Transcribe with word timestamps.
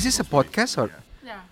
This 0.00 0.14
is 0.14 0.20
a 0.20 0.24
podcast 0.24 0.78
or 0.78 0.88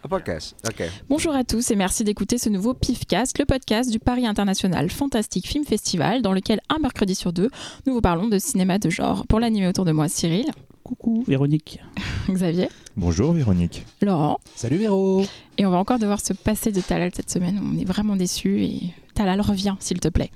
a 0.03 0.09
podcast? 0.09 0.57
Okay. 0.67 0.89
Bonjour 1.11 1.35
à 1.35 1.45
tous 1.45 1.71
et 1.71 1.77
merci 1.77 2.03
d'écouter 2.03 2.39
ce 2.39 2.49
nouveau 2.49 2.73
PIFcast, 2.73 3.39
le 3.39 3.45
podcast 3.45 3.91
du 3.91 3.99
Paris 3.99 4.27
International 4.27 4.89
Fantastic 4.89 5.47
Film 5.47 5.67
Festival, 5.67 6.23
dans 6.23 6.33
lequel 6.33 6.59
un 6.71 6.79
mercredi 6.79 7.15
sur 7.15 7.35
deux, 7.35 7.51
nous 7.87 7.93
vous 7.93 8.01
parlons 8.01 8.27
de 8.27 8.39
cinéma 8.39 8.79
de 8.79 8.89
genre. 8.89 9.27
Pour 9.27 9.39
l'animer 9.39 9.69
autour 9.69 9.85
de 9.85 9.93
moi, 9.93 10.09
Cyril, 10.09 10.47
Coucou, 10.83 11.25
Véronique. 11.29 11.79
Xavier, 12.31 12.71
Bonjour 12.97 13.35
Véronique. 13.35 13.85
Laurent, 14.01 14.41
Salut 14.55 14.79
Véro. 14.79 15.27
et 15.59 15.67
on 15.67 15.71
va 15.71 15.77
encore 15.77 15.99
devoir 15.99 16.23
se 16.23 16.33
passer 16.33 16.73
de 16.73 16.81
Talal 16.81 17.11
cette 17.15 17.29
semaine. 17.29 17.61
On 17.63 17.79
est 17.79 17.85
vraiment 17.85 18.17
déçus 18.17 18.63
et 18.63 18.81
Talal 19.13 19.43
revient, 19.43 19.75
s'il 19.79 20.01
te 20.01 20.09
plaît. 20.09 20.31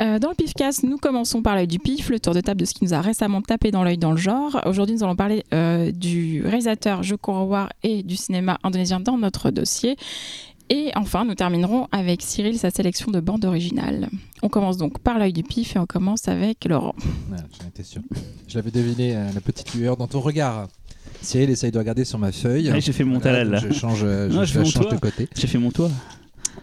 Euh, 0.00 0.18
dans 0.18 0.30
le 0.30 0.34
PIFcast, 0.34 0.82
nous 0.82 0.96
commençons 0.96 1.42
par 1.42 1.54
l'œil 1.54 1.66
du 1.66 1.78
PIF, 1.78 2.08
le 2.08 2.18
tour 2.18 2.32
de 2.32 2.40
table 2.40 2.60
de 2.60 2.64
ce 2.64 2.72
qui 2.72 2.84
nous 2.84 2.94
a 2.94 3.02
récemment 3.02 3.42
tapé 3.42 3.70
dans 3.70 3.84
l'œil 3.84 3.98
dans 3.98 4.12
le 4.12 4.16
genre. 4.16 4.58
Aujourd'hui, 4.64 4.96
nous 4.96 5.04
allons 5.04 5.16
parler 5.16 5.44
euh, 5.52 5.90
du 5.92 6.42
réalisateur 6.42 7.02
Joko 7.02 7.32
Anwar 7.32 7.70
et 7.82 8.02
du 8.02 8.16
cinéma 8.16 8.58
indonésien 8.62 8.98
dans 9.00 9.18
notre 9.18 9.50
dossier. 9.50 9.96
Et 10.70 10.90
enfin, 10.94 11.24
nous 11.26 11.34
terminerons 11.34 11.86
avec 11.92 12.22
Cyril, 12.22 12.58
sa 12.58 12.70
sélection 12.70 13.10
de 13.10 13.20
bandes 13.20 13.44
originales. 13.44 14.08
On 14.42 14.48
commence 14.48 14.78
donc 14.78 15.00
par 15.00 15.18
l'œil 15.18 15.32
du 15.34 15.42
PIF 15.42 15.76
et 15.76 15.78
on 15.78 15.86
commence 15.86 16.28
avec 16.28 16.64
Laurent. 16.64 16.94
Voilà, 17.28 17.42
J'en 17.60 17.68
étais 17.68 17.82
sûr. 17.82 18.00
Je 18.48 18.54
l'avais 18.56 18.70
deviné, 18.70 19.14
euh, 19.16 19.26
la 19.34 19.40
petite 19.42 19.74
lueur 19.74 19.96
dans 19.98 20.06
ton 20.06 20.20
regard. 20.20 20.68
Cyril 21.20 21.50
essaye 21.50 21.72
de 21.72 21.78
regarder 21.78 22.06
sur 22.06 22.18
ma 22.18 22.32
feuille. 22.32 22.70
Ouais, 22.72 22.80
j'ai 22.80 22.92
fait 22.92 23.04
mon 23.04 23.20
talal 23.20 23.50
là. 23.50 23.58
Je 23.58 23.74
change, 23.74 24.02
Non, 24.04 24.44
je, 24.44 24.44
je 24.44 24.52
fais 24.52 24.58
la 24.60 24.64
mon 24.64 24.70
change 24.70 24.84
toit. 24.86 24.94
de 24.94 25.00
côté. 25.00 25.28
J'ai 25.36 25.46
fait 25.46 25.58
mon 25.58 25.70
toit. 25.70 25.90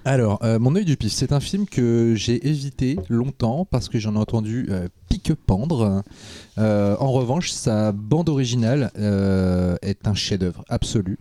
Alors, 0.08 0.39
euh, 0.45 0.58
Mon 0.58 0.73
œil 0.77 0.86
du 0.86 0.95
pif, 0.95 1.11
c'est 1.11 1.33
un 1.33 1.41
film 1.41 1.66
que 1.66 2.13
j'ai 2.16 2.47
évité 2.47 2.97
longtemps 3.09 3.67
parce 3.69 3.89
que 3.89 4.00
j'en 4.00 4.16
ai 4.16 4.17
entendu 4.17 4.66
euh, 4.69 4.88
pique-pendre. 5.09 6.02
Euh, 6.58 6.95
en 6.97 7.11
revanche, 7.11 7.52
sa 7.52 7.91
bande 7.91 8.30
originale 8.30 8.89
est 9.81 10.08
un 10.08 10.13
chef-d'œuvre 10.13 10.63
absolu 10.69 11.19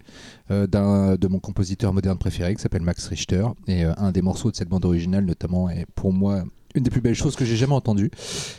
d'un 0.48 1.16
de 1.16 1.26
mon 1.26 1.40
compositeur 1.40 1.92
moderne 1.92 2.16
préféré 2.16 2.54
qui 2.54 2.62
s'appelle 2.62 2.82
Max 2.82 3.08
Richter. 3.08 3.44
Et 3.66 3.82
un 3.82 4.12
des 4.12 4.22
morceaux 4.22 4.52
de 4.52 4.56
cette 4.56 4.68
bande 4.68 4.84
originale, 4.84 5.24
notamment, 5.24 5.68
est 5.68 5.86
pour 5.96 6.12
moi 6.12 6.44
une 6.76 6.84
des 6.84 6.90
plus 6.90 7.00
belles 7.00 7.14
choses 7.14 7.36
que 7.36 7.44
j'ai 7.44 7.56
jamais 7.56 7.72
entendues. 7.72 8.10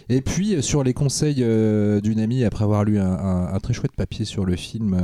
Et 0.09 0.21
puis, 0.21 0.55
euh, 0.55 0.61
sur 0.61 0.83
les 0.83 0.93
conseils 0.93 1.37
euh, 1.39 2.01
d'une 2.01 2.19
amie, 2.19 2.43
après 2.43 2.63
avoir 2.63 2.83
lu 2.83 2.99
un, 2.99 3.57
très 3.61 3.73
chouette 3.73 3.93
papier 3.95 4.25
sur 4.25 4.45
le 4.45 4.55
film, 4.55 4.97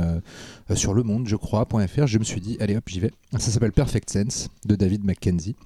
euh, 0.70 0.74
sur 0.74 0.94
Le 0.94 1.02
Monde, 1.02 1.26
je 1.28 1.36
crois, 1.36 1.66
.fr, 1.66 2.06
je 2.06 2.18
me 2.18 2.24
suis 2.24 2.40
dit, 2.40 2.56
allez 2.60 2.76
hop, 2.76 2.84
j'y 2.86 3.00
vais. 3.00 3.12
Ça 3.32 3.50
s'appelle 3.50 3.72
Perfect 3.72 4.10
Sense 4.10 4.48
de 4.66 4.76
David 4.76 5.04
Mackenzie. 5.04 5.56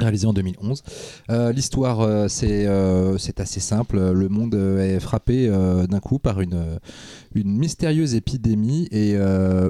Réalisé 0.00 0.26
en 0.26 0.32
2011. 0.32 0.82
Euh, 1.30 1.52
L'histoire, 1.52 2.00
euh, 2.00 2.26
c'est 2.26 2.66
euh, 2.66 3.16
c'est 3.16 3.38
assez 3.38 3.60
simple. 3.60 3.96
Le 4.12 4.28
monde 4.28 4.56
euh, 4.56 4.96
est 4.96 4.98
frappé 4.98 5.48
d'un 5.48 6.00
coup 6.00 6.18
par 6.18 6.40
une, 6.40 6.78
une 7.36 7.56
mystérieuse 7.56 8.14
épidémie 8.16 8.88
et 8.90 9.16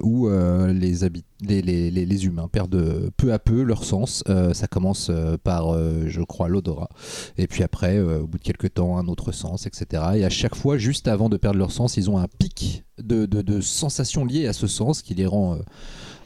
où 0.02 0.28
les, 0.28 0.94
les, 1.42 1.62
les, 1.62 1.90
les- 2.06 2.24
humains 2.24 2.48
perdent 2.48 3.10
peu 3.18 3.32
à 3.34 3.38
peu 3.38 3.62
leur 3.62 3.84
sens. 3.84 4.24
Ça 4.54 4.66
commence 4.66 5.10
par, 5.42 5.76
je 6.06 6.22
crois, 6.22 6.48
l'odorat. 6.48 6.88
Et 7.36 7.46
puis 7.46 7.62
après, 7.62 8.00
au 8.00 8.26
bout 8.26 8.38
de 8.38 8.42
quelques 8.42 8.74
temps, 8.74 8.96
un 8.98 9.08
autre 9.08 9.32
sens, 9.32 9.66
etc. 9.66 10.02
Et 10.16 10.24
à 10.24 10.30
chaque 10.30 10.54
fois, 10.54 10.78
juste 10.78 11.06
avant 11.08 11.28
de 11.28 11.36
perdre 11.36 11.58
leur 11.58 11.72
sens, 11.72 11.96
ils 11.96 12.08
ont 12.10 12.18
un 12.18 12.28
pic 12.38 12.84
de, 13.02 13.26
de, 13.26 13.42
de 13.42 13.60
sensations 13.60 14.24
liées 14.24 14.46
à 14.46 14.52
ce 14.52 14.66
sens 14.66 15.02
qui 15.02 15.14
les 15.14 15.26
rend 15.26 15.58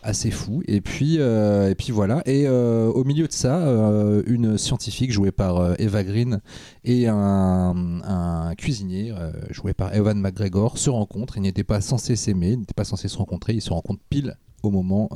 assez 0.02 0.30
fous. 0.30 0.62
Et 0.66 0.80
puis, 0.80 1.16
euh, 1.18 1.70
et 1.70 1.74
puis 1.74 1.92
voilà. 1.92 2.22
Et 2.26 2.47
euh, 2.47 2.86
au 2.88 3.04
milieu 3.04 3.26
de 3.26 3.32
ça, 3.32 3.59
euh, 3.59 4.22
une 4.26 4.59
scientifique 4.59 5.12
jouée 5.12 5.32
par 5.32 5.81
Eva 5.81 6.04
Green 6.04 6.41
et 6.84 7.06
un, 7.09 8.54
cuisinier 8.56 9.12
joué 9.50 9.75
par 9.75 9.94
Evan 9.94 10.19
McGregor 10.19 10.78
se 10.78 10.91
rencontrent. 10.91 11.36
Ils 11.36 11.42
n'étaient 11.42 11.64
pas 11.64 11.81
censés 11.81 12.16
s'aimer, 12.16 12.50
ils 12.53 12.60
n'étaient 12.60 12.75
pas 12.75 12.84
censés 12.84 13.09
se 13.09 13.19
rencontrer. 13.19 13.54
Ils 13.54 13.62
se 13.62 13.72
rencontrent 13.72 14.03
pile 14.09 14.36
au 14.62 14.70
moment 14.70 15.09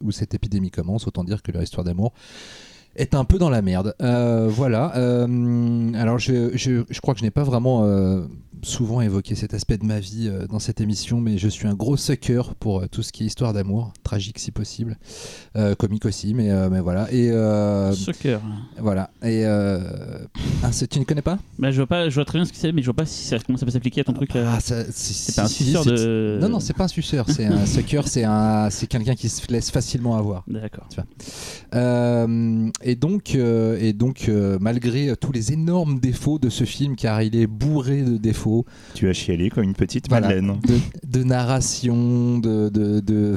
où 0.00 0.10
cette 0.10 0.34
épidémie 0.34 0.70
commence. 0.70 1.06
Autant 1.06 1.24
dire 1.24 1.42
que 1.42 1.52
leur 1.52 1.62
histoire 1.62 1.84
d'amour 1.84 2.12
est 2.96 3.14
un 3.14 3.24
peu 3.24 3.38
dans 3.38 3.50
la 3.50 3.62
merde. 3.62 3.94
Voilà. 4.00 4.86
Alors, 4.86 6.18
je, 6.18 6.56
je, 6.56 6.84
je 6.88 7.00
crois 7.00 7.14
que 7.14 7.20
je 7.20 7.24
n'ai 7.24 7.30
pas 7.30 7.44
vraiment 7.44 7.84
souvent 8.64 9.00
évoqué 9.00 9.34
cet 9.34 9.54
aspect 9.54 9.78
de 9.78 9.84
ma 9.84 10.00
vie 10.00 10.28
euh, 10.28 10.46
dans 10.46 10.58
cette 10.58 10.80
émission, 10.80 11.20
mais 11.20 11.38
je 11.38 11.48
suis 11.48 11.68
un 11.68 11.74
gros 11.74 11.96
sucker 11.96 12.42
pour 12.58 12.80
euh, 12.80 12.86
tout 12.90 13.02
ce 13.02 13.12
qui 13.12 13.22
est 13.22 13.26
histoire 13.26 13.52
d'amour, 13.52 13.92
tragique 14.02 14.38
si 14.38 14.50
possible, 14.50 14.98
euh, 15.56 15.74
comique 15.74 16.06
aussi, 16.06 16.34
mais, 16.34 16.50
mais 16.70 16.80
voilà. 16.80 17.12
Et 17.12 17.30
Soccer. 17.94 18.40
voilà. 18.78 19.10
Et 19.22 19.44
ah, 19.44 20.70
tu 20.90 20.98
ne 20.98 21.04
connais 21.04 21.22
pas? 21.22 21.38
Bah, 21.58 21.70
je 21.70 21.76
vois 21.76 21.86
pas, 21.86 22.08
je 22.08 22.14
vois 22.14 22.24
très 22.24 22.38
bien 22.38 22.44
ce 22.44 22.52
que 22.52 22.58
c'est, 22.58 22.72
mais 22.72 22.80
je 22.80 22.86
vois 22.86 22.94
pas 22.94 23.06
si 23.06 23.24
ça, 23.24 23.38
comment 23.38 23.58
ça 23.58 23.66
peut 23.66 23.72
s'appliquer 23.72 24.00
à 24.00 24.04
ton 24.04 24.12
truc. 24.12 24.30
Ah, 24.34 24.58
c'est 24.60 25.36
pas 25.36 25.42
un 25.42 25.48
si, 25.48 25.64
suceur 25.64 25.84
de. 25.84 26.38
Non, 26.40 26.48
non, 26.48 26.60
c'est 26.60 26.72
pas 26.72 26.84
un 26.84 26.88
suceur. 26.88 27.26
C'est 27.28 27.46
un 27.46 27.66
sucker. 27.66 28.02
C'est 28.06 28.24
un, 28.24 28.70
c'est 28.70 28.86
quelqu'un 28.86 29.14
qui 29.14 29.28
se 29.28 29.50
laisse 29.52 29.70
facilement 29.70 30.16
avoir. 30.16 30.44
D'accord. 30.48 30.88
Et 32.82 32.96
donc, 32.96 33.34
et 33.34 33.92
donc 33.92 34.30
malgré 34.60 35.16
tous 35.16 35.32
les 35.32 35.52
énormes 35.52 35.98
défauts 36.00 36.38
de 36.38 36.48
ce 36.48 36.64
film, 36.64 36.96
car 36.96 37.22
il 37.22 37.36
est 37.36 37.46
bourré 37.46 38.02
de 38.02 38.16
défauts, 38.16 38.53
Tu 38.94 39.08
as 39.08 39.12
chialé 39.12 39.50
comme 39.50 39.64
une 39.64 39.74
petite 39.74 40.08
Voilà. 40.08 40.28
Madeleine. 40.28 40.58
de, 40.66 41.18
de 41.18 41.24
narration, 41.24 42.38
de, 42.38 42.68
de, 42.68 43.00
de- 43.00 43.36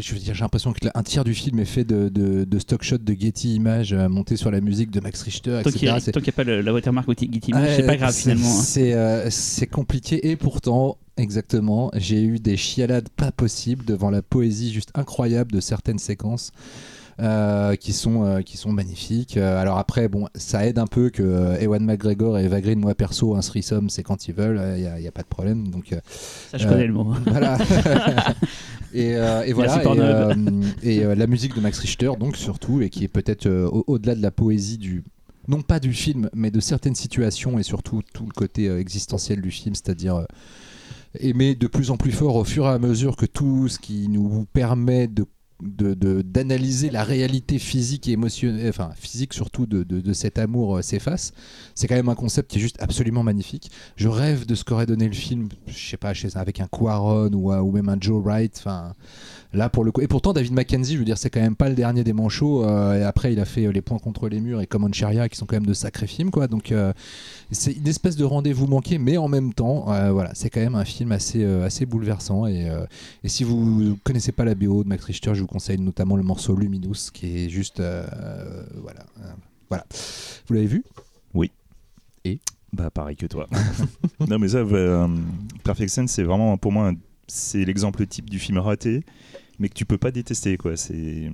je 0.00 0.12
veux 0.14 0.18
dire, 0.20 0.34
j'ai 0.34 0.40
l'impression 0.42 0.72
que 0.72 0.86
un 0.94 1.02
tiers 1.02 1.24
du 1.24 1.34
film 1.34 1.58
est 1.60 1.64
fait 1.64 1.84
de, 1.84 2.08
de, 2.08 2.44
de 2.44 2.58
stock 2.58 2.82
shots 2.82 2.98
de 2.98 3.14
Getty 3.18 3.54
Images 3.56 3.92
euh, 3.92 4.08
montés 4.08 4.36
sur 4.36 4.50
la 4.50 4.60
musique 4.60 4.90
de 4.90 5.00
Max 5.00 5.22
Richter, 5.22 5.60
Tant 5.64 5.70
qu'il 5.70 5.82
n'y 5.88 6.28
a 6.28 6.32
pas 6.32 6.44
le- 6.44 6.60
la 6.60 6.72
watermark 6.72 7.08
Getty 7.08 7.50
Images, 7.50 7.68
Ouais, 7.68 7.76
c'est 7.76 7.86
pas 7.86 7.96
grave 7.96 8.14
finalement. 8.14 8.46
hein. 8.48 8.62
C'est 8.62 8.92
euh, 8.94 9.30
c'est 9.30 9.66
compliqué 9.66 10.28
et 10.30 10.36
pourtant, 10.36 10.96
exactement, 11.16 11.90
j'ai 11.94 12.22
eu 12.22 12.38
des 12.38 12.56
chialades 12.56 13.08
pas 13.10 13.32
possibles 13.32 13.84
devant 13.84 14.10
la 14.10 14.22
poésie 14.22 14.72
juste 14.72 14.90
incroyable 14.94 15.52
de 15.52 15.60
certaines 15.60 15.98
séquences. 15.98 16.52
Euh, 17.20 17.74
qui 17.76 17.92
sont 17.92 18.24
euh, 18.24 18.42
qui 18.42 18.56
sont 18.56 18.72
magnifiques. 18.72 19.36
Euh, 19.36 19.60
alors 19.60 19.78
après, 19.78 20.08
bon, 20.08 20.28
ça 20.34 20.66
aide 20.66 20.78
un 20.78 20.86
peu 20.86 21.10
que 21.10 21.60
Ewan 21.60 21.84
McGregor 21.84 22.38
et 22.38 22.44
Eva 22.44 22.60
Green, 22.60 22.78
moi 22.78 22.94
perso, 22.94 23.34
un 23.34 23.40
threesome, 23.40 23.90
c'est 23.90 24.02
quand 24.02 24.28
ils 24.28 24.34
veulent, 24.34 24.60
il 24.76 25.00
n'y 25.00 25.08
a, 25.08 25.12
pas 25.12 25.22
de 25.22 25.28
problème. 25.28 25.68
Donc 25.68 25.94
Ça, 26.50 26.58
je 26.58 26.66
connais 26.66 26.86
le 26.86 26.92
mot. 26.92 27.04
voilà. 27.26 27.58
et, 28.94 29.10
et 29.10 29.52
voilà. 29.52 29.82
Merci, 29.84 30.72
Et, 30.82 31.02
la 31.02 31.26
musique 31.26 31.54
de 31.54 31.60
Max 31.60 31.78
Richter, 31.78 32.10
donc 32.18 32.36
surtout, 32.36 32.80
et 32.82 32.90
qui 32.90 33.04
est 33.04 33.08
peut-être 33.08 33.48
au- 33.48 33.84
au-delà 33.86 34.14
de 34.14 34.22
la 34.22 34.30
poésie 34.30 34.78
du. 34.78 35.02
Non 35.48 35.62
pas 35.62 35.80
du 35.80 35.94
film, 35.94 36.28
mais 36.34 36.50
de 36.50 36.60
certaines 36.60 36.94
situations 36.94 37.58
et 37.58 37.62
surtout 37.62 38.02
tout 38.12 38.26
le 38.26 38.32
côté 38.32 38.68
euh, 38.68 38.78
existentiel 38.80 39.40
du 39.40 39.50
film, 39.50 39.74
c'est-à-dire 39.74 40.16
euh, 40.16 40.24
aimer 41.20 41.54
de 41.54 41.66
plus 41.66 41.90
en 41.90 41.96
plus 41.96 42.12
fort 42.12 42.36
au 42.36 42.44
fur 42.44 42.66
et 42.66 42.68
à 42.68 42.78
mesure 42.78 43.16
que 43.16 43.24
tout 43.24 43.66
ce 43.68 43.78
qui 43.78 44.08
nous 44.08 44.46
permet 44.52 45.08
de 45.08 45.24
de- 45.62 45.94
de- 45.94 46.22
d'analyser 46.22 46.90
la 46.90 47.02
réalité 47.04 47.58
physique 47.58 48.08
et 48.08 48.12
émotionnelle, 48.12 48.68
enfin 48.68 48.90
physique 48.96 49.32
surtout 49.34 49.66
de, 49.66 49.82
de- 49.82 50.00
de 50.00 50.12
cet 50.12 50.38
amour 50.38 50.76
euh, 50.76 50.82
s'efface. 50.82 51.32
C'est 51.74 51.88
quand 51.88 51.96
même 51.96 52.08
un 52.08 52.14
concept 52.14 52.50
qui 52.50 52.58
est 52.58 52.60
juste 52.62 52.76
absolument 52.80 53.22
magnifique. 53.22 53.70
Je 53.96 54.08
rêve 54.08 54.46
de 54.46 54.54
ce 54.54 54.64
qu'aurait 54.64 54.86
donné 54.86 55.06
le 55.06 55.14
film, 55.14 55.48
je 55.66 55.90
sais 55.90 55.96
pas, 55.96 56.12
avec 56.36 56.60
un 56.60 56.68
Quaron 56.68 57.30
ou, 57.32 57.52
ou 57.52 57.72
même 57.72 57.88
un 57.88 57.96
Joe 58.00 58.22
Wright. 58.22 58.54
Enfin, 58.58 58.94
là 59.54 59.68
pour 59.68 59.84
le 59.84 59.92
coup. 59.92 60.00
Et 60.00 60.08
pourtant 60.08 60.32
David 60.32 60.52
Mackenzie, 60.52 60.94
je 60.94 60.98
veux 60.98 61.04
dire, 61.04 61.18
c'est 61.18 61.30
quand 61.30 61.40
même 61.40 61.56
pas 61.56 61.68
le 61.68 61.74
dernier 61.74 62.04
des 62.04 62.12
manchots. 62.12 62.64
euh, 62.64 63.00
et 63.00 63.02
après, 63.02 63.32
il 63.32 63.40
a 63.40 63.44
fait 63.44 63.66
euh, 63.66 63.72
Les 63.72 63.80
Points 63.80 63.98
contre 63.98 64.28
les 64.28 64.40
murs 64.40 64.60
et 64.60 64.66
Common 64.66 64.92
Sharia, 64.92 65.28
qui 65.28 65.36
sont 65.36 65.46
quand 65.46 65.56
même 65.56 65.66
de 65.66 65.72
sacrés 65.74 66.06
films, 66.06 66.30
quoi. 66.30 66.48
Donc 66.48 66.70
euh, 66.72 66.92
c'est 67.50 67.72
une 67.72 67.88
espèce 67.88 68.16
de 68.16 68.24
rendez-vous 68.24 68.66
manqué, 68.66 68.98
mais 68.98 69.16
en 69.16 69.28
même 69.28 69.52
temps, 69.54 69.84
voilà, 70.12 70.30
c'est 70.34 70.50
quand 70.50 70.60
même 70.60 70.74
un 70.74 70.84
film 70.84 71.12
assez 71.12 71.42
assez 71.44 71.86
bouleversant. 71.86 72.46
Et, 72.46 72.68
et 73.24 73.28
si 73.28 73.44
vous 73.44 73.98
connaissez 74.04 74.32
pas 74.32 74.44
la 74.44 74.54
BO 74.54 74.82
de 74.84 74.88
Max 74.88 75.04
Richter, 75.04 75.34
je 75.34 75.40
vous 75.40 75.46
conseille 75.46 75.78
notamment 75.78 76.16
le 76.16 76.22
morceau 76.22 76.54
Luminous, 76.54 77.10
qui 77.12 77.44
est 77.44 77.48
juste, 77.48 77.80
voilà, 78.82 79.06
voilà. 79.70 79.86
Vous 80.46 80.54
l'avez 80.54 80.66
vu? 80.66 80.84
Bah 82.70 82.90
pareil 82.90 83.16
que 83.16 83.24
toi. 83.24 83.46
non 84.28 84.38
mais 84.38 84.48
ça, 84.48 84.58
euh, 84.58 85.08
Perfect 85.64 85.88
Sense, 85.88 86.10
c'est 86.10 86.22
vraiment 86.22 86.58
pour 86.58 86.70
moi, 86.70 86.88
un- 86.88 86.96
c'est 87.28 87.64
l'exemple 87.64 88.06
type 88.06 88.28
du 88.28 88.38
film 88.38 88.58
raté, 88.58 89.04
mais 89.58 89.68
que 89.68 89.74
tu 89.74 89.84
peux 89.84 89.98
pas 89.98 90.10
détester 90.10 90.56
quoi. 90.56 90.76
C'est 90.76 91.30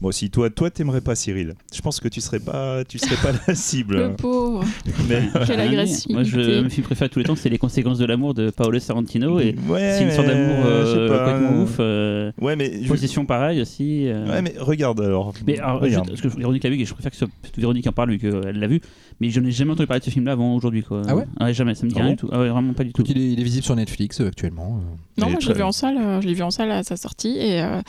Bon, 0.00 0.10
si 0.12 0.30
toi, 0.30 0.48
toi, 0.48 0.70
t'aimerais 0.70 1.02
pas 1.02 1.14
Cyril. 1.14 1.54
Je 1.74 1.80
pense 1.82 2.00
que 2.00 2.08
tu 2.08 2.22
serais 2.22 2.38
pas, 2.38 2.84
tu 2.84 2.98
serais 2.98 3.16
pas 3.16 3.38
la 3.46 3.54
cible. 3.54 3.98
Le 3.98 4.16
pauvre. 4.16 4.64
Mais 5.08 5.22
Quelle 5.46 5.60
Ah, 5.60 5.64
agressivité. 5.64 6.14
Moi, 6.14 6.22
je, 6.22 6.62
mon 6.62 6.70
film 6.70 6.86
préféré 6.86 7.08
de 7.08 7.12
tous 7.12 7.18
les 7.18 7.26
temps, 7.26 7.36
c'est 7.36 7.50
Les 7.50 7.58
conséquences 7.58 7.98
de 7.98 8.06
l'amour 8.06 8.32
de 8.32 8.48
Paolo 8.48 8.78
Sorrentino. 8.78 9.40
Et 9.40 9.54
ouais, 9.68 9.94
c'est 9.98 10.04
une 10.04 10.10
sorte 10.10 10.26
d'amour 10.28 10.56
je 10.64 10.86
sais 10.86 10.98
euh, 10.98 11.08
pas. 11.08 11.18
complètement 11.32 11.62
ouf. 11.62 11.76
euh, 11.80 12.32
Ouais, 12.40 12.56
mais 12.56 12.82
je- 12.82 12.88
Position 12.88 13.26
pareille 13.26 13.60
aussi. 13.60 14.08
euh. 14.08 14.26
Ouais, 14.26 14.40
mais 14.40 14.54
regarde 14.58 15.00
alors. 15.02 15.34
Mais 15.46 15.58
alors, 15.58 15.80
regarde. 15.82 16.08
juste, 16.08 16.22
parce 16.22 16.34
que 16.34 16.38
Véronique 16.40 16.64
l'a 16.64 16.70
vu 16.70 16.80
et 16.80 16.84
je 16.86 16.94
préfère 16.94 17.10
que 17.10 17.18
ce 17.18 17.26
soit 17.26 17.34
Véronique 17.58 17.86
en 17.86 17.92
parle 17.92 18.10
vu 18.12 18.18
qu'elle 18.18 18.58
l'a 18.58 18.66
vu. 18.68 18.80
Mais 19.20 19.28
je 19.28 19.38
n'ai 19.40 19.50
jamais 19.50 19.72
entendu 19.72 19.86
parler 19.86 20.00
de 20.00 20.04
ce 20.06 20.10
film-là 20.10 20.32
avant 20.32 20.54
aujourd'hui. 20.54 20.82
Quoi. 20.82 21.02
Ah 21.08 21.14
ouais? 21.14 21.52
Jamais, 21.52 21.74
ça 21.74 21.84
me 21.84 21.90
dit 21.90 21.96
Ah 21.98 22.04
rien 22.04 22.06
bon? 22.06 22.14
du 22.14 22.16
tout. 22.16 22.28
Ah 22.32 22.40
ouais, 22.40 22.48
vraiment 22.48 22.72
pas 22.72 22.84
du 22.84 22.94
tout. 22.94 23.04
Il, 23.06 23.18
est, 23.18 23.32
il 23.32 23.38
est 23.38 23.44
visible 23.44 23.64
sur 23.64 23.76
Netflix 23.76 24.22
euh, 24.22 24.28
actuellement. 24.28 24.80
euh. 24.80 25.20
Non, 25.20 25.28
moi 25.28 25.40
je 25.42 25.48
l'ai 25.48 25.54
vu 25.54 25.62
en 25.62 25.72
salle, 25.72 25.98
je 26.22 26.26
l'ai 26.26 26.32
vu 26.32 26.42
en 26.42 26.50
salle 26.50 26.70
à 26.70 26.82
sa 26.84 26.96
sortie 26.96 27.36
et 27.36 27.60
euh, 27.62 27.82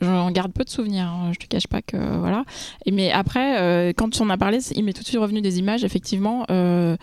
J'en 0.00 0.30
garde 0.30 0.52
peu 0.52 0.64
de 0.64 0.70
souvenirs, 0.70 1.06
hein, 1.06 1.30
je 1.32 1.38
te 1.38 1.46
cache 1.46 1.66
pas 1.66 1.82
que 1.82 1.96
voilà. 2.18 2.44
Et 2.86 2.90
mais 2.90 3.10
après, 3.12 3.60
euh, 3.60 3.92
quand 3.96 4.10
tu 4.10 4.20
en 4.22 4.30
as 4.30 4.36
parlé, 4.38 4.58
il 4.74 4.84
m'est 4.84 4.92
tout 4.92 5.02
de 5.02 5.06
suite 5.06 5.20
revenu 5.20 5.40
des 5.40 5.58
images, 5.58 5.84
effectivement. 5.84 6.44
euh, 6.50 6.96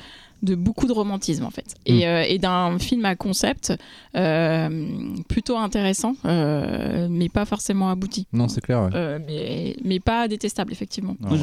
de 0.44 0.56
beaucoup 0.56 0.88
de 0.88 0.92
romantisme 0.92 1.46
en 1.46 1.52
fait 1.52 1.76
et, 1.86 1.94
Mm. 2.00 2.02
euh, 2.04 2.24
et 2.28 2.40
d'un 2.40 2.80
film 2.80 3.06
à 3.06 3.16
concept 3.16 3.74
euh, 4.16 4.70
plutôt 5.30 5.56
intéressant 5.58 6.16
euh, 6.26 7.08
mais 7.12 7.30
pas 7.30 7.46
forcément 7.46 7.92
abouti 7.92 8.26
Non, 8.34 8.48
c'est 8.48 8.60
clair. 8.62 8.82
ouais. 8.82 8.90
Euh, 8.96 9.20
mais, 9.28 9.76
mais 9.84 10.00
pas 10.00 10.28
détestable 10.28 10.72
effectivement 10.72 11.16
il 11.30 11.38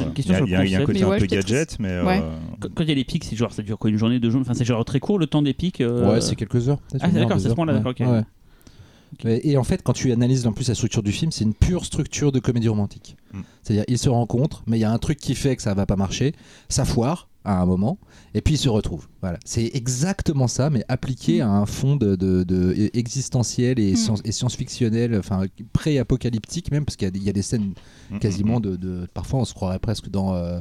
y 0.49 0.55
a, 0.55 0.65
y 0.65 0.69
y 0.71 0.75
un 0.75 0.83
côté 0.83 0.99
Mais 0.99 1.05
un 1.05 1.09
ouais, 1.11 1.17
peu 1.17 1.25
gadget, 1.27 1.77
mais 1.79 2.01
Ouais. 2.01 2.19
euh, 2.21 2.35
Quand 2.59 2.67
quand 2.75 2.83
il 2.83 2.89
y 2.89 2.91
a 2.91 2.95
les 2.95 3.05
pics, 3.05 3.23
c'est 3.23 3.37
genre 3.37 3.53
ça 3.53 3.61
dure 3.63 3.77
quoi 3.77 3.89
une 3.89 3.95
journée, 3.97 4.19
deux 4.19 4.29
jours. 4.31 4.41
Enfin, 4.41 4.53
c'est 4.53 4.65
genre 4.65 4.83
très 4.83 4.99
court 4.99 5.17
le 5.17 5.27
temps 5.27 5.41
des 5.41 5.53
pics. 5.53 5.79
euh, 5.79 6.11
Ouais, 6.11 6.19
c'est 6.21 6.35
quelques 6.35 6.67
heures. 6.69 6.79
Ah, 6.93 6.97
c'est 7.09 7.11
d'accord, 7.13 7.39
c'est 7.39 7.47
ce 7.49 7.53
point-là, 7.53 7.73
Ouais, 7.73 7.79
d'accord, 7.79 7.93
ok. 8.17 8.25
Et 9.25 9.57
en 9.57 9.63
fait, 9.63 9.81
quand 9.83 9.93
tu 9.93 10.11
analyses 10.11 10.45
en 10.47 10.53
plus 10.53 10.67
la 10.67 10.75
structure 10.75 11.03
du 11.03 11.11
film, 11.11 11.31
c'est 11.31 11.43
une 11.43 11.53
pure 11.53 11.85
structure 11.85 12.31
de 12.31 12.39
comédie 12.39 12.67
romantique. 12.67 13.17
Mm. 13.33 13.41
C'est-à-dire, 13.63 13.85
ils 13.87 13.97
se 13.97 14.09
rencontrent, 14.09 14.63
mais 14.67 14.77
il 14.77 14.81
y 14.81 14.85
a 14.85 14.91
un 14.91 14.97
truc 14.97 15.17
qui 15.17 15.35
fait 15.35 15.55
que 15.55 15.61
ça 15.61 15.73
va 15.73 15.85
pas 15.85 15.95
marcher, 15.95 16.33
ça 16.67 16.85
foire 16.85 17.28
à 17.49 17.61
un 17.61 17.65
moment, 17.65 17.97
et 18.33 18.41
puis 18.41 18.53
ils 18.55 18.57
se 18.57 18.69
retrouvent. 18.69 19.07
Voilà, 19.21 19.39
c'est 19.43 19.71
exactement 19.73 20.47
ça, 20.47 20.69
mais 20.69 20.83
appliqué 20.87 21.39
Mm. 21.39 21.41
à 21.41 21.49
un 21.49 21.65
fond 21.65 21.95
de, 21.95 22.15
de- 22.15 22.43
de- 22.43 22.89
existentiel 22.93 23.79
et, 23.79 23.93
Mm. 23.93 23.95
science- 23.95 24.21
et 24.23 24.31
science-fictionnel, 24.31 25.15
enfin 25.17 25.43
pré-apocalyptique 25.73 26.71
même, 26.71 26.85
parce 26.85 26.95
qu'il 26.95 27.05
y 27.05 27.09
a 27.09 27.11
des- 27.11 27.19
il 27.19 27.25
y, 27.25 27.29
a 27.29 27.33
des 27.33 27.41
scènes 27.41 27.73
mm, 28.11 28.19
quasiment 28.19 28.59
de, 28.59 28.75
de- 28.75 29.07
parfois 29.13 29.39
on 29.39 29.45
se 29.45 29.53
croirait 29.53 29.79
presque 29.79 30.09
dans 30.09 30.33
euh, 30.35 30.59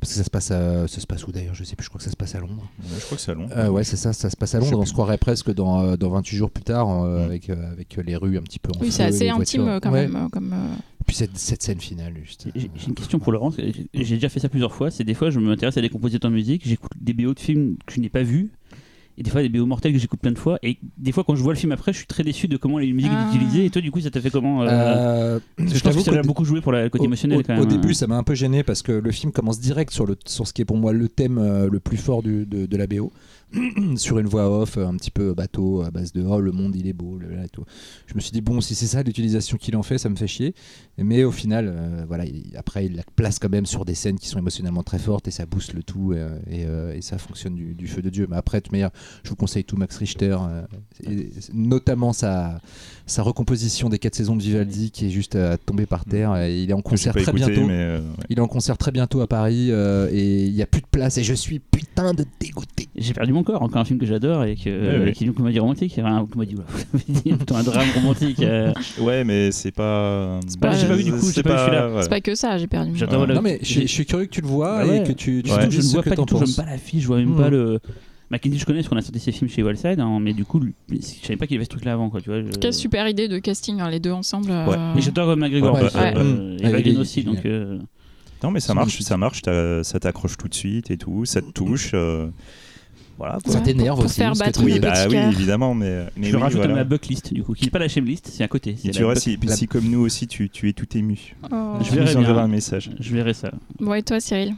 parce 0.00 0.12
que 0.12 0.18
ça 0.18 0.24
se 0.24 0.30
passe 0.30 0.50
à, 0.50 0.86
ça 0.86 1.00
se 1.00 1.06
passe 1.06 1.26
où 1.26 1.32
d'ailleurs? 1.32 1.54
Je 1.54 1.64
sais 1.64 1.74
plus 1.76 1.84
je 1.84 1.88
crois 1.88 1.98
que 1.98 2.04
ça 2.04 2.10
se 2.10 2.16
passe 2.16 2.34
à 2.34 2.40
Londres. 2.40 2.68
Ouais, 2.80 2.96
Je 3.00 3.04
crois 3.06 3.16
que 3.16 3.22
c'est 3.22 3.34
long. 3.34 3.48
euh, 3.56 3.68
ouais, 3.68 3.84
c'est 3.84 3.96
ça, 3.96 4.12
ça 4.12 4.28
se 4.30 4.36
passe 4.36 4.54
à 4.54 4.60
Londres. 4.60 4.78
On 4.78 4.84
se 4.84 4.92
croirait 4.92 5.18
presque 5.18 5.52
dans, 5.54 5.82
euh, 5.82 5.96
dans 5.96 6.10
28 6.10 6.36
jours 6.36 6.50
plus 6.50 6.64
tard, 6.64 6.88
euh, 7.02 7.24
avec, 7.24 7.48
euh, 7.50 7.72
avec 7.72 7.96
les 8.04 8.16
rues 8.16 8.36
un 8.38 8.42
petit 8.42 8.58
peu 8.58 8.70
en 8.76 8.80
oui 8.80 8.86
feu, 8.88 8.92
c'est 8.92 9.04
assez 9.04 9.28
intime 9.30 9.62
voitures. 9.62 9.80
quand 9.80 9.92
Ouais. 9.92 10.06
même 10.06 10.16
euh, 10.16 10.28
comme 10.28 10.52
euh, 10.52 10.76
puis 11.06 11.14
cette, 11.16 11.36
cette 11.38 11.62
scène 11.62 11.80
finale, 11.80 12.14
juste. 12.24 12.48
J'ai 12.54 12.68
une 12.88 12.94
question 12.94 13.18
pour 13.18 13.32
Laurence. 13.32 13.54
J'ai- 13.58 14.14
déjà 14.16 14.28
fait 14.28 14.40
ça 14.40 14.48
plusieurs 14.48 14.74
fois. 14.74 14.90
C'est 14.90 15.04
des 15.04 15.14
fois, 15.14 15.30
je 15.30 15.38
m'intéresse 15.38 15.76
à 15.76 15.80
des 15.82 15.88
compositeurs 15.88 16.30
de 16.30 16.36
musique, 16.36 16.62
j'écoute 16.66 16.90
des 17.00 17.12
BO 17.14 17.32
de 17.34 17.40
films 17.40 17.76
que 17.86 17.94
je 17.94 18.00
n'ai 18.00 18.08
pas 18.08 18.22
vus, 18.22 18.50
et 19.18 19.22
des 19.22 19.30
fois 19.30 19.40
des 19.40 19.48
BO 19.48 19.64
mortels 19.66 19.92
que 19.92 19.98
j'écoute 19.98 20.20
plein 20.20 20.32
de 20.32 20.38
fois. 20.38 20.58
Et 20.62 20.78
des 20.98 21.10
fois, 21.12 21.24
quand 21.24 21.34
je 21.36 21.42
vois 21.42 21.52
le 21.54 21.58
film 21.58 21.72
après, 21.72 21.92
je 21.92 21.98
suis 21.98 22.06
très 22.06 22.22
déçu 22.22 22.48
de 22.48 22.56
comment 22.56 22.78
les 22.78 22.92
musiques 22.92 23.10
Ah. 23.14 23.30
sont 23.30 23.36
utilisées. 23.36 23.64
Et 23.66 23.70
toi, 23.70 23.80
du 23.80 23.90
coup, 23.90 24.00
ça 24.00 24.10
t'a 24.10 24.20
fait 24.20 24.30
comment 24.30 24.62
euh, 24.62 24.66
Euh, 24.68 25.40
je 25.58 25.78
pense 25.80 25.94
que 25.96 26.02
ça 26.02 26.12
a 26.18 26.22
beaucoup 26.22 26.44
joué 26.44 26.60
pour 26.60 26.72
le 26.72 26.88
côté 26.90 27.02
au- 27.02 27.06
émotionnel 27.06 27.38
au, 27.38 27.42
quand 27.42 27.54
même. 27.54 27.62
au 27.62 27.66
début, 27.66 27.94
ça 27.94 28.06
m'a 28.06 28.16
un 28.16 28.22
peu 28.22 28.34
gêné 28.34 28.62
parce 28.62 28.82
que 28.82 28.92
le 28.92 29.10
film 29.12 29.32
commence 29.32 29.58
direct 29.60 29.92
sur, 29.92 30.04
le, 30.06 30.16
sur 30.26 30.46
ce 30.46 30.52
qui 30.52 30.62
est 30.62 30.66
pour 30.66 30.76
moi 30.76 30.92
le 30.92 31.08
thème 31.08 31.38
euh, 31.38 31.68
le 31.70 31.80
plus 31.80 31.96
fort 31.96 32.22
du- 32.22 32.44
de, 32.46 32.66
de 32.66 32.76
la 32.76 32.86
BO. 32.86 33.10
sur 33.96 34.18
une 34.18 34.26
voix 34.26 34.50
off, 34.62 34.76
un 34.76 34.96
petit 34.96 35.12
peu 35.12 35.32
bateau, 35.32 35.82
à 35.82 35.92
base 35.92 36.12
de 36.12 36.20
oh 36.22 36.40
le 36.40 36.50
monde 36.50 36.74
il 36.74 36.88
est 36.88 36.92
beau, 36.92 37.16
le- 37.16 37.34
là, 37.36 37.44
et 37.44 37.48
tout. 37.48 37.64
Je 38.08 38.14
me 38.16 38.20
suis 38.20 38.32
dit 38.32 38.40
bon 38.40 38.60
si 38.60 38.74
c'est 38.74 38.86
ça 38.86 39.04
l'utilisation 39.04 39.56
qu'il 39.56 39.76
en 39.76 39.84
fait, 39.84 39.98
ça 39.98 40.08
me 40.08 40.16
fait 40.16 40.26
chier. 40.26 40.52
Mais 40.98 41.24
au 41.24 41.30
final, 41.32 41.68
euh, 41.68 42.04
voilà, 42.08 42.24
il- 42.24 42.56
après 42.56 42.86
il 42.86 42.96
la 42.96 43.02
place 43.16 43.38
quand 43.38 43.50
même 43.50 43.66
sur 43.66 43.84
des 43.84 43.94
scènes 43.94 44.18
qui 44.18 44.28
sont 44.28 44.38
émotionnellement 44.38 44.82
très 44.82 44.98
fortes 44.98 45.28
et 45.28 45.30
ça 45.30 45.44
booste 45.46 45.74
le 45.74 45.82
tout 45.82 46.12
euh, 46.14 46.38
et, 46.50 46.64
euh, 46.66 46.94
et 46.94 47.02
ça 47.02 47.18
fonctionne 47.18 47.54
du, 47.54 47.74
du 47.74 47.86
feu 47.86 48.00
de 48.02 48.08
dieu. 48.10 48.26
Mais 48.30 48.36
après, 48.36 48.60
de 48.60 48.68
manière, 48.72 48.90
je 49.22 49.28
vous 49.30 49.36
conseille 49.36 49.64
tout 49.64 49.76
Max 49.76 49.96
Richter, 49.98 50.36
euh, 50.40 50.62
et- 51.06 51.28
notamment 51.52 52.12
sa, 52.12 52.60
sa 53.06 53.22
recomposition 53.22 53.88
des 53.88 53.98
quatre 53.98 54.14
saisons 54.14 54.36
de 54.36 54.42
Vivaldi 54.42 54.90
qui 54.90 55.06
est 55.06 55.10
juste 55.10 55.36
à 55.36 55.58
tomber 55.58 55.86
par 55.86 56.04
terre. 56.04 56.34
Et 56.36 56.62
il 56.62 56.70
est 56.70 56.74
en 56.74 56.80
concert 56.82 57.12
très 57.12 57.22
écouté, 57.22 57.36
bientôt. 57.52 57.68
euh, 57.70 57.98
ouais. 58.00 58.04
Il 58.30 58.38
est 58.38 58.42
en 58.42 58.48
concert 58.48 58.78
très 58.78 58.90
bientôt 58.92 59.20
à 59.20 59.26
Paris 59.26 59.68
euh, 59.70 60.08
et 60.12 60.44
il 60.46 60.54
n'y 60.54 60.62
a 60.62 60.66
plus 60.66 60.80
de 60.80 60.86
place 60.90 61.18
et 61.18 61.24
je 61.24 61.34
suis 61.34 61.58
putain 61.58 62.14
de 62.14 62.24
dégoûté. 62.40 62.88
J'ai 62.96 63.12
perdu 63.12 63.32
mon 63.34 63.42
corps, 63.44 63.60
encore 63.62 63.82
un 63.82 63.84
film 63.84 63.98
que 63.98 64.06
j'adore 64.06 64.44
et, 64.44 64.56
que, 64.56 64.70
Ouais, 64.98 65.04
ouais. 65.04 65.12
qui 65.12 65.24
est 65.24 65.26
une 65.26 65.34
comédie 65.34 65.58
romantique. 65.58 65.94
Enfin, 65.98 66.20
une 66.20 66.26
comédie, 66.28 66.56
plutôt 67.36 67.54
un 67.56 67.62
drame 67.62 67.88
romantique. 67.94 68.40
euh. 68.40 68.72
Ouais, 69.00 69.22
mais 69.24 69.52
c'est 69.52 69.72
pas. 69.72 70.40
pas- 70.60 70.70
j'ai 70.86 70.90
pas 70.90 70.96
vu 70.96 71.04
du 71.04 71.12
coup, 71.12 71.26
j'ai 71.26 71.32
c'est 71.32 71.42
pas 71.42 71.52
vu 71.54 71.58
celui-là. 71.60 71.86
voilà. 71.88 72.02
c'est 72.02 72.08
pas 72.08 72.20
que 72.20 72.34
ça 72.34 72.58
j'ai 72.58 72.66
perdu 72.66 72.92
J'adore 72.94 73.20
Ouais. 73.22 73.26
le- 73.28 73.34
Non 73.34 73.42
mais 73.42 73.58
je, 73.62 73.80
je 73.82 73.86
suis 73.86 74.06
curieux 74.06 74.26
que 74.26 74.30
tu 74.30 74.40
le 74.40 74.46
vois 74.48 74.78
Ah 74.80 74.86
ouais. 74.86 74.98
et 74.98 75.02
que 75.04 75.12
tu, 75.12 75.42
je 75.44 75.50
ne 75.52 75.92
vois 75.92 76.02
pas 76.02 76.10
du 76.10 76.16
tout, 76.16 76.26
j'aime 76.36 76.38
penses. 76.46 76.56
pas 76.56 76.64
l'affiche, 76.64 77.02
je 77.02 77.06
vois 77.06 77.18
même 77.18 77.30
Hmm. 77.34 77.36
pas 77.36 77.50
le. 77.50 77.80
Mackenzie, 78.28 78.58
je 78.58 78.64
connais 78.66 78.78
parce 78.80 78.88
qu'on 78.88 78.96
a 78.96 79.02
sorti 79.02 79.20
ses 79.20 79.30
films 79.30 79.48
chez 79.48 79.62
Wallside, 79.62 80.00
hein, 80.00 80.18
mais 80.20 80.32
du 80.32 80.44
coup, 80.44 80.60
je 80.90 80.96
savais 81.00 81.36
pas 81.36 81.46
qu'il 81.46 81.54
y 81.54 81.58
avait 81.58 81.64
ce 81.64 81.70
truc-là 81.70 81.92
avant, 81.92 82.10
quoi, 82.10 82.20
tu 82.20 82.28
vois. 82.28 82.40
je- 82.42 82.58
Quelle 82.58 82.74
super 82.74 83.06
idée 83.06 83.28
de 83.28 83.38
casting, 83.38 83.78
hein, 83.80 83.88
les 83.88 84.00
deux 84.00 84.10
ensemble. 84.10 84.50
euh, 84.50 84.66
Ouais. 84.66 84.76
Mais 84.96 85.00
j'adore 85.00 85.26
Roman 85.28 85.46
McGregor, 85.46 85.74
Ouais, 85.76 85.82
ouais. 85.84 86.14
euh, 86.16 86.56
Mm. 86.58 86.86
et 86.86 86.96
aussi, 86.96 87.22
donc. 87.22 87.46
euh, 87.46 87.78
Non, 88.42 88.50
mais 88.50 88.58
ça 88.58 88.74
marche, 88.74 88.98
ça 89.00 89.16
marche, 89.16 89.42
ça 89.44 90.00
t'accroche 90.00 90.36
tout 90.36 90.48
de 90.48 90.54
suite 90.54 90.90
et 90.90 90.96
tout, 90.96 91.24
ça 91.24 91.40
te 91.40 91.50
touche. 91.52 91.92
Voilà. 93.18 93.38
quoi. 93.42 93.52
Ça 93.52 93.60
t'énerve 93.60 93.98
aussi, 94.00 94.16
faire 94.16 94.34
battre 94.34 94.62
Oui, 94.62 94.78
bah 94.78 94.92
oui, 95.08 95.16
évidemment, 95.16 95.74
mais, 95.74 96.06
mais 96.16 96.26
je 96.26 96.32
le 96.32 96.36
oui, 96.38 96.42
rajoute 96.42 96.56
voilà. 96.58 96.72
à 96.74 96.76
ma 96.76 96.84
bucklist, 96.84 97.32
du 97.32 97.42
coup, 97.42 97.54
qui 97.54 97.64
n'est 97.64 97.70
pas 97.70 97.78
la 97.78 97.86
list, 97.86 98.28
c'est 98.32 98.44
à 98.44 98.48
côté. 98.48 98.76
Et 98.84 98.90
tu 98.90 99.02
vois, 99.02 99.16
si, 99.16 99.38
la- 99.42 99.56
si 99.56 99.66
comme 99.66 99.84
nous 99.88 100.00
aussi, 100.00 100.26
tu, 100.26 100.50
tu 100.50 100.68
es 100.68 100.72
tout 100.72 100.86
ému. 100.96 101.34
Oh. 101.50 101.74
Je 101.82 101.90
verrai 101.94 102.14
bien. 102.14 102.36
un 102.36 102.48
message. 102.48 102.90
Je 103.00 103.12
verrai 103.14 103.32
ça. 103.34 103.50
Bon, 103.80 103.94
et 103.94 104.02
toi, 104.02 104.20
Cyril? 104.20 104.54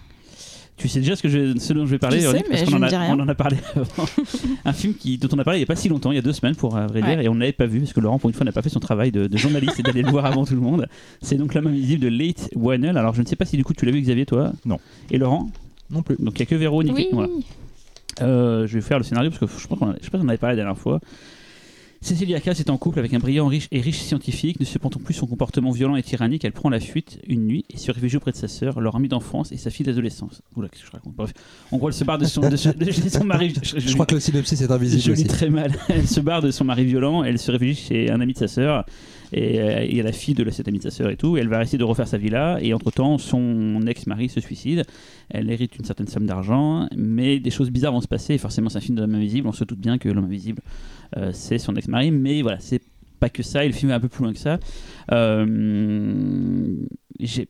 Tu 0.76 0.86
sais 0.86 1.00
déjà 1.00 1.16
ce, 1.16 1.22
que 1.22 1.28
je, 1.28 1.58
ce 1.58 1.72
dont 1.72 1.86
je 1.86 1.90
vais 1.90 1.98
parler, 1.98 2.20
Je 2.20 2.28
sais, 2.30 2.44
parce 2.48 2.60
mais 2.62 2.66
qu'on 2.70 2.76
en, 2.78 2.82
a- 2.82 2.88
dis 2.88 2.94
rien. 2.94 3.16
on 3.16 3.20
en 3.20 3.28
a 3.28 3.34
parlé 3.34 3.56
avant. 3.74 4.06
un 4.64 4.72
film 4.72 4.94
qui, 4.94 5.18
dont 5.18 5.26
on 5.32 5.38
a 5.40 5.42
parlé 5.42 5.58
il 5.58 5.62
n'y 5.62 5.64
a 5.64 5.66
pas 5.66 5.74
si 5.74 5.88
longtemps, 5.88 6.12
il 6.12 6.14
y 6.14 6.18
a 6.18 6.22
deux 6.22 6.32
semaines 6.32 6.54
pour 6.54 6.70
vrai 6.70 6.86
dire, 7.02 7.04
Ouais. 7.18 7.24
et 7.24 7.28
on 7.28 7.34
ne 7.34 7.40
l'avait 7.40 7.50
pas 7.52 7.66
vu 7.66 7.80
parce 7.80 7.92
que 7.92 7.98
Laurent, 7.98 8.20
pour 8.20 8.30
une 8.30 8.34
fois, 8.34 8.44
n'a 8.44 8.52
pas 8.52 8.62
fait 8.62 8.68
son 8.68 8.78
travail 8.78 9.10
de, 9.10 9.26
de 9.26 9.36
journaliste 9.36 9.80
et 9.80 9.82
d'aller 9.82 10.02
le 10.02 10.10
voir 10.10 10.24
avant 10.24 10.44
tout 10.44 10.54
le 10.54 10.60
monde. 10.60 10.86
C'est 11.20 11.34
donc 11.34 11.54
L'homme 11.54 11.66
invisible 11.66 12.02
de 12.02 12.08
Late 12.08 12.50
Whannell. 12.54 12.96
Alors 12.96 13.12
je 13.12 13.22
ne 13.22 13.26
sais 13.26 13.34
pas 13.34 13.44
si 13.44 13.56
du 13.56 13.64
coup 13.64 13.74
tu 13.74 13.86
l'as 13.86 13.92
vu, 13.92 14.00
Xavier, 14.00 14.24
toi? 14.24 14.52
Non. 14.66 14.78
Et 15.10 15.18
Laurent? 15.18 15.50
Non 15.90 16.02
plus. 16.02 16.14
Donc 16.20 16.34
il 16.38 16.42
n'y 16.42 16.42
a 16.42 16.46
que 16.46 16.54
Véro, 16.54 16.80
Nicky. 16.84 16.94
Oui, 16.96 17.08
Voilà. 17.12 17.28
Euh, 18.22 18.66
je 18.66 18.74
vais 18.74 18.80
faire 18.80 18.98
le 18.98 19.04
scénario 19.04 19.30
parce 19.30 19.40
que 19.40 19.46
je 19.60 19.66
pense 19.66 19.78
qu'on 19.78 19.92
je 19.98 20.04
sais 20.04 20.10
pas 20.10 20.18
si 20.18 20.22
on 20.24 20.26
en 20.26 20.28
avait 20.28 20.38
parlé 20.38 20.56
la 20.56 20.62
dernière 20.64 20.78
fois. 20.78 21.00
Cécilia 22.00 22.38
Cass 22.38 22.60
est 22.60 22.70
en 22.70 22.76
couple 22.78 23.00
avec 23.00 23.12
un 23.12 23.18
brillant 23.18 23.48
riche 23.48 23.66
et 23.72 23.80
riche 23.80 23.98
scientifique. 23.98 24.60
Ne 24.60 24.64
supportant 24.64 25.00
plus 25.00 25.14
son 25.14 25.26
comportement 25.26 25.72
violent 25.72 25.96
et 25.96 26.02
tyrannique, 26.04 26.44
elle 26.44 26.52
prend 26.52 26.68
la 26.70 26.78
fuite 26.78 27.18
une 27.26 27.44
nuit 27.44 27.64
et 27.70 27.76
se 27.76 27.90
réfugie 27.90 28.16
auprès 28.18 28.30
de 28.30 28.36
sa 28.36 28.46
sœur, 28.46 28.80
leur 28.80 28.94
amie 28.94 29.08
d'enfance 29.08 29.50
et 29.50 29.56
sa 29.56 29.70
fille 29.70 29.84
d'adolescence. 29.84 30.40
Oula, 30.54 30.68
qu'est-ce 30.68 30.82
que 30.82 30.86
je 30.86 30.92
raconte 30.92 31.16
Bref, 31.16 31.32
en 31.72 31.76
gros, 31.76 31.88
elle 31.88 31.94
se 31.94 32.04
barre 32.04 32.18
de 32.18 32.24
son, 32.24 32.48
de 32.48 32.54
son- 32.54 32.70
de 32.70 32.90
son 32.92 33.24
mari. 33.24 33.52
Je 33.64 33.92
crois 33.94 34.06
que 34.06 34.14
le 34.14 34.20
synopsis 34.20 34.60
est 34.60 34.70
invisible 34.70 35.02
Je 35.02 35.10
lis 35.12 35.24
très 35.24 35.50
mal. 35.50 35.74
Elle 35.88 36.06
se 36.06 36.20
barre 36.20 36.40
de 36.40 36.52
son 36.52 36.64
mari 36.64 36.84
violent, 36.84 37.24
elle 37.24 37.38
se 37.40 37.50
réfugie 37.50 37.74
chez 37.74 38.10
un 38.12 38.20
ami 38.20 38.32
de 38.32 38.38
sa 38.38 38.46
sœur. 38.48 38.84
Et 39.32 39.56
il 39.90 39.96
y 39.96 40.00
a 40.00 40.02
la 40.02 40.12
fille 40.12 40.34
de 40.34 40.42
la- 40.42 40.50
cet 40.52 40.68
ami 40.68 40.78
de 40.78 40.82
sa 40.82 40.90
sœur 40.90 41.10
et 41.10 41.16
tout. 41.16 41.36
Et 41.36 41.40
elle 41.40 41.48
va 41.48 41.60
essayer 41.62 41.78
de 41.78 41.84
refaire 41.84 42.08
sa 42.08 42.16
vie 42.18 42.30
là. 42.30 42.58
Et 42.62 42.72
entre-temps, 42.72 43.18
son 43.18 43.80
ex-mari 43.86 44.28
se 44.28 44.40
suicide. 44.40 44.84
Elle 45.28 45.50
hérite 45.50 45.76
une 45.76 45.84
certaine 45.84 46.06
somme 46.08 46.26
d'argent. 46.26 46.88
Mais 46.96 47.38
des 47.38 47.50
choses 47.50 47.70
bizarres 47.70 47.92
vont 47.92 48.00
se 48.00 48.08
passer. 48.08 48.34
Et 48.34 48.38
forcément, 48.38 48.68
c'est 48.70 48.78
un 48.78 48.82
film 48.82 48.96
de 48.96 49.02
l'homme 49.02 49.14
invisible. 49.14 49.46
On 49.48 49.52
se 49.52 49.64
doute 49.64 49.80
bien 49.80 49.98
que 49.98 50.08
l'homme 50.08 50.24
invisible, 50.24 50.62
euh, 51.16 51.30
c'est 51.32 51.58
son 51.58 51.74
ex-mari. 51.76 52.10
Mais 52.10 52.40
voilà, 52.42 52.58
c'est 52.60 52.80
pas 53.20 53.28
que 53.28 53.42
ça. 53.42 53.64
Et 53.64 53.68
le 53.68 53.74
film 53.74 53.90
va 53.90 53.96
un 53.96 54.00
peu 54.00 54.08
plus 54.08 54.22
loin 54.24 54.32
que 54.32 54.38
ça. 54.38 54.58
Euh, 55.12 56.74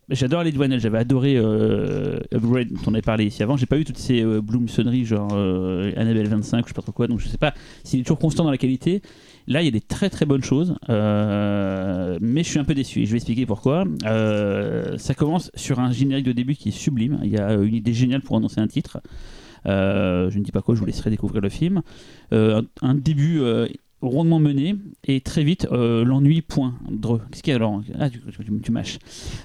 J'adore 0.08 0.44
les 0.44 0.52
Douanel, 0.52 0.80
j'avais 0.80 0.96
adoré 0.96 1.34
euh, 1.36 2.20
Upgrade 2.32 2.68
dont 2.72 2.80
on 2.86 2.94
avait 2.94 3.02
parlé 3.02 3.26
ici 3.26 3.42
avant. 3.42 3.58
J'ai 3.58 3.66
pas 3.66 3.76
eu 3.78 3.84
toutes 3.84 3.98
ces 3.98 4.22
euh, 4.22 4.40
Bloom 4.40 4.66
sonneries 4.66 5.04
genre 5.04 5.30
Annabelle 5.34 6.26
25 6.28 6.60
ou 6.60 6.62
je 6.62 6.68
sais 6.68 6.74
pas 6.74 6.80
trop 6.80 6.92
quoi, 6.92 7.06
donc 7.06 7.20
je 7.20 7.28
sais 7.28 7.36
pas 7.36 7.52
s'il 7.84 8.00
est 8.00 8.02
toujours 8.02 8.18
constant 8.18 8.44
dans 8.44 8.50
la 8.50 8.56
qualité. 8.56 9.02
Là, 9.48 9.62
il 9.62 9.64
y 9.64 9.68
a 9.68 9.70
des 9.70 9.80
très 9.80 10.10
très 10.10 10.26
bonnes 10.26 10.44
choses, 10.44 10.76
euh, 10.90 12.18
mais 12.20 12.44
je 12.44 12.50
suis 12.50 12.58
un 12.58 12.64
peu 12.64 12.74
déçu 12.74 13.00
et 13.00 13.06
je 13.06 13.12
vais 13.12 13.16
expliquer 13.16 13.46
pourquoi. 13.46 13.84
Euh, 14.04 14.98
ça 14.98 15.14
commence 15.14 15.50
sur 15.54 15.80
un 15.80 15.90
générique 15.90 16.26
de 16.26 16.32
début 16.32 16.54
qui 16.54 16.68
est 16.68 16.72
sublime. 16.72 17.18
Il 17.22 17.30
y 17.30 17.38
a 17.38 17.54
une 17.54 17.74
idée 17.74 17.94
géniale 17.94 18.20
pour 18.20 18.36
annoncer 18.36 18.60
un 18.60 18.66
titre. 18.66 19.00
Euh, 19.66 20.30
je 20.30 20.38
ne 20.38 20.44
dis 20.44 20.52
pas 20.52 20.60
quoi, 20.60 20.74
je 20.74 20.80
vous 20.80 20.86
laisserai 20.86 21.08
découvrir 21.08 21.40
le 21.40 21.48
film. 21.48 21.80
Euh, 22.34 22.60
un, 22.82 22.94
début 22.94 23.40
euh, 23.40 23.66
rondement 24.00 24.38
mené 24.38 24.76
et 25.04 25.20
très 25.20 25.42
vite 25.42 25.66
euh, 25.72 26.04
l'ennui 26.04 26.40
poindre. 26.40 27.20
Qu'est-ce 27.30 27.42
qu'il 27.42 27.50
y 27.50 27.54
a 27.54 27.56
alors 27.56 27.82
Ah, 27.98 28.08
tu, 28.08 28.20
tu- 28.62 28.72
mâches. 28.72 28.98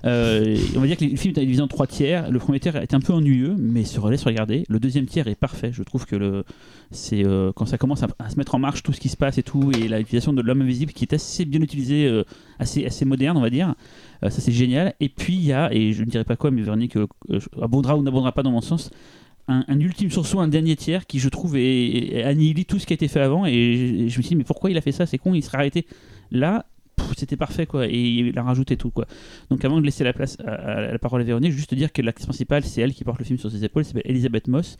Euh, 0.05 0.57
on 0.75 0.79
va 0.79 0.87
dire 0.87 0.97
que 0.97 1.05
le 1.05 1.15
film 1.15 1.33
est 1.35 1.39
divisé 1.41 1.61
en 1.61 1.67
trois 1.67 1.87
tiers. 1.87 2.29
Le 2.29 2.37
premier 2.39 2.59
tiers 2.59 2.75
est 2.75 2.93
un 2.93 2.99
peu 2.99 3.13
ennuyeux, 3.13 3.55
mais 3.57 3.83
se 3.83 3.99
laisse 4.09 4.23
regarder. 4.23 4.63
Le 4.69 4.79
deuxième 4.79 5.05
tiers 5.05 5.27
est 5.27 5.35
parfait. 5.35 5.71
Je 5.73 5.81
trouve 5.81 6.05
que 6.05 6.15
le, 6.15 6.43
c'est 6.91 7.25
euh, 7.25 7.51
quand 7.55 7.65
ça 7.65 7.77
commence 7.77 8.03
à, 8.03 8.29
se 8.29 8.35
mettre 8.35 8.53
en 8.53 8.59
marche 8.59 8.83
tout 8.83 8.93
ce 8.93 8.99
qui 8.99 9.09
se 9.09 9.17
passe 9.17 9.37
et 9.37 9.43
tout, 9.43 9.71
et 9.71 9.87
l'utilisation 9.87 10.33
de 10.33 10.41
l'homme 10.41 10.61
invisible 10.61 10.93
qui 10.93 11.05
est 11.05 11.13
assez 11.13 11.45
bien 11.45 11.61
utilisé, 11.61 12.05
euh, 12.05 12.23
assez, 12.59 12.85
assez 12.85 13.05
moderne, 13.05 13.37
on 13.37 13.41
va 13.41 13.49
dire. 13.49 13.73
Ça, 14.21 14.29
c'est 14.29 14.53
génial. 14.53 14.93
Et 15.01 15.09
puis, 15.09 15.33
il 15.33 15.43
y 15.43 15.51
a, 15.51 15.73
et 15.73 15.91
je 15.91 16.01
ne 16.03 16.09
dirais 16.09 16.23
pas 16.23 16.37
quoi, 16.37 16.49
mais 16.49 16.61
Véronique 16.61 16.97
abondera 17.61 17.97
ou 17.97 18.03
n'abondera 18.03 18.31
pas 18.31 18.41
dans 18.43 18.51
mon 18.51 18.61
sens, 18.61 18.89
un, 19.47 19.79
ultime 19.79 20.09
sursaut, 20.09 20.39
un 20.39 20.47
dernier 20.47 20.75
tiers 20.75 21.05
qui, 21.05 21.19
je 21.19 21.29
trouve, 21.29 21.57
est, 21.57 21.63
est- 21.63 22.69
tout 22.69 22.79
ce 22.79 22.85
qui 22.85 22.93
a 22.93 22.95
été 22.95 23.07
fait 23.07 23.19
avant. 23.19 23.45
Et 23.45 24.07
je, 24.09 24.17
me 24.17 24.21
suis 24.21 24.29
dit, 24.29 24.35
mais 24.35 24.43
pourquoi 24.43 24.71
il 24.71 24.77
a 24.77 24.81
fait 24.81 24.91
ça? 24.91 25.05
C'est 25.05 25.17
con, 25.17 25.33
il 25.33 25.43
serait 25.43 25.57
arrêté. 25.57 25.85
Là, 26.31 26.65
c'était 27.17 27.35
parfait, 27.35 27.65
quoi. 27.65 27.87
Et 27.87 27.99
il 27.99 28.37
a 28.37 28.43
rajouté 28.43 28.77
tout, 28.77 28.89
quoi. 28.89 29.05
Donc, 29.49 29.63
avant 29.65 29.79
de 29.79 29.85
laisser 29.85 30.03
la 30.03 30.13
place 30.13 30.37
à, 30.45 30.81
la 30.81 30.99
parole 30.99 31.21
à 31.21 31.23
Véronique, 31.23 31.51
juste 31.51 31.73
dire 31.73 31.91
que 31.91 32.01
l'actrice 32.01 32.25
principale, 32.25 32.63
c'est 32.63 32.81
elle 32.81 32.93
qui 32.93 33.03
porte 33.03 33.19
le 33.19 33.25
film 33.25 33.37
sur 33.37 33.51
ses 33.51 33.63
épaules, 33.65 33.85
s'appelle 33.85 34.03
Elisabeth 34.05 34.47
Moss. 34.47 34.77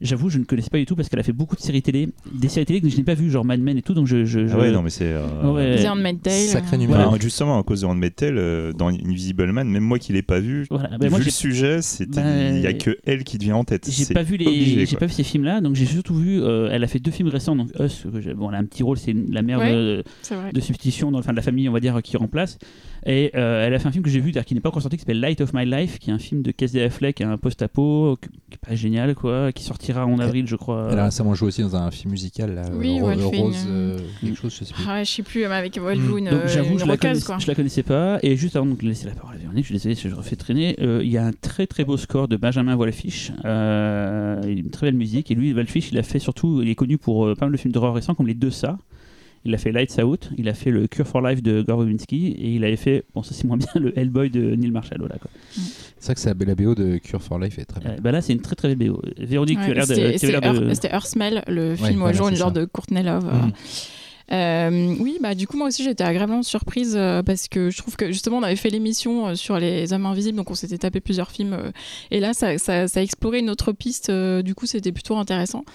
J'avoue, 0.00 0.28
je 0.28 0.38
ne 0.38 0.44
connaissais 0.44 0.70
pas 0.70 0.78
du 0.78 0.86
tout 0.86 0.96
parce 0.96 1.08
qu'elle 1.08 1.20
a 1.20 1.22
fait 1.22 1.32
beaucoup 1.32 1.56
de 1.56 1.60
séries 1.60 1.82
télé, 1.82 2.08
des 2.32 2.48
séries 2.48 2.66
télé 2.66 2.80
que 2.80 2.88
je 2.88 2.96
n'ai 2.96 3.04
pas 3.04 3.14
vues, 3.14 3.30
genre 3.30 3.44
Mad 3.44 3.60
Men 3.60 3.78
et 3.78 3.82
tout, 3.82 3.94
donc 3.94 4.06
je. 4.06 4.24
je, 4.24 4.40
Ah 4.52 4.58
ouais, 4.58 4.70
non, 4.72 4.82
mais 4.82 4.90
c'est. 4.90 5.12
euh, 5.12 5.52
Ouais. 5.52 5.82
The 5.82 5.86
Handmaid's 5.86 6.22
Tale. 6.22 6.32
Sacré 6.48 6.76
euh, 6.76 6.80
numéro. 6.80 7.16
Justement, 7.20 7.58
à 7.58 7.62
cause 7.62 7.82
de 7.82 7.86
Handmaid's 7.86 8.16
Tale, 8.16 8.38
euh, 8.38 8.72
dans 8.72 8.88
Invisible 8.88 9.50
Man, 9.52 9.68
même 9.68 9.82
moi 9.84 9.98
qui 9.98 10.12
l'ai 10.12 10.22
pas 10.22 10.40
vu, 10.40 10.66
Voilà. 10.70 10.90
Bah, 10.98 11.06
vu 11.06 11.10
moi, 11.10 11.18
le 11.20 11.30
sujet, 11.30 11.78
Bah, 12.08 12.22
il 12.50 12.60
y 12.60 12.66
a 12.66 12.72
que 12.72 12.96
elle 13.04 13.24
qui 13.24 13.38
devient 13.38 13.52
en 13.52 13.64
tête. 13.64 13.88
J'ai 13.90 14.12
pas 14.12 14.22
vu 14.22 14.36
les, 14.36 14.84
j'ai 14.86 14.96
pas 14.96 15.06
vu 15.06 15.12
ces 15.12 15.22
films-là, 15.24 15.60
donc 15.60 15.74
j'ai 15.74 15.86
surtout 15.86 16.14
vu. 16.14 16.42
euh, 16.42 16.68
elle 16.70 16.82
a 16.84 16.86
fait 16.86 16.98
deux 16.98 17.10
films 17.10 17.28
récents, 17.28 17.56
donc 17.56 17.68
Us. 17.80 18.06
bon, 18.36 18.50
elle 18.50 18.56
a 18.56 18.58
un 18.58 18.64
petit 18.64 18.82
rôle, 18.82 18.98
c'est 18.98 19.14
la 19.30 19.42
mère 19.42 19.58
Ouais. 19.60 19.72
de, 19.72 20.04
de 20.52 20.60
substitution 20.60 21.10
dans 21.12 21.18
enfin, 21.20 21.30
de 21.32 21.36
la 21.36 21.42
famille, 21.42 21.68
on 21.68 21.72
va 21.72 21.80
dire, 21.80 22.00
qui 22.02 22.16
remplace. 22.16 22.58
Et 23.06 23.30
euh, 23.34 23.66
elle 23.66 23.74
a 23.74 23.78
fait 23.78 23.88
un 23.88 23.92
film 23.92 24.02
que 24.02 24.08
j'ai 24.10 24.20
vu, 24.20 24.32
d'ailleurs, 24.32 24.46
qui 24.46 24.54
n'est 24.54 24.60
pas 24.60 24.70
encore 24.70 24.80
sorti, 24.82 24.96
qui 24.96 25.02
s'appelle 25.02 25.20
Light 25.20 25.40
of 25.42 25.52
My 25.52 25.66
Life, 25.66 25.98
qui 25.98 26.10
est 26.10 26.12
un 26.12 26.18
film 26.18 26.40
de 26.42 26.50
Casey 26.52 26.82
Affleck, 26.82 27.20
un 27.20 27.36
post-apo, 27.36 28.16
qui 28.20 28.28
qui 28.50 28.54
est 28.62 28.68
pas 28.68 28.74
génial, 28.76 29.14
quoi, 29.14 29.50
qui 29.52 29.62
sortira 29.64 30.06
en 30.06 30.18
avril, 30.20 30.46
je 30.46 30.56
crois. 30.56 30.88
Elle 30.92 30.98
a 30.98 31.04
récemment 31.06 31.34
joué 31.34 31.48
aussi 31.48 31.60
dans 31.62 31.74
un 31.76 31.90
film 31.90 32.12
musical, 32.12 32.54
là, 32.54 32.62
Oui, 32.72 33.00
Ro- 33.00 33.08
Rose, 33.08 33.56
une- 33.66 33.70
euh, 33.70 33.98
quelque 34.20 34.36
chose, 34.36 34.56
je 34.58 34.64
sais 34.64 34.72
plus. 34.74 34.84
Ah 34.88 34.94
ouais, 34.94 35.04
je 35.04 35.10
sais 35.10 35.22
plus, 35.22 35.40
mais 35.40 35.54
avec 35.54 35.76
Walloon, 35.82 36.18
Donc 36.20 36.32
euh, 36.32 36.48
j'avoue, 36.48 36.78
je, 36.78 36.84
la 36.86 36.94
je 37.38 37.46
la 37.48 37.54
connaissais 37.54 37.82
pas. 37.82 38.18
Et 38.22 38.36
juste 38.36 38.56
avant 38.56 38.66
de 38.66 38.80
laisser 38.82 39.06
la 39.06 39.14
parole 39.14 39.34
à 39.34 39.38
Véronique, 39.38 39.64
je 39.64 39.68
suis 39.68 39.74
désolé 39.74 39.94
si 39.96 40.08
je 40.08 40.14
refais 40.14 40.36
traîner, 40.36 40.76
euh, 40.80 41.00
il 41.04 41.10
y 41.10 41.18
a 41.18 41.26
un 41.26 41.32
très 41.32 41.66
très 41.66 41.84
beau 41.84 41.96
score 41.96 42.28
de 42.28 42.36
Benjamin 42.36 42.76
Wallfisch, 42.76 43.32
euh, 43.44 44.40
une 44.46 44.70
très 44.70 44.86
belle 44.86 44.94
musique. 44.94 45.30
Et 45.30 45.34
lui, 45.34 45.52
Wallfisch, 45.52 45.90
il 45.92 45.98
a 45.98 46.02
fait 46.02 46.18
surtout, 46.18 46.62
il 46.62 46.68
est 46.68 46.74
connu 46.74 46.96
pour 46.98 47.26
euh, 47.26 47.34
pas 47.34 47.46
mal 47.46 47.52
de 47.52 47.56
films 47.58 47.72
d'horreur 47.72 47.94
récents 47.94 48.14
comme 48.14 48.26
Les 48.26 48.34
Deux 48.34 48.50
Ça. 48.50 48.78
Il 49.44 49.54
a 49.54 49.58
fait 49.58 49.72
Lights 49.72 49.98
Out, 50.02 50.30
il 50.38 50.48
a 50.48 50.54
fait 50.54 50.70
le 50.70 50.86
Cure 50.86 51.06
for 51.06 51.20
Life 51.20 51.42
de 51.42 51.60
Gore 51.62 51.80
Verbinski 51.80 52.28
et 52.28 52.54
il 52.54 52.64
avait 52.64 52.76
fait, 52.76 53.04
bon 53.14 53.22
ça 53.22 53.34
c'est 53.34 53.44
moins 53.44 53.56
bien, 53.58 53.68
le 53.74 53.98
Hellboy 53.98 54.30
de 54.30 54.54
Neil 54.54 54.70
Marshall. 54.70 54.98
Voilà, 55.00 55.16
quoi. 55.18 55.30
C'est 55.50 56.06
vrai 56.06 56.14
que 56.14 56.20
c'est 56.20 56.46
la 56.46 56.54
BO 56.54 56.74
de 56.74 56.96
Cure 56.98 57.22
for 57.22 57.38
Life 57.38 57.58
est 57.58 57.64
très 57.66 57.80
bien. 57.80 57.90
Euh, 57.90 57.96
bah 58.00 58.10
là 58.12 58.20
c'est 58.22 58.32
une 58.32 58.40
très 58.40 58.56
très 58.56 58.74
belle 58.74 58.88
BO. 58.90 59.02
Véronique, 59.18 59.58
tu 59.58 59.64
as 59.64 59.68
Ouais, 59.68 59.74
tu 59.74 59.92
avais 59.92 60.18
c'était 60.18 60.32
l'air 60.32 60.40
de- 60.40 60.46
Earth- 60.66 60.74
c'était 60.74 60.88
Earth 60.92 61.06
Smell, 61.06 61.42
le 61.46 61.76
film 61.76 61.98
voilà, 61.98 62.14
au 62.14 62.16
jour, 62.16 62.28
une 62.28 62.36
genre 62.36 62.52
de 62.52 62.64
Courtney 62.64 63.02
Love. 63.02 63.24
Mhm. 63.26 63.52
Euh, 64.32 64.94
oui, 65.00 65.18
bah 65.20 65.34
du 65.34 65.46
coup 65.46 65.58
moi 65.58 65.66
aussi 65.68 65.84
j'étais 65.84 66.02
agréablement 66.02 66.42
surprise 66.42 66.94
euh, 66.96 67.22
parce 67.22 67.46
que 67.46 67.68
je 67.68 67.76
trouve 67.76 67.94
que 67.96 68.06
justement 68.10 68.38
on 68.38 68.42
avait 68.42 68.56
fait 68.56 68.70
l'émission 68.70 69.26
euh, 69.28 69.34
sur 69.34 69.58
les 69.58 69.92
hommes 69.92 70.06
invisibles 70.06 70.38
donc 70.38 70.50
on 70.50 70.54
s'était 70.54 70.78
tapé 70.78 71.00
plusieurs 71.02 71.30
films 71.30 71.52
euh, 71.52 71.70
et 72.10 72.20
là 72.20 72.32
ça, 72.32 72.56
ça, 72.56 72.88
ça 72.88 73.02
explorait 73.02 73.40
une 73.40 73.50
autre 73.50 73.72
piste 73.72 74.08
euh, 74.08 74.40
du 74.40 74.54
coup 74.54 74.64
c'était 74.64 74.92
plutôt 74.92 75.18
intéressant. 75.18 75.66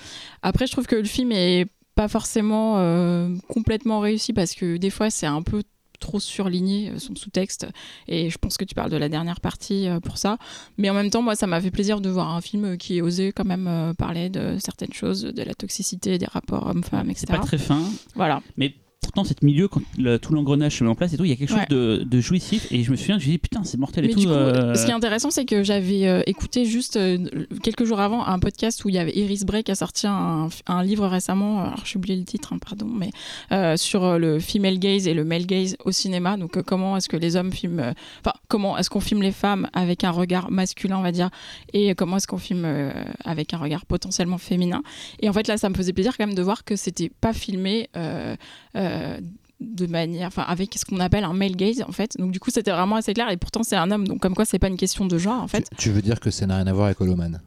Après 0.41 0.65
je 0.65 0.71
trouve 0.71 0.87
que 0.87 0.95
le 0.95 1.03
film 1.03 1.31
est 1.31 1.67
pas 1.99 2.07
forcément 2.07 2.75
euh, 2.77 3.35
complètement 3.49 3.99
réussi 3.99 4.31
parce 4.31 4.53
que 4.53 4.77
des 4.77 4.89
fois 4.89 5.09
c'est 5.09 5.25
un 5.25 5.41
peu 5.41 5.63
trop 5.99 6.21
surligné 6.21 6.91
euh, 6.91 6.97
son 6.97 7.13
sous-texte. 7.13 7.67
Et 8.07 8.29
je 8.29 8.37
pense 8.37 8.55
que 8.55 8.63
tu 8.63 8.73
parles 8.73 8.89
de 8.89 8.95
la 8.95 9.09
dernière 9.09 9.41
partie 9.41 9.89
euh, 9.89 9.99
pour 9.99 10.17
ça. 10.17 10.37
Mais 10.77 10.89
en 10.89 10.93
même 10.93 11.09
temps 11.09 11.21
moi 11.21 11.35
ça 11.35 11.45
m'a 11.45 11.59
fait 11.59 11.71
plaisir 11.71 11.99
de 11.99 12.09
voir 12.09 12.33
un 12.33 12.39
film 12.39 12.77
qui 12.77 13.01
osait 13.01 13.33
quand 13.33 13.43
même 13.43 13.93
parler 13.97 14.29
de 14.29 14.55
certaines 14.59 14.93
choses 14.93 15.23
de 15.23 15.43
la 15.43 15.53
toxicité 15.53 16.17
des 16.17 16.25
rapports 16.25 16.67
hommes-femmes 16.67 17.09
etc 17.09 17.25
C'est 17.27 17.37
pas 17.37 17.45
très 17.45 17.57
fin, 17.57 17.83
voilà. 18.15 18.41
Mais 18.55 18.75
pourtant 19.01 19.23
cette 19.23 19.41
milieu 19.43 19.67
quand 19.67 19.81
le- 19.97 20.17
tout 20.19 20.33
l'engrenage 20.33 20.77
se 20.77 20.83
met 20.83 20.89
en 20.89 20.95
place 20.95 21.13
et 21.13 21.17
tout, 21.17 21.25
il 21.25 21.29
y 21.29 21.33
a 21.33 21.35
quelque 21.35 21.49
chose 21.49 21.67
de, 21.69 22.03
de 22.05 22.21
jouissif 22.21 22.67
et 22.71 22.83
je 22.83 22.91
me 22.91 22.95
souviens, 22.95 23.15
je 23.15 23.19
me 23.19 23.21
suis 23.21 23.31
dit 23.31 23.37
putain 23.37 23.63
c'est 23.63 23.77
mortel 23.79 24.05
et 24.05 24.07
Mais 24.09 24.13
tout. 24.13 24.19
du 24.21 24.25
coup, 24.27 24.31
euh, 24.33 24.75
ce 24.75 24.85
qui 24.85 24.91
est 24.91 24.93
intéressant, 24.93 25.31
c'est 25.31 25.45
que 25.45 25.63
j'avais 25.63 26.07
euh, 26.07 26.21
écouté 26.27 26.65
juste 26.65 26.97
euh, 26.97 27.17
quelques 27.63 27.85
jours 27.85 27.99
avant 28.01 28.25
un 28.25 28.37
podcast 28.39 28.83
où 28.85 28.89
il 28.89 28.95
y 28.95 28.99
avait 28.99 29.15
Iris 29.15 29.45
Bray 29.45 29.63
qui 29.63 29.71
a 29.71 29.75
sorti 29.75 30.05
un, 30.05 30.49
un 30.67 30.83
livre 30.83 31.07
récemment, 31.07 31.61
alors 31.61 31.85
j'ai 31.85 31.97
oublié 31.97 32.15
le 32.17 32.25
titre, 32.25 32.53
hein, 32.53 32.59
pardon, 32.59 32.87
mais 32.87 33.09
sur 33.77 34.19
le 34.19 34.39
female 34.39 34.79
gaze 34.79 35.07
et 35.07 35.13
le 35.13 35.23
male 35.23 35.45
gaze 35.45 35.75
au 35.85 35.91
cinéma. 35.91 36.37
Donc, 36.37 36.61
comment 36.63 36.95
est-ce 36.97 37.09
que 37.09 37.17
les 37.17 37.35
hommes 37.35 37.51
filment, 37.51 37.93
enfin, 38.19 38.33
comment 38.47 38.77
est-ce 38.77 38.89
qu'on 38.89 38.99
filme 38.99 39.21
les 39.21 39.31
femmes 39.31 39.67
avec 39.73 40.03
un 40.03 40.11
regard 40.11 40.51
masculin, 40.51 40.97
on 40.97 41.01
va 41.01 41.11
dire, 41.11 41.29
et 41.73 41.95
comment 41.95 42.17
est-ce 42.17 42.27
qu'on 42.27 42.37
filme 42.37 42.67
avec 43.23 43.53
un 43.53 43.57
regard 43.57 43.85
potentiellement 43.85 44.37
féminin. 44.37 44.81
Et 45.21 45.29
en 45.29 45.33
fait, 45.33 45.47
là, 45.47 45.57
ça 45.57 45.69
me 45.69 45.75
faisait 45.75 45.93
plaisir 45.93 46.15
quand 46.17 46.25
même 46.25 46.35
de 46.35 46.41
voir 46.41 46.63
que 46.63 46.75
c'était 46.75 47.09
pas 47.21 47.33
filmé. 47.33 47.89
Euh, 48.75 49.17
euh, 49.17 49.17
de 49.61 49.87
manière, 49.87 50.27
enfin 50.27 50.43
avec 50.47 50.73
ce 50.77 50.85
qu'on 50.85 50.99
appelle 51.01 51.23
un 51.25 51.33
male 51.33 51.55
gaze 51.55 51.83
en 51.87 51.91
fait. 51.91 52.15
Donc 52.17 52.31
du 52.31 52.39
coup 52.39 52.49
c'était 52.49 52.71
vraiment 52.71 52.95
assez 52.95 53.13
clair 53.13 53.29
et 53.29 53.35
pourtant 53.37 53.61
c'est 53.63 53.75
un 53.75 53.91
homme 53.91 54.07
donc 54.07 54.19
comme 54.21 54.33
quoi 54.33 54.45
c'est 54.45 54.59
pas 54.59 54.67
une 54.69 54.77
question 54.77 55.05
de 55.05 55.17
genre 55.17 55.43
en 55.43 55.47
fait. 55.49 55.67
Tu, 55.71 55.75
tu 55.83 55.89
veux 55.89 56.01
dire 56.01 56.19
que 56.21 56.31
ça 56.31 56.45
n'a 56.47 56.55
rien 56.57 56.67
à 56.67 56.73
voir 56.73 56.85
avec 56.85 57.01
Holoman? 57.01 57.41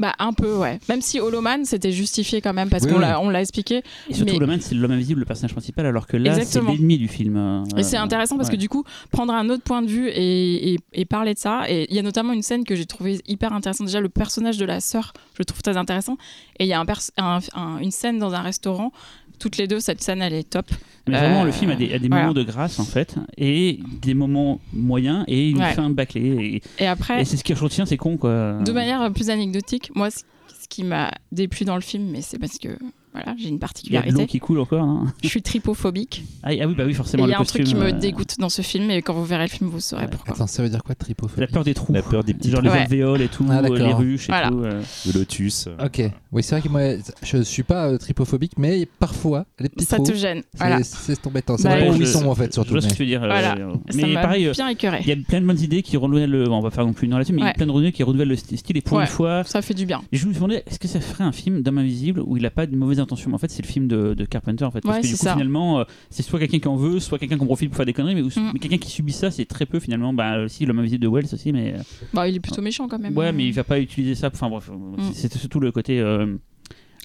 Bah 0.00 0.12
un 0.18 0.32
peu 0.32 0.56
ouais. 0.56 0.80
Même 0.88 1.00
si 1.00 1.20
Holoman 1.20 1.64
c'était 1.64 1.92
justifié 1.92 2.40
quand 2.40 2.52
même 2.52 2.68
parce 2.68 2.82
Oui, 2.82 2.90
qu'on 2.90 2.96
oui. 2.96 3.02
l'a 3.02 3.20
on 3.20 3.28
l'a 3.30 3.40
expliqué. 3.40 3.84
Et 4.08 4.14
surtout, 4.14 4.32
Mais- 4.32 4.38
le 4.40 4.46
man, 4.48 4.60
c'est 4.60 4.74
l'homme 4.74 4.90
invisible, 4.90 5.20
le 5.20 5.24
personnage 5.26 5.52
principal, 5.52 5.86
alors 5.86 6.08
que 6.08 6.16
là, 6.16 6.34
c'est 6.44 6.60
l'ennemi 6.60 6.98
du 6.98 7.06
film. 7.06 7.36
euh, 7.36 7.62
Et 7.76 7.84
c'est 7.84 7.96
intéressant 7.96 8.36
parce 8.36 8.48
ouais. 8.48 8.56
que 8.56 8.60
du 8.60 8.68
coup 8.68 8.82
prendre 9.12 9.32
un 9.32 9.48
autre 9.50 9.62
point 9.62 9.82
de 9.82 9.86
vue 9.86 10.08
et, 10.08 10.72
et- 10.74 10.78
et 10.94 11.04
parler 11.04 11.34
de 11.34 11.38
ça. 11.38 11.70
Et 11.70 11.86
il 11.90 11.94
y 11.94 12.00
a 12.00 12.02
notamment 12.02 12.32
une 12.32 12.42
scène 12.42 12.64
que 12.64 12.74
j'ai 12.74 12.86
trouvé 12.86 13.20
hyper 13.28 13.52
intéressante. 13.52 13.86
Déjà 13.86 14.00
le 14.00 14.08
personnage 14.08 14.56
de 14.58 14.64
la 14.64 14.80
sœur 14.80 15.12
je 15.34 15.38
le 15.38 15.44
trouve 15.44 15.62
très 15.62 15.76
intéressant. 15.76 16.16
Et 16.58 16.64
il 16.64 16.68
y 16.68 16.72
a 16.72 16.80
un 16.80 16.84
pers- 16.86 17.12
un- 17.16 17.38
un- 17.54 17.78
une 17.78 17.92
scène 17.92 18.18
dans 18.18 18.34
un 18.34 18.40
restaurant. 18.42 18.90
Toutes 19.38 19.56
les 19.56 19.66
deux 19.66 19.80
cette 19.80 20.02
scène 20.02 20.22
elle 20.22 20.32
est 20.34 20.48
top. 20.48 20.66
Mais 21.08 21.18
vraiment, 21.18 21.42
Euh, 21.42 21.46
le 21.46 21.52
film 21.52 21.70
a 21.70 21.76
des, 21.76 21.92
a 21.92 21.98
des 21.98 22.08
voilà. 22.08 22.22
moments 22.22 22.34
de 22.34 22.42
grâce, 22.42 22.78
en 22.78 22.84
fait, 22.84 23.16
et 23.36 23.78
des 24.00 24.14
moments 24.14 24.60
moyens, 24.72 25.24
et 25.28 25.50
une 25.50 25.58
Ouais. 25.58 25.74
fin 25.74 25.90
bâclée. 25.90 26.62
Et 26.78 26.82
Et, 26.82 26.86
après 26.86 27.20
et 27.20 27.24
c'est 27.26 27.36
ce 27.36 27.44
qui 27.44 27.52
retient, 27.52 27.84
c'est 27.84 27.98
con, 27.98 28.16
quoi. 28.16 28.58
De 28.64 28.72
manière 28.72 29.12
plus 29.12 29.28
anecdotique, 29.30 29.90
moi, 29.94 30.10
ce 30.10 30.20
ce 30.62 30.68
qui 30.68 30.82
m'a 30.82 31.10
déplu 31.30 31.66
dans 31.66 31.74
le 31.74 31.82
film, 31.82 32.08
mais 32.10 32.22
c'est 32.22 32.38
parce 32.38 32.56
que 32.58 32.68
voilà, 33.14 33.34
j'ai 33.38 33.48
une 33.48 33.54
Il 33.84 33.92
y 33.92 33.96
a 33.96 34.02
de 34.02 34.06
l'eau 34.08 34.16
particularité. 34.16 34.26
qui 34.26 34.38
coule 34.40 34.58
encore. 34.58 34.82
hein. 34.82 35.12
Je 35.22 35.28
suis 35.28 35.40
tripophobique. 35.42 36.24
Ah, 36.42 36.48
ah 36.60 36.66
oui, 36.66 36.74
bah 36.76 36.84
oui, 36.86 36.94
forcément. 36.94 37.24
il 37.24 37.28
y 37.28 37.30
le 37.30 37.36
a 37.36 37.40
un 37.40 37.44
truc 37.44 37.64
qui 37.64 37.74
me 37.74 37.84
euh, 37.86 37.92
dégoûte 37.92 38.34
dans 38.38 38.48
ce 38.48 38.62
film, 38.62 38.90
et 38.90 39.02
quand 39.02 39.14
vous 39.14 39.24
verrez 39.24 39.44
le 39.44 39.48
film, 39.50 39.70
vous 39.70 39.80
saurez 39.80 40.08
pourquoi. 40.08 40.34
Attends, 40.34 40.46
ça 40.46 40.62
veut 40.62 40.68
dire 40.68 40.82
quoi 40.82 40.94
tripophobie 40.94 41.40
La 41.40 41.46
peur 41.46 41.64
des 41.64 41.74
trous. 41.74 41.92
La 41.92 42.02
peur 42.02 42.24
des 42.24 42.34
petits 42.34 42.50
Genre 42.50 42.60
les 42.60 42.70
alvéoles 42.70 43.22
et 43.22 43.28
tout, 43.28 43.46
Ah, 43.48 43.58
euh, 43.62 43.76
les 43.78 43.92
ruches 43.92 44.24
et 44.28 44.32
Voilà. 44.32 44.48
tout. 44.50 44.58
euh. 44.64 44.82
de 45.06 45.18
lotus. 45.18 45.68
Ok, 45.82 46.02
oui, 46.32 46.42
c'est 46.42 46.56
vrai 46.58 46.62
que 46.62 46.68
moi, 46.72 46.80
je 47.22 47.38
suis 47.42 47.62
pas 47.62 47.88
euh, 47.88 47.98
tripophobique, 47.98 48.52
mais 48.58 48.86
parfois, 48.98 49.46
les 49.60 49.68
petits 49.68 49.84
Ça 49.84 49.96
trous, 49.96 50.06
te 50.06 50.14
gêne. 50.14 50.42
c'est 50.52 50.58
Voilà. 50.58 50.82
c'est 50.82 51.26
embêtant. 51.26 51.54
Bah, 51.54 51.62
Ça 51.62 51.76
dépend 51.78 51.90
où 51.92 51.96
je- 51.96 52.00
ils 52.02 52.06
sont 52.08 52.26
en 52.26 52.34
fait, 52.34 52.46
Je 52.48 52.52
surtout. 52.52 52.72
vois 52.72 52.80
ce 52.80 52.88
que 52.88 52.94
tu 52.94 53.02
veux 53.02 53.06
dire. 53.08 53.22
euh, 53.22 53.28
Voilà. 53.28 53.54
Ça 53.56 53.96
Mais 53.96 54.06
m'a 54.12 54.22
pareil, 54.22 54.50
bien 54.52 54.68
écœuré. 54.68 54.98
il 55.02 55.08
y 55.08 55.12
a 55.12 55.16
plein 55.16 55.40
de 55.40 55.46
bonnes 55.46 55.60
idées 55.60 55.82
qui 55.82 55.96
renouvellent. 55.96 56.30
le- 56.30 56.44
bon, 56.46 56.56
on 56.58 56.60
va 56.62 56.70
faire 56.70 56.84
non 56.86 56.92
plus 56.92 57.06
une 57.06 57.12
heure 57.12 57.18
là-dessus, 57.18 57.34
mais 57.34 57.42
il 57.42 57.44
y 57.44 57.48
a 57.48 57.52
plein 57.52 57.66
de 57.66 57.70
renouvelles 57.70 57.92
qui 57.92 58.02
renouvellent 58.02 58.28
le 58.28 58.34
st- 58.36 58.56
style. 58.56 58.76
Et 58.76 58.80
pour 58.80 59.00
une 59.00 59.06
fois, 59.06 59.44
Ça 59.44 59.62
fait 59.62 59.74
du 59.74 59.86
bien. 59.86 60.02
Et 60.12 60.16
je 60.16 60.26
me 60.26 60.32
demandais, 60.34 60.62
est-ce 60.66 60.78
que 60.78 60.88
ça 60.88 61.00
ferait 61.00 61.24
un 61.24 61.32
film 61.32 61.62
d'homme 61.62 61.78
invisible 61.78 62.20
où 62.24 62.36
il 62.36 62.44
a 62.46 62.50
pas 62.50 62.66
de 62.66 62.74
mauvaise 62.76 62.98
intention 63.04 63.30
Mais 63.30 63.34
En 63.36 63.38
fait, 63.38 63.50
c'est 63.50 63.62
le 63.62 63.68
film 63.68 63.86
de, 63.88 64.14
de 64.14 64.24
Carpenter, 64.24 64.64
en 64.64 64.70
fait. 64.70 64.80
Parce 64.80 64.96
Ouais, 64.96 65.02
que 65.02 65.06
du 65.06 65.12
c'est 65.12 65.18
coup, 65.18 65.24
ça. 65.24 65.32
finalement, 65.34 65.78
euh, 65.78 65.84
c'est 66.10 66.22
soit 66.22 66.38
quelqu'un 66.40 66.58
qui 66.58 66.68
en 66.68 66.76
veut, 66.76 66.98
soit 67.00 67.18
quelqu'un 67.18 67.38
qu'on 67.38 67.46
profite 67.46 67.70
pour 67.70 67.76
faire 67.76 67.86
des 67.86 67.92
conneries, 67.92 68.14
mais, 68.16 68.22
Mm. 68.22 68.50
mais 68.52 68.58
quelqu'un 68.58 68.78
qui 68.78 68.90
subit 68.90 69.12
ça, 69.12 69.30
c'est 69.30 69.44
très 69.44 69.66
peu 69.66 69.78
finalement. 69.80 70.12
Bah, 70.12 70.40
aussi, 70.44 70.66
l'homme 70.66 70.80
invisible 70.80 71.02
de 71.04 71.08
Wells 71.08 71.28
aussi, 71.32 71.52
mais. 71.52 71.74
euh, 71.74 71.82
Bah, 72.12 72.28
il 72.28 72.36
est 72.36 72.40
plutôt 72.40 72.60
méchant 72.62 72.88
quand 72.88 72.98
même. 72.98 73.16
ouais, 73.16 73.32
mais 73.32 73.46
il 73.46 73.52
va 73.52 73.64
pas 73.64 73.78
utiliser 73.78 74.14
ça. 74.14 74.30
Enfin, 74.32 74.48
bref, 74.50 74.68
Mm. 74.70 75.12
c'est 75.14 75.32
surtout 75.36 75.60
le 75.60 75.70
côté. 75.72 76.00
euh, 76.00 76.36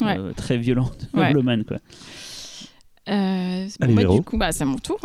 Ouais. 0.01 0.17
euh, 0.17 0.31
très 0.33 0.57
violent 0.57 0.89
de 1.13 1.19
Ouais. 1.19 1.33
Quoi. 1.67 1.77
Euh, 3.09 3.67
Allez, 3.81 3.93
bah, 3.95 4.03
du 4.05 4.21
coup, 4.21 4.37
bah, 4.37 4.51
c'est 4.51 4.63
à 4.63 4.65
mon 4.65 4.77
tour. 4.77 4.99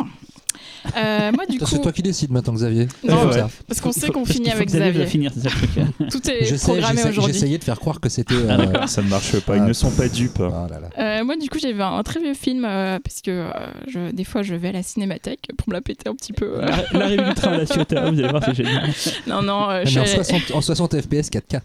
Euh, 0.97 1.31
moi, 1.31 1.45
du 1.47 1.59
coup, 1.59 1.65
C'est 1.65 1.81
toi 1.81 1.91
qui 1.91 2.01
décides 2.01 2.31
maintenant, 2.31 2.53
Xavier. 2.53 2.87
Non, 3.03 3.27
ouais. 3.29 3.43
parce 3.67 3.81
qu'on 3.81 3.91
sait 3.91 4.09
qu'on 4.09 4.25
finit 4.25 4.51
avec 4.51 4.67
Xavier 4.67 4.91
va 4.91 5.05
finir, 5.05 5.31
ça 5.33 5.49
truc. 5.49 5.69
Tout 6.11 6.29
est 6.29 6.45
Je 6.45 6.55
sais, 6.55 6.67
programmé 6.67 7.01
aujourd'hui. 7.09 7.33
j'essayais 7.33 7.57
de 7.57 7.63
faire 7.63 7.79
croire 7.79 7.99
que 7.99 8.09
c'était. 8.09 8.35
Ah, 8.47 8.53
euh, 8.53 8.57
d'accord. 8.65 8.89
Ça 8.89 9.01
ne 9.01 9.09
marche 9.09 9.39
pas, 9.41 9.57
ils 9.57 9.63
Ah. 9.63 9.67
ne 9.67 9.73
sont 9.73 9.91
pas 9.91 10.07
dupes. 10.07 10.39
ah 10.41 10.67
là 10.69 10.79
là. 10.79 10.89
Euh, 10.97 11.23
moi, 11.23 11.35
du 11.37 11.49
coup, 11.49 11.57
j'ai 11.59 11.73
vu 11.73 11.81
un, 11.81 11.93
un 11.97 12.03
très 12.03 12.19
vieux 12.19 12.33
film 12.33 12.65
euh, 12.65 12.99
parce 13.03 13.21
que 13.21 13.31
euh, 13.31 13.49
je, 13.87 14.11
des 14.11 14.23
fois, 14.23 14.43
je 14.43 14.53
vais 14.55 14.69
à 14.69 14.73
la 14.73 14.83
cinémathèque 14.83 15.47
pour 15.57 15.69
me 15.69 15.73
la 15.73 15.81
péter 15.81 16.09
un 16.09 16.15
petit 16.15 16.33
peu. 16.33 16.59
euh. 16.61 16.65
La- 16.65 16.99
L'arrivée 16.99 17.23
du 17.23 17.33
train 17.33 17.53
à 17.53 17.57
la 17.57 17.65
Ciotat, 17.65 18.09
vous 18.11 18.19
allez 18.19 18.27
voir, 18.29 18.43
c'est 18.45 18.55
génial. 18.55 18.89
Non, 19.27 19.41
non, 19.41 19.69
euh, 19.69 19.81
je 19.85 19.99
en, 19.99 20.05
suis 20.05 20.15
allée- 20.17 20.23
60, 20.23 20.51
en 20.53 20.61
60 20.61 21.01
FPS 21.01 21.29
4K. 21.31 21.59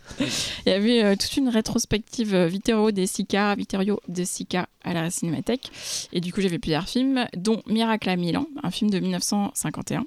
il 0.67 0.71
y 0.71 0.75
avait 0.75 1.05
euh, 1.05 1.15
toute 1.17 1.37
une 1.37 1.49
rétrospective 1.49 2.35
euh, 2.35 2.47
Vittorio 2.47 2.91
De 2.91 3.05
Sica, 3.07 3.55
Vittorio 3.55 4.01
De 4.09 4.25
Sica 4.25 4.67
à 4.83 4.95
la 4.95 5.11
cinémathèque. 5.11 5.71
Et 6.13 6.21
du 6.21 6.33
coup, 6.33 6.41
j'ai 6.41 6.49
vu 6.49 6.59
plusieurs 6.59 6.89
films, 6.89 7.27
dont 7.37 7.61
Miracle 7.67 8.09
à 8.09 8.17
Milan, 8.17 8.47
un 8.63 8.71
film 8.71 8.80
de 8.89 8.99
1951. 9.01 10.05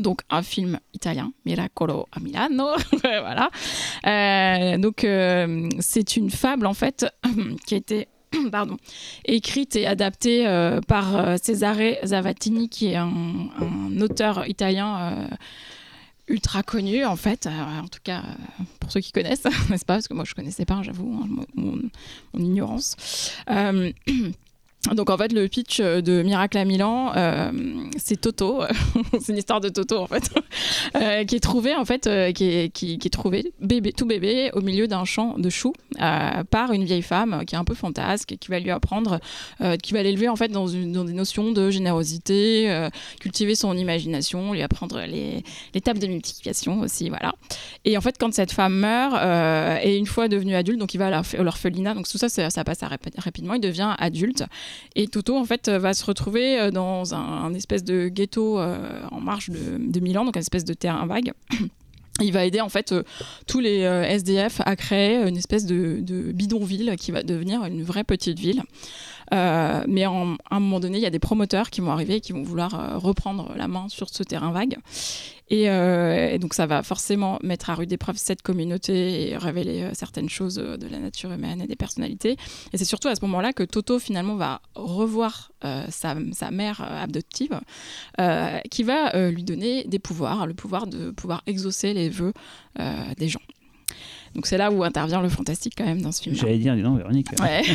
Donc 0.00 0.22
un 0.28 0.42
film 0.42 0.80
italien, 0.92 1.32
Miracolo 1.44 2.08
a 2.10 2.20
Milano, 2.20 2.70
voilà. 3.02 3.50
Euh, 4.06 4.76
donc 4.76 5.04
euh, 5.04 5.68
c'est 5.78 6.16
une 6.16 6.30
fable 6.30 6.66
en 6.66 6.74
fait 6.74 7.06
qui 7.66 7.74
a 7.74 7.76
été 7.76 8.08
pardon, 8.50 8.76
écrite 9.24 9.76
et 9.76 9.86
adaptée 9.86 10.48
euh, 10.48 10.80
par 10.80 11.38
Cesare 11.40 12.04
Zavattini, 12.04 12.68
qui 12.68 12.88
est 12.88 12.96
un, 12.96 13.10
auteur 14.00 14.48
italien 14.48 15.28
ultra 16.26 16.64
connu 16.64 17.04
en 17.04 17.16
fait, 17.16 17.46
en 17.46 17.86
tout 17.86 18.00
cas 18.02 18.22
pour 18.80 18.90
ceux 18.90 19.00
qui 19.00 19.12
connaissent, 19.12 19.44
n'est-ce 19.70 19.84
pas? 19.84 19.94
Parce 19.94 20.08
que 20.08 20.14
moi 20.14 20.24
je 20.26 20.34
connaissais 20.34 20.64
pas, 20.64 20.82
j'avoue, 20.82 21.20
hein, 21.22 21.44
mon, 21.54 21.78
ignorance. 22.34 22.96
Donc 24.92 25.08
en 25.08 25.16
fait 25.16 25.32
le 25.32 25.48
pitch 25.48 25.80
de 25.80 26.22
Miracle 26.22 26.58
à 26.58 26.64
Milan, 26.64 27.12
euh, 27.16 27.50
c'est 27.96 28.20
Toto, 28.20 28.62
c'est 29.20 29.32
une 29.32 29.38
histoire 29.38 29.60
de 29.60 29.70
Toto 29.70 29.98
en 29.98 30.06
fait, 30.06 30.30
euh, 30.96 31.24
qui 31.24 31.36
est 31.36 31.40
trouvé 31.40 31.74
en 31.74 31.86
fait, 31.86 32.06
euh, 32.06 32.32
qui, 32.32 32.44
est, 32.50 33.12
trouvé 33.12 33.52
bébé, 33.60 33.92
tout 33.92 34.04
bébé 34.04 34.50
au 34.52 34.60
milieu 34.60 34.86
d'un 34.86 35.04
champ 35.04 35.38
de 35.38 35.48
choux 35.48 35.72
par 36.50 36.72
une 36.72 36.84
vieille 36.84 37.02
femme 37.02 37.44
qui 37.46 37.54
est 37.54 37.58
un 37.58 37.64
peu 37.64 37.74
fantasque, 37.74 38.36
qui 38.38 38.50
va 38.50 38.58
lui 38.58 38.70
apprendre, 38.70 39.20
qui 39.82 39.92
va 39.94 40.02
l'élever 40.02 40.28
en 40.28 40.36
fait 40.36 40.48
dans, 40.48 40.66
des 40.66 41.12
notions 41.12 41.52
de 41.52 41.70
générosité, 41.70 42.88
cultiver 43.20 43.54
son 43.54 43.76
imagination, 43.76 44.52
lui 44.52 44.62
apprendre 44.62 45.00
les, 45.00 45.42
les 45.72 45.80
tables 45.80 46.00
de 46.00 46.06
multiplication 46.08 46.80
aussi, 46.80 47.08
voilà. 47.08 47.32
Et 47.84 47.96
en 47.96 48.00
fait 48.00 48.16
quand 48.18 48.34
cette 48.34 48.52
femme 48.52 48.74
meurt 48.74 49.14
et 49.82 49.96
une 49.96 50.06
fois 50.06 50.28
devenue 50.28 50.54
adulte, 50.54 50.78
donc 50.78 50.94
il 50.94 50.98
va 50.98 51.06
à 51.06 51.42
l'orphelinat, 51.42 51.94
donc 51.94 52.08
tout 52.08 52.18
ça, 52.18 52.28
ça 52.28 52.64
passe 52.64 52.80
rapidement, 53.16 53.54
il 53.54 53.60
devient 53.60 53.94
adulte. 53.98 54.44
Et 54.96 55.08
Toto, 55.08 55.36
en 55.36 55.44
fait, 55.44 55.68
va 55.68 55.94
se 55.94 56.04
retrouver 56.04 56.58
euh, 56.58 56.70
dans 56.70 57.14
un, 57.14 57.52
espèce 57.54 57.84
de 57.84 58.08
ghetto 58.08 58.58
euh, 58.58 59.00
en 59.10 59.20
marge 59.20 59.50
de, 59.50 60.00
Milan, 60.00 60.24
donc 60.24 60.36
une 60.36 60.40
espèce 60.40 60.64
de 60.64 60.74
terrain 60.74 61.06
vague. 61.06 61.32
Il 62.20 62.32
va 62.32 62.44
aider 62.44 62.60
en 62.60 62.68
fait 62.68 62.92
euh, 62.92 63.02
tous 63.48 63.58
les 63.58 63.80
SDF 63.80 64.60
à 64.64 64.76
créer 64.76 65.16
une 65.16 65.36
espèce 65.36 65.66
de, 65.66 66.00
bidonville 66.32 66.94
qui 66.96 67.10
va 67.10 67.24
devenir 67.24 67.64
une 67.64 67.82
vraie 67.82 68.04
petite 68.04 68.38
ville. 68.38 68.62
mais 69.32 70.04
à 70.04 70.10
un 70.10 70.60
moment 70.60 70.78
donné, 70.78 70.98
il 70.98 71.02
y 71.02 71.06
a 71.06 71.10
des 71.10 71.18
promoteurs 71.18 71.70
qui 71.70 71.80
vont 71.80 71.90
arriver 71.90 72.16
et 72.16 72.20
qui 72.20 72.32
vont 72.32 72.44
vouloir 72.44 73.00
reprendre 73.02 73.52
la 73.56 73.66
main 73.66 73.88
sur 73.88 74.08
ce 74.10 74.22
terrain 74.22 74.52
vague. 74.52 74.78
Euh, 75.52 76.30
et, 76.30 76.38
donc 76.38 76.54
ça 76.54 76.66
va 76.66 76.82
forcément 76.82 77.38
mettre 77.42 77.70
à 77.70 77.74
rude 77.74 77.92
épreuve 77.92 78.16
cette 78.16 78.42
communauté 78.42 79.30
et 79.30 79.36
révéler 79.36 79.82
euh, 79.82 79.90
certaines 79.92 80.28
choses 80.28 80.58
euh, 80.58 80.76
de 80.76 80.88
la 80.88 80.98
nature 80.98 81.32
humaine 81.32 81.60
et 81.60 81.66
des 81.66 81.76
personnalités. 81.76 82.36
Et 82.72 82.78
c'est 82.78 82.84
surtout 82.84 83.08
à 83.08 83.14
ce 83.14 83.20
moment-là 83.22 83.52
que 83.52 83.62
Toto 83.62 83.98
finalement 83.98 84.36
va 84.36 84.60
revoir 84.74 85.50
sa, 85.88 86.14
sa, 86.32 86.50
mère 86.50 86.82
adoptive, 86.82 87.58
qui 88.70 88.82
va 88.82 89.30
lui 89.30 89.44
donner 89.44 89.84
des 89.84 89.98
pouvoirs, 89.98 90.46
le 90.46 90.52
pouvoir 90.52 90.86
de 90.86 91.10
pouvoir 91.10 91.42
exaucer 91.46 91.94
les 91.94 92.10
vœux 92.10 92.34
des 93.16 93.28
gens. 93.28 93.40
Donc 94.34 94.46
c'est 94.46 94.58
là 94.58 94.70
où 94.70 94.82
intervient 94.82 95.22
le 95.22 95.28
fantastique 95.28 95.74
quand 95.76 95.84
même 95.84 96.02
dans 96.02 96.12
ce 96.12 96.22
film. 96.22 96.34
J'allais 96.34 96.58
dire, 96.58 96.74
non, 96.76 96.96
Véronique. 96.96 97.28
Ouais. 97.40 97.62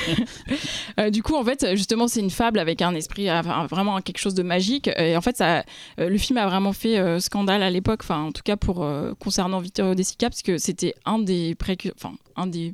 Euh, 1.00 1.10
du 1.10 1.24
coup, 1.24 1.36
en 1.36 1.44
fait, 1.44 1.76
justement, 1.76 2.08
c'est 2.08 2.20
une 2.20 2.30
fable 2.30 2.60
avec 2.60 2.82
un 2.82 2.94
esprit, 2.94 3.28
vraiment 3.70 4.02
quelque 4.02 4.18
chose 4.18 4.34
de 4.34 4.44
magique. 4.44 4.90
Et 4.98 5.16
en 5.16 5.22
fait, 5.22 5.38
ça, 5.38 5.64
euh, 6.00 6.10
le 6.10 6.18
film 6.18 6.38
a 6.38 6.48
vraiment 6.48 6.74
fait 6.74 6.98
euh, 6.98 7.20
scandale 7.20 7.64
à 7.64 7.70
l'époque, 7.70 8.00
enfin, 8.04 8.24
en 8.24 8.32
tout 8.32 8.42
cas 8.44 8.58
pour 8.58 8.86
concernant 9.20 9.60
Vittorio 9.60 9.96
De 9.96 10.04
Sica, 10.04 10.30
parce 10.30 10.42
que 10.42 10.58
c'était 10.58 10.94
un 11.06 11.20
des 11.20 11.56
enfin, 11.96 12.16
un 12.36 12.48
des 12.48 12.74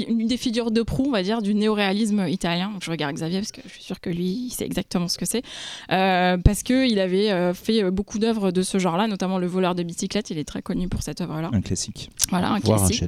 une 0.00 0.26
des 0.26 0.36
figures 0.36 0.70
de 0.70 0.82
proue, 0.82 1.04
on 1.06 1.12
va 1.12 1.22
dire, 1.22 1.42
du 1.42 1.54
néoréalisme 1.54 2.26
italien. 2.28 2.72
je 2.80 2.90
regarde 2.90 3.14
Xavier 3.14 3.40
parce 3.40 3.52
que 3.52 3.60
je 3.64 3.72
suis 3.72 3.82
sûre 3.82 4.00
que 4.00 4.10
lui, 4.10 4.46
il 4.46 4.50
sait 4.50 4.64
exactement 4.64 5.08
ce 5.08 5.18
que 5.18 5.26
c'est. 5.26 5.42
Euh, 5.90 6.36
parce 6.38 6.62
qu'il 6.62 6.98
avait 6.98 7.30
euh, 7.30 7.54
fait 7.54 7.82
euh, 7.82 7.90
beaucoup 7.90 8.18
d'œuvres 8.18 8.50
de 8.50 8.62
ce 8.62 8.78
genre-là, 8.78 9.06
notamment 9.06 9.38
Le 9.38 9.46
voleur 9.46 9.74
de 9.74 9.82
bicyclette. 9.82 10.30
Il 10.30 10.38
est 10.38 10.44
très 10.44 10.62
connu 10.62 10.88
pour 10.88 11.02
cette 11.02 11.20
œuvre-là. 11.20 11.50
Un 11.52 11.60
classique. 11.60 12.10
Voilà, 12.30 12.50
un 12.50 12.60
classique. 12.60 13.04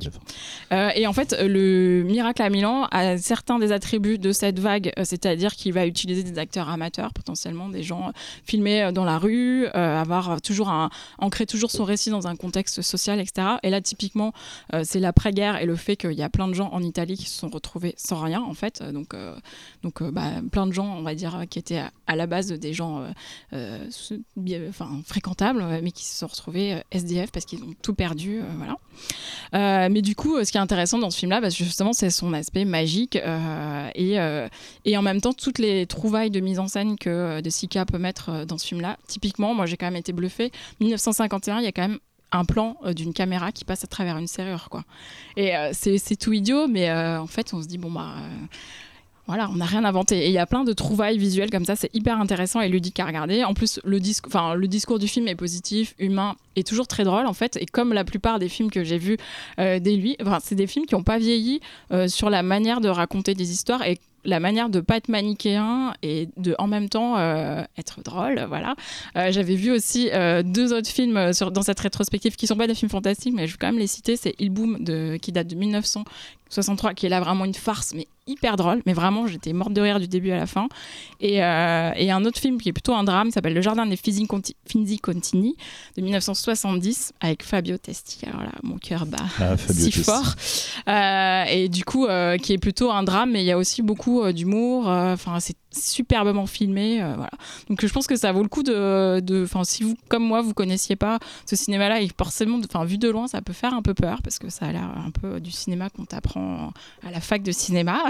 et 0.70 1.06
en 1.06 1.12
fait, 1.12 1.36
le 1.40 2.02
Miracle 2.04 2.42
à 2.42 2.50
Milan 2.50 2.86
a 2.90 3.18
certains 3.18 3.58
des 3.58 3.72
attributs 3.72 4.18
de 4.18 4.32
cette 4.32 4.58
vague, 4.58 4.92
c'est-à-dire 5.04 5.54
qu'il 5.54 5.72
va 5.72 5.86
utiliser 5.86 6.22
des 6.22 6.38
acteurs 6.38 6.68
amateurs, 6.68 7.12
potentiellement 7.12 7.68
des 7.68 7.82
gens 7.82 8.12
filmés 8.44 8.90
dans 8.92 9.04
la 9.04 9.18
rue, 9.18 9.66
avoir 9.68 10.40
toujours 10.40 10.68
un, 10.68 10.90
ancrer 11.18 11.46
toujours 11.46 11.70
son 11.70 11.84
récit 11.84 12.10
dans 12.10 12.26
un 12.26 12.36
contexte 12.36 12.82
social, 12.82 13.20
etc. 13.20 13.48
Et 13.62 13.70
là, 13.70 13.80
typiquement, 13.80 14.32
c'est 14.82 15.00
l'après-guerre 15.00 15.60
et 15.60 15.66
le 15.66 15.76
fait 15.76 15.96
qu'il 15.96 16.12
y 16.12 16.22
a 16.22 16.28
plein 16.28 16.48
de 16.48 16.54
gens 16.54 16.70
en 16.76 16.82
Italie 16.82 17.16
qui 17.16 17.28
se 17.28 17.38
sont 17.38 17.48
retrouvés 17.48 17.94
sans 17.96 18.20
rien 18.20 18.42
en 18.42 18.54
fait. 18.54 18.82
Donc, 18.82 19.14
euh, 19.14 19.34
donc 19.82 20.02
euh, 20.02 20.10
bah, 20.10 20.32
plein 20.52 20.66
de 20.66 20.72
gens, 20.72 20.86
on 20.86 21.02
va 21.02 21.14
dire, 21.14 21.44
qui 21.48 21.58
étaient 21.58 21.82
à, 22.06 22.16
la 22.16 22.26
base 22.26 22.48
des 22.48 22.72
gens 22.72 23.04
euh, 23.52 23.88
enfin, 24.68 25.00
fréquentables, 25.04 25.64
mais 25.82 25.90
qui 25.90 26.04
se 26.04 26.18
sont 26.18 26.26
retrouvés 26.26 26.82
SDF 26.90 27.32
parce 27.32 27.46
qu'ils 27.46 27.62
ont 27.62 27.74
tout 27.82 27.94
perdu. 27.94 28.40
voilà. 28.56 29.88
mais 29.88 30.02
du 30.02 30.14
coup, 30.14 30.42
ce 30.44 30.50
qui 30.50 30.58
est 30.58 30.60
intéressant 30.60 30.98
dans 30.98 31.10
ce 31.10 31.18
film-là, 31.18 31.40
bah, 31.40 31.48
justement, 31.48 31.92
c'est 31.92 32.10
son 32.10 32.32
aspect 32.32 32.64
magique 32.64 33.16
et, 33.16 34.16
et 34.84 34.96
en 34.96 35.02
même 35.02 35.20
temps 35.20 35.32
toutes 35.32 35.58
les 35.58 35.86
trouvailles 35.86 36.30
de 36.30 36.40
mise 36.40 36.58
en 36.58 36.68
scène 36.68 36.98
que 36.98 37.40
De 37.40 37.50
Sica 37.50 37.86
peut 37.86 37.98
mettre 37.98 38.44
dans 38.44 38.58
ce 38.58 38.66
film-là. 38.66 38.98
Typiquement, 39.06 39.54
moi 39.54 39.66
j'ai 39.66 39.76
quand 39.76 39.86
même 39.86 39.96
été 39.96 40.12
bluffé. 40.12 40.52
1951, 40.80 41.58
il 41.60 41.64
y 41.64 41.68
a 41.68 41.72
quand 41.72 41.88
même 41.88 41.98
un 42.32 42.44
plan 42.44 42.76
euh, 42.84 42.92
d'une 42.92 43.12
caméra 43.12 43.52
qui 43.52 43.64
passe 43.64 43.84
à 43.84 43.86
travers 43.86 44.16
une 44.16 44.26
serrure 44.26 44.68
quoi. 44.70 44.84
Et 45.36 45.56
euh, 45.56 45.70
c'est 45.72 46.16
tout 46.16 46.32
idiot, 46.32 46.66
mais 46.66 46.90
euh, 46.90 47.20
en 47.20 47.26
fait 47.26 47.52
on 47.54 47.62
se 47.62 47.66
dit 47.66 47.78
bon 47.78 47.90
bah 47.90 48.14
voilà, 49.26 49.50
on 49.50 49.56
n'a 49.56 49.64
rien 49.64 49.84
inventé. 49.84 50.18
Et 50.18 50.26
il 50.26 50.32
y 50.32 50.38
a 50.38 50.46
plein 50.46 50.62
de 50.62 50.72
trouvailles 50.72 51.18
visuelles 51.18 51.50
comme 51.50 51.64
ça, 51.64 51.74
c'est 51.74 51.92
hyper 51.94 52.20
intéressant 52.20 52.60
et 52.60 52.68
ludique 52.68 53.00
à 53.00 53.06
regarder. 53.06 53.42
En 53.42 53.54
plus, 53.54 53.80
le, 53.84 53.98
discours 53.98 55.00
du 55.00 55.08
film 55.08 55.26
est 55.26 55.34
positif, 55.34 55.96
humain 55.98 56.36
et 56.54 56.62
toujours 56.62 56.86
très 56.86 57.02
drôle 57.02 57.26
en 57.26 57.32
fait. 57.32 57.56
Et 57.56 57.66
comme 57.66 57.92
la 57.92 58.04
plupart 58.04 58.38
des 58.38 58.48
films 58.48 58.70
que 58.70 58.84
j'ai 58.84 58.98
vus 58.98 59.16
dès 59.58 59.80
lui, 59.80 60.16
c'est 60.40 60.54
des 60.54 60.68
films 60.68 60.86
qui 60.86 60.94
n'ont 60.94 61.02
pas 61.02 61.18
vieilli 61.18 61.60
sur 62.06 62.30
la 62.30 62.44
manière 62.44 62.80
de 62.80 62.88
raconter 62.88 63.34
des 63.34 63.50
histoires 63.50 63.84
et 63.84 63.98
la 64.26 64.40
manière 64.40 64.68
de 64.68 64.80
pas 64.80 64.96
être 64.96 65.08
manichéen 65.08 65.94
et 66.02 66.28
de 66.36 66.54
en 66.58 66.66
même 66.66 66.88
temps 66.88 67.16
euh, 67.16 67.62
être 67.78 68.02
drôle. 68.02 68.44
Voilà. 68.48 68.74
Euh, 69.16 69.30
j'avais 69.30 69.54
vu 69.54 69.70
aussi 69.70 70.10
euh, 70.12 70.42
deux 70.42 70.72
autres 70.72 70.88
films 70.88 71.30
dans 71.52 71.62
cette 71.62 71.80
rétrospective 71.80 72.36
qui 72.36 72.46
sont 72.46 72.56
pas 72.56 72.66
des 72.66 72.74
films 72.74 72.90
fantastiques, 72.90 73.34
mais 73.34 73.46
je 73.46 73.52
vais 73.52 73.58
quand 73.58 73.68
même 73.68 73.78
les 73.78 73.86
citer. 73.86 74.16
C'est 74.16 74.34
Il 74.38 74.50
Boom 74.50 74.82
de, 74.82 75.16
qui 75.20 75.32
date 75.32 75.46
de 75.46 75.56
1963, 76.46 76.94
qui 76.94 77.06
est 77.06 77.08
là 77.08 77.20
vraiment 77.20 77.44
une 77.44 77.54
farce, 77.54 77.92
mais 77.94 78.08
hyper 78.26 78.56
drôle. 78.56 78.82
Mais 78.86 78.92
vraiment, 78.92 79.26
j'étais 79.26 79.52
morte 79.52 79.72
de 79.72 79.80
rire 79.80 80.00
du 80.00 80.08
début 80.08 80.32
à 80.32 80.36
la 80.36 80.46
fin. 80.46 80.68
Et, 81.20 81.34
et 81.36 81.40
un 82.10 82.24
autre 82.24 82.40
film 82.40 82.60
qui 82.60 82.68
est 82.68 82.72
plutôt 82.72 82.94
un 82.94 83.04
drame, 83.04 83.30
s'appelle 83.30 83.54
Le 83.54 83.62
Jardin 83.62 83.86
des 83.86 83.96
Finzi 83.96 84.26
Contini 84.98 85.56
de 85.96 86.02
1970 86.02 87.12
avec 87.20 87.44
Fabio 87.44 87.78
Testi. 87.78 88.20
Alors 88.26 88.42
là, 88.42 88.52
mon 88.64 88.78
cœur 88.78 89.06
bat 89.06 89.18
ah, 89.40 89.56
si 89.56 89.92
fort. 89.92 90.34
et 90.88 91.68
du 91.68 91.84
coup, 91.84 92.08
qui 92.42 92.52
est 92.52 92.58
plutôt 92.58 92.90
un 92.90 93.04
drame, 93.04 93.30
mais 93.30 93.42
il 93.42 93.46
y 93.46 93.52
a 93.52 93.58
aussi 93.58 93.82
beaucoup 93.82 94.22
euh, 94.22 94.32
d'humour. 94.32 94.88
Euh, 94.88 95.14
enfin, 95.14 95.40
c'est 95.40 95.56
superbement 95.76 96.46
filmé. 96.46 97.02
Euh, 97.02 97.14
voilà. 97.14 97.30
Donc, 97.68 97.84
je 97.84 97.92
pense 97.92 98.06
que 98.06 98.16
ça 98.16 98.32
vaut 98.32 98.42
le 98.42 98.48
coup 98.48 98.62
de. 98.62 99.42
Enfin, 99.44 99.64
si 99.64 99.82
vous, 99.82 99.96
comme 100.08 100.24
moi, 100.24 100.42
vous 100.42 100.54
connaissiez 100.54 100.96
pas 100.96 101.18
ce 101.46 101.56
cinéma-là, 101.56 102.00
et 102.00 102.08
forcément, 102.16 102.58
enfin, 102.64 102.84
vu 102.84 102.98
de 102.98 103.08
loin, 103.08 103.26
ça 103.26 103.42
peut 103.42 103.52
faire 103.52 103.74
un 103.74 103.82
peu 103.82 103.94
peur 103.94 104.22
parce 104.22 104.38
que 104.38 104.48
ça 104.48 104.66
a 104.66 104.72
l'air 104.72 104.90
un 105.04 105.10
peu 105.10 105.40
du 105.40 105.50
cinéma 105.50 105.90
qu'on 105.90 106.04
t'apprend 106.04 106.72
à 107.06 107.10
la 107.10 107.20
fac 107.20 107.42
de 107.42 107.52
cinéma. 107.52 108.02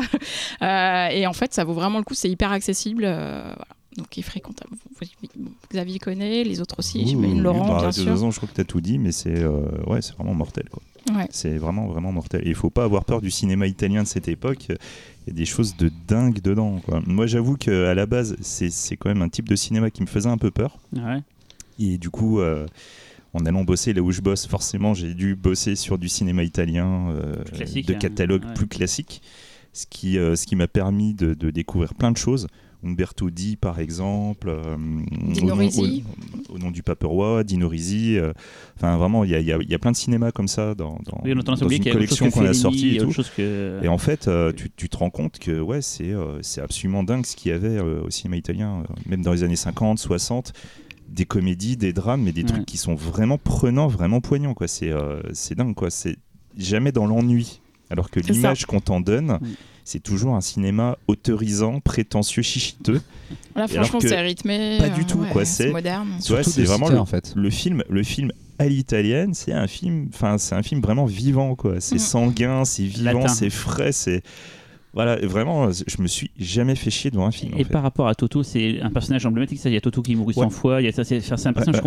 et 0.60 1.26
en 1.26 1.32
fait, 1.32 1.54
ça 1.54 1.64
vaut 1.64 1.74
vraiment 1.74 1.98
le 1.98 2.04
coup. 2.04 2.14
C'est 2.14 2.30
hyper 2.30 2.52
accessible. 2.52 3.02
voilà 3.02 3.66
donc 3.98 4.16
il 4.16 4.20
est 4.20 4.22
fréquentable. 4.22 4.76
Xavier 5.70 5.98
connaît, 5.98 6.44
les 6.44 6.60
autres 6.60 6.78
aussi, 6.78 7.06
j'imagine 7.06 7.42
Laurent, 7.42 7.68
bah, 7.68 7.80
bien 7.80 7.92
sûr. 7.92 8.24
Ans, 8.24 8.30
je 8.30 8.36
crois 8.36 8.48
que 8.48 8.54
tu 8.54 8.60
as 8.60 8.64
tout 8.64 8.80
dit, 8.80 8.98
mais 8.98 9.12
c'est 9.12 9.46
ouais, 9.86 10.02
c'est 10.02 10.14
vraiment 10.14 10.34
mortel. 10.34 10.64
Quoi. 10.70 10.82
C'est 11.30 11.56
vraiment, 11.56 11.86
vraiment 11.86 12.12
mortel. 12.12 12.42
Et 12.44 12.48
il 12.48 12.54
faut 12.54 12.70
pas 12.70 12.84
avoir 12.84 13.04
peur 13.04 13.20
du 13.20 13.30
cinéma 13.30 13.66
italien 13.66 14.02
de 14.02 14.08
cette 14.08 14.28
époque. 14.28 14.66
Il 14.68 15.28
y 15.28 15.30
a 15.30 15.34
des 15.34 15.44
choses 15.44 15.76
de 15.76 15.90
dingue 16.06 16.40
dedans. 16.40 16.80
Quoi. 16.84 17.00
Moi, 17.06 17.26
j'avoue 17.26 17.56
qu'à 17.56 17.94
la 17.94 18.06
base, 18.06 18.36
c'est 18.40 18.96
quand 18.96 19.08
même 19.08 19.22
un 19.22 19.28
type 19.28 19.48
de 19.48 19.56
cinéma 19.56 19.90
qui 19.90 20.02
me 20.02 20.06
faisait 20.06 20.28
un 20.28 20.38
peu 20.38 20.50
peur. 20.50 20.78
Et 21.78 21.98
du 21.98 22.10
coup, 22.10 22.40
euh, 22.40 22.66
en 23.34 23.44
allant 23.44 23.64
bosser 23.64 23.92
là 23.92 24.02
où 24.02 24.12
je 24.12 24.20
bosse, 24.20 24.46
forcément, 24.46 24.94
j'ai 24.94 25.14
dû 25.14 25.34
bosser 25.34 25.76
sur 25.76 25.98
du 25.98 26.08
cinéma 26.08 26.42
italien 26.42 27.10
euh, 27.10 27.44
de 27.52 27.92
hein. 27.92 27.98
catalogue 27.98 28.42
plus 28.54 28.66
classique. 28.66 29.22
Ce 29.72 29.84
qui, 29.86 30.16
euh, 30.16 30.36
ce 30.36 30.46
qui 30.46 30.56
m'a 30.56 30.68
permis 30.68 31.12
de, 31.12 31.34
de, 31.34 31.50
découvrir 31.50 31.92
plein 31.92 32.10
de 32.10 32.16
choses. 32.16 32.46
Umberto 32.84 33.30
Di, 33.30 33.56
par 33.56 33.80
exemple, 33.80 34.48
euh, 34.48 34.76
au, 36.50 36.58
nom, 36.58 36.70
du 36.70 36.82
Pape 36.82 37.04
Roi, 37.04 37.44
Dino 37.44 37.68
Risi. 37.68 38.16
Euh, 38.16 38.32
enfin, 38.76 38.96
vraiment, 38.96 39.24
il 39.24 39.30
y 39.30 39.52
a, 39.52 39.78
plein 39.78 39.92
de 39.92 39.96
cinémas 39.96 40.30
comme 40.30 40.48
ça 40.48 40.74
dans, 40.74 40.98
dans, 41.04 41.22
une 41.24 41.84
collection 41.84 42.30
qu'on 42.30 42.44
a 42.44 42.54
sortie 42.54 42.96
et 42.96 42.98
tout. 42.98 43.12
Et 43.82 43.88
en 43.88 43.98
fait, 43.98 44.28
euh, 44.28 44.52
tu, 44.52 44.88
te 44.88 44.96
rends 44.96 45.10
compte 45.10 45.38
que 45.38 45.60
ouais, 45.60 45.80
c'est 45.82 46.60
absolument 46.60 47.02
dingue 47.02 47.26
ce 47.26 47.36
qu'il 47.36 47.52
y 47.52 47.54
avait 47.54 47.80
au 47.80 48.10
cinéma 48.10 48.36
italien, 48.36 48.84
même 49.06 49.22
dans 49.22 49.32
les 49.32 49.42
années 49.42 49.56
50, 49.56 49.98
60 49.98 50.52
des 51.08 51.24
comédies, 51.24 51.76
des 51.76 51.92
drames, 51.92 52.22
mais 52.22 52.32
des 52.32 52.44
trucs 52.44 52.66
qui 52.66 52.76
sont 52.76 52.94
vraiment 52.94 53.38
prenants, 53.38 53.86
vraiment 53.86 54.20
poignants. 54.20 54.54
Quoi. 54.54 54.68
C'est, 54.68 54.92
dingue. 55.54 55.74
Quoi. 55.74 55.90
C'est 55.90 56.16
jamais 56.56 56.92
dans 56.92 57.06
l'ennui. 57.06 57.60
Alors 57.88 58.10
que 58.10 58.18
l'image 58.18 58.66
qu'on 58.66 58.80
t'en 58.80 59.00
donne, 59.00 59.38
c'est 59.86 60.00
toujours 60.00 60.34
un 60.34 60.40
cinéma 60.40 60.98
autorisant, 61.06 61.78
prétentieux, 61.78 62.42
chichiteux. 62.42 63.00
Là, 63.54 63.68
franchement, 63.68 64.00
c'est 64.00 64.20
rythmé. 64.20 64.78
Pas 64.80 64.88
du 64.88 65.06
tout, 65.06 65.24
quoi. 65.30 65.44
C'est 65.44 65.70
moderne. 65.70 66.08
c'est 66.18 66.64
vraiment 66.64 66.88
le, 66.88 66.98
en 66.98 67.06
fait. 67.06 67.32
le 67.36 67.50
film, 67.50 67.84
le 67.88 68.02
film 68.02 68.32
à 68.58 68.66
l'italienne, 68.66 69.32
c'est 69.32 69.52
un 69.52 69.68
film, 69.68 70.08
enfin, 70.12 70.38
c'est 70.38 70.56
un 70.56 70.64
film 70.64 70.80
vraiment 70.80 71.06
vivant, 71.06 71.54
quoi. 71.54 71.80
C'est 71.80 71.96
mm. 71.96 72.00
sanguin, 72.00 72.64
c'est 72.64 72.82
vivant, 72.82 73.28
c'est 73.28 73.48
frais, 73.48 73.92
c'est 73.92 74.22
Voilà, 74.94 75.16
vraiment, 75.26 75.70
je 75.70 76.02
me 76.02 76.06
suis 76.06 76.30
jamais 76.38 76.74
fait 76.74 76.90
chier 76.90 77.10
devant 77.10 77.26
un 77.26 77.30
film. 77.30 77.52
Et 77.58 77.64
par 77.64 77.82
rapport 77.82 78.08
à 78.08 78.14
Toto, 78.14 78.42
c'est 78.42 78.80
un 78.80 78.90
personnage 78.90 79.26
emblématique. 79.26 79.60
Il 79.64 79.72
y 79.72 79.76
a 79.76 79.80
Toto 79.80 80.02
qui 80.02 80.16
mourut 80.16 80.34
100 80.34 80.50
fois. 80.50 80.80
Il 80.80 80.84
y 80.84 80.88
a 80.88 80.92
ça, 80.92 81.04
c'est 81.04 81.46
un 81.46 81.52
personnage 81.52 81.82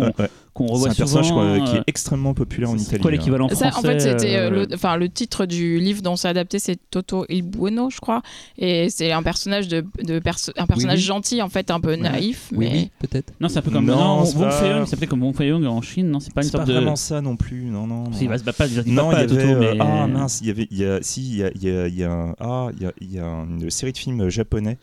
qu'on 0.54 0.66
revoit 0.66 0.90
souvent. 0.92 1.06
C'est 1.06 1.18
un 1.18 1.22
personnage 1.22 1.70
qui 1.70 1.76
est 1.76 1.82
extrêmement 1.86 2.34
populaire 2.34 2.70
en 2.70 2.74
Italie. 2.74 2.88
C'est 2.90 2.98
quoi 2.98 3.10
l'équivalent 3.10 3.48
français 3.48 3.76
En 3.76 3.82
fait, 3.82 4.00
c'était 4.00 4.50
le, 4.50 4.68
enfin, 4.74 4.96
le 4.96 5.08
titre 5.08 5.46
du 5.46 5.78
livre 5.78 6.02
dont 6.02 6.16
c'est 6.16 6.28
adapté, 6.28 6.58
c'est 6.58 6.78
Toto 6.90 7.26
il 7.28 7.42
Bueno, 7.42 7.90
je 7.90 7.98
crois. 7.98 8.22
Et 8.58 8.90
c'est 8.90 9.12
un 9.12 9.22
personnage 9.22 9.68
de, 9.68 9.84
de 10.02 10.20
un 10.56 10.66
personnage 10.66 11.00
gentil, 11.00 11.42
en 11.42 11.48
fait, 11.48 11.70
un 11.70 11.80
peu 11.80 11.96
naïf. 11.96 12.48
Oui, 12.52 12.58
mais... 12.58 12.72
oui 12.72 12.90
peut-être. 13.00 13.32
Non, 13.40 13.48
c'est 13.48 13.58
un 13.58 13.62
peu 13.62 13.70
comme 13.70 13.86
non, 13.86 14.22
Wong 14.22 14.50
Fei-hung. 14.50 14.84
Ça 14.84 14.90
s'appelait 14.90 15.06
comme 15.06 15.22
Wong 15.22 15.34
Fei-hung 15.34 15.64
en 15.66 15.82
Chine. 15.82 16.10
Non, 16.10 16.20
c'est 16.20 16.32
pas 16.32 16.42
une 16.42 16.48
sorte 16.48 16.66
de. 16.66 16.72
pas 16.72 16.78
vraiment 16.78 16.96
ça 16.96 17.20
non 17.20 17.36
plus. 17.36 17.64
Non, 17.64 17.86
non. 17.86 18.04
Non, 18.04 19.12
il 19.12 19.18
y 19.18 19.22
avait. 19.22 19.54
Mais... 19.54 19.76
Ah 19.80 20.06
mince, 20.06 20.40
il 20.40 20.48
y 20.48 20.50
avait. 20.50 20.68
Il 20.70 20.78
y 20.78 20.84
a, 20.84 21.02
si, 21.02 21.22
il 21.22 21.36
y 21.38 21.44
a, 21.44 21.50
il 21.54 21.62
y 21.62 21.70
a, 21.70 21.88
il 21.88 21.94
y 21.94 22.04
a 22.04 22.12
un. 22.12 22.34
Ah, 22.38 22.68
il 22.76 22.82
y 22.82 22.86
a, 22.86 22.92
il 23.00 23.12
y 23.12 23.18
a 23.18 23.26
une 23.26 23.70
série 23.70 23.92
de 23.92 23.98
films 23.98 24.28
japonais 24.28 24.78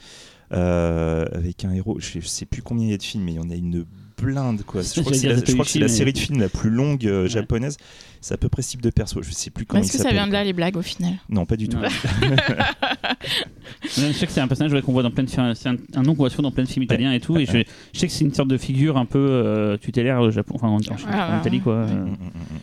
euh, 0.54 1.26
avec 1.34 1.66
un 1.66 1.74
héros. 1.74 1.98
Je 2.00 2.20
sais 2.22 2.46
plus 2.46 2.62
combien 2.62 2.86
il 2.86 2.92
y 2.92 2.94
a 2.94 2.98
de 2.98 3.04
films, 3.04 3.24
mais 3.24 3.34
il 3.34 3.38
y 3.38 3.40
en 3.40 3.50
a 3.50 3.56
une 3.56 3.86
blinde 4.18 4.64
quoi. 4.64 4.82
Je 4.82 5.02
crois 5.02 5.12
que 5.12 5.18
c'est 5.18 5.28
la, 5.28 5.36
la, 5.36 5.88
série 5.88 6.14
de 6.14 6.18
films 6.18 6.40
la 6.40 6.50
plus 6.50 6.70
longue 6.70 7.06
euh, 7.06 7.24
ouais. 7.24 7.30
japonaise. 7.30 7.78
C'est 8.22 8.34
à 8.34 8.38
peu 8.38 8.50
près 8.50 8.62
ce 8.62 8.72
type 8.72 8.82
de 8.82 8.90
perso. 8.90 9.22
Je 9.22 9.32
sais 9.32 9.50
plus 9.50 9.66
comment. 9.66 9.84
Est-ce 9.84 9.92
que 9.92 9.98
ça 9.98 10.12
vient 10.12 10.28
de 10.28 10.32
là 10.32 10.44
les 10.44 10.54
blagues 10.54 10.78
au 10.78 10.82
final 10.82 11.14
Non, 11.30 11.46
pas 11.46 11.56
du 11.56 11.68
tout. 11.68 11.78
je 13.84 13.90
sais 13.90 14.26
que 14.26 14.32
c'est 14.32 14.42
un 14.42 14.48
personnage 14.48 14.82
qu'on 14.82 14.94
voit 14.94 15.04
dans 15.04 15.12
plein 15.12 15.24
de 15.24 15.30
films. 15.30 15.54
C'est 15.54 15.70
un, 15.70 15.76
un, 15.96 16.02
nom 16.02 16.14
qu'on 16.14 16.24
voit 16.24 16.30
souvent 16.30 16.44
dans 16.44 16.52
plein 16.52 16.64
de 16.64 16.70
films 16.70 16.84
italiens 16.84 17.12
et 17.14 17.20
tout. 17.20 17.38
Et 17.38 17.46
je, 17.46 17.64
je 17.94 18.00
sais 18.00 18.08
que 18.08 18.14
c'est 18.14 18.26
une 18.26 18.34
sorte 18.34 18.50
de 18.50 18.58
figure 18.58 18.98
un 18.98 19.06
peu 19.06 19.20
euh, 19.20 19.78
tutélaire 19.78 20.22
au 20.22 20.32
Japon, 20.32 20.56
enfin 20.56 20.68
en, 20.70 20.78
en, 20.78 21.36
en 21.36 21.40
Italie 21.40 21.60
quoi. 21.60 21.86
Mm, 21.86 21.90
mm, 21.90 22.12
mm, 22.12 22.60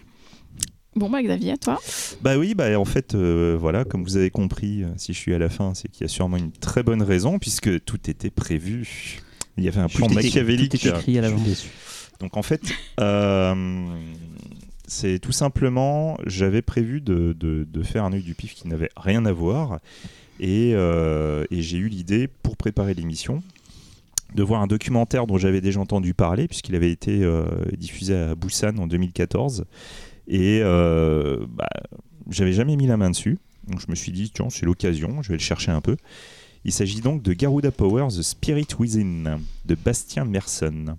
Bon 0.97 1.11
bah 1.11 1.23
Xavier, 1.23 1.59
toi 1.59 1.81
Bah 2.23 2.37
oui, 2.39 2.55
bah 2.55 2.79
en 2.79 2.85
fait, 2.85 3.15
euh, 3.15 3.57
voilà, 3.59 3.85
comme 3.85 4.05
vous 4.05 4.17
avez 4.17 4.31
compris, 4.31 4.83
euh, 4.83 4.89
si 4.97 5.13
je 5.13 5.19
suis 5.19 5.35
à 5.35 5.39
la 5.39 5.49
fin, 5.49 5.75
c'est 5.75 5.89
qu'il 5.89 6.03
y 6.03 6.05
a 6.05 6.09
sûrement 6.09 6.37
une 6.37 6.53
très 6.53 6.83
bonne 6.83 7.03
raison, 7.03 7.39
puisque 7.39 7.85
tout 7.85 8.09
était 8.09 8.31
prévu. 8.31 9.21
Il 9.57 9.65
y 9.65 9.69
avait 9.69 9.81
un 9.81 9.89
plan 9.89 10.09
machiavélique. 10.09 10.71
Tout 10.71 10.77
était 10.77 10.89
écrit 10.89 11.19
à 11.19 11.23
l'avance. 11.23 11.67
Donc 12.21 12.37
en 12.37 12.43
fait, 12.43 12.63
euh, 13.01 13.87
c'est 14.87 15.19
tout 15.19 15.33
simplement, 15.33 16.17
j'avais 16.27 16.63
prévu 16.63 17.01
de, 17.01 17.35
de, 17.39 17.67
de, 17.71 17.83
faire 17.83 18.05
un 18.05 18.13
œil 18.13 18.23
du 18.23 18.35
pif 18.35 18.55
qui 18.55 18.69
n'avait 18.69 18.91
rien 18.97 19.27
à 19.27 19.33
voir, 19.33 19.81
et, 20.41 20.73
euh, 20.75 21.45
et 21.51 21.63
j'ai 21.63 21.79
eu 21.79 21.89
l'idée 21.89 22.29
pour 22.29 22.57
préparer 22.57 22.95
l'émission 22.95 23.43
de 24.35 24.43
voir 24.43 24.61
un 24.61 24.67
documentaire 24.67 25.27
dont 25.27 25.39
j'avais 25.39 25.61
déjà 25.61 25.81
entendu 25.81 26.13
parler, 26.13 26.49
puisqu'il 26.49 26.75
avait 26.75 26.91
été 26.91 27.23
euh, 27.23 27.45
diffusé 27.77 28.17
à 28.17 28.35
Busan 28.35 28.77
en 28.79 28.87
2014. 28.87 29.65
Et 30.27 30.61
euh, 30.63 31.47
bah, 31.49 31.69
j'avais 32.31 32.53
jamais 32.53 32.77
mis 32.77 32.87
la 32.87 32.97
main 32.97 33.11
dessus. 33.11 33.39
Donc 33.69 33.81
je 33.81 33.87
me 33.89 33.95
suis 33.95 34.13
dit, 34.13 34.31
tiens, 34.31 34.51
c'est 34.51 34.67
l'occasion, 34.67 35.23
je 35.23 35.29
vais 35.29 35.37
le 35.37 35.43
chercher 35.43 35.71
un 35.71 35.81
peu. 35.81 35.97
Il 36.65 36.73
s'agit 36.73 37.01
donc 37.01 37.23
de 37.23 37.33
Garuda 37.33 37.71
Power, 37.71 38.09
The 38.09 38.23
Spirit 38.23 38.69
Within, 38.79 39.39
de 39.67 39.75
Bastien 39.75 40.25
Merson. 40.25 40.97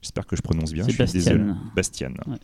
J'espère 0.00 0.26
que 0.26 0.36
je 0.36 0.42
prononce 0.42 0.72
bien, 0.72 0.84
je 0.86 0.92
suis 0.92 1.12
désolé. 1.12 1.44
Bastian. 1.74 2.12
Ouais. 2.26 2.36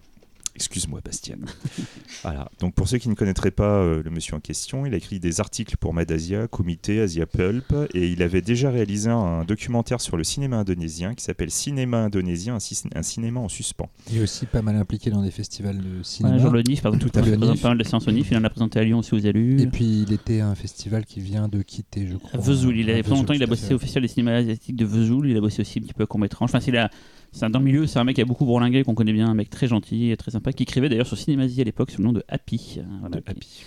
Excuse-moi, 0.61 1.01
Bastien. 1.03 1.37
voilà. 2.23 2.51
Donc, 2.61 2.75
pour 2.75 2.87
ceux 2.87 2.99
qui 2.99 3.09
ne 3.09 3.15
connaîtraient 3.15 3.51
pas 3.51 3.81
euh, 3.81 4.03
le 4.03 4.11
monsieur 4.11 4.35
en 4.37 4.41
question, 4.41 4.85
il 4.85 4.93
a 4.93 4.99
écrit 4.99 5.19
des 5.19 5.41
articles 5.41 5.79
pour 5.79 5.95
Madasia, 5.95 6.49
Comité, 6.49 7.01
Asia 7.01 7.25
Pulp, 7.25 7.73
et 7.95 8.09
il 8.09 8.23
avait 8.23 8.43
déjà 8.43 8.71
réalisé 8.71 9.09
un 9.09 9.45
documentaire 9.45 10.03
sur 10.03 10.19
le 10.19 10.25
cinéma 10.25 10.59
indonésien 10.59 11.15
qui 11.15 11.25
s'appelle 11.25 11.51
Cinéma 11.51 12.05
indonésien, 12.05 12.57
un, 12.57 12.99
un 12.99 13.03
cinéma 13.03 13.41
en 13.41 13.49
suspens. 13.49 13.89
Il 14.11 14.19
est 14.19 14.23
aussi 14.23 14.45
pas 14.45 14.61
mal 14.61 14.77
impliqué 14.77 15.09
dans 15.09 15.23
des 15.23 15.31
festivals 15.31 15.79
de 15.79 16.03
cinéma. 16.03 16.35
Ouais, 16.37 16.43
genre 16.43 16.53
le 16.53 16.63
NIF, 16.63 16.83
par 16.83 16.93
exemple, 16.95 17.11
Tout 17.11 17.19
à 17.19 17.23
fait. 17.23 17.31
il 17.31 17.59
pas 17.61 17.69
mal 17.69 17.79
de 17.79 17.85
séances 17.85 18.07
au 18.07 18.13
NIF. 18.13 18.31
Il 18.31 18.37
en 18.37 18.45
a 18.45 18.51
présenté 18.51 18.79
à 18.79 18.85
Lyon 18.85 18.99
aussi 18.99 19.15
aux 19.15 19.19
élus. 19.19 19.63
Et 19.63 19.67
puis 19.67 20.03
il 20.07 20.13
était 20.13 20.41
à 20.41 20.49
un 20.49 20.55
festival 20.55 21.07
qui 21.07 21.21
vient 21.21 21.49
de 21.49 21.63
quitter, 21.63 22.07
je 22.07 22.17
crois. 22.19 22.39
À 22.39 22.43
Vesoul, 22.43 22.77
il 22.79 22.91
a, 22.91 22.97
À 22.97 23.03
pendant 23.03 23.17
longtemps, 23.17 23.33
il 23.33 23.43
a 23.43 23.47
bossé 23.47 23.73
au 23.73 23.79
Festival 23.79 24.03
des 24.03 24.09
cinémas 24.09 24.35
asiatiques 24.35 24.77
de 24.77 24.85
Vesoul. 24.85 25.31
Il 25.31 25.37
a 25.39 25.41
bossé 25.41 25.63
aussi 25.63 25.79
un 25.79 25.83
petit 25.83 25.95
peu 25.95 26.03
à 26.03 26.07
court 26.07 26.21
métrage. 26.21 26.45
Enfin, 26.45 26.61
c'est 26.61 26.71
la- 26.71 26.91
c'est 27.33 27.45
un- 27.45 27.51
dans 27.51 27.59
le 27.59 27.65
milieu, 27.65 27.87
c'est 27.87 27.99
un 27.99 28.05
mec 28.05 28.17
qui 28.17 28.23
a 28.23 28.25
beaucoup 28.25 28.45
bourlingué, 28.45 28.83
qu'on 28.85 28.95
connaît 28.95 29.13
bien, 29.13 29.29
un 29.29 29.35
mec 29.35 29.51
très 29.51 29.67
gentil 29.67 30.11
et 30.11 30.17
très 30.17 30.31
sympa, 30.31 30.53
qui 30.53 30.63
écrivait 30.65 30.89
d'ailleurs 30.89 31.07
sur 31.07 31.17
Cinémasie 31.19 31.61
à 31.61 31.65
l'époque 31.65 31.91
sous 31.91 31.99
le 31.99 32.05
nom 32.05 32.13
de 32.13 32.25
Happy. 32.29 32.77
Euh, 32.79 32.83
voilà, 33.01 33.17
de 33.17 33.21
qui- 33.23 33.31
Happy. 33.31 33.65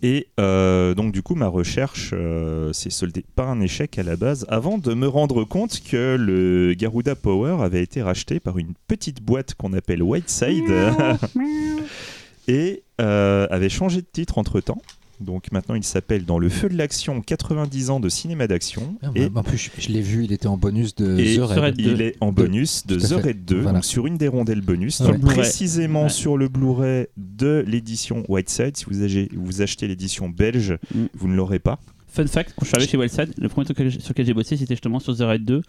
Et 0.00 0.28
euh, 0.38 0.94
donc 0.94 1.10
du 1.12 1.22
coup 1.22 1.34
ma 1.34 1.48
recherche 1.48 2.10
euh, 2.12 2.72
s'est 2.72 2.88
soldée 2.88 3.24
par 3.34 3.48
un 3.48 3.60
échec 3.60 3.98
à 3.98 4.04
la 4.04 4.14
base 4.14 4.46
avant 4.48 4.78
de 4.78 4.94
me 4.94 5.08
rendre 5.08 5.42
compte 5.42 5.80
que 5.82 6.14
le 6.16 6.74
Garuda 6.74 7.16
Power 7.16 7.56
avait 7.64 7.82
été 7.82 8.00
racheté 8.00 8.38
par 8.38 8.58
une 8.58 8.74
petite 8.86 9.20
boîte 9.20 9.54
qu'on 9.54 9.72
appelle 9.72 10.04
Whiteside 10.04 10.70
et 12.48 12.82
euh, 13.00 13.46
avait 13.50 13.68
changé 13.68 14.00
de 14.00 14.06
titre 14.10 14.38
entre 14.38 14.60
temps. 14.60 14.80
Donc 15.20 15.50
maintenant 15.52 15.74
il 15.74 15.82
s'appelle 15.84 16.24
Dans 16.24 16.38
le 16.38 16.48
feu 16.48 16.68
de 16.68 16.76
l'action 16.76 17.20
90 17.20 17.90
ans 17.90 18.00
de 18.00 18.08
cinéma 18.08 18.46
d'action 18.46 18.96
Ah, 19.02 19.10
et, 19.14 19.28
bah, 19.28 19.40
en 19.40 19.42
plus, 19.42 19.58
je, 19.58 19.70
je 19.80 19.88
l'ai 19.88 20.00
vu, 20.00 20.24
il 20.24 20.32
était 20.32 20.46
en 20.46 20.56
bonus 20.56 20.94
de 20.94 21.18
et 21.18 21.36
The 21.36 21.40
Raid. 21.42 21.74
il 21.78 22.00
est 22.02 22.16
en 22.20 22.32
bonus 22.32 22.86
de 22.86 22.96
The 22.96 23.06
fait. 23.06 23.14
Raid 23.16 23.44
2 23.44 23.56
Voilà. 23.60 23.72
donc 23.78 23.84
sur 23.84 24.06
une 24.06 24.16
des 24.16 24.28
rondelles 24.28 24.60
bonus 24.60 25.00
Ouais. 25.00 25.08
donc 25.12 25.20
précisément 25.22 26.04
Ouais. 26.04 26.08
sur 26.08 26.36
le 26.36 26.48
Blu-ray 26.48 27.06
de 27.16 27.64
l'édition 27.66 28.24
Whiteside 28.28 28.76
si 28.76 28.84
vous, 28.84 29.02
avez- 29.02 29.28
vous 29.34 29.60
achetez 29.62 29.88
l'édition 29.88 30.28
belge 30.28 30.78
Mm. 30.94 31.04
vous 31.14 31.28
ne 31.28 31.34
l'aurez 31.34 31.58
pas 31.58 31.78
Fun 32.10 32.26
fact, 32.26 32.54
quand 32.56 32.64
je 32.64 32.68
suis 32.68 32.76
arrivé 32.76 32.90
chez 32.90 32.96
Wellside, 32.96 33.34
le 33.36 33.48
premier 33.50 33.66
truc 33.66 33.76
sur 34.00 34.10
lequel 34.10 34.24
j'ai 34.26 34.32
bossé, 34.34 34.56
c'était 34.56 34.74
justement 34.74 34.98
sur 34.98 35.14
The 35.14 35.20
Raid 35.20 35.44
2. 35.44 35.60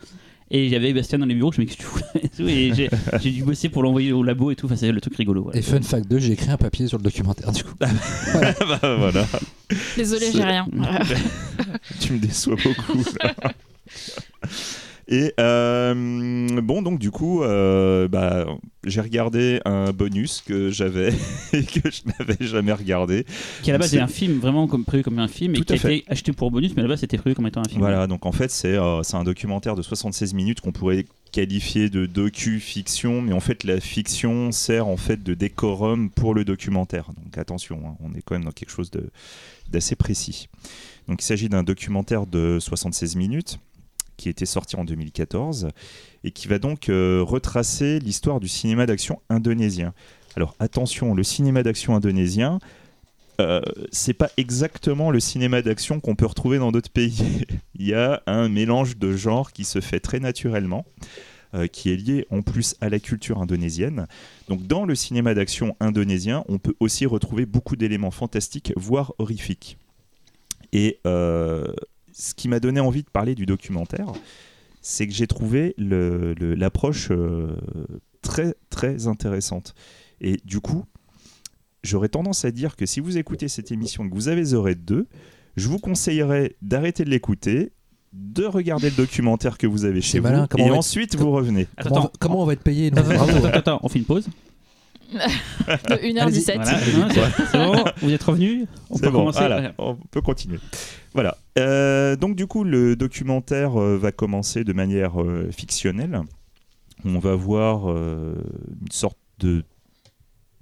Et 0.52 0.66
il 0.66 0.72
y 0.72 0.76
avait 0.76 0.94
Bastien 0.94 1.20
dans 1.20 1.26
les 1.28 1.36
bureaux, 1.36 1.52
je 1.52 1.62
me 1.62 1.66
dis, 1.66 1.76
qu'est-ce 1.76 1.78
que 1.78 1.84
tu 1.84 2.00
fous 2.00 2.00
là 2.00 2.22
et 2.24 2.30
tout, 2.30 2.48
Et 2.48 2.90
j'ai 3.22 3.32
dû 3.32 3.44
bosser 3.44 3.70
pour 3.70 3.84
l'envoyer 3.84 4.12
au 4.12 4.24
labo 4.24 4.50
et 4.50 4.56
tout. 4.56 4.66
Enfin, 4.66 4.76
c'est 4.76 4.92
le 4.92 5.00
truc 5.00 5.16
rigolo. 5.16 5.44
voilà. 5.44 5.60
Et 5.60 5.62
Fun 5.62 5.82
Fact 5.82 6.10
2, 6.10 6.18
j'ai 6.20 6.34
écrit 6.34 6.50
un 6.50 6.58
papier 6.58 6.88
sur 6.88 6.98
le 6.98 7.04
documentaire 7.04 7.52
du 7.52 7.64
coup. 7.64 7.76
bah, 7.80 7.90
voilà 8.98 9.28
Désolé, 9.96 10.32
j'ai 10.34 10.44
rien. 10.44 10.66
tu 12.00 12.14
me 12.14 12.20
déçois 12.20 12.56
beaucoup 12.56 13.04
là. 13.22 13.34
Et 15.12 15.34
euh, 15.40 16.62
bon, 16.62 16.84
donc 16.84 17.00
du 17.00 17.10
coup, 17.10 17.42
euh, 17.42 18.08
bah, 18.08 18.46
j'ai 18.84 19.02
regardé 19.02 19.60
un 19.66 19.92
bonus 19.92 20.44
que 20.46 20.70
j'avais 20.70 21.10
et 21.54 21.64
que 21.64 21.90
je 21.90 22.02
n'avais 22.06 22.46
jamais 22.46 22.74
regardé. 22.74 23.26
Qui 23.64 23.72
à 23.72 23.74
la 23.74 23.80
base 23.80 23.96
est 23.96 24.00
un 24.00 24.08
film, 24.08 24.38
vraiment 24.38 24.68
comme, 24.68 24.86
prévu 24.86 25.02
comme 25.02 25.18
un 25.18 25.28
film, 25.28 25.56
et 25.56 25.62
qui 25.62 25.74
a 25.74 25.78
fait. 25.78 25.98
été 25.98 26.12
acheté 26.12 26.32
pour 26.32 26.52
bonus, 26.52 26.74
mais 26.76 26.82
à 26.82 26.84
la 26.84 26.90
base 26.90 27.00
c'était 27.00 27.18
prévu 27.18 27.36
comme 27.36 27.48
étant 27.48 27.62
un 27.62 27.68
film. 27.68 27.80
Voilà, 27.80 28.06
donc 28.06 28.28
en 28.28 28.32
fait, 28.32 28.52
c'est 28.52 28.76
euh, 28.76 29.02
un 29.14 29.24
documentaire 29.24 29.76
de 29.76 29.82
76 29.82 30.36
minutes 30.36 30.62
qu'on 30.62 30.72
pourrait 30.72 31.06
qualifier 31.32 31.90
de 31.90 32.06
docu-fiction, 32.06 33.24
mais 33.24 33.34
en 33.34 33.40
fait, 33.40 33.64
la 33.64 33.80
fiction 33.80 34.52
sert 34.52 34.88
en 34.88 34.98
fait 34.98 35.24
de 35.24 35.34
décorum 35.34 36.12
pour 36.12 36.36
le 36.36 36.46
documentaire. 36.46 37.10
Donc 37.24 37.36
attention, 37.36 37.82
hein, 37.84 37.96
on 38.00 38.14
est 38.14 38.22
quand 38.22 38.36
même 38.36 38.46
dans 38.46 38.52
quelque 38.52 38.72
chose 38.72 38.92
d'assez 39.72 39.96
précis. 39.96 40.50
Donc 41.08 41.24
il 41.24 41.26
s'agit 41.26 41.50
d'un 41.50 41.64
documentaire 41.64 42.28
de 42.28 42.60
76 42.60 43.16
minutes 43.16 43.58
qui 44.20 44.30
était 44.30 44.46
sorti 44.46 44.76
en 44.76 44.84
2014 44.84 45.70
et 46.24 46.32
qui 46.32 46.48
va 46.48 46.60
donc 46.60 46.90
euh, 46.90 47.24
retracer 47.26 48.00
l'histoire 48.00 48.40
du 48.40 48.50
cinéma 48.50 48.86
d'action 48.86 49.22
indonésien. 49.30 49.94
Alors 50.36 50.56
attention, 50.60 51.16
le 51.16 51.24
cinéma 51.24 51.64
d'action 51.64 51.96
indonésien, 51.96 52.60
euh, 53.40 53.62
c'est 53.92 54.14
pas 54.14 54.30
exactement 54.36 55.10
le 55.10 55.22
cinéma 55.22 55.62
d'action 55.62 56.02
qu'on 56.02 56.16
peut 56.16 56.26
retrouver 56.26 56.60
dans 56.60 56.72
d'autres 56.72 56.92
pays. 56.92 57.46
Il 57.76 57.88
y 57.88 57.94
a 57.94 58.22
un 58.28 58.50
mélange 58.50 58.98
de 58.98 59.16
genres 59.16 59.54
qui 59.54 59.64
se 59.64 59.80
fait 59.80 60.02
très 60.02 60.20
naturellement, 60.20 60.86
euh, 61.54 61.68
qui 61.68 61.90
est 61.90 61.96
lié 61.96 62.28
en 62.30 62.42
plus 62.42 62.76
à 62.82 62.90
la 62.90 63.00
culture 63.00 63.42
indonésienne. 63.42 64.06
Donc 64.50 64.68
dans 64.68 64.84
le 64.84 64.96
cinéma 64.96 65.34
d'action 65.34 65.78
indonésien, 65.80 66.44
on 66.50 66.58
peut 66.58 66.76
aussi 66.82 67.06
retrouver 67.06 67.46
beaucoup 67.46 67.78
d'éléments 67.78 68.12
fantastiques, 68.12 68.74
voire 68.76 69.14
horrifiques. 69.18 69.78
Et 70.74 71.00
euh, 71.08 71.66
ce 72.20 72.34
qui 72.34 72.48
m'a 72.50 72.60
donné 72.60 72.80
envie 72.82 73.02
de 73.04 73.10
parler 73.10 73.34
du 73.34 73.46
documentaire, 73.46 74.08
c'est 74.82 75.08
que 75.08 75.14
j'ai 75.14 75.26
trouvé 75.28 75.74
le- 75.78 76.34
le- 76.34 76.54
l'approche 76.56 77.10
euh, 77.12 77.56
très 78.22 78.56
très 78.70 79.08
intéressante. 79.08 79.74
Et 80.22 80.38
du 80.44 80.60
coup, 80.60 80.84
j'aurais 81.84 82.10
tendance 82.10 82.44
à 82.46 82.52
dire 82.52 82.76
que 82.76 82.86
si 82.86 83.00
vous 83.00 83.18
écoutez 83.18 83.48
cette 83.48 83.72
émission 83.72 84.04
et 84.06 84.10
que 84.10 84.14
vous 84.16 84.28
avez 84.28 84.44
The 84.44 84.56
Raid 84.56 84.84
2, 84.86 85.08
je 85.56 85.68
vous 85.68 85.80
conseillerais 85.80 86.56
d'arrêter 86.62 87.04
de 87.06 87.10
l'écouter, 87.10 87.72
de 88.14 88.44
regarder 88.46 88.90
le 88.90 88.96
documentaire 88.96 89.58
que 89.58 89.68
vous 89.68 89.86
avez 89.86 90.02
chez 90.02 90.20
vous, 90.20 90.24
malin, 90.24 90.48
comment 90.48 90.66
et 90.66 90.68
être- 90.70 90.78
ensuite 90.78 91.16
vous 91.16 91.32
revenez. 91.32 91.68
Attends, 91.78 91.90
Comment, 91.90 92.00
on 92.00 92.04
va- 92.04 92.12
comment 92.20 92.42
on 92.42 92.46
va 92.46 92.54
être 92.54 92.64
payé 92.64 92.92
attends, 92.96 93.46
attends, 93.46 93.80
on 93.84 93.88
fait 93.90 94.00
une 94.00 94.06
pause. 94.06 94.28
De 95.12 95.96
1h17. 95.96 96.56
Voilà, 96.56 96.82
non, 96.98 97.08
c'est 97.10 97.46
c'est 97.52 97.58
bon, 97.58 97.84
vous 98.02 98.12
êtes 98.12 98.24
revenus 98.24 98.68
On 98.90 98.98
peut 98.98 99.10
bon, 99.10 99.20
commencer 99.20 99.40
voilà, 99.40 99.74
on 99.78 99.96
peut 99.96 100.22
continuer. 100.22 100.60
Voilà. 101.14 101.38
Euh, 101.58 102.16
donc 102.16 102.36
du 102.36 102.48
coup, 102.48 102.64
le 102.64 102.96
documentaire 102.96 103.80
euh, 103.82 103.98
va 103.98 104.12
commencer 104.12 104.64
de 104.64 104.74
manière 104.74 105.22
euh, 105.22 105.50
fictionnelle. 105.52 106.22
On 107.06 107.20
va 107.20 107.36
voir 107.36 107.90
euh, 107.90 108.36
une 108.82 108.92
sorte 108.92 109.18
de 109.40 109.64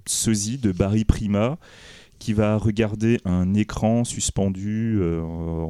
sosie 0.06 0.58
de 0.58 0.72
Barry 0.72 1.04
Prima 1.04 1.58
qui 2.18 2.32
va 2.32 2.56
regarder 2.56 3.20
un 3.24 3.54
écran 3.54 4.04
suspendu 4.04 4.98
euh, 5.00 5.20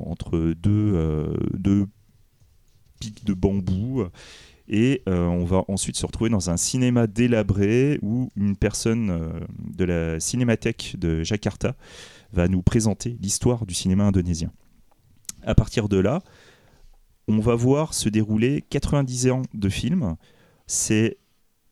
entre 0.07 0.55
deux, 0.57 0.93
euh, 0.95 1.35
deux 1.55 1.87
pics 3.01 3.25
de 3.25 3.35
bambou. 3.35 4.05
Et 4.68 5.02
euh, 5.09 5.26
on 5.26 5.44
va 5.44 5.64
ensuite 5.68 5.96
se 5.96 6.04
retrouver 6.04 6.31
dans 6.31 6.50
un 6.50 6.57
cinéma 6.57 7.07
délabré 7.07 7.98
où 8.02 8.31
une 8.37 8.57
personne 8.57 9.11
euh, 9.11 9.40
de 9.74 9.85
la 9.85 10.20
cinémathèque 10.20 10.96
de 10.98 11.22
Jakarta 11.22 11.74
va 12.33 12.48
nous 12.48 12.62
présenter 12.62 13.16
l'histoire 13.20 13.64
du 13.64 13.74
cinéma 13.74 14.04
indonésien. 14.04 14.52
à 15.42 15.54
partir 15.54 15.88
de 15.88 15.96
là, 15.96 16.20
on 17.28 17.38
va 17.38 17.54
voir 17.54 17.94
se 17.94 18.09
dérouler 18.09 18.64
90 18.68 19.31
ans 19.31 19.42
de 19.54 19.68
film. 19.68 20.16
C'est 20.66 21.18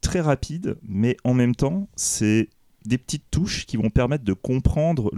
très 0.00 0.20
rapide, 0.20 0.78
mais 0.82 1.16
en 1.24 1.34
même 1.34 1.54
temps, 1.54 1.88
c'est 1.96 2.48
des 2.86 2.98
petites 2.98 3.30
touches 3.30 3.66
qui 3.66 3.76
vont 3.76 3.90
permettre 3.90 4.24
de 4.24 4.32
comprendre 4.32 5.10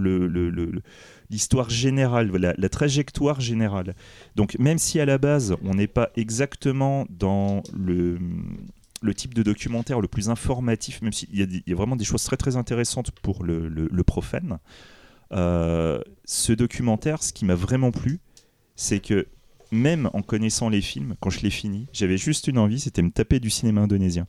l'histoire 1.31 1.71
générale, 1.71 2.31
la, 2.31 2.69
trajectoire 2.69 3.41
générale. 3.41 3.95
Donc 4.37 4.59
même 4.59 4.79
si 4.79 5.01
à 5.01 5.05
la 5.05 5.19
base, 5.19 5.57
on 5.63 5.75
n'est 5.75 5.87
pas 5.87 6.11
exactement 6.17 7.07
dans 7.11 7.63
le, 7.77 8.19
type 9.15 9.35
de 9.35 9.43
documentaire 9.43 10.01
le 10.01 10.09
plus 10.09 10.31
informatif, 10.31 11.03
même 11.03 11.13
s'il 11.13 11.29
y, 11.35 11.73
a 11.73 11.75
vraiment 11.75 11.97
des 11.97 12.05
choses 12.05 12.25
très 12.25 12.37
très 12.37 12.57
intéressantes 12.57 13.11
pour 13.11 13.45
le, 13.45 14.03
profane, 14.05 14.59
euh, 15.33 16.01
ce 16.25 16.53
documentaire, 16.53 17.23
ce 17.23 17.33
qui 17.33 17.45
m'a 17.45 17.55
vraiment 17.55 17.91
plu, 17.91 18.21
c'est 18.77 19.01
que 19.01 19.27
même 19.71 20.09
en 20.15 20.23
connaissant 20.23 20.69
les 20.69 20.81
films, 20.81 21.15
quand 21.21 21.31
je 21.31 21.41
l'ai 21.41 21.51
fini, 21.51 21.89
j'avais 21.93 22.17
juste 22.17 22.49
une 22.49 22.59
envie, 22.59 22.81
c'était 22.81 23.03
me 23.03 23.11
taper 23.11 23.41
du 23.41 23.51
cinéma 23.51 23.83
indonésien. 23.83 24.27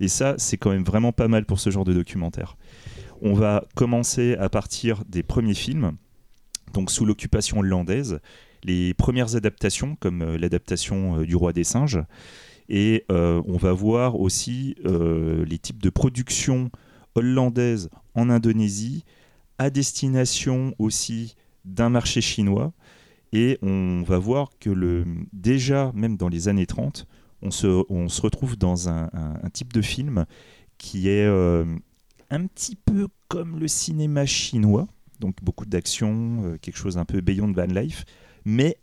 Et 0.00 0.08
ça, 0.08 0.34
c'est 0.38 0.56
quand 0.56 0.70
même 0.70 0.84
vraiment 0.84 1.12
pas 1.12 1.28
mal 1.28 1.44
pour 1.44 1.60
ce 1.60 1.70
genre 1.70 1.84
de 1.84 1.92
documentaire. 1.92 2.56
On 3.20 3.34
va 3.34 3.64
commencer 3.74 4.34
à 4.36 4.48
partir 4.48 5.04
des 5.08 5.22
premiers 5.22 5.54
films, 5.54 5.96
donc 6.72 6.90
sous 6.90 7.04
l'occupation 7.04 7.58
hollandaise, 7.58 8.20
les 8.64 8.94
premières 8.94 9.36
adaptations, 9.36 9.96
comme 9.96 10.22
euh, 10.22 10.38
l'adaptation 10.38 11.18
euh, 11.18 11.26
du 11.26 11.36
Roi 11.36 11.52
des 11.52 11.64
Singes. 11.64 12.02
Et 12.68 13.04
euh, 13.10 13.42
on 13.46 13.56
va 13.56 13.72
voir 13.72 14.18
aussi 14.18 14.76
les 14.84 15.58
types 15.58 15.82
de 15.82 15.90
productions 15.90 16.70
hollandaises 17.14 17.90
en 18.14 18.30
Indonésie, 18.30 19.04
à 19.58 19.68
destination 19.68 20.74
aussi 20.78 21.34
d'un 21.64 21.90
marché 21.90 22.20
chinois. 22.20 22.72
Et 23.32 23.58
on 23.62 24.02
va 24.06 24.18
voir 24.18 24.52
que 24.58 24.70
le, 24.70 25.04
déjà, 25.32 25.90
même 25.94 26.16
dans 26.16 26.28
les 26.28 26.48
années 26.48 26.66
30, 26.66 27.06
on 27.42 27.50
se, 27.50 28.22
retrouve 28.22 28.56
dans 28.56 28.88
un, 28.88 29.10
type 29.52 29.72
de 29.72 29.82
film 29.82 30.24
qui 30.78 31.08
est 31.08 31.26
un 31.26 32.46
petit 32.46 32.76
peu 32.76 33.08
comme 33.28 33.58
le 33.58 33.68
cinéma 33.68 34.24
chinois, 34.24 34.86
donc 35.22 35.36
beaucoup 35.42 35.64
d'action, 35.64 36.42
euh, 36.44 36.58
quelque 36.60 36.76
chose 36.76 36.98
un 36.98 37.06
peu 37.06 37.20
beyond 37.22 37.52
van 37.52 37.64
life, 37.64 38.04
mais 38.44 38.76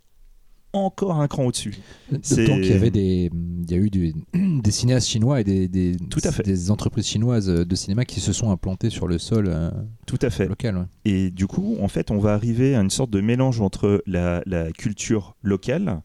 encore 0.72 1.20
un 1.20 1.28
cran 1.28 1.46
au-dessus. 1.46 1.76
D'autant 2.12 2.56
qu'il 2.56 2.70
y 2.70 2.74
avait 2.74 2.92
des, 2.92 3.30
il 3.34 3.72
y 3.72 3.74
a 3.74 3.78
eu 3.78 3.90
des, 4.62 4.72
cinéastes 4.72 5.08
chinois 5.08 5.42
et 5.42 5.44
des, 5.44 5.68
des, 5.68 5.98
Tout 6.10 6.22
à 6.24 6.32
fait. 6.32 6.44
des 6.44 6.72
entreprises 6.72 7.08
chinoises 7.08 7.48
de 7.48 7.76
cinéma 7.76 8.06
qui 8.06 8.20
se 8.20 8.34
sont 8.34 8.52
implantées 8.52 8.90
sur 8.90 9.08
le 9.08 9.18
sol 9.18 9.48
euh, 9.48 9.72
Tout 10.06 10.20
à 10.22 10.30
fait. 10.30 10.48
local. 10.48 10.88
Et 11.06 11.32
du 11.32 11.48
coup, 11.48 11.78
en 11.82 11.88
fait, 11.88 12.12
on 12.12 12.20
va 12.20 12.34
arriver 12.34 12.76
à 12.76 12.82
une 12.82 12.90
sorte 12.90 13.10
de 13.10 13.20
mélange 13.20 13.62
entre 13.62 14.02
la, 14.06 14.42
la 14.46 14.72
culture 14.72 15.36
locale, 15.42 16.02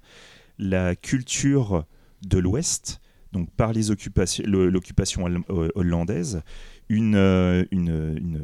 la 0.59 0.97
culture 0.97 1.85
de 2.27 2.39
l'Ouest, 2.39 3.01
donc 3.35 3.51
par 3.51 3.73
les 3.73 3.91
occupations, 3.91 4.45
l'occupation 4.47 5.27
euh, 5.29 5.69
hollandaise, 5.75 6.43
une, 6.89 7.17
euh, 7.17 7.65
une, 7.73 8.41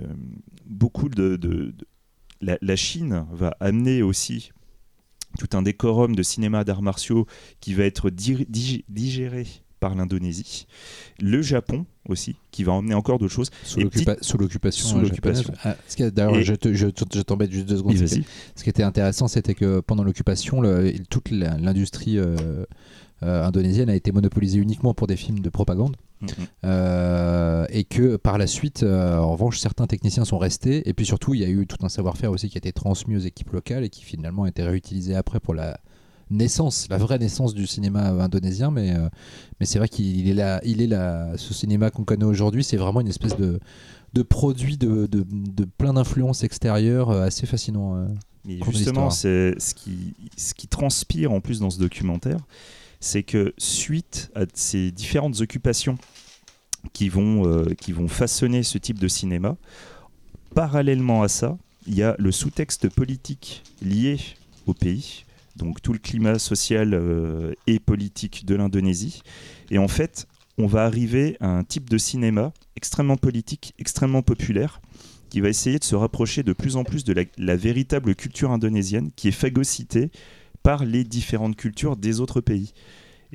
beaucoup 0.66 1.08
de, 1.08 1.72
la, 2.40 2.76
Chine 2.76 3.24
va 3.32 3.56
amener 3.60 4.02
aussi 4.02 4.50
tout 5.38 5.56
un 5.56 5.62
décorum 5.62 6.16
de 6.16 6.22
cinéma 6.22 6.64
d'arts 6.64 6.82
martiaux 6.82 7.26
qui 7.60 7.72
va 7.72 7.84
être 7.84 8.10
digéré 8.10 9.46
par 9.78 9.94
l'Indonésie, 9.94 10.66
le 11.20 11.40
Japon 11.40 11.86
aussi, 12.06 12.36
qui 12.50 12.64
va 12.64 12.72
emmener 12.72 12.94
encore 12.94 13.18
d'autres 13.18 13.32
choses. 13.32 13.50
Sous 14.82 14.98
l'occupation. 14.98 15.54
Ah, 15.64 15.76
D'ailleurs, 16.10 16.42
je, 16.42 16.54
je, 16.72 16.88
je 17.14 17.20
t'embête 17.22 17.50
juste 17.50 17.66
deux 17.66 17.78
secondes. 17.78 17.96
Ce 17.96 18.62
qui 18.62 18.68
était 18.68 18.82
intéressant, 18.82 19.28
c'était 19.28 19.54
que 19.54 19.80
pendant 19.80 20.04
l'occupation, 20.04 20.62
toute 21.08 21.30
l'industrie 21.30 22.18
euh, 22.18 22.66
indonésienne 23.22 23.90
a 23.90 23.94
été 23.94 24.12
monopolisée 24.12 24.58
uniquement 24.58 24.94
pour 24.94 25.06
des 25.06 25.16
films 25.16 25.40
de 25.40 25.50
propagande. 25.50 25.96
Euh, 26.64 27.64
et 27.70 27.84
que 27.84 28.16
par 28.16 28.36
la 28.36 28.46
suite, 28.46 28.82
euh, 28.82 29.16
en 29.16 29.32
revanche, 29.32 29.58
certains 29.58 29.86
techniciens 29.86 30.24
sont 30.24 30.38
restés. 30.38 30.88
Et 30.88 30.92
puis 30.92 31.06
surtout, 31.06 31.34
il 31.34 31.40
y 31.40 31.44
a 31.44 31.48
eu 31.48 31.66
tout 31.66 31.78
un 31.82 31.88
savoir-faire 31.88 32.30
aussi 32.30 32.48
qui 32.48 32.56
a 32.56 32.60
été 32.60 32.72
transmis 32.72 33.16
aux 33.16 33.20
équipes 33.20 33.50
locales 33.52 33.84
et 33.84 33.88
qui 33.88 34.04
finalement 34.04 34.44
a 34.44 34.48
été 34.48 34.62
réutilisé 34.62 35.14
après 35.14 35.40
pour 35.40 35.54
la 35.54 35.80
naissance, 36.30 36.86
la 36.90 36.98
vraie 36.98 37.18
naissance 37.18 37.54
du 37.54 37.66
cinéma 37.66 38.08
indonésien. 38.10 38.70
Mais, 38.70 38.94
mais 39.58 39.66
c'est 39.66 39.78
vrai 39.78 39.88
qu'il 39.88 40.28
est 40.28 40.34
là, 40.34 40.60
il 40.64 40.82
est 40.82 40.86
là, 40.86 41.32
ce 41.36 41.54
cinéma 41.54 41.90
qu'on 41.90 42.04
connaît 42.04 42.24
aujourd'hui, 42.24 42.62
c'est 42.64 42.76
vraiment 42.76 43.00
une 43.00 43.08
espèce 43.08 43.36
de, 43.36 43.58
de 44.12 44.22
produit 44.22 44.76
de, 44.76 45.06
de, 45.06 45.24
de 45.30 45.64
plein 45.64 45.94
d'influences 45.94 46.44
extérieures 46.44 47.10
assez 47.10 47.46
fascinant. 47.46 48.06
Mais 48.44 48.58
justement, 48.70 49.10
c'est 49.10 49.54
ce 49.58 49.74
qui, 49.74 50.14
ce 50.36 50.54
qui 50.54 50.66
transpire 50.66 51.32
en 51.32 51.40
plus 51.40 51.60
dans 51.60 51.70
ce 51.70 51.78
documentaire, 51.78 52.38
c'est 53.00 53.22
que 53.22 53.54
suite 53.58 54.30
à 54.34 54.44
ces 54.54 54.90
différentes 54.90 55.40
occupations 55.40 55.98
qui 56.92 57.08
vont, 57.08 57.46
euh, 57.46 57.74
qui 57.74 57.92
vont 57.92 58.08
façonner 58.08 58.62
ce 58.62 58.78
type 58.78 58.98
de 58.98 59.08
cinéma, 59.08 59.56
parallèlement 60.54 61.22
à 61.22 61.28
ça, 61.28 61.58
il 61.86 61.94
y 61.94 62.02
a 62.02 62.14
le 62.18 62.30
sous-texte 62.30 62.88
politique 62.90 63.62
lié 63.82 64.18
au 64.66 64.74
pays, 64.74 65.24
donc 65.56 65.80
tout 65.82 65.92
le 65.92 65.98
climat 65.98 66.38
social 66.38 66.94
euh, 66.94 67.54
et 67.66 67.78
politique 67.78 68.44
de 68.44 68.54
l'Indonésie. 68.54 69.22
Et 69.70 69.78
en 69.78 69.88
fait, 69.88 70.26
on 70.58 70.66
va 70.66 70.84
arriver 70.84 71.36
à 71.40 71.48
un 71.48 71.64
type 71.64 71.88
de 71.88 71.98
cinéma 71.98 72.52
extrêmement 72.76 73.16
politique, 73.16 73.74
extrêmement 73.78 74.22
populaire, 74.22 74.80
qui 75.30 75.40
va 75.40 75.48
essayer 75.48 75.78
de 75.78 75.84
se 75.84 75.94
rapprocher 75.94 76.42
de 76.42 76.52
plus 76.52 76.76
en 76.76 76.84
plus 76.84 77.04
de 77.04 77.12
la, 77.12 77.22
la 77.38 77.56
véritable 77.56 78.14
culture 78.14 78.50
indonésienne, 78.50 79.10
qui 79.16 79.28
est 79.28 79.32
phagocytée 79.32 80.10
par 80.62 80.84
les 80.84 81.04
différentes 81.04 81.56
cultures 81.56 81.96
des 81.96 82.20
autres 82.20 82.40
pays. 82.40 82.72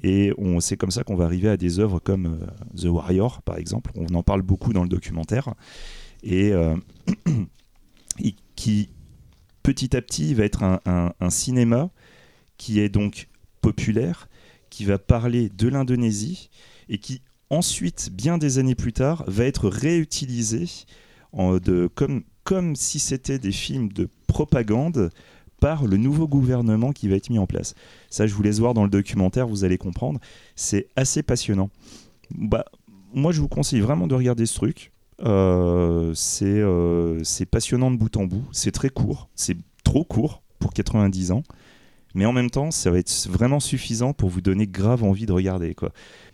Et 0.03 0.33
c'est 0.59 0.77
comme 0.77 0.91
ça 0.91 1.03
qu'on 1.03 1.15
va 1.15 1.25
arriver 1.25 1.49
à 1.49 1.57
des 1.57 1.79
œuvres 1.79 1.99
comme 1.99 2.25
euh, 2.25 2.81
The 2.81 2.85
Warrior, 2.85 3.41
par 3.41 3.57
exemple. 3.57 3.91
On 3.95 4.13
en 4.13 4.23
parle 4.23 4.41
beaucoup 4.41 4.73
dans 4.73 4.83
le 4.83 4.89
documentaire. 4.89 5.53
Et, 6.23 6.51
euh, 6.51 6.75
qui, 8.55 8.89
petit 9.63 9.95
à 9.95 10.01
petit, 10.01 10.33
va 10.33 10.43
être 10.43 10.63
un, 10.63 11.29
cinéma 11.29 11.89
qui 12.57 12.79
est 12.79 12.89
donc 12.89 13.27
populaire, 13.61 14.27
qui 14.69 14.85
va 14.85 14.97
parler 14.97 15.49
de 15.49 15.67
l'Indonésie 15.67 16.49
et 16.89 16.97
qui, 16.97 17.21
ensuite, 17.49 18.09
bien 18.11 18.37
des 18.37 18.57
années 18.59 18.75
plus 18.75 18.93
tard, 18.93 19.23
va 19.27 19.45
être 19.45 19.69
réutilisé 19.69 20.65
comme 22.43 22.75
si 22.75 22.99
c'était 22.99 23.39
des 23.39 23.51
films 23.51 23.91
de 23.91 24.09
propagande 24.27 25.09
par 25.65 25.87
le 25.87 25.97
nouveau 25.97 26.27
gouvernement 26.27 26.91
qui 26.91 27.07
va 27.07 27.15
être 27.15 27.31
mis 27.31 27.39
en 27.39 27.47
place. 27.47 27.73
Ça, 28.11 28.27
je 28.27 28.35
vous 28.35 28.43
laisse 28.43 28.59
voir 28.59 28.75
dans 28.75 28.83
le 28.83 28.89
documentaire, 28.91 29.47
vous 29.47 29.63
allez 29.63 29.79
comprendre. 29.79 30.19
C'est 30.55 30.89
assez 30.95 31.23
passionnant. 31.23 31.71
Bah, 32.29 32.65
moi, 33.15 33.31
je 33.31 33.41
vous 33.41 33.47
conseille 33.47 33.79
vraiment 33.79 34.05
de 34.05 34.13
regarder 34.13 34.45
ce 34.45 34.53
truc. 34.53 34.91
Euh, 35.23 36.13
euh, 36.43 37.19
c'est 37.23 37.45
passionnant 37.47 37.89
de 37.89 37.97
bout 37.97 38.15
en 38.15 38.25
bout. 38.25 38.45
C'est 38.51 38.69
très 38.69 38.89
court. 38.89 39.27
C'est 39.33 39.57
trop 39.83 40.03
court 40.03 40.43
pour 40.59 40.71
90 40.71 41.31
ans. 41.31 41.41
Mais 42.13 42.27
en 42.27 42.31
même 42.31 42.51
temps, 42.51 42.69
ça 42.69 42.91
va 42.91 42.99
être 42.99 43.27
vraiment 43.27 43.59
suffisant 43.59 44.13
pour 44.13 44.29
vous 44.29 44.41
donner 44.41 44.67
grave 44.67 45.03
envie 45.03 45.25
de 45.25 45.31
regarder. 45.31 45.73
Quoi. 45.73 45.91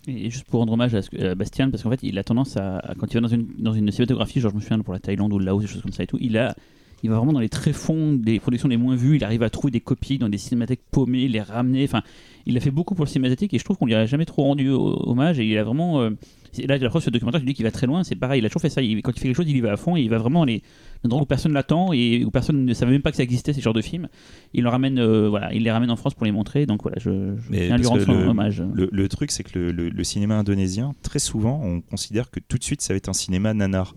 Et 0.08 0.30
juste 0.30 0.44
pour 0.44 0.60
rendre 0.60 0.74
hommage 0.74 0.94
à, 0.94 1.36
Bastien, 1.36 1.70
parce 1.70 1.84
qu'en 1.84 1.89
fait, 1.89 2.04
il 2.04 2.20
a 2.20 2.26
tendance 2.26 2.58
à, 2.58 2.82
quand 3.00 3.08
il 3.10 3.13
va 3.13 3.22
dans 3.22 3.30
une, 3.30 3.48
dans 3.60 3.72
une 3.72 3.89
cinématographie, 3.91 4.41
genre 4.41 4.52
je 4.52 4.58
me 4.58 4.62
souviens 4.62 4.80
pour 4.80 4.94
la 4.94 5.00
Thaïlande 5.00 5.32
ou 5.32 5.39
le 5.39 5.46
Laos, 5.46 5.62
des 5.62 5.67
choses 5.67 5.84
comme 5.84 5.94
ça 5.94 6.04
et 6.04 6.08
tout, 6.08 6.17
il 6.20 6.38
a 6.38 6.54
il 7.03 7.09
va 7.09 7.17
vraiment 7.17 7.33
dans 7.33 7.39
les 7.39 7.49
tréfonds 7.49 8.13
des 8.13 8.39
productions 8.39 8.67
les 8.67 8.77
moins 8.77 8.95
vues. 8.95 9.15
Il 9.15 9.23
arrive 9.23 9.43
à 9.43 9.49
trouver 9.49 9.71
des 9.71 9.79
copies 9.79 10.17
dans 10.17 10.29
des 10.29 10.37
cinémathèques 10.37 10.83
paumées, 10.91 11.27
les 11.27 11.41
ramener. 11.41 11.83
Enfin, 11.83 12.03
il 12.45 12.55
a 12.57 12.59
fait 12.59 12.71
beaucoup 12.71 12.95
pour 12.95 13.05
le 13.05 13.09
cinématique 13.09 13.53
et 13.53 13.59
je 13.59 13.63
trouve 13.63 13.77
qu'on 13.77 13.85
lui 13.85 13.95
a 13.95 14.05
jamais 14.05 14.25
trop 14.25 14.43
rendu 14.43 14.69
hommage. 14.69 15.39
Et 15.39 15.45
il 15.45 15.57
a 15.57 15.63
vraiment. 15.63 16.01
Euh, 16.01 16.11
là, 16.59 16.77
la 16.77 16.89
preuve, 16.89 17.01
ce 17.01 17.09
documentaire, 17.09 17.39
je 17.39 17.45
dis 17.45 17.53
qu'il 17.53 17.65
va 17.65 17.71
très 17.71 17.87
loin. 17.87 18.03
C'est 18.03 18.15
pareil, 18.15 18.39
il 18.39 18.45
a 18.45 18.49
toujours 18.49 18.61
fait 18.61 18.69
ça. 18.69 18.81
quand 18.81 18.85
il 18.85 19.01
fait 19.01 19.27
quelque 19.27 19.35
chose, 19.35 19.49
il 19.49 19.55
y 19.55 19.61
va 19.61 19.71
à 19.71 19.77
fond 19.77 19.95
et 19.97 20.01
il 20.01 20.09
va 20.09 20.17
vraiment 20.17 20.45
les 20.45 20.61
endroits 21.03 21.23
où 21.23 21.25
personne 21.25 21.53
l'attend 21.53 21.93
et 21.93 22.23
où 22.23 22.31
personne 22.31 22.65
ne 22.65 22.73
savait 22.73 22.91
même 22.91 23.01
pas 23.01 23.11
que 23.11 23.17
ça 23.17 23.23
existait, 23.23 23.53
ces 23.53 23.61
genres 23.61 23.73
de 23.73 23.81
films. 23.81 24.07
Il, 24.53 24.67
ramène, 24.67 24.99
euh, 24.99 25.29
voilà, 25.29 25.53
il 25.53 25.63
les 25.63 25.71
ramène 25.71 25.89
en 25.89 25.95
France 25.95 26.13
pour 26.13 26.25
les 26.25 26.31
montrer. 26.31 26.65
Donc 26.65 26.83
voilà, 26.83 26.97
je, 26.99 27.35
je 27.35 27.51
viens 27.51 27.77
lui 27.77 27.85
rendre 27.85 28.05
le, 28.05 28.27
hommage. 28.27 28.63
Le, 28.73 29.07
truc, 29.07 29.31
c'est 29.31 29.43
que 29.43 29.57
le, 29.57 30.03
cinéma 30.03 30.37
indonésien, 30.37 30.93
très 31.01 31.19
souvent, 31.19 31.61
on 31.63 31.81
considère 31.81 32.29
que 32.29 32.39
tout 32.39 32.57
de 32.57 32.63
suite, 32.63 32.81
ça 32.81 32.93
va 32.93 32.97
être 32.97 33.09
un 33.09 33.13
cinéma 33.13 33.53
nanar. 33.53 33.95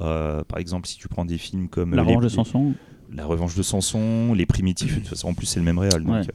Euh, 0.00 0.44
par 0.44 0.58
exemple, 0.58 0.86
si 0.86 0.98
tu 0.98 1.08
prends 1.08 1.24
des 1.24 1.38
films 1.38 1.68
comme 1.68 1.94
La 1.94 2.02
Revanche 2.02 2.24
de 2.24 2.28
Samson, 2.28 2.74
la 3.14 3.24
revanche 3.24 3.54
de 3.54 3.62
Samson, 3.62 4.34
les 4.34 4.46
primitifs, 4.46 4.94
de 4.94 5.00
toute 5.00 5.08
façon, 5.08 5.28
en 5.28 5.34
plus 5.34 5.46
c'est 5.46 5.60
le 5.60 5.64
même 5.64 5.78
réel. 5.78 6.02
Donc, 6.02 6.16
euh, 6.16 6.32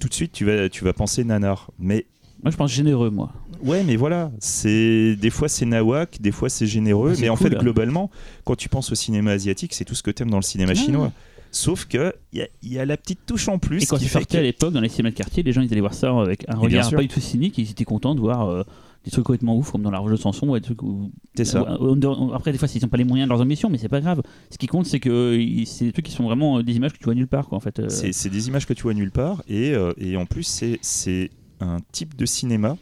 tout 0.00 0.08
de 0.08 0.14
suite, 0.14 0.32
tu 0.32 0.44
vas, 0.44 0.68
tu 0.68 0.84
vas 0.84 0.92
penser 0.92 1.22
nanar. 1.24 1.70
Mais 1.78 2.06
moi, 2.42 2.50
je 2.52 2.56
pense 2.56 2.72
généreux, 2.72 3.10
moi. 3.10 3.32
Ouais, 3.62 3.82
mais 3.82 3.96
voilà, 3.96 4.30
c'est 4.38 5.16
des 5.16 5.30
fois 5.30 5.48
c'est 5.48 5.66
nawak, 5.66 6.20
des 6.20 6.30
fois 6.30 6.48
c'est 6.48 6.66
généreux, 6.66 7.14
mais 7.20 7.28
en 7.28 7.36
fait 7.36 7.50
globalement, 7.50 8.10
quand 8.44 8.54
tu 8.54 8.68
penses 8.68 8.92
au 8.92 8.94
cinéma 8.94 9.32
asiatique, 9.32 9.74
c'est 9.74 9.84
tout 9.84 9.96
ce 9.96 10.02
que 10.02 10.12
tu 10.12 10.22
aimes 10.22 10.30
dans 10.30 10.38
le 10.38 10.42
cinéma 10.42 10.74
chinois. 10.74 11.12
Sauf 11.50 11.86
que 11.86 12.14
il 12.32 12.46
y, 12.62 12.78
a 12.78 12.84
la 12.84 12.96
petite 12.96 13.20
touche 13.26 13.48
en 13.48 13.58
plus. 13.58 13.82
Et 13.82 13.86
quand 13.86 13.96
il 13.96 14.08
sortait 14.08 14.38
à 14.38 14.42
l'époque 14.42 14.72
dans 14.72 14.80
les 14.80 14.88
cinémas 14.88 15.10
de 15.10 15.16
quartier, 15.16 15.42
les 15.42 15.52
gens 15.52 15.62
ils 15.62 15.72
allaient 15.72 15.80
voir 15.80 15.94
ça 15.94 16.16
avec 16.20 16.44
un 16.48 16.56
regard 16.56 16.90
pas 16.90 17.00
du 17.00 17.08
tout 17.08 17.20
cynique, 17.20 17.58
ils 17.58 17.70
étaient 17.70 17.84
contents 17.84 18.14
de 18.14 18.20
voir. 18.20 18.48
Euh, 18.48 18.62
des 19.04 19.10
trucs 19.10 19.24
complètement 19.24 19.56
ouf 19.56 19.70
comme 19.72 19.82
dans 19.82 19.90
la 19.90 19.98
Roche 19.98 20.10
de 20.12 20.16
Sanson, 20.16 20.48
ouais, 20.48 20.60
des 20.60 20.64
trucs 20.66 20.82
où- 20.82 21.10
C'est 21.36 21.44
ça. 21.44 21.60
Euh, 21.80 22.30
Après, 22.34 22.52
des 22.52 22.58
fois, 22.58 22.68
ils 22.74 22.82
n'ont 22.82 22.88
pas 22.88 22.96
les 22.96 23.04
moyens 23.04 23.28
de 23.28 23.32
leurs 23.32 23.40
ambitions, 23.40 23.70
mais 23.70 23.78
c'est 23.78 23.88
pas 23.88 24.00
grave. 24.00 24.22
Ce 24.50 24.58
qui 24.58 24.66
compte, 24.66 24.86
c'est 24.86 25.00
que 25.00 25.36
il- 25.38 25.66
c'est 25.66 25.86
des 25.86 25.92
trucs 25.92 26.04
qui 26.06 26.12
sont 26.12 26.24
vraiment 26.24 26.58
euh, 26.58 26.62
des 26.62 26.74
images 26.74 26.92
que 26.92 26.98
tu 26.98 27.04
vois 27.04 27.14
nulle 27.14 27.28
part, 27.28 27.48
quoi, 27.48 27.56
en 27.56 27.60
fait. 27.60 27.78
euh. 27.78 27.88
C'est 27.88 28.28
des 28.30 28.48
images 28.48 28.66
que 28.66 28.72
tu 28.74 28.82
vois 28.82 28.94
nulle 28.94 29.12
part 29.12 29.42
et, 29.48 29.70
euh, 29.72 29.92
et 29.98 30.16
en 30.16 30.26
plus 30.26 30.42
c'est- 30.42 30.78
c'est 30.82 31.30
un 31.60 31.78
type 31.92 32.16
de 32.16 32.26
cinéma 32.26 32.76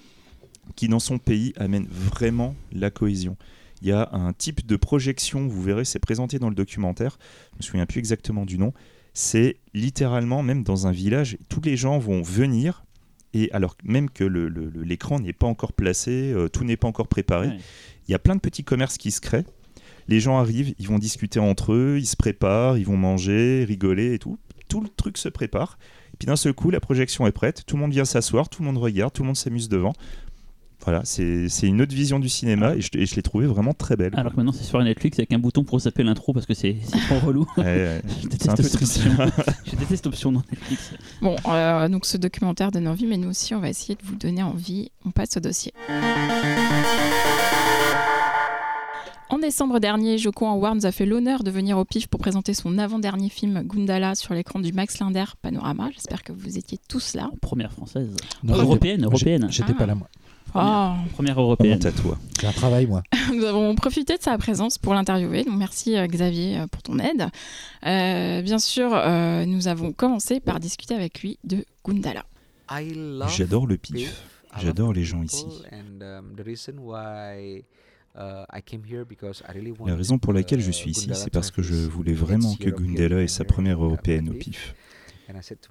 qui 0.74 0.88
dans 0.88 0.98
son 0.98 1.18
pays 1.18 1.52
amène 1.56 1.86
vraiment 1.90 2.54
la 2.72 2.90
cohésion. 2.90 3.36
Il 3.82 3.88
y 3.88 3.92
a 3.92 4.08
un 4.12 4.32
type 4.32 4.66
de 4.66 4.76
projection, 4.76 5.46
vous 5.46 5.62
verrez, 5.62 5.84
c'est 5.84 5.98
présenté 5.98 6.38
dans 6.38 6.48
le 6.48 6.54
documentaire, 6.54 7.18
je 7.52 7.58
me 7.58 7.62
souviens 7.62 7.86
plus 7.86 7.98
exactement 7.98 8.46
du 8.46 8.56
nom, 8.58 8.72
c'est 9.12 9.56
littéralement 9.74 10.42
même 10.42 10.62
dans 10.64 10.86
un 10.86 10.92
village, 10.92 11.36
tous 11.50 11.60
les 11.60 11.76
gens 11.76 11.98
vont 11.98 12.22
venir 12.22 12.84
et 13.34 13.50
alors 13.52 13.76
même 13.84 14.08
que 14.10 14.24
l'écran 14.24 15.20
n'est 15.20 15.32
pas 15.32 15.46
encore 15.46 15.72
placé, 15.72 16.32
euh, 16.32 16.48
tout 16.48 16.64
n'est 16.64 16.76
pas 16.76 16.88
encore 16.88 17.08
préparé, 17.08 17.48
Ouais. 17.48 17.58
il 18.08 18.12
y 18.12 18.14
a 18.14 18.18
plein 18.18 18.34
de 18.36 18.40
petits 18.40 18.64
commerces 18.64 18.96
qui 18.98 19.10
se 19.10 19.20
créent. 19.20 19.44
Les 20.08 20.20
gens 20.20 20.38
arrivent, 20.38 20.74
ils 20.78 20.86
vont 20.86 20.98
discuter 20.98 21.40
entre 21.40 21.72
eux, 21.72 21.96
ils 21.98 22.06
se 22.06 22.16
préparent, 22.16 22.78
ils 22.78 22.86
vont 22.86 22.96
manger, 22.96 23.64
rigoler 23.66 24.14
et 24.14 24.18
tout. 24.18 24.38
Tout 24.68 24.80
le 24.80 24.88
truc 24.88 25.18
se 25.18 25.28
prépare. 25.28 25.78
Et 26.14 26.16
puis 26.18 26.26
d'un 26.26 26.36
seul 26.36 26.54
coup, 26.54 26.70
la 26.70 26.80
projection 26.80 27.26
est 27.26 27.32
prête, 27.32 27.64
tout 27.66 27.76
le 27.76 27.82
monde 27.82 27.92
vient 27.92 28.04
s'asseoir, 28.04 28.48
tout 28.48 28.62
le 28.62 28.66
monde 28.66 28.78
regarde, 28.78 29.12
tout 29.12 29.22
le 29.22 29.26
monde 29.26 29.36
s'amuse 29.36 29.68
devant. 29.68 29.92
Voilà, 30.86 31.00
c'est 31.02 31.48
c'est 31.48 31.66
une 31.66 31.82
autre 31.82 31.92
vision 31.92 32.20
du 32.20 32.28
cinéma 32.28 32.76
et 32.76 32.80
je, 32.80 32.90
l'ai 33.16 33.22
trouvé 33.22 33.46
vraiment 33.48 33.74
très 33.74 33.96
belle. 33.96 34.12
Alors 34.16 34.30
que 34.30 34.36
maintenant, 34.36 34.52
c'est 34.52 34.62
sur 34.62 34.80
Netflix 34.80 35.18
avec 35.18 35.32
un 35.32 35.38
bouton 35.40 35.64
pour 35.64 35.80
zapper 35.80 36.04
l'intro 36.04 36.32
parce 36.32 36.46
que 36.46 36.54
c'est 36.54 36.76
trop 37.08 37.18
relou. 37.26 37.44
Ouais, 37.56 37.64
ouais. 37.64 38.02
Je 38.22 38.28
déteste 38.28 38.62
cette 38.62 38.80
option. 38.82 39.10
Je 39.64 39.70
déteste 39.72 39.88
cette 39.90 40.06
option 40.06 40.30
dans 40.30 40.42
Netflix. 40.48 40.92
Bon, 41.20 41.34
euh, 41.48 41.88
donc 41.88 42.06
ce 42.06 42.16
documentaire 42.16 42.70
donne 42.70 42.86
envie, 42.86 43.06
mais 43.06 43.16
nous 43.16 43.30
aussi, 43.30 43.52
on 43.52 43.58
va 43.58 43.68
essayer 43.68 43.96
de 43.96 44.02
vous 44.04 44.14
donner 44.14 44.44
envie. 44.44 44.92
On 45.04 45.10
passe 45.10 45.36
au 45.36 45.40
dossier. 45.40 45.72
En 49.28 49.38
décembre 49.40 49.80
dernier, 49.80 50.18
Joko 50.18 50.46
nous 50.72 50.86
a 50.86 50.92
fait 50.92 51.04
l'honneur 51.04 51.42
de 51.42 51.50
venir 51.50 51.78
au 51.78 51.84
PIF 51.84 52.06
pour 52.06 52.20
présenter 52.20 52.54
son 52.54 52.78
avant-dernier 52.78 53.28
film 53.28 53.64
Gundala 53.64 54.14
sur 54.14 54.34
l'écran 54.34 54.60
du 54.60 54.72
Max 54.72 55.00
Linder 55.00 55.24
Panorama. 55.42 55.88
J'espère 55.92 56.22
que 56.22 56.30
vous 56.32 56.56
étiez 56.58 56.78
tous 56.88 57.14
là. 57.14 57.28
Première 57.40 57.72
française. 57.72 58.14
Non, 58.44 58.54
européenne, 58.54 58.98
j'étais- 58.98 59.04
européenne. 59.04 59.46
J'étais 59.50 59.72
Ah. 59.74 59.78
pas 59.78 59.86
là, 59.86 59.96
moi. 59.96 60.08
Oh, 60.54 60.92
Première 61.12 61.40
européenne. 61.40 61.84
À 61.84 61.92
toi? 61.92 62.18
J'ai 62.40 62.46
un 62.46 62.52
travail, 62.52 62.86
moi. 62.86 63.02
nous 63.34 63.44
avons 63.44 63.74
profité 63.74 64.16
de 64.16 64.22
sa 64.22 64.36
présence 64.38 64.78
pour 64.78 64.94
l'interviewer. 64.94 65.44
Donc 65.44 65.56
merci 65.58 65.96
euh, 65.96 66.06
Xavier 66.06 66.58
euh, 66.58 66.66
pour 66.66 66.82
ton 66.82 66.98
aide. 66.98 67.26
Euh, 67.86 68.42
bien 68.42 68.58
sûr, 68.58 68.90
euh, 68.94 69.44
nous 69.44 69.68
avons 69.68 69.92
commencé 69.92 70.40
par 70.40 70.60
discuter 70.60 70.94
avec 70.94 71.20
lui 71.22 71.38
de 71.44 71.64
Gundala. 71.86 72.24
J'adore 73.28 73.66
le 73.66 73.76
pif. 73.76 74.22
J'adore 74.60 74.92
les 74.92 75.04
gens 75.04 75.22
ici. 75.22 75.44
La 79.86 79.94
raison 79.94 80.18
pour 80.18 80.32
laquelle 80.32 80.60
je 80.60 80.70
suis 80.70 80.90
ici, 80.90 81.10
c'est 81.12 81.30
parce 81.30 81.50
que 81.50 81.62
je 81.62 81.74
voulais 81.74 82.14
vraiment 82.14 82.54
que 82.54 82.70
Gundela 82.70 83.22
ait 83.22 83.28
sa 83.28 83.44
première 83.44 83.82
européenne 83.84 84.30
au 84.30 84.34
pif. 84.34 84.74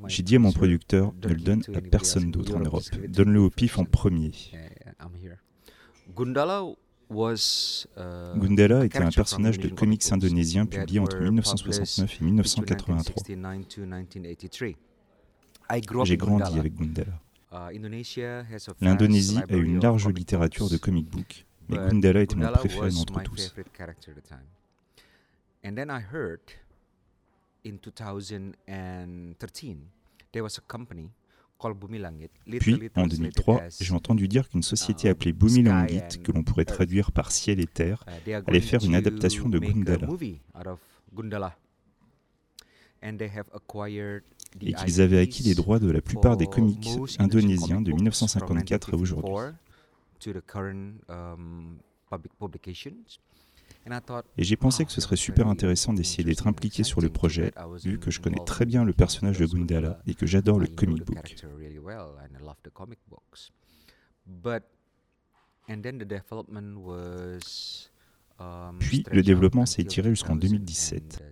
J'ai 0.08 0.24
dit 0.24 0.36
à 0.36 0.40
mon 0.40 0.52
producteur, 0.52 1.14
ne 1.24 1.30
le 1.30 1.36
donne 1.36 1.64
à 1.74 1.82
personne 1.82 2.32
d'autre 2.32 2.56
en 2.56 2.60
Europe. 2.60 2.84
Donne-le 3.08 3.40
au 3.40 3.50
pif 3.50 3.78
en 3.78 3.86
premier. 3.86 4.32
Gundala 6.16 6.64
Gundala 7.10 8.86
était 8.86 8.98
un 8.98 9.12
personnage 9.12 9.60
de 9.60 9.70
comics 9.70 10.04
indonésien 10.12 10.66
publié 10.66 11.00
entre 11.00 11.20
1969 11.20 12.22
et 12.22 12.26
1983. 12.26 12.98
J'ai 16.06 16.18
grandi 16.18 16.60
avec 16.60 16.76
Gundala. 16.76 17.22
L'Indonésie 18.82 19.40
a 19.50 19.56
une 19.56 19.80
large 19.82 20.08
littérature 20.10 20.70
de 20.70 20.78
comic 20.78 21.10
book, 21.10 21.46
mais 21.70 21.78
Gundala 21.78 22.22
était 22.22 22.36
mon 22.36 22.52
préféré 22.52 22.90
d'entre 22.90 23.24
tous. 23.24 23.54
Puis, 32.60 32.90
en 32.96 33.08
2003, 33.08 33.64
j'ai 33.80 33.94
entendu 33.94 34.28
dire 34.28 34.50
qu'une 34.50 34.62
société 34.62 35.08
appelée 35.10 35.32
Bumi 35.34 35.64
Langit, 35.64 36.20
que 36.24 36.32
l'on 36.32 36.44
pourrait 36.44 36.66
traduire 36.66 37.12
par 37.12 37.32
ciel 37.32 37.60
et 37.60 37.66
terre, 37.66 38.04
allait 38.46 38.62
faire 38.62 38.84
une 38.84 38.94
adaptation 38.96 39.48
de 39.50 39.58
Gundala. 39.60 40.08
Et 44.62 44.74
qu'ils 44.74 45.02
avaient 45.02 45.20
acquis 45.20 45.44
les 45.44 45.56
droits 45.56 45.80
de 45.80 45.90
la 45.90 46.02
plupart 46.02 46.38
des 46.38 46.48
comics 46.48 46.88
indonésiens 47.20 47.82
de 47.82 47.92
1954 47.92 48.94
à 48.94 48.98
aujourd'hui. 48.98 49.32
Et 54.38 54.44
j'ai 54.44 54.56
pensé 54.56 54.84
que 54.86 54.92
ce 54.92 55.00
serait 55.00 55.16
super 55.16 55.48
intéressant 55.48 55.94
d'essayer 55.94 56.24
d'être 56.24 56.48
impliqué 56.48 56.84
sur 56.84 57.02
le 57.02 57.10
projet, 57.10 57.54
vu 57.84 58.00
que 58.00 58.10
je 58.10 58.20
connais 58.20 58.44
très 58.46 58.66
bien 58.66 58.84
le 58.84 58.94
personnage 58.94 59.38
de 59.38 59.46
Gundala 59.46 60.00
et 60.08 60.16
que 60.16 60.26
j'adore 60.26 60.60
le 60.60 60.68
comic 60.68 61.06
book. 61.06 61.36
Puis 68.80 69.04
le 69.12 69.22
développement 69.22 69.66
s'est 69.66 69.82
étiré 69.84 70.10
jusqu'en 70.10 70.36
2017. 70.36 71.24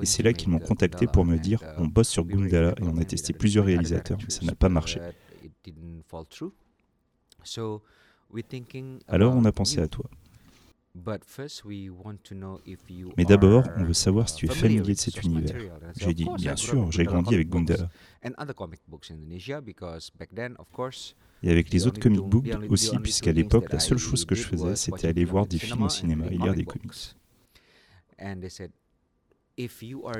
Et 0.00 0.06
c'est 0.06 0.22
là 0.22 0.32
qu'ils 0.32 0.48
m'ont 0.50 0.58
contacté 0.58 1.06
pour 1.06 1.24
me 1.24 1.36
dire 1.36 1.62
on 1.76 1.86
bosse 1.86 2.08
sur 2.08 2.24
Gundala 2.24 2.74
et 2.78 2.82
on 2.84 2.96
a 2.96 3.04
testé 3.04 3.32
plusieurs 3.32 3.66
réalisateurs, 3.66 4.18
mais 4.22 4.30
ça 4.30 4.44
n'a 4.44 4.54
pas 4.54 4.68
marché. 4.68 5.00
Alors 9.08 9.34
on 9.34 9.44
a 9.44 9.52
pensé 9.52 9.78
à 9.80 9.88
toi. 9.88 10.08
Mais 13.16 13.24
d'abord, 13.24 13.64
on 13.76 13.84
veut 13.84 13.92
savoir 13.92 14.28
si 14.28 14.36
tu 14.36 14.46
es 14.46 14.48
familier 14.48 14.94
de 14.94 14.98
cet 14.98 15.22
univers. 15.22 15.56
J'ai 15.96 16.12
dit, 16.14 16.26
bien 16.36 16.56
sûr, 16.56 16.90
j'ai 16.90 17.04
grandi 17.04 17.34
avec 17.34 17.48
Gundala. 17.48 17.88
Et 21.42 21.50
avec 21.50 21.70
les 21.70 21.86
autres 21.86 22.00
comic 22.00 22.20
books 22.22 22.48
aussi, 22.68 22.98
puisqu'à 22.98 23.32
l'époque, 23.32 23.72
la 23.72 23.78
seule 23.78 23.98
chose 23.98 24.24
que 24.24 24.34
je 24.34 24.42
faisais, 24.42 24.74
c'était 24.76 25.06
aller 25.06 25.24
voir 25.24 25.46
des 25.46 25.58
films 25.58 25.82
au 25.82 25.88
cinéma 25.88 26.26
et 26.26 26.38
lire 26.38 26.54
des 26.54 26.64
comics. 26.64 27.14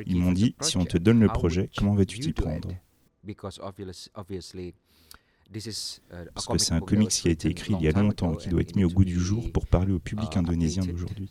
Ils 0.07 0.17
m'ont 0.17 0.33
dit, 0.33 0.55
si 0.61 0.77
on 0.77 0.85
te 0.85 0.99
donne 0.99 1.21
le 1.21 1.29
projet, 1.29 1.71
comment 1.77 1.95
vas-tu 1.95 2.21
t'y 2.21 2.33
prendre? 2.33 2.69
Parce 6.35 6.47
que 6.47 6.59
c'est 6.59 6.75
un 6.75 6.81
comics 6.81 7.09
qui 7.09 7.29
a 7.29 7.31
été 7.31 7.49
écrit 7.49 7.75
il 7.75 7.83
y 7.83 7.89
a 7.89 7.93
longtemps 7.93 8.35
et 8.35 8.37
qui 8.37 8.49
doit 8.49 8.61
être 8.61 8.77
mis 8.77 8.85
au 8.85 8.89
goût 8.91 9.05
du 9.05 9.19
jour 9.19 9.51
pour 9.53 9.67
parler 9.67 9.93
au 9.93 9.99
public 9.99 10.37
indonésien 10.37 10.85
d'aujourd'hui. 10.85 11.31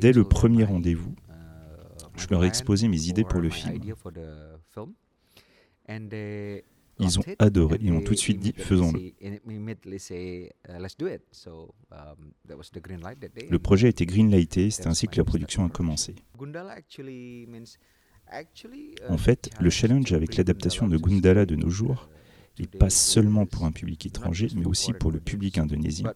Dès 0.00 0.12
le 0.12 0.24
premier 0.24 0.64
rendez-vous, 0.64 1.14
je 2.16 2.26
leur 2.30 2.44
ai 2.44 2.46
exposé 2.46 2.88
mes 2.88 3.02
idées 3.08 3.24
pour 3.24 3.40
le 3.40 3.50
film. 3.50 3.80
Ils 7.00 7.18
ont 7.18 7.24
adoré 7.38 7.78
et 7.82 7.90
ont 7.90 8.02
tout 8.02 8.12
de 8.12 8.18
suite 8.18 8.40
dit 8.40 8.52
faisons-le. 8.56 9.12
Le 13.50 13.58
projet 13.58 13.86
a 13.86 13.90
été 13.90 14.06
greenlighté, 14.06 14.70
c'est 14.70 14.86
ainsi 14.86 15.08
que 15.08 15.16
la 15.16 15.24
production 15.24 15.64
a 15.64 15.68
commencé. 15.68 16.14
En 19.08 19.18
fait, 19.18 19.50
le 19.60 19.70
challenge 19.70 20.12
avec 20.12 20.36
l'adaptation 20.36 20.86
de 20.88 20.96
Gundala 20.96 21.46
de 21.46 21.56
nos 21.56 21.70
jours 21.70 22.08
n'est 22.58 22.66
pas 22.66 22.90
seulement 22.90 23.46
pour 23.46 23.64
un 23.64 23.72
public 23.72 24.06
étranger, 24.06 24.48
mais 24.54 24.66
aussi 24.66 24.92
pour 24.92 25.10
le 25.10 25.20
public 25.20 25.58
indonésien. 25.58 26.12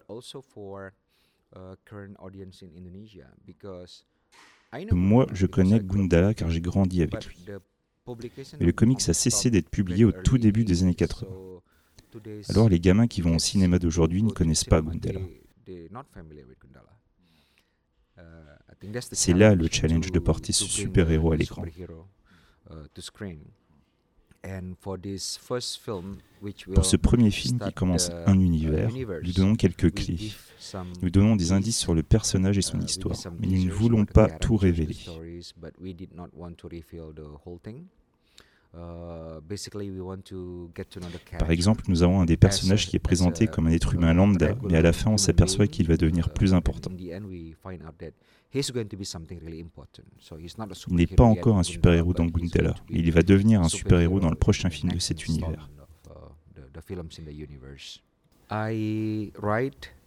Moi, 4.91 5.27
je 5.31 5.45
connais 5.45 5.79
Gundala 5.79 6.33
car 6.33 6.49
j'ai 6.49 6.61
grandi 6.61 7.01
avec 7.01 7.25
lui. 7.25 7.45
Mais 8.07 8.65
le 8.65 8.71
comics 8.71 9.09
a 9.09 9.13
cessé 9.13 9.49
d'être 9.49 9.69
publié 9.69 10.05
au 10.05 10.11
tout 10.11 10.37
début 10.37 10.63
des 10.63 10.83
années 10.83 10.93
80. 10.95 11.27
Alors 12.49 12.69
les 12.69 12.79
gamins 12.79 13.07
qui 13.07 13.21
vont 13.21 13.35
au 13.35 13.39
cinéma 13.39 13.79
d'aujourd'hui 13.79 14.23
ne 14.23 14.31
connaissent 14.31 14.63
pas 14.63 14.81
Gundala. 14.81 15.19
C'est 19.11 19.33
là 19.33 19.55
le 19.55 19.67
challenge 19.71 20.11
de 20.11 20.19
porter 20.19 20.53
ce 20.53 20.65
super-héros 20.65 21.31
à 21.31 21.37
l'écran. 21.37 21.63
Pour 26.73 26.85
ce 26.85 26.97
premier 26.97 27.31
film 27.31 27.59
qui 27.59 27.73
commence 27.73 28.11
un 28.25 28.39
univers, 28.39 28.89
nous 28.91 29.31
donnons 29.31 29.55
quelques 29.55 29.93
clés. 29.93 30.31
Nous 31.01 31.09
donnons 31.09 31.35
des 31.35 31.51
indices 31.51 31.77
sur 31.77 31.93
le 31.93 32.03
personnage 32.03 32.57
et 32.57 32.61
son 32.61 32.79
histoire, 32.79 33.17
mais 33.39 33.47
nous 33.47 33.65
ne 33.65 33.71
voulons 33.71 34.05
pas 34.05 34.29
tout 34.29 34.55
révéler. 34.57 34.97
Par 41.39 41.51
exemple, 41.51 41.83
nous 41.87 42.03
avons 42.03 42.21
un 42.21 42.25
des 42.25 42.37
personnages 42.37 42.87
qui 42.87 42.95
est 42.95 42.99
présenté 42.99 43.47
comme 43.47 43.67
un 43.67 43.71
être 43.71 43.93
humain 43.93 44.13
lambda, 44.13 44.55
mais 44.63 44.77
à 44.77 44.81
la 44.81 44.93
fin 44.93 45.11
on 45.11 45.17
s'aperçoit 45.17 45.67
qu'il 45.67 45.87
va 45.87 45.97
devenir 45.97 46.29
plus 46.33 46.53
important. 46.53 46.91
Il 50.87 50.95
n'est 50.95 51.07
pas 51.07 51.23
encore 51.23 51.57
un 51.57 51.63
super-héros 51.63 52.13
dans 52.13 52.25
Gundala. 52.25 52.75
Il 52.89 53.11
va 53.11 53.21
devenir 53.21 53.61
un 53.61 53.69
super-héros 53.69 54.19
dans 54.19 54.29
le 54.29 54.35
prochain 54.35 54.69
film 54.69 54.91
de 54.91 54.99
cet 54.99 55.25
univers. 55.25 55.69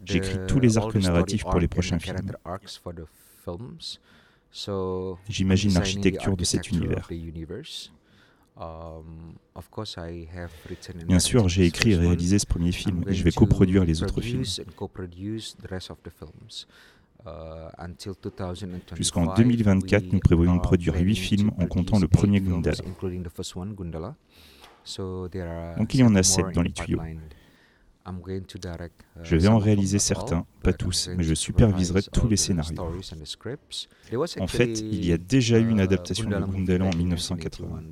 J'écris 0.05 0.39
tous 0.47 0.61
les 0.61 0.79
arcs 0.79 0.95
narratifs 0.95 1.43
pour 1.43 1.59
les 1.59 1.69
prochains 1.69 1.99
films. 1.99 2.33
J'imagine 5.29 5.75
l'architecture 5.75 6.37
de 6.37 6.45
cet 6.45 6.71
univers. 6.71 7.09
Um, 8.61 9.35
Bien 11.07 11.19
sûr, 11.19 11.49
j'ai 11.49 11.67
écrit 11.67 11.93
et 11.93 11.97
réalisé 11.97 12.39
ce 12.39 12.47
premier 12.47 12.73
film 12.73 13.05
et 13.09 13.15
je 13.15 13.23
vais 13.23 13.31
coproduire 13.31 13.85
les 13.85 14.03
autres 14.03 14.21
films. 14.21 14.43
Uh, 17.27 17.71
Jusqu'en 18.95 19.35
2024, 19.35 20.13
nous 20.13 20.21
prévoyons 20.21 20.57
de 20.57 20.61
produire 20.61 20.95
8 20.95 21.17
films 21.17 21.51
en 21.59 21.67
comptant 21.67 21.99
le 21.99 22.09
premier 22.09 22.41
Gundala. 22.41 22.75
Donc 25.77 25.95
il 25.95 26.01
y 26.01 26.03
en 26.03 26.15
a 26.15 26.23
7 26.23 26.47
dans 26.55 26.63
les 26.63 26.73
tuyaux. 26.73 27.01
Je 29.23 29.37
vais 29.37 29.49
en 29.49 29.59
réaliser 29.59 29.99
certains, 29.99 30.47
pas 30.63 30.73
tous, 30.73 31.09
mais 31.17 31.25
je 31.25 31.35
superviserai 31.35 32.03
tous 32.03 32.29
les 32.29 32.37
scénarios. 32.37 32.75
En 34.41 34.47
fait, 34.47 34.81
il 34.81 35.05
y 35.05 35.13
a 35.13 35.19
déjà 35.19 35.59
eu 35.59 35.69
une 35.69 35.81
adaptation 35.81 36.29
de 36.29 36.35
Gundala 36.37 36.85
en 36.87 36.97
1980. 36.97 37.83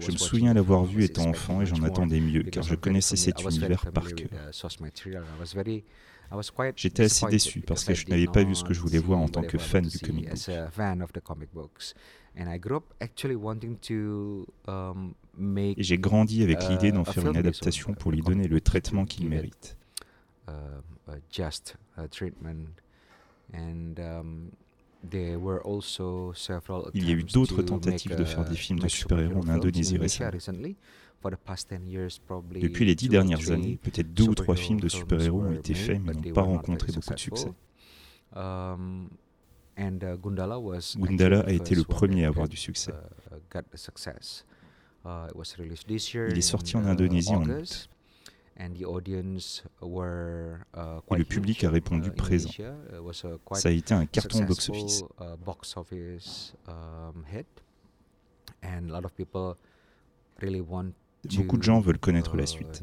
Je 0.00 0.12
me 0.12 0.16
souviens 0.16 0.54
l'avoir 0.54 0.84
vu 0.84 1.04
étant 1.04 1.28
enfant 1.28 1.60
et 1.60 1.66
j'en 1.66 1.82
attendais 1.82 2.20
mieux, 2.20 2.42
car 2.44 2.62
je 2.62 2.74
connaissais 2.74 3.16
cet 3.16 3.42
univers 3.42 3.90
par 3.92 4.12
cœur. 4.14 4.28
J'étais 6.76 7.04
assez 7.04 7.26
déçu 7.26 7.60
parce 7.60 7.84
que 7.84 7.94
je 7.94 8.06
n'avais 8.08 8.26
pas 8.26 8.44
vu 8.44 8.54
ce 8.54 8.64
que 8.64 8.72
je 8.74 8.80
voulais 8.80 8.98
voir 8.98 9.18
en 9.18 9.28
tant 9.28 9.42
que 9.42 9.58
fan 9.58 9.86
du 9.86 9.98
comic 9.98 10.28
book. 10.28 10.38
Et 15.76 15.82
j'ai 15.82 15.98
grandi 15.98 16.42
avec 16.42 16.68
l'idée 16.68 16.92
d'en 16.92 17.04
faire 17.04 17.26
une 17.26 17.36
adaptation 17.36 17.94
pour 17.94 18.12
lui 18.12 18.22
donner 18.22 18.46
le 18.48 18.60
traitement 18.60 19.04
qu'il 19.04 19.28
mérite. 19.28 19.76
Il 26.94 27.08
y 27.08 27.10
a 27.10 27.14
eu 27.14 27.24
d'autres 27.24 27.62
tentatives 27.62 28.14
de 28.16 28.24
faire 28.24 28.44
des 28.44 28.56
films 28.56 28.78
de 28.80 28.88
super-héros 28.88 29.40
en 29.40 29.48
Indonésie 29.48 29.98
récemment. 29.98 30.30
Depuis 31.22 32.84
les 32.84 32.94
dix 32.94 33.08
dernières 33.08 33.50
années, 33.50 33.78
peut-être 33.82 34.12
deux 34.14 34.28
ou 34.28 34.34
trois 34.34 34.56
films 34.56 34.80
de 34.80 34.88
super-héros 34.88 35.42
ont 35.42 35.52
été 35.52 35.74
faits 35.74 36.00
mais 36.02 36.12
n'ont 36.12 36.32
pas 36.32 36.42
rencontré 36.42 36.92
beaucoup 36.92 37.14
de 37.14 37.18
succès. 37.18 37.52
Um, 38.34 39.10
uh, 39.78 40.16
Gundala 40.96 41.40
a 41.40 41.52
été 41.52 41.74
le 41.74 41.84
premier 41.84 42.24
à 42.24 42.28
avoir 42.28 42.48
du 42.48 42.56
succès. 42.56 42.92
Uh, 43.30 43.36
uh, 45.04 45.28
Il 46.30 46.38
est 46.38 46.40
sorti 46.40 46.76
en 46.76 46.84
Indonésie 46.86 47.34
en 47.34 47.48
août. 47.48 47.90
Et 48.58 48.68
le 51.16 51.24
public 51.24 51.64
a 51.64 51.70
répondu 51.70 52.10
présent. 52.10 52.50
Ça 53.52 53.68
a 53.68 53.72
été 53.72 53.94
un 53.94 54.06
carton 54.06 54.44
box-office. 54.44 55.04
Beaucoup 61.36 61.58
de 61.58 61.62
gens 61.62 61.80
veulent 61.80 61.98
connaître 61.98 62.36
la 62.36 62.46
suite. 62.46 62.82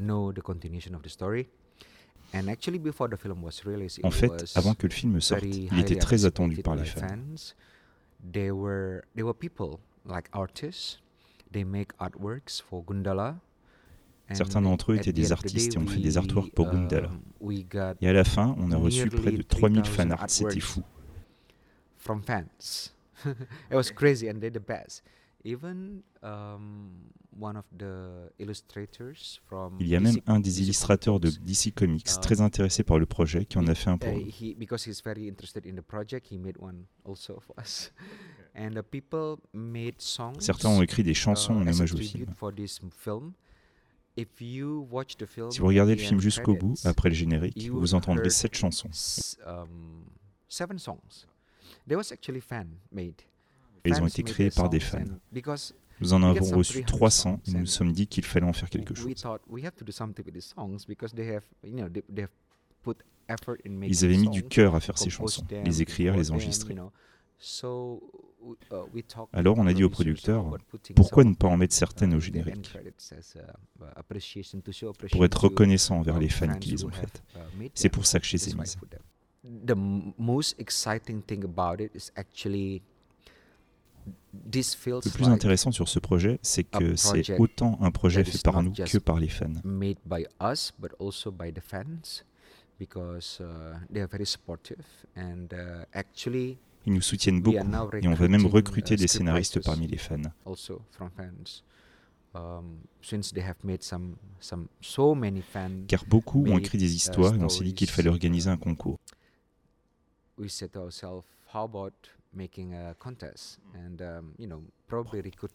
En 4.02 4.10
fait, 4.10 4.52
avant 4.54 4.74
que 4.74 4.86
le 4.86 4.92
film 4.92 5.20
sorte, 5.20 5.44
il 5.44 5.78
était 5.78 5.96
très 5.96 6.24
attendu 6.24 6.62
par 6.62 6.76
les 6.76 6.84
fans. 6.84 7.16
Certains 14.34 14.60
d'entre 14.60 14.92
eux 14.92 14.96
étaient 14.96 15.12
des 15.12 15.32
artistes 15.32 15.74
et 15.74 15.78
ont 15.78 15.86
fait 15.86 16.00
des 16.00 16.18
artworks 16.18 16.52
pour 16.52 16.70
Gundala. 16.70 17.10
Et 18.00 18.08
à 18.08 18.12
la 18.12 18.24
fin, 18.24 18.54
on 18.58 18.70
a 18.72 18.76
reçu 18.76 19.08
près 19.08 19.32
de 19.32 19.42
3000 19.42 19.84
fanarts, 19.86 20.28
c'était 20.28 20.60
fou. 20.60 20.82
Um, 22.08 22.22
Il 29.80 29.88
y 29.88 29.96
a 29.96 30.00
même 30.00 30.20
un 30.26 30.40
des 30.40 30.62
illustrateurs 30.62 31.20
de 31.20 31.30
DC 31.30 31.74
Comics 31.74 32.08
uh, 32.08 32.20
très 32.20 32.40
intéressé 32.40 32.82
par 32.82 32.98
le 32.98 33.06
projet 33.06 33.44
qui 33.44 33.58
en 33.58 33.66
a 33.66 33.74
fait 33.74 33.90
un 33.90 33.98
pour 33.98 34.12
nous. 34.12 34.26
Certains 40.40 40.68
ont 40.68 40.82
écrit 40.82 41.04
des 41.04 41.14
chansons 41.14 41.54
en 41.54 41.66
uh, 41.66 41.70
hommage 41.70 41.94
au 41.94 41.98
film. 41.98 42.34
Si 45.50 45.60
vous 45.60 45.66
regardez 45.66 45.94
le 45.94 46.00
film 46.00 46.20
jusqu'au 46.20 46.56
bout, 46.56 46.74
après 46.84 47.08
le 47.08 47.14
générique, 47.14 47.70
vous 47.70 47.94
entendrez 47.94 48.30
sept 48.30 48.54
chansons. 48.54 48.90
Um, 53.84 53.92
ils 53.92 54.02
ont 54.02 54.06
été 54.06 54.22
créés 54.22 54.50
par 54.50 54.68
des 54.68 54.80
fans. 54.80 55.04
Nous 56.00 56.12
en 56.12 56.22
avons 56.22 56.56
reçu 56.56 56.84
300 56.84 57.40
et 57.46 57.50
nous 57.52 57.60
nous 57.60 57.66
sommes 57.66 57.92
dit 57.92 58.06
qu'il 58.06 58.24
fallait 58.24 58.46
en 58.46 58.52
faire 58.52 58.70
quelque 58.70 58.94
chose. 58.94 59.06
Ils 63.82 64.04
avaient 64.04 64.16
mis 64.16 64.30
du 64.30 64.42
cœur 64.44 64.74
à 64.74 64.80
faire 64.80 64.98
ces 64.98 65.10
chansons, 65.10 65.44
les 65.64 65.82
écrire, 65.82 66.16
les 66.16 66.30
enregistrer. 66.30 66.76
Uh, 68.72 69.02
Alors 69.32 69.58
on 69.58 69.66
a 69.66 69.74
dit 69.74 69.84
au 69.84 69.90
producteur, 69.90 70.56
pourquoi 70.94 71.24
ne 71.24 71.34
pas 71.34 71.48
en 71.48 71.56
mettre 71.56 71.74
certaines 71.74 72.14
au 72.14 72.20
générique? 72.20 72.72
Pour 75.10 75.24
être 75.24 75.44
reconnaissant 75.44 75.98
envers 75.98 76.18
les 76.18 76.28
fans 76.28 76.58
qui 76.58 76.70
les 76.70 76.84
ont 76.84 76.90
faites. 76.90 77.22
C'est 77.74 77.88
pour 77.88 78.06
ça 78.06 78.20
que 78.20 78.26
je 78.26 78.32
les 78.32 78.48
ai 78.50 78.54
mises. 78.54 78.78
Le 84.34 85.10
plus 85.10 85.28
intéressant 85.28 85.72
sur 85.72 85.88
ce 85.88 85.98
projet, 85.98 86.38
c'est 86.42 86.64
que 86.64 86.96
c'est 86.96 87.38
autant 87.38 87.78
un 87.80 87.90
projet 87.90 88.24
fait 88.24 88.42
par 88.42 88.62
nous 88.62 88.72
que 88.72 88.98
par 88.98 89.18
les 89.18 89.28
fans. 89.28 89.52
Ils 96.86 96.94
nous 96.94 97.02
soutiennent 97.02 97.42
beaucoup 97.42 97.56
et 98.00 98.08
on 98.08 98.14
va 98.14 98.28
même 98.28 98.46
recruter 98.46 98.96
des 98.96 99.08
scénaristes 99.08 99.62
parmi 99.62 99.86
les 99.86 99.98
fans. 99.98 100.16
Car 105.86 106.04
beaucoup 106.06 106.46
ont 106.46 106.58
écrit 106.58 106.78
des 106.78 106.92
uh, 106.92 106.96
histoires 106.96 107.34
et 107.34 107.42
on 107.42 107.48
s'est 107.48 107.64
dit 107.64 107.74
qu'il 107.74 107.90
fallait 107.90 108.10
organiser 108.10 108.50
un 108.50 108.56
concours. 108.56 108.98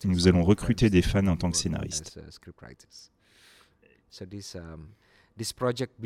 Nous 0.04 0.28
allons 0.28 0.44
recruter 0.44 0.90
des 0.90 1.02
fans 1.02 1.26
en 1.26 1.36
tant 1.36 1.50
que 1.50 1.56
scénaristes. 1.56 2.18
Um, 4.56 4.88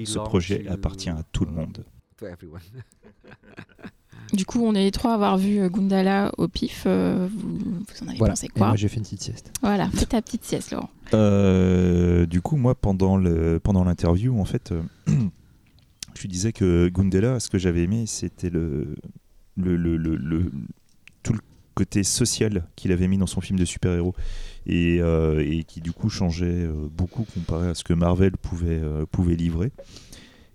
Ce 0.04 0.18
projet 0.18 0.66
appartient 0.68 1.10
à 1.10 1.22
tout 1.32 1.44
le 1.44 1.52
monde. 1.52 1.84
Du 4.32 4.44
coup, 4.44 4.62
on 4.62 4.74
est 4.74 4.84
les 4.84 4.90
trois 4.90 5.12
à 5.12 5.14
avoir 5.14 5.38
vu 5.38 5.58
euh, 5.58 5.70
Gundala 5.70 6.32
au 6.36 6.48
pif. 6.48 6.84
Euh, 6.86 7.28
vous, 7.32 8.04
en 8.04 8.08
avez 8.08 8.18
pensé 8.18 8.48
quoi 8.48 8.68
Moi, 8.68 8.76
j'ai 8.76 8.88
fait 8.88 8.96
une 8.96 9.02
petite 9.02 9.22
sieste. 9.22 9.52
Voilà, 9.62 9.88
fais 9.88 10.06
ta 10.06 10.20
petite 10.20 10.44
sieste, 10.44 10.72
Laurent. 10.72 10.90
Euh, 11.14 12.26
du 12.26 12.42
coup, 12.42 12.56
moi, 12.56 12.74
pendant 12.74 13.16
le 13.16 13.58
pendant 13.58 13.84
l'interview, 13.84 14.38
en 14.38 14.44
fait, 14.44 14.74
je 16.14 16.26
disais 16.26 16.52
que 16.52 16.88
Gundala, 16.88 17.40
ce 17.40 17.48
que 17.48 17.58
j'avais 17.58 17.84
aimé, 17.84 18.04
c'était 18.06 18.50
le 18.50 18.96
le, 19.58 20.50
tout 21.22 21.32
le 21.32 21.40
côté 21.74 22.02
social 22.02 22.66
qu'il 22.76 22.90
avait 22.92 23.08
mis 23.08 23.18
dans 23.18 23.26
son 23.26 23.40
film 23.40 23.58
de 23.58 23.64
super-héros 23.64 24.14
et, 24.66 24.98
euh, 25.00 25.62
qui 25.66 25.80
du 25.80 25.92
coup 25.92 26.10
changeait 26.10 26.64
euh, 26.64 26.88
beaucoup 26.90 27.24
comparé 27.34 27.68
à 27.68 27.74
ce 27.74 27.84
que 27.84 27.94
Marvel 27.94 28.32
pouvait, 28.36 28.80
euh, 28.82 29.06
livrer. 29.28 29.72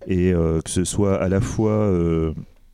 Et 0.05 0.33
que 0.33 0.69
ce 0.69 0.83
soit 0.83 1.21
à 1.21 1.29
la 1.29 1.39
fois 1.39 1.89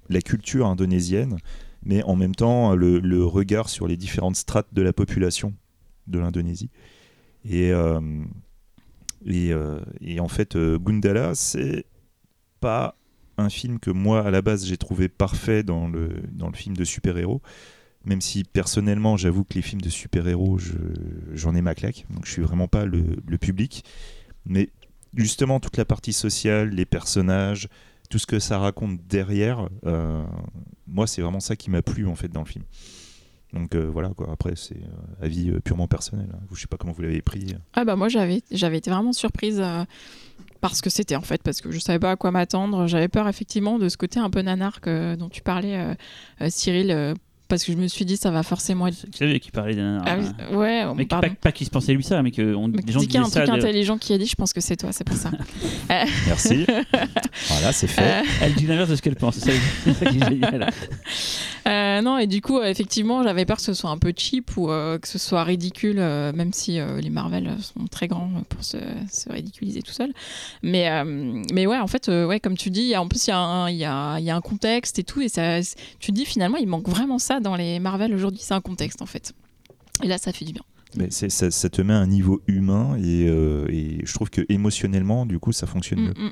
la 0.09 0.19
culture 0.19 0.65
indonésienne, 0.65 1.37
mais 1.83 2.01
en 2.01 2.15
même 2.15 2.33
temps 2.33 2.73
le, 2.73 3.23
regard 3.23 3.69
sur 3.69 3.87
les 3.87 3.97
différentes 3.97 4.35
strates 4.35 4.73
de 4.73 4.81
la 4.81 4.93
population 4.93 5.53
de 6.07 6.17
l'Indonésie. 6.17 6.71
Et, 7.45 7.71
et, 9.27 10.19
en 10.19 10.27
fait, 10.27 10.57
Gundala, 10.57 11.35
c'est 11.35 11.85
pas 12.61 12.95
un 13.39 13.49
film 13.49 13.79
que 13.79 13.91
moi, 13.91 14.25
à 14.25 14.31
la 14.31 14.41
base, 14.41 14.65
j'ai 14.65 14.77
trouvé 14.77 15.09
parfait 15.09 15.63
dans 15.63 15.87
le, 15.87 16.09
dans 16.31 16.47
le 16.47 16.55
film 16.55 16.75
de 16.75 16.83
super-héros. 16.83 17.41
Même 18.05 18.21
si 18.21 18.43
personnellement, 18.43 19.17
j'avoue 19.17 19.43
que 19.43 19.55
les 19.55 19.61
films 19.61 19.81
de 19.81 19.89
super-héros, 19.89 20.57
j'en 21.33 21.55
ai 21.55 21.61
ma 21.61 21.75
claque. 21.75 22.05
Donc 22.09 22.25
je 22.25 22.31
suis 22.31 22.41
vraiment 22.41 22.67
pas 22.67 22.85
le, 22.85 23.37
public. 23.37 23.83
Mais 24.45 24.69
justement, 25.15 25.59
toute 25.59 25.77
la 25.77 25.85
partie 25.85 26.13
sociale, 26.13 26.69
les 26.69 26.85
personnages, 26.85 27.67
tout 28.09 28.17
ce 28.17 28.25
que 28.25 28.39
ça 28.39 28.57
raconte 28.57 29.05
derrière, 29.07 29.67
moi, 30.87 31.07
c'est 31.07 31.21
vraiment 31.21 31.41
ça 31.41 31.55
qui 31.55 31.69
m'a 31.69 31.81
plu 31.81 32.07
en 32.07 32.15
fait 32.15 32.29
dans 32.29 32.41
le 32.41 32.47
film. 32.47 32.63
Donc 33.53 33.75
voilà 33.75 34.09
quoi. 34.09 34.29
Après 34.31 34.53
c'est 34.55 34.81
avis 35.21 35.51
purement 35.63 35.87
personnel. 35.87 36.29
Hein. 36.33 36.39
Je 36.53 36.61
sais 36.61 36.67
pas 36.67 36.77
comment 36.77 36.93
vous 36.93 37.01
l'avez 37.01 37.21
pris. 37.21 37.55
Ah 37.73 37.85
bah 37.85 37.95
moi 37.95 38.07
j'avais 38.09 38.41
j'avais 38.51 38.77
été 38.77 38.91
vraiment 38.91 39.13
surprise 39.13 39.63
parce 40.61 40.81
que 40.81 40.89
c'était 40.89 41.15
en 41.15 41.21
fait 41.21 41.41
parce 41.41 41.61
que 41.61 41.71
je 41.71 41.79
savais 41.79 41.99
pas 41.99 42.11
à 42.11 42.15
quoi 42.15 42.31
m'attendre. 42.31 42.87
J'avais 42.87 43.07
peur 43.07 43.27
effectivement 43.27 43.79
de 43.79 43.89
ce 43.89 43.97
côté 43.97 44.19
un 44.19 44.29
peu 44.29 44.41
nanar 44.41 44.79
dont 44.83 45.29
tu 45.29 45.41
parlais 45.41 45.95
Cyril 46.49 47.15
parce 47.49 47.63
que 47.63 47.71
je 47.71 47.77
me 47.77 47.87
suis 47.87 48.05
dit 48.05 48.15
ça 48.15 48.31
va 48.31 48.43
forcément 48.43 48.87
être. 48.87 48.95
Savais 49.17 49.39
qui 49.39 49.51
parlait 49.51 49.75
d'un. 49.75 50.01
Ah, 50.05 50.55
ouais, 50.55 50.85
mais 50.95 51.05
pas, 51.05 51.21
pas 51.41 51.51
qu'il 51.51 51.65
se 51.65 51.71
pensait 51.71 51.93
lui 51.93 52.03
ça, 52.03 52.21
mais 52.21 52.31
que 52.31 52.53
on, 52.55 52.67
mais 52.67 52.81
des 52.81 52.93
gens 52.93 53.01
un 53.01 53.29
truc 53.29 53.49
intelligent 53.49 53.97
qui 53.97 54.13
a 54.13 54.17
dit, 54.17 54.27
je 54.27 54.35
pense 54.35 54.53
que 54.53 54.61
c'est 54.61 54.77
toi, 54.77 54.91
c'est 54.91 55.03
pour 55.03 55.17
ça. 55.17 55.31
Merci. 56.27 56.65
voilà, 57.47 57.73
c'est 57.73 57.87
fait. 57.87 58.01
Euh. 58.01 58.23
Elle 58.41 58.53
dit 58.53 58.67
l'inverse 58.67 58.89
de 58.89 58.95
ce 58.95 59.01
qu'elle 59.01 59.15
pense, 59.15 59.37
c'est 59.37 59.51
ça, 59.51 60.05
qui 60.05 60.17
est 60.17 60.25
génial. 60.29 60.69
Euh, 61.67 62.01
non, 62.01 62.17
et 62.19 62.27
du 62.27 62.41
coup, 62.41 62.61
effectivement, 62.61 63.23
j'avais 63.23 63.45
peur 63.45 63.57
que 63.57 63.63
ce 63.63 63.73
soit 63.73 63.89
un 63.89 63.97
peu 63.97 64.13
cheap 64.15 64.55
ou 64.55 64.69
euh, 64.69 64.99
que 64.99 65.07
ce 65.07 65.17
soit 65.17 65.43
ridicule, 65.43 65.97
même 65.97 66.53
si 66.53 66.79
les 67.01 67.09
Marvel 67.09 67.51
sont 67.61 67.87
très 67.87 68.07
grands 68.07 68.29
pour 68.47 68.63
se, 68.63 68.77
se 69.11 69.29
ridiculiser 69.31 69.81
tout 69.81 69.91
seul. 69.91 70.13
Mais, 70.61 71.03
mais 71.51 71.65
ouais, 71.65 71.77
en 71.77 71.87
fait, 71.87 72.07
ouais, 72.07 72.39
comme 72.39 72.57
tu 72.57 72.69
dis, 72.69 72.95
en 72.95 73.07
plus, 73.07 73.27
il 73.27 73.31
y, 73.31 73.33
a, 73.33 73.69
y, 73.69 73.85
a, 73.85 74.19
y 74.19 74.29
a 74.29 74.35
un 74.35 74.41
contexte 74.41 74.99
et 74.99 75.03
tout, 75.03 75.21
et 75.21 75.29
ça, 75.29 75.59
tu 75.99 76.11
dis 76.11 76.25
finalement, 76.25 76.57
il 76.57 76.67
manque 76.67 76.87
vraiment 76.87 77.19
ça 77.19 77.38
dans 77.39 77.55
les 77.55 77.79
Marvel 77.79 78.13
aujourd'hui, 78.13 78.39
c'est 78.41 78.53
un 78.53 78.61
contexte 78.61 79.01
en 79.01 79.05
fait. 79.05 79.33
Et 80.03 80.07
là, 80.07 80.17
ça 80.17 80.31
fait 80.31 80.45
du 80.45 80.53
bien. 80.53 80.63
Mais 80.95 81.11
ça, 81.11 81.51
ça, 81.51 81.69
te 81.69 81.81
met 81.81 81.93
à 81.93 81.97
un 81.97 82.07
niveau 82.07 82.41
humain 82.47 82.95
et, 82.97 83.27
euh, 83.27 83.67
et, 83.69 83.99
je 84.03 84.13
trouve 84.13 84.29
que 84.29 84.41
émotionnellement, 84.49 85.25
du 85.25 85.37
coup, 85.37 85.51
ça 85.51 85.67
fonctionne 85.67 85.99
mieux. 85.99 86.13
Mm, 86.17 86.25
mm. 86.25 86.31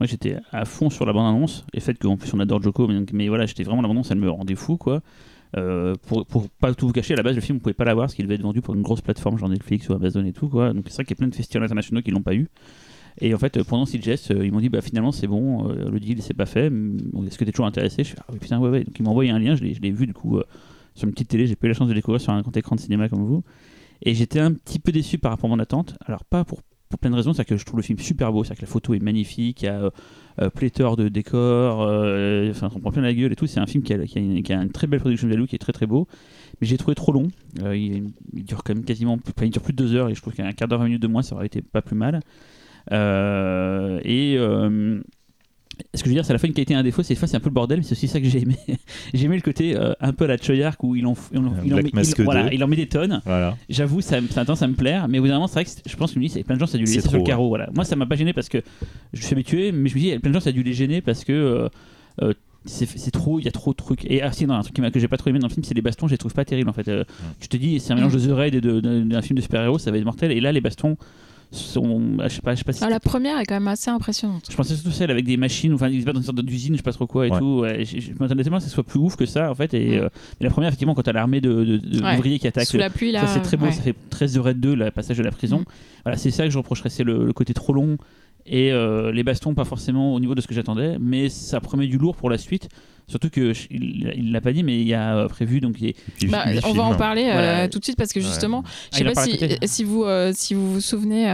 Moi, 0.00 0.06
j'étais 0.06 0.36
à 0.52 0.64
fond 0.64 0.88
sur 0.88 1.04
la 1.04 1.12
bande-annonce. 1.12 1.66
Et 1.74 1.78
le 1.78 1.82
fait 1.82 1.98
qu'en 1.98 2.16
plus, 2.16 2.32
on 2.32 2.40
adore 2.40 2.62
Joko, 2.62 2.88
mais, 2.88 3.04
mais 3.12 3.28
voilà, 3.28 3.44
j'étais 3.44 3.62
vraiment 3.62 3.82
la 3.82 3.88
bande-annonce, 3.88 4.10
elle 4.10 4.18
me 4.18 4.30
rendait 4.30 4.54
fou, 4.54 4.78
quoi. 4.78 5.02
Euh, 5.56 5.96
pour, 6.06 6.24
pour 6.26 6.48
pas 6.48 6.72
tout 6.74 6.86
vous 6.86 6.92
cacher, 6.92 7.12
à 7.12 7.16
la 7.16 7.22
base, 7.22 7.34
le 7.34 7.42
film, 7.42 7.58
vous 7.58 7.62
pouvez 7.62 7.74
pas 7.74 7.84
l'avoir 7.84 8.06
parce 8.06 8.14
qu'il 8.14 8.24
devait 8.24 8.36
être 8.36 8.42
vendu 8.42 8.62
pour 8.62 8.74
une 8.74 8.82
grosse 8.82 9.02
plateforme, 9.02 9.36
genre 9.36 9.50
Netflix 9.50 9.88
ou 9.90 9.92
Amazon 9.92 10.24
et 10.24 10.32
tout, 10.32 10.48
quoi. 10.48 10.72
Donc, 10.72 10.84
c'est 10.86 10.94
vrai 10.94 11.04
qu'il 11.04 11.16
y 11.16 11.18
a 11.18 11.20
plein 11.20 11.28
de 11.28 11.34
festivals 11.34 11.64
internationaux 11.64 12.00
qui 12.00 12.10
l'ont 12.10 12.22
pas 12.22 12.34
eu. 12.34 12.48
Et 13.22 13.34
en 13.34 13.38
fait, 13.38 13.62
pendant 13.64 13.84
CGS, 13.84 14.30
euh, 14.30 14.46
ils 14.46 14.52
m'ont 14.52 14.60
dit 14.60 14.68
bah 14.68 14.80
finalement 14.80 15.12
c'est 15.12 15.26
bon, 15.26 15.68
le 15.68 16.00
deal 16.00 16.22
c'est 16.22 16.34
pas 16.34 16.46
fait. 16.46 16.66
Est-ce 16.66 17.38
que 17.38 17.44
t'es 17.44 17.52
toujours 17.52 17.66
intéressé? 17.66 18.04
Je 18.04 18.10
fais 18.10 18.16
ah 18.26 18.32
putain 18.40 18.58
ouais 18.58 18.70
ouais. 18.70 18.84
Donc 18.84 18.98
ils 18.98 19.02
m'ont 19.02 19.10
envoyé 19.10 19.30
un 19.30 19.38
lien, 19.38 19.56
je 19.56 19.62
l'ai 19.62 19.90
vu 19.90 20.06
du 20.06 20.14
coup 20.14 20.40
sur 20.94 21.06
une 21.06 21.12
petite 21.12 21.28
télé. 21.28 21.46
J'ai 21.46 21.56
pas 21.56 21.66
eu 21.66 21.70
la 21.70 21.74
chance 21.74 21.88
de 21.88 21.94
découvrir 21.94 22.20
sur 22.20 22.32
un 22.32 22.40
grand 22.42 22.56
écran 22.56 22.76
de 22.76 22.80
cinéma 22.80 23.08
comme 23.08 23.24
vous. 23.24 23.42
Et 24.02 24.14
j'étais 24.14 24.40
un 24.40 24.52
petit 24.52 24.78
peu 24.78 24.92
déçu 24.92 25.18
par 25.18 25.32
rapport 25.32 25.50
à 25.50 25.54
mon 25.54 25.60
attente. 25.60 25.96
Alors, 26.06 26.24
pas 26.24 26.44
pour, 26.44 26.60
pour 26.88 26.98
plein 26.98 27.10
de 27.10 27.16
raisons. 27.16 27.32
C'est 27.32 27.44
que 27.44 27.56
je 27.56 27.64
trouve 27.64 27.78
le 27.78 27.82
film 27.82 27.98
super 27.98 28.32
beau. 28.32 28.44
C'est 28.44 28.54
que 28.54 28.62
la 28.62 28.66
photo 28.66 28.94
est 28.94 29.00
magnifique. 29.00 29.62
Il 29.62 29.66
y 29.66 29.68
a 29.68 29.90
euh, 30.40 30.50
pléthore 30.50 30.96
de 30.96 31.08
décors. 31.08 31.82
Euh, 31.82 32.50
enfin, 32.50 32.70
on 32.74 32.80
prend 32.80 32.92
plein 32.92 33.02
la 33.02 33.12
gueule 33.12 33.32
et 33.32 33.36
tout. 33.36 33.46
C'est 33.46 33.60
un 33.60 33.66
film 33.66 33.82
qui 33.82 33.92
a, 33.92 33.96
une, 34.16 34.70
très 34.70 34.86
belle 34.86 35.00
production 35.00 35.28
value, 35.28 35.44
qui 35.44 35.54
est 35.54 35.58
très 35.58 35.72
très 35.72 35.86
beau. 35.86 36.06
Mais 36.60 36.66
j'ai 36.66 36.78
trouvé 36.78 36.94
trop 36.94 37.12
long. 37.12 37.28
Euh, 37.62 37.76
il, 37.76 38.12
dure 38.32 38.62
quand 38.62 38.74
même 38.74 38.84
quasiment. 38.84 39.14
Enfin, 39.14 39.46
il 39.46 39.50
dure 39.50 39.62
plus 39.62 39.72
de 39.72 39.82
deux 39.82 39.94
heures. 39.94 40.08
Et 40.08 40.14
je 40.14 40.20
trouve 40.20 40.34
qu'un 40.34 40.52
quart 40.52 40.68
d'heure, 40.68 40.78
vingt 40.78 40.86
minutes 40.86 41.02
de 41.02 41.08
moins, 41.08 41.22
ça 41.22 41.34
aurait 41.34 41.46
été 41.46 41.60
pas 41.62 41.82
plus 41.82 41.96
mal. 41.96 42.20
Et 42.90 44.38
ce 45.94 46.02
que 46.02 46.04
je 46.04 46.10
veux 46.10 46.14
dire, 46.14 46.24
c'est 46.24 46.32
à 46.32 46.34
la 46.34 46.38
fois 46.38 46.46
une 46.46 46.54
qualité 46.54 46.74
et 46.74 46.76
un 46.76 46.82
défaut. 46.82 47.02
C'est 47.02 47.14
c'est 47.14 47.36
un 47.36 47.40
peu 47.40 47.48
le 47.48 47.54
bordel, 47.54 47.78
mais 47.78 47.84
c'est 47.84 47.92
aussi 47.92 48.08
ça 48.08 48.20
que 48.20 48.26
j'ai 48.26 48.42
aimé. 48.42 48.56
j'ai 49.14 49.24
aimé 49.24 49.36
le 49.36 49.42
côté 49.42 49.76
euh, 49.76 49.92
un 50.00 50.12
peu 50.12 50.24
à 50.24 50.28
la 50.28 50.36
Choyark 50.36 50.82
où 50.84 50.94
il 50.94 51.06
en, 51.06 51.14
il, 51.32 51.38
en, 51.38 51.54
il, 51.64 51.74
en 51.74 51.76
met, 51.76 52.02
voilà, 52.18 52.52
il 52.52 52.62
en 52.62 52.68
met 52.68 52.76
des 52.76 52.88
tonnes. 52.88 53.20
Voilà. 53.24 53.56
J'avoue, 53.68 54.00
ça, 54.00 54.18
ça, 54.30 54.44
ça, 54.44 54.56
ça 54.56 54.66
me 54.66 54.74
plaire, 54.74 55.08
mais 55.08 55.18
évidemment, 55.18 55.46
c'est 55.46 55.54
vrai 55.54 55.64
que 55.64 55.70
je 55.86 55.96
pense 55.96 56.12
que 56.12 56.18
a 56.18 56.44
plein 56.44 56.54
de 56.54 56.60
gens, 56.60 56.66
ça 56.66 56.76
a 56.76 56.78
dû 56.78 56.84
les 56.84 56.94
laisser 56.94 57.08
sur 57.08 57.18
le 57.18 57.24
carreau. 57.24 57.48
Voilà. 57.48 57.70
Moi, 57.74 57.84
ça 57.84 57.96
m'a 57.96 58.06
pas 58.06 58.16
gêné 58.16 58.32
parce 58.32 58.48
que 58.48 58.62
je 59.12 59.22
suis 59.22 59.32
habitué, 59.32 59.72
mais 59.72 59.88
je 59.88 59.94
me 59.94 60.00
dis, 60.00 60.18
plein 60.18 60.30
de 60.30 60.34
gens, 60.34 60.40
ça 60.40 60.50
a 60.50 60.52
dû 60.52 60.62
les 60.62 60.72
gêner 60.72 61.00
parce 61.00 61.24
que. 61.24 61.32
Euh, 61.32 61.68
euh, 62.22 62.34
c'est 62.66 63.10
trop, 63.10 63.38
il 63.40 63.46
y 63.46 63.48
a 63.48 63.52
trop 63.52 63.70
de 63.70 63.76
trucs. 63.76 64.04
Et 64.04 64.20
ah, 64.20 64.32
si, 64.32 64.46
non, 64.46 64.52
un 64.52 64.60
truc 64.60 64.76
que 64.76 65.00
j'ai 65.00 65.08
pas 65.08 65.16
trop 65.16 65.30
aimé 65.30 65.38
dans 65.38 65.46
le 65.46 65.52
film, 65.52 65.64
c'est 65.64 65.72
les 65.72 65.80
bastons, 65.80 66.08
je 66.08 66.12
les 66.12 66.18
trouve 66.18 66.34
pas 66.34 66.44
terribles 66.44 66.68
en 66.68 66.74
fait. 66.74 66.84
Je 67.40 67.46
te 67.48 67.56
dis, 67.56 67.80
c'est 67.80 67.94
un 67.94 67.96
mélange 67.96 68.12
de 68.12 68.20
The 68.20 68.32
Raid 68.32 68.54
et 68.54 68.60
d'un 68.60 69.22
film 69.22 69.38
de 69.38 69.40
super-héros, 69.40 69.78
ça 69.78 69.90
va 69.90 69.96
être 69.96 70.04
mortel. 70.04 70.30
Et 70.30 70.42
là, 70.42 70.52
les 70.52 70.60
bastons, 70.60 70.98
sont, 71.52 72.18
je 72.22 72.28
sais 72.28 72.40
pas, 72.42 72.54
je 72.54 72.58
sais 72.58 72.64
pas 72.64 72.72
si 72.72 72.84
ah, 72.84 72.88
la 72.88 73.00
première 73.00 73.38
est 73.38 73.44
quand 73.44 73.54
même 73.54 73.68
assez 73.68 73.90
impressionnante. 73.90 74.44
Je 74.50 74.56
pensais 74.56 74.74
surtout 74.74 74.92
celle 74.92 75.10
avec 75.10 75.24
des 75.24 75.36
machines, 75.36 75.74
enfin 75.74 75.88
ils 75.88 76.04
dans 76.04 76.12
une 76.12 76.22
sorte 76.22 76.40
d'usine, 76.40 76.74
je 76.74 76.78
sais 76.78 76.82
pas 76.82 76.92
trop 76.92 77.06
quoi 77.06 77.26
et 77.26 77.30
tout. 77.30 77.64
je, 77.64 78.12
m'attendais 78.18 78.44
tellement 78.44 78.58
que 78.58 78.64
ça 78.64 78.70
soit 78.70 78.84
plus 78.84 79.00
ouf 79.00 79.16
que 79.16 79.26
ça 79.26 79.50
en 79.50 79.54
fait. 79.54 79.74
Et, 79.74 79.96
mm. 79.96 80.02
euh, 80.02 80.08
mais 80.40 80.46
la 80.46 80.50
première, 80.50 80.68
effectivement, 80.68 80.94
quand 80.94 81.02
t'as 81.02 81.12
l'armée 81.12 81.40
de, 81.40 81.64
de, 81.64 82.36
qui 82.38 82.46
attaque, 82.46 82.66
sous 82.66 82.76
la 82.76 82.90
pluie 82.90 83.10
là, 83.10 83.26
ça 83.26 83.34
c'est 83.34 83.42
très 83.42 83.56
beau, 83.56 83.66
ça 83.66 83.82
fait 83.82 83.96
13 84.10 84.34
de 84.34 84.40
Red 84.40 84.60
2, 84.60 84.74
le 84.74 84.90
passage 84.90 85.18
de 85.18 85.22
la 85.22 85.32
prison. 85.32 85.60
Mm. 85.60 85.64
Voilà, 86.04 86.16
c'est 86.16 86.30
ça 86.30 86.44
que 86.44 86.50
je 86.50 86.58
reprocherais, 86.58 86.88
c'est 86.88 87.04
le, 87.04 87.32
côté 87.32 87.54
trop 87.54 87.72
long 87.72 87.96
et 88.46 88.72
euh, 88.72 89.12
les 89.12 89.22
bastons 89.22 89.54
pas 89.54 89.64
forcément 89.64 90.14
au 90.14 90.20
niveau 90.20 90.34
de 90.34 90.40
ce 90.40 90.46
que 90.46 90.54
j'attendais, 90.54 90.98
mais 90.98 91.28
ça 91.28 91.60
promet 91.60 91.86
du 91.86 91.98
lourd 91.98 92.16
pour 92.16 92.30
la 92.30 92.38
suite. 92.38 92.68
Surtout 93.10 93.28
que 93.28 93.52
il 93.70 94.30
l'a 94.30 94.40
pas 94.40 94.52
dit, 94.52 94.62
mais 94.62 94.80
il 94.80 94.86
y 94.86 94.94
a 94.94 95.16
euh, 95.16 95.28
prévu 95.28 95.60
donc. 95.60 95.74
Bah, 96.28 96.44
on 96.62 96.72
va 96.72 96.84
en 96.84 96.94
parler 96.94 97.28
euh, 97.34 97.66
tout 97.66 97.80
de 97.80 97.84
suite 97.84 97.96
parce 97.96 98.12
que 98.12 98.20
justement, 98.20 98.62
je 98.92 98.98
sais 98.98 99.04
ah, 99.04 99.12
pas 99.12 99.24
si, 99.24 99.58
si, 99.64 99.82
vous 99.82 100.04
euh, 100.04 100.30
si 100.32 100.54
vous 100.54 100.74
vous 100.74 100.80
souvenez 100.80 101.24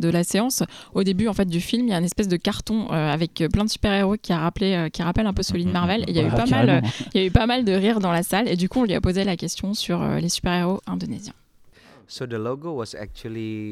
de 0.00 0.08
la 0.08 0.24
séance. 0.24 0.62
Au 0.94 1.02
début 1.02 1.28
en 1.28 1.34
fait 1.34 1.44
du 1.44 1.60
film, 1.60 1.88
il 1.88 1.90
y 1.90 1.92
a 1.92 1.98
une 1.98 2.04
espèce 2.04 2.28
de 2.28 2.38
carton 2.38 2.88
avec 2.88 3.44
plein 3.52 3.66
de 3.66 3.70
super 3.70 3.92
héros 3.92 4.16
qui 4.20 4.32
a 4.32 4.38
rappelé, 4.38 4.88
qui 4.90 5.02
rappelle 5.02 5.26
un 5.26 5.34
peu 5.34 5.42
celui 5.42 5.66
de 5.66 5.70
Marvel. 5.70 6.04
il 6.08 6.16
y 6.16 6.20
a 6.20 6.26
eu 6.26 6.30
pas 6.30 6.46
mal, 6.46 6.82
il 7.14 7.20
y 7.20 7.24
a 7.24 7.26
eu 7.26 7.30
pas 7.30 7.46
mal 7.46 7.66
de 7.66 7.72
rires 7.72 8.00
dans 8.00 8.12
la 8.12 8.22
salle 8.22 8.48
et 8.48 8.56
du 8.56 8.70
coup 8.70 8.80
on 8.80 8.84
lui 8.84 8.94
a 8.94 9.00
posé 9.02 9.24
la 9.24 9.36
question 9.36 9.74
sur 9.74 10.02
les 10.02 10.30
super 10.30 10.54
héros 10.54 10.80
indonésiens. 10.86 11.34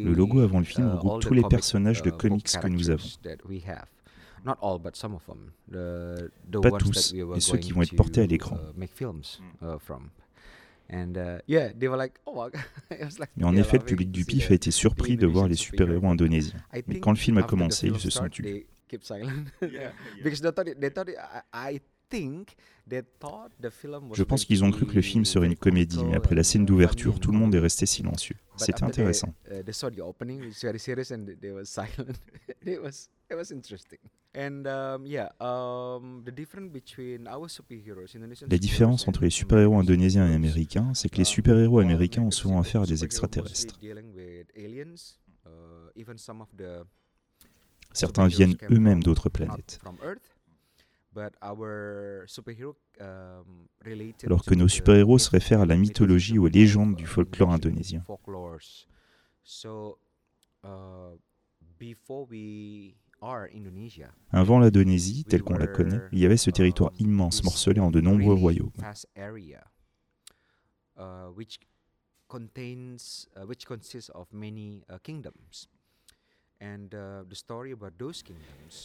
Le 0.05 0.13
logo 0.13 0.41
avant 0.41 0.59
le 0.59 0.65
film 0.65 0.87
uh, 0.87 0.91
regroupe 0.91 1.23
tous 1.23 1.35
les 1.35 1.43
personnages 1.43 2.03
de 2.03 2.11
uh, 2.11 2.13
comics 2.13 2.47
que 2.61 2.69
nous 2.69 2.91
avons. 2.91 3.09
Not 4.45 4.57
all, 4.61 4.79
but 4.79 4.95
some 4.95 5.15
of 5.15 5.25
them. 5.27 5.53
The, 5.71 6.31
the 6.51 6.61
Pas 6.61 6.71
tous, 6.73 7.15
we 7.15 7.37
et 7.37 7.41
ceux 7.41 7.57
qui 7.57 7.73
vont 7.73 7.83
être 7.83 7.97
portés 7.97 8.21
à 8.21 8.27
l'écran. 8.27 8.59
Mais 13.37 13.45
en 13.45 13.57
effet, 13.57 13.79
le 13.79 13.85
public 13.85 14.11
du 14.11 14.25
PIF 14.25 14.51
a 14.51 14.55
été 14.55 14.71
surpris 14.71 15.17
de 15.17 15.27
voir 15.27 15.49
les 15.49 15.55
super-héros 15.55 16.09
indonésiens. 16.09 16.61
Mais 16.87 17.01
quand 17.01 17.11
le 17.11 17.17
film 17.17 17.39
a 17.39 17.43
commencé, 17.43 17.89
ils 17.89 17.99
se 17.99 18.11
sont 18.11 18.29
tus. 18.29 18.45
Je 24.13 24.23
pense 24.23 24.45
qu'ils 24.45 24.63
ont 24.63 24.71
cru 24.71 24.87
que 24.87 24.95
le 24.95 25.03
film 25.03 25.25
serait 25.25 25.47
une 25.47 25.57
comédie, 25.57 26.05
mais 26.05 26.17
après 26.17 26.35
la 26.35 26.45
scène 26.45 26.67
d'ouverture, 26.67 27.19
tout 27.19 27.33
le 27.33 27.39
monde 27.39 27.55
est 27.55 27.59
resté 27.61 27.87
silencieux. 27.87 28.37
C'était 28.57 28.85
intéressant. 28.85 29.35
La 38.49 38.59
différence 38.59 39.09
entre 39.09 39.23
les 39.23 39.31
super-héros 39.31 39.79
indonésiens 39.79 40.29
et 40.29 40.35
américains, 40.35 40.93
c'est 40.95 41.09
que 41.09 41.17
les 41.17 41.25
super-héros 41.25 41.79
américains 41.81 42.23
ont 42.23 42.31
souvent 42.31 42.61
affaire 42.61 42.83
à 42.83 42.87
des 42.87 43.05
extraterrestres. 43.05 43.79
Uh, 45.47 45.91
Certains 47.93 48.27
viennent 48.27 48.57
eux-mêmes 48.71 49.03
d'autres 49.03 49.29
planètes. 49.29 49.81
Um, 49.87 49.97
Alors 54.25 54.45
que 54.45 54.55
nos 54.55 54.69
super-héros 54.69 55.19
se 55.19 55.31
réfèrent 55.31 55.61
à 55.61 55.67
la 55.67 55.77
mythologie 55.77 56.39
ou 56.39 56.47
aux 56.47 56.49
légendes 56.49 56.97
du 56.97 57.07
folklore 57.07 57.53
indonésien. 57.53 58.05
Avant 64.31 64.59
l'Indonésie, 64.59 65.25
telle 65.25 65.43
qu'on 65.43 65.57
la 65.57 65.67
connaît, 65.67 66.01
il 66.13 66.19
y 66.19 66.27
avait 66.27 66.37
ce 66.37 66.51
territoire 66.51 66.93
immense 66.99 67.43
morcelé 67.45 67.81
en 67.81 67.91
de 67.91 68.01
nombreux 68.01 68.35
royaumes. 68.35 68.73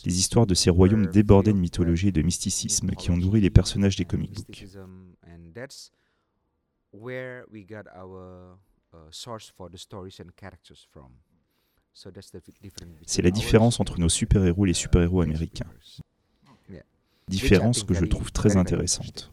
Les 0.06 0.20
histoires 0.20 0.46
de 0.46 0.54
ces 0.54 0.70
royaumes 0.70 1.08
débordaient 1.08 1.54
de 1.54 1.58
mythologie 1.58 2.10
et 2.10 2.12
de 2.12 2.22
mysticisme 2.22 2.92
qui 2.92 3.12
ont 3.12 3.18
nourri 3.18 3.42
les 3.42 3.50
personnages 3.50 3.96
des 3.96 4.06
comic 4.06 4.34
books. 4.34 4.66
C'est 13.06 13.22
la 13.22 13.32
différence 13.32 13.80
entre 13.80 14.00
nos 14.00 14.10
super-héros 14.10 14.66
et 14.66 14.70
les 14.70 14.74
super-héros 14.74 15.22
américains. 15.22 15.66
Différence 17.28 17.84
que 17.84 17.94
je 17.94 18.06
trouve 18.06 18.32
très 18.32 18.58
intéressante. 18.58 19.32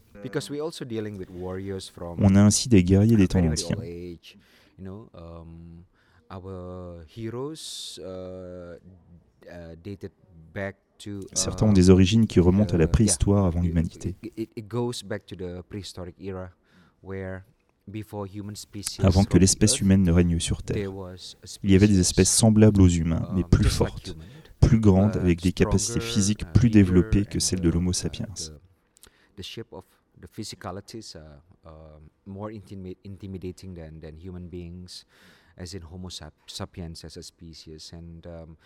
On 2.18 2.34
a 2.34 2.42
ainsi 2.42 2.68
des 2.68 2.82
guerriers 2.84 3.16
des 3.16 3.28
temps 3.28 3.44
anciens. 3.46 3.76
Certains 11.34 11.66
ont 11.66 11.72
des 11.72 11.90
origines 11.90 12.26
qui 12.26 12.40
remontent 12.40 12.74
à 12.74 12.78
la 12.78 12.88
préhistoire 12.88 13.46
avant 13.46 13.60
l'humanité. 13.60 14.16
Avant 18.98 19.24
que 19.24 19.38
l'espèce 19.38 19.80
humaine 19.80 20.02
ne 20.02 20.10
règne 20.10 20.40
sur 20.40 20.62
Terre. 20.62 20.90
Il 21.62 21.70
y 21.70 21.74
avait 21.76 21.86
des 21.86 22.00
espèces 22.00 22.30
semblables 22.30 22.80
aux 22.80 22.88
humains, 22.88 23.30
mais 23.34 23.44
plus 23.44 23.68
fortes, 23.68 24.16
plus 24.60 24.80
grande 24.80 25.16
avec 25.16 25.40
des 25.40 25.52
capacités 25.52 26.00
physiques 26.00 26.44
plus 26.52 26.68
développées 26.70 27.24
que 27.24 27.38
celles 27.38 27.60
de 27.60 27.68
l'Homo 27.68 27.92
sapiens. 27.92 28.26
Uh, 28.28 29.40
um, 38.24 38.56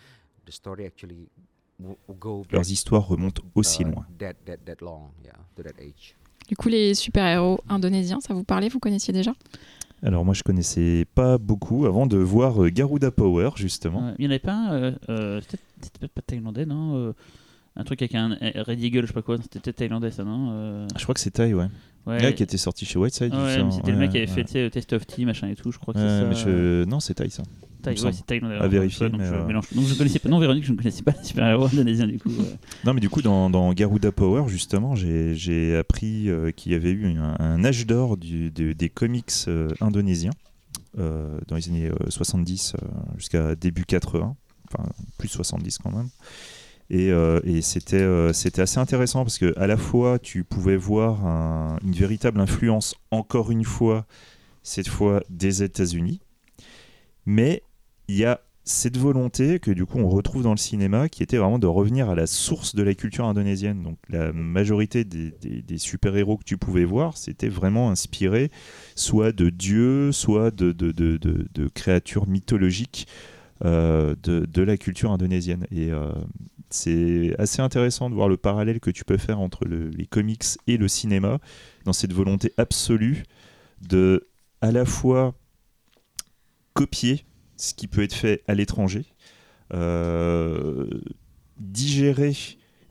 Leurs 2.51 2.71
histoires 2.71 3.07
remontent 3.07 3.41
aussi 3.55 3.81
uh, 3.83 3.85
loin. 3.85 4.05
Du 6.51 6.57
coup, 6.57 6.67
les 6.67 6.95
super-héros 6.95 7.61
indonésiens, 7.69 8.19
ça 8.19 8.33
vous 8.33 8.43
parlait 8.43 8.67
Vous 8.67 8.79
connaissiez 8.79 9.13
déjà? 9.13 9.31
Alors 10.03 10.25
moi 10.25 10.33
je 10.33 10.43
connaissais 10.43 11.05
pas 11.13 11.37
beaucoup 11.37 11.85
avant 11.85 12.07
de 12.07 12.17
voir 12.17 12.61
euh, 12.61 12.69
Garuda 12.69 13.09
Power 13.09 13.51
justement. 13.55 14.13
Il 14.19 14.25
y 14.25 14.27
en 14.27 14.31
avait 14.31 14.39
pas 14.39 14.53
un, 14.53 14.73
euh, 14.73 14.91
euh, 15.09 15.41
c'était 15.41 15.99
peut-être 15.99 16.11
pas 16.11 16.21
thaïlandais 16.21 16.65
non 16.65 17.13
Un 17.75 17.83
truc 17.83 18.01
avec 18.01 18.15
un 18.15 18.35
Red 18.65 18.81
Eagle, 18.81 19.03
je 19.03 19.07
sais 19.07 19.13
pas 19.13 19.21
quoi, 19.21 19.37
c'était 19.41 19.59
peut-être 19.59 19.77
thaïlandais 19.77 20.11
ça 20.11 20.23
non 20.23 20.87
Je 20.97 21.03
crois 21.03 21.13
que 21.13 21.21
c'est 21.21 21.31
thaï 21.31 21.53
ouais. 21.53 21.67
Ouais. 22.07 22.33
qui 22.33 22.43
était 22.43 22.57
sorti 22.57 22.83
chez 22.83 22.97
Whiteside. 22.97 23.33
Ouais, 23.33 23.63
c'était 23.71 23.91
le 23.91 23.97
mec 23.97 24.11
qui 24.11 24.17
avait 24.17 24.27
fait 24.27 24.43
le 24.55 24.69
Test 24.71 24.91
of 24.91 25.05
Tea, 25.05 25.23
machin 25.23 25.47
et 25.47 25.55
tout, 25.55 25.71
je 25.71 25.77
crois 25.77 25.93
que 25.93 25.99
c'est 25.99 26.33
ça. 26.35 26.49
Je... 26.49 26.83
Non, 26.85 26.99
c'est 26.99 27.13
Thaï 27.13 27.29
ça. 27.29 27.43
Thaï, 27.81 27.95
ouais. 28.01 28.57
À 28.59 28.67
vérifier. 28.67 29.09
donc, 29.09 29.19
mais 29.19 29.27
je 29.27 29.45
mélange. 29.45 29.65
donc 29.73 29.85
je 29.85 29.95
connaissais 29.95 30.19
pas. 30.19 30.29
Non, 30.29 30.39
Véronique, 30.39 30.65
je 30.65 30.71
ne 30.71 30.77
connaissais 30.77 31.03
pas 31.03 31.11
les 31.17 31.23
super-héros 31.23 31.65
indonésiens 31.65 32.07
du 32.07 32.19
coup. 32.19 32.29
Non, 32.85 32.93
mais 32.93 33.01
du 33.01 33.09
coup, 33.09 33.21
dans, 33.21 33.49
dans 33.49 33.73
Garuda 33.73 34.11
Power, 34.11 34.47
justement, 34.47 34.95
j'ai 34.95 35.75
appris 35.77 36.29
qu'il 36.55 36.71
y 36.71 36.75
avait 36.75 36.91
eu 36.91 37.17
un, 37.17 37.35
un 37.39 37.65
âge 37.65 37.85
d'or 37.85 38.17
de, 38.17 38.49
des 38.73 38.89
comics 38.89 39.31
indonésiens. 39.79 40.31
Euh, 40.99 41.39
dans 41.47 41.55
les 41.55 41.69
années 41.69 41.89
70 42.09 42.73
euh, 42.73 42.87
jusqu'à 43.15 43.55
début 43.55 43.85
80, 43.85 44.35
enfin 44.67 44.89
plus 45.17 45.29
70 45.29 45.77
quand 45.77 45.91
même. 45.91 46.09
Et, 46.89 47.11
euh, 47.11 47.39
et 47.45 47.61
c'était, 47.61 48.05
c'était 48.33 48.61
assez 48.61 48.77
intéressant 48.77 49.23
parce 49.23 49.37
que 49.37 49.57
à 49.57 49.67
la 49.67 49.77
fois 49.77 50.19
tu 50.19 50.43
pouvais 50.43 50.75
voir 50.75 51.25
une 51.81 51.93
véritable 51.93 52.41
influence, 52.41 52.95
encore 53.09 53.51
une 53.51 53.63
fois, 53.63 54.05
cette 54.63 54.89
fois 54.89 55.23
des 55.29 55.63
États-Unis, 55.63 56.19
mais 57.25 57.63
il 58.07 58.17
y 58.17 58.25
a 58.25 58.41
cette 58.63 58.97
volonté 58.97 59.59
que 59.59 59.71
du 59.71 59.85
coup 59.85 59.97
on 59.97 60.07
retrouve 60.07 60.43
dans 60.43 60.51
le 60.51 60.57
cinéma 60.57 61.09
qui 61.09 61.23
était 61.23 61.37
vraiment 61.37 61.57
de 61.57 61.67
revenir 61.67 62.09
à 62.09 62.15
la 62.15 62.27
source 62.27 62.75
de 62.75 62.83
la 62.83 62.93
culture 62.93 63.25
indonésienne. 63.25 63.81
Donc 63.81 63.97
la 64.09 64.31
majorité 64.33 65.03
des, 65.03 65.77
super-héros 65.77 66.37
que 66.37 66.43
tu 66.43 66.57
pouvais 66.57 66.85
voir, 66.85 67.17
c'était 67.17 67.49
vraiment 67.49 67.89
inspiré 67.89 68.51
soit 68.95 69.31
de 69.31 69.49
dieux, 69.49 70.11
soit 70.11 70.51
de, 70.51 71.67
créatures 71.73 72.27
mythologiques 72.27 73.07
euh, 73.65 74.15
de, 74.21 74.61
la 74.61 74.77
culture 74.77 75.11
indonésienne. 75.11 75.65
Et 75.71 75.91
euh, 75.91 76.11
c'est 76.69 77.35
assez 77.39 77.61
intéressant 77.61 78.09
de 78.09 78.15
voir 78.15 78.29
le 78.29 78.37
parallèle 78.37 78.79
que 78.79 78.91
tu 78.91 79.03
peux 79.03 79.17
faire 79.17 79.39
entre 79.39 79.65
les 79.65 80.05
comics 80.05 80.45
et 80.67 80.77
le 80.77 80.87
cinéma 80.87 81.39
dans 81.85 81.93
cette 81.93 82.13
volonté 82.13 82.53
absolue 82.57 83.23
de 83.81 84.27
à 84.61 84.71
la 84.71 84.85
fois 84.85 85.33
copier 86.73 87.25
ce 87.61 87.73
qui 87.73 87.87
peut 87.87 88.03
être 88.03 88.13
fait 88.13 88.41
à 88.47 88.55
l'étranger, 88.55 89.05
euh, 89.73 90.87
digérer 91.59 92.33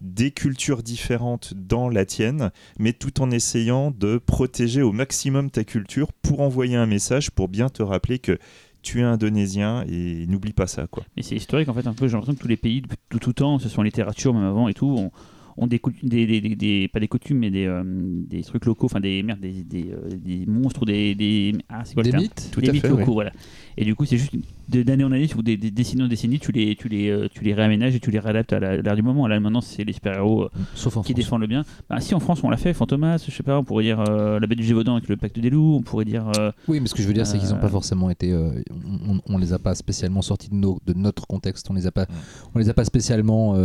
des 0.01 0.31
cultures 0.31 0.83
différentes 0.83 1.53
dans 1.55 1.89
la 1.89 2.07
tienne, 2.07 2.53
mais 2.79 2.93
tout 2.93 3.21
en 3.21 3.31
essayant 3.31 3.91
de 3.91 4.17
protéger 4.17 4.81
au 4.81 4.93
maximum 4.93 5.51
ta 5.51 5.65
culture 5.65 6.13
pour 6.13 6.41
envoyer 6.41 6.77
un 6.77 6.87
message, 6.87 7.31
pour 7.31 7.49
bien 7.49 7.69
te 7.69 7.83
rappeler 7.83 8.19
que 8.19 8.39
tu 8.83 9.01
es 9.01 9.03
indonésien 9.03 9.85
et 9.89 10.27
n'oublie 10.27 10.55
pas 10.55 10.67
ça. 10.67 10.87
Quoi. 10.87 11.05
Mais 11.17 11.23
c'est 11.23 11.37
historique 11.37 11.69
en 11.69 11.75
fait 11.75 11.87
un 11.87 11.93
peu, 11.93 12.07
j'ai 12.07 12.13
l'impression 12.13 12.35
que 12.35 12.41
tous 12.41 12.49
les 12.49 12.57
pays 12.57 12.81
de 12.81 13.19
tout, 13.19 13.33
temps, 13.35 13.59
ce 13.59 13.69
soit 13.69 13.81
en 13.81 13.85
littérature 13.85 14.33
même 14.33 14.45
avant 14.45 14.69
et 14.69 14.75
tout, 14.75 14.87
ont, 14.87 15.11
ont 15.59 15.67
des, 15.67 15.81
des, 16.03 16.41
des, 16.41 16.89
pas 16.89 17.01
des 17.01 17.09
coutumes 17.09 17.39
mais 17.39 17.51
des, 17.51 17.67
euh, 17.67 17.83
des 17.85 18.43
trucs 18.43 18.65
locaux 18.65 18.87
enfin 18.87 19.01
des 19.01 19.23
merde 19.23 19.41
des, 19.41 19.63
des, 19.63 19.91
euh, 19.91 20.09
des 20.17 20.47
monstres 20.47 20.87
des 20.87 21.15
des 21.15 21.55
ah, 21.69 21.83
quoi, 21.93 22.03
des 22.03 22.13
mythes 22.13 22.49
tout 22.51 22.61
des 22.61 22.73
mythes 22.73 22.89
locaux 22.89 23.13
voilà 23.13 23.33
et 23.77 23.85
du 23.85 23.95
coup 23.95 24.05
c'est 24.07 24.17
juste 24.17 24.33
d'année 24.71 25.05
en 25.05 25.13
année 25.13 25.29
ou 25.37 25.43
des, 25.43 25.57
des 25.57 25.71
décennies 25.71 26.05
en 26.05 26.09
décennies 26.09 26.39
tu 26.39 26.53
les 26.53 26.77
tu 26.77 26.89
les 26.89 27.11
euh, 27.11 27.29
tu 27.33 27.45
les 27.45 27.53
réaménages 27.55 27.95
et 27.95 28.01
tu 28.01 28.11
les 28.11 28.19
réadaptes 28.19 28.53
à 28.53 28.61
l'ère 28.61 28.97
du 28.97 29.03
moment. 29.03 29.27
Là 29.27 29.39
maintenant 29.41 29.61
c'est 29.61 29.85
les 29.85 29.93
super 29.93 30.15
héros 30.15 30.49
Sauf 30.75 31.03
qui 31.05 31.15
défendent 31.15 31.43
le 31.43 31.47
bien. 31.47 31.65
Bah, 31.89 32.01
si 32.01 32.15
en 32.15 32.21
France 32.21 32.41
on 32.43 32.51
l'a 32.51 32.57
fait 32.57 32.73
Fantomas 32.73 33.25
je 33.27 33.31
sais 33.31 33.43
pas 33.43 33.59
on 33.59 33.65
pourrait 33.65 33.85
dire 33.85 34.03
la 34.05 34.47
bête 34.47 34.59
du 34.59 34.65
Gévaudan 34.65 34.97
avec 34.97 35.09
le 35.09 35.17
pacte 35.17 35.39
des 35.39 35.51
loups 35.51 35.77
on 35.77 35.83
pourrait 35.83 36.05
dire 36.05 36.31
oui 36.69 36.81
mais 36.81 36.87
ce 36.87 36.95
que 36.95 37.03
je 37.03 37.09
veux 37.09 37.15
dire 37.15 37.27
c'est 37.27 37.39
qu'ils 37.39 37.51
n'ont 37.51 37.61
pas 37.61 37.69
forcément 37.69 38.11
été 38.11 38.35
on, 38.35 39.21
on, 39.27 39.39
les 39.39 39.53
a 39.53 39.59
pas 39.59 39.75
spécialement 39.75 40.23
sortis 40.23 40.49
de, 40.49 40.55
nos, 40.55 40.79
de 40.87 40.93
notre 40.93 41.27
contexte. 41.27 41.71
On 41.71 41.75
les 41.75 41.87
a 41.87 41.93
pas 41.93 42.07
on 42.55 42.59
les 42.59 42.69
a 42.69 42.75
pas 42.75 42.85
spécialement 42.85 43.57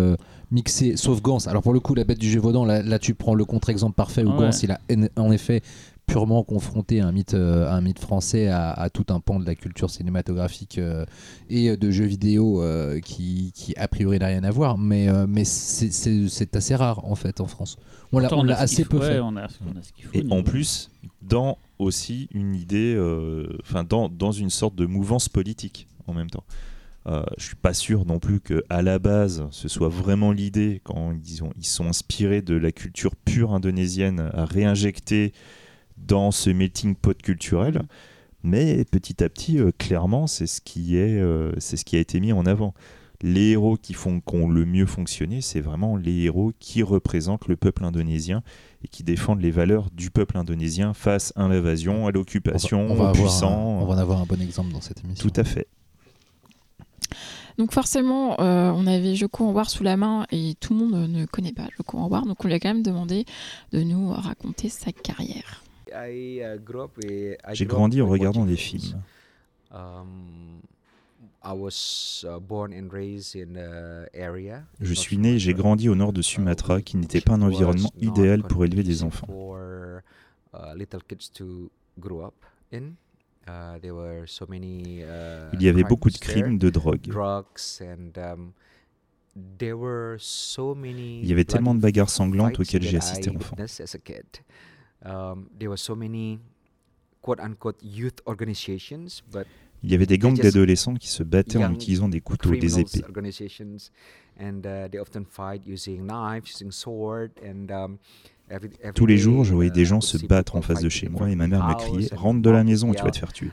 mixés 0.51 0.97
sauf 0.97 1.21
Gans. 1.21 1.39
Alors 1.47 1.61
pour 1.61 1.73
le 1.73 1.79
coup 1.79 1.95
la 1.95 2.03
bête 2.03 2.19
du 2.19 2.29
Gévaudan 2.29 2.65
là, 2.65 2.99
tu 2.99 3.13
prends 3.13 3.35
le 3.35 3.45
contre-exemple 3.45 3.95
parfait 3.95 4.23
où 4.23 4.31
Gans 4.33 4.51
il 4.63 4.71
a 4.71 4.79
en 5.17 5.31
effet 5.31 5.61
purement 6.05 6.43
confronté 6.43 7.01
un 7.01 7.11
mythe, 7.11 7.33
euh, 7.33 7.69
un 7.69 7.81
mythe 7.81 7.99
français 7.99 8.47
à, 8.47 8.89
tout 8.93 9.05
un 9.09 9.19
pan 9.19 9.39
de 9.39 9.45
la 9.45 9.55
culture 9.55 9.89
cinématographique 9.89 10.77
euh, 10.77 11.05
et 11.49 11.75
de 11.75 11.91
jeux 11.91 12.05
vidéo 12.05 12.61
euh, 12.61 12.99
qui, 12.99 13.51
qui, 13.53 13.75
a 13.75 13.87
priori 13.87 14.19
n'a 14.19 14.27
rien 14.27 14.43
à 14.43 14.51
voir, 14.51 14.77
mais, 14.77 15.07
mais 15.27 15.45
c'est 15.45 16.55
assez 16.55 16.75
rare 16.75 17.05
en 17.05 17.15
fait 17.15 17.41
en 17.41 17.47
France. 17.47 17.77
On 18.11 18.19
l'a 18.19 18.59
assez 18.59 18.85
peu 18.85 18.99
fait. 18.99 19.19
et 20.13 20.25
en 20.29 20.43
plus, 20.43 20.91
dans 21.21 21.57
aussi 21.79 22.29
une 22.33 22.55
idée, 22.55 22.97
enfin 23.61 23.83
dans, 23.83 24.09
dans 24.09 24.31
une 24.31 24.49
sorte 24.49 24.75
de 24.75 24.85
mouvance 24.85 25.29
politique 25.29 25.87
en 26.07 26.13
même 26.13 26.29
temps. 26.29 26.43
Euh, 27.07 27.23
je 27.37 27.45
suis 27.45 27.55
pas 27.55 27.73
sûr 27.75 28.03
non 28.05 28.17
plus 28.17 28.39
que 28.39 28.63
à 28.67 28.81
la 28.81 28.97
base 28.97 29.45
ce 29.51 29.67
soit 29.67 29.89
vraiment 29.89 30.31
l'idée 30.31 30.81
quand 30.83 31.11
ils, 31.11 31.43
ont, 31.43 31.51
ils 31.55 31.65
sont 31.65 31.85
inspirés 31.85 32.41
de 32.41 32.55
la 32.55 32.71
culture 32.71 33.15
pure 33.15 33.53
indonésienne 33.53 34.31
à 34.33 34.45
réinjecter 34.45 35.31
dans 35.97 36.31
ce 36.31 36.49
melting 36.49 36.95
pot 36.95 37.19
culturel. 37.21 37.83
Mais 38.43 38.85
petit 38.85 39.23
à 39.23 39.29
petit, 39.29 39.59
euh, 39.59 39.71
clairement, 39.77 40.27
c'est 40.27 40.45
ce 40.45 40.61
qui 40.61 40.97
est, 40.97 41.19
euh, 41.19 41.51
c'est 41.57 41.77
ce 41.77 41.85
qui 41.85 41.95
a 41.95 41.99
été 41.99 42.19
mis 42.19 42.31
en 42.31 42.45
avant. 42.45 42.75
Les 43.21 43.51
héros 43.51 43.75
qui 43.75 43.93
font 43.93 44.19
qu'on 44.19 44.47
le 44.47 44.65
mieux 44.65 44.85
fonctionné, 44.85 45.41
c'est 45.41 45.61
vraiment 45.61 45.95
les 45.95 46.23
héros 46.23 46.51
qui 46.59 46.83
représentent 46.83 47.47
le 47.47 47.55
peuple 47.55 47.83
indonésien 47.83 48.43
et 48.83 48.87
qui 48.87 49.01
défendent 49.01 49.41
les 49.41 49.49
valeurs 49.49 49.89
du 49.91 50.11
peuple 50.11 50.37
indonésien 50.37 50.93
face 50.93 51.33
à 51.35 51.47
l'invasion, 51.47 52.05
à 52.05 52.11
l'occupation, 52.11 52.91
aux 52.91 53.11
puissants. 53.13 53.79
on 53.81 53.85
va 53.85 53.95
en 53.95 53.97
avoir 53.97 54.21
un 54.21 54.25
bon 54.25 54.39
exemple 54.39 54.71
dans 54.71 54.81
cette 54.81 55.03
émission. 55.03 55.27
Tout 55.27 55.39
à 55.39 55.43
fait. 55.43 55.67
Donc 57.57 57.71
forcément, 57.71 58.39
euh, 58.41 58.69
on 58.75 58.85
avait 58.85 59.15
Joko 59.15 59.51
War 59.51 59.69
sous 59.71 59.83
la 59.83 59.97
main 59.97 60.27
et 60.31 60.55
tout 60.59 60.73
le 60.73 60.85
monde 60.85 61.09
ne 61.09 61.25
connaît 61.25 61.53
pas 61.53 61.67
Joko 61.77 61.97
War, 62.07 62.25
donc 62.25 62.43
on 62.43 62.47
lui 62.47 62.53
a 62.53 62.59
quand 62.59 62.69
même 62.69 62.83
demandé 62.83 63.25
de 63.71 63.81
nous 63.81 64.09
raconter 64.11 64.69
sa 64.69 64.91
carrière. 64.91 65.64
Uh, 65.95 67.53
J'ai 67.53 67.65
grandi 67.65 68.01
en 68.01 68.07
regardant 68.07 68.45
des 68.45 68.55
films. 68.55 69.01
Je 74.81 74.93
suis 74.93 75.17
né 75.17 75.33
et 75.33 75.39
j'ai 75.39 75.53
grandi 75.53 75.89
au 75.89 75.95
nord 75.95 76.13
de 76.13 76.21
Sumatra, 76.21 76.81
qui 76.81 76.97
n'était 76.97 77.21
pas 77.21 77.33
un 77.33 77.41
environnement 77.41 77.91
idéal 78.01 78.43
pour 78.43 78.65
élever 78.65 78.83
des 78.83 79.03
enfants. 79.03 79.27
Uh, 79.29 80.01
uh, 80.53 80.73
Il 85.53 85.61
y 85.61 85.69
avait 85.69 85.83
beaucoup 85.83 86.09
de 86.09 86.17
crimes, 86.17 86.57
de 86.57 86.69
drogue. 86.69 87.13
Um, 87.15 88.51
Il 89.37 91.25
y 91.25 91.31
avait 91.31 91.43
tellement 91.43 91.75
de 91.75 91.79
bagarres 91.79 92.09
sanglantes 92.09 92.59
auxquelles 92.59 92.83
j'ai 92.83 92.97
assisté 92.97 93.29
enfant. 93.29 93.55
Il 99.83 99.91
y 99.91 99.93
avait 99.93 100.05
des 100.05 100.17
gangs 100.17 100.37
d'adolescents 100.37 100.95
qui 100.95 101.09
se 101.09 101.23
battaient 101.23 101.63
en 101.63 101.73
utilisant 101.73 102.09
des 102.09 102.21
couteaux 102.21 102.55
des 102.55 102.79
épées. 102.79 103.03
Tous 108.93 109.05
les 109.05 109.17
jours, 109.17 109.43
je 109.43 109.53
voyais 109.53 109.71
des 109.71 109.85
gens 109.85 110.01
se 110.01 110.25
battre 110.25 110.55
en 110.55 110.61
face 110.61 110.81
de 110.81 110.89
chez 110.89 111.09
moi 111.09 111.29
et 111.29 111.35
ma 111.35 111.47
mère 111.47 111.67
me 111.67 111.73
criait 111.75 112.09
Rentre 112.15 112.41
de 112.41 112.49
la 112.49 112.63
maison 112.63 112.89
ou 112.89 112.95
tu 112.95 113.03
vas 113.03 113.11
te 113.11 113.17
faire 113.17 113.33
tuer. 113.33 113.51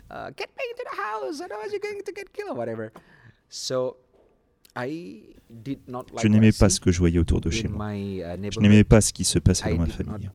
Je 6.21 6.29
n'aimais 6.29 6.53
pas 6.53 6.69
ce 6.69 6.81
que 6.81 6.91
je 6.91 6.99
voyais 6.99 7.19
autour 7.19 7.41
de 7.41 7.51
chez 7.51 7.69
moi. 7.69 7.95
Uh, 7.95 8.23
je 8.51 8.61
n'aimais 8.61 8.85
pas 8.85 9.01
ce 9.01 9.13
qui 9.13 9.25
se 9.25 9.39
passait 9.39 9.71
dans 9.71 9.79
ma 9.79 9.87
famille. 9.87 10.31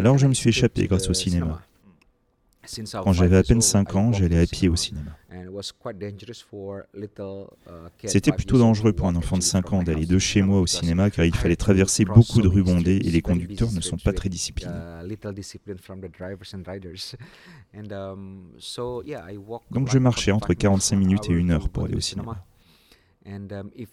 Alors 0.00 0.18
je 0.18 0.26
me 0.26 0.34
suis 0.34 0.50
échappé 0.50 0.86
grâce 0.86 1.08
au 1.08 1.14
cinéma. 1.14 1.62
Quand 3.02 3.12
j'avais 3.12 3.38
à 3.38 3.42
peine 3.42 3.60
5 3.60 3.96
ans, 3.96 4.12
j'allais 4.12 4.38
à 4.40 4.46
pied 4.46 4.68
au 4.68 4.76
cinéma. 4.76 5.16
C'était 8.06 8.30
plutôt 8.30 8.56
dangereux 8.58 8.92
pour 8.92 9.08
un 9.08 9.16
enfant 9.16 9.36
de 9.36 9.42
5 9.42 9.72
ans 9.72 9.82
d'aller 9.82 10.06
de 10.06 10.16
chez 10.18 10.42
moi 10.42 10.60
au 10.60 10.66
cinéma 10.68 11.10
car 11.10 11.24
il 11.24 11.34
fallait 11.34 11.56
traverser 11.56 12.04
beaucoup 12.04 12.40
de 12.40 12.46
rues 12.46 12.62
bondées 12.62 13.00
et 13.02 13.10
les 13.10 13.20
conducteurs 13.20 13.72
ne 13.72 13.80
sont 13.80 13.96
pas 13.96 14.12
très 14.12 14.28
disciplinés. 14.28 14.70
Donc 19.72 19.90
je 19.90 19.98
marchais 19.98 20.30
entre 20.30 20.54
45 20.54 20.94
minutes 20.96 21.28
et 21.30 21.34
1 21.34 21.50
heure 21.50 21.68
pour 21.68 21.86
aller 21.86 21.96
au 21.96 22.00
cinéma. 22.00 22.44
Um, 23.24 23.70
uh, 23.76 23.86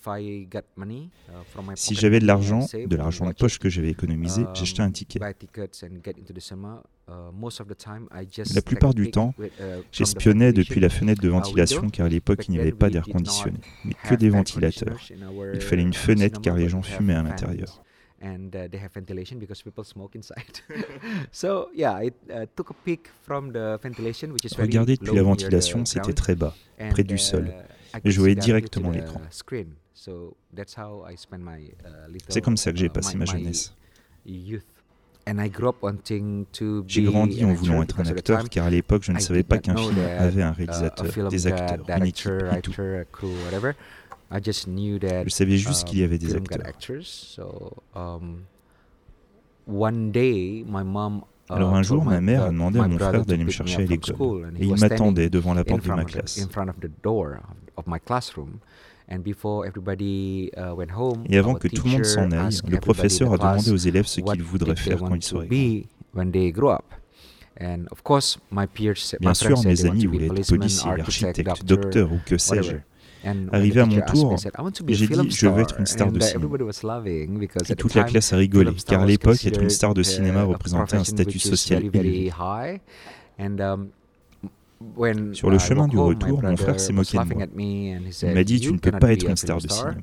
si 1.76 1.94
j'avais 1.94 2.20
de 2.20 2.26
l'argent, 2.26 2.66
de 2.74 2.96
l'argent 2.96 3.28
de 3.28 3.34
poche 3.34 3.60
que 3.60 3.70
j'avais 3.70 3.90
économisé, 3.90 4.42
um, 4.42 4.56
j'achetais 4.56 4.82
un 4.82 4.90
ticket. 4.92 5.20
Uh, 5.20 5.24
la 8.54 8.62
plupart 8.62 8.94
du 8.96 9.12
temps, 9.12 9.36
uh, 9.40 9.46
j'espionnais 9.92 10.52
depuis 10.52 10.80
la 10.80 10.90
fenêtre 10.90 11.22
de 11.22 11.30
ventilation 11.30 11.90
car 11.90 12.08
à 12.08 12.10
l'époque 12.10 12.48
il 12.48 12.52
n'y 12.52 12.60
avait 12.60 12.72
pas 12.72 12.90
d'air 12.90 13.06
conditionné, 13.06 13.60
mais 13.86 13.94
que 13.94 14.16
des 14.16 14.30
ventilateurs. 14.30 14.98
Il 15.54 15.62
fallait 15.62 15.84
une 15.84 15.94
fenêtre 15.94 16.42
car 16.42 16.56
les 16.56 16.70
gens 16.70 16.82
fumaient 16.82 17.16
à 17.16 17.22
l'intérieur. 17.22 17.84
Regarder 24.58 24.98
depuis 24.98 25.16
la 25.16 25.24
ventilation, 25.24 25.86
c'était 25.86 26.14
très 26.14 26.36
bas, 26.36 26.56
près 26.90 27.04
du 27.04 27.18
sol 27.20 27.54
voyais 28.20 28.36
directement 28.36 28.92
l'écran. 28.92 29.22
C'est 32.30 32.42
comme 32.42 32.58
ça 32.58 32.72
que 32.72 32.78
j'ai 32.78 32.90
passé 32.90 33.18
ma 33.18 33.26
jeunesse. 33.26 33.74
J'ai 36.88 37.04
grandi 37.04 37.46
en 37.46 37.54
voulant 37.54 37.84
être 37.84 38.00
un 38.00 38.06
acteur 38.06 38.50
car 38.50 38.66
à 38.66 38.70
l'époque 38.70 39.04
je 39.04 39.12
ne 39.12 39.20
savais 39.20 39.44
pas 39.44 39.58
qu'un 39.60 39.76
film 39.76 39.98
avait 40.00 40.42
un 40.42 40.52
réalisateur, 40.52 41.30
des 41.30 41.48
acteurs, 41.48 41.86
une 41.98 42.06
équipe 42.06 42.32
et 42.58 42.62
tout. 42.62 42.74
Je 44.32 45.30
savais 45.30 45.58
juste 45.58 45.88
qu'il 45.88 46.00
y 46.00 46.04
avait 46.04 46.18
des 46.18 46.36
acteurs. 46.36 46.62
Alors 51.50 51.74
un 51.76 51.82
jour, 51.84 52.06
ma 52.06 52.22
mère 52.22 52.44
a 52.44 52.50
demandé 52.50 52.80
à 52.80 52.88
mon 52.88 52.98
frère 53.00 53.26
d'aller 53.26 53.44
me 53.44 53.50
chercher 53.50 53.84
à 53.84 53.86
l'école 53.86 54.54
et 54.60 54.66
il 54.66 54.76
m'attendait 54.80 55.30
devant 55.30 55.54
la 55.54 55.64
porte 55.64 55.84
de 55.84 55.92
ma 55.92 56.06
classe. 56.06 56.38
Et 61.28 61.38
avant 61.38 61.56
que 61.56 61.68
tout 61.68 61.86
le 61.86 61.92
monde 61.92 62.06
s'en 62.06 62.32
aille, 62.32 62.60
le 62.68 62.78
professeur 62.80 63.34
a 63.34 63.38
demandé 63.38 63.72
aux 63.72 63.78
élèves 63.78 64.06
ce 64.06 64.22
qu'ils 64.22 64.44
voudraient 64.44 64.76
faire 64.76 65.00
quand 65.00 65.16
ils 65.16 65.24
seraient 65.24 65.48
grands. 66.52 66.82
Bien 69.20 69.34
sûr, 69.34 69.58
mes 69.66 69.86
amis 69.86 70.06
voulaient 70.06 70.28
être 70.28 70.48
policiers, 70.58 70.92
architectes, 71.02 71.66
docteurs 71.66 72.12
ou 72.12 72.20
que 72.26 72.38
sais-je. 72.38 72.76
Arrivé 73.52 73.82
à 73.82 73.86
mon 73.86 74.02
tour, 74.02 74.36
j'ai 74.88 75.08
dit 75.08 75.30
je 75.32 75.48
veux 75.48 75.62
être 75.62 75.80
une 75.80 75.86
star 75.86 76.12
de 76.12 76.20
cinéma. 76.20 76.48
Et 77.70 77.76
toute 77.76 77.94
la 77.96 78.04
classe 78.04 78.34
a 78.34 78.38
rigolé, 78.38 78.74
car 78.88 79.02
à 79.02 79.06
l'époque, 79.06 79.46
être 79.46 79.62
une 79.62 79.70
star 79.70 79.94
de 79.94 80.04
cinéma 80.04 80.44
représentait 80.44 80.98
un 80.98 81.04
statut 81.04 81.40
social 81.40 81.84
élevé. 81.84 82.32
Sur 85.34 85.50
le 85.50 85.60
chemin 85.60 85.88
du 85.88 85.98
retour, 85.98 86.42
mon 86.42 86.56
frère 86.56 86.80
s'est 86.80 86.94
moqué 86.94 87.18
de 87.18 87.24
moi. 87.26 87.46
Il 88.24 88.34
m'a 88.34 88.44
dit 88.44 88.60
Tu 88.62 88.72
ne 88.72 88.78
peux 88.78 88.92
pas 88.92 89.12
être 89.12 89.28
une 89.28 89.36
star 89.36 89.60
de 89.60 89.68
cinéma. 89.68 89.98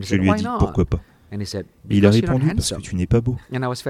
Je 0.00 0.16
lui 0.16 0.30
ai 0.30 0.34
dit 0.34 0.44
Pourquoi 0.58 0.84
pas? 0.84 1.00
Et 1.30 1.36
il 1.90 2.06
a 2.06 2.10
répondu 2.10 2.46
parce 2.54 2.72
que 2.72 2.80
tu 2.80 2.96
n'es 2.96 3.06
pas 3.06 3.20
beau. 3.20 3.36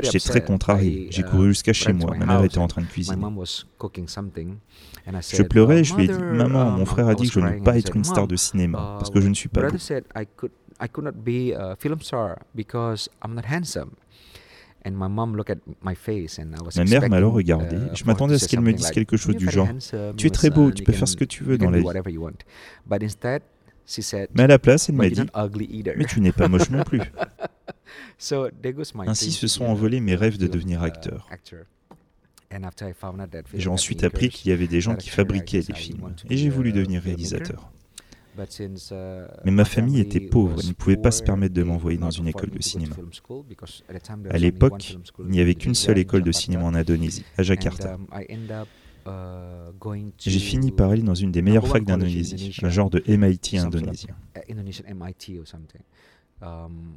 J'étais 0.03 0.19
très 0.19 0.45
contrarié. 0.45 1.09
J'ai 1.11 1.23
couru 1.23 1.47
uh, 1.47 1.49
jusqu'à 1.49 1.73
chez 1.73 1.93
moi. 1.93 2.17
Ma 2.17 2.27
mère 2.27 2.45
était 2.45 2.59
en 2.59 2.69
train 2.69 2.83
de 2.83 2.87
cuisiner. 2.87 3.17
Je 5.33 5.43
pleurais 5.43 5.81
et 5.81 5.85
je 5.85 5.95
lui 5.95 6.05
ai 6.05 6.09
dit 6.09 6.19
Maman, 6.19 6.73
mon 6.73 6.81
um, 6.81 6.87
frère 6.87 7.09
a 7.09 7.15
dit 7.15 7.29
que 7.29 7.35
je 7.35 7.41
ne 7.41 7.49
veux 7.55 7.63
pas 7.63 7.79
être 7.79 7.95
une 7.97 8.05
star 8.05 8.27
de 8.27 8.37
cinéma 8.37 8.97
parce 8.99 9.11
que 9.11 9.21
je 9.21 9.29
ne 9.29 9.35
suis 9.35 9.49
pas 9.49 9.63
beau. 9.63 9.77
Ma 16.77 16.85
mère 16.85 17.11
m'a 17.11 17.17
alors 17.17 17.33
regardé. 17.33 17.77
Uh, 17.77 17.95
je 17.95 18.05
m'attendais 18.05 18.35
à 18.35 18.39
ce 18.39 18.49
qu'elle 18.49 18.61
me 18.61 18.73
dise 18.73 18.91
quelque 18.91 19.17
chose 19.17 19.37
du 19.37 19.51
genre 19.51 19.69
Tu 20.17 20.27
es 20.27 20.31
très 20.31 20.51
beau, 20.51 20.71
tu 20.73 20.83
peux 20.83 20.93
faire 20.93 21.09
ce 21.09 21.17
que 21.17 21.25
tu 21.25 21.45
veux 21.45 21.59
dans 21.59 21.71
la 21.71 21.79
vie. 21.79 21.85
Mais 24.35 24.43
à 24.43 24.47
la 24.47 24.59
place, 24.59 24.89
elle 24.89 24.95
m'a 24.97 25.09
dit 25.09 25.23
Mais 25.97 26.05
tu 26.05 26.21
n'es 26.21 26.33
pas 26.33 26.49
moche 26.49 26.71
non 26.71 26.85
plus. 26.85 27.01
Ainsi 29.07 29.33
se 29.33 29.47
sont 29.47 29.65
envolés 29.65 30.01
mes 30.01 30.15
rêves 30.15 30.39
de 30.39 30.47
devenir 30.47 30.83
uh, 30.83 30.87
acteur. 30.87 31.29
J'ai 33.55 33.69
ensuite 33.69 34.05
appris 34.05 34.29
qu'il 34.29 34.51
y 34.51 34.55
avait 34.55 34.67
des 34.67 34.81
gens 34.81 34.97
qui 34.97 35.11
fabriquaient 35.11 35.63
des 35.63 35.75
films, 35.75 36.15
et 36.29 36.37
j'ai 36.37 36.49
voulu 36.49 36.73
devenir 36.73 37.03
réalisateur. 37.03 37.71
Uh, 38.39 39.27
Mais 39.45 39.51
ma 39.51 39.65
famille 39.65 40.01
était 40.01 40.21
pauvre 40.21 40.63
et 40.63 40.69
ne 40.69 40.73
pouvait 40.73 40.97
pas 40.97 41.11
se 41.11 41.25
permettre 41.25 41.55
de 41.55 41.63
m'envoyer 41.65 41.99
dans 41.99 42.11
une 42.11 42.29
école 42.29 42.51
de 42.51 42.63
cinéma. 42.63 42.95
À 44.31 44.39
l'époque, 44.39 44.97
il 45.19 45.27
n'y 45.27 45.41
avait 45.41 45.57
qu'une 45.57 45.75
seule 45.75 45.99
école 45.99 46.23
de 46.23 46.33
cinéma 46.33 46.65
en 46.65 46.75
Indonésie, 46.75 47.25
à 47.37 47.43
Jakarta. 47.43 47.99
Um, 49.09 49.73
uh, 49.85 50.13
J'ai 50.19 50.39
fini 50.39 50.71
par 50.71 50.91
aller 50.91 51.03
dans 51.03 51.15
une 51.15 51.33
des 51.33 51.43
meilleures 51.43 51.67
facs 51.67 51.85
d'Indonésie, 51.85 52.59
un 52.63 52.69
genre 52.69 52.91
de 52.91 53.03
MIT 53.07 53.59
indonésien. 53.59 54.15
Um, 56.43 56.97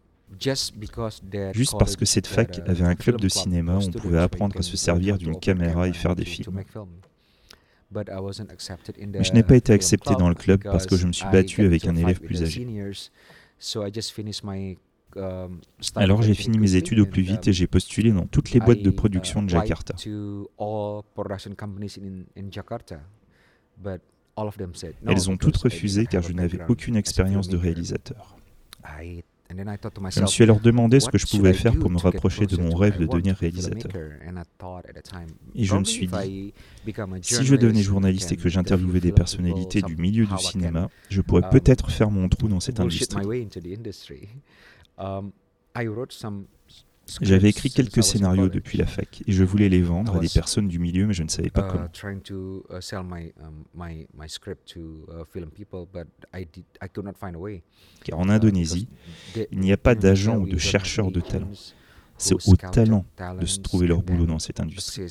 Juste 1.54 1.76
parce 1.78 1.98
que 1.98 2.06
cette 2.06 2.28
fac 2.28 2.58
uh, 2.58 2.70
avait 2.70 2.86
un 2.86 2.96
club 2.96 3.20
de 3.20 3.28
cinéma 3.28 3.78
où 3.78 3.82
on 3.82 3.92
pouvait 3.92 4.20
apprendre 4.20 4.58
à 4.58 4.62
se 4.62 4.78
servir 4.78 5.18
d'une 5.18 5.38
caméra 5.38 5.88
et 5.88 5.94
faire 5.94 6.16
des 6.16 6.26
films. 6.26 6.64
Mais 7.94 9.24
je 9.24 9.34
n'ai 9.34 9.44
pas 9.44 9.56
été 9.58 9.74
accepté 9.74 10.16
dans 10.16 10.30
le 10.30 10.36
club 10.36 10.64
parce 10.64 10.86
que 10.86 10.96
je 10.96 11.06
me 11.06 11.12
suis 11.12 11.28
battu 11.32 11.66
avec 11.66 11.86
un 11.86 11.96
élève 11.96 12.20
plus 12.20 12.42
âgé. 12.42 12.66
Um, 15.16 15.60
Alors 15.96 16.22
j'ai 16.22 16.34
fini 16.34 16.58
mes 16.58 16.76
études 16.76 17.00
au 17.00 17.06
plus 17.06 17.22
vite 17.22 17.48
et 17.48 17.54
j'ai 17.54 17.68
postulé 17.68 18.12
dans 18.12 18.26
toutes 18.28 18.52
les 18.52 18.60
boîtes 18.60 18.82
de 18.82 18.90
production 18.90 19.44
de 19.44 19.50
Jakarta. 19.50 19.96
Elles 25.08 25.30
ont 25.30 25.38
toutes 25.38 25.58
refusé 25.58 26.06
car 26.06 26.22
je 26.22 26.34
n'avais 26.34 26.60
aucune 26.68 26.96
expérience 26.96 27.50
de 27.50 27.58
réalisateur. 27.58 28.38
Je 29.54 30.22
me 30.22 30.28
suis 30.28 30.44
alors 30.44 30.60
demandé 30.60 31.00
ce 31.00 31.10
que 31.10 31.18
je 31.18 31.28
pouvais 31.28 31.54
faire 31.54 31.78
pour 31.78 31.90
me 31.90 31.98
rapprocher 31.98 32.46
de 32.46 32.58
mon 32.58 32.76
rêve 32.76 32.98
de 33.00 33.06
devenir 33.06 33.36
réalisateur. 33.36 33.92
Et 35.56 35.66
je 35.66 35.76
me 35.76 35.84
suis 35.84 36.08
dit, 36.08 36.54
si 37.22 37.46
je 37.46 37.56
devenais 37.56 37.82
journaliste 37.82 38.32
et 38.32 38.38
que 38.38 38.50
j'interviewais 38.50 39.02
des 39.02 39.12
personnalités 39.12 39.82
du 39.82 39.96
milieu 39.98 40.26
du 40.26 40.38
cinéma, 40.38 40.90
je 41.10 41.22
pourrais 41.22 41.50
peut-être 41.50 41.92
faire 41.92 42.12
mon 42.12 42.30
trou 42.30 42.48
dans 42.48 42.60
cette 42.60 42.80
industrie. 42.80 43.28
J'avais 47.22 47.50
écrit 47.50 47.70
quelques 47.70 48.04
scénarios 48.04 48.48
depuis 48.48 48.78
la 48.78 48.86
fac 48.86 49.24
et 49.28 49.32
je 49.32 49.44
voulais 49.44 49.70
les 49.70 49.82
vendre 49.82 50.16
à 50.16 50.20
des 50.20 50.30
personnes 50.30 50.68
du 50.68 50.80
milieu, 50.80 51.08
mais 51.08 51.14
je 51.14 51.24
ne 51.24 51.28
savais 51.28 51.50
pas 51.50 51.64
comment. 51.64 51.88
Car 58.04 58.20
en 58.20 58.30
Indonésie, 58.30 58.88
il 59.52 59.60
n'y 59.60 59.74
a 59.74 59.78
pas 59.78 59.96
d'agents 59.96 60.38
ou 60.38 60.48
de 60.48 60.58
chercheurs 60.58 61.12
de 61.12 61.20
talent. 61.20 61.52
C'est 62.18 62.36
au 62.48 62.56
talent 62.56 63.06
de 63.40 63.46
se 63.46 63.60
trouver 63.60 63.88
leur 63.88 64.04
boulot 64.04 64.26
dans 64.26 64.40
cette 64.40 64.60
industrie. 64.60 65.04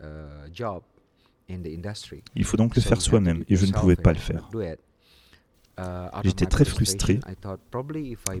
Uh, 0.00 0.50
il 2.34 2.44
faut 2.44 2.56
donc 2.56 2.76
le 2.76 2.82
faire 2.82 3.00
soi-même 3.00 3.44
et 3.48 3.56
je 3.56 3.64
ne 3.64 3.72
pouvais 3.72 3.96
pas 3.96 4.12
le 4.12 4.18
faire. 4.18 4.50
Euh, 5.78 6.08
J'étais 6.24 6.46
très 6.46 6.64
frustré. 6.64 7.20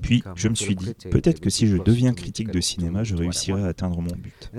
Puis 0.02 0.22
je 0.34 0.48
me 0.48 0.54
suis 0.54 0.74
dit, 0.76 0.94
peut-être 1.10 1.40
que 1.40 1.50
si 1.50 1.66
je 1.66 1.76
deviens 1.76 2.12
critique 2.14 2.50
de 2.50 2.60
cinéma, 2.60 3.04
je 3.04 3.14
réussirai 3.16 3.62
à 3.62 3.66
atteindre 3.66 4.00
mon 4.00 4.14
but. 4.16 4.50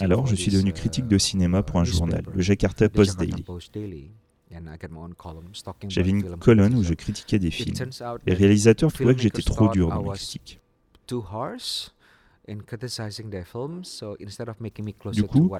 Alors 0.00 0.26
je 0.26 0.34
suis 0.34 0.50
devenu 0.52 0.72
critique 0.72 1.06
de 1.06 1.18
cinéma 1.18 1.62
pour 1.62 1.80
un 1.80 1.84
journal, 1.84 2.22
le 2.34 2.42
Jakarta 2.42 2.88
Post 2.88 3.18
Daily. 3.18 3.44
J'avais 5.88 6.10
une 6.10 6.36
colonne 6.36 6.74
où 6.74 6.82
je 6.82 6.92
critiquais 6.94 7.38
des 7.38 7.50
films. 7.50 7.74
Les 8.26 8.34
réalisateurs 8.34 8.92
trouvaient 8.92 9.14
que 9.14 9.22
j'étais 9.22 9.42
trop 9.42 9.68
dur 9.68 9.88
dans 9.88 10.02
mes 10.02 10.10
critiques. 10.10 10.60
Du 15.12 15.22
coup, 15.22 15.52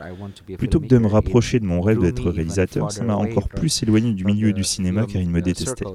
plutôt 0.59 0.81
que 0.81 0.87
de 0.87 0.99
me 0.99 1.07
rapprocher 1.07 1.61
de 1.61 1.65
mon 1.65 1.81
rêve 1.81 2.01
d'être 2.01 2.29
réalisateur, 2.31 2.91
ça 2.91 3.05
m'a 3.05 3.15
encore 3.15 3.49
plus 3.49 3.83
éloigné 3.83 4.13
du 4.13 4.25
milieu 4.25 4.53
du 4.53 4.65
cinéma 4.65 5.07
car 5.07 5.23
ils 5.23 5.31
me 5.31 5.41
détestaient. 5.41 5.85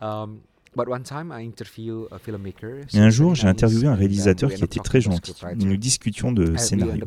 Um, 0.00 0.38
Et 2.94 2.98
un 2.98 3.10
jour, 3.10 3.34
j'ai 3.34 3.48
interviewé 3.48 3.88
un 3.88 3.94
réalisateur 3.94 4.52
qui 4.52 4.62
était 4.62 4.80
très 4.80 5.00
gentil. 5.00 5.34
Nous 5.56 5.76
discutions 5.76 6.30
de 6.30 6.56
scénario. 6.56 7.04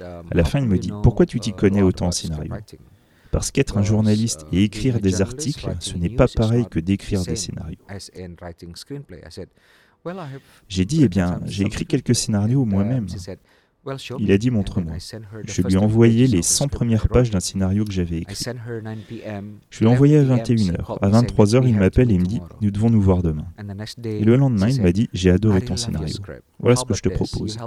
Um, 0.00 0.26
à 0.30 0.34
la 0.34 0.44
fin, 0.44 0.60
il 0.60 0.68
me 0.68 0.78
dit 0.78 0.92
Pourquoi 1.02 1.26
tu 1.26 1.40
t'y 1.40 1.50
uh, 1.50 1.54
connais 1.54 1.82
autant 1.82 2.06
en 2.06 2.12
scénario 2.12 2.52
parce 3.30 3.50
qu'être 3.50 3.78
un 3.78 3.82
journaliste 3.82 4.46
et 4.52 4.64
écrire 4.64 5.00
des 5.00 5.22
articles, 5.22 5.68
ce 5.80 5.96
n'est 5.96 6.10
pas 6.10 6.26
pareil 6.28 6.66
que 6.70 6.80
d'écrire 6.80 7.22
des 7.24 7.36
scénarios. 7.36 7.78
J'ai 10.68 10.84
dit, 10.84 11.04
eh 11.04 11.08
bien, 11.08 11.40
j'ai 11.46 11.64
écrit 11.64 11.86
quelques 11.86 12.14
scénarios 12.14 12.64
moi-même. 12.64 13.06
Il 14.18 14.30
a 14.30 14.38
dit 14.38 14.50
montre-moi. 14.50 14.92
Je 15.46 15.62
lui 15.62 15.74
ai 15.74 15.78
envoyé 15.78 16.26
les 16.26 16.42
100 16.42 16.68
premières 16.68 17.08
pages 17.08 17.30
d'un 17.30 17.40
scénario 17.40 17.84
que 17.84 17.92
j'avais 17.92 18.18
écrit. 18.18 18.44
Je 19.70 19.78
lui 19.78 19.86
ai 19.86 19.88
envoyé 19.88 20.18
à 20.18 20.22
21h. 20.22 20.98
À 21.00 21.08
23h, 21.08 21.66
il 21.66 21.76
m'appelle 21.76 22.10
et 22.10 22.14
il 22.14 22.20
me 22.20 22.26
dit 22.26 22.40
Nous 22.60 22.70
devons 22.70 22.90
nous 22.90 23.00
voir 23.00 23.22
demain. 23.22 23.46
Et 24.04 24.24
le 24.24 24.36
lendemain, 24.36 24.68
il 24.68 24.82
m'a 24.82 24.92
dit 24.92 25.08
J'ai 25.12 25.30
adoré 25.30 25.62
ton 25.62 25.76
scénario. 25.76 26.14
Voilà 26.58 26.76
ce 26.76 26.84
que 26.84 26.94
je 26.94 27.02
te 27.02 27.08
propose. 27.08 27.58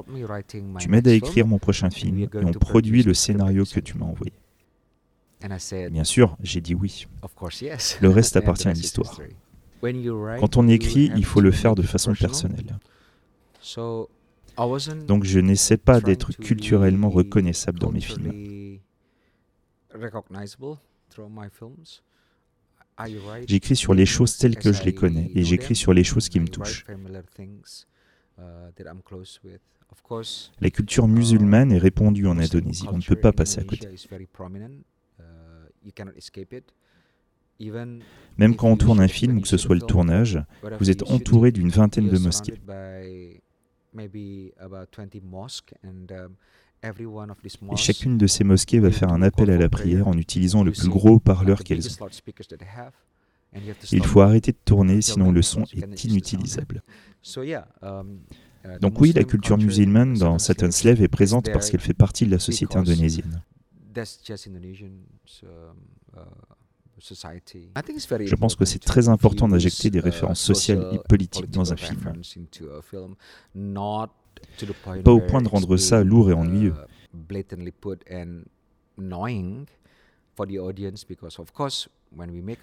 Tu 0.79 0.89
m'aides 0.89 1.07
à 1.07 1.13
écrire 1.13 1.47
mon 1.47 1.57
prochain 1.57 1.89
film 1.89 2.19
et 2.19 2.29
on 2.35 2.51
produit 2.51 3.01
le 3.01 3.15
scénario 3.15 3.63
que 3.65 3.79
tu 3.79 3.97
m'as 3.97 4.05
envoyé. 4.05 4.33
Bien 5.89 6.03
sûr, 6.03 6.37
j'ai 6.41 6.61
dit 6.61 6.75
oui. 6.75 7.07
Le 8.01 8.09
reste 8.09 8.35
appartient 8.37 8.67
à 8.67 8.73
l'histoire. 8.73 9.19
Quand 10.39 10.57
on 10.57 10.67
écrit, 10.67 11.11
il 11.15 11.25
faut 11.25 11.41
le 11.41 11.51
faire 11.51 11.75
de 11.75 11.81
façon 11.81 12.13
personnelle. 12.13 12.77
Donc 15.07 15.23
je 15.23 15.39
n'essaie 15.39 15.77
pas 15.77 15.99
d'être 15.99 16.31
culturellement 16.33 17.09
reconnaissable 17.09 17.79
dans 17.79 17.91
mes 17.91 18.01
films. 18.01 18.79
J'écris 23.47 23.75
sur 23.75 23.93
les 23.93 24.05
choses 24.05 24.37
telles 24.37 24.55
que 24.55 24.71
je 24.71 24.83
les 24.83 24.93
connais 24.93 25.31
et 25.33 25.43
j'écris 25.43 25.75
sur 25.75 25.93
les 25.93 26.03
choses 26.03 26.29
qui 26.29 26.39
me 26.39 26.47
touchent. 26.47 26.85
La 30.59 30.69
culture 30.69 31.07
musulmane 31.07 31.71
est 31.71 31.77
répandue 31.77 32.27
en 32.27 32.37
Indonésie, 32.37 32.85
on 32.91 32.97
ne 32.97 33.03
peut 33.03 33.15
pas 33.15 33.31
passer 33.31 33.59
à 33.59 33.63
côté. 33.63 33.87
Même 38.37 38.55
quand 38.55 38.67
on 38.67 38.77
tourne 38.77 38.99
un 38.99 39.07
film 39.07 39.37
ou 39.37 39.41
que 39.41 39.47
ce 39.47 39.57
soit 39.57 39.75
le 39.75 39.81
tournage, 39.81 40.43
vous 40.79 40.89
êtes 40.89 41.03
entouré 41.09 41.51
d'une 41.51 41.69
vingtaine 41.69 42.09
de 42.09 42.17
mosquées. 42.17 42.59
Et 47.71 47.77
chacune 47.77 48.17
de 48.17 48.27
ces 48.27 48.43
mosquées 48.43 48.79
va 48.79 48.91
faire 48.91 49.09
un 49.09 49.21
appel 49.21 49.49
à 49.49 49.57
la 49.57 49.69
prière 49.69 50.07
en 50.07 50.17
utilisant 50.17 50.63
le 50.63 50.71
plus 50.71 50.89
gros 50.89 51.19
parleur 51.19 51.63
qu'elles 51.63 51.87
ont. 51.87 52.07
Il 53.91 54.03
faut 54.03 54.21
arrêter 54.21 54.51
de 54.51 54.57
tourner, 54.65 55.01
sinon 55.01 55.31
le 55.31 55.41
son 55.41 55.63
est 55.73 56.03
inutilisable. 56.03 56.81
Donc 58.81 58.99
oui, 58.99 59.13
la 59.13 59.23
culture 59.23 59.57
musulmane 59.57 60.15
dans 60.15 60.39
Satan's 60.39 60.77
Slave 60.77 61.01
est 61.01 61.07
présente 61.07 61.51
parce 61.51 61.69
qu'elle 61.69 61.81
fait 61.81 61.93
partie 61.93 62.25
de 62.25 62.31
la 62.31 62.39
société 62.39 62.77
indonésienne. 62.77 63.43
Je 68.25 68.35
pense 68.35 68.55
que 68.55 68.65
c'est 68.65 68.79
très 68.79 69.09
important 69.09 69.47
d'injecter 69.47 69.89
des 69.89 69.99
références 69.99 70.41
sociales 70.41 70.87
et 70.93 70.99
politiques 71.07 71.49
dans 71.49 71.73
un 71.73 71.75
film. 71.75 71.99
Pas 75.03 75.11
au 75.11 75.21
point 75.21 75.41
de 75.41 75.47
rendre 75.47 75.77
ça 75.77 76.03
lourd 76.03 76.29
et 76.29 76.33
ennuyeux. 76.33 76.73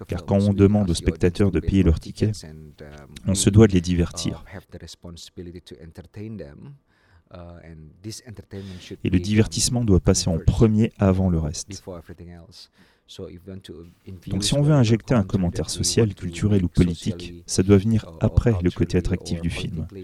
Car 0.09 0.24
quand 0.26 0.39
on 0.39 0.53
demande 0.53 0.91
aux 0.91 0.95
spectateurs 0.95 1.51
de 1.51 1.61
payer 1.61 1.83
leur 1.83 1.99
ticket, 2.01 2.33
on 3.26 3.35
se 3.35 3.51
doit 3.51 3.66
de 3.66 3.72
les 3.72 3.81
divertir. 3.81 4.45
Et 9.05 9.11
le 9.11 9.20
divertissement 9.20 9.85
doit 9.85 10.01
passer 10.01 10.28
en 10.28 10.39
premier 10.39 10.93
avant 10.99 11.31
le 11.31 11.39
reste. 11.39 11.68
Donc 14.28 14.45
si 14.45 14.55
on 14.55 14.62
veut 14.62 14.72
injecter 14.72 15.14
un 15.14 15.24
commentaire 15.24 15.70
social, 15.70 16.14
culturel 16.14 16.64
ou 16.64 16.68
politique, 16.68 17.43
ça 17.47 17.62
doit 17.62 17.76
venir 17.76 18.07
après 18.20 18.55
le 18.62 18.70
côté 18.70 18.99
attractif 18.99 19.41
du 19.41 19.51
film. 19.51 19.87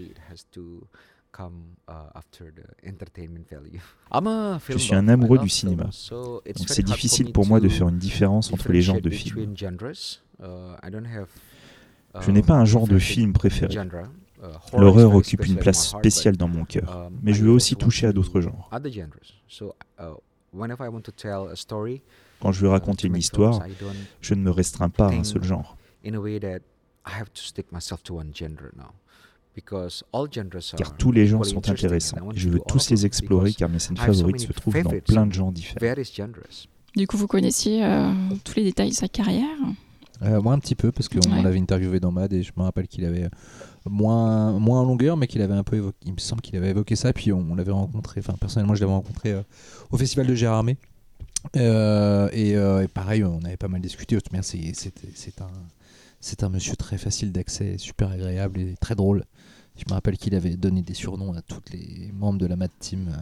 Je 4.69 4.77
suis 4.77 4.95
un 4.95 5.07
amoureux 5.07 5.37
du 5.37 5.49
cinéma, 5.49 5.83
donc 5.83 6.41
c'est 6.67 6.83
difficile 6.83 7.31
pour 7.31 7.45
moi 7.45 7.59
de 7.59 7.69
faire 7.69 7.89
une 7.89 7.99
différence 7.99 8.51
entre 8.51 8.71
les 8.71 8.81
genres 8.81 9.01
de 9.01 9.09
films. 9.09 9.53
Je 12.19 12.31
n'ai 12.31 12.41
pas 12.41 12.55
un 12.55 12.65
genre 12.65 12.87
de 12.87 12.97
film 12.99 13.33
préféré. 13.33 13.73
L'horreur 14.73 15.15
occupe 15.15 15.45
une 15.45 15.57
place 15.57 15.89
spéciale 15.89 16.37
dans 16.37 16.47
mon 16.47 16.65
cœur, 16.65 17.09
mais 17.21 17.33
je 17.33 17.43
veux 17.43 17.51
aussi 17.51 17.75
toucher 17.75 18.07
à 18.07 18.13
d'autres 18.13 18.41
genres. 18.41 18.69
Quand 22.39 22.51
je 22.51 22.61
veux 22.61 22.69
raconter 22.69 23.07
une 23.07 23.17
histoire, 23.17 23.63
je 24.21 24.33
ne 24.33 24.41
me 24.41 24.51
restreins 24.51 24.89
pas 24.89 25.07
à 25.07 25.11
un 25.13 25.23
seul 25.23 25.43
genre. 25.43 25.77
Car 30.77 30.97
tous 30.97 31.11
les 31.11 31.25
genres 31.25 31.45
sont 31.45 31.67
intéressants 31.69 32.31
et 32.31 32.37
je 32.37 32.49
veux 32.49 32.59
tous 32.67 32.89
les 32.91 33.05
explorer 33.05 33.53
car 33.53 33.69
mes 33.69 33.79
scènes 33.79 33.97
favorites 33.97 34.41
se 34.41 34.53
trouvent 34.53 34.81
dans 34.83 34.99
plein 34.99 35.25
de 35.25 35.33
genres 35.33 35.51
différents. 35.51 35.95
Du 36.95 37.07
coup, 37.07 37.17
vous 37.17 37.27
connaissiez 37.27 37.83
euh, 37.83 38.11
tous 38.43 38.55
les 38.55 38.63
détails 38.63 38.89
de 38.89 38.95
sa 38.95 39.07
carrière? 39.07 39.57
Euh, 40.23 40.41
Moi, 40.41 40.53
un 40.53 40.59
petit 40.59 40.75
peu, 40.75 40.91
parce 40.91 41.09
qu'on 41.09 41.41
l'avait 41.43 41.59
interviewé 41.59 41.99
dans 41.99 42.11
MAD 42.11 42.33
et 42.33 42.43
je 42.43 42.51
me 42.57 42.63
rappelle 42.63 42.87
qu'il 42.87 43.05
avait 43.05 43.29
moins, 43.85 44.59
moins 44.59 44.81
en 44.81 44.85
longueur, 44.85 45.17
mais 45.17 45.27
qu'il 45.27 45.41
avait 45.41 45.53
un 45.53 45.63
peu 45.63 45.77
évoqué, 45.77 45.97
il 46.05 46.13
me 46.13 46.19
semble 46.19 46.41
qu'il 46.41 46.55
avait 46.55 46.69
évoqué 46.69 46.95
ça. 46.95 47.13
Puis 47.13 47.31
on, 47.31 47.55
l'avait 47.55 47.71
rencontré, 47.71 48.19
enfin, 48.19 48.35
personnellement, 48.39 48.75
je 48.75 48.81
l'avais 48.81 48.93
rencontré 48.93 49.31
euh, 49.33 49.41
au 49.91 49.97
Festival 49.97 50.27
de 50.27 50.35
Gérardmer. 50.35 50.77
Euh, 51.55 52.29
euh, 52.33 52.81
et, 52.81 52.87
pareil, 52.87 53.23
on 53.23 53.43
avait 53.43 53.57
pas 53.57 53.67
mal 53.67 53.81
discuté. 53.81 54.17
C'est 54.33 55.41
un, 55.41 55.51
c'est 56.19 56.43
un 56.43 56.49
monsieur 56.49 56.75
très 56.75 56.97
facile 56.97 57.31
d'accès, 57.31 57.77
super 57.77 58.11
agréable 58.11 58.59
et 58.59 58.75
très 58.79 58.95
drôle. 58.95 59.23
Je 59.77 59.83
me 59.87 59.93
rappelle 59.93 60.17
qu'il 60.17 60.33
avait 60.33 60.57
donné 60.57 60.81
des 60.81 60.95
surnoms 60.95 61.33
à 61.33 61.41
tous 61.41 61.61
les 61.71 62.11
membres 62.11 62.39
de 62.39 62.47
la 62.47 62.55
Mad 62.55 62.71
Team 62.79 63.15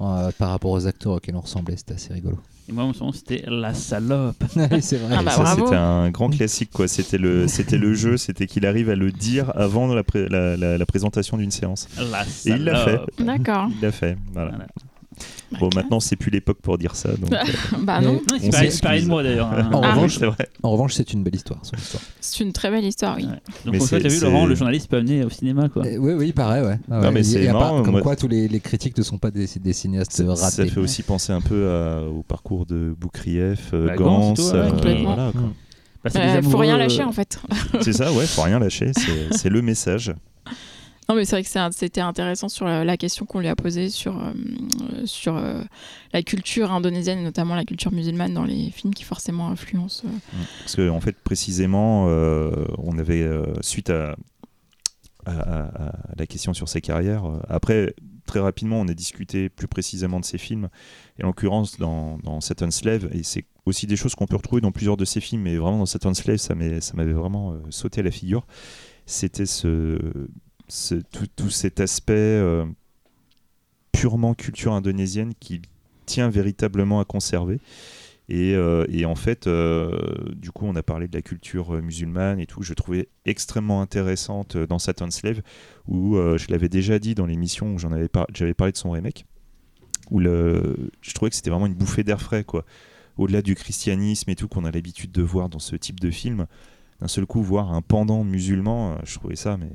euh, 0.00 0.32
par 0.32 0.50
rapport 0.50 0.72
aux 0.72 0.86
acteurs 0.86 1.12
auxquels 1.12 1.36
on 1.36 1.40
ressemblait. 1.40 1.76
C'était 1.76 1.94
assez 1.94 2.12
rigolo. 2.12 2.38
Et 2.70 2.72
moi, 2.72 2.84
mon 2.84 2.92
son, 2.92 3.10
c'était 3.10 3.42
La 3.48 3.74
Salope. 3.74 4.44
c'est 4.80 4.98
vrai. 4.98 5.16
Ah 5.18 5.22
bah 5.24 5.32
ça, 5.32 5.56
c'était 5.56 5.74
un 5.74 6.08
grand 6.10 6.30
classique. 6.30 6.70
quoi. 6.72 6.86
C'était 6.86 7.18
le, 7.18 7.48
c'était 7.48 7.78
le 7.78 7.94
jeu, 7.94 8.16
c'était 8.16 8.46
qu'il 8.46 8.64
arrive 8.64 8.90
à 8.90 8.94
le 8.94 9.10
dire 9.10 9.50
avant 9.56 9.92
la, 9.92 10.04
la, 10.14 10.78
la, 10.78 10.86
présentation 10.86 11.36
d'une 11.36 11.50
séance. 11.50 11.88
La 11.98 12.22
Et 12.46 12.56
il 12.56 12.62
l'a 12.62 12.84
fait. 12.84 13.00
D'accord. 13.18 13.68
Il 13.74 13.80
l'a 13.82 13.90
fait. 13.90 14.16
voilà. 14.32 14.52
Bon, 15.58 15.68
maintenant, 15.74 16.00
c'est 16.00 16.16
plus 16.16 16.30
l'époque 16.30 16.58
pour 16.62 16.78
dire 16.78 16.94
ça. 16.94 17.10
Donc, 17.16 17.32
euh, 17.32 17.38
bah 17.82 18.00
non. 18.00 18.20
C'est 18.40 18.80
pareil 18.80 19.02
de 19.02 19.08
moi 19.08 19.22
d'ailleurs. 19.22 19.52
Hein. 19.52 19.70
En, 19.72 19.80
revanche, 19.80 20.18
c'est 20.18 20.26
vrai. 20.26 20.48
en 20.62 20.70
revanche, 20.70 20.94
c'est 20.94 21.12
une 21.12 21.22
belle 21.22 21.34
histoire. 21.34 21.60
C'est 22.20 22.44
une 22.44 22.52
très 22.52 22.70
belle 22.70 22.84
histoire, 22.84 23.16
oui. 23.16 23.26
Donc, 23.64 23.86
tu 23.86 23.94
as 23.94 23.98
vu, 23.98 24.20
Laurent, 24.20 24.46
le 24.46 24.54
journaliste 24.54 24.88
peut 24.88 24.98
amener 24.98 25.24
au 25.24 25.30
cinéma. 25.30 25.68
Quoi. 25.68 25.82
Eh, 25.86 25.98
oui, 25.98 26.12
oui, 26.12 26.28
il 26.28 26.34
paraît, 26.34 26.62
ouais. 26.62 26.78
Ah, 26.90 27.00
non, 27.00 27.12
mais 27.12 27.22
c'est 27.22 27.46
Comme 27.48 28.00
quoi, 28.02 28.16
tous 28.16 28.28
les, 28.28 28.48
les, 28.48 28.60
critiques 28.60 28.96
ne 28.96 29.02
sont 29.02 29.18
pas 29.18 29.30
des, 29.30 29.46
des 29.60 29.72
cinéastes 29.72 30.22
ratés. 30.26 30.36
Ça 30.36 30.66
fait 30.66 30.80
aussi 30.80 31.02
penser 31.02 31.32
un 31.32 31.40
peu 31.40 31.66
au 32.10 32.22
parcours 32.22 32.66
de 32.66 32.94
Boukrieff, 32.98 33.70
euh, 33.72 33.86
bah, 33.88 33.96
Gans. 33.96 34.34
Euh, 34.38 34.70
voilà, 35.02 35.32
quoi. 35.32 35.52
Bah, 36.02 36.10
euh, 36.16 36.42
faut 36.42 36.56
rien 36.56 36.78
lâcher 36.78 37.02
en 37.02 37.12
fait. 37.12 37.38
c'est 37.82 37.92
ça, 37.92 38.10
ouais, 38.12 38.26
faut 38.26 38.42
rien 38.42 38.58
lâcher. 38.58 38.92
C'est 39.32 39.50
le 39.50 39.62
message. 39.62 40.12
Non, 41.10 41.16
mais 41.16 41.24
c'est 41.24 41.34
vrai 41.34 41.42
que 41.42 41.74
c'était 41.76 42.00
intéressant 42.00 42.48
sur 42.48 42.66
la, 42.66 42.96
question 42.96 43.26
qu'on 43.26 43.40
lui 43.40 43.48
a 43.48 43.56
posée 43.56 43.88
sur, 43.88 44.16
euh, 44.22 44.32
sur 45.06 45.36
euh, 45.36 45.60
la 46.12 46.22
culture 46.22 46.70
indonésienne, 46.70 47.24
notamment 47.24 47.56
la 47.56 47.64
culture 47.64 47.90
musulmane 47.90 48.32
dans 48.32 48.44
les 48.44 48.70
films 48.70 48.94
qui 48.94 49.02
forcément 49.02 49.48
influencent. 49.48 50.04
Euh. 50.06 50.10
Parce 50.60 50.76
qu'en 50.76 50.90
en 50.90 51.00
fait, 51.00 51.16
précisément, 51.18 52.04
on 52.04 52.96
avait, 52.96 53.28
suite 53.60 53.90
à, 53.90 54.14
la 55.26 56.26
question 56.28 56.54
sur 56.54 56.68
ses 56.68 56.80
carrières, 56.80 57.24
après, 57.48 57.92
très 58.24 58.38
rapidement, 58.38 58.80
on 58.80 58.86
a 58.86 58.94
discuté 58.94 59.48
plus 59.48 59.66
précisément 59.66 60.20
de 60.20 60.24
ses 60.24 60.38
films, 60.38 60.68
et 61.18 61.24
en 61.24 61.26
l'occurrence 61.26 61.76
dans, 61.76 62.18
dans 62.18 62.40
Slave, 62.40 63.08
et 63.10 63.24
c'est 63.24 63.46
aussi 63.66 63.88
des 63.88 63.96
choses 63.96 64.14
qu'on 64.14 64.26
peut 64.26 64.36
retrouver 64.36 64.60
dans 64.60 64.70
plusieurs 64.70 64.96
de 64.96 65.04
ses 65.04 65.20
films, 65.20 65.42
mais 65.42 65.56
vraiment 65.56 65.78
dans 65.78 65.86
Satan's 65.86 66.18
Slave, 66.18 66.36
ça 66.36 66.54
m'avait 66.54 67.12
vraiment 67.12 67.56
sauté 67.70 67.98
à 67.98 68.04
la 68.04 68.12
figure. 68.12 68.46
C'était 69.06 69.46
ce 69.46 69.98
tout, 71.36 71.50
cet 71.50 71.80
aspect 71.80 72.14
euh, 72.14 72.64
purement 73.92 74.34
culture 74.34 74.72
indonésienne 74.72 75.32
qui 75.38 75.62
tient 76.06 76.28
véritablement 76.28 77.00
à 77.00 77.04
conserver. 77.04 77.60
Et, 78.28 78.54
euh, 78.54 78.86
en 79.04 79.16
fait, 79.16 79.48
euh, 79.48 79.90
du 80.36 80.52
coup, 80.52 80.64
on 80.66 80.76
a 80.76 80.82
parlé 80.82 81.08
de 81.08 81.16
la 81.16 81.22
culture 81.22 81.82
musulmane 81.82 82.38
et 82.38 82.46
tout. 82.46 82.62
Je 82.62 82.74
trouvais 82.74 83.08
extrêmement 83.24 83.82
intéressante 83.82 84.56
dans 84.56 84.78
Satan's 84.78 85.16
Slave, 85.16 85.42
où 85.88 86.16
je 86.16 86.46
l'avais 86.50 86.68
déjà 86.68 86.98
dit 86.98 87.14
dans 87.14 87.26
l'émission 87.26 87.74
où 87.74 87.78
j'en 87.78 87.90
parlé 87.90 88.72
de 88.72 88.76
son 88.76 88.92
remake, 88.92 89.26
où 90.10 90.20
le, 90.20 90.90
je 91.00 91.12
trouvais 91.12 91.30
que 91.30 91.36
c'était 91.36 91.50
vraiment 91.50 91.66
une 91.66 91.74
bouffée 91.74 92.04
d'air 92.04 92.20
frais, 92.20 92.44
quoi. 92.44 92.64
Au-delà 93.18 93.42
du 93.42 93.54
christianisme 93.54 94.30
et 94.30 94.36
tout 94.36 94.48
qu'on 94.48 94.64
a 94.64 94.70
l'habitude 94.70 95.12
de 95.12 95.22
voir 95.22 95.48
dans 95.48 95.58
ce 95.58 95.76
type 95.76 96.00
de 96.00 96.10
film, 96.10 96.46
d'un 97.00 97.08
seul 97.08 97.26
coup 97.26 97.42
voir 97.42 97.72
un 97.72 97.82
pendant 97.82 98.24
musulman, 98.24 98.96
je 99.04 99.14
trouvais 99.14 99.36
ça 99.36 99.56
mais 99.56 99.70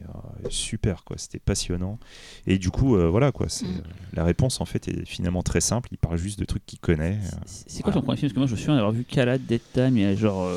super 0.49 1.03
quoi, 1.03 1.17
c'était 1.17 1.39
passionnant. 1.39 1.99
Et 2.47 2.57
du 2.57 2.69
coup, 2.69 2.97
voilà 2.97 3.31
quoi, 3.31 3.47
c'est 3.49 3.65
mm. 3.65 3.81
la 4.13 4.23
réponse 4.23 4.61
en 4.61 4.65
fait 4.65 4.87
est 4.87 5.05
finalement 5.05 5.43
très 5.43 5.61
simple. 5.61 5.89
Il 5.91 5.97
parle 5.97 6.17
juste 6.17 6.39
de 6.39 6.45
trucs 6.45 6.65
qu'il 6.65 6.79
connaît. 6.79 7.19
C'est 7.45 7.83
quoi 7.83 7.93
ton 7.93 8.01
premier 8.01 8.17
film 8.17 8.29
Parce 8.29 8.33
que 8.33 8.39
moi 8.39 8.47
je 8.47 8.53
me 8.53 8.57
souviens 8.57 8.75
d'avoir 8.75 8.91
vu 8.91 9.03
Khalad 9.03 9.41
Dead 9.45 9.61
Time 9.73 9.97
il 9.97 10.03
y 10.03 10.05
a 10.05 10.15
genre. 10.15 10.49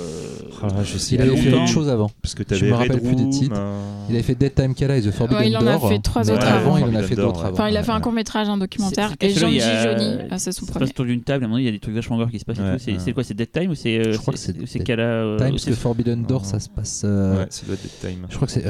Ah, 0.62 0.84
je 0.84 0.98
sais, 0.98 1.14
il 1.14 1.22
avait 1.22 1.36
fait 1.36 1.52
autre 1.52 1.68
chose 1.68 1.88
avant. 1.88 2.10
Parce 2.22 2.34
que 2.34 2.42
je 2.54 2.66
me 2.66 2.74
rappelle 2.74 3.00
plus 3.00 3.16
des 3.16 3.28
titres. 3.28 3.60
Il 4.08 4.14
avait 4.14 4.22
fait 4.22 4.34
Dead 4.34 4.54
Time 4.54 4.74
Kala 4.74 4.96
et 4.96 5.02
The 5.02 5.10
Forbidden 5.10 5.42
ouais, 5.42 5.50
il 5.50 5.56
en 5.56 5.66
a 5.66 5.78
fait 5.78 5.98
trois 5.98 6.30
autres 6.30 6.46
avant. 6.46 6.78
Il 6.78 6.84
en 6.84 6.94
a 6.94 7.02
fait 7.02 7.16
d'autres 7.16 7.44
avant. 7.44 7.54
Enfin, 7.54 7.68
il 7.68 7.76
a 7.76 7.82
fait 7.82 7.92
un 7.92 8.00
court 8.00 8.12
métrage, 8.12 8.48
un 8.48 8.58
documentaire. 8.58 9.12
Et 9.20 9.30
Jean-J. 9.30 9.60
Johnny, 9.60 10.18
c'est 10.36 10.52
son 10.52 10.66
premier. 10.66 10.86
Ça 10.86 10.86
se 10.86 10.92
autour 10.92 11.04
d'une 11.04 11.22
table. 11.22 11.44
À 11.44 11.46
un 11.46 11.48
moment, 11.48 11.58
il 11.58 11.64
y 11.64 11.68
a 11.68 11.72
des 11.72 11.78
trucs 11.78 11.94
vachement 11.94 12.16
gore 12.16 12.30
qui 12.30 12.38
se 12.38 12.44
passent. 12.44 12.58
C'est 12.78 13.12
quoi 13.12 13.24
C'est 13.24 13.34
Dead 13.34 13.50
Time 13.50 13.70
ou 13.70 13.74
c'est 13.74 14.12
Je 14.12 14.18
crois 14.18 14.34
que 14.34 14.38
c'est 14.38 14.80
Kala. 14.80 15.36
Time 15.38 15.50
parce 15.50 15.64
que 15.64 15.74
Forbidden 15.74 16.24
Door, 16.24 16.44
ça 16.44 16.57
se 16.58 16.68
passe. 16.68 17.04
Ouais, 17.04 17.46
c'est 17.50 17.66
Dead 17.66 17.78
Time. 18.00 18.26
Je 18.28 18.36
crois 18.36 18.46
que 18.46 18.52
c'est. 18.52 18.64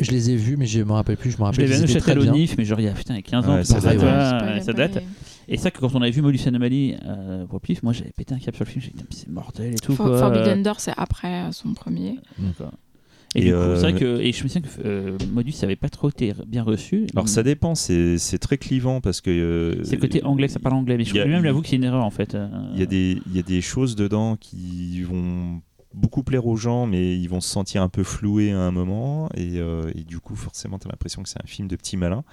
Je 0.00 0.10
les 0.10 0.30
ai 0.30 0.36
vus, 0.36 0.56
mais 0.56 0.66
je 0.66 0.80
me 0.80 0.92
rappelle 0.92 1.16
plus. 1.16 1.30
Je 1.30 1.38
me 1.38 1.44
rappelle. 1.44 1.66
Je 1.66 1.72
l'ai 1.72 1.86
vu 1.86 2.00
chez 2.00 2.30
Nif, 2.30 2.56
mais 2.58 2.64
genre 2.64 2.80
il 2.80 2.86
y 2.86 2.88
a 2.88 2.92
putain 2.92 3.20
15 3.20 3.48
ans. 3.48 3.62
Ça 3.64 4.72
date. 4.72 5.02
Et 5.48 5.56
ça, 5.56 5.70
que 5.70 5.80
quand 5.80 5.94
on 5.94 6.02
avait 6.02 6.10
vu 6.10 6.22
Molus 6.22 6.46
Anomaly 6.46 6.96
euh, 7.04 7.46
pour 7.46 7.60
Pif, 7.60 7.82
moi 7.82 7.92
j'avais 7.92 8.12
pété 8.16 8.34
un 8.34 8.38
cap 8.38 8.54
sur 8.54 8.64
le 8.64 8.70
film, 8.70 8.82
j'ai 8.84 8.90
dit 8.90 9.04
c'est 9.10 9.28
mortel 9.28 9.74
et 9.74 9.76
tout. 9.76 9.94
For, 9.94 10.18
Forbidden 10.18 10.62
Door, 10.62 10.80
c'est 10.80 10.94
après 10.96 11.48
euh, 11.48 11.52
son 11.52 11.74
premier. 11.74 12.18
D'accord. 12.38 12.72
Et, 13.34 13.44
du 13.44 13.52
coup, 13.52 13.58
c'est 13.76 13.80
vrai 13.80 13.94
euh, 13.94 13.98
que 13.98 14.20
et 14.20 14.32
je 14.32 14.44
me 14.44 14.48
souviens 14.48 14.60
que 14.60 14.86
euh, 14.86 15.16
Modus 15.32 15.54
n'avait 15.62 15.76
pas 15.76 15.88
trop 15.88 16.10
été 16.10 16.34
bien 16.46 16.62
reçu. 16.62 17.06
Alors 17.14 17.28
ça 17.28 17.42
dépend, 17.42 17.74
c'est 17.74 18.38
très 18.40 18.58
clivant 18.58 19.00
parce 19.00 19.20
que. 19.20 19.80
c'est 19.84 19.96
le 19.96 20.00
côté 20.00 20.22
anglais, 20.22 20.48
ça 20.48 20.60
parle 20.60 20.76
anglais, 20.76 20.96
mais 20.96 21.04
je 21.04 21.12
peux 21.12 21.24
même 21.24 21.44
l'avouer 21.44 21.62
que 21.62 21.68
c'est 21.68 21.76
une 21.76 21.84
erreur 21.84 22.04
en 22.04 22.10
fait. 22.10 22.36
Il 22.74 22.80
y, 22.80 22.82
a 22.82 22.86
des, 22.86 23.18
il 23.26 23.36
y 23.36 23.38
a 23.38 23.42
des 23.42 23.60
choses 23.60 23.96
dedans 23.96 24.36
qui 24.36 25.02
vont 25.02 25.60
beaucoup 25.94 26.22
plaire 26.22 26.46
aux 26.46 26.56
gens, 26.56 26.86
mais 26.86 27.16
ils 27.16 27.28
vont 27.28 27.40
se 27.40 27.48
sentir 27.48 27.82
un 27.82 27.88
peu 27.88 28.04
floués 28.04 28.52
à 28.52 28.60
un 28.60 28.70
moment, 28.70 29.28
et, 29.34 29.58
et 29.94 30.04
du 30.04 30.20
coup, 30.20 30.36
forcément, 30.36 30.78
tu 30.78 30.86
as 30.88 30.90
l'impression 30.90 31.22
que 31.22 31.28
c'est 31.28 31.42
un 31.42 31.46
film 31.46 31.68
de 31.68 31.76
petit 31.76 31.96
malin. 31.96 32.24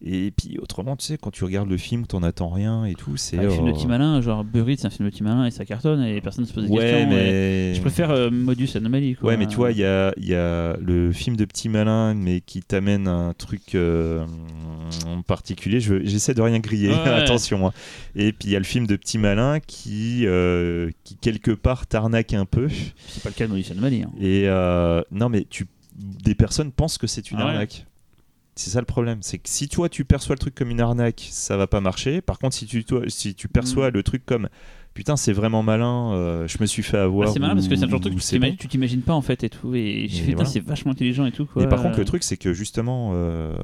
Et 0.00 0.30
puis 0.30 0.58
autrement, 0.58 0.94
tu 0.94 1.04
sais, 1.04 1.18
quand 1.18 1.32
tu 1.32 1.42
regardes 1.42 1.68
le 1.68 1.76
film, 1.76 2.06
t'en 2.06 2.22
attends 2.22 2.50
rien 2.50 2.84
et 2.84 2.94
tout. 2.94 3.16
C'est 3.16 3.36
un 3.36 3.48
ah, 3.48 3.50
film 3.50 3.66
de 3.66 3.72
petit 3.72 3.88
malin, 3.88 4.20
genre 4.20 4.44
Buried, 4.44 4.78
c'est 4.78 4.86
un 4.86 4.90
film 4.90 5.08
de 5.08 5.12
petit 5.12 5.24
malin 5.24 5.44
et 5.44 5.50
ça 5.50 5.64
cartonne 5.64 6.04
et 6.04 6.20
personne 6.20 6.44
ne 6.44 6.48
se 6.48 6.54
pose 6.54 6.66
des 6.66 6.70
ouais, 6.70 6.78
questions. 6.78 7.08
Mais... 7.08 7.74
Je 7.74 7.80
préfère 7.80 8.10
euh, 8.10 8.30
Modus 8.30 8.68
Anomaly. 8.76 9.16
Quoi. 9.16 9.30
Ouais, 9.30 9.36
mais 9.36 9.48
tu 9.48 9.56
vois, 9.56 9.72
il 9.72 9.78
y 9.78 9.84
a, 9.84 10.12
y 10.16 10.34
a, 10.34 10.76
le 10.76 11.10
film 11.10 11.36
de 11.36 11.44
petit 11.44 11.68
malin, 11.68 12.14
mais 12.14 12.40
qui 12.40 12.62
t'amène 12.62 13.08
un 13.08 13.34
truc 13.34 13.74
euh, 13.74 14.24
en 15.04 15.22
particulier. 15.22 15.80
J'essaie 15.80 16.34
de 16.34 16.42
rien 16.42 16.60
griller, 16.60 16.94
attention. 17.04 17.66
Hein. 17.66 17.72
Et 18.14 18.32
puis 18.32 18.50
il 18.50 18.52
y 18.52 18.56
a 18.56 18.60
le 18.60 18.64
film 18.64 18.86
de 18.86 18.94
petit 18.94 19.18
malin 19.18 19.58
qui, 19.58 20.26
euh, 20.26 20.90
qui 21.02 21.16
quelque 21.16 21.50
part 21.50 21.88
t'arnaque 21.88 22.34
un 22.34 22.44
peu. 22.44 22.68
C'est 23.08 23.22
pas 23.24 23.30
le 23.30 23.34
cas 23.34 23.46
de 23.46 23.50
Modus 23.50 23.72
Anomaly. 23.72 24.04
Hein. 24.04 24.12
Et 24.20 24.46
non, 25.10 25.28
mais 25.28 25.44
tu, 25.50 25.66
des 25.96 26.36
personnes 26.36 26.70
pensent 26.70 26.98
que 26.98 27.08
c'est 27.08 27.32
une 27.32 27.38
ah 27.38 27.48
arnaque. 27.48 27.84
C'est 28.58 28.70
ça 28.70 28.80
le 28.80 28.86
problème, 28.86 29.18
c'est 29.22 29.38
que 29.38 29.48
si 29.48 29.68
toi 29.68 29.88
tu 29.88 30.04
perçois 30.04 30.34
le 30.34 30.40
truc 30.40 30.52
comme 30.52 30.70
une 30.70 30.80
arnaque, 30.80 31.28
ça 31.30 31.56
va 31.56 31.68
pas 31.68 31.80
marcher. 31.80 32.20
Par 32.20 32.40
contre, 32.40 32.56
si 32.56 32.66
tu, 32.66 32.84
toi, 32.84 33.02
si 33.06 33.36
tu 33.36 33.46
perçois 33.46 33.90
mm. 33.90 33.94
le 33.94 34.02
truc 34.02 34.26
comme 34.26 34.48
putain, 34.94 35.16
c'est 35.16 35.32
vraiment 35.32 35.62
malin, 35.62 36.12
euh, 36.14 36.48
je 36.48 36.58
me 36.60 36.66
suis 36.66 36.82
fait 36.82 36.98
avoir. 36.98 37.32
c'est 37.32 37.38
malin 37.38 37.54
parce 37.54 37.68
que 37.68 37.76
c'est 37.76 37.84
un 37.84 37.88
genre 37.88 38.00
de 38.00 38.10
truc 38.10 38.18
que 38.20 38.56
tu 38.56 38.66
t'imagines 38.66 39.02
pas 39.02 39.14
en 39.14 39.22
fait 39.22 39.44
et 39.44 39.48
tout. 39.48 39.76
Et 39.76 40.08
j'ai 40.08 40.34
fait, 40.34 40.44
c'est 40.44 40.58
vachement 40.58 40.90
intelligent 40.90 41.24
et 41.24 41.30
tout. 41.30 41.46
Quoi. 41.46 41.62
Et 41.62 41.68
par 41.68 41.80
contre, 41.80 42.00
le 42.00 42.04
truc, 42.04 42.24
c'est 42.24 42.36
que 42.36 42.52
justement, 42.52 43.12
euh, 43.14 43.56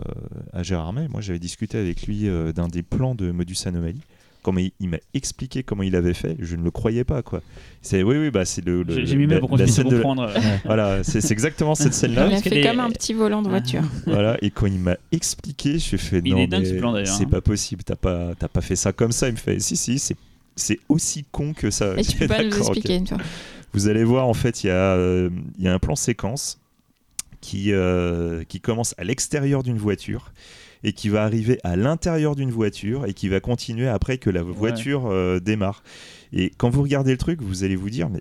à 0.53 0.63
Gérard 0.63 0.93
May, 0.93 1.09
moi 1.09 1.21
j'avais 1.21 1.41
discuté 1.41 1.77
avec 1.77 2.07
lui 2.07 2.29
euh, 2.29 2.53
d'un 2.53 2.69
des 2.69 2.85
plans 2.85 3.17
de 3.17 3.33
Modus 3.33 3.57
Anomaly 3.67 4.01
comment 4.45 4.61
il, 4.61 4.89
m'a 4.89 4.99
expliqué 5.15 5.63
comment 5.63 5.83
il 5.83 5.97
avait 5.97 6.15
fait, 6.15 6.37
je 6.39 6.55
ne 6.55 6.63
le 6.63 6.71
croyais 6.71 7.03
pas 7.03 7.23
quoi. 7.23 7.43
C'est 7.83 8.03
oui 8.03 8.19
oui 8.19 8.31
bah 8.31 8.45
c'est 8.45 8.65
le, 8.65 8.85
j'ai 8.89 9.17
mis 9.17 9.27
même 9.27 9.41
pour 9.41 9.49
qu'on 9.49 9.57
puisse 9.57 9.83
comprendre. 9.83 10.31
voilà, 10.65 11.03
c'est 11.03 11.33
exactement 11.33 11.75
cette 11.75 11.95
scène 11.95 12.15
là. 12.15 12.29
Il 12.29 12.35
a 12.35 12.43
fait 12.43 12.63
comme 12.63 12.81
un 12.81 12.91
petit 12.91 13.15
volant 13.15 13.43
de 13.43 13.49
voiture. 13.49 13.83
voilà, 14.07 14.37
et 14.43 14.51
quand 14.51 14.67
il 14.67 14.79
m'a 14.79 14.97
expliqué, 15.11 15.79
je 15.79 15.97
fait 15.97 16.21
non 16.21 16.47
mais 16.47 17.05
c'est 17.07 17.25
hein. 17.25 17.29
pas 17.29 17.41
possible, 17.41 17.83
t'as 17.83 17.97
pas 17.97 18.35
t'as 18.39 18.49
pas 18.49 18.61
fait 18.61 18.77
ça 18.77 18.93
comme 18.93 19.13
ça, 19.13 19.29
il 19.29 19.33
me 19.33 19.39
fait 19.39 19.59
si 19.59 19.77
si, 19.77 19.99
c'est 19.99 20.17
c'est 20.57 20.79
aussi 20.89 21.25
con 21.33 21.53
que 21.53 21.71
ça. 21.71 21.95
Et 21.97 22.05
tu 22.05 22.17
peux 22.19 22.29
pas 22.29 22.45
nous 22.45 22.57
expliquer 22.57 22.97
une 22.97 23.07
fois. 23.07 23.19
Vous 23.73 23.89
allez 23.89 24.05
voir 24.05 24.29
en 24.29 24.35
fait, 24.35 24.63
il 24.63 24.69
y 24.69 24.71
a 24.71 24.95
euh, 24.95 25.31
il 25.59 25.65
y 25.65 25.69
a 25.69 25.75
un 25.75 25.79
plan 25.79 25.97
séquence 25.97 26.61
qui 27.41 27.73
euh, 27.73 28.45
qui 28.45 28.61
commence 28.61 28.95
à 28.99 29.05
l'extérieur 29.05 29.63
d'une 29.63 29.79
voiture 29.79 30.33
et 30.85 30.93
qui 30.93 31.09
va 31.09 31.25
arriver 31.25 31.59
à 31.65 31.75
l'intérieur 31.77 32.37
d'une 32.37 32.51
voiture 32.51 33.07
et 33.07 33.15
qui 33.15 33.29
va 33.29 33.41
continuer 33.41 33.89
après 33.89 34.19
que 34.19 34.31
la 34.31 34.43
voiture 34.43 35.07
euh, 35.07 35.41
démarre. 35.41 35.83
Et 36.33 36.53
quand 36.57 36.71
vous 36.71 36.83
regardez 36.83 37.11
le 37.11 37.19
truc, 37.19 37.41
vous 37.43 37.65
allez 37.65 37.77
vous 37.77 37.91
dire, 37.91 38.11
mais 38.11 38.21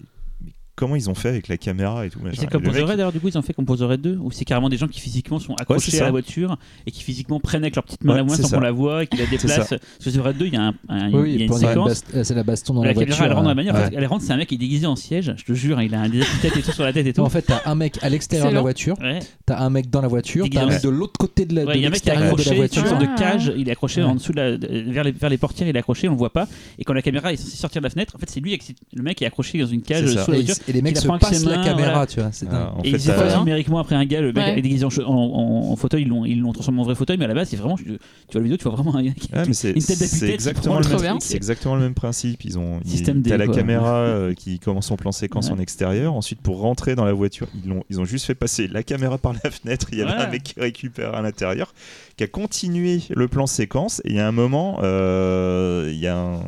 comment 0.76 0.96
ils 0.96 1.10
ont 1.10 1.16
fait 1.16 1.30
avec 1.30 1.48
la 1.48 1.58
caméra 1.58 2.06
et 2.06 2.10
tout. 2.10 2.20
C'est 2.34 2.50
Composer 2.50 2.84
d'ailleurs, 2.84 3.12
du 3.12 3.20
coup, 3.20 3.28
ils 3.28 3.38
ont 3.38 3.42
fait 3.42 3.54
Composer 3.54 3.98
2 3.98 4.18
Ou 4.22 4.32
c'est 4.32 4.46
carrément 4.46 4.70
des 4.70 4.78
gens 4.78 4.88
qui 4.88 5.00
physiquement 5.00 5.40
sont 5.40 5.56
accrochés 5.56 6.00
à 6.00 6.06
la 6.06 6.12
voiture 6.12 6.58
et 6.86 6.92
qui 6.92 7.04
physiquement 7.04 7.40
prennent 7.40 7.64
avec 7.64 7.76
leur 7.76 7.84
petite 7.84 8.04
main 8.04 8.16
la 8.16 8.24
main 8.24 8.36
sans 8.36 8.50
qu'on 8.50 8.60
la 8.60 8.72
voit 8.72 9.04
et 9.04 9.08
qui 9.08 9.18
la 9.18 9.26
déplacent. 9.26 9.76
Composer 10.04 10.34
2, 10.40 10.46
il 10.46 10.54
y 10.54 10.58
a, 10.58 10.74
un, 10.90 11.12
oui, 11.14 11.34
il 11.34 11.40
y 11.40 11.44
a 11.44 11.46
une 11.46 11.54
séquence. 11.54 12.04
C'est 12.24 12.36
la 12.36 12.44
baston 12.44 12.74
dans 12.74 12.82
la, 12.82 12.90
la 12.90 12.94
voiture. 12.94 13.16
Caméra, 13.16 13.26
elle 13.28 13.34
rentre, 13.34 13.56
manière, 13.56 13.76
ouais. 13.76 13.90
elle 13.94 14.06
rentre, 14.06 14.24
c'est 14.24 14.34
un 14.34 14.38
mec 14.38 14.50
qui 14.50 14.56
est 14.56 14.58
déguisé 14.58 14.86
en 14.86 14.96
siège, 14.96 15.34
je 15.38 15.44
te 15.44 15.54
jure, 15.54 15.82
il 15.82 15.94
a 15.94 16.02
un 16.02 16.10
tête 16.10 16.58
et 16.58 16.62
tout 16.62 16.72
sur 16.72 16.84
la 16.84 16.94
tête 16.94 17.06
et 17.08 17.14
tout. 17.14 17.22
En 17.22 17.30
fait, 17.30 17.44
t'as 17.44 17.62
un 17.66 17.76
mec 17.76 18.00
à 18.02 18.10
l'extérieur 18.10 18.50
de 18.50 18.56
la 18.56 18.62
voiture, 18.62 18.98
t'as 19.46 19.60
un 19.60 19.70
mec 19.70 19.90
dans 19.90 20.02
la 20.02 20.08
voiture, 20.08 20.46
t'as 20.52 20.64
un 20.64 20.68
mec 20.68 20.82
de 20.82 20.90
l'autre 20.90 21.18
côté 21.20 21.46
de 21.46 21.56
la 21.56 21.64
voiture. 21.64 21.80
Il 21.80 21.84
y 21.84 21.86
a 21.86 21.90
un 21.90 21.92
mec 21.92 22.02
qui 22.02 22.10
est 22.10 22.14
accroché 22.14 22.68
sur 22.68 22.84
une 22.84 22.90
sorte 22.90 23.02
de 23.02 23.18
cage, 23.18 23.54
il 23.56 23.68
est 23.68 23.72
accroché 23.72 24.04
en 24.04 24.16
dessous 24.16 24.34
vers 24.34 25.30
les 25.30 25.38
portières, 25.38 25.68
il 25.68 25.76
est 25.76 25.80
accroché, 25.80 26.08
on 26.08 26.14
le 26.14 26.18
voit 26.18 26.34
pas. 26.34 26.48
Et 26.80 26.84
quand 26.84 26.94
la 26.94 27.02
caméra 27.02 27.32
est 27.32 27.38
censée 27.38 27.58
sortir 27.58 27.82
de 27.82 27.86
la 27.86 27.90
fenêtre, 27.90 28.16
en 28.16 28.20
fait, 28.20 28.30
c'est 28.30 28.40
lui, 28.40 28.58
le 28.94 29.04
mec 29.04 29.22
est 29.22 29.26
accroché 29.26 29.60
dans 29.60 29.68
une 29.68 29.82
cage 29.82 30.08
sous 30.08 30.16
la 30.16 30.24
voiture. 30.24 30.56
Et 30.68 30.74
les 30.74 30.82
mecs 30.82 30.98
se 30.98 31.50
la 31.50 31.58
caméra, 31.64 32.08
tu 32.08 32.20
vois. 32.20 32.30
C'est 32.32 32.48
ah, 32.52 32.76
et 32.84 32.90
ils 32.90 33.00
fait, 33.00 33.38
numériquement 33.38 33.80
après 33.80 33.96
un 33.96 34.06
gars, 34.06 34.22
le 34.22 34.34
mec 34.34 34.62
déguisé 34.62 34.86
en, 34.86 35.76
fauteuil, 35.76 36.04
ils 36.04 36.08
l'ont, 36.08 36.26
ils 36.26 36.40
l'ont 36.40 36.54
transformé 36.54 36.82
en 36.82 36.84
vrai 36.84 36.96
fauteuil, 36.96 37.18
mais 37.18 37.26
à 37.26 37.28
la 37.28 37.34
base, 37.34 37.50
c'est 37.50 37.58
vraiment, 37.58 37.76
tu, 37.76 37.86
vois 37.86 37.98
la 38.34 38.42
vidéo, 38.42 38.58
tu 38.58 38.64
vois 38.64 38.74
vraiment 38.74 38.96
un 38.96 39.04
gars 39.04 39.12
qui 39.12 39.30
une 39.34 39.46
tête 39.46 39.98
C'est 39.98 40.30
exactement, 40.30 40.80
le 40.80 41.02
même, 41.02 41.20
c'est 41.20 41.36
exactement 41.36 41.76
le 41.76 41.82
même 41.82 41.94
principe. 41.94 42.46
Ils 42.46 42.58
ont, 42.58 42.80
t'as 43.24 43.38
la 43.38 43.48
caméra 43.48 43.98
euh, 43.98 44.34
qui 44.34 44.60
commence 44.60 44.88
son 44.88 44.96
plan 44.96 45.12
séquence 45.12 45.50
en 45.52 45.58
extérieur. 45.58 46.14
Ensuite, 46.14 46.42
pour 46.42 46.60
rentrer 46.60 46.96
dans 46.96 47.06
la 47.06 47.14
voiture, 47.14 47.48
ils, 47.64 47.72
ont, 47.72 47.84
ils 47.90 48.00
ont 48.00 48.06
juste 48.06 48.26
fait 48.26 48.36
passer 48.36 48.68
la 48.68 48.84
caméra 48.84 49.18
par 49.18 49.34
la 49.34 49.52
fenêtre. 49.52 49.88
Il 49.92 49.98
y 49.98 50.02
avait 50.02 50.12
un 50.12 50.30
mec 50.30 50.44
qui 50.44 50.60
récupère 50.60 51.16
à 51.16 51.22
l'intérieur, 51.22 51.74
qui 52.18 52.24
a 52.24 52.28
continué 52.28 53.02
le 53.10 53.28
plan 53.28 53.48
séquence. 53.48 54.02
Et 54.06 54.12
il 54.12 54.16
y 54.16 54.20
a 54.20 54.28
un 54.28 54.32
moment, 54.32 54.80
euh, 54.84 55.90
il 55.92 56.00
y 56.00 56.08
a 56.08 56.18
un 56.18 56.42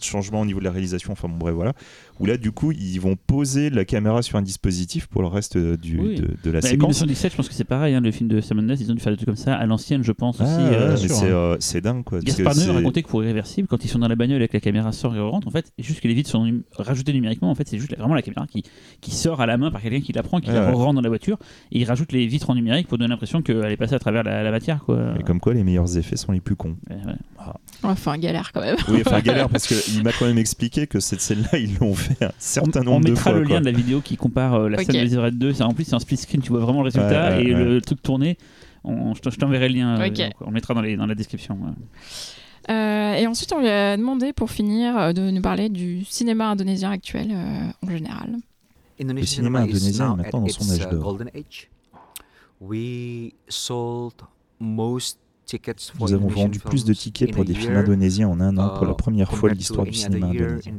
changement 0.00 0.40
au 0.40 0.46
niveau 0.46 0.60
de 0.60 0.64
la 0.64 0.70
réalisation. 0.70 1.12
Enfin 1.12 1.28
bon, 1.28 1.36
bref, 1.36 1.54
voilà 1.54 1.72
où 2.20 2.26
là, 2.26 2.36
du 2.36 2.52
coup, 2.52 2.70
ils 2.72 3.00
vont 3.00 3.16
poser 3.16 3.70
la 3.70 3.86
caméra 3.86 4.20
sur 4.20 4.36
un 4.36 4.42
dispositif 4.42 5.06
pour 5.06 5.22
le 5.22 5.28
reste 5.28 5.56
du, 5.56 5.96
de, 5.96 6.50
la 6.50 6.60
bah, 6.60 6.68
séquence. 6.68 7.00
1917, 7.00 7.32
je 7.32 7.36
pense 7.36 7.48
que 7.48 7.54
c'est 7.54 7.64
pareil, 7.64 7.94
hein, 7.94 8.02
le 8.02 8.10
film 8.12 8.28
de 8.28 8.42
Simon 8.42 8.60
Ness, 8.60 8.78
ils 8.80 8.90
ont 8.90 8.94
dû 8.94 9.00
faire 9.00 9.10
des 9.10 9.16
trucs 9.16 9.26
comme 9.26 9.36
ça 9.36 9.54
à 9.54 9.64
l'ancienne, 9.64 10.04
je 10.04 10.12
pense 10.12 10.38
aussi. 10.38 10.50
Ah, 10.52 10.70
euh, 10.70 10.96
euh, 11.22 11.56
c'est 11.60 11.80
dingue, 11.80 12.04
quoi. 12.04 12.20
Gaspard 12.20 12.54
Noé 12.56 12.70
racontait 12.72 13.02
que 13.02 13.08
pour 13.08 13.24
Irréversible, 13.24 13.68
quand 13.68 13.82
ils 13.84 13.88
sont 13.88 13.98
dans 13.98 14.08
la 14.08 14.16
bagnole 14.16 14.36
avec 14.36 14.52
la 14.52 14.60
caméra 14.60 14.92
sort 14.92 15.16
et 15.16 15.20
rentre, 15.20 15.48
en 15.48 15.50
fait, 15.50 15.72
juste 15.78 16.00
que 16.00 16.08
les 16.08 16.14
vitres 16.14 16.28
sont 16.28 16.60
rajoutées 16.76 17.14
numériquement, 17.14 17.50
en 17.50 17.54
fait, 17.54 17.66
c'est 17.66 17.78
juste 17.78 17.96
vraiment 17.96 18.14
la 18.14 18.22
caméra 18.22 18.46
qui, 18.46 18.64
qui 19.00 19.12
sort 19.12 19.40
à 19.40 19.46
la 19.46 19.56
main 19.56 19.70
par 19.70 19.80
quelqu'un 19.80 20.02
qui 20.02 20.12
la 20.12 20.22
prend, 20.22 20.40
qui 20.40 20.50
la 20.50 20.70
rentre 20.70 20.94
dans 20.94 21.00
la 21.00 21.08
voiture, 21.08 21.38
et 21.72 21.80
ils 21.80 21.84
rajoutent 21.84 22.12
les 22.12 22.26
vitres 22.26 22.50
en 22.50 22.54
numérique 22.54 22.86
pour 22.86 22.98
donner 22.98 23.08
l'impression 23.08 23.40
qu'elle 23.40 23.72
est 23.72 23.78
passée 23.78 23.94
à 23.94 23.98
travers 23.98 24.24
la, 24.24 24.50
matière, 24.50 24.84
quoi. 24.84 25.14
Et 25.18 25.22
comme 25.22 25.40
quoi, 25.40 25.54
les 25.54 25.64
meilleurs 25.64 25.96
effets 25.96 26.16
sont 26.16 26.32
les 26.32 26.40
plus 26.40 26.56
cons. 26.56 26.76
Ah. 27.38 27.54
Enfin, 27.82 28.18
galère 28.18 28.52
quand 28.52 28.60
même. 28.60 28.76
Oui, 28.88 29.02
enfin, 29.06 29.20
galère 29.20 29.48
parce 29.50 29.66
qu'il 29.66 30.02
m'a 30.02 30.12
quand 30.12 30.26
même 30.26 30.38
expliqué 30.38 30.86
que 30.86 31.00
cette 31.00 31.22
scène-là, 31.22 31.58
ils 31.58 31.78
l'ont 31.78 31.94
fait 31.94 32.09
un 32.20 32.30
certain 32.38 32.82
nombre 32.82 33.04
de 33.06 33.14
fois. 33.14 33.32
On 33.32 33.34
mettra 33.36 33.40
le 33.40 33.42
lien 33.42 33.60
de 33.60 33.66
la 33.66 33.72
vidéo 33.72 34.00
qui 34.00 34.16
compare 34.16 34.54
euh, 34.54 34.68
la 34.68 34.78
scène 34.82 35.08
de 35.08 35.18
Red 35.18 35.38
2. 35.38 35.62
En 35.62 35.72
plus, 35.72 35.84
c'est 35.84 35.94
un 35.94 36.00
split 36.00 36.16
screen, 36.16 36.42
tu 36.42 36.50
vois 36.50 36.60
vraiment 36.60 36.80
le 36.80 36.86
résultat 36.86 37.40
et 37.40 37.44
le 37.44 37.80
truc 37.80 38.02
tourné. 38.02 38.36
je 38.84 39.36
t'enverrai 39.36 39.68
le 39.68 39.74
lien. 39.76 40.00
Euh, 40.00 40.30
on 40.40 40.46
le 40.46 40.52
mettra 40.52 40.74
dans, 40.74 40.82
les, 40.82 40.96
dans 40.96 41.06
la 41.06 41.14
description. 41.14 41.58
Euh, 42.68 43.14
et 43.14 43.26
ensuite, 43.26 43.52
on 43.52 43.60
lui 43.60 43.68
a 43.68 43.96
demandé 43.96 44.32
pour 44.32 44.50
finir 44.50 45.14
de 45.14 45.30
nous 45.30 45.42
parler 45.42 45.68
du 45.68 46.04
cinéma 46.04 46.50
indonésien 46.50 46.90
actuel 46.90 47.34
en 47.82 47.90
général. 47.90 48.36
Le 48.98 49.24
cinéma 49.24 49.60
indonésien 49.60 50.12
est 50.12 50.16
maintenant 50.16 50.40
dans 50.40 50.48
son 50.48 50.70
âge 50.72 50.88
d'or. 50.88 51.18
We 52.60 53.32
sold 53.48 54.20
most 54.58 55.18
nous 55.98 56.12
avons 56.12 56.28
vendu 56.28 56.58
plus 56.58 56.84
de 56.84 56.92
tickets 56.92 57.32
pour 57.32 57.44
des 57.44 57.54
films 57.54 57.76
indonésiens 57.76 58.28
en 58.28 58.40
un 58.40 58.56
an 58.58 58.76
pour 58.76 58.86
la 58.86 58.92
uh, 58.92 58.96
première 58.96 59.32
fois 59.32 59.50
de 59.50 59.54
l'histoire 59.54 59.86
du 59.86 59.92
cinéma 59.92 60.28
indonésien. 60.28 60.72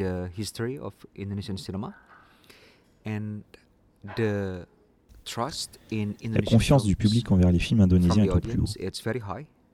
La 6.24 6.42
confiance 6.42 6.84
du 6.84 6.96
public 6.96 7.32
envers 7.32 7.52
les 7.52 7.60
films 7.60 7.82
indonésiens 7.82 8.24
est 8.24 8.30
au 8.30 8.40
plus 8.40 8.60
haut. 8.60 8.66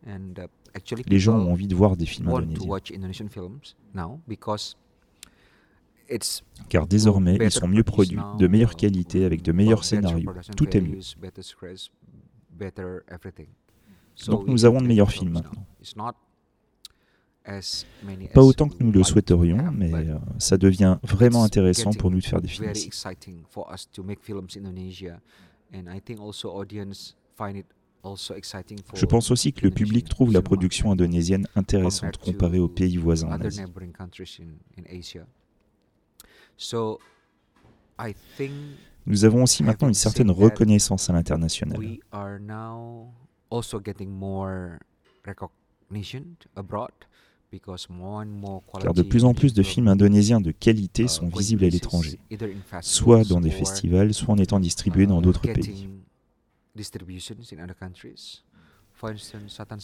Uh, 0.06 0.22
les 1.08 1.20
gens 1.20 1.38
ont 1.38 1.52
envie 1.52 1.68
de 1.68 1.76
voir 1.76 1.98
des 1.98 2.06
films 2.06 2.30
indonésiens. 2.30 2.80
Car 6.70 6.88
désormais, 6.88 7.38
ils 7.42 7.52
sont 7.52 7.68
mieux 7.68 7.84
produits, 7.84 8.20
de 8.38 8.48
meilleure 8.48 8.76
qualité, 8.76 9.26
avec 9.26 9.42
de 9.42 9.52
meilleurs 9.52 9.84
scénarios. 9.84 10.32
Tout 10.56 10.76
est 10.76 10.82
mieux. 10.82 11.00
Donc 14.26 14.48
nous 14.48 14.66
avons 14.66 14.82
de 14.82 14.88
meilleurs 14.88 15.12
films 15.12 15.32
maintenant. 15.34 15.66
Pas 18.34 18.42
autant 18.42 18.68
que 18.68 18.84
nous 18.84 18.92
le 18.92 19.04
souhaiterions, 19.04 19.72
mais 19.72 19.94
euh, 19.94 20.18
ça 20.38 20.58
devient 20.58 20.98
vraiment 21.04 21.44
intéressant 21.44 21.92
pour 21.94 22.12
nous 22.12 22.20
de 22.20 22.26
faire 22.26 22.42
des 22.42 22.48
films. 22.48 22.74
Je 28.94 29.06
pense 29.06 29.32
aussi 29.32 29.54
que 29.54 29.62
le 29.64 29.72
public 29.72 30.10
trouve 30.10 30.34
la 30.34 30.42
production 30.42 30.92
indonésienne 30.92 31.48
intéressante 31.56 32.18
comparée 32.18 32.60
aux 32.60 32.68
pays 32.68 32.98
voisins 32.98 33.30
en 33.30 33.42
Asie. 33.42 33.62
Nous 39.06 39.26
avons 39.26 39.44
aussi 39.44 39.64
maintenant 39.64 39.88
une 39.88 39.94
certaine 39.94 40.32
reconnaissance 40.32 41.10
à 41.10 41.14
l'international. 41.14 41.80
Car 48.82 48.94
de 48.94 49.02
plus 49.04 49.24
en 49.24 49.34
plus 49.34 49.54
de 49.54 49.64
films 49.64 49.88
indonésiens 49.88 50.42
de 50.42 50.52
qualité 50.52 51.08
sont 51.08 51.30
visibles 51.30 51.64
à 51.64 51.70
l'étranger, 51.70 52.20
soit 52.82 53.24
dans 53.24 53.40
des 53.40 53.52
festivals, 53.52 54.14
soit 54.14 54.34
en 54.34 54.38
étant 54.38 54.60
distribués 54.60 55.06
dans 55.06 55.22
uh, 55.22 55.24
d'autres 55.24 55.54
pays. 55.54 55.90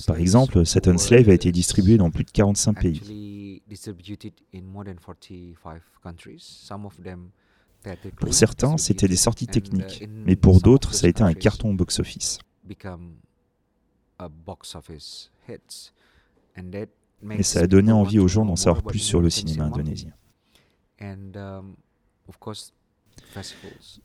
Par 0.07 0.18
exemple, 0.18 0.66
Saturn 0.66 0.97
Slave 0.97 1.30
a 1.30 1.34
été 1.34 1.51
distribué 1.51 1.97
dans 1.97 2.11
plus 2.11 2.26
de 2.26 2.32
45 2.32 2.82
pays. 2.82 3.61
Pour 8.18 8.34
certains, 8.34 8.78
c'était 8.78 9.07
des 9.07 9.16
sorties 9.16 9.47
techniques, 9.47 10.01
uh, 10.01 10.07
mais 10.26 10.36
pour 10.36 10.59
d'autres, 10.59 10.93
ça 10.93 11.07
a 11.07 11.09
été 11.09 11.24
un 11.24 11.34
carton 11.34 11.72
au 11.72 11.76
box-office. 11.76 12.39
Et 17.32 17.43
ça 17.43 17.61
a 17.61 17.68
donné 17.68 17.91
envie 17.91 18.20
aux 18.20 18.28
gens 18.28 18.45
d'en 18.45 18.55
savoir 18.55 18.84
plus 18.84 18.99
sur 18.99 19.22
le 19.22 19.30
cinéma 19.30 19.66
indonésien. 19.66 20.11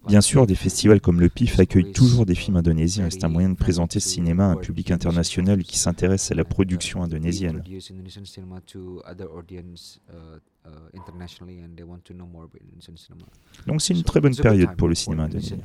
Bien 0.07 0.21
sûr, 0.21 0.47
des 0.47 0.55
festivals 0.55 1.01
comme 1.01 1.21
le 1.21 1.29
PIF 1.29 1.61
accueillent 1.61 1.93
toujours 1.93 2.25
des 2.25 2.35
films 2.35 2.57
indonésiens 2.57 3.07
et 3.07 3.11
c'est 3.11 3.25
un 3.25 3.29
moyen 3.29 3.51
de 3.51 3.57
présenter 3.57 4.01
ce 4.01 4.09
cinéma 4.09 4.47
à 4.47 4.49
un 4.49 4.57
public 4.57 4.91
international 4.91 5.63
qui 5.65 5.79
s'intéresse 5.79 6.31
à 6.31 6.35
la 6.35 6.45
production 6.45 7.03
indonésienne. 7.03 7.63
Donc 13.67 13.83
c'est 13.83 13.95
une 13.95 14.03
très 14.03 14.21
bonne 14.21 14.35
période 14.35 14.77
pour 14.77 14.89
le 14.89 14.95
cinéma 14.95 15.25
indonésien. 15.25 15.59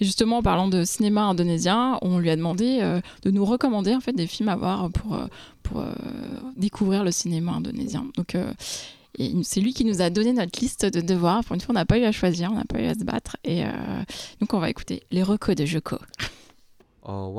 Et 0.00 0.04
justement, 0.04 0.38
en 0.38 0.42
parlant 0.42 0.68
de 0.68 0.84
cinéma 0.84 1.22
indonésien, 1.24 1.98
on 2.02 2.18
lui 2.18 2.30
a 2.30 2.36
demandé 2.36 2.80
euh, 2.82 3.00
de 3.22 3.30
nous 3.30 3.44
recommander 3.44 3.94
en 3.94 4.00
fait 4.00 4.12
des 4.12 4.26
films 4.26 4.48
à 4.48 4.56
voir 4.56 4.90
pour, 4.90 5.14
euh, 5.14 5.26
pour 5.62 5.80
euh, 5.80 5.92
découvrir 6.56 7.04
le 7.04 7.10
cinéma 7.10 7.52
indonésien. 7.52 8.06
Donc 8.16 8.36
c'est 9.42 9.60
lui 9.60 9.74
qui 9.74 9.84
nous 9.84 10.00
a 10.00 10.10
donné 10.10 10.32
notre 10.32 10.60
liste 10.60 10.86
de 10.86 11.00
devoirs. 11.00 11.44
Pour 11.44 11.54
une 11.54 11.60
fois, 11.60 11.72
on 11.72 11.74
n'a 11.74 11.84
pas 11.84 11.98
eu 11.98 12.04
à 12.04 12.12
choisir, 12.12 12.50
on 12.50 12.56
n'a 12.56 12.64
pas 12.64 12.80
eu 12.80 12.86
à 12.86 12.94
se 12.94 13.04
battre. 13.04 13.36
Et 13.44 13.64
euh, 13.64 13.68
donc, 14.40 14.54
on 14.54 14.58
va 14.58 14.70
écouter 14.70 15.02
les 15.10 15.22
recos 15.22 15.54
de 15.54 15.64
Joko. 15.64 15.96
Oh, 17.04 17.34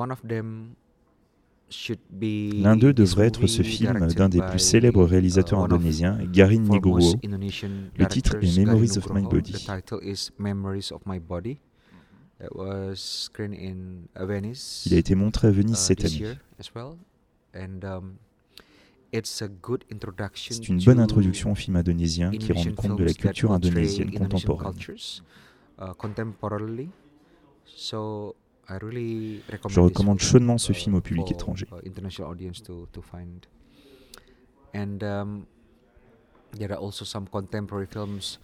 L'un 2.54 2.76
d'eux 2.76 2.94
devrait 2.94 3.28
être 3.28 3.48
ce 3.48 3.62
film 3.62 4.08
d'un 4.08 4.28
des 4.28 4.42
plus 4.42 4.60
célèbres 4.60 5.06
réalisateurs 5.06 5.62
uh, 5.62 5.64
indonésiens, 5.64 6.20
Garin 6.26 6.60
Nugroho. 6.60 7.16
Le 7.24 8.06
titre 8.08 8.36
est 8.42 8.58
Memories 8.58 8.98
of 8.98 9.10
My 11.06 11.20
Body. 11.20 11.58
Il 14.86 14.94
a 14.94 14.98
été 14.98 15.16
montré 15.16 15.48
à 15.48 15.52
Venise 15.52 15.80
uh, 15.80 15.82
cette 15.82 16.04
année. 16.04 16.36
C'est 20.34 20.70
une 20.70 20.84
bonne 20.84 21.00
introduction 21.00 21.52
au 21.52 21.56
film 21.56 21.76
indonésien 21.76 22.32
qui 22.32 22.52
rend 22.52 22.64
compte 22.76 22.98
de 22.98 23.04
la 23.04 23.14
culture 23.14 23.52
indonésienne 23.52 24.12
contemporaine. 24.12 24.74
Uh, 25.80 25.92
Je 29.68 29.80
recommande 29.80 30.20
chaudement 30.20 30.58
ce 30.58 30.74
film 30.74 30.96
au 30.96 31.02
public 31.02 31.32
étranger. 31.32 31.68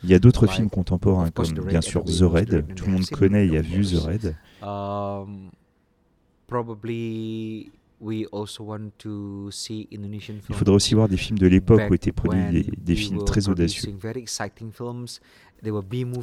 Il 0.03 0.09
y 0.09 0.13
a 0.13 0.19
d'autres 0.19 0.47
films 0.47 0.69
contemporains 0.69 1.31
comme 1.31 1.53
bien 1.65 1.81
sûr 1.81 2.03
The 2.03 2.21
Red. 2.21 2.75
Tout 2.75 2.85
le 2.85 2.91
monde 2.91 3.05
connaît 3.07 3.47
et 3.47 3.57
a 3.57 3.61
vu 3.61 3.85
The 3.85 3.95
Red. 3.95 4.35
Il 10.49 10.55
faudrait 10.55 10.75
aussi 10.75 10.93
voir 10.93 11.09
des 11.09 11.17
films 11.17 11.37
de 11.37 11.47
l'époque 11.47 11.81
où 11.89 11.93
étaient 11.93 12.11
produits 12.11 12.71
des, 12.77 12.95
films 12.95 13.25
très 13.25 13.49
audacieux. 13.49 13.93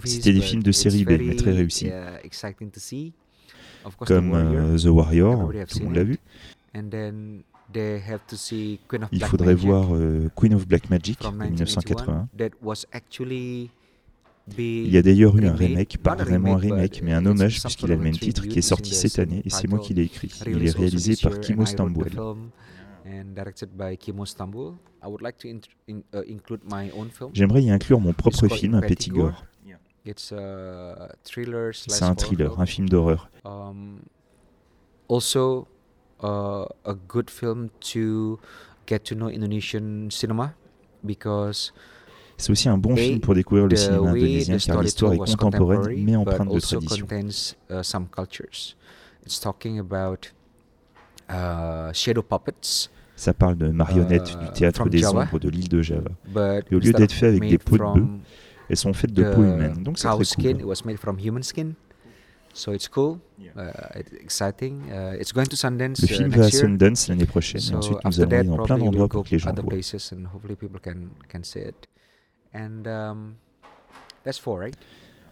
C'était 0.04 0.32
des 0.32 0.40
films 0.40 0.62
de 0.62 0.72
série 0.72 1.04
B, 1.04 1.10
mais 1.20 1.36
très 1.36 1.52
réussis. 1.52 1.90
Comme 4.00 4.34
euh, 4.34 4.76
The 4.78 4.86
Warrior, 4.86 5.52
tout 5.68 5.78
le 5.78 5.84
monde 5.84 5.94
l'a 5.94 6.04
vu. 6.04 6.18
Il 9.12 9.24
faudrait 9.24 9.54
voir 9.54 9.94
euh, 9.94 10.30
Queen 10.34 10.54
of 10.54 10.66
Black 10.66 10.90
Magic 10.90 11.24
en 11.24 11.32
1981. 11.32 12.28
Il 14.58 14.88
y 14.88 14.96
a 14.96 15.02
d'ailleurs 15.02 15.36
eu 15.36 15.46
un 15.46 15.54
remake, 15.54 15.98
pas 15.98 16.14
vraiment 16.14 16.54
un 16.54 16.58
remake, 16.58 17.00
mais 17.02 17.12
un 17.12 17.26
hommage 17.26 17.60
puisqu'il 17.60 17.90
a 17.90 17.96
le 17.96 18.02
même 18.02 18.16
titre 18.16 18.46
qui 18.46 18.58
est 18.60 18.62
sorti 18.62 18.94
cette 18.94 19.18
année 19.18 19.42
et 19.44 19.50
c'est 19.50 19.68
moi 19.68 19.78
qui 19.78 19.94
l'ai 19.94 20.04
écrit. 20.04 20.32
Il 20.46 20.64
est 20.64 20.76
réalisé 20.76 21.16
par 21.20 21.40
Kimo 21.40 21.66
Stamboul. 21.66 22.10
J'aimerais 27.32 27.62
y 27.62 27.70
inclure 27.70 28.00
mon 28.00 28.12
propre 28.12 28.48
film, 28.48 28.74
un 28.74 28.80
petit 28.80 29.10
gore. 29.10 29.44
C'est 30.14 30.34
un 32.02 32.14
thriller, 32.14 32.60
un 32.60 32.66
film 32.66 32.88
d'horreur. 32.88 33.28
Um, 33.44 33.98
also, 35.08 35.66
uh, 36.22 36.64
a 36.84 36.94
good 37.08 37.30
film 37.30 37.70
to 37.92 38.38
get 38.86 39.00
to 39.00 39.14
know 39.14 39.28
Indonesian 39.28 40.08
cinema 40.10 40.54
because 41.04 41.72
c'est 42.36 42.50
aussi 42.50 42.68
un 42.68 42.78
bon 42.78 42.96
film 42.96 43.20
pour 43.20 43.34
découvrir 43.34 43.66
le 43.66 43.76
cinéma 43.76 44.10
indonésien 44.10 44.58
car 44.58 44.82
l'histoire 44.82 45.12
est 45.14 45.36
contemporaine 45.36 46.04
mais 46.04 46.16
empreinte 46.16 46.52
de 46.52 46.60
tradition. 46.60 47.06
Uh, 51.28 51.32
uh, 51.32 51.92
Ça 53.16 53.34
parle 53.34 53.56
de 53.56 53.68
marionnettes 53.68 54.38
du 54.38 54.46
uh, 54.46 54.52
théâtre 54.52 54.88
des 54.88 55.06
ombres 55.06 55.38
de 55.38 55.48
l'île 55.48 55.68
de 55.68 55.82
Java. 55.82 56.10
Et 56.70 56.74
au 56.74 56.78
lieu 56.78 56.92
d'être 56.92 57.12
fait 57.12 57.26
avec 57.26 57.48
des 57.48 57.58
peaux 57.58 57.78
de 57.78 57.82
bœuf, 57.82 58.08
elles 58.68 58.76
sont 58.76 58.92
faites 58.92 59.12
de 59.12 59.22
peau 59.22 59.42
humaine. 59.42 59.82
Donc 59.82 59.98
c'est 59.98 60.08
très 60.08 60.54
cool. 60.54 61.74
So 62.56 62.72
it's 62.72 62.88
cool, 62.88 63.18
uh, 63.54 64.00
exciting. 64.18 64.88
Uh, 64.90 65.20
it's 65.20 65.30
going 65.30 65.44
to 65.44 65.56
Sundance, 65.56 66.00
le 66.00 66.08
film 66.08 66.32
uh, 66.32 66.38
va 66.38 66.46
à 66.46 66.50
Sundance 66.50 67.06
l'année 67.06 67.26
prochaine. 67.26 67.60
et 67.60 67.74
ensuite, 67.74 67.98
nous 68.02 68.18
allons 68.18 68.32
aller 68.32 68.48
dans 68.48 68.64
plein 68.64 68.78
d'endroits 68.78 69.08
pour 69.10 69.24
que 69.24 69.30
les 69.32 69.38
gens 69.38 69.52
voient. 69.52 69.74
Um, 72.56 73.34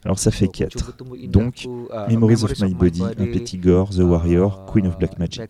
Alors 0.05 0.19
ça 0.19 0.31
fait 0.31 0.49
4. 0.49 0.97
Donc, 1.29 1.65
uh, 1.65 2.11
Memories 2.11 2.45
of 2.45 2.61
My 2.61 2.75
Body, 2.75 3.03
Un 3.03 3.27
Petit 3.27 3.59
Gore, 3.59 3.91
The 3.91 4.01
Warrior, 4.01 4.67
Queen 4.67 4.87
of 4.87 4.99
Black 4.99 5.19
Magic. 5.19 5.41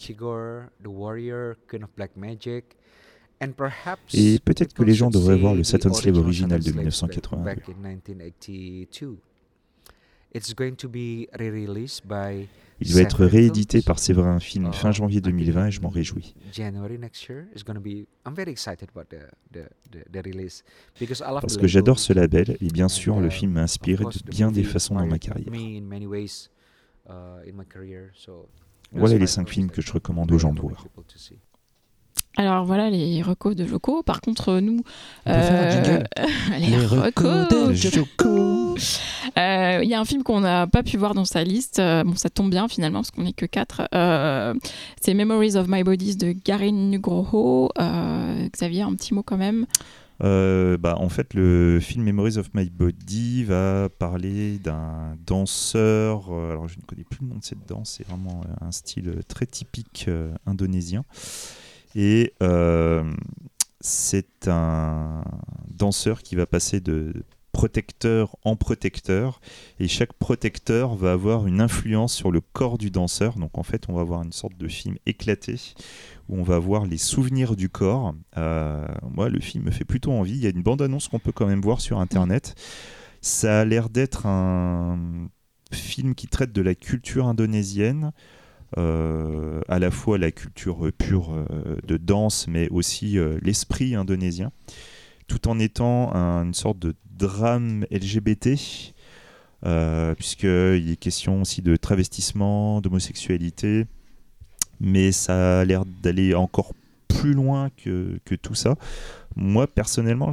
Et 4.14 4.38
peut-être 4.38 4.72
que 4.74 4.84
les 4.84 4.94
gens 4.94 5.10
devraient 5.10 5.36
voir 5.38 5.54
le 5.54 5.64
Saturn 5.64 5.92
Slave 5.94 6.18
original 6.18 6.62
de 6.62 6.70
1982. 6.70 7.62
Il 12.80 12.92
va 12.94 13.00
être 13.00 13.24
réédité 13.24 13.82
par 13.82 13.98
Séverin 13.98 14.40
Film 14.40 14.72
fin 14.72 14.90
janvier 14.92 15.20
2020 15.20 15.66
et 15.66 15.70
je 15.70 15.80
m'en 15.80 15.88
réjouis. 15.88 16.34
Parce 21.40 21.56
que 21.56 21.66
j'adore 21.66 21.98
ce 21.98 22.12
label 22.12 22.56
et 22.60 22.68
bien 22.68 22.88
sûr 22.88 23.20
le 23.20 23.30
film 23.30 23.52
m'a 23.52 23.62
inspiré 23.62 24.04
de 24.04 24.30
bien 24.30 24.50
des 24.50 24.64
façons 24.64 24.94
dans 24.96 25.06
ma 25.06 25.18
carrière. 25.18 25.46
Voilà 28.92 29.18
les 29.18 29.26
cinq 29.26 29.48
films 29.48 29.70
que 29.70 29.82
je 29.82 29.92
recommande 29.92 30.30
aux 30.32 30.38
gens 30.38 30.52
de 30.52 30.60
voir. 30.60 30.86
Alors 32.36 32.64
voilà 32.64 32.90
les 32.90 33.22
recos 33.22 33.54
de 33.54 33.64
Joko. 33.64 34.02
Par 34.02 34.20
contre, 34.20 34.58
nous, 34.58 34.82
euh, 35.28 36.02
les, 36.58 36.76
recos 36.84 37.48
de 37.48 37.72
Joko. 37.72 38.74
Euh, 39.38 39.80
il 39.82 39.88
y 39.88 39.94
a 39.94 40.00
un 40.00 40.04
film 40.04 40.24
qu'on 40.24 40.40
n'a 40.40 40.66
pas 40.66 40.82
pu 40.82 40.96
voir 40.96 41.14
dans 41.14 41.24
sa 41.24 41.44
liste. 41.44 41.78
Euh, 41.78 42.02
bon, 42.02 42.16
ça 42.16 42.30
tombe 42.30 42.50
bien 42.50 42.66
finalement 42.66 43.00
parce 43.00 43.12
qu'on 43.12 43.22
n'est 43.22 43.32
que 43.32 43.46
quatre. 43.46 43.88
c'est 45.00 45.14
Memories 45.14 45.56
of 45.56 45.68
My 45.68 45.84
Bodies 45.84 46.16
de 46.16 46.32
Garin 46.32 46.72
Nugroho. 46.72 47.70
Xavier, 48.52 48.82
un 48.82 48.94
petit 48.94 49.14
mot 49.14 49.22
quand 49.22 49.38
même. 49.38 49.66
bah, 50.20 50.96
en 50.98 51.08
fait, 51.08 51.34
le 51.34 51.78
film 51.80 52.02
Memories 52.02 52.38
of 52.38 52.52
My 52.52 52.68
Body 52.68 53.44
va 53.44 53.88
parler 53.96 54.58
d'un 54.58 55.16
danseur. 55.24 56.32
alors, 56.32 56.66
je 56.66 56.78
ne 56.78 56.82
connais 56.82 57.04
plus 57.04 57.20
le 57.22 57.28
nom 57.28 57.36
de 57.36 57.44
cette 57.44 57.64
danse. 57.68 57.94
C'est 57.96 58.08
vraiment 58.08 58.40
un 58.60 58.72
style 58.72 59.20
très 59.28 59.46
typique 59.46 60.10
indonésien. 60.46 61.04
Et 61.94 62.32
euh, 62.42 63.04
c'est 63.80 64.48
un 64.48 65.24
danseur 65.68 66.22
qui 66.22 66.36
va 66.36 66.46
passer 66.46 66.80
de 66.80 67.12
protecteur 67.52 68.36
en 68.44 68.56
protecteur. 68.56 69.40
Et 69.78 69.88
chaque 69.88 70.12
protecteur 70.12 70.94
va 70.96 71.12
avoir 71.12 71.46
une 71.46 71.60
influence 71.60 72.12
sur 72.12 72.30
le 72.30 72.40
corps 72.40 72.76
du 72.76 72.90
danseur. 72.90 73.36
Donc 73.38 73.56
en 73.56 73.62
fait 73.62 73.88
on 73.88 73.94
va 73.94 74.02
avoir 74.02 74.22
une 74.22 74.32
sorte 74.32 74.56
de 74.58 74.68
film 74.68 74.96
éclaté 75.06 75.54
où 76.28 76.38
on 76.38 76.42
va 76.42 76.58
voir 76.58 76.84
les 76.84 76.98
souvenirs 76.98 77.56
du 77.56 77.68
corps. 77.68 78.14
Euh, 78.36 78.86
moi 79.10 79.28
le 79.28 79.40
film 79.40 79.64
me 79.64 79.70
fait 79.70 79.84
plutôt 79.84 80.12
envie. 80.12 80.34
Il 80.34 80.42
y 80.42 80.46
a 80.46 80.50
une 80.50 80.62
bande 80.62 80.82
annonce 80.82 81.08
qu'on 81.08 81.20
peut 81.20 81.32
quand 81.32 81.46
même 81.46 81.62
voir 81.62 81.80
sur 81.80 82.00
internet. 82.00 82.54
Ça 83.22 83.60
a 83.60 83.64
l'air 83.64 83.88
d'être 83.88 84.26
un 84.26 85.28
film 85.72 86.14
qui 86.14 86.26
traite 86.26 86.52
de 86.52 86.60
la 86.60 86.74
culture 86.74 87.26
indonésienne 87.26 88.12
à 88.76 89.78
la 89.78 89.90
fois 89.90 90.18
la 90.18 90.32
culture 90.32 90.90
pure 90.98 91.32
euh, 91.32 91.76
de 91.86 91.96
danse 91.96 92.46
mais 92.48 92.68
aussi 92.70 93.16
l'esprit 93.40 93.94
indonésien 93.94 94.50
tout 95.26 95.48
en 95.48 95.58
étant 95.58 96.12
une 96.12 96.54
sorte 96.54 96.78
de 96.78 96.94
drame 97.16 97.86
LGBT, 97.90 98.50
euh, 99.64 100.14
puisqu'il 100.14 100.90
est 100.90 100.98
question 100.98 101.40
aussi 101.42 101.62
de 101.62 101.76
travestissement, 101.76 102.80
d'homosexualité, 102.80 103.86
mais 104.80 105.12
ça 105.12 105.60
a 105.60 105.64
l'air 105.64 105.84
d'aller 106.02 106.34
encore 106.34 106.72
plus 107.08 107.32
loin 107.32 107.70
que, 107.76 108.18
que, 108.24 108.34
tout 108.34 108.54
ça. 108.54 108.76
Moi, 109.36 109.66
personnellement, 109.66 110.32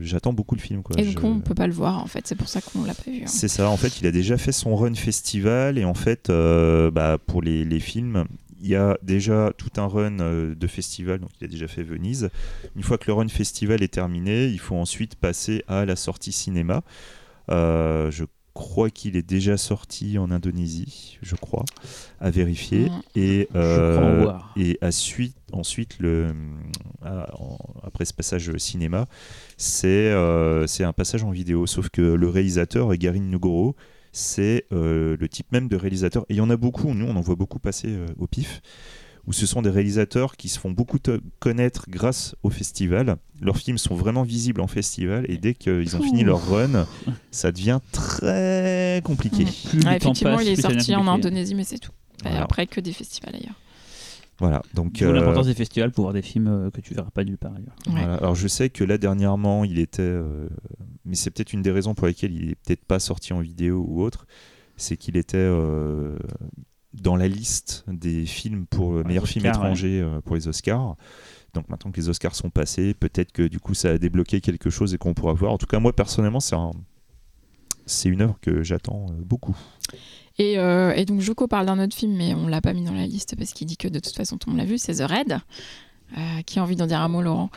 j'attends 0.00 0.32
beaucoup 0.32 0.54
le 0.54 0.60
film. 0.60 0.82
Quoi. 0.82 0.96
Et 0.98 1.04
du 1.04 1.14
coup, 1.14 1.26
on 1.26 1.40
peut 1.40 1.54
pas 1.54 1.66
le 1.66 1.72
voir, 1.72 2.02
en 2.02 2.06
fait. 2.06 2.26
C'est 2.26 2.36
pour 2.36 2.48
ça 2.48 2.60
qu'on 2.60 2.84
l'a 2.84 2.94
pas 2.94 3.10
vu. 3.10 3.22
Hein. 3.22 3.26
C'est 3.26 3.48
ça. 3.48 3.68
En 3.70 3.76
fait, 3.76 4.00
il 4.00 4.06
a 4.06 4.10
déjà 4.10 4.36
fait 4.36 4.52
son 4.52 4.76
run 4.76 4.94
festival. 4.94 5.78
Et 5.78 5.84
en 5.84 5.94
fait, 5.94 6.30
euh, 6.30 6.90
bah, 6.90 7.18
pour 7.18 7.42
les, 7.42 7.64
les, 7.64 7.80
films, 7.80 8.24
il 8.60 8.68
y 8.68 8.76
a 8.76 8.98
déjà 9.02 9.52
tout 9.56 9.70
un 9.80 9.86
run 9.86 10.20
euh, 10.20 10.54
de 10.54 10.66
festival, 10.66 11.20
donc 11.20 11.30
il 11.40 11.44
a 11.44 11.48
déjà 11.48 11.68
fait 11.68 11.82
Venise. 11.82 12.30
Une 12.76 12.82
fois 12.82 12.98
que 12.98 13.04
le 13.06 13.12
run 13.12 13.28
festival 13.28 13.82
est 13.82 13.92
terminé, 13.92 14.46
il 14.46 14.58
faut 14.58 14.76
ensuite 14.76 15.14
passer 15.14 15.64
à 15.68 15.84
la 15.84 15.96
sortie 15.96 16.32
cinéma. 16.32 16.82
Euh, 17.50 18.10
je 18.10 18.24
crois 18.58 18.90
qu'il 18.90 19.16
est 19.16 19.22
déjà 19.22 19.56
sorti 19.56 20.18
en 20.18 20.32
Indonésie, 20.32 21.16
je 21.22 21.36
crois, 21.36 21.64
à 22.20 22.30
vérifier. 22.30 22.88
Et, 23.14 23.48
euh, 23.54 24.32
et 24.56 24.76
à 24.80 24.90
suite, 24.90 25.36
ensuite, 25.52 26.00
le, 26.00 26.34
après 27.82 28.04
ce 28.04 28.12
passage 28.12 28.50
cinéma, 28.58 29.06
c'est 29.56 30.12
c'est 30.66 30.84
un 30.84 30.92
passage 30.92 31.22
en 31.22 31.30
vidéo. 31.30 31.66
Sauf 31.66 31.88
que 31.88 32.02
le 32.02 32.28
réalisateur, 32.28 32.94
Garin 32.96 33.20
Nugoro, 33.20 33.76
c'est 34.12 34.66
euh, 34.72 35.16
le 35.18 35.28
type 35.28 35.52
même 35.52 35.68
de 35.68 35.76
réalisateur. 35.76 36.24
Et 36.28 36.34
il 36.34 36.36
y 36.36 36.40
en 36.40 36.50
a 36.50 36.56
beaucoup, 36.56 36.92
nous 36.94 37.06
on 37.06 37.16
en 37.16 37.20
voit 37.20 37.36
beaucoup 37.36 37.58
passer 37.58 37.88
euh, 37.88 38.06
au 38.18 38.26
pif, 38.26 38.60
où 39.28 39.32
ce 39.34 39.44
sont 39.44 39.60
des 39.60 39.68
réalisateurs 39.68 40.36
qui 40.36 40.48
se 40.48 40.58
font 40.58 40.70
beaucoup 40.70 40.96
connaître 41.38 41.84
grâce 41.90 42.34
au 42.42 42.48
festival. 42.48 43.16
Leurs 43.42 43.58
films 43.58 43.76
sont 43.76 43.94
vraiment 43.94 44.22
visibles 44.22 44.62
en 44.62 44.66
festival 44.66 45.26
et 45.28 45.36
dès 45.36 45.52
qu'ils 45.52 45.96
ont 45.96 46.02
fini 46.02 46.24
leur 46.24 46.48
run, 46.48 46.86
ça 47.30 47.52
devient 47.52 47.78
très 47.92 49.02
compliqué. 49.04 49.42
effectivement, 49.42 50.40
il 50.40 50.48
est 50.48 50.60
sorti 50.60 50.96
en 50.96 51.06
Indonésie, 51.06 51.54
mais 51.54 51.64
c'est 51.64 51.78
tout. 51.78 51.92
Après, 52.24 52.66
que 52.66 52.80
des 52.80 52.92
festivals 52.92 53.34
ailleurs. 53.34 53.54
Voilà, 54.40 54.62
donc 54.72 55.02
euh, 55.02 55.12
l'importance 55.12 55.46
des 55.46 55.54
festivals 55.54 55.90
pour 55.90 56.04
voir 56.04 56.14
des 56.14 56.22
films 56.22 56.46
euh, 56.46 56.70
que 56.70 56.80
tu 56.80 56.94
verras 56.94 57.10
pas 57.10 57.24
nulle 57.24 57.38
part 57.38 57.52
ailleurs. 57.54 58.14
Alors 58.22 58.36
je 58.36 58.46
sais 58.46 58.70
que 58.70 58.84
là 58.84 58.96
dernièrement 58.96 59.64
il 59.64 59.80
était, 59.80 60.00
euh, 60.00 60.48
mais 61.04 61.16
c'est 61.16 61.30
peut-être 61.30 61.52
une 61.52 61.62
des 61.62 61.72
raisons 61.72 61.96
pour 61.96 62.06
lesquelles 62.06 62.32
il 62.32 62.52
est 62.52 62.54
peut-être 62.54 62.84
pas 62.84 63.00
sorti 63.00 63.32
en 63.32 63.40
vidéo 63.40 63.84
ou 63.88 64.00
autre, 64.00 64.26
c'est 64.76 64.96
qu'il 64.96 65.16
était 65.16 65.48
dans 66.94 67.16
la 67.16 67.28
liste 67.28 67.84
des 67.88 68.26
films 68.26 68.66
pour 68.66 68.94
le 68.94 69.04
meilleur 69.04 69.26
film 69.26 69.46
étranger 69.46 70.06
pour 70.24 70.36
les 70.36 70.48
Oscars. 70.48 70.96
Donc 71.54 71.68
maintenant 71.68 71.90
que 71.90 72.00
les 72.00 72.08
Oscars 72.08 72.34
sont 72.34 72.50
passés, 72.50 72.94
peut-être 72.94 73.32
que 73.32 73.42
du 73.42 73.60
coup 73.60 73.74
ça 73.74 73.90
a 73.90 73.98
débloqué 73.98 74.40
quelque 74.40 74.70
chose 74.70 74.94
et 74.94 74.98
qu'on 74.98 75.14
pourra 75.14 75.32
voir. 75.32 75.52
En 75.52 75.58
tout 75.58 75.66
cas 75.66 75.78
moi 75.78 75.94
personnellement 75.94 76.40
c'est 76.40 76.56
un... 76.56 76.70
c'est 77.86 78.08
une 78.08 78.22
œuvre 78.22 78.38
que 78.40 78.62
j'attends 78.62 79.06
beaucoup. 79.18 79.56
Euh, 80.40 80.92
et, 80.92 81.04
donc 81.04 81.20
Joko 81.20 81.48
parle 81.48 81.66
d'un 81.66 81.82
autre 81.82 81.96
film, 81.96 82.16
mais 82.16 82.32
on 82.34 82.46
l'a 82.46 82.60
pas 82.60 82.72
mis 82.72 82.84
dans 82.84 82.94
la 82.94 83.06
liste 83.06 83.34
parce 83.36 83.52
qu'il 83.52 83.66
dit 83.66 83.76
que 83.76 83.88
de 83.88 83.98
toute 83.98 84.14
façon 84.14 84.38
tout 84.38 84.48
le 84.48 84.56
monde 84.56 84.64
l'a 84.64 84.70
vu, 84.70 84.78
c'est 84.78 84.94
The 84.94 85.10
Red. 85.10 85.38
Euh, 86.16 86.42
qui 86.46 86.58
a 86.58 86.62
envie 86.62 86.76
d'en 86.76 86.86
dire 86.86 87.02
un 87.02 87.08
mot, 87.08 87.20
Laurent 87.20 87.50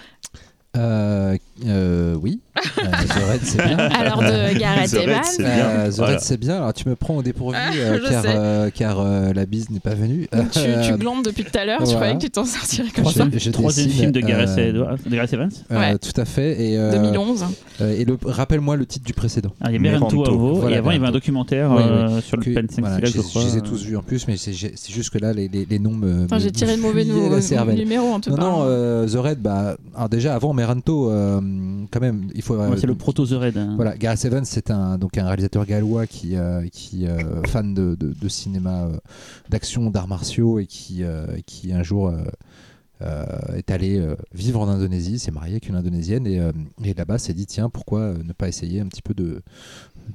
euh, 0.78 1.36
euh, 1.68 2.16
oui, 2.16 2.40
euh, 2.58 2.82
The 2.82 3.32
Red 3.32 3.42
c'est 3.44 3.62
bien. 3.62 3.78
Alors 4.00 4.20
de 4.22 4.58
Gareth 4.58 4.94
Evans. 4.94 5.92
The 5.92 6.00
Red 6.00 6.20
c'est 6.22 6.38
bien. 6.38 6.58
Alors 6.58 6.74
tu 6.74 6.88
me 6.88 6.96
prends 6.96 7.18
au 7.18 7.22
dépourvu 7.22 7.58
ah, 7.60 7.72
car, 8.10 8.72
car 8.74 9.34
la 9.34 9.46
bise 9.46 9.70
n'est 9.70 9.82
pas 9.82 9.94
venue. 9.94 10.30
tu, 10.54 10.60
tu, 10.86 10.98
glandes 10.98 11.26
depuis 11.26 11.44
tout 11.44 11.58
à 11.58 11.66
l'heure. 11.66 11.84
Tu 11.84 11.94
croyais 11.94 12.14
que 12.14 12.22
tu 12.22 12.30
t'en 12.30 12.46
sortirais 12.46 12.88
comme 12.96 13.06
ça. 13.06 13.28
Troisième 13.52 13.90
film 13.90 14.12
de 14.12 14.22
Gareth, 14.22 14.58
Evans. 14.58 15.52
Ouais. 15.70 15.98
Tout 15.98 16.20
à 16.20 16.26
fait. 16.26 16.62
Et, 16.62 16.78
2011. 16.78 17.46
et 17.82 18.06
rappelle-moi 18.24 18.78
le 18.78 18.86
titre 18.86 19.06
du 19.06 19.14
précédent. 19.14 19.52
Ah, 19.60 19.68
il 19.70 19.74
y 19.74 19.76
a 19.76 19.80
Merento 19.80 20.26
Avo. 20.26 20.70
et 20.70 20.78
avant 20.78 20.92
il 20.92 20.96
y 20.96 20.98
avait 20.98 21.08
un 21.08 21.12
documentaire 21.12 21.70
sur 22.24 22.38
le 22.38 22.54
Pen 22.54 22.68
voilà, 22.78 23.00
je, 23.04 23.12
je 23.12 23.40
les 23.40 23.58
ai 23.58 23.62
tous 23.62 23.84
vus 23.84 23.98
en 23.98 24.04
plus, 24.04 24.26
mais 24.28 24.38
c'est 24.38 24.54
juste 24.54 25.10
que 25.10 25.18
là 25.18 25.34
les, 25.34 25.50
les, 25.50 25.80
noms 25.80 25.92
me. 25.92 26.28
J'ai 26.38 26.52
tiré 26.52 26.78
le 26.78 26.82
mauvais 26.82 27.04
numéro 27.04 28.14
en 28.14 28.22
tout 28.22 28.34
cas. 28.34 28.42
Non 28.42 28.64
non, 28.64 29.06
The 29.06 29.16
Red. 29.16 29.42
Bah 29.42 29.76
déjà 30.10 30.36
avant 30.36 30.54
Meranto, 30.62 31.10
euh, 31.10 31.42
quand 31.90 32.00
même, 32.00 32.30
il 32.36 32.42
faut. 32.44 32.56
c'est 32.78 32.86
le 32.86 32.96
proto 32.96 33.26
The 33.26 33.32
Red. 33.32 33.58
Hein. 33.58 33.74
Voilà, 33.76 33.98
Gareth 33.98 34.24
Evans, 34.26 34.46
c'est 34.46 34.70
un 34.70 35.00
donc 35.00 35.18
un 35.18 35.26
réalisateur 35.26 35.66
gallois 35.66 36.06
qui 36.06 36.36
euh, 36.36 36.68
qui 36.72 37.08
euh, 37.08 37.42
fan 37.48 37.74
de, 37.74 37.96
de, 37.96 38.30
cinéma 38.30 38.88
d'action, 39.50 39.90
d'arts 39.90 40.08
martiaux 40.08 40.60
et 40.60 40.68
qui 40.68 41.04
qui 41.46 41.74
un 41.74 41.82
jour 41.84 42.14
est 43.02 43.72
allé 43.72 44.06
vivre 44.34 44.62
en 44.62 44.68
Indonésie, 44.68 45.18
s'est 45.18 45.32
marié 45.32 45.54
avec 45.54 45.68
une 45.68 45.76
Indonésienne 45.76 46.28
et, 46.28 46.40
et 46.84 46.94
là-bas 46.94 47.18
s'est 47.18 47.34
dit 47.34 47.48
tiens 47.48 47.70
pourquoi 47.70 48.14
ne 48.24 48.34
pas 48.34 48.48
essayer 48.48 48.80
un 48.80 48.88
petit 48.88 49.02
peu 49.02 49.16
de 49.16 49.42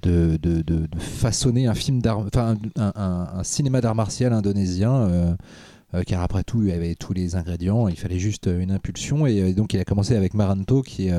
de, 0.03 0.37
de, 0.41 0.63
de 0.63 0.87
façonner 0.99 1.67
un 1.67 1.75
film 1.75 2.01
d'art, 2.01 2.19
enfin 2.19 2.57
un, 2.77 2.93
un, 2.95 3.29
un, 3.39 3.43
cinéma 3.43 3.81
d'art 3.81 3.95
martial 3.95 4.33
indonésien 4.33 5.37
euh, 5.95 6.03
car 6.05 6.21
après 6.21 6.43
tout, 6.43 6.63
il 6.65 6.73
avait 6.73 6.97
tous 6.97 7.13
les 7.13 7.37
ingrédients, 7.37 7.87
il 7.87 7.97
fallait 7.97 8.19
juste 8.19 8.49
euh, 8.49 8.59
une 8.59 8.73
impulsion. 8.73 9.27
Et, 9.27 9.41
euh, 9.41 9.53
donc, 9.55 9.73
il 9.73 9.79
a 9.79 9.85
commencé 9.85 10.17
avec 10.17 10.35
Maranto, 10.35 10.83
qui, 10.83 11.11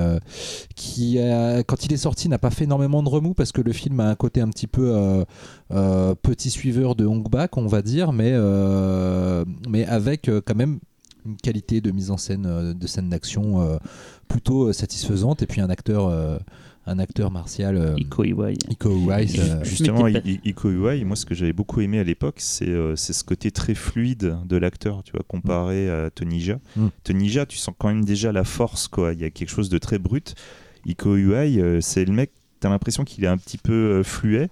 qui 0.75 1.17
quand 1.65 1.85
il 1.85 1.93
est 1.93 1.97
sorti, 1.97 2.29
n'a 2.29 2.37
pas 2.37 2.49
fait 2.49 2.65
énormément 2.65 3.01
de 3.01 3.09
remous 3.09 3.33
parce 3.33 3.51
que 3.51 3.61
le 3.61 3.71
film 3.71 3.99
a 3.99 4.09
un 4.09 4.15
côté 4.15 4.41
un 4.41 4.49
petit 4.49 4.67
peu 4.67 5.25
petit 5.69 6.49
suiveur 6.49 6.95
de 6.95 7.05
Hong 7.05 7.29
Bak, 7.29 7.57
on 7.57 7.67
va 7.67 7.81
dire, 7.81 8.11
mais, 8.11 8.33
mais 9.69 9.85
avec 9.85 10.29
quand 10.45 10.55
même 10.55 10.79
une 11.25 11.37
qualité 11.37 11.81
de 11.81 11.91
mise 11.91 12.11
en 12.11 12.17
scène, 12.17 12.73
de 12.73 12.87
scène 12.87 13.09
d'action 13.09 13.79
plutôt 14.27 14.71
satisfaisante, 14.73 15.41
et 15.41 15.47
puis 15.47 15.61
un 15.61 15.69
acteur 15.69 16.39
un 16.87 16.99
acteur 16.99 17.29
martial. 17.29 17.77
Euh, 17.77 17.95
Iko 17.97 18.23
Iwai. 18.23 18.55
Iko 18.69 18.97
Iwai 18.97 19.27
Justement, 19.63 20.07
Iko 20.07 20.71
Iwai, 20.71 21.03
moi 21.03 21.15
ce 21.15 21.25
que 21.25 21.35
j'avais 21.35 21.53
beaucoup 21.53 21.81
aimé 21.81 21.99
à 21.99 22.03
l'époque, 22.03 22.35
c'est 22.37 22.69
euh, 22.69 22.95
ce 22.95 23.23
côté 23.23 23.51
très 23.51 23.75
fluide 23.75 24.37
de 24.45 24.57
l'acteur, 24.57 25.03
tu 25.03 25.11
vois, 25.11 25.23
comparé 25.27 25.89
à 25.89 26.09
Tony 26.09 26.39
Jaa. 26.39 26.59
Mm. 26.75 26.87
Tony 27.03 27.29
Jaa, 27.29 27.45
tu 27.45 27.57
sens 27.57 27.75
quand 27.77 27.89
même 27.89 28.05
déjà 28.05 28.31
la 28.31 28.45
force, 28.45 28.87
quoi. 28.87 29.13
Il 29.13 29.19
y 29.19 29.25
a 29.25 29.29
quelque 29.29 29.49
chose 29.49 29.69
de 29.69 29.77
très 29.77 29.99
brut. 29.99 30.35
Iko 30.85 31.17
Iwai, 31.17 31.59
euh, 31.59 31.81
c'est 31.81 32.05
le 32.05 32.13
mec, 32.13 32.31
t'as 32.59 32.69
l'impression 32.69 33.03
qu'il 33.03 33.23
est 33.25 33.27
un 33.27 33.37
petit 33.37 33.57
peu 33.57 34.01
fluet, 34.03 34.49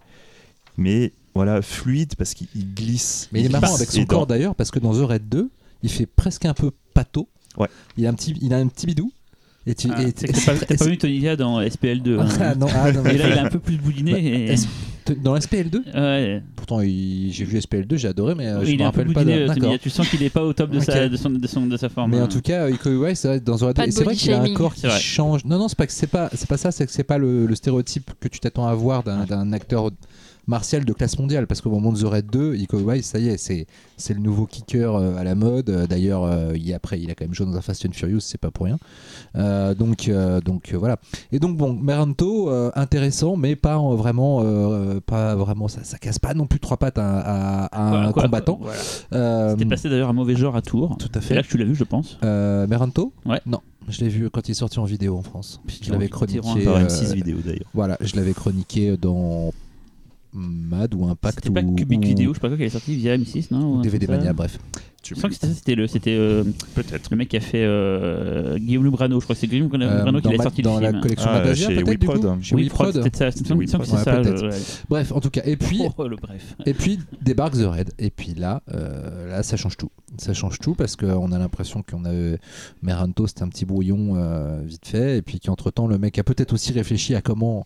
mais 0.77 1.13
voilà, 1.33 1.61
fluide 1.61 2.15
parce 2.15 2.33
qu'il 2.33 2.47
glisse. 2.73 3.29
Mais 3.31 3.39
il, 3.39 3.45
est 3.47 3.49
marrant 3.49 3.73
avec 3.73 3.89
son 3.89 4.05
corps 4.05 4.27
d'ailleurs, 4.27 4.55
parce 4.55 4.71
que 4.71 4.79
dans 4.79 4.93
The 4.93 5.05
Red 5.07 5.29
2, 5.29 5.49
il 5.83 5.89
fait 5.89 6.05
presque 6.05 6.45
un 6.45 6.53
peu 6.53 6.71
pâteau. 6.93 7.29
Ouais. 7.57 7.67
Il 7.95 8.05
a 8.05 8.09
un 8.09 8.13
petit, 8.13 8.37
il 8.41 8.53
a 8.53 8.57
un 8.57 8.67
petit 8.67 8.85
bidou. 8.85 9.11
Et 9.67 9.73
tu 9.73 9.87
ah, 9.91 10.03
t'as 10.11 10.77
pas, 10.77 10.85
vu 10.85 10.97
Tony 10.97 11.21
dans 11.37 11.59
SPL2 11.59 12.19
hein. 12.19 12.27
ah, 12.39 12.55
non, 12.55 12.67
ah, 12.75 12.91
non, 12.91 13.03
Et 13.05 13.17
là, 13.17 13.29
il 13.29 13.33
est 13.33 13.39
un 13.39 13.49
peu 13.49 13.59
plus 13.59 13.77
bouliné. 13.77 14.11
Bah, 14.11 14.19
et... 14.19 14.55
Dans 15.23 15.35
SPL2 15.35 15.93
Ouais. 15.93 16.41
Pourtant, 16.55 16.81
j'ai 16.81 17.45
vu 17.45 17.59
SPL2, 17.59 17.97
j'ai 17.97 18.07
adoré, 18.07 18.33
mais 18.35 18.47
euh, 18.47 18.65
je 18.65 18.75
me 18.75 18.83
rappelle 18.83 19.11
pas. 19.13 19.23
De... 19.23 19.77
Tu 19.77 19.89
sens 19.89 20.07
qu'il 20.09 20.21
est 20.23 20.29
pas 20.29 20.43
au 20.43 20.53
top 20.53 20.71
de, 20.71 20.79
sa, 20.79 21.09
de, 21.09 21.17
son, 21.17 21.29
de, 21.29 21.47
son, 21.47 21.65
de 21.65 21.77
sa 21.77 21.89
forme. 21.89 22.11
Mais 22.11 22.19
en 22.19 22.23
hein. 22.23 22.27
tout 22.27 22.41
cas, 22.41 22.69
Iko 22.69 22.89
Uwais, 22.89 23.15
c'est 23.15 23.27
vrai, 23.27 23.39
dans 23.39 23.57
c'est 23.57 24.03
vrai 24.03 24.15
qu'il 24.15 24.33
a 24.33 24.41
un 24.41 24.53
corps 24.53 24.73
qui 24.73 24.87
change. 24.89 25.45
Non, 25.45 25.57
non, 25.59 25.67
c'est 25.67 25.77
pas, 25.77 25.85
pas, 26.11 26.29
pas 26.29 26.57
ça, 26.57 26.71
c'est 26.71 26.85
que 26.85 26.91
c'est 26.91 27.03
pas 27.03 27.17
le, 27.17 27.45
le, 27.45 27.55
stéréotype 27.55 28.11
que 28.19 28.27
tu 28.27 28.39
t'attends 28.39 28.67
à 28.67 28.73
voir 28.73 29.03
d'un 29.03 29.53
acteur 29.53 29.91
martial 30.47 30.85
de 30.85 30.93
classe 30.93 31.17
mondiale 31.17 31.47
parce 31.47 31.61
qu'au 31.61 31.69
moment 31.69 31.91
de 31.91 31.99
The 31.99 32.05
Red 32.05 32.27
2, 32.27 32.55
Iko 32.55 32.77
ça 33.01 33.19
y 33.19 33.29
est, 33.29 33.37
c'est 33.37 34.13
le 34.13 34.19
nouveau 34.19 34.45
kicker 34.45 34.95
euh, 34.95 35.17
à 35.17 35.23
la 35.23 35.35
mode. 35.35 35.69
Euh, 35.69 35.87
d'ailleurs, 35.87 36.23
euh, 36.23 36.53
il 36.55 36.73
après, 36.73 36.99
il 36.99 37.09
a 37.09 37.15
quand 37.15 37.25
même 37.25 37.33
joué 37.33 37.45
dans 37.45 37.55
un 37.55 37.61
Fast 37.61 37.85
and 37.85 37.93
Furious, 37.93 38.19
c'est 38.19 38.39
pas 38.39 38.51
pour 38.51 38.65
rien. 38.65 38.77
donc 39.75 40.09
donc 40.43 40.73
voilà. 40.73 40.97
Et 41.31 41.39
donc 41.39 41.57
bon, 41.57 41.73
Meranto, 41.73 42.49
intéressant, 42.75 43.37
mais 43.37 43.55
pas 43.55 43.77
vraiment, 43.77 44.43
pas 45.05 45.35
vraiment. 45.35 45.67
Ça, 45.67 45.83
ça 45.83 45.97
casse 45.97 46.19
pas 46.19 46.33
non 46.33 46.47
plus 46.47 46.59
trois 46.59 46.77
pattes 46.77 46.97
à, 46.97 47.69
un 47.71 48.11
combattant. 48.11 48.59
C'était 49.11 49.65
passé 49.65 49.89
d'ailleurs 49.89 50.09
un 50.09 50.13
mauvais 50.13 50.35
genre 50.35 50.55
à 50.55 50.61
Tours. 50.61 50.97
Tout 50.97 51.11
à 51.13 51.21
fait. 51.21 51.35
là 51.35 51.43
que 51.43 51.47
tu 51.47 51.57
l'as 51.57 51.65
vu, 51.65 51.75
je 51.75 51.83
pense. 51.83 52.17
Meranto 52.21 53.13
Ouais. 53.25 53.41
Non. 53.45 53.61
Je 53.87 53.99
l'ai 53.99 54.09
vu 54.09 54.31
quand 54.31 54.47
il 54.47 54.51
est 54.51 54.55
sorti 54.55 54.79
en 54.79 54.85
vidéo 54.85 55.15
en 55.15 55.21
France. 55.21 55.61
Je 55.81 55.91
l'avais 55.91 56.09
chroniqué. 56.09 56.41
Par 56.41 56.81
M6 56.81 57.13
vidéo 57.13 57.37
d'ailleurs. 57.43 57.69
Voilà, 57.73 57.97
je 58.01 58.15
l'avais 58.15 58.33
chroniqué 58.33 58.97
dans 58.97 59.51
Mad 60.35 60.93
ou 60.93 61.05
Impact 61.07 61.39
C'était 61.43 61.49
pas 61.61 61.65
ou, 61.65 61.75
Cubic 61.75 61.99
ou 61.99 62.07
Vidéo, 62.07 62.33
je 62.33 62.35
sais 62.35 62.41
pas 62.41 62.47
quoi, 62.49 62.57
qui 62.57 62.63
est 62.63 62.69
sorti 62.69 62.95
via 62.95 63.17
M6, 63.17 63.47
non 63.51 63.77
ou 63.77 63.81
DVD. 63.81 64.07
Mania, 64.07 64.33
bref. 64.33 64.59
Je 65.07 65.13
sens 65.13 65.25
que 65.25 65.33
c'était 65.33 65.47
ça, 65.47 65.53
c'était 65.53 65.75
le, 65.75 65.85
c'était 65.85 66.15
euh, 66.17 66.43
Peut-être. 66.73 67.11
le 67.11 67.17
mec 67.17 67.29
qui 67.29 67.37
a 67.37 67.39
fait 67.39 67.63
euh, 67.63 68.57
Guillaume 68.57 68.85
Lubrano, 68.85 69.19
je 69.19 69.23
crois 69.25 69.35
que 69.35 69.39
c'est 69.39 69.45
Guillaume 69.47 69.69
Euh, 69.75 69.97
Lubrano 69.97 70.17
qui 70.17 70.23
dans 70.23 70.31
l'a 70.31 70.37
sorti 70.43 70.61
dans 70.63 70.77
le 70.79 70.81
la 70.81 70.93
collection 70.99 71.29
Ah, 71.31 71.41
Fantasia, 71.41 71.67
chez 71.69 71.83
WeProd. 71.83 72.21
coup 72.21 72.41
Chez 72.41 72.55
Oui, 72.55 72.63
WeProd. 72.63 72.89
Prod, 72.91 73.01
peut-être 73.03 73.15
ça, 73.15 73.31
c'est 73.31 73.51
Ouais, 73.53 73.67
ça. 73.67 73.77
peut-être. 73.77 74.37
je- 74.37 74.45
ouais. 74.47 74.61
Bref, 74.89 75.11
en 75.11 75.19
tout 75.19 75.29
cas, 75.29 75.41
et 75.45 75.57
puis 75.57 75.81
Oh, 75.99 76.07
le 76.07 76.15
bref. 76.15 76.55
Et 76.65 76.73
puis 76.73 76.99
débarque 77.21 77.53
The 77.53 77.65
Red. 77.67 77.91
Et 77.99 78.09
puis 78.09 78.33
là, 78.33 78.63
euh, 78.73 79.29
là, 79.29 79.43
ça 79.43 79.57
change 79.57 79.77
tout. 79.77 79.91
Ça 80.17 80.33
change 80.33 80.57
tout 80.57 80.73
parce 80.73 80.95
qu'on 80.95 81.31
a 81.31 81.37
l'impression 81.37 81.83
qu'on 81.87 82.03
avait 82.05 82.39
Meranto, 82.81 83.27
c'était 83.27 83.43
un 83.43 83.49
petit 83.49 83.65
brouillon 83.65 84.15
euh, 84.15 84.59
vite 84.65 84.87
fait, 84.87 85.17
et 85.19 85.21
puis 85.21 85.39
qu'entre 85.39 85.69
temps, 85.69 85.85
le 85.85 85.99
mec 85.99 86.17
a 86.17 86.23
peut-être 86.23 86.53
aussi 86.53 86.73
réfléchi 86.73 87.13
à 87.13 87.21
comment 87.21 87.59
euh, 87.59 87.61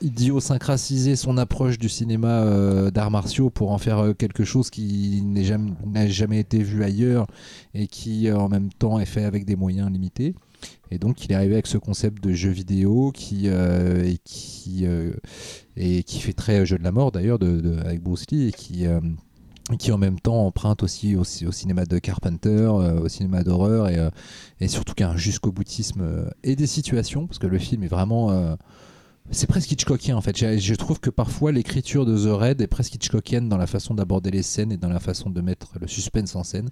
idiosyncrasiser 0.00 1.16
son 1.16 1.38
approche 1.38 1.78
du 1.78 1.88
cinéma 1.88 2.42
euh, 2.42 2.90
d'arts 2.90 3.10
martiaux 3.10 3.50
pour 3.50 3.72
en 3.72 3.78
faire 3.78 3.98
euh, 3.98 4.12
quelque 4.14 4.44
chose 4.44 4.70
qui 4.70 5.22
n'est 5.22 5.44
jamais, 5.44 5.72
n'a 5.84 6.08
jamais 6.08 6.40
été 6.40 6.58
vu 6.62 6.82
ailleurs 6.82 7.26
et 7.74 7.86
qui 7.86 8.28
euh, 8.28 8.36
en 8.36 8.48
même 8.48 8.70
temps 8.72 8.98
est 8.98 9.06
fait 9.06 9.24
avec 9.24 9.44
des 9.44 9.56
moyens 9.56 9.90
limités. 9.90 10.34
Et 10.90 10.98
donc 10.98 11.24
il 11.24 11.32
est 11.32 11.34
arrivé 11.34 11.54
avec 11.54 11.66
ce 11.66 11.78
concept 11.78 12.22
de 12.22 12.32
jeu 12.32 12.50
vidéo 12.50 13.12
qui, 13.12 13.42
euh, 13.46 14.04
et 14.04 14.18
qui, 14.24 14.86
euh, 14.86 15.12
et 15.76 16.02
qui 16.02 16.20
fait 16.20 16.32
très 16.32 16.64
jeu 16.64 16.78
de 16.78 16.84
la 16.84 16.92
mort 16.92 17.12
d'ailleurs 17.12 17.38
de, 17.38 17.78
avec 17.84 18.02
Bruce 18.02 18.24
Lee 18.30 18.48
et 18.48 18.52
qui, 18.52 18.86
euh, 18.86 19.00
qui 19.78 19.90
en 19.90 19.98
même 19.98 20.20
temps 20.20 20.46
emprunte 20.46 20.82
aussi 20.82 21.16
au, 21.16 21.22
au 21.22 21.52
cinéma 21.52 21.84
de 21.84 21.98
Carpenter, 21.98 22.48
euh, 22.50 23.00
au 23.00 23.08
cinéma 23.08 23.42
d'horreur 23.42 23.88
et, 23.88 23.98
euh, 23.98 24.10
et 24.60 24.68
surtout 24.68 24.94
qu'il 24.94 25.04
y 25.04 25.08
a 25.08 25.12
un 25.12 25.16
jusqu'au 25.16 25.52
boutisme 25.52 26.02
euh, 26.02 26.30
et 26.44 26.56
des 26.56 26.66
situations 26.68 27.26
parce 27.26 27.38
que 27.38 27.46
le 27.46 27.58
film 27.58 27.82
est 27.82 27.88
vraiment 27.88 28.30
euh, 28.30 28.54
c'est 29.30 29.46
presque 29.46 29.70
Hitchcockien 29.72 30.16
en 30.16 30.20
fait. 30.20 30.36
Je, 30.38 30.58
je 30.58 30.74
trouve 30.74 31.00
que 31.00 31.10
parfois 31.10 31.52
l'écriture 31.52 32.06
de 32.06 32.16
The 32.16 32.30
Red 32.40 32.60
est 32.60 32.66
presque 32.66 32.94
Hitchcockienne 32.94 33.48
dans 33.48 33.56
la 33.56 33.66
façon 33.66 33.94
d'aborder 33.94 34.30
les 34.30 34.42
scènes 34.42 34.72
et 34.72 34.76
dans 34.76 34.88
la 34.88 35.00
façon 35.00 35.30
de 35.30 35.40
mettre 35.40 35.72
le 35.80 35.86
suspense 35.86 36.36
en 36.36 36.44
scène. 36.44 36.68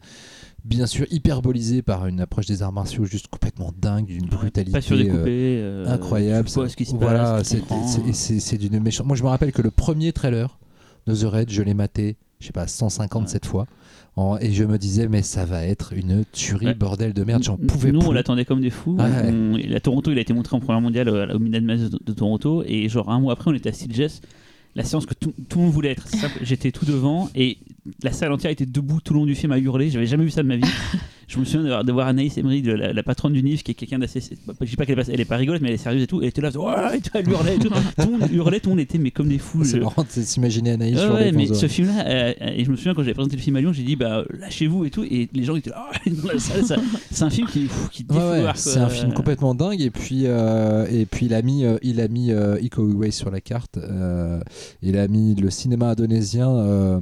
Bien 0.65 0.87
sûr, 0.87 1.07
hyperbolisé 1.11 1.83
par 1.83 2.07
une 2.07 2.21
approche 2.21 2.47
des 2.47 2.63
arts 2.63 2.73
martiaux 2.73 3.05
juste 3.05 3.29
complètement 3.29 3.73
dingue, 3.79 4.07
d'une 4.07 4.27
brutalité. 4.27 4.81
Sur 4.81 4.97
euh, 4.97 5.03
découpé. 5.03 5.59
euh, 5.61 5.87
incroyable. 5.89 6.49
vois 6.49 6.69
ce 6.69 6.77
qui 6.77 6.85
se 6.87 6.95
voilà, 6.95 7.43
c'est- 7.45 8.59
d'une 8.59 8.81
méchante. 8.81 9.07
Moi, 9.07 9.17
je 9.17 9.23
me 9.23 9.29
rappelle 9.29 9.53
que 9.53 9.61
le 9.63 9.71
premier 9.71 10.13
trailer 10.13 10.59
de 11.07 11.15
The 11.15 11.25
Red, 11.25 11.51
je 11.51 11.61
l'ai 11.63 11.75
maté, 11.75 12.17
je 12.41 12.47
sais 12.47 12.53
pas, 12.53 12.67
157 12.67 13.45
fois. 13.45 13.67
En- 14.17 14.37
et 14.39 14.53
je 14.53 14.63
me 14.65 14.79
disais, 14.79 15.09
mais 15.09 15.23
ça 15.23 15.45
va 15.45 15.65
être 15.65 15.93
une 15.93 16.25
tuerie, 16.33 16.67
Ouais. 16.67 16.75
bordel 16.75 17.13
de 17.13 17.25
merde, 17.25 17.43
j'en 17.43 17.57
pouvais 17.57 17.91
Nous, 17.91 18.01
on 18.01 18.13
l'attendait 18.13 18.45
comme 18.45 18.61
des 18.61 18.71
fous. 18.71 18.97
Ah 19.01 19.09
ouais. 19.09 19.33
On- 19.33 19.57
et 19.57 19.75
à 19.75 19.81
Toronto, 19.81 20.13
il 20.13 20.19
a 20.19 20.21
été 20.21 20.33
montré 20.33 20.55
en 20.57 20.61
première 20.61 20.81
mondiale 20.81 21.09
euh, 21.09 21.35
au 21.35 21.39
Midnight 21.41 21.65
Mass 21.65 21.81
de, 21.91 21.99
de 22.05 22.13
Toronto. 22.13 22.63
Et 22.67 22.89
genre 22.89 23.11
un 23.11 23.19
mois 23.19 23.33
après, 23.33 23.51
on 23.51 23.55
était 23.55 23.71
à 23.71 23.73
Sitges. 23.73 24.21
La 24.77 24.85
séance 24.85 25.07
que 25.07 25.15
tout, 25.15 25.33
tout 25.49 25.59
le 25.59 25.65
monde 25.65 25.73
voulait 25.73 25.91
être. 25.91 26.07
J'étais 26.43 26.71
tout 26.73 26.85
devant 26.85 27.29
et 27.35 27.59
la 28.03 28.13
salle 28.13 28.33
entière 28.33 28.51
était 28.51 28.67
debout 28.67 29.01
tout 29.01 29.13
le 29.15 29.21
long 29.21 29.27
du 29.27 29.35
film 29.35 29.53
à 29.53 29.59
hurler. 29.59 29.91
J'avais 29.91 30.07
jamais 30.07 30.25
vu 30.25 30.31
ça 30.31 30.43
de 30.43 30.49
ma 30.49 30.57
vie. 30.57 30.63
Je 31.27 31.39
me 31.39 31.47
souviens 31.47 31.63
d'avoir- 31.63 31.85
de 31.85 31.93
voir 31.93 32.07
Anaïs 32.09 32.37
Emery, 32.37 32.61
la, 32.61 32.93
la 32.93 33.03
patronne 33.03 33.33
du 33.33 33.43
NIF, 33.43 33.63
qui 33.63 33.71
est 33.71 33.75
quelqu'un 33.75 33.99
d'assez. 33.99 34.21
Je 34.21 34.67
dis 34.67 34.77
pas 34.77 34.85
qu'elle 34.85 34.99
est, 35.01 35.09
est 35.09 35.25
pas 35.25 35.39
rigolote, 35.39 35.63
mais 35.63 35.69
elle 35.69 35.75
est 35.75 35.79
sérieuse 35.79 36.03
et 36.03 36.07
tout. 36.07 36.21
Elle 36.21 36.29
était 36.29 36.43
là, 36.43 36.51
ouais, 36.55 36.99
et 36.99 37.01
tout, 37.01 37.11
elle 37.15 37.27
hurlait 37.29 37.57
et 37.57 37.59
tout. 37.59 37.69
Tout 37.99 38.11
le 38.11 38.19
monde 38.19 38.31
hurlait, 38.31 38.61
tout 38.61 38.69
le 38.69 38.75
monde 38.75 38.81
était 38.81 38.99
mais 38.99 39.11
comme 39.11 39.29
des 39.29 39.39
fous. 39.39 39.65
C'est 39.65 39.79
Je- 39.79 39.83
marrant 39.83 40.03
de 40.03 40.09
s'imaginer 40.23 40.73
Anaïs 40.73 40.97
Ouais, 40.97 41.01
sur 41.03 41.15
ouais, 41.15 41.33
mais 41.33 41.47
ce 41.47 41.67
film-là, 41.67 42.07
euh, 42.07 42.33
euh, 42.43 42.47
et 42.55 42.65
je 42.67 42.71
me 42.71 42.77
souviens 42.77 42.93
quand 42.93 43.03
j'avais 43.03 43.15
présenté 43.15 43.37
le 43.37 43.43
film 43.43 43.57
à 43.57 43.61
Lyon, 43.63 43.73
j'ai 43.73 43.85
dit 43.85 43.97
bah 43.97 44.23
lâchez-vous 44.39 44.85
et 44.85 44.91
tout, 44.91 45.03
et 45.05 45.31
les 45.33 45.45
gens 45.45 45.57
étaient 45.57 45.71
là 45.71 45.87
Ah, 45.95 45.99
dans 46.11 46.29
la 46.31 46.39
salle. 46.39 46.63
ça- 46.65 46.77
C'est 47.11 47.25
un 47.25 47.31
film 47.31 47.47
qui, 47.49 47.61
pff, 47.65 47.89
qui 47.91 48.05
Ouais, 48.11 48.45
c'est 48.55 48.81
un 48.81 48.91
film 48.91 49.15
complètement 49.15 49.55
dingue 49.55 49.81
et 49.81 49.91
puis 49.91 50.25
euh, 50.27 50.87
et 50.91 51.07
puis 51.07 51.25
il 51.27 51.33
a 51.35 51.41
mis 51.41 51.65
euh, 51.65 51.79
il 51.83 52.01
a 52.03 52.09
mis 52.09 52.33
euh, 52.33 52.59
Iko 52.61 52.87
Uwais 52.87 53.11
sur 53.13 53.31
la 53.31 53.41
carte 53.41 53.79
euh, 53.79 54.41
il 54.83 54.99
a 54.99 55.09
mis 55.09 55.35
le 55.35 55.49
cinéma 55.49 55.89
indonésien 55.91 57.01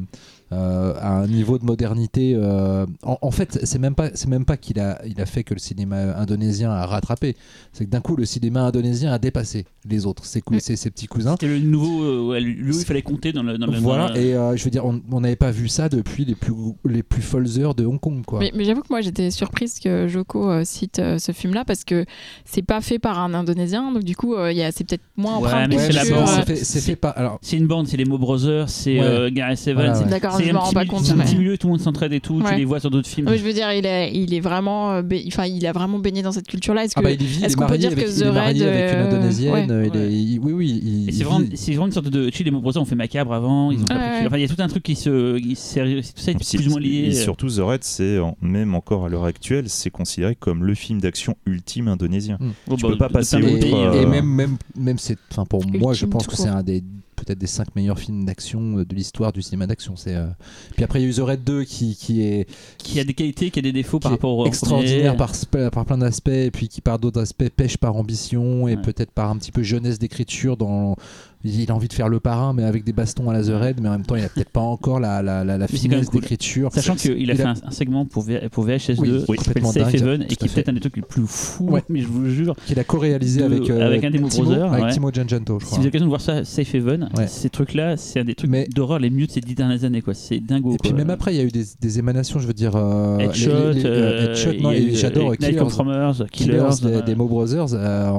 euh, 0.52 0.92
à 1.00 1.12
un 1.22 1.26
niveau 1.26 1.58
de 1.58 1.64
modernité 1.64 2.34
euh, 2.36 2.84
en, 3.02 3.18
en 3.22 3.30
fait 3.30 3.58
c'est 3.64 3.78
même 3.78 3.94
pas 3.94 4.10
c'est 4.14 4.28
même 4.28 4.44
pas 4.44 4.56
qu'il 4.56 4.78
a 4.78 5.00
il 5.06 5.20
a 5.20 5.26
fait 5.26 5.44
que 5.44 5.54
le 5.54 5.60
cinéma 5.60 6.16
indonésien 6.18 6.70
a 6.70 6.84
rattrapé 6.86 7.36
c'est 7.72 7.84
que 7.86 7.90
d'un 7.90 8.00
coup 8.00 8.16
le 8.16 8.24
cinéma 8.24 8.60
indonésien 8.62 9.12
a 9.12 9.18
dépassé 9.18 9.64
les 9.88 10.06
autres 10.06 10.24
ses, 10.24 10.42
Mm. 10.50 10.58
ses, 10.60 10.76
ses 10.76 10.90
petits 10.90 11.06
cousins 11.06 11.32
C'était 11.40 11.46
le 11.46 11.58
nouveau, 11.60 12.02
euh, 12.34 12.38
lui 12.40 12.76
il 12.76 12.84
fallait 12.84 13.00
compter 13.02 13.32
dans 13.32 13.42
le. 13.42 13.56
Dans 13.58 13.66
le- 13.66 13.72
dans 13.72 13.80
voilà 13.80 14.08
le- 14.12 14.20
et 14.20 14.34
euh, 14.34 14.56
je 14.56 14.64
veux 14.64 14.70
dire 14.70 14.84
on 14.84 15.20
n'avait 15.20 15.36
pas 15.36 15.50
vu 15.50 15.68
ça 15.68 15.88
depuis 15.88 16.24
les 16.24 16.34
plus 16.34 16.52
les 16.84 17.02
plus 17.02 17.22
folles 17.22 17.46
heures 17.58 17.74
de 17.74 17.84
Hong 17.86 17.98
Kong 18.00 18.22
quoi 18.26 18.40
Mais, 18.40 18.52
mais 18.54 18.64
j'avoue 18.64 18.82
que 18.82 18.88
moi 18.90 19.00
j'étais 19.00 19.30
surprise 19.30 19.78
que 19.80 20.06
Joko 20.08 20.50
euh, 20.50 20.64
cite 20.64 20.98
euh, 20.98 21.18
ce 21.18 21.32
film-là 21.32 21.64
parce 21.64 21.84
que 21.84 22.04
c'est 22.44 22.62
pas 22.62 22.80
fait 22.80 22.98
par 22.98 23.18
un 23.20 23.32
Indonésien, 23.34 23.92
donc 23.92 24.02
du 24.04 24.14
coup 24.16 24.34
il 24.36 24.56
y 24.56 24.62
a- 24.62 24.70
c'est 24.72 24.84
peut-être 24.84 25.02
moins 25.16 25.38
Ouais, 25.38 25.66
mais 25.68 25.78
c'est 25.78 25.92
la 25.92 26.04
bande, 26.04 26.28
c'est 26.46 26.80
fait, 26.80 26.96
pas 26.96 27.10
alors 27.10 27.38
C'est 27.42 27.56
une 27.56 27.66
bande, 27.66 27.86
c'est 27.86 27.96
les 27.96 28.04
Mo 28.04 28.18
Brothers, 28.18 28.68
c'est 28.68 28.98
Ouais. 29.00 29.04
euh, 29.06 29.30
Gareth 29.32 29.66
Evans. 29.68 29.74
Voilà, 29.84 29.94
c'est- 29.94 30.04
ouais. 30.04 30.10
D'accord, 30.10 30.36
je 30.44 30.50
un 30.50 30.52
me 30.54 30.58
rends 30.58 30.64
petit 30.66 30.74
pas 30.74 30.84
compte. 30.86 31.04
C'est 31.04 31.12
un 31.12 31.18
petit 31.18 31.36
milieu, 31.36 31.56
tout 31.58 31.66
le 31.66 31.72
monde 31.72 31.80
s'entraide 31.80 32.12
et 32.12 32.20
tout. 32.20 32.42
Tu 32.46 32.54
les 32.56 32.64
vois 32.64 32.80
sur 32.80 32.90
d'autres 32.90 33.08
films. 33.08 33.28
Oui, 33.28 33.38
je 33.38 33.42
veux 33.42 33.52
dire, 33.52 33.72
il 33.72 33.86
est, 33.86 34.12
il 34.14 34.32
est 34.34 34.40
vraiment, 34.40 34.92
euh, 34.92 35.02
enfin, 35.28 35.46
il 35.46 35.66
a 35.66 35.72
vraiment 35.72 35.98
baigné 35.98 36.22
dans 36.22 36.32
cette 36.32 36.48
culture-là. 36.48 36.84
Est-ce 36.84 36.94
Ah 36.96 37.02
bah 37.02 37.10
qu'on 37.10 37.66
peut 37.66 37.78
dire 37.78 37.92
avec, 37.92 38.04
que 38.04 38.10
il 38.10 38.22
est 38.22 38.24
The 38.30 38.32
marié 38.34 38.62
Red, 38.64 38.68
avec 38.74 38.92
une 38.92 38.98
euh, 38.98 39.06
indonésienne. 39.08 39.52
ouais. 39.52 39.64
il 39.92 39.96
est- 39.96 40.00
Ouais. 40.00 40.12
il- 40.12 40.38
oui, 40.40 40.52
oui. 40.52 41.06
c'est 41.12 41.24
vraiment, 41.24 41.86
une 41.86 41.92
sorte 41.92 42.08
de. 42.08 42.30
Tu 42.30 42.38
sais, 42.38 42.44
les 42.44 42.50
Mo 42.50 42.60
Brothers 42.60 42.82
ont 42.82 42.86
fait 42.86 42.94
macabre 42.94 43.32
avant. 43.32 43.70
Ils 43.70 43.80
ont 43.80 43.84
pas 43.84 43.94
Ouais, 43.94 44.00
pris- 44.00 44.20
ouais. 44.20 44.26
Enfin, 44.26 44.36
il 44.38 44.42
y 44.42 44.44
a 44.44 44.48
tout 44.48 44.60
un 44.62 44.68
truc 44.68 44.82
qui 44.82 44.94
se. 44.96 45.38
tout 45.38 45.54
ça 45.56 46.30
est 46.32 46.34
plus 46.34 46.66
ou 46.66 46.70
moins 46.70 46.80
lié. 46.80 47.04
Et 47.08 47.12
surtout, 47.12 47.48
The 47.48 47.58
Red, 47.60 47.84
c'est 47.84 48.18
même 48.40 48.74
encore 48.74 49.06
à 49.06 49.08
l'heure 49.08 49.24
actuelle, 49.24 49.68
c'est 49.68 49.90
considéré 49.90 50.34
comme 50.34 50.64
le 50.64 50.74
film 50.74 51.00
d'action 51.00 51.36
ultime 51.46 51.88
indonésien. 51.88 52.38
Bon, 52.66 52.76
tu 52.76 52.82
bah, 52.82 52.88
peux 52.90 52.98
pas 52.98 53.08
passer 53.08 53.36
outre, 53.36 53.66
euh, 53.74 54.02
et 54.02 54.06
même, 54.06 54.26
même, 54.26 54.56
même 54.76 54.98
c'est, 54.98 55.16
enfin 55.30 55.44
pour 55.44 55.64
moi, 55.66 55.92
je 55.94 56.06
pense 56.06 56.26
que 56.26 56.36
c'est 56.36 56.48
un 56.48 56.62
des 56.62 56.82
peut-être 57.24 57.38
des 57.38 57.46
cinq 57.46 57.74
meilleurs 57.76 57.98
films 57.98 58.24
d'action 58.24 58.78
euh, 58.78 58.84
de 58.84 58.94
l'histoire 58.94 59.32
du 59.32 59.42
cinéma 59.42 59.66
d'action. 59.66 59.94
C'est. 59.96 60.14
euh, 60.14 60.26
Puis 60.74 60.84
après 60.84 61.00
il 61.00 61.04
y 61.04 61.06
a 61.06 61.10
eu 61.10 61.14
The 61.14 61.20
Red 61.20 61.44
2 61.44 61.64
qui, 61.64 61.96
qui 61.96 62.22
est 62.22 62.46
Qui 62.78 63.00
a 63.00 63.04
des 63.04 63.14
qualités, 63.14 63.50
qui 63.50 63.58
a 63.58 63.62
des 63.62 63.72
défauts 63.72 63.98
par 64.00 64.12
rapport 64.12 64.36
au. 64.38 64.46
extraordinaire 64.46 65.16
par, 65.16 65.32
par 65.70 65.84
plein 65.84 65.98
d'aspects, 65.98 66.28
et 66.28 66.50
puis 66.50 66.68
qui 66.68 66.80
par 66.80 66.98
d'autres 66.98 67.20
aspects 67.20 67.48
pêche 67.48 67.76
par 67.76 67.96
ambition 67.96 68.68
et 68.68 68.76
Ouais. 68.76 68.82
peut-être 68.82 69.10
par 69.12 69.30
un 69.30 69.36
petit 69.36 69.52
peu 69.52 69.62
jeunesse 69.62 69.98
d'écriture. 69.98 70.56
Dans, 70.56 70.96
il 71.44 71.70
a 71.70 71.74
envie 71.74 71.88
de 71.88 71.92
faire 71.92 72.08
le 72.08 72.20
parrain, 72.20 72.52
mais 72.52 72.62
avec 72.64 72.84
des 72.84 72.92
bastons 72.92 73.28
à 73.30 73.32
la 73.32 73.42
The 73.42 73.48
Red, 73.52 73.80
mais 73.80 73.88
en 73.88 73.92
même 73.92 74.06
temps 74.06 74.16
il 74.16 74.24
a 74.24 74.28
peut-être 74.28 74.50
pas 74.50 74.60
encore 74.60 75.00
la, 75.00 75.22
la, 75.22 75.44
la, 75.44 75.58
la 75.58 75.66
finesse 75.68 76.06
cool. 76.06 76.20
d'écriture. 76.20 76.70
Sachant 76.72 76.94
qu'il 76.94 77.30
a 77.30 77.34
fait 77.34 77.42
un, 77.42 77.54
un 77.64 77.70
segment 77.70 78.04
pour, 78.06 78.22
V- 78.22 78.40
pour 78.50 78.66
VHS2 78.66 78.96
Oui, 78.98 79.08
qui 79.38 79.44
s'appelle 79.44 79.62
complètement 79.62 79.72
Safe 79.72 79.94
et 79.94 80.36
qui 80.36 80.44
est 80.46 80.54
peut-être 80.54 80.68
un 80.68 80.72
des 80.74 80.80
trucs 80.80 80.96
les 80.96 81.02
plus 81.02 81.26
fous, 81.26 81.64
Ouais. 81.70 81.82
mais 81.88 82.00
je 82.00 82.06
vous 82.08 82.28
jure. 82.28 82.54
qu'il 82.66 82.78
a 82.78 82.84
co-réalisé 82.84 83.42
avec, 83.42 83.68
euh, 83.70 83.84
avec 83.86 84.04
un 84.04 84.10
des 84.10 84.18
Mo 84.18 84.28
Timo, 84.28 84.44
Brothers, 84.46 84.72
avec 84.72 84.84
ouais. 84.84 84.92
Timo 84.92 85.10
Gianjanto, 85.12 85.58
je 85.58 85.64
Si 85.64 85.66
crois. 85.66 85.78
vous 85.78 85.82
avez 85.82 85.84
l'occasion 85.88 86.06
de 86.06 86.10
voir 86.10 86.20
ça, 86.20 86.44
Safe 86.44 86.74
Haven, 86.74 87.08
Ouais. 87.16 87.26
ces 87.26 87.50
trucs-là, 87.50 87.96
c'est 87.96 88.20
un 88.20 88.24
des 88.24 88.34
trucs 88.34 88.50
Mais- 88.50 88.66
d'horreur 88.74 88.98
les 88.98 89.10
mieux 89.10 89.26
de 89.26 89.30
ces 89.32 89.40
dix 89.40 89.54
dernières 89.54 89.84
années. 89.84 90.02
quoi. 90.02 90.14
C'est 90.14 90.38
dingo. 90.40 90.72
Et 90.74 90.76
puis 90.80 90.90
quoi. 90.90 90.98
même 90.98 91.10
après, 91.10 91.34
il 91.34 91.38
y 91.38 91.40
a 91.40 91.44
eu 91.44 91.50
des, 91.50 91.64
des 91.80 91.98
émanations, 91.98 92.38
je 92.38 92.46
veux 92.46 92.52
dire. 92.54 92.72
euh, 92.76 93.18
Headshot, 93.18 93.50
les- 93.72 93.74
les- 93.74 93.86
euh, 93.86 94.30
Headshot, 94.30 94.52
non, 94.60 94.72
j'adore 94.92 95.36
Killers. 95.36 96.24
Killers, 96.30 97.02
des, 97.06 97.14
Mo 97.14 97.26
Brothers, 97.26 97.68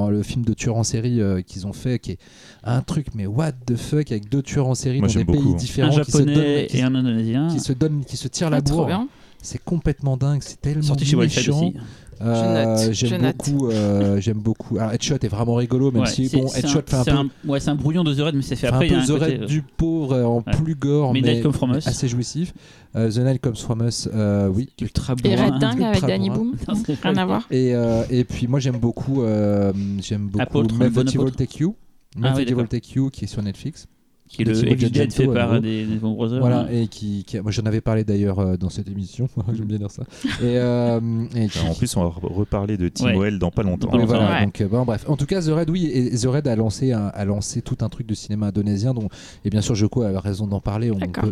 le 0.10 0.22
film 0.24 0.44
de 0.46 0.54
tueurs 0.54 0.78
en 0.78 0.84
série 0.84 1.20
qu'ils 1.46 1.68
ont 1.68 1.74
fait, 1.74 2.00
qui 2.00 2.12
est 2.12 2.18
un 2.64 2.82
truc, 2.82 3.08
mais 3.16 3.26
what 3.26 3.52
the 3.66 3.76
fuck, 3.76 4.12
avec 4.12 4.30
deux 4.30 4.42
tueurs 4.42 4.68
en 4.68 4.76
série 4.76 5.00
Moi, 5.00 5.08
dans 5.08 5.14
des 5.14 5.26
pays 5.26 5.42
un 5.52 5.56
différents 5.56 6.00
qui 6.02 6.12
se, 6.12 6.18
donnent, 6.18 6.28
japonais 6.30 6.68
qui, 6.70 6.78
et 6.78 6.82
un 6.84 6.96
indonésien. 6.96 7.48
qui 7.50 7.60
se 7.60 7.74
donnent, 7.74 8.04
qui 8.06 8.18
se 8.18 8.28
tirent 8.28 8.50
la 8.50 8.58
Ah, 8.58 8.62
trop 8.62 8.86
bourre. 8.86 9.06
C'est 9.42 9.62
complètement 9.64 10.16
dingue, 10.16 10.42
c'est 10.42 10.62
tellement 10.62 10.82
Sorti 10.84 11.06
chez 11.06 11.18
méchant. 11.18 11.58
aussi. 11.58 11.74
Euh, 12.22 12.78
je 12.94 13.06
j'aime 13.08 13.32
beaucoup, 13.34 13.70
euh, 13.70 14.22
j'aime 14.22 14.38
beaucoup. 14.38 14.78
Alors 14.78 14.94
Headshot 14.94 15.16
est 15.22 15.28
vraiment 15.28 15.56
rigolo, 15.56 15.92
même 15.92 16.04
Ouais, 16.04 16.08
si 16.08 16.30
bon, 16.30 16.48
Headshot 16.56 16.82
fait 16.86 17.10
un 17.12 17.26
peu, 17.26 17.50
ouais, 17.50 17.60
c'est 17.60 17.70
un 17.72 17.76
brouillon 17.76 18.06
de 18.06 18.14
The 18.14 18.20
Red, 18.22 18.36
mais 18.36 18.42
c'est 18.44 18.56
fait 18.56 18.68
fait 18.68 18.74
un 18.74 18.76
après. 18.76 18.88
a 18.88 18.90
peu 18.92 18.96
un 19.00 19.04
The 19.06 19.20
côté- 19.20 19.26
Red 19.40 19.46
du 19.48 19.62
pauvre 19.62 20.14
euh, 20.14 20.24
en 20.24 20.38
Ouais. 20.38 20.44
plus 20.54 20.76
gore, 20.76 21.12
Mais 21.12 21.20
mais 21.20 21.34
Night 21.34 21.44
Come 21.44 21.52
From 21.52 21.72
Us. 21.76 21.86
assez 21.88 22.08
jouissif. 22.08 22.54
Euh, 22.96 23.12
The 23.12 23.18
Night 23.18 23.42
Comes 23.42 23.56
From 23.58 23.86
Us, 23.86 24.08
euh, 24.14 24.48
oui. 24.48 24.70
ultra 24.80 25.16
Et 25.26 25.28
bourrin. 25.30 25.52
Red 25.52 25.60
Dingue 25.60 25.84
avec 25.84 26.02
Danny. 26.06 26.30
Boom, 26.30 26.54
rien 27.04 27.18
à 27.18 27.26
voir. 27.26 27.46
Et, 27.52 27.76
euh, 27.76 28.04
et 28.10 28.24
puis 28.24 28.48
moi 28.48 28.60
j'aime 28.62 28.78
beaucoup, 28.78 29.24
euh, 29.24 29.74
j'aime 30.00 30.28
beaucoup 30.28 30.42
Apôtre, 30.44 30.76
Mad 30.76 30.94
bon. 30.94 31.30
Take 31.32 31.60
You. 31.60 31.76
Ah 32.22 32.34
d'accord. 32.44 32.68
Take 32.68 32.94
You 32.96 33.10
qui 33.10 33.26
est 33.26 33.28
sur 33.28 33.42
Netflix. 33.42 33.88
Qui 34.30 34.42
est 34.42 34.46
le 34.46 34.56
fait 34.56 35.28
par 35.28 35.62
des, 35.62 35.86
des 35.86 35.98
Von 35.98 36.14
Brothers. 36.14 36.40
Voilà, 36.40 36.62
hein. 36.62 36.68
et 36.72 36.88
qui, 36.88 37.24
qui- 37.24 37.40
moi 37.42 37.52
j'en 37.52 37.64
avais 37.64 37.82
parlé 37.82 38.04
d'ailleurs 38.04 38.40
euh, 38.40 38.58
dans 38.58 38.70
cette 38.70 38.88
émission, 38.88 39.28
j'aime 39.54 39.66
bien 39.66 39.78
dire 39.78 39.92
ça. 39.92 40.04
Et, 40.42 40.58
euh, 40.58 41.00
et 41.36 41.48
qui- 41.50 41.60
En 41.60 41.76
plus, 41.76 41.96
on 41.98 42.04
va 42.04 42.10
re- 42.10 42.34
reparler 42.34 42.78
de 42.78 42.88
Tim 42.88 43.06
Ouais. 43.08 43.18
Well 43.18 43.38
dans 43.38 43.52
pas 43.52 43.62
longtemps. 43.62 43.88
Dans 43.88 43.92
pas 43.92 43.98
Oui, 43.98 44.04
longtemps. 44.04 44.18
voilà, 44.20 44.40
Ouais. 44.40 44.46
donc 44.46 44.62
euh, 44.62 44.68
bon, 44.68 44.86
bref. 44.86 45.06
En 45.08 45.18
tout 45.18 45.26
cas, 45.28 45.42
The 45.42 45.50
Red, 45.50 45.70
oui, 45.70 45.86
et 45.94 46.10
The 46.18 46.26
Red 46.26 46.48
a 46.48 46.56
lancé, 46.56 46.94
un- 46.94 47.08
a 47.14 47.26
lancé 47.26 47.62
tout 47.62 47.78
un 47.82 47.90
truc 47.90 48.08
de 48.08 48.16
cinéma 48.16 48.48
indonésien, 48.48 48.94
dont, 48.96 49.08
et 49.46 49.50
bien 49.52 49.62
sûr, 49.62 49.76
Joko 49.76 50.02
a 50.02 50.20
raison 50.20 50.48
d'en 50.48 50.62
parler. 50.62 50.92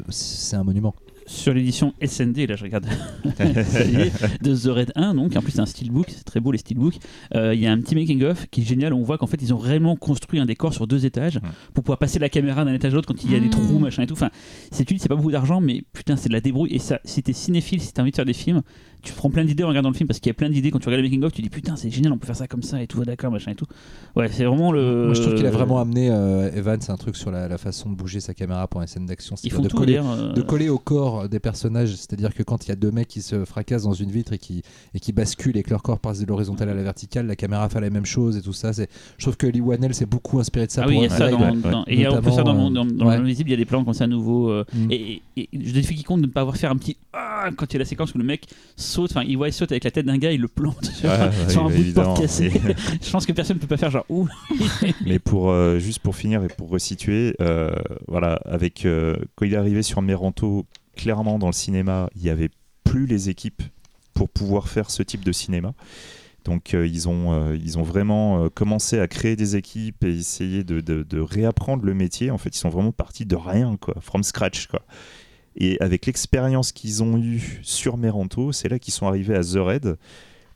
C'est 0.10 0.58
un 0.58 0.64
monument. 0.64 0.94
Sur 1.32 1.54
l'édition 1.54 1.94
SND, 2.06 2.46
là 2.48 2.56
je 2.56 2.64
regarde, 2.64 2.86
de 4.42 4.56
The 4.56 4.68
Red 4.76 4.92
1, 4.96 5.16
donc 5.16 5.36
en 5.36 5.42
plus 5.42 5.52
c'est 5.52 5.62
un 5.62 5.66
steelbook, 5.66 6.08
c'est 6.10 6.24
très 6.24 6.40
beau 6.40 6.52
les 6.52 6.58
steelbooks. 6.58 6.96
Euh, 7.36 7.54
il 7.54 7.62
y 7.62 7.68
a 7.68 7.72
un 7.72 7.80
petit 7.80 7.96
making-of 7.96 8.48
qui 8.52 8.62
est 8.62 8.66
génial, 8.66 8.94
on 8.94 9.02
voit 9.04 9.18
qu'en 9.18 9.28
fait 9.28 9.42
ils 9.42 9.54
ont 9.54 9.58
vraiment 9.58 9.96
construit 9.96 10.40
un 10.40 10.46
décor 10.46 10.74
sur 10.74 10.88
deux 10.88 11.06
étages 11.06 11.40
pour 11.74 11.84
pouvoir 11.84 11.98
passer 12.00 12.20
la 12.20 12.30
caméra 12.30 12.66
d'un 12.66 12.74
étage 12.74 12.92
à 12.94 12.96
l'autre 12.96 13.08
quand 13.08 13.24
il 13.24 13.32
y 13.32 13.36
a 13.36 13.40
des 13.40 13.48
Mm. 13.48 13.50
trous, 13.52 13.80
machin 13.80 14.04
et 14.04 14.08
tout. 14.08 14.14
Enfin, 14.14 14.30
c'est 14.72 14.88
c'est 14.98 15.08
pas 15.10 15.16
beaucoup 15.16 15.32
d'argent, 15.32 15.62
mais 15.62 15.84
putain, 15.94 16.16
c'est 16.16 16.28
de 16.30 16.34
la 16.34 16.42
débrouille. 16.42 16.74
Et 16.74 16.80
ça, 16.80 17.00
si 17.06 17.22
t'es 17.24 17.34
cinéphile, 17.34 17.82
si 17.82 17.92
t'as 17.94 18.02
envie 18.02 18.12
de 18.12 18.16
faire 18.16 18.26
des 18.26 18.34
films, 18.34 18.62
tu 19.02 19.14
prends 19.14 19.30
plein 19.30 19.44
d'idées 19.44 19.64
en 19.64 19.68
regardant 19.70 19.90
le 19.90 19.96
film 19.96 20.08
parce 20.08 20.20
qu'il 20.20 20.30
y 20.30 20.32
a 20.32 20.34
plein 20.36 20.50
d'idées 20.50 20.70
quand 20.70 20.80
tu 20.80 20.88
regardes 20.88 21.02
le 21.04 21.08
making-of, 21.10 21.32
tu 21.34 21.42
dis 21.42 21.50
putain, 21.50 21.76
c'est 21.76 21.90
génial, 21.90 22.14
on 22.14 22.18
peut 22.18 22.28
faire 22.28 22.36
ça 22.36 22.48
comme 22.48 22.62
ça 22.62 22.82
et 22.82 22.88
tout, 22.88 23.00
ouais, 23.00 23.06
d'accord, 23.06 23.32
machin 23.32 23.52
et 23.52 23.56
tout. 23.56 23.66
Ouais, 24.16 24.28
c'est 24.32 24.44
vraiment 24.46 24.72
le. 24.72 25.06
Moi, 25.06 25.14
je 25.16 25.22
trouve 25.22 25.36
qu'il 25.36 25.46
a 25.46 25.52
vraiment 25.52 25.80
amené 25.80 26.10
euh, 26.12 26.52
Evans 26.56 26.80
un 26.88 26.98
truc 26.98 27.16
sur 27.16 27.32
la, 27.32 27.48
la 27.48 27.58
façon 27.58 27.90
de 27.90 27.96
bouger 27.96 28.20
sa 28.20 28.34
caméra 28.34 28.68
pour 28.68 28.82
une 28.82 28.88
scène 28.88 29.06
d'action. 29.06 29.36
Font 29.50 29.62
de 29.62 29.70
coller, 29.70 29.98
euh, 30.04 30.34
de 30.34 30.42
coller 30.42 30.70
au 30.70 30.78
corps 30.78 31.21
des 31.30 31.40
personnages, 31.40 31.96
c'est-à-dire 31.96 32.34
que 32.34 32.44
quand 32.44 32.66
il 32.66 32.70
y 32.70 32.72
a 32.72 32.76
deux 32.76 32.92
mecs 32.92 33.08
qui 33.08 33.22
se 33.22 33.46
fracassent 33.46 33.84
dans 33.84 33.94
une 33.94 34.12
vitre 34.12 34.34
et 34.34 34.38
qui, 34.38 34.62
et 34.94 35.00
qui 35.00 35.12
basculent 35.12 35.58
et 35.58 35.64
que 35.64 35.70
leur 35.70 35.84
corps 35.84 36.00
passe 36.00 36.20
de 36.20 36.26
l'horizontale 36.26 36.70
à 36.70 36.74
la 36.74 36.84
verticale, 36.84 37.28
la 37.28 37.36
caméra 37.36 37.68
fait 37.70 37.82
la 37.82 37.90
même 37.90 38.06
chose 38.06 38.38
et 38.38 38.42
tout 38.42 38.54
ça. 38.54 38.74
C'est, 38.74 38.90
je 39.18 39.24
trouve 39.26 39.38
que 39.38 39.48
Lee 39.48 39.62
Whannell 39.62 39.94
s'est 39.94 40.06
beaucoup 40.06 40.40
inspiré 40.40 40.68
de 40.68 40.72
ça 40.72 40.82
Ah 40.84 40.88
pour 40.88 40.92
oui, 40.98 41.06
il 41.06 41.10
y 41.10 41.14
a 41.14 41.18
ça 41.18 41.32
Upside. 41.32 41.40
dans, 41.40 41.56
ouais. 41.68 41.72
dans- 41.72 41.86
et 41.88 42.08
en 42.08 42.22
plus 42.22 42.32
ça 42.32 42.44
dans, 42.44 42.70
dans, 42.72 42.86
dans 42.86 43.06
ouais. 43.08 43.18
l'invisible, 43.18 43.50
il 43.50 43.54
y 43.54 43.56
a 43.56 43.58
des 43.58 43.66
plans 43.66 43.84
comme 43.84 43.94
ça 43.94 44.06
à 44.06 44.08
nouveau. 44.08 44.50
euh, 44.50 44.64
Mm. 44.74 44.92
et, 44.92 44.96
et- 44.96 45.22
et 45.38 45.50
je 45.54 45.74
défie 45.74 45.96
quiconque 45.96 46.22
de 46.22 46.28
ne 46.28 46.32
pas 46.32 46.42
avoir 46.42 46.56
fait 46.56 46.68
un 46.68 46.76
petit 46.76 46.96
ah 47.14 47.50
quand 47.56 47.66
il 47.72 47.74
y 47.74 47.76
a 47.78 47.80
la 47.80 47.86
séquence 47.86 48.14
où 48.14 48.18
le 48.18 48.24
mec 48.24 48.48
saute, 48.76 49.12
enfin 49.12 49.24
il 49.28 49.36
voit 49.38 49.48
il 49.50 49.54
saute 49.54 49.72
avec 49.72 49.84
la 49.84 49.92
tête 49.92 50.06
d'un 50.06 50.18
gars, 50.18 50.32
il 50.32 50.40
le 50.42 50.48
plante 50.48 50.86
sur, 50.86 51.10
un 51.12 51.28
bout 51.28 51.32
de 51.32 51.54
porte 51.54 51.74
évidemment. 51.74 52.14
cassé. 52.14 52.52
je 53.02 53.10
pense 53.12 53.26
que 53.26 53.32
personne 53.34 53.58
ne 53.58 53.62
peut 53.62 53.68
pas 53.68 53.78
faire 53.78 53.90
genre 53.92 54.06
ouh. 54.10 54.28
Mais 55.06 55.20
pour 55.20 55.50
euh, 55.52 55.80
juste 55.80 56.00
pour 56.00 56.16
finir 56.16 56.44
et 56.44 56.48
pour 56.48 56.70
resituer, 56.70 57.36
euh, 57.42 57.72
voilà, 58.08 58.36
avec 58.46 58.86
euh, 58.86 59.16
quand 59.36 59.46
il 59.46 59.54
est 59.54 59.58
arrivé 59.58 59.82
sur 59.84 60.02
Meranto, 60.02 60.66
clairement 60.96 61.40
dans 61.40 61.48
le 61.48 61.54
cinéma, 61.54 62.10
il 62.16 62.24
y 62.24 62.30
avait 62.30 62.50
plus 62.84 63.06
les 63.06 63.30
équipes 63.30 63.64
pour 64.14 64.30
pouvoir 64.30 64.68
faire 64.68 64.90
ce 64.92 65.04
type 65.04 65.24
de 65.24 65.32
cinéma. 65.32 65.74
Donc 66.44 66.74
euh, 66.74 66.88
ils 66.88 67.08
ont 67.08 67.34
euh, 67.34 67.56
ils 67.56 67.78
ont 67.78 67.84
vraiment 67.84 68.44
euh, 68.46 68.50
commencé 68.50 69.00
à 69.00 69.08
créer 69.08 69.36
des 69.36 69.56
équipes 69.56 70.04
et 70.04 70.18
essayer 70.18 70.64
de, 70.64 70.82
de- 70.82 71.04
de 71.04 71.20
réapprendre 71.20 71.86
le 71.86 71.94
métier. 71.94 72.32
En 72.32 72.38
fait, 72.40 72.50
ils 72.56 72.60
sont 72.60 72.70
vraiment 72.70 72.92
partis 72.92 73.26
de 73.26 73.36
rien, 73.36 73.78
quoi, 73.80 73.94
from 74.02 74.24
scratch, 74.24 74.68
quoi. 74.68 74.82
Et 75.56 75.78
avec 75.82 76.06
l'expérience 76.06 76.72
qu'ils 76.72 77.04
ont 77.04 77.18
eue 77.18 77.60
sur 77.62 77.98
Meranto, 77.98 78.52
c'est 78.54 78.70
là 78.70 78.80
qu'ils 78.80 78.94
sont 78.94 79.06
arrivés 79.06 79.36
à 79.36 79.44
The 79.44 79.58
Red 79.58 79.98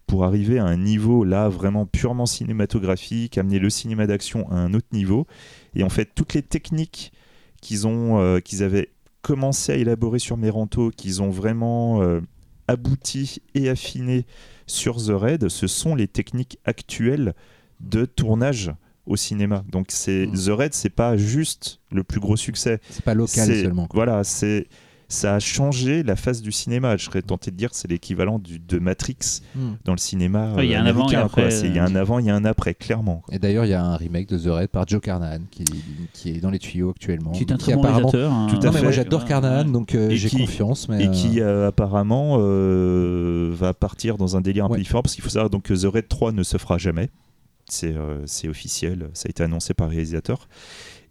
pour 0.08 0.24
arriver 0.24 0.58
à 0.58 0.66
un 0.66 0.78
niveau 0.78 1.24
là 1.24 1.50
vraiment 1.50 1.86
purement 1.86 2.26
cinématographique, 2.26 3.38
amener 3.38 3.60
le 3.60 3.70
cinéma 3.70 4.08
d'action 4.08 4.50
à 4.52 4.56
un 4.56 4.74
autre 4.74 4.88
niveau. 4.92 5.28
Et 5.76 5.84
en 5.84 5.90
fait, 5.90 6.12
toutes 6.16 6.34
les 6.34 6.42
techniques 6.42 7.12
qu'ils 7.62 7.86
ont, 7.88 8.40
qu'ils 8.42 8.64
avaient 8.64 8.90
commencé 9.26 9.72
à 9.72 9.76
élaborer 9.76 10.20
sur 10.20 10.38
Meranto, 10.38 10.92
qu'ils 10.96 11.24
ont 11.24 11.32
vraiment 11.32 12.04
euh, 12.04 12.22
abouti 12.68 13.42
et 13.56 13.70
affiné 13.70 14.28
sur 14.68 14.98
The 14.98 15.10
Red, 15.10 15.50
ce 15.50 15.66
sont 15.66 15.96
les 15.96 16.08
techniques 16.08 16.60
actuelles 16.64 17.34
de 17.80 18.06
tournage 18.06 18.72
au 19.08 19.16
cinéma. 19.16 19.64
Donc 19.72 19.88
c'est 19.90 20.28
Mm. 20.28 20.34
The 20.34 20.50
Red, 20.50 20.74
c'est 20.76 20.92
pas 20.92 21.18
juste 21.18 21.80
le 21.92 22.04
plus 22.04 22.20
gros 22.20 22.36
succès. 22.36 22.80
C'est 22.92 23.04
pas 23.04 23.16
local 23.16 23.48
seulement. 23.48 23.88
quoi. 23.88 24.06
Voilà, 24.06 24.24
c'est 24.24 24.68
ça 25.08 25.36
a 25.36 25.40
changé 25.40 26.02
la 26.04 26.16
face 26.16 26.42
du 26.42 26.52
cinéma. 26.52 26.98
Je 26.98 27.06
serais 27.06 27.22
tenté 27.22 27.52
de 27.52 27.56
dire 27.56 27.70
que 27.70 27.76
c'est 27.76 27.88
l'équivalent 27.90 28.40
du- 28.40 28.60
de 28.60 28.80
Matrix 28.80 29.42
Hmm. 29.56 29.74
dans 29.86 29.92
le 29.94 29.98
cinéma 30.00 30.54
Ouais, 30.56 30.66
il 30.66 30.72
y 30.72 30.76
a 30.76 30.80
euh, 30.80 30.84
un 30.84 30.86
avant 30.88 31.08
Il 31.08 31.14
y 31.14 31.16
a 31.16 31.84
un 31.84 31.96
avant, 31.96 32.20
il 32.20 32.26
y 32.26 32.30
a 32.30 32.36
un 32.36 32.46
après, 32.46 32.74
clairement. 32.74 33.22
quoi. 33.26 33.36
Et 33.36 33.40
d'ailleurs, 33.40 33.66
il 33.66 33.70
y 33.70 33.74
a 33.74 33.84
un 33.84 33.96
remake 33.96 34.28
de 34.30 34.38
The 34.38 34.48
Red 34.48 34.68
par 34.70 34.88
Joe 34.88 35.02
Carnahan 35.02 35.42
qui, 35.52 35.64
qui 36.14 36.30
est 36.32 36.40
dans 36.40 36.50
les 36.50 36.60
tuyaux 36.60 36.90
actuellement. 36.90 37.32
Qui 37.32 37.44
est 37.44 37.52
un 37.52 37.58
très 37.58 37.74
bon 37.76 37.82
apparemment- 37.84 38.10
réalisateur. 38.10 38.32
hein. 38.34 38.48
Tout 38.50 38.56
à 38.58 38.66
Non, 38.66 38.72
mais 38.74 38.82
moi 38.82 38.92
j'adore 38.92 39.22
Ouais, 39.22 39.28
Carnahan, 39.28 39.66
ouais. 39.66 39.72
donc 39.72 39.94
euh, 39.96 40.10
j'ai 40.12 40.30
qui- 40.30 40.38
confiance. 40.38 40.90
Mais 40.90 41.04
Et 41.04 41.08
euh, 41.08 41.12
qui 41.12 41.40
euh, 41.42 41.68
apparemment 41.68 42.38
euh, 42.40 43.52
va 43.54 43.74
partir 43.74 44.18
dans 44.18 44.36
un 44.38 44.42
délire 44.42 44.66
un 44.66 44.70
Ouais. 44.70 44.78
peu 44.78 44.82
différent 44.84 45.02
parce 45.02 45.16
qu'il 45.16 45.24
faut 45.24 45.30
savoir 45.30 45.50
donc, 45.50 45.64
que 45.64 45.74
The 45.74 45.86
Red 45.94 46.08
3 46.08 46.32
ne 46.32 46.44
se 46.44 46.58
fera 46.58 46.78
jamais. 46.78 47.10
C'est 47.68 47.94
euh, 47.96 48.22
c'est 48.28 48.48
officiel, 48.48 49.10
ça 49.14 49.28
a 49.28 49.30
été 49.30 49.42
annoncé 49.44 49.74
par 49.74 49.88
le 49.88 49.94
réalisateur. 49.94 50.48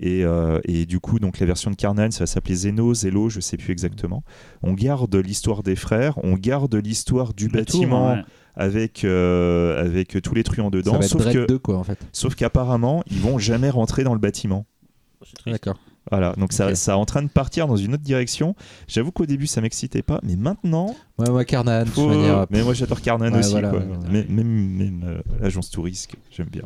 Et, 0.01 0.25
euh, 0.25 0.61
et 0.65 0.87
du 0.87 1.01
coup, 1.01 1.19
donc 1.19 1.39
la 1.39 1.47
version 1.47 1.71
de 1.71 1.77
Carnahan, 1.77 2.11
ça 2.11 2.21
va 2.21 2.27
s'appeler 2.27 2.55
Zeno, 2.57 2.95
Zelo, 2.95 3.29
je 3.29 3.41
sais 3.41 3.57
plus 3.57 3.73
exactement. 3.73 4.23
On 4.63 4.73
garde 4.73 5.15
l'histoire 5.15 5.63
des 5.63 5.77
frères, 5.77 6.19
on 6.25 6.35
garde 6.35 6.75
l'histoire 6.75 7.33
du 7.35 7.49
tour, 7.49 7.59
bâtiment 7.61 8.13
ouais. 8.15 8.23
avec, 8.57 9.05
euh, 9.05 9.81
avec 9.85 10.21
tous 10.23 10.35
les 10.35 10.43
truands 10.45 10.67
ça 10.67 10.71
dedans. 10.71 10.93
va 10.93 10.99
être 11.05 11.11
Sauf 11.11 11.23
Dread 11.23 11.35
que- 11.37 11.47
2 11.47 11.59
quoi 11.59 11.79
en 11.79 11.85
fait. 11.85 11.99
Sauf 12.13 12.35
qu'apparemment, 12.35 13.03
ils 13.11 13.21
vont 13.21 13.39
jamais 13.39 13.71
rentrer 13.71 14.05
dans 14.05 14.15
le 14.15 14.21
bâtiment. 14.21 14.67
Triste. 15.23 15.47
D'accord. 15.47 15.79
Voilà, 16.11 16.35
donc 16.37 16.53
ça, 16.53 16.75
ça 16.75 16.93
est 16.93 16.95
en 16.97 17.07
train 17.07 17.23
de 17.23 17.29
partir 17.31 17.67
dans 17.67 17.77
une 17.77 17.95
autre 17.95 18.03
direction. 18.03 18.55
J'avoue 18.89 19.11
qu'au 19.11 19.25
début, 19.25 19.47
ça 19.47 19.63
m'excitait 19.63 20.03
pas, 20.03 20.21
mais 20.23 20.37
maintenant, 20.37 20.95
Ouais, 21.19 21.31
moi 21.31 21.45
toute 21.47 21.95
faut- 21.95 22.09
manière. 22.09 22.47
mais 22.51 22.63
moi 22.63 22.75
j'adore 22.75 23.01
Carnan 23.01 23.33
Ouais, 23.33 23.39
aussi. 23.39 23.53
voilà, 23.53 23.71
quoi. 23.71 23.79
ouais, 23.79 23.87
Mais- 24.11 24.27
Même, 24.29 24.47
même, 24.77 25.03
euh, 25.07 25.23
l'agence 25.41 25.71
touriste, 25.71 26.11
j'aime 26.31 26.49
bien. 26.53 26.65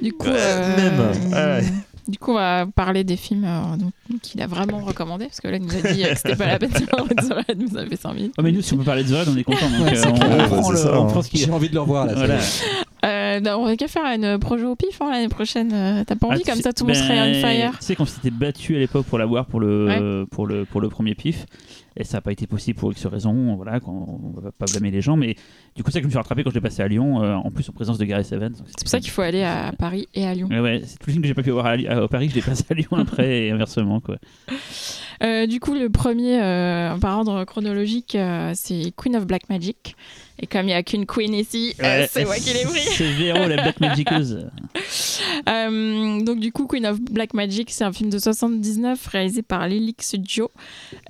Du 0.00 0.12
coup, 0.12 0.28
Ouais, 0.28 0.34
euh, 0.38 0.76
même. 0.76 1.64
Du 2.08 2.18
coup, 2.18 2.30
on 2.32 2.36
va 2.36 2.64
parler 2.74 3.04
des 3.04 3.16
films 3.18 3.44
euh, 3.44 3.76
donc, 3.76 3.92
qu'il 4.22 4.40
a 4.40 4.46
vraiment 4.46 4.78
recommandé 4.78 5.26
parce 5.26 5.40
que 5.42 5.48
là, 5.48 5.58
il 5.58 5.62
nous 5.64 5.76
a 5.76 5.92
dit 5.92 6.04
euh, 6.04 6.08
que 6.12 6.14
c'était 6.16 6.36
pas 6.36 6.46
la 6.46 6.58
peine 6.58 6.70
de 6.70 6.78
voir 6.90 7.06
The 7.06 7.46
Red, 7.48 7.58
nous 7.60 7.76
avait 7.76 7.96
5 7.96 8.14
minutes. 8.14 8.32
Oh, 8.38 8.42
mais 8.42 8.50
nous, 8.50 8.62
si 8.62 8.72
on 8.72 8.78
peut 8.78 8.84
parler 8.84 9.04
de 9.04 9.14
Red, 9.14 9.28
on 9.28 9.36
est 9.36 9.44
content. 9.44 9.68
Donc, 9.68 9.86
Ouais, 9.86 9.98
euh, 9.98 10.04
on, 10.06 10.14
on 10.14 10.64
on 10.64 11.04
hein. 11.04 11.06
prend 11.06 11.20
ce 11.22 11.28
qu'il 11.28 11.40
y 11.40 11.44
J'ai 11.44 11.50
a. 11.50 11.54
envie 11.54 11.68
de 11.68 11.74
le 11.74 11.80
revoir 11.80 12.06
là. 12.06 12.14
Voilà. 12.14 12.38
Euh, 13.04 13.40
non, 13.40 13.58
on 13.60 13.64
va 13.66 13.76
qu'à 13.76 13.86
faire 13.88 14.04
une 14.06 14.38
projet 14.38 14.64
au 14.64 14.74
pif 14.74 15.00
hein, 15.00 15.10
l'année 15.12 15.28
prochaine. 15.28 15.70
euh, 15.72 16.02
T'as 16.06 16.16
pas 16.16 16.26
envie 16.28 16.42
Ah, 16.46 16.50
comme 16.50 16.60
ça, 16.62 16.72
tout 16.72 16.84
le 16.86 16.94
monde 16.94 17.02
serait 17.02 17.20
on 17.20 17.32
ben, 17.32 17.40
fire. 17.42 17.78
Tu 17.78 17.84
sais 17.84 17.94
qu'on 17.94 18.06
s'était 18.06 18.30
battu 18.30 18.74
à 18.74 18.78
l'époque 18.78 19.06
pour 19.06 19.18
l'avoir 19.18 19.46
pour 19.46 19.60
le, 19.60 20.26
pour, 20.30 20.46
le, 20.46 20.64
pour 20.64 20.80
le 20.80 20.88
premier 20.88 21.14
pif. 21.14 21.44
Et 22.00 22.04
ça 22.04 22.18
n'a 22.18 22.20
pas 22.20 22.30
été 22.32 22.46
possible 22.46 22.78
pour 22.78 22.92
X 22.92 23.04
raisons. 23.06 23.56
Voilà, 23.56 23.80
qu'on- 23.80 24.20
on 24.36 24.40
va 24.40 24.52
pas 24.52 24.66
blâmer 24.70 24.90
les 24.92 25.00
gens. 25.00 25.16
Mais 25.16 25.34
du 25.74 25.82
coup, 25.82 25.90
c'est 25.90 25.94
ça 25.94 25.98
que 25.98 26.04
je 26.04 26.06
me 26.06 26.10
suis 26.10 26.16
rattrapé 26.18 26.44
quand 26.44 26.50
je 26.50 26.54
l'ai 26.54 26.60
passé 26.60 26.80
à 26.80 26.86
Lyon. 26.88 27.22
euh, 27.22 27.34
en 27.34 27.50
plus, 27.50 27.68
en 27.68 27.72
présence 27.72 27.98
de 27.98 28.04
Evans. 28.04 28.52
donc 28.52 28.66
C'est 28.68 28.78
pour 28.80 28.88
ça 28.88 29.00
qu'il 29.00 29.10
faut 29.10 29.22
aller 29.22 29.42
à 29.42 29.72
Paris 29.76 30.06
et 30.14 30.24
à 30.24 30.32
Lyon. 30.32 30.48
Ouais, 30.48 30.60
ouais, 30.60 30.82
c'est 30.84 30.96
tout 30.98 31.06
le 31.08 31.12
film 31.12 31.22
que 31.22 31.28
j'ai 31.28 31.34
pas 31.34 31.42
pu 31.42 31.50
voir 31.50 31.66
à, 31.66 31.76
Li- 31.76 31.88
à- 31.88 32.04
au 32.04 32.08
Paris, 32.08 32.28
je 32.30 32.36
l'ai 32.36 32.42
passé 32.42 32.64
à 32.70 32.74
Lyon 32.74 32.88
après 32.92 33.46
et 33.46 33.50
inversement. 33.50 34.00
Quoi. 34.00 34.16
Euh, 35.20 35.48
du 35.48 35.58
coup, 35.58 35.74
le 35.74 35.90
premier, 35.90 36.40
euh, 36.40 36.96
par 36.98 37.18
ordre 37.18 37.42
chronologique, 37.44 38.14
euh, 38.14 38.52
c'est 38.54 38.92
Queen 38.96 39.16
of 39.16 39.26
Black 39.26 39.48
Magic. 39.50 39.96
Et 40.40 40.46
comme 40.46 40.62
il 40.62 40.66
n'y 40.66 40.72
a 40.74 40.82
qu'une 40.82 41.04
Queen 41.06 41.34
ici, 41.34 41.74
euh, 41.82 42.06
c'est 42.10 42.24
moi 42.24 42.36
qui 42.36 42.52
l'ai 42.52 42.64
pris. 42.64 42.80
C'est 42.96 43.12
Véro, 43.12 43.46
la 43.46 43.56
Black 43.56 43.80
Magiceuse. 43.80 44.48
Euh, 45.48 46.20
donc 46.22 46.40
du 46.40 46.52
coup, 46.52 46.66
Queen 46.66 46.86
of 46.86 47.00
Black 47.00 47.32
Magic, 47.32 47.70
c'est 47.70 47.84
un 47.84 47.92
film 47.92 48.10
de 48.10 48.18
79 48.18 49.06
réalisé 49.06 49.42
par 49.42 49.66
Lilix 49.66 50.14
Joe, 50.22 50.48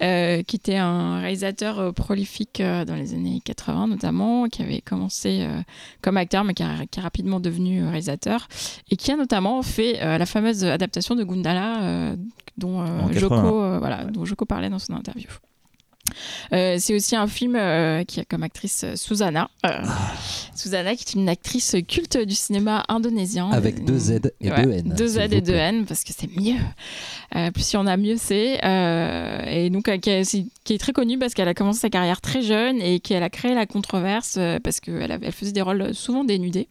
euh, 0.02 0.42
qui 0.42 0.56
était 0.56 0.76
un 0.76 1.20
réalisateur 1.20 1.78
euh, 1.78 1.92
prolifique 1.92 2.60
euh, 2.60 2.84
dans 2.84 2.94
les 2.94 3.14
années 3.14 3.40
80 3.44 3.88
notamment, 3.88 4.48
qui 4.48 4.62
avait 4.62 4.80
commencé 4.80 5.40
euh, 5.42 5.60
comme 6.02 6.16
acteur 6.16 6.44
mais 6.44 6.54
qui 6.54 6.62
a, 6.62 6.86
qui 6.90 7.00
est 7.00 7.02
rapidement 7.02 7.40
devenu 7.40 7.82
euh, 7.82 7.88
réalisateur 7.88 8.48
et 8.90 8.96
qui 8.96 9.10
a 9.10 9.16
notamment 9.16 9.62
fait 9.62 10.00
euh, 10.02 10.18
la 10.18 10.26
fameuse 10.26 10.64
adaptation 10.64 11.14
de 11.14 11.24
Gundala 11.24 11.82
euh, 11.82 12.16
dont, 12.56 12.80
euh, 12.80 13.00
En 13.00 13.08
80. 13.08 13.18
Joko, 13.18 13.62
euh, 13.62 13.78
voilà, 13.78 14.04
dont 14.04 14.24
Joko 14.24 14.44
parlait 14.44 14.70
dans 14.70 14.78
son 14.78 14.94
interview. 14.94 15.28
Euh, 16.52 16.76
c'est 16.78 16.94
aussi 16.94 17.16
un 17.16 17.26
film 17.26 17.56
euh, 17.56 18.04
qui 18.04 18.20
a 18.20 18.24
comme 18.24 18.42
actrice 18.42 18.84
euh, 18.84 18.96
Susanna. 18.96 19.48
Euh, 19.66 19.70
Susanna 20.54 20.94
qui 20.96 21.04
est 21.04 21.20
une 21.20 21.28
actrice 21.28 21.76
culte 21.86 22.16
du 22.18 22.34
cinéma 22.34 22.84
indonésien. 22.88 23.50
Avec 23.50 23.84
deux 23.84 23.98
Z 23.98 24.20
et 24.40 24.50
Ouais, 24.50 24.62
deux 24.64 24.72
N. 24.72 24.94
Deux 24.96 25.06
Z 25.08 25.18
et 25.32 25.40
deux. 25.40 25.54
N 25.54 25.84
parce 25.86 26.04
que 26.04 26.12
c'est 26.16 26.28
mieux. 26.36 26.56
Euh, 27.36 27.50
plus 27.50 27.72
il 27.72 27.74
y 27.74 27.76
en 27.76 27.86
a, 27.86 27.96
mieux 27.96 28.16
c'est. 28.16 28.64
Euh, 28.64 29.42
et 29.46 29.70
donc, 29.70 29.88
euh, 29.88 29.98
qui, 29.98 30.10
est, 30.10 30.24
c'est- 30.24 30.46
qui 30.64 30.74
est 30.74 30.78
très 30.78 30.92
connue 30.92 31.18
parce 31.18 31.34
qu'elle 31.34 31.48
a 31.48 31.54
commencé 31.54 31.80
sa 31.80 31.90
carrière 31.90 32.20
très 32.20 32.42
jeune 32.42 32.80
et 32.80 33.00
qu'elle 33.00 33.22
a 33.22 33.30
créé 33.30 33.54
la 33.54 33.66
controverse 33.66 34.36
euh, 34.38 34.58
parce 34.62 34.80
qu'elle 34.80 35.18
elle 35.22 35.32
faisait 35.32 35.52
des 35.52 35.60
rôles 35.62 35.94
souvent 35.94 36.24
dénudés. 36.24 36.68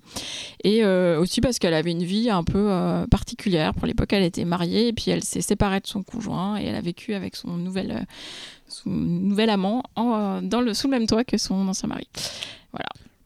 Et 0.63 0.83
euh, 0.83 1.19
aussi 1.19 1.41
parce 1.41 1.59
qu'elle 1.59 1.73
avait 1.73 1.91
une 1.91 2.03
vie 2.03 2.29
un 2.29 2.43
peu 2.43 2.71
euh, 2.71 3.05
particulière. 3.07 3.73
Pour 3.73 3.85
l'époque, 3.87 4.11
elle 4.13 4.23
était 4.23 4.45
mariée 4.45 4.87
et 4.87 4.93
puis 4.93 5.11
elle 5.11 5.23
s'est 5.23 5.41
séparée 5.41 5.79
de 5.79 5.87
son 5.87 6.03
conjoint 6.03 6.57
et 6.59 6.65
elle 6.65 6.75
a 6.75 6.81
vécu 6.81 7.13
avec 7.13 7.35
son 7.35 7.49
nouvel, 7.51 7.91
euh, 7.91 8.01
son 8.67 8.89
nouvel 8.89 9.49
amant 9.49 9.83
en, 9.95 10.13
euh, 10.13 10.41
dans 10.41 10.61
le, 10.61 10.73
sous 10.73 10.87
le 10.87 10.91
même 10.91 11.07
toit 11.07 11.23
que 11.23 11.37
son 11.37 11.67
ancien 11.67 11.89
mari. 11.89 12.07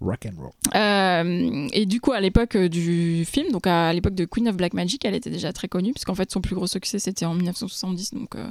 Rock 0.02 0.26
and 0.26 0.42
roll. 0.42 0.52
Euh, 0.76 1.68
et 1.74 1.86
du 1.86 2.02
coup, 2.02 2.12
à 2.12 2.20
l'époque 2.20 2.56
euh, 2.56 2.70
du 2.70 3.24
film, 3.26 3.52
donc 3.52 3.68
à 3.68 3.94
l'époque 3.94 4.16
de 4.16 4.26
Queen 4.26 4.48
of 4.50 4.58
Black 4.58 4.74
Magic, 4.74 5.06
elle 5.06 5.14
était 5.14 5.30
déjà 5.30 5.54
très 5.54 5.68
connue, 5.68 5.94
puisqu'en 5.94 6.16
fait, 6.16 6.32
son 6.32 6.42
plus 6.42 6.56
gros 6.56 6.68
succès, 6.68 7.00
c'était 7.00 7.26
en 7.26 7.36
1970, 7.36 8.14
donc 8.14 8.36
euh, 8.36 8.50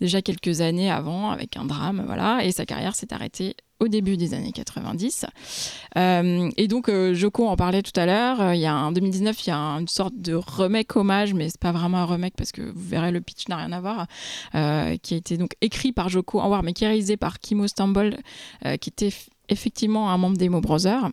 déjà 0.00 0.22
quelques 0.22 0.60
années 0.60 0.90
avant, 0.90 1.30
avec 1.30 1.56
un 1.56 1.64
drame, 1.64 2.02
voilà. 2.06 2.44
Et 2.44 2.52
sa 2.52 2.64
carrière 2.64 2.94
s'est 2.94 3.12
arrêtée 3.12 3.54
au 3.80 3.86
début 3.86 4.16
des 4.16 4.34
années 4.34 4.50
90. 4.50 5.26
Euh, 5.96 6.50
et 6.56 6.66
donc, 6.66 6.90
Joko 7.12 7.46
en 7.46 7.54
parlait 7.54 7.82
tout 7.82 7.92
à 7.94 8.06
l'heure. 8.06 8.52
Il 8.54 8.60
y 8.60 8.66
a 8.66 8.74
en 8.74 8.90
2019, 8.90 9.46
il 9.46 9.50
y 9.50 9.52
a 9.52 9.56
une 9.56 9.86
sorte 9.86 10.14
de 10.16 10.34
remake 10.34 10.96
hommage, 10.96 11.32
mais 11.32 11.48
c'est 11.48 11.60
pas 11.60 11.70
vraiment 11.70 11.98
un 11.98 12.06
remake 12.06 12.34
parce 12.36 12.50
que 12.50 12.62
vous 12.62 12.88
verrez, 12.88 13.12
le 13.12 13.20
pitch 13.20 13.46
n'a 13.46 13.56
rien 13.56 13.70
à 13.70 13.80
voir, 13.80 14.06
qui 15.02 15.14
a 15.14 15.16
été 15.16 15.36
donc 15.36 15.52
écrit 15.60 15.92
par 15.92 16.08
Joko 16.08 16.40
Anwar, 16.40 16.64
mais 16.64 16.72
qui 16.72 16.84
est 16.84 16.88
réalisé 16.88 17.16
par 17.16 17.38
Kimo 17.38 17.68
Stambol, 17.68 18.16
euh, 18.66 18.76
qui 18.78 18.90
était 18.90 19.12
effectivement 19.48 20.10
un 20.10 20.18
membre 20.18 20.36
d'Emo 20.36 20.60
Brothers. 20.60 21.10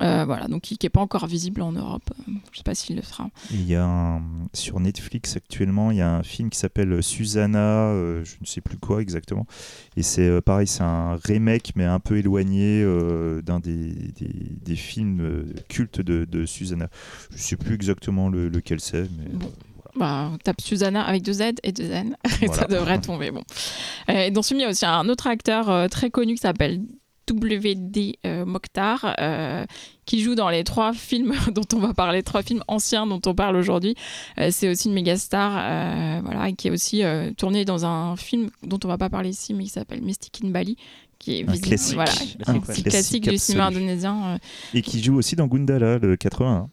Euh, 0.00 0.24
voilà, 0.24 0.46
donc 0.46 0.62
qui 0.62 0.78
n'est 0.80 0.88
pas 0.88 1.00
encore 1.00 1.26
visible 1.26 1.62
en 1.62 1.72
Europe. 1.72 2.08
Je 2.26 2.30
ne 2.30 2.56
sais 2.56 2.62
pas 2.64 2.76
s'il 2.76 2.94
le 2.94 3.02
sera. 3.02 3.28
Il 3.50 3.66
y 3.66 3.74
a 3.74 4.20
sur 4.52 4.78
Netflix 4.78 5.36
actuellement, 5.36 5.90
il 5.90 5.96
y 5.96 6.00
a 6.00 6.14
un 6.14 6.22
film 6.22 6.48
qui 6.48 6.58
s'appelle 6.58 7.02
Susanna, 7.02 7.88
euh, 7.88 8.24
je 8.24 8.36
ne 8.40 8.46
sais 8.46 8.60
plus 8.60 8.78
quoi 8.78 9.02
exactement. 9.02 9.46
Et 9.96 10.04
c'est 10.04 10.28
euh, 10.28 10.40
pareil, 10.40 10.68
c'est 10.68 10.84
un 10.84 11.16
remake 11.16 11.72
mais 11.74 11.84
un 11.84 11.98
peu 11.98 12.18
éloigné 12.18 12.84
d'un 13.42 13.58
des, 13.58 13.92
des, 14.62 14.76
films 14.76 15.44
cultes 15.68 16.00
de, 16.00 16.24
de, 16.24 16.46
Susanna. 16.46 16.88
Je 17.30 17.36
ne 17.36 17.40
sais 17.40 17.56
plus 17.56 17.74
exactement 17.74 18.28
lequel 18.28 18.80
c'est, 18.80 19.02
mais. 19.18 19.46
Bah, 19.96 20.30
tape 20.44 20.60
Susanna 20.60 21.02
avec 21.02 21.22
deux 21.22 21.32
Z 21.32 21.42
et 21.64 21.72
deux 21.72 21.90
N, 21.90 22.16
et 22.42 22.46
ça 22.46 22.66
devrait 22.66 23.00
tomber. 23.00 23.32
Bon. 23.32 23.42
Et 24.06 24.30
dans 24.30 24.42
ce 24.42 24.48
film, 24.48 24.60
il 24.60 24.62
y 24.62 24.66
a 24.66 24.70
aussi 24.70 24.86
un 24.86 25.08
autre 25.08 25.26
acteur 25.26 25.90
très 25.90 26.10
connu 26.10 26.34
qui 26.34 26.40
s'appelle 26.40 26.80
W.D. 27.26 28.18
Euh, 28.26 28.44
Mokhtar, 28.44 29.14
euh, 29.20 29.64
qui 30.04 30.20
joue 30.20 30.34
dans 30.34 30.50
les 30.50 30.64
trois 30.64 30.92
films 30.92 31.34
dont 31.54 31.66
on 31.74 31.78
va 31.78 31.94
parler, 31.94 32.22
trois 32.22 32.42
films 32.42 32.62
anciens 32.68 33.06
dont 33.06 33.20
on 33.26 33.34
parle 33.34 33.56
aujourd'hui. 33.56 33.94
Euh, 34.38 34.48
c'est 34.50 34.68
aussi 34.68 34.88
une 34.88 34.94
méga 34.94 35.16
star, 35.16 35.52
voilà, 36.22 36.50
qui 36.52 36.68
est 36.68 36.70
aussi 36.70 37.02
tourné 37.36 37.64
dans 37.64 37.84
un 37.86 38.16
film 38.16 38.50
dont 38.62 38.78
on 38.84 38.88
va 38.88 38.98
pas 38.98 39.10
parler 39.10 39.30
ici, 39.30 39.54
mais 39.54 39.64
qui 39.64 39.70
s'appelle 39.70 40.02
Mystic 40.02 40.40
in 40.44 40.48
Bali, 40.48 40.76
qui 41.18 41.40
est 41.40 41.48
un 41.48 41.56
classique, 41.56 41.94
voilà, 41.94 42.12
un 42.46 42.58
classique, 42.60 43.28
du 43.28 43.38
cinéma 43.38 43.66
indonésien. 43.66 44.38
Et 44.74 44.82
qui 44.82 45.02
joue 45.02 45.16
aussi 45.16 45.36
dans 45.36 45.46
Gundala, 45.46 45.98
le 45.98 46.16
81. 46.16 46.70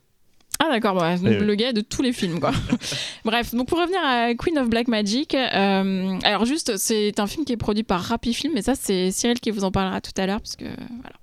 Ah 0.60 0.70
d'accord, 0.70 0.96
bah, 0.96 1.16
le 1.18 1.56
gars 1.56 1.72
de 1.72 1.82
tous 1.82 2.02
les 2.02 2.14
films 2.14 2.40
quoi. 2.40 2.52
Bref, 3.26 3.54
donc 3.54 3.68
pour 3.68 3.80
revenir 3.80 4.00
à 4.04 4.34
Queen 4.34 4.58
of 4.58 4.70
Black 4.70 4.88
Magic, 4.88 5.36
euh, 5.36 6.18
alors 6.24 6.46
juste 6.46 6.78
c'est 6.78 7.20
un 7.20 7.28
film 7.28 7.46
qui 7.46 7.54
est 7.54 7.58
produit 7.58 7.84
par 7.84 8.02
Rappi 8.02 8.34
Film, 8.34 8.54
mais 8.56 8.62
ça 8.62 8.74
c'est 8.76 9.12
Cyril 9.12 9.40
qui 9.40 9.52
vous 9.52 9.64
en 9.64 9.72
parlera 9.72 10.02
tout 10.02 10.12
à 10.18 10.26
l'heure 10.26 10.42
parce 10.42 10.56
que 10.56 10.66
voilà. 10.66 11.16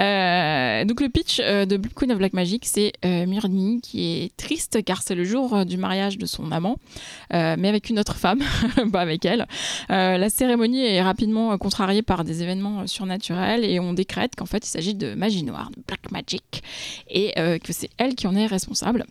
Euh, 0.00 0.84
donc 0.84 1.00
le 1.00 1.08
pitch 1.08 1.40
euh, 1.40 1.66
de 1.66 1.76
Queen 1.94 2.10
of 2.12 2.18
Black 2.18 2.32
Magic, 2.32 2.64
c'est 2.64 2.92
euh, 3.04 3.26
qui 3.82 4.24
est 4.24 4.36
triste 4.36 4.82
car 4.84 5.02
c'est 5.02 5.14
le 5.14 5.24
jour 5.24 5.64
du 5.64 5.76
mariage 5.76 6.18
de 6.18 6.26
son 6.26 6.52
amant, 6.52 6.76
mais 7.32 7.68
avec 7.68 7.90
une 7.90 7.98
autre 7.98 8.16
femme, 8.16 8.40
pas 8.92 9.00
avec 9.00 9.24
elle. 9.24 9.46
la 9.88 10.30
cérémonie 10.30 10.84
est 10.84 11.02
rapidement 11.02 11.56
contrariée 11.58 12.02
par 12.02 12.24
des 12.24 12.42
événements 12.42 12.86
surnaturels 12.86 13.64
et 13.64 13.80
on 13.80 13.92
décrète 13.92 14.34
qu'en 14.36 14.46
fait 14.46 14.66
il 14.66 14.70
s'agit 14.70 14.94
de 14.94 15.14
magie 15.14 15.42
noire, 15.42 15.70
de 15.70 15.82
Black 15.86 16.10
Magic, 16.10 16.62
et 17.08 17.32
que 17.34 17.72
c'est 17.72 17.90
elle 17.98 18.14
qui 18.14 18.26
en 18.26 18.34
est 18.34 18.46
responsable. 18.46 19.06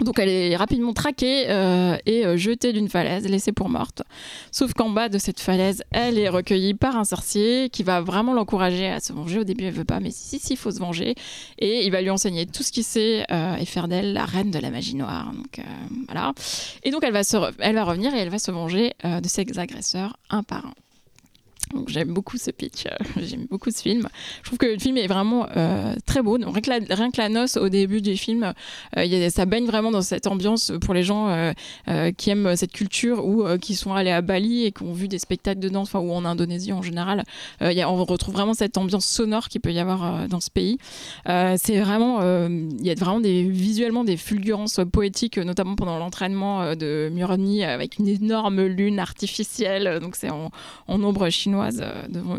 Donc 0.00 0.18
elle 0.18 0.28
est 0.28 0.56
rapidement 0.56 0.92
traquée 0.92 1.46
euh, 1.48 1.96
et 2.06 2.26
euh, 2.26 2.36
jetée 2.36 2.72
d'une 2.72 2.88
falaise, 2.88 3.28
laissée 3.28 3.52
pour 3.52 3.68
morte. 3.68 4.02
Sauf 4.50 4.72
qu'en 4.74 4.90
bas 4.90 5.08
de 5.08 5.18
cette 5.18 5.40
falaise, 5.40 5.82
elle 5.90 6.18
est 6.18 6.28
recueillie 6.28 6.74
par 6.74 6.96
un 6.96 7.04
sorcier 7.04 7.68
qui 7.70 7.82
va 7.82 8.00
vraiment 8.00 8.34
l'encourager 8.34 8.88
à 8.88 9.00
se 9.00 9.12
venger. 9.12 9.40
Au 9.40 9.44
début, 9.44 9.64
elle 9.64 9.74
veut 9.74 9.84
pas, 9.84 10.00
mais 10.00 10.10
si, 10.10 10.38
si, 10.38 10.54
il 10.54 10.56
faut 10.56 10.70
se 10.70 10.78
venger. 10.78 11.14
Et 11.58 11.84
il 11.84 11.90
va 11.90 12.00
lui 12.00 12.10
enseigner 12.10 12.46
tout 12.46 12.62
ce 12.62 12.72
qu'il 12.72 12.84
sait 12.84 13.24
euh, 13.30 13.56
et 13.56 13.64
faire 13.64 13.88
d'elle 13.88 14.12
la 14.12 14.24
reine 14.24 14.50
de 14.50 14.58
la 14.58 14.70
magie 14.70 14.96
noire. 14.96 15.32
Donc 15.32 15.60
voilà. 16.06 16.32
Et 16.82 16.90
donc 16.90 17.02
elle 17.04 17.12
va, 17.12 17.24
se 17.24 17.36
elle 17.58 17.74
va 17.74 17.84
revenir 17.84 18.14
et 18.14 18.18
elle 18.18 18.30
va 18.30 18.38
se 18.38 18.50
venger 18.50 18.92
de 19.04 19.28
ses 19.28 19.58
agresseurs 19.58 20.16
un 20.30 20.42
par 20.42 20.66
un. 20.66 20.74
J'aime 21.88 22.12
beaucoup 22.12 22.38
ce 22.38 22.50
pitch, 22.50 22.86
euh, 22.86 22.90
j'aime 23.22 23.46
beaucoup 23.50 23.70
ce 23.70 23.80
film. 23.80 24.08
Je 24.42 24.46
trouve 24.46 24.58
que 24.58 24.66
le 24.66 24.78
film 24.78 24.96
est 24.96 25.06
vraiment 25.06 25.46
euh, 25.56 25.94
très 26.06 26.22
beau. 26.22 26.36
rien, 26.36 26.60
que 26.60 26.70
la, 26.70 26.78
rien, 26.94 27.10
que 27.10 27.20
la, 27.20 27.28
noce 27.28 27.56
au 27.56 27.68
début 27.68 28.00
du 28.00 28.16
film, 28.16 28.52
euh, 28.96 29.30
ça 29.30 29.46
baigne 29.46 29.66
vraiment 29.66 29.90
dans 29.90 30.02
cette 30.02 30.26
ambiance 30.26 30.72
pour 30.80 30.94
les 30.94 31.02
gens 31.02 31.52
qui 32.16 32.30
aiment 32.30 32.56
cette 32.56 32.72
culture 32.72 33.24
ou 33.24 33.44
qui 33.58 33.74
sont 33.74 33.92
allés 33.94 34.10
à 34.10 34.20
Bali 34.20 34.64
et 34.64 34.72
qui 34.72 34.82
ont 34.82 34.92
vu 34.92 35.08
des 35.08 35.18
spectacles 35.18 35.60
de 35.60 35.68
danse, 35.68 35.92
ou 35.94 36.12
en 36.12 36.24
Indonésie 36.24 36.72
en 36.72 36.82
général. 36.82 37.24
On 37.60 38.04
retrouve 38.04 38.34
vraiment 38.34 38.54
cette 38.54 38.76
ambiance 38.78 39.06
sonore 39.06 39.48
qu'il 39.48 39.60
peut 39.60 39.72
y 39.72 39.78
avoir 39.78 40.28
dans 40.28 40.40
ce 40.40 40.50
pays. 40.50 40.78
c'est 41.26 41.80
vraiment, 41.80 42.22
il 42.48 42.86
y 42.86 42.90
a 42.90 42.94
vraiment 42.94 43.20
des, 43.20 43.44
visuellement 43.44 44.04
des 44.04 44.16
fulgurances 44.16 44.80
poétiques, 44.92 45.38
notamment 45.38 45.74
pendant 45.74 45.98
l'entraînement 45.98 46.74
de 46.74 47.10
Murni 47.12 47.64
avec 47.64 47.98
une 47.98 48.08
énorme 48.08 48.62
lune 48.62 48.98
artificielle. 48.98 49.98
Donc 50.00 50.16
c'est 50.16 50.30
en, 50.30 50.50
en 50.88 51.02
ombre 51.02 51.28
chinoise 51.30 51.63
euh, 51.80 51.92
devant 52.08 52.38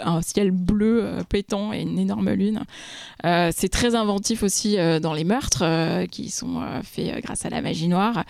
un, 0.00 0.22
ciel 0.22 0.50
bleu 0.50 1.00
euh, 1.02 1.22
pétant 1.28 1.72
et 1.72 1.80
une 1.80 1.98
énorme 1.98 2.30
lune. 2.30 2.62
Euh, 3.24 3.50
c'est 3.54 3.68
très 3.68 3.94
inventif 3.94 4.42
aussi 4.42 4.76
dans 5.00 5.12
les 5.12 5.24
meurtres 5.24 5.64
qui 6.10 6.30
sont 6.30 6.60
faits 6.82 7.22
grâce 7.22 7.44
à 7.46 7.50
la 7.50 7.62
magie 7.62 7.88
noire. 7.88 8.24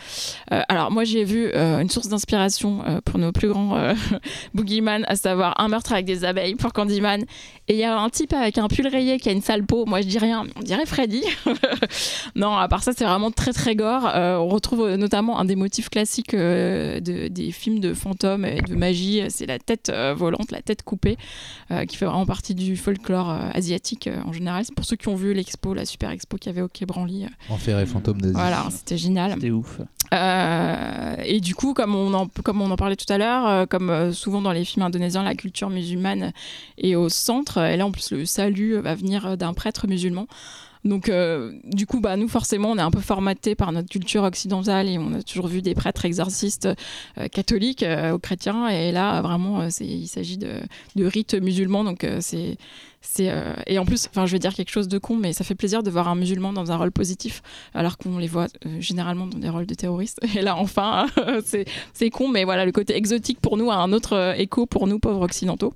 alors 0.50 0.90
moi 0.90 1.04
j'ai 1.04 1.24
vu 1.24 1.52
une 1.54 1.90
source 1.90 2.08
d'inspiration 2.08 2.82
pour 3.04 3.18
nos 3.18 3.32
plus 3.32 3.48
grands 3.48 3.76
boogeyman, 4.54 5.04
à 5.08 5.16
savoir 5.16 5.60
un 5.60 5.68
meurtre 5.68 5.92
avec 5.92 6.06
des 6.06 6.24
abeilles 6.24 6.54
pour 6.54 6.72
Candyman. 6.72 7.24
Et 7.68 7.74
il 7.74 7.78
y 7.78 7.84
a 7.84 7.98
un 7.98 8.08
type 8.08 8.32
avec 8.32 8.58
un 8.58 8.68
pull 8.68 8.86
rayé 8.86 9.18
qui 9.18 9.28
a 9.28 9.32
une 9.32 9.42
sale 9.42 9.64
peau. 9.64 9.86
Moi 9.86 10.00
je 10.00 10.06
dis 10.06 10.18
rien, 10.18 10.46
on 10.56 10.60
dirait 10.60 10.86
Freddy. 10.86 11.24
non, 12.36 12.56
à 12.56 12.68
part 12.68 12.82
ça 12.82 12.92
c'est 12.96 13.04
vraiment 13.04 13.30
très 13.30 13.52
très 13.52 13.74
gore. 13.74 14.04
on 14.14 14.48
retrouve 14.48 14.94
notamment 14.94 15.38
un 15.38 15.44
des 15.44 15.56
motifs 15.56 15.90
classiques 15.90 16.34
de, 16.34 17.28
des 17.28 17.50
films 17.50 17.80
de 17.80 17.92
fantômes 17.92 18.44
et 18.44 18.60
de 18.60 18.74
magie, 18.74 19.22
c'est 19.28 19.46
la 19.46 19.58
tête 19.58 19.90
volante, 20.14 20.50
la 20.50 20.62
tête 20.62 20.82
coupée, 20.82 21.16
euh, 21.70 21.84
qui 21.84 21.96
fait 21.96 22.06
vraiment 22.06 22.26
partie 22.26 22.54
du 22.54 22.76
folklore 22.76 23.30
euh, 23.30 23.50
asiatique 23.52 24.08
en 24.26 24.32
général. 24.32 24.64
C'est 24.64 24.74
pour 24.74 24.84
ceux 24.84 24.96
qui 24.96 25.08
ont 25.08 25.14
vu 25.14 25.34
l'expo, 25.34 25.74
la 25.74 25.84
super 25.84 26.10
expo 26.10 26.36
qu'il 26.36 26.50
y 26.50 26.54
avait 26.54 26.62
au 26.62 26.68
Quai 26.68 26.86
Branly. 26.86 27.26
Enfer 27.48 27.78
et 27.78 27.86
fantôme 27.86 28.20
d'Asie. 28.20 28.34
Voilà, 28.34 28.66
c'était 28.70 28.98
génial. 28.98 29.32
C'était 29.34 29.50
ouf. 29.50 29.80
et 30.12 31.40
du 31.40 31.54
coup, 31.54 31.74
comme 31.74 31.94
on 31.94 32.14
en, 32.14 32.28
comme 32.44 32.60
on 32.60 32.70
en 32.70 32.76
parlait 32.76 32.96
tout 32.96 33.12
à 33.12 33.18
l'heure, 33.18 33.68
comme 33.68 34.12
souvent 34.12 34.42
dans 34.42 34.52
les 34.52 34.64
films 34.64 34.84
indonésiens, 34.84 35.22
la 35.22 35.34
culture 35.34 35.70
musulmane 35.70 36.32
est 36.78 36.94
au 36.94 37.08
centre. 37.08 37.58
Et 37.58 37.76
là, 37.76 37.86
en 37.86 37.90
plus, 37.90 38.12
le 38.12 38.24
salut 38.24 38.78
va 38.80 38.94
venir 38.94 39.36
d'un 39.36 39.54
prêtre 39.54 39.86
musulman. 39.86 40.26
Donc, 40.84 41.08
euh, 41.08 41.52
du 41.64 41.86
coup, 41.86 42.00
bah, 42.00 42.16
nous, 42.16 42.28
forcément, 42.28 42.70
on 42.70 42.78
est 42.78 42.82
un 42.82 42.90
peu 42.90 43.00
formaté 43.00 43.54
par 43.54 43.72
notre 43.72 43.88
culture 43.88 44.22
occidentale 44.22 44.88
et 44.88 44.98
on 44.98 45.14
a 45.14 45.22
toujours 45.22 45.48
vu 45.48 45.62
des 45.62 45.74
prêtres 45.74 46.04
exorcistes 46.04 46.68
euh, 47.18 47.28
catholiques 47.28 47.82
euh, 47.82 48.12
aux 48.12 48.18
chrétiens. 48.18 48.68
Et 48.68 48.92
là, 48.92 49.20
vraiment, 49.22 49.68
il 49.80 50.08
s'agit 50.08 50.38
de, 50.38 50.60
de 50.94 51.04
rites 51.04 51.34
musulmans. 51.34 51.84
Donc, 51.84 52.06
c'est 52.20 52.56
euh, 53.20 53.54
et 53.66 53.78
en 53.78 53.84
plus, 53.84 54.08
enfin, 54.08 54.26
je 54.26 54.32
vais 54.32 54.38
dire 54.38 54.54
quelque 54.54 54.70
chose 54.70 54.88
de 54.88 54.98
con, 54.98 55.16
mais 55.16 55.32
ça 55.32 55.44
fait 55.44 55.54
plaisir 55.54 55.82
de 55.82 55.90
voir 55.90 56.08
un 56.08 56.14
musulman 56.14 56.52
dans 56.52 56.72
un 56.72 56.76
rôle 56.76 56.92
positif, 56.92 57.42
alors 57.74 57.98
qu'on 57.98 58.18
les 58.18 58.26
voit 58.26 58.46
euh, 58.66 58.80
généralement 58.80 59.26
dans 59.26 59.38
des 59.38 59.48
rôles 59.48 59.66
de 59.66 59.74
terroristes. 59.74 60.20
Et 60.36 60.42
là, 60.42 60.56
enfin, 60.56 61.06
c'est 61.44 62.10
con, 62.10 62.28
mais 62.28 62.44
voilà, 62.44 62.64
le 62.64 62.72
côté 62.72 62.96
exotique 62.96 63.40
pour 63.40 63.56
nous 63.56 63.70
a 63.70 63.76
un 63.76 63.92
autre 63.92 64.14
euh, 64.14 64.34
écho 64.34 64.66
pour 64.66 64.86
nous 64.86 64.98
pauvres 64.98 65.22
occidentaux. 65.22 65.74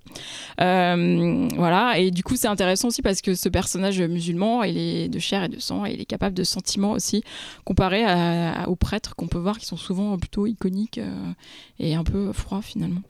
voilà, 0.59 1.99
et 1.99 2.11
du 2.11 2.23
coup, 2.23 2.37
c'est 2.37 2.49
intéressant 2.49 2.89
aussi 2.89 3.03
parce 3.03 3.21
que 3.21 3.35
ce 3.35 3.49
personnage 3.49 4.01
musulman, 4.01 4.63
il 4.65 4.77
est 4.77 5.09
de 5.09 5.19
chair 5.19 5.45
et 5.45 5.49
de 5.49 5.59
sang, 5.59 5.87
et 5.87 5.93
il 5.93 6.01
est 6.01 6.07
capable 6.07 6.35
de 6.35 6.45
sentiments 6.45 6.93
aussi, 6.93 7.23
comparé 7.65 8.05
aux 8.67 8.77
prêtres 8.77 9.15
qu'on 9.17 9.27
peut 9.29 9.39
voir 9.39 9.59
qui 9.59 9.67
sont 9.67 9.77
souvent 9.77 10.17
plutôt 10.19 10.47
iconiques 10.47 11.01
et 11.79 11.95
un 11.95 12.05
peu 12.05 12.33
froids 12.33 12.63
finalement. 12.63 13.03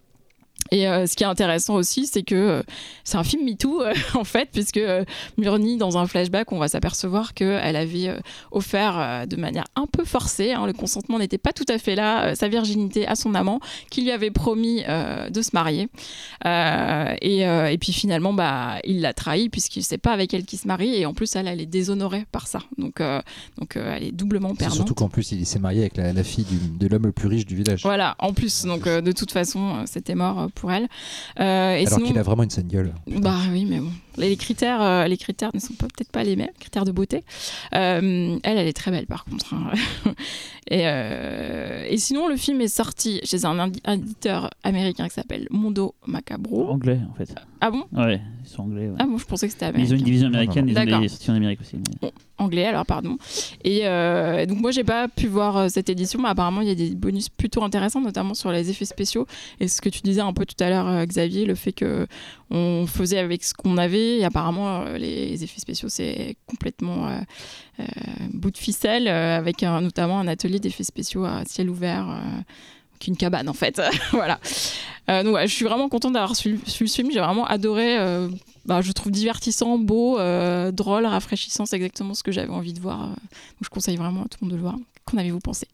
Et 0.70 0.86
euh, 0.86 1.06
ce 1.06 1.16
qui 1.16 1.24
est 1.24 1.26
intéressant 1.26 1.74
aussi, 1.74 2.06
c'est 2.06 2.22
que 2.22 2.34
euh, 2.34 2.62
c'est 3.04 3.16
un 3.16 3.24
film 3.24 3.44
MeToo, 3.44 3.82
euh, 3.82 3.92
en 4.14 4.24
fait, 4.24 4.48
puisque 4.52 4.80
Murni, 5.36 5.76
dans 5.76 5.98
un 5.98 6.06
flashback, 6.06 6.52
on 6.52 6.58
va 6.58 6.68
s'apercevoir 6.68 7.34
qu'elle 7.34 7.76
avait 7.76 8.14
offert 8.50 9.26
de 9.26 9.36
manière 9.36 9.64
un 9.76 9.86
peu 9.86 10.04
forcée, 10.04 10.52
hein, 10.52 10.66
le 10.66 10.72
consentement 10.72 11.18
n'était 11.18 11.38
pas 11.38 11.52
tout 11.52 11.64
à 11.68 11.78
fait 11.78 11.94
là, 11.94 12.34
sa 12.34 12.48
virginité 12.48 13.06
à 13.06 13.14
son 13.14 13.34
amant, 13.34 13.60
qui 13.90 14.02
lui 14.02 14.10
avait 14.10 14.30
promis 14.30 14.82
de 14.82 15.42
se 15.42 15.50
marier. 15.54 15.88
Et, 16.44 17.40
et, 17.40 17.78
puis 17.78 17.92
finalement, 17.92 18.32
bah, 18.32 18.78
il 18.84 19.00
l'a 19.00 19.12
trahi, 19.12 19.48
puisqu'il 19.48 19.80
ne 19.80 19.84
sait 19.84 19.98
pas 19.98 20.12
avec 20.12 20.34
elle 20.34 20.44
qui 20.44 20.56
se 20.56 20.66
marie, 20.66 20.94
et 20.94 21.06
en 21.06 21.14
plus, 21.14 21.34
elle, 21.36 21.48
elle 21.48 21.60
est 21.60 21.66
déshonorée 21.66 22.26
par 22.32 22.46
ça. 22.46 22.60
Donc, 22.78 23.02
donc 23.58 23.76
elle 23.76 24.04
est 24.04 24.12
doublement 24.12 24.54
perdante. 24.54 24.76
Surtout 24.76 24.94
qu'en 24.94 25.08
plus, 25.08 25.32
il 25.32 25.46
s'est 25.46 25.58
marié 25.58 25.80
avec 25.80 25.96
la, 25.96 26.24
fille 26.24 26.46
de 26.78 26.86
l'homme 26.86 27.06
le 27.06 27.12
plus 27.12 27.28
riche 27.28 27.46
du 27.46 27.56
village. 27.56 27.82
Voilà, 27.82 28.16
en 28.18 28.32
plus, 28.32 28.64
donc 28.64 28.86
de 28.86 29.12
toute 29.12 29.32
façon, 29.32 29.84
c'était 29.86 30.14
mort 30.14 30.48
pour 30.59 30.59
elle. 30.68 30.88
Euh, 31.38 31.76
et 31.76 31.86
Alors 31.86 32.02
qu'il 32.02 32.18
a 32.18 32.22
vraiment 32.22 32.42
une 32.42 32.50
scène 32.50 32.68
gueule. 32.68 32.92
Bah 33.06 33.36
oui, 33.50 33.64
mais 33.64 33.78
bon. 33.80 33.90
Les 34.16 34.36
critères, 34.36 34.82
euh, 34.82 35.06
les 35.06 35.16
critères 35.16 35.50
ne 35.54 35.60
sont 35.60 35.74
peut-être 35.74 36.10
pas 36.10 36.24
les 36.24 36.36
mêmes, 36.36 36.50
critères 36.58 36.84
de 36.84 36.92
beauté. 36.92 37.24
Euh, 37.74 38.38
elle, 38.42 38.58
elle 38.58 38.66
est 38.66 38.76
très 38.76 38.90
belle 38.90 39.06
par 39.06 39.24
contre. 39.24 39.54
Hein. 39.54 39.72
et, 40.70 40.82
et, 41.92 41.96
sinon, 41.96 42.28
le 42.28 42.36
film 42.36 42.60
est 42.60 42.68
sorti 42.68 43.20
chez 43.24 43.44
un 43.44 43.70
éditeur 43.88 44.50
américain 44.62 45.08
qui 45.08 45.14
s'appelle 45.14 45.46
Mondo 45.50 45.94
Macabro. 46.06 46.68
Anglais 46.68 47.00
en 47.10 47.14
fait. 47.14 47.34
Ah 47.60 47.70
bon? 47.70 47.84
Ouais, 47.92 48.20
ils 48.42 48.48
sont 48.48 48.62
anglais. 48.62 48.90
Ah 48.98 49.04
bon, 49.06 49.18
je 49.18 49.24
pensais 49.24 49.46
que 49.46 49.52
c'était 49.52 49.66
américain. 49.66 49.88
Ils 49.90 49.94
ont 49.94 49.98
une 49.98 50.04
division 50.04 50.28
américaine, 50.28 50.68
ils 50.68 50.78
ont 50.78 51.00
des 51.00 51.08
sorties 51.08 51.30
en 51.30 51.34
Amérique 51.34 51.60
aussi. 51.60 51.76
anglais 52.38 52.66
alors, 52.66 52.86
pardon. 52.86 53.16
Et 53.64 53.80
donc 54.46 54.60
moi, 54.60 54.70
j'ai 54.70 54.84
pas 54.84 55.08
pu 55.08 55.26
voir 55.26 55.70
cette 55.70 55.88
édition, 55.88 56.20
mais 56.20 56.28
apparemment, 56.28 56.60
il 56.60 56.68
y 56.68 56.72
a 56.72 56.74
des 56.74 56.94
bonus 56.94 57.28
plutôt 57.28 57.62
intéressants, 57.62 58.00
notamment 58.00 58.34
sur 58.34 58.50
les 58.50 58.70
effets 58.70 58.84
spéciaux. 58.84 59.26
Et 59.60 59.68
ce 59.68 59.80
que 59.80 59.88
tu 59.88 60.00
disais 60.02 60.20
un 60.20 60.32
peu 60.32 60.46
tout 60.46 60.62
à 60.62 60.70
l'heure, 60.70 61.06
Xavier, 61.06 61.44
le 61.44 61.54
fait 61.54 61.72
que 61.72 62.06
on 62.50 62.86
faisait 62.86 63.18
avec 63.18 63.44
ce 63.44 63.54
qu'on 63.54 63.78
avait. 63.78 64.24
Apparemment, 64.24 64.82
euh, 64.82 64.98
les 64.98 65.42
effets 65.44 65.60
spéciaux, 65.60 65.88
c'est 65.88 66.36
complètement 66.46 67.08
euh, 67.08 67.20
euh, 67.80 67.84
bout 68.32 68.50
de 68.50 68.58
ficelle, 68.58 69.08
avec 69.08 69.62
notamment 69.62 70.18
un 70.18 70.28
atelier 70.28 70.58
d'effets 70.58 70.84
spéciaux 70.84 71.24
à 71.24 71.44
ciel 71.46 71.70
ouvert 71.70 72.20
qu'une 72.98 73.16
cabane 73.16 73.48
en 73.48 73.54
fait. 73.54 73.80
voilà. 74.10 74.38
donc 75.08 75.38
je 75.42 75.46
suis 75.46 75.64
vraiment 75.64 75.88
contente 75.88 76.12
d'avoir 76.12 76.36
suivi 76.36 76.60
ce 76.66 76.84
film. 76.84 77.10
J'ai 77.12 77.20
vraiment 77.20 77.46
adoré 77.46 77.98
bah, 78.66 78.82
je 78.82 78.92
trouve 78.92 79.10
divertissant, 79.12 79.78
beau, 79.78 80.18
drôle, 80.72 81.06
rafraîchissant. 81.06 81.66
C'est 81.66 81.76
exactement 81.76 82.14
ce 82.14 82.22
que 82.22 82.32
j'avais 82.32 82.52
envie 82.52 82.72
de 82.72 82.80
voir. 82.80 83.14
je 83.60 83.68
conseille 83.68 83.96
vraiment 83.96 84.24
à 84.24 84.28
tout 84.28 84.38
le 84.42 84.46
monde 84.46 84.52
de 84.52 84.56
le 84.56 84.62
voir. 84.62 84.76
Qu'en 85.04 85.18
avez-vous 85.18 85.40
pensé? 85.40 85.66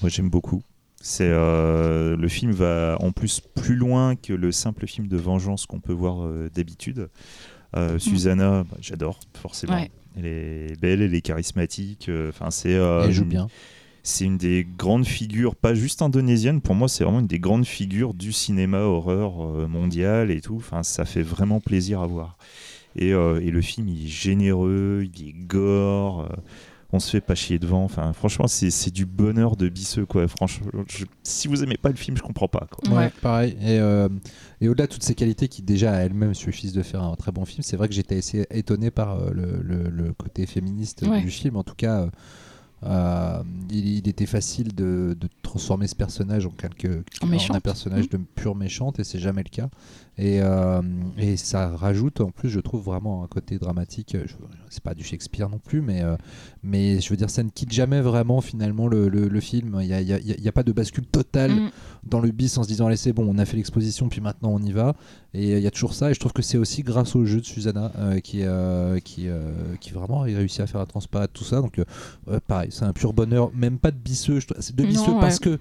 Moi, 0.00 0.08
j'aime 0.08 0.30
beaucoup. 0.30 0.62
C'est 1.06 1.30
le 1.30 2.28
film 2.28 2.52
va 2.52 2.96
en 3.00 3.12
plus 3.12 3.40
plus 3.40 3.76
loin 3.76 4.16
que 4.16 4.32
le 4.32 4.50
simple 4.50 4.86
film 4.86 5.06
de 5.06 5.16
vengeance 5.16 5.66
qu'on 5.66 5.80
peut 5.80 5.92
voir 5.92 6.28
d'habitude. 6.54 7.08
Mm. 7.76 7.98
Susanna, 7.98 8.64
bah, 8.64 8.76
j'adore 8.80 9.20
forcément. 9.34 9.78
Elle 10.16 10.26
est 10.26 10.80
belle, 10.80 11.02
elle 11.02 11.14
est 11.14 11.20
charismatique. 11.20 12.10
Enfin, 12.28 12.50
c'est. 12.50 12.72
elle 12.72 13.12
joue 13.12 13.24
bien 13.24 13.48
c'est 14.06 14.24
une 14.24 14.38
des 14.38 14.64
grandes 14.78 15.06
figures, 15.06 15.56
pas 15.56 15.74
juste 15.74 16.00
indonésienne, 16.00 16.60
pour 16.60 16.76
moi 16.76 16.88
c'est 16.88 17.02
vraiment 17.02 17.18
une 17.18 17.26
des 17.26 17.40
grandes 17.40 17.66
figures 17.66 18.14
du 18.14 18.32
cinéma 18.32 18.78
horreur 18.78 19.44
euh, 19.44 19.66
mondial 19.66 20.30
et 20.30 20.40
tout. 20.40 20.56
Enfin, 20.56 20.84
ça 20.84 21.04
fait 21.04 21.22
vraiment 21.22 21.60
plaisir 21.60 22.00
à 22.00 22.06
voir. 22.06 22.38
Et, 22.94 23.12
euh, 23.12 23.40
et 23.40 23.50
le 23.50 23.60
film, 23.60 23.88
il 23.88 24.06
est 24.06 24.08
généreux, 24.08 25.06
il 25.12 25.28
est 25.28 25.32
gore. 25.32 26.28
Euh, 26.92 26.96
on 26.96 27.00
se 27.00 27.10
fait 27.10 27.20
pas 27.20 27.34
chier 27.34 27.58
devant. 27.58 27.84
Enfin, 27.84 28.12
franchement, 28.12 28.46
c'est 28.48 28.92
du 28.92 29.06
bonheur 29.06 29.56
de 29.56 29.68
bisseux, 29.68 30.06
quoi. 30.06 30.26
Franchement, 30.28 30.68
si 31.22 31.48
vous 31.48 31.62
aimez 31.62 31.76
pas 31.76 31.90
le 31.90 31.96
film, 31.96 32.16
je 32.16 32.22
comprends 32.22 32.48
pas. 32.48 32.66
Quoi. 32.70 32.94
Ouais, 32.94 33.10
pareil. 33.22 33.56
Et, 33.60 33.76
et 34.60 34.68
au-delà 34.68 34.86
de 34.86 34.92
toutes 34.92 35.02
ces 35.02 35.14
qualités 35.14 35.48
qui 35.48 35.62
déjà 35.62 35.92
à 35.92 35.98
elles-mêmes 35.98 36.34
suffisent 36.34 36.72
de 36.72 36.82
faire 36.82 37.02
un 37.02 37.14
très 37.16 37.32
bon 37.32 37.44
film, 37.44 37.62
c'est 37.62 37.76
vrai 37.76 37.88
que 37.88 37.94
j'étais 37.94 38.18
assez 38.18 38.46
étonné 38.50 38.90
par 38.90 39.18
le, 39.30 39.60
le, 39.62 40.12
côté 40.12 40.46
féministe 40.46 41.04
du 41.04 41.30
film. 41.30 41.56
En 41.56 41.64
tout 41.64 41.74
cas, 41.74 42.08
euh, 42.82 43.42
il, 43.70 44.06
était 44.06 44.26
facile 44.26 44.74
de, 44.74 45.16
transformer 45.42 45.86
ce 45.86 45.94
personnage 45.94 46.46
en, 46.46 46.50
quelque, 46.50 47.02
un 47.22 47.60
personnage 47.60 48.04
mmh. 48.04 48.08
de 48.08 48.18
pure 48.34 48.54
méchante 48.54 49.00
et 49.00 49.04
c'est 49.04 49.18
jamais 49.18 49.42
le 49.42 49.48
cas. 49.48 49.68
Et, 50.18 50.40
euh, 50.40 50.80
et, 51.18 51.36
ça 51.36 51.68
rajoute 51.76 52.22
en 52.22 52.30
plus, 52.30 52.48
je 52.48 52.60
trouve 52.60 52.82
vraiment 52.82 53.22
un 53.22 53.26
côté 53.26 53.58
dramatique. 53.58 54.16
C'est 54.70 54.82
pas 54.82 54.94
du 54.94 55.04
Shakespeare 55.04 55.50
non 55.50 55.58
plus, 55.58 55.82
mais, 55.82 56.02
euh, 56.02 56.16
mais 56.62 57.00
je 57.00 57.10
veux 57.10 57.16
dire, 57.16 57.28
ça 57.28 57.42
ne 57.42 57.50
quitte 57.50 57.72
jamais 57.72 58.00
vraiment 58.00 58.40
finalement 58.40 58.88
le, 58.88 59.08
le, 59.08 59.40
film. 59.40 59.76
Il 59.82 59.86
n'y 59.86 59.92
a, 59.92 60.00
y 60.00 60.14
a, 60.14 60.18
y 60.18 60.48
a, 60.48 60.52
pas 60.52 60.62
de 60.62 60.72
bascule 60.72 61.04
totale 61.06 61.50
mmh. 61.50 61.70
dans 62.04 62.20
le 62.20 62.30
bis 62.30 62.56
en 62.56 62.62
se 62.62 62.68
disant 62.68 62.86
allez, 62.86 62.96
c'est 62.96 63.12
bon, 63.12 63.26
on 63.28 63.36
a 63.36 63.44
fait 63.44 63.58
l'exposition, 63.58 64.08
puis 64.08 64.22
maintenant 64.22 64.50
on 64.52 64.62
y 64.62 64.72
va. 64.72 64.94
Et 65.34 65.52
il 65.58 65.62
y 65.62 65.66
a 65.66 65.70
toujours 65.70 65.92
ça. 65.92 66.10
Et 66.10 66.14
je 66.14 66.20
trouve 66.20 66.32
que 66.32 66.42
c'est 66.42 66.58
aussi 66.58 66.82
grâce 66.82 67.14
au 67.14 67.26
jeu 67.26 67.40
de 67.42 67.46
Susanna 67.46 67.92
qui, 68.22 68.42
qui, 69.04 69.28
qui 69.80 69.90
vraiment 69.90 70.22
a 70.22 70.24
réussi 70.24 70.62
à 70.62 70.66
faire 70.66 70.86
transparaître 70.86 71.34
tout 71.34 71.44
ça. 71.44 71.60
Donc, 71.60 71.78
pareil, 72.46 72.70
c'est 72.72 72.84
un 72.84 72.94
pur 72.94 73.12
bonheur, 73.12 73.50
même 73.54 73.78
pas 73.78 73.90
de 73.90 73.98
bisseux. 73.98 74.38
C'est 74.60 74.74
de 74.74 74.84
bisseux 74.84 75.12
parce 75.20 75.38
que 75.38 75.58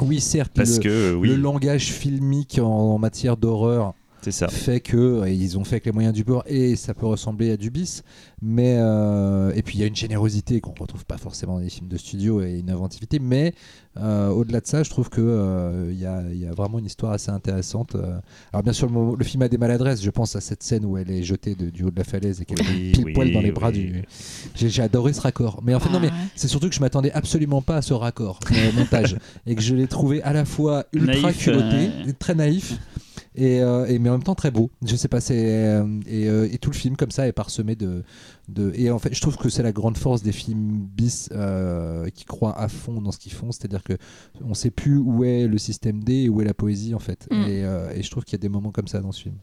oui, 0.00 0.20
certes, 0.20 0.52
Parce 0.54 0.76
le, 0.76 0.82
que, 0.82 1.14
oui. 1.14 1.28
le 1.28 1.36
langage 1.36 1.92
filmique 1.92 2.58
en, 2.62 2.98
matière 2.98 3.36
d'horreur 3.36 3.94
fait 4.30 4.80
que 4.80 5.28
ils 5.28 5.58
ont 5.58 5.64
fait 5.64 5.76
avec 5.76 5.86
les 5.86 5.92
moyens 5.92 6.14
du 6.14 6.24
bord 6.24 6.42
et 6.46 6.76
ça 6.76 6.94
peut 6.94 7.06
ressembler 7.06 7.52
à 7.52 7.56
du 7.56 7.70
bis 7.70 8.02
mais 8.46 8.76
euh, 8.78 9.52
et 9.54 9.62
puis 9.62 9.78
il 9.78 9.80
y 9.80 9.84
a 9.84 9.86
une 9.86 9.96
générosité 9.96 10.60
qu'on 10.60 10.74
retrouve 10.78 11.06
pas 11.06 11.16
forcément 11.16 11.54
dans 11.54 11.60
les 11.60 11.70
films 11.70 11.88
de 11.88 11.96
studio 11.96 12.42
et 12.42 12.58
une 12.58 12.68
inventivité. 12.70 13.18
Mais 13.18 13.54
euh, 13.96 14.28
au-delà 14.28 14.60
de 14.60 14.66
ça 14.66 14.82
je 14.82 14.90
trouve 14.90 15.08
que 15.08 15.22
euh, 15.22 15.88
il 15.90 15.98
y, 15.98 16.04
a, 16.04 16.22
y, 16.30 16.46
a, 16.46 16.52
vraiment 16.52 16.78
une 16.78 16.84
histoire 16.84 17.12
assez 17.12 17.30
intéressante 17.30 17.96
alors 18.52 18.62
bien 18.62 18.72
sûr 18.72 18.90
le, 18.90 19.24
film 19.24 19.42
a 19.42 19.48
des 19.48 19.56
maladresses. 19.56 20.02
Je 20.02 20.10
pense 20.10 20.36
à 20.36 20.42
cette 20.42 20.62
scène 20.62 20.84
où 20.84 20.98
elle 20.98 21.10
est 21.10 21.22
jetée 21.22 21.54
du 21.54 21.84
haut 21.84 21.90
de 21.90 21.96
la 21.96 22.04
falaise 22.04 22.42
et 22.42 22.44
qu'elle 22.44 22.60
est 22.60 22.92
pile 22.92 23.14
poil 23.14 23.32
dans 23.32 23.40
les 23.40 23.52
bras 23.52 23.72
du 23.72 24.04
j'ai 24.54 24.82
adoré 24.82 25.14
ce 25.14 25.22
raccord. 25.22 25.62
Mais 25.64 25.74
en 25.74 25.80
fait 25.80 25.90
non 25.90 26.00
mais 26.00 26.10
ah 26.12 26.16
c'est 26.36 26.48
surtout 26.48 26.68
que 26.68 26.74
je 26.74 26.80
m'attendais 26.80 27.12
absolument 27.12 27.62
pas 27.62 27.76
à 27.76 27.82
ce 27.82 27.94
raccord 27.94 28.40
au 28.50 28.78
montage. 28.78 29.16
Et 29.46 29.54
que 29.54 29.62
je 29.62 29.74
l'ai 29.74 29.86
trouvé 29.86 30.22
à 30.22 30.32
la 30.32 30.44
fois 30.44 30.84
ultra 30.92 31.32
culotté 31.32 31.90
très 32.18 32.34
naïf 32.34 32.78
euh, 33.38 33.86
et, 33.86 33.98
mais 33.98 34.08
en 34.08 34.12
même 34.12 34.22
temps 34.22 34.34
très 34.34 34.50
beau. 34.50 34.70
Je 34.84 34.94
sais 34.94 35.08
pas, 35.08 35.20
c'est 35.20 35.66
euh, 35.66 35.86
euh, 36.08 36.48
et, 36.50 36.58
tout 36.58 36.70
le 36.70 36.76
film 36.76 36.96
comme 36.96 37.10
ça 37.10 37.26
est 37.26 37.32
parsemé 37.32 37.74
de, 37.74 38.04
de 38.48 38.72
et 38.76 38.90
en 38.90 38.98
fait 38.98 39.12
je 39.12 39.20
trouve 39.20 39.36
que 39.36 39.48
c'est 39.48 39.62
la 39.62 39.72
grande 39.72 39.96
force 39.96 40.22
des 40.22 40.32
films 40.32 40.86
bis 40.94 41.30
qui 42.14 42.24
croient 42.24 42.58
à 42.58 42.68
fond 42.68 43.00
dans 43.00 43.12
ce 43.12 43.18
qu'ils 43.18 43.32
font, 43.32 43.50
c'est-à-dire 43.50 43.82
que 43.82 43.94
on 44.44 44.54
sait 44.54 44.70
plus 44.70 44.98
où 44.98 45.24
est 45.24 45.46
le 45.46 45.58
système 45.58 46.02
D 46.02 46.24
et 46.24 46.28
où 46.28 46.40
est 46.40 46.44
la 46.44 46.54
poésie 46.54 46.94
en 46.94 47.00
fait. 47.00 47.28
Mm. 47.30 47.42
Et, 47.44 47.60
et, 47.98 48.02
je 48.02 48.10
trouve 48.10 48.24
qu'il 48.24 48.32
y 48.32 48.40
a 48.40 48.42
des 48.42 48.48
moments 48.48 48.70
comme 48.70 48.88
ça 48.88 49.00
dans 49.00 49.12
ce 49.12 49.22
film. 49.22 49.36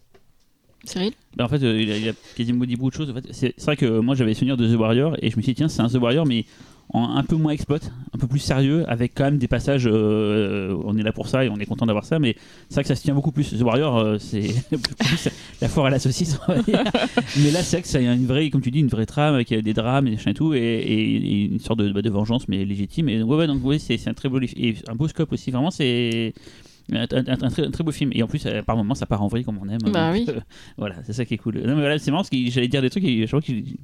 Cyril? 0.84 1.14
Bah, 1.36 1.46
En 1.46 1.48
fait, 1.48 1.58
il, 1.58 2.10
a, 2.10 2.14
quasiment 2.36 2.66
dit 2.66 2.76
beaucoup 2.76 2.90
de 2.90 2.96
choses. 2.96 3.10
En 3.12 3.14
fait, 3.14 3.28
c'est 3.32 3.62
vrai 3.62 3.78
que 3.78 4.00
moi 4.00 4.16
j'avais 4.16 4.34
souvenir 4.34 4.58
de 4.58 4.74
The 4.74 4.80
Warrior 4.80 5.16
et 5.22 5.30
je 5.30 5.38
me 5.38 5.42
suis 5.42 5.52
dit, 5.54 5.58
tiens, 5.58 5.70
c'est 5.70 5.82
un 5.82 5.90
The 5.90 5.96
Warrior, 5.96 6.26
mais 6.26 6.46
un 6.94 7.24
peu 7.24 7.36
moins 7.36 7.54
exploit, 7.54 7.80
un 8.14 8.18
peu 8.18 8.28
plus 8.28 8.40
sérieux, 8.40 8.84
avec 8.88 9.14
quand 9.16 9.24
même 9.24 9.38
des 9.38 9.48
passages. 9.48 9.88
Euh, 9.88 10.76
on 10.84 10.98
est 10.98 11.04
là 11.04 11.12
pour 11.12 11.28
ça 11.28 11.46
et 11.46 11.50
on 11.50 11.58
est 11.58 11.66
content 11.66 11.86
d'avoir 11.86 12.06
ça, 12.06 12.20
mais 12.20 12.36
c'est 12.70 12.76
vrai 12.76 12.84
que 12.84 12.88
ça 12.90 12.96
se 12.96 13.02
tient 13.02 13.14
beaucoup 13.14 13.32
plus. 13.32 13.58
The 13.58 13.62
Warrior, 13.62 13.98
euh, 13.98 14.18
c'est 14.20 14.54
la 15.62 15.70
foire 15.70 15.88
à 15.88 15.90
la 15.90 16.00
saucisse. 16.00 16.38
mais 16.48 17.52
là, 17.52 17.64
c'est 17.64 17.78
vrai 17.78 17.82
que 17.82 17.88
c'est 17.88 18.04
une 18.04 18.26
vraie, 18.26 18.50
comme 18.50 18.62
tu 18.62 18.72
dis, 18.72 18.80
une 18.80 18.88
vraie 18.88 19.06
trame 19.06 19.36
avec 19.36 19.54
des 19.54 19.74
drames 19.74 20.08
et, 20.08 20.18
et 20.26 20.34
tout, 20.34 20.54
et, 20.54 21.48
une 21.52 21.60
sorte 21.60 21.80
de, 21.80 21.92
bah, 21.92 22.02
de, 22.02 22.10
vengeance, 22.10 22.48
mais 22.48 22.66
légitime. 22.66 23.10
Et 23.10 23.22
ouais, 23.24 23.48
donc 23.48 23.64
ouais, 23.64 23.80
c'est 23.80 24.08
un 24.08 24.14
très 24.14 24.30
beau 24.30 24.40
et 24.42 24.76
un 24.88 24.96
beau 24.96 25.08
scope 25.08 25.32
aussi. 25.32 25.52
Vraiment, 25.52 25.72
c'est 25.72 26.34
un, 26.98 27.70
très, 27.72 27.84
beau 27.84 27.92
film. 27.92 28.12
Et 28.14 28.24
en 28.24 28.28
plus, 28.28 28.46
euh, 28.46 28.62
par 28.62 28.76
moments, 28.76 28.96
ça 28.96 29.06
part 29.06 29.22
en 29.22 29.28
vrille 29.28 29.44
comme 29.44 29.60
on 29.62 29.70
aime. 29.70 29.80
Bah 29.92 30.12
oui. 30.12 30.26
voilà, 30.78 30.96
c'est 31.04 31.14
ça 31.14 31.26
qui 31.26 31.36
est 31.36 31.38
cool. 31.38 31.60
Non, 31.60 31.76
mais 31.76 31.82
voilà, 31.82 32.00
c'est 32.00 32.12
marrant 32.12 32.24
parce 32.24 32.30
que 32.30 32.38
j'allais 32.50 32.68
dire 32.68 32.82
des 32.82 32.90
trucs 32.90 33.04
et 33.04 33.22
je 33.22 33.28
crois 33.28 33.42
qu'il 33.42 33.78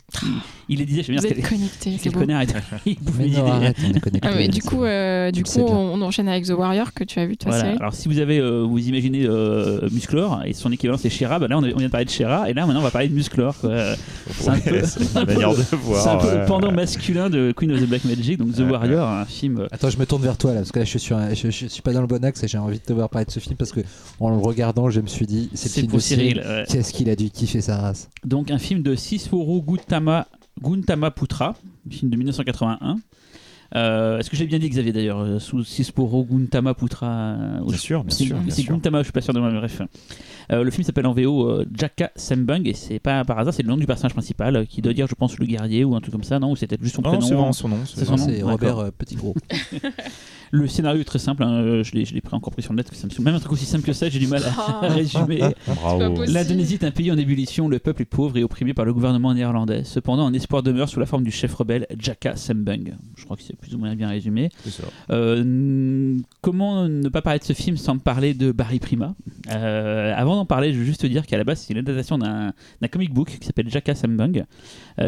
il 0.70 0.80
les 0.80 0.86
disait. 0.86 1.02
Vous 1.02 1.26
êtes 1.26 1.48
connecté, 1.48 1.98
c'est 2.00 2.10
bon. 2.10 2.30
Arrête, 2.30 2.54
mais 3.18 3.28
non, 3.28 3.48
arrête, 3.48 3.78
on 3.84 3.94
est 3.94 4.00
connecté. 4.00 4.28
Ah, 4.28 4.36
mais 4.36 4.48
du 4.48 4.62
coup, 4.62 4.84
euh, 4.84 5.32
du 5.32 5.44
coup 5.44 5.60
on, 5.60 6.02
enchaîne 6.02 6.28
avec 6.28 6.46
The 6.46 6.52
Warrior 6.52 6.94
que 6.94 7.04
tu 7.04 7.20
as 7.20 7.26
vu 7.26 7.38
toi 7.38 7.52
voilà. 7.52 7.76
Alors, 7.80 7.94
si 7.94 8.08
vous 8.08 8.20
avez, 8.20 8.40
euh, 8.40 8.62
vous 8.62 8.88
imaginez 8.88 9.26
euh, 9.26 9.88
Musclor 9.92 10.42
et 10.46 10.54
son 10.54 10.72
équivalent 10.72 10.98
c'est 10.98 11.10
Shira, 11.10 11.40
bah 11.40 11.48
là 11.48 11.58
on, 11.58 11.62
vient 11.62 11.74
de 11.76 11.88
parler 11.88 12.06
de 12.06 12.10
Shira 12.10 12.50
et 12.50 12.54
là 12.54 12.66
maintenant 12.66 12.82
on 12.82 12.84
va 12.84 12.92
parler 12.92 13.08
de 13.08 13.14
Musclor. 13.14 13.56
C'est 13.56 14.50
un 14.50 14.60
peu, 14.60 14.82
C'est 14.84 15.18
un 15.18 15.26
peu 15.26 16.40
le 16.40 16.46
pendant 16.46 16.72
masculin 16.72 17.30
de 17.30 17.54
Queen 17.56 17.72
of 17.72 17.82
the 17.82 17.88
Black 17.88 18.06
Magic, 18.06 18.38
donc 18.38 18.54
The 18.54 18.70
Warrior, 18.70 19.08
un 19.08 19.26
film. 19.26 19.68
Attends, 19.72 19.90
je 19.90 19.98
me 19.98 20.06
tourne 20.06 20.24
vers 20.24 20.38
toi 20.38 20.54
là 20.54 20.60
parce 20.60 20.72
que 20.72 20.80
là 20.80 20.86
je 20.86 20.98
suis, 20.98 21.16
je, 21.34 21.50
je 21.50 21.68
suis 21.68 21.82
pas 21.82 21.94
dans 21.94 22.02
le 22.02 22.08
bon 22.08 22.24
axe 22.24 22.44
et 22.44 22.48
j'ai 22.48 22.58
envie 22.58 22.80
de 22.80 22.84
te 22.84 22.94
voir 22.98 23.10
parler 23.10 23.26
de 23.26 23.32
ce 23.32 23.40
film 23.40 23.56
parce 23.56 23.72
que 23.72 23.82
en 24.20 24.30
le 24.30 24.38
regardant, 24.38 24.90
je 24.90 25.02
me 25.02 25.08
suis 25.08 25.26
dit, 25.26 25.50
c'est 25.54 25.70
le 25.70 25.82
film 25.82 25.92
de 25.94 26.00
Cyril. 26.00 26.66
Qu'est-ce 26.70 26.94
qu'il 26.94 27.10
a 27.10 27.16
dû 27.16 27.30
kiffer 27.30 27.62
sa 27.62 27.78
race 27.78 28.10
Donc 28.26 28.52
un 28.52 28.60
film 28.60 28.82
de 28.82 28.96
Sisuru 28.96 29.62
Guntama, 29.62 30.28
Guntama 30.62 31.12
Putra, 31.12 31.56
film 31.90 32.12
de 32.12 32.18
1981. 32.18 32.98
Euh, 33.76 34.20
est-ce 34.20 34.30
que 34.30 34.38
j'ai 34.38 34.46
bien 34.46 34.60
dit 34.60 34.70
Xavier 34.70 34.94
d'ailleurs 34.94 35.20
euh, 35.20 35.40
Sous 35.40 35.64
Sisporo 35.64 36.24
Guntama 36.24 36.74
Putra 36.74 37.08
euh, 37.08 37.60
Bien 37.68 37.78
sûr, 37.78 38.04
bien 38.04 38.16
sûr. 38.16 38.38
C'est 38.50 38.64
Guntama, 38.64 39.00
je 39.00 39.06
suis 39.06 39.12
pas 39.12 39.22
sûr 39.22 39.34
de 39.34 39.40
moi, 39.40 39.52
bref. 39.52 39.82
le 40.50 40.72
film 40.72 40.84
s'appelle 40.84 41.06
en 41.06 41.14
VO 41.14 41.64
Jaka 41.74 42.12
Sembung 42.16 42.66
et 42.66 42.74
c'est 42.74 43.00
pas 43.00 43.26
par 43.26 43.40
hasard, 43.40 43.54
c'est 43.54 43.64
le 43.64 43.70
nom 43.70 43.78
du 43.78 43.86
personnage 43.86 44.14
principal 44.14 44.66
qui 44.68 44.82
doit 44.82 44.94
dire, 44.94 45.08
je 45.08 45.16
pense, 45.16 45.38
le 45.38 45.46
guerrier 45.46 45.84
ou 45.84 45.96
un 45.96 46.02
truc 46.02 46.14
comme 46.14 46.24
ça, 46.24 46.40
non 46.40 46.52
Ou 46.52 46.56
c'était 46.56 46.78
juste 46.82 46.96
son 46.96 47.02
prénom 47.02 47.22
C'est 47.22 47.34
vraiment 47.34 47.54
son 47.54 47.70
nom. 47.70 47.80
C'est 47.86 48.42
Robert 48.42 48.92
Petit 48.94 49.16
Gros. 49.16 49.36
Le 50.52 50.68
scénario 50.68 51.02
est 51.02 51.06
très 51.06 51.20
simple, 51.20 51.44
hein, 51.44 51.52
euh, 51.54 51.84
je 51.84 51.94
l'ai 51.94 52.22
pris 52.22 52.36
encore 52.36 52.54
pris 52.54 52.62
sur 52.62 52.74
le 52.74 52.78
net, 52.78 52.90
ça 52.94 53.08
me 53.08 53.24
même 53.24 53.36
un 53.36 53.40
truc 53.40 53.52
aussi 53.52 53.66
simple 53.66 53.86
que 53.86 53.94
ça, 53.94 54.10
j'ai 54.10 54.20
du 54.20 54.28
mal 54.28 54.44
à, 54.44 54.52
ah. 54.58 54.88
résumer. 54.88 55.42
L'Indonésie 56.28 56.76
est 56.76 56.84
un 56.84 56.92
pays 56.92 57.12
en 57.12 57.18
ébullition, 57.18 57.68
le 57.68 57.80
peuple 57.80 58.04
est 58.04 58.06
pauvre 58.06 58.38
et 58.38 58.44
opprimé 58.44 58.74
par 58.74 58.86
le 58.86 58.94
gouvernement 58.94 59.34
néerlandais. 59.34 59.84
Cependant, 59.84 60.26
un 60.26 60.34
espoir 60.34 60.64
demeure 60.64 60.90
sous 60.90 61.00
la 61.00 61.06
forme 61.06 61.24
du 61.24 61.32
chef 61.32 61.54
rebelle 61.54 61.88
Jaka 61.98 62.36
Sembung. 62.36 62.96
Je 63.16 63.26
crois 63.26 63.36
que 63.36 63.44
c'est 63.44 63.58
plus 63.58 63.76
ou 63.76 63.78
moins 63.78 63.96
bien 63.96 64.08
résumé. 64.08 64.50
Euh, 65.10 66.18
comment 66.42 66.88
ne 66.88 67.10
pas 67.10 67.22
parler 67.22 67.40
de 67.40 67.44
ce 67.44 67.54
film 67.54 67.78
sans 67.78 67.98
parler 67.98 68.34
de 68.34 68.52
Barry 68.52 68.80
Prima? 68.80 69.16
Euh, 69.52 70.14
Avant 70.16 70.36
d'en 70.36 70.46
parler, 70.46 70.74
je 70.74 70.80
veux 70.80 70.86
juste 70.86 71.02
te 71.02 71.08
dire 71.08 71.26
qu'à 71.26 71.38
la 71.38 71.44
base, 71.44 71.60
c'est 71.60 71.74
l'adaptation 71.74 72.18
d'un 72.18 72.54
comic 72.92 73.14
book 73.14 73.38
qui 73.40 73.46
s'appelle 73.46 73.70
Jaka 73.70 73.96
Sembung, 73.96 74.46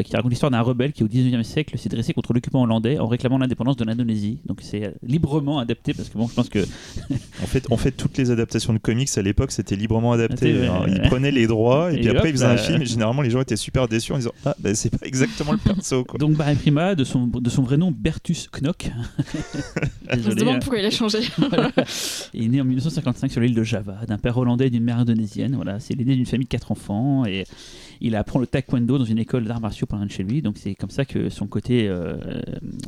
qui 0.04 0.16
raconte 0.16 0.32
l'histoire 0.32 0.52
d'un 0.52 0.62
rebelle 0.62 0.92
qui, 0.92 1.04
au 1.04 1.08
19e 1.08 1.44
siècle, 1.44 1.78
s'est 1.78 1.90
dressé 1.90 2.14
contre 2.14 2.34
l'occupant 2.34 2.64
hollandais 2.64 3.00
en 3.00 3.08
réclamant 3.08 3.38
l'indépendance 3.38 3.78
de 3.78 3.86
l'Indonésie. 3.86 4.42
Donc 4.46 4.60
c'est 4.62 4.94
libre 5.04 5.29
librement 5.30 5.60
adapté 5.60 5.94
parce 5.94 6.10
que 6.10 6.18
bon, 6.18 6.28
je 6.28 6.34
pense 6.34 6.50
que. 6.50 6.60
en 6.60 7.46
fait, 7.46 7.66
en 7.72 7.78
fait, 7.78 7.92
toutes 7.92 8.18
les 8.18 8.32
adaptations 8.32 8.74
de 8.74 8.80
comics 8.80 9.10
à 9.16 9.22
l'époque, 9.22 9.52
c'était 9.52 9.76
librement 9.76 10.12
adapté. 10.12 10.68
Ils 10.88 11.02
prenaient 11.04 11.32
les 11.32 11.48
droits 11.48 11.92
et, 11.92 11.98
puis 11.98 12.10
après 12.10 12.30
ils 12.30 12.34
faisaient 12.34 12.46
un 12.46 12.56
bah, 12.56 12.62
film. 12.62 12.82
Et 12.82 12.86
généralement, 12.86 13.22
les 13.22 13.30
gens 13.30 13.42
étaient 13.42 13.56
super 13.56 13.88
déçus 13.88 14.14
en 14.14 14.18
disant 14.18 14.34
Ah, 14.46 14.56
ben 14.60 14.76
c'est 14.76 14.90
pas 14.90 15.06
exactement 15.06 15.52
le 15.52 15.58
perso. 15.58 16.04
Quoi. 16.04 16.18
Donc, 16.18 16.34
Barry 16.34 16.56
Prima, 16.56 16.96
de 16.96 17.04
son, 17.04 17.28
de 17.28 17.50
son 17.50 17.64
vrai 17.64 17.78
nom, 17.78 17.92
Bertus 17.92 18.50
Knock. 18.62 18.90
On 20.12 20.18
se 20.18 20.36
demande 20.36 20.60
pourquoi 20.60 20.80
il 20.80 20.86
a 20.86 20.90
changé. 20.90 21.20
Il 22.34 22.46
est 22.46 22.48
né 22.48 22.62
en 22.62 22.66
1955 22.66 23.32
sur 23.32 23.42
l'île 23.42 23.54
de 23.54 23.64
Java, 23.64 23.98
d'un 24.08 24.18
père 24.18 24.38
hollandais 24.38 24.68
et 24.68 24.70
d'une 24.70 24.84
mère 24.84 24.98
indonésienne. 24.98 25.56
Voilà, 25.56 25.80
c'est 25.80 25.94
l'aîné 25.96 26.16
d'une 26.16 26.26
famille 26.26 26.46
de 26.46 26.50
quatre 26.50 26.72
enfants 26.72 27.26
et 27.26 27.46
il 28.02 28.16
apprend 28.16 28.40
le 28.40 28.48
taekwondo 28.48 28.98
dans 28.98 29.06
une 29.06 29.20
école 29.20 29.46
d'arts 29.46 29.62
martiaux 29.62 29.88
pendant 29.88 30.06
de 30.06 30.12
chez 30.12 30.24
lui. 30.24 30.42
Donc 30.42 30.58
c'est 30.58 30.76
comme 30.76 30.90
ça 30.90 31.06
que 31.06 31.30
son 31.30 31.48
côté, 31.48 31.88
euh, 31.88 32.18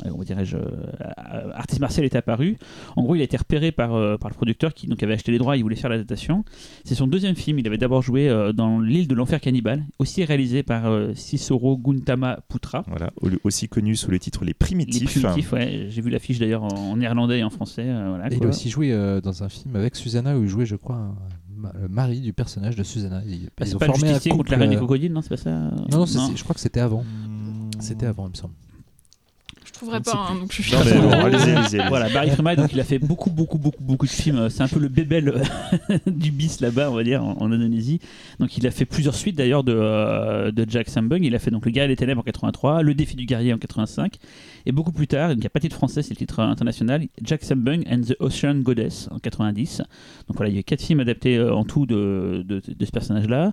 on 0.04 0.22
dirait-je, 0.22 0.56
euh, 0.56 1.50
artiste 1.54 1.80
martial 1.80 2.04
est 2.04 2.16
apparu. 2.16 2.58
En 2.96 3.02
gros, 3.02 3.14
il 3.14 3.20
a 3.20 3.24
été 3.24 3.36
repéré 3.36 3.72
par, 3.72 3.94
euh, 3.94 4.16
par 4.16 4.30
le 4.30 4.34
producteur 4.34 4.74
qui 4.74 4.86
donc 4.86 5.02
avait 5.02 5.14
acheté 5.14 5.32
les 5.32 5.38
droits, 5.38 5.56
il 5.56 5.62
voulait 5.62 5.76
faire 5.76 5.90
l'adaptation. 5.90 6.44
C'est 6.84 6.94
son 6.94 7.06
deuxième 7.06 7.36
film. 7.36 7.58
Il 7.58 7.66
avait 7.66 7.78
d'abord 7.78 8.02
joué 8.02 8.30
dans 8.54 8.80
l'île 8.80 9.08
de 9.08 9.14
l'enfer 9.14 9.40
cannibale, 9.40 9.84
aussi 9.98 10.24
réalisé 10.24 10.62
par 10.62 10.90
Sisoro 11.14 11.76
Guntama 11.76 12.40
Putra. 12.48 12.84
Voilà, 12.86 13.10
aussi 13.44 13.68
connu 13.68 13.96
sous 13.96 14.10
le 14.10 14.18
titre 14.18 14.44
Les 14.44 14.54
Primitifs. 14.54 15.14
Les 15.14 15.20
Primitifs, 15.20 15.52
ouais. 15.52 15.86
J'ai 15.88 16.02
vu 16.02 16.10
l'affiche 16.10 16.38
d'ailleurs 16.38 16.64
en 16.64 16.96
néerlandais 16.96 17.40
et 17.40 17.44
en 17.44 17.50
français. 17.50 17.84
voilà, 17.84 18.30
et 18.30 18.36
il 18.36 18.44
a 18.44 18.48
aussi 18.48 18.70
joué 18.70 18.90
dans 19.22 19.42
un 19.42 19.48
film 19.48 19.76
avec 19.76 19.96
Susanna 19.96 20.36
où 20.38 20.42
il 20.42 20.48
jouait, 20.48 20.66
je 20.66 20.76
crois, 20.76 21.14
mari 21.88 22.20
du 22.20 22.32
personnage 22.32 22.76
de 22.76 22.82
Susanna. 22.82 23.22
Ils, 23.26 23.48
Bah, 23.58 23.64
c'est 23.66 23.74
ont 23.74 23.78
pas 23.78 23.86
le 23.86 23.92
formé 23.92 24.08
un 24.08 24.12
justicier 24.14 24.30
contre 24.32 24.50
la 24.52 24.58
reine 24.58 24.70
des 24.70 24.76
couple, 24.76 24.84
euh, 24.84 24.86
crocodiles, 24.86 25.12
non 25.12 25.22
C'est 25.22 25.28
pas 25.30 25.36
ça 25.36 25.50
Non, 25.50 26.06
je 26.06 26.42
crois 26.42 26.54
que 26.54 26.60
c'était 26.60 26.80
avant. 26.80 27.02
Hmm. 27.02 27.70
C'était 27.80 28.06
avant, 28.06 28.26
il 28.26 28.30
me 28.30 28.36
semble. 28.36 28.54
Je 29.64 29.72
trouverais 29.72 30.00
pas, 30.00 30.28
hein, 30.30 30.34
donc 30.36 30.52
je 30.52 30.62
suis 30.62 30.72
Non, 30.72 30.78
mais 30.84 31.00
bon, 31.00 31.10
allez-y, 31.10 31.50
allez-y. 31.50 31.88
Voilà, 31.88 32.08
Barry 32.08 32.30
Freeman, 32.30 32.54
donc 32.56 32.72
il 32.72 32.78
a 32.80 32.84
fait 32.84 32.98
beaucoup, 33.00 33.30
beaucoup, 33.30 33.58
beaucoup, 33.58 33.82
beaucoup 33.82 34.06
de 34.06 34.10
films. 34.10 34.48
C'est 34.48 34.62
un 34.62 34.68
peu 34.68 34.78
le 34.78 34.88
bébel 34.88 35.28
euh, 35.28 35.98
du 36.06 36.30
bis 36.30 36.60
là-bas, 36.60 36.90
on 36.90 36.94
va 36.94 37.02
dire, 37.02 37.24
en, 37.24 37.32
en 37.40 37.50
Indonésie. 37.50 37.98
Donc 38.38 38.56
il 38.56 38.66
a 38.66 38.70
fait 38.70 38.84
plusieurs 38.84 39.14
suites 39.14 39.36
d'ailleurs 39.36 39.64
de, 39.64 39.74
euh, 39.74 40.52
de 40.52 40.64
Jack 40.68 40.88
Sambung. 40.88 41.22
Il 41.24 41.34
a 41.34 41.38
fait 41.40 41.50
donc 41.50 41.64
Le 41.64 41.72
Guerrier 41.72 41.88
des 41.88 41.96
Ténèbres 41.96 42.20
en 42.20 42.24
83, 42.24 42.82
Le 42.82 42.94
Défi 42.94 43.16
du 43.16 43.24
Guerrier 43.26 43.52
en 43.52 43.58
85, 43.58 44.18
et 44.66 44.72
beaucoup 44.72 44.92
plus 44.92 45.06
tard, 45.06 45.32
il 45.32 45.38
n'y 45.38 45.46
a 45.46 45.50
pas 45.50 45.58
de 45.58 45.62
titre 45.62 45.76
français, 45.76 46.02
c'est 46.02 46.10
le 46.10 46.16
titre 46.16 46.40
international, 46.40 47.06
Jack 47.22 47.42
Sambung 47.44 47.82
and 47.90 48.02
the 48.02 48.16
Ocean 48.20 48.56
Goddess 48.60 49.08
en 49.10 49.18
90. 49.18 49.78
Donc 50.28 50.36
voilà, 50.36 50.50
il 50.50 50.56
y 50.56 50.58
a 50.58 50.62
quatre 50.62 50.82
films 50.82 51.00
adaptés 51.00 51.36
euh, 51.36 51.54
en 51.54 51.64
tout 51.64 51.86
de, 51.86 52.44
de, 52.46 52.60
de 52.66 52.84
ce 52.84 52.90
personnage-là. 52.90 53.52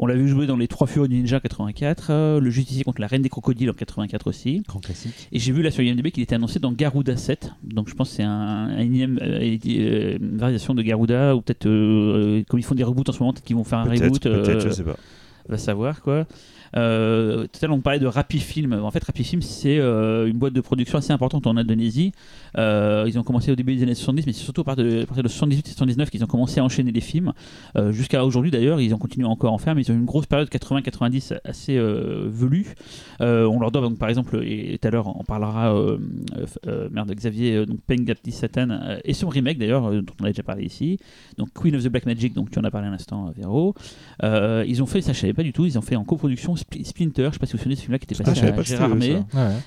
On 0.00 0.06
l'a 0.06 0.14
vu 0.14 0.28
jouer 0.28 0.46
dans 0.46 0.56
Les 0.56 0.68
Trois 0.68 0.86
Fureurs 0.86 1.08
du 1.08 1.16
Ninja 1.16 1.38
en 1.38 1.40
84, 1.40 2.06
euh, 2.10 2.40
Le 2.40 2.50
Justicier 2.50 2.84
contre 2.84 3.00
la 3.00 3.06
Reine 3.08 3.22
des 3.22 3.28
Crocodiles 3.28 3.70
en 3.70 3.74
84 3.74 4.26
aussi. 4.28 4.62
Grand 4.68 4.78
classique. 4.80 5.28
Et 5.32 5.38
j'ai 5.40 5.52
vu 5.52 5.62
là 5.62 5.70
sur 5.70 5.82
IMDb 5.82 6.10
qu'il 6.10 6.22
était 6.22 6.36
annoncé 6.36 6.58
dans 6.60 6.72
Garuda 6.72 7.16
7. 7.16 7.50
Donc 7.64 7.88
je 7.88 7.94
pense 7.94 8.10
que 8.10 8.16
c'est 8.16 8.22
un, 8.22 8.30
un 8.30 8.78
énième 8.78 9.18
euh, 9.22 10.16
une 10.20 10.36
variation 10.38 10.74
de 10.74 10.82
Garuda, 10.82 11.34
ou 11.34 11.40
peut-être 11.40 11.66
euh, 11.66 12.42
comme 12.48 12.60
ils 12.60 12.64
font 12.64 12.74
des 12.74 12.84
reboots 12.84 13.08
en 13.08 13.12
ce 13.12 13.18
moment, 13.20 13.32
peut-être 13.32 13.44
qu'ils 13.44 13.56
vont 13.56 13.64
faire 13.64 13.78
un 13.80 13.86
Peut-être, 13.86 14.04
reboot. 14.04 14.22
peut-être, 14.22 14.48
euh, 14.48 14.60
je 14.60 14.70
sais 14.70 14.84
pas. 14.84 14.96
va 15.48 15.58
savoir 15.58 16.00
quoi. 16.02 16.26
Euh, 16.76 17.46
tout 17.46 17.58
à 17.62 17.66
l'heure, 17.66 17.76
on 17.76 17.80
parlait 17.80 17.98
de 17.98 18.06
Rappi 18.06 18.40
Film. 18.40 18.72
En 18.72 18.90
fait, 18.90 19.02
Rappi 19.04 19.24
Film, 19.24 19.42
c'est 19.42 19.78
euh, 19.78 20.26
une 20.26 20.38
boîte 20.38 20.52
de 20.52 20.60
production 20.60 20.98
assez 20.98 21.12
importante 21.12 21.46
en 21.46 21.56
Indonésie. 21.56 22.12
Euh, 22.56 23.04
ils 23.06 23.18
ont 23.18 23.22
commencé 23.22 23.50
au 23.50 23.56
début 23.56 23.74
des 23.74 23.82
années 23.82 23.94
70, 23.94 24.26
mais 24.26 24.32
c'est 24.32 24.42
surtout 24.42 24.62
à 24.62 24.64
partir 24.64 24.84
de, 24.84 25.02
à 25.02 25.06
partir 25.06 25.22
de 25.22 25.28
78 25.28 25.66
et 25.66 25.70
79 25.70 26.10
qu'ils 26.10 26.24
ont 26.24 26.26
commencé 26.26 26.60
à 26.60 26.64
enchaîner 26.64 26.92
les 26.92 27.00
films. 27.00 27.32
Euh, 27.76 27.92
Jusqu'à 27.92 28.24
aujourd'hui, 28.24 28.50
d'ailleurs, 28.50 28.80
ils 28.80 28.94
ont 28.94 28.98
continué 28.98 29.26
encore 29.26 29.50
à 29.50 29.54
en 29.54 29.58
faire, 29.58 29.74
mais 29.74 29.82
ils 29.82 29.90
ont 29.90 29.94
eu 29.94 29.98
une 29.98 30.04
grosse 30.04 30.26
période 30.26 30.48
80-90 30.48 31.38
assez 31.44 31.78
velue. 31.78 32.74
On 33.20 33.60
leur 33.60 33.70
doit, 33.70 33.82
donc, 33.82 33.98
par 33.98 34.08
exemple, 34.08 34.42
et 34.44 34.78
tout 34.80 34.88
à 34.88 34.90
l'heure, 34.90 35.16
on 35.18 35.24
parlera, 35.24 35.74
merde, 36.90 37.12
Xavier, 37.12 37.66
donc 37.66 37.80
Peng 37.86 38.04
Gapti 38.04 38.32
Satan, 38.32 38.98
et 39.04 39.14
son 39.14 39.28
remake 39.28 39.58
d'ailleurs, 39.58 39.90
dont 39.90 40.14
on 40.20 40.24
a 40.24 40.28
déjà 40.28 40.42
parlé 40.42 40.64
ici. 40.64 40.98
Donc 41.36 41.48
Queen 41.54 41.74
of 41.74 41.82
the 41.82 41.88
Black 41.88 42.06
Magic, 42.06 42.34
donc 42.34 42.50
tu 42.50 42.58
en 42.58 42.64
as 42.64 42.70
parlé 42.70 42.88
à 42.88 42.90
l'instant, 42.90 43.32
Véro. 43.36 43.74
Ils 44.22 44.82
ont 44.82 44.86
fait, 44.86 45.00
ça 45.00 45.12
je 45.12 45.20
savais 45.20 45.32
pas 45.32 45.42
du 45.42 45.52
tout, 45.52 45.64
ils 45.64 45.78
ont 45.78 45.82
fait 45.82 45.96
en 45.96 46.04
coproduction 46.04 46.56
Splinter, 46.84 47.28
je 47.28 47.32
sais 47.34 47.38
pas 47.38 47.46
si 47.46 47.52
vous 47.52 47.58
vous 47.58 47.62
souvenez 47.62 47.74
de 47.74 47.78
ce 47.80 47.84
film-là 47.84 47.98
qui 47.98 48.04
était 48.04 48.16
Ah, 48.20 48.24
passé 48.24 48.46
à 48.46 48.52
pas 48.52 48.62
Gérard 48.62 48.94
May. 48.96 49.14
Ouais. 49.14 49.22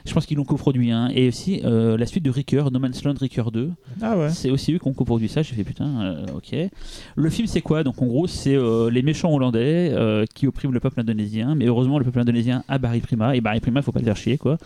Je 0.05 0.13
pense 0.13 0.25
qu'ils 0.25 0.37
l'ont 0.37 0.43
coproduit. 0.45 0.91
Hein. 0.91 1.09
Et 1.13 1.27
aussi 1.29 1.61
euh, 1.63 1.97
la 1.97 2.05
suite 2.05 2.23
de 2.23 2.29
Ricker, 2.29 2.63
No 2.71 2.79
Man's 2.79 3.03
Land 3.03 3.15
Ricker 3.19 3.43
2. 3.51 3.71
Ah 4.01 4.17
ouais. 4.17 4.29
C'est 4.29 4.49
aussi 4.49 4.73
eux 4.73 4.79
qui 4.79 4.87
ont 4.87 4.93
coproduit 4.93 5.29
ça. 5.29 5.41
J'ai 5.41 5.55
fait 5.55 5.63
putain, 5.63 6.01
euh, 6.01 6.25
ok. 6.35 6.55
Le 7.15 7.29
film 7.29 7.47
c'est 7.47 7.61
quoi? 7.61 7.83
Donc 7.83 8.01
en 8.01 8.05
gros 8.07 8.27
c'est 8.27 8.55
euh, 8.55 8.89
les 8.89 9.01
méchants 9.01 9.33
hollandais 9.33 9.91
euh, 9.93 10.25
qui 10.33 10.47
oppriment 10.47 10.73
le 10.73 10.79
peuple 10.79 10.99
indonésien. 10.99 11.55
Mais 11.55 11.65
heureusement 11.65 11.97
le 11.99 12.05
peuple 12.05 12.19
indonésien 12.19 12.63
a 12.67 12.77
Barry 12.77 12.99
Prima. 12.99 13.35
Et 13.35 13.41
Barry 13.41 13.59
Prima 13.59 13.81
faut 13.81 13.91
pas 13.91 13.99
le 13.99 14.05
faire 14.05 14.17
chier 14.17 14.37
quoi. 14.37 14.57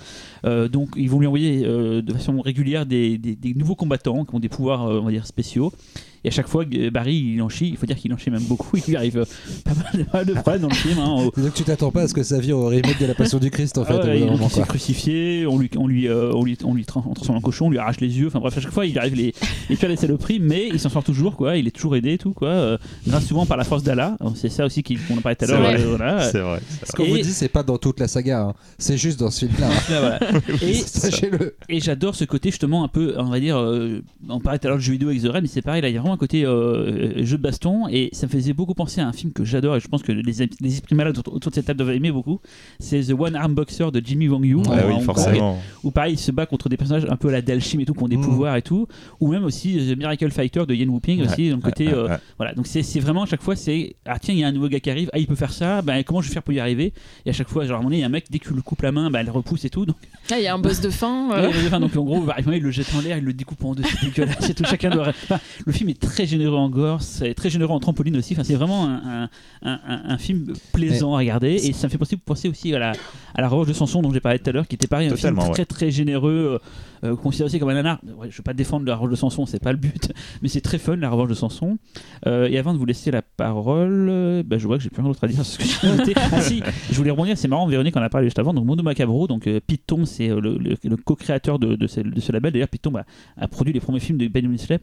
Euh, 0.45 0.67
donc 0.67 0.89
ils 0.97 1.09
vont 1.09 1.19
lui 1.19 1.27
envoyer 1.27 1.63
euh, 1.65 2.01
de 2.01 2.13
façon 2.13 2.39
régulière 2.41 2.85
des, 2.85 3.17
des- 3.17 3.35
des 3.35 3.53
nouveaux 3.53 3.75
combattants 3.75 4.25
qui 4.25 4.33
ont 4.35 4.39
des 4.39 4.49
pouvoirs 4.49 4.85
euh, 4.87 4.99
on 5.01 5.05
va 5.05 5.11
dire 5.11 5.25
spéciaux. 5.27 5.71
Et 6.25 6.29
à 6.29 6.31
chaque 6.31 6.47
fois, 6.47 6.65
Barry, 6.91 7.15
il 7.35 7.41
en 7.41 7.49
chie. 7.49 7.67
Il 7.69 7.77
faut 7.77 7.85
dire 7.85 7.95
qu'il 7.95 8.11
en 8.13 8.17
chie 8.17 8.31
même 8.31 8.41
beaucoup. 8.43 8.75
Il 8.77 8.83
lui 8.89 8.95
arrive 8.97 9.19
euh, 9.19 9.25
pas 9.63 9.71
mal, 9.75 10.05
pas 10.05 10.17
mal 10.17 10.25
de 10.25 10.33
problèmes 10.33 10.61
dans 10.63 10.67
le 10.69 10.73
film. 10.75 10.97
hein. 10.99 11.29
Que 11.35 11.49
tu 11.55 11.63
t'attends 11.63 11.91
pas 11.91 12.01
à 12.01 12.07
ce 12.07 12.13
que 12.13 12.23
ça 12.23 12.39
vire 12.39 12.57
au 12.57 12.67
remake 12.67 12.99
de 12.99 13.05
la 13.05 13.13
Passion 13.13 13.37
du 13.37 13.51
Christ 13.51 13.77
en 13.77 13.85
fait. 13.85 13.93
ah 13.93 14.05
ouais, 14.05 14.19
d'un 14.25 14.33
il 14.33 14.49
s'est 14.49 14.61
crucifié, 14.63 15.45
on 15.47 15.57
lui, 15.59 15.69
on 15.77 15.87
lui, 15.87 16.07
euh, 16.07 16.31
on 16.33 16.43
lui, 16.43 16.57
on 16.63 16.73
lui 16.73 16.83
tra- 16.83 17.03
on 17.07 17.13
transforme 17.13 17.37
en 17.37 17.41
cochon, 17.41 17.67
on 17.67 17.69
lui 17.69 17.77
arrache 17.77 17.99
les 18.01 18.17
yeux. 18.19 18.27
Enfin 18.27 18.39
bref, 18.39 18.57
à 18.57 18.61
chaque 18.61 18.71
fois, 18.71 18.85
il 18.85 18.97
arrive 18.97 19.15
les, 19.15 19.33
les 19.69 19.75
pires 19.75 19.87
des 19.89 19.95
saloperies, 19.95 20.39
mais 20.39 20.67
il 20.67 20.79
s'en 20.79 20.89
sort 20.89 21.03
toujours, 21.03 21.35
quoi. 21.35 21.57
Il 21.57 21.67
est 21.67 21.71
toujours 21.71 21.95
aidé, 21.95 22.13
et 22.13 22.17
tout, 22.17 22.33
quoi. 22.33 22.47
euh, 22.49 22.77
grâce 23.07 23.25
souvent 23.27 23.45
par 23.45 23.57
la 23.57 23.63
force 23.63 23.83
d'Allah. 23.83 24.17
C'est 24.35 24.49
ça 24.49 24.65
aussi 24.65 24.81
qui- 24.83 24.95
qu'on 24.97 25.17
en 25.17 25.21
parlait 25.21 25.35
tout 25.35 25.45
à 25.45 25.47
l'heure. 25.47 26.21
C'est 26.31 26.39
vrai. 26.39 26.59
Ce 26.83 26.91
qu'on 26.93 27.05
vous 27.05 27.17
dit, 27.17 27.23
c'est 27.25 27.49
pas 27.49 27.61
dans 27.63 27.77
toute 27.77 27.99
la 27.99 28.07
saga, 28.07 28.41
hein. 28.41 28.53
c'est 28.79 28.97
juste 28.97 29.19
dans 29.19 29.29
ce 29.29 29.45
film-là. 29.45 29.67
hein. 29.69 29.71
Voilà. 29.89 30.19
Et, 30.63 30.73
Sachez-le. 30.73 31.55
et 31.69 31.79
j'adore 31.79 32.15
ce 32.15 32.23
côté 32.25 32.49
justement 32.49 32.83
un 32.83 32.87
peu, 32.87 33.13
on 33.17 33.25
va 33.25 33.39
dire, 33.39 33.57
euh, 33.57 34.01
on 34.29 34.39
parlait 34.39 34.57
tout 34.59 34.67
à 34.67 34.69
l'heure 34.69 34.77
de 34.77 34.83
jeu 34.83 34.93
vidéo 34.93 35.09
avec 35.09 35.21
The 35.21 35.27
Red, 35.27 35.41
mais 35.43 35.47
c'est 35.47 35.61
pareil, 35.61 35.81
là 35.81 35.89
il 35.89 35.93
y 35.95 35.97
a 35.97 36.01
vraiment 36.01 36.14
un 36.15 36.17
côté 36.17 36.45
euh, 36.45 37.23
jeu 37.23 37.37
de 37.37 37.41
baston, 37.43 37.87
et 37.89 38.09
ça 38.13 38.25
me 38.27 38.31
faisait 38.31 38.53
beaucoup 38.53 38.73
penser 38.73 39.01
à 39.01 39.07
un 39.07 39.13
film 39.13 39.31
que 39.33 39.43
j'adore, 39.43 39.75
et 39.75 39.79
je 39.79 39.87
pense 39.87 40.01
que 40.01 40.11
les, 40.11 40.21
les 40.61 40.73
esprits 40.73 40.95
malades 40.95 41.17
autour 41.17 41.35
autour 41.35 41.51
de 41.51 41.55
cette 41.55 41.65
table 41.65 41.77
doivent 41.77 41.95
aimer 41.95 42.11
beaucoup, 42.11 42.39
c'est 42.79 43.01
The 43.03 43.13
One 43.17 43.35
Arm 43.35 43.53
Boxer 43.53 43.91
de 43.91 44.01
Jimmy 44.03 44.27
Wang 44.27 44.43
Yu. 44.45 44.55
Ouais, 44.55 44.63
Ah 44.71 44.87
oui, 44.87 45.01
forcément. 45.03 45.59
Où 45.83 45.91
pareil, 45.91 46.13
il 46.13 46.19
se 46.19 46.31
bat 46.31 46.45
contre 46.45 46.69
des 46.69 46.77
personnages 46.77 47.05
un 47.09 47.15
peu 47.17 47.27
à 47.29 47.31
la 47.31 47.41
Dalshim 47.41 47.79
et 47.79 47.85
tout, 47.85 47.93
qui 47.93 48.03
ont 48.03 48.07
des 48.07 48.17
Mm. 48.17 48.21
pouvoirs 48.21 48.55
et 48.55 48.61
tout, 48.61 48.87
ou 49.19 49.27
même 49.31 49.43
aussi 49.43 49.77
The 49.77 49.97
Miracle 49.97 50.31
Fighter 50.31 50.65
de 50.67 50.73
Yen 50.73 50.89
Whooping 50.89 51.23
aussi, 51.25 51.49
donc 51.51 51.61
côté, 51.61 51.87
Ouais, 51.87 51.93
euh, 51.93 52.07
ouais. 52.07 52.17
voilà, 52.37 52.53
donc 52.53 52.65
c'est 52.67 52.81
c'est 52.83 52.99
vraiment 52.99 53.23
à 53.23 53.25
chaque 53.25 53.41
fois, 53.41 53.55
c'est 53.55 53.95
ah 54.05 54.17
tiens, 54.19 54.33
il 54.33 54.39
y 54.39 54.43
a 54.43 54.47
un 54.47 54.51
nouveau 54.51 54.67
gars 54.69 54.79
qui 54.79 54.89
arrive, 54.89 55.09
ah 55.13 55.19
il 55.19 55.27
peut 55.27 55.35
faire 55.35 55.51
ça, 55.53 55.81
ben 55.81 56.03
comment 56.03 56.21
je 56.21 56.27
vais 56.29 56.33
faire 56.33 56.43
pour 56.43 56.53
y 56.53 56.59
arriver? 56.59 56.93
Et 57.25 57.29
à 57.29 57.33
chaque 57.33 57.49
fois, 57.49 57.65
genre 57.65 57.75
à 57.75 57.79
un 57.79 57.81
moment 57.81 57.89
donné, 57.89 57.97
il 57.97 58.01
y 58.01 58.03
a 58.03 58.07
un 58.07 58.09
mec, 58.09 58.25
dès 58.29 58.39
que 58.39 58.47
tu 58.47 58.53
le 58.53 58.61
coupes 58.61 58.81
la 58.81 58.91
main, 58.91 59.09
ben 59.11 59.19
elle 59.19 59.29
repousse 59.29 59.65
et 59.65 59.69
tout, 59.69 59.85
donc 59.85 59.97
Ah, 60.31 60.35
il 60.39 60.43
y 60.43 60.47
a 60.47 60.53
un 60.53 60.59
boss 60.59 60.79
de 60.81 60.89
fin. 60.89 61.31
euh, 61.33 61.49
Ouais, 61.49 61.53
enfin, 61.67 61.79
donc 61.79 61.95
en 61.97 62.03
gros, 62.03 62.21
bah, 62.21 62.35
il 62.39 62.61
le 62.61 62.71
jette 62.71 62.87
en 62.95 63.01
l'air, 63.01 63.17
il 63.17 63.23
le 63.25 63.33
découpe 63.33 63.63
en 63.65 63.75
deux, 63.75 63.83
c'est 63.83 64.05
dégueulasse. 64.05 64.49
et 64.49 64.53
tout, 64.53 64.63
chacun 64.65 64.89
doit... 64.89 65.09
enfin, 65.09 65.39
le 65.65 65.71
film 65.73 65.89
est 65.89 65.94
très 65.99 66.25
généreux 66.25 66.57
en 66.57 66.69
gore, 66.69 67.01
c'est 67.01 67.33
très 67.33 67.49
généreux 67.49 67.71
en 67.73 67.79
trampoline 67.79 68.15
aussi. 68.17 68.33
Enfin, 68.33 68.43
c'est 68.43 68.55
vraiment 68.55 68.85
un, 68.85 69.23
un, 69.23 69.29
un- 69.63 70.01
un 70.09 70.17
film 70.17 70.53
plaisant 70.73 71.13
à 71.15 71.17
regarder. 71.19 71.53
Et 71.55 71.73
ça 71.73 71.87
me 71.87 71.91
fait 71.91 71.97
penser, 71.97 72.17
penser 72.17 72.49
aussi 72.49 72.73
à 72.75 72.79
la, 72.79 72.91
à 73.33 73.41
la 73.41 73.47
Revanche 73.47 73.67
de 73.67 73.73
Samson 73.73 74.01
dont 74.01 74.11
j'ai 74.13 74.19
parlé 74.19 74.39
tout 74.39 74.49
à 74.49 74.53
l'heure, 74.53 74.67
qui 74.67 74.75
était 74.75 74.87
pareil, 74.87 75.07
un 75.07 75.11
film 75.29 75.35
très 75.53 75.65
très 75.65 75.91
généreux, 75.91 76.59
euh, 76.61 76.67
euh, 77.03 77.15
considéré 77.15 77.47
aussi 77.47 77.59
comme 77.59 77.69
un 77.69 77.73
nanar. 77.75 77.99
Ouais, 78.17 78.27
je 78.29 78.37
veux 78.37 78.43
pas 78.43 78.53
défendre 78.53 78.85
la 78.85 78.95
Revanche 78.95 79.11
de 79.11 79.15
Samson, 79.15 79.45
c'est 79.45 79.61
pas 79.61 79.71
le 79.71 79.77
but, 79.77 80.11
mais 80.41 80.49
c'est 80.49 80.61
très 80.61 80.77
fun 80.77 80.95
la 80.95 81.09
Revanche 81.09 81.29
de 81.29 81.33
Samson. 81.33 81.77
Euh, 82.27 82.47
et 82.49 82.57
avant 82.57 82.73
de 82.73 82.77
vous 82.77 82.85
laisser 82.85 83.11
la 83.11 83.21
parole, 83.21 84.07
euh, 84.09 84.43
bah, 84.45 84.57
je 84.57 84.67
vois 84.67 84.77
que 84.77 84.83
j'ai 84.83 84.89
plus 84.89 85.01
rien 85.01 85.09
d'autre 85.09 85.23
à 85.23 85.27
dire. 85.27 85.35
sur 85.45 85.61
ce 85.61 85.67
que 85.79 86.11
ah 86.31 86.41
si, 86.41 86.61
je 86.91 86.95
voulais 86.95 87.11
rebondir, 87.11 87.37
c'est 87.37 87.47
marrant, 87.47 87.67
Véronique 87.67 87.95
en 87.97 88.01
a 88.01 88.09
parlé 88.09 88.27
juste 88.27 88.39
avant. 88.39 88.53
Donc 88.53 88.65
Mondo 88.65 88.83
Macabro, 88.83 89.27
donc 89.27 89.47
euh, 89.47 89.59
Pete 89.65 89.85
Tong, 89.85 90.05
c'est 90.05 90.27
le, 90.29 90.39
le- 90.57 90.75
le 90.83 90.97
co-créateur 90.97 91.59
de, 91.59 91.75
de 91.75 91.87
ce, 91.87 91.99
de 92.01 92.19
ce 92.19 92.31
label. 92.31 92.53
D'ailleurs, 92.53 92.67
Pete 92.69 92.81
Tong 92.81 92.93
bah, 92.93 93.05
a 93.37 93.47
produit 93.47 93.73
les 93.73 93.79
premiers 93.79 93.99
films 93.99 94.17
de 94.17 94.27
Ben 94.27 94.45
f- 94.45 94.57
f- 94.67 94.75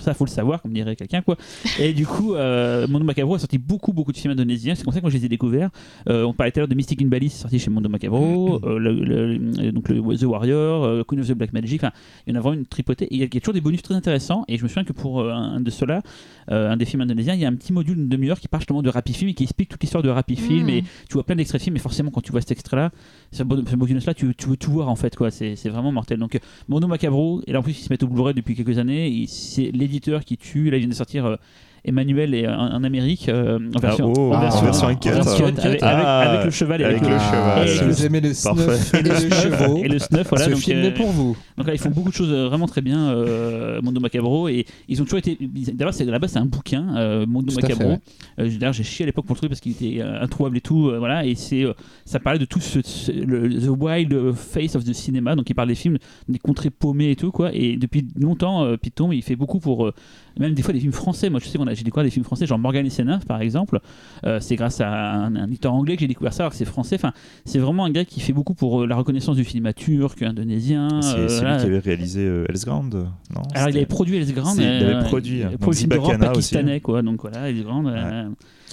Ça, 0.00 0.14
faut 0.14 0.24
le 0.24 0.30
savoir, 0.30 0.62
comme 0.62 0.72
dirait 0.72 0.96
quelqu'un, 0.96 1.22
quoi. 1.22 1.36
Et 1.78 1.92
du 1.92 2.06
coup, 2.06 2.34
Mondo 2.34 3.04
Macabro 3.04 3.34
a 3.34 3.38
sorti 3.38 3.58
beaucoup, 3.58 3.92
beaucoup 3.92 4.12
de 4.12 4.16
films 4.16 4.32
indonésiens. 4.32 4.74
C'est 4.74 4.84
comme 4.84 4.92
ça 4.92 5.00
que 5.00 5.04
moi, 5.04 5.10
je 5.10 5.16
les 5.18 5.24
ai 5.24 5.28
découverts. 5.28 5.70
On 6.06 6.32
parlait 6.32 6.52
tout 6.52 6.58
à 6.58 6.60
l'heure 6.62 6.68
de 6.68 6.74
Mystic 6.74 7.02
in 7.02 7.06
Bali, 7.06 7.28
c'est 7.30 7.42
sorti 7.42 7.58
chez 7.58 7.70
Mondo 7.70 7.88
Macabro. 7.88 8.60
Le- 8.64 9.04
le- 9.04 9.72
donc 9.72 9.88
le 9.88 10.00
The 10.16 10.22
Warrior, 10.24 11.04
Queen 11.06 11.20
of 11.20 11.28
the 11.28 11.32
Black 11.32 11.52
Magic. 11.60 11.82
Enfin, 11.82 11.92
il 12.26 12.32
y 12.32 12.36
en 12.36 12.38
a 12.38 12.42
vraiment 12.42 12.58
une 12.60 12.66
tripotée. 12.66 13.06
Et 13.06 13.14
il 13.16 13.20
y 13.20 13.24
a 13.24 13.40
toujours 13.40 13.54
des 13.54 13.60
bonus 13.60 13.82
très 13.82 13.94
intéressants. 13.94 14.44
Et 14.48 14.58
je 14.58 14.62
me 14.62 14.68
souviens 14.68 14.84
que 14.84 14.92
pour 14.92 15.20
euh, 15.20 15.32
un 15.32 15.60
de 15.60 15.70
ceux-là, 15.70 16.02
euh, 16.50 16.70
un 16.70 16.76
des 16.76 16.84
films 16.84 17.02
indonésiens, 17.02 17.34
il 17.34 17.40
y 17.40 17.44
a 17.44 17.48
un 17.48 17.54
petit 17.54 17.72
module 17.72 17.96
d'une 17.96 18.08
demi-heure 18.08 18.40
qui 18.40 18.48
parle 18.48 18.62
justement 18.62 18.82
de 18.82 18.90
Rappi 18.90 19.12
Film 19.12 19.30
et 19.30 19.34
qui 19.34 19.44
explique 19.44 19.68
toute 19.68 19.82
l'histoire 19.82 20.02
de 20.02 20.08
Rappi 20.08 20.36
Film. 20.36 20.66
Mm. 20.66 20.70
Et 20.70 20.82
tu 21.08 21.14
vois 21.14 21.24
plein 21.24 21.36
d'extraits 21.36 21.60
de 21.60 21.64
films, 21.64 21.74
mais 21.74 21.80
forcément, 21.80 22.10
quand 22.10 22.20
tu 22.20 22.32
vois 22.32 22.40
cet 22.40 22.52
extrait-là, 22.52 22.90
ce 23.32 23.42
ce 23.42 23.76
bonus-là, 23.76 24.14
tu, 24.14 24.34
tu 24.34 24.48
veux 24.48 24.56
tout 24.56 24.72
voir 24.72 24.88
en 24.88 24.96
fait. 24.96 25.16
quoi. 25.16 25.30
C'est 25.30 25.68
vraiment 25.68 25.92
mortel. 25.92 26.18
Donc, 26.18 26.34
euh, 26.34 26.38
Mondo 26.68 26.86
Macabro, 26.86 27.42
et 27.46 27.52
là 27.52 27.60
en 27.60 27.62
plus, 27.62 27.78
ils 27.78 27.84
se 27.84 27.92
mettent 27.92 28.02
au 28.02 28.08
Blu-ray 28.08 28.34
depuis 28.34 28.54
quelques 28.54 28.78
années. 28.78 29.22
et 29.22 29.26
C'est 29.26 29.70
l'éditeur 29.72 30.24
qui 30.24 30.36
tue. 30.36 30.70
Là, 30.70 30.76
il 30.76 30.80
vient 30.80 30.88
de 30.88 30.94
sortir. 30.94 31.38
Euh, 31.86 31.90
Emmanuel 31.90 32.34
est 32.34 32.48
en, 32.48 32.72
en 32.74 32.84
Amérique 32.84 33.28
euh, 33.28 33.58
en 33.74 33.78
version, 33.80 34.12
oh, 34.16 34.32
en 34.34 34.40
version, 34.40 34.64
version 34.64 34.86
en 34.86 34.90
version 34.90 35.46
Ah. 35.56 35.66
avec, 35.66 35.80
Ah, 35.82 36.20
avec 36.30 36.44
le 36.46 36.50
cheval 36.50 36.80
et 36.80 36.84
avec 36.84 37.02
avec, 37.02 37.08
le 37.08 37.14
le, 37.14 37.20
cheval. 37.20 37.64
et 37.66 37.68
si 37.70 37.80
le- 37.84 37.86
vous 37.90 38.06
aimez 38.06 38.20
le 38.20 38.34
snuff 38.34 38.94
et 38.94 39.02
les 39.02 39.10
chevaux, 39.30 39.76
et 39.84 39.88
le 39.88 39.98
snuff, 39.98 40.26
voilà. 40.28 40.44
ce 40.46 40.50
donc, 40.50 40.58
film 40.60 40.78
euh, 40.78 40.86
est 40.88 40.94
pour 40.94 41.08
vous. 41.08 41.36
donc 41.56 41.66
là, 41.66 41.72
ils 41.74 41.78
font 41.78 41.90
beaucoup 41.90 42.10
de 42.10 42.14
choses 42.14 42.32
euh, 42.32 42.48
vraiment 42.48 42.66
très 42.66 42.80
bien, 42.80 43.10
euh, 43.10 43.80
Mondo 43.82 44.00
Macabro, 44.00 44.48
et 44.48 44.64
ils 44.88 45.00
ont 45.00 45.04
toujours 45.04 45.18
été. 45.18 45.38
D'abord, 45.74 45.94
c'est 45.94 46.04
là-bas, 46.04 46.28
c'est 46.28 46.38
un 46.38 46.46
bouquin, 46.46 46.96
euh, 46.96 47.26
Mondo 47.26 47.52
Tout 47.54 47.60
Macabro. 47.60 47.88
ouais. 47.90 47.98
Euh, 48.40 48.50
D'ailleurs, 48.58 48.72
j'ai 48.72 48.82
chié 48.84 49.04
à 49.04 49.06
l'époque 49.06 49.26
pour 49.26 49.34
le 49.34 49.38
truc 49.38 49.50
parce 49.50 49.60
qu'il 49.60 49.72
était 49.72 50.00
euh, 50.00 50.20
introuvable 50.22 50.56
et 50.56 50.60
tout, 50.60 50.88
euh, 50.88 50.98
voilà. 50.98 51.24
Et 51.24 51.34
c'est, 51.34 51.64
euh, 51.64 51.72
ça 52.04 52.18
parlait 52.20 52.38
de 52.38 52.44
tout 52.44 52.60
ce, 52.60 52.80
ce- 52.82 53.12
le 53.12 53.48
the 53.48 53.68
wild 53.68 54.32
face 54.34 54.74
of 54.76 54.84
the 54.84 54.92
cinema, 54.92 55.34
donc 55.36 55.48
il 55.50 55.54
parle 55.54 55.68
des 55.68 55.74
films, 55.74 55.98
des 56.28 56.38
contrées 56.38 56.70
paumées 56.70 57.10
et 57.10 57.16
tout, 57.16 57.30
quoi. 57.32 57.50
Et 57.54 57.76
depuis 57.76 58.06
longtemps, 58.18 58.64
euh, 58.64 58.76
Piton, 58.76 59.12
il 59.12 59.22
fait 59.22 59.36
beaucoup 59.36 59.58
pour, 59.60 59.86
euh, 59.86 59.94
même 60.38 60.54
des 60.54 60.62
fois 60.62 60.72
des 60.72 60.80
films 60.80 60.92
français. 60.92 61.30
Moi, 61.30 61.40
je 61.42 61.46
sais 61.48 61.58
qu'on 61.58 61.66
a, 61.66 61.74
j'ai 61.74 61.84
découvert 61.84 62.04
des 62.04 62.10
films 62.10 62.24
français, 62.24 62.46
genre 62.46 62.58
Morgan 62.58 62.84
et 62.86 62.90
Senna, 62.90 63.18
par 63.26 63.40
exemple. 63.40 63.80
Euh, 64.24 64.38
c'est 64.40 64.56
grâce 64.56 64.80
à 64.80 64.88
un, 64.90 65.34
un 65.36 65.46
éditeur 65.46 65.72
anglais 65.74 65.96
que 65.96 66.00
j'ai 66.00 66.08
découvert 66.08 66.32
ça, 66.32 66.42
alors 66.44 66.52
que 66.52 66.56
c'est 66.58 66.64
français. 66.64 66.96
Enfin, 66.96 67.12
c'est 67.44 67.58
vraiment 67.58 67.84
un 67.84 67.90
gars 67.90 68.04
qui 68.04 68.20
fait 68.20 68.32
beaucoup 68.32 68.54
pour 68.54 68.82
euh, 68.82 68.86
la 68.86 68.96
reconnaissance 68.96 69.36
du 69.36 69.44
cinéma 69.44 69.72
turc, 69.72 70.22
indonésien. 70.22 70.88
C'est 71.02 71.16
euh, 71.16 71.28
c'est 71.28 71.40
voilà. 71.40 71.54
lui 71.56 71.60
qui 71.62 71.66
avait 71.68 71.78
réalisé 71.78 72.20
euh, 72.24 72.44
Hellsground, 72.48 72.94
non? 72.94 73.42
Alors 73.54 73.68
il 73.70 73.76
avait 73.76 73.86
produit 73.86 74.18
Les 74.18 74.32
Grand, 74.32 74.50
C'est- 74.54 74.62
il 74.62 74.84
avait 74.84 75.04
produit, 75.04 75.42
hein. 75.42 75.52
pour 75.60 75.72
le 75.72 75.76
film 75.76 75.90
d'horreur 75.90 76.12
Zibakana 76.12 76.30
aussi. 76.32 76.54
pakistanais 76.54 76.80
quoi. 76.80 77.02
Donc 77.02 77.20
voilà, 77.22 77.50
Les 77.50 77.62
Grand. 77.62 77.82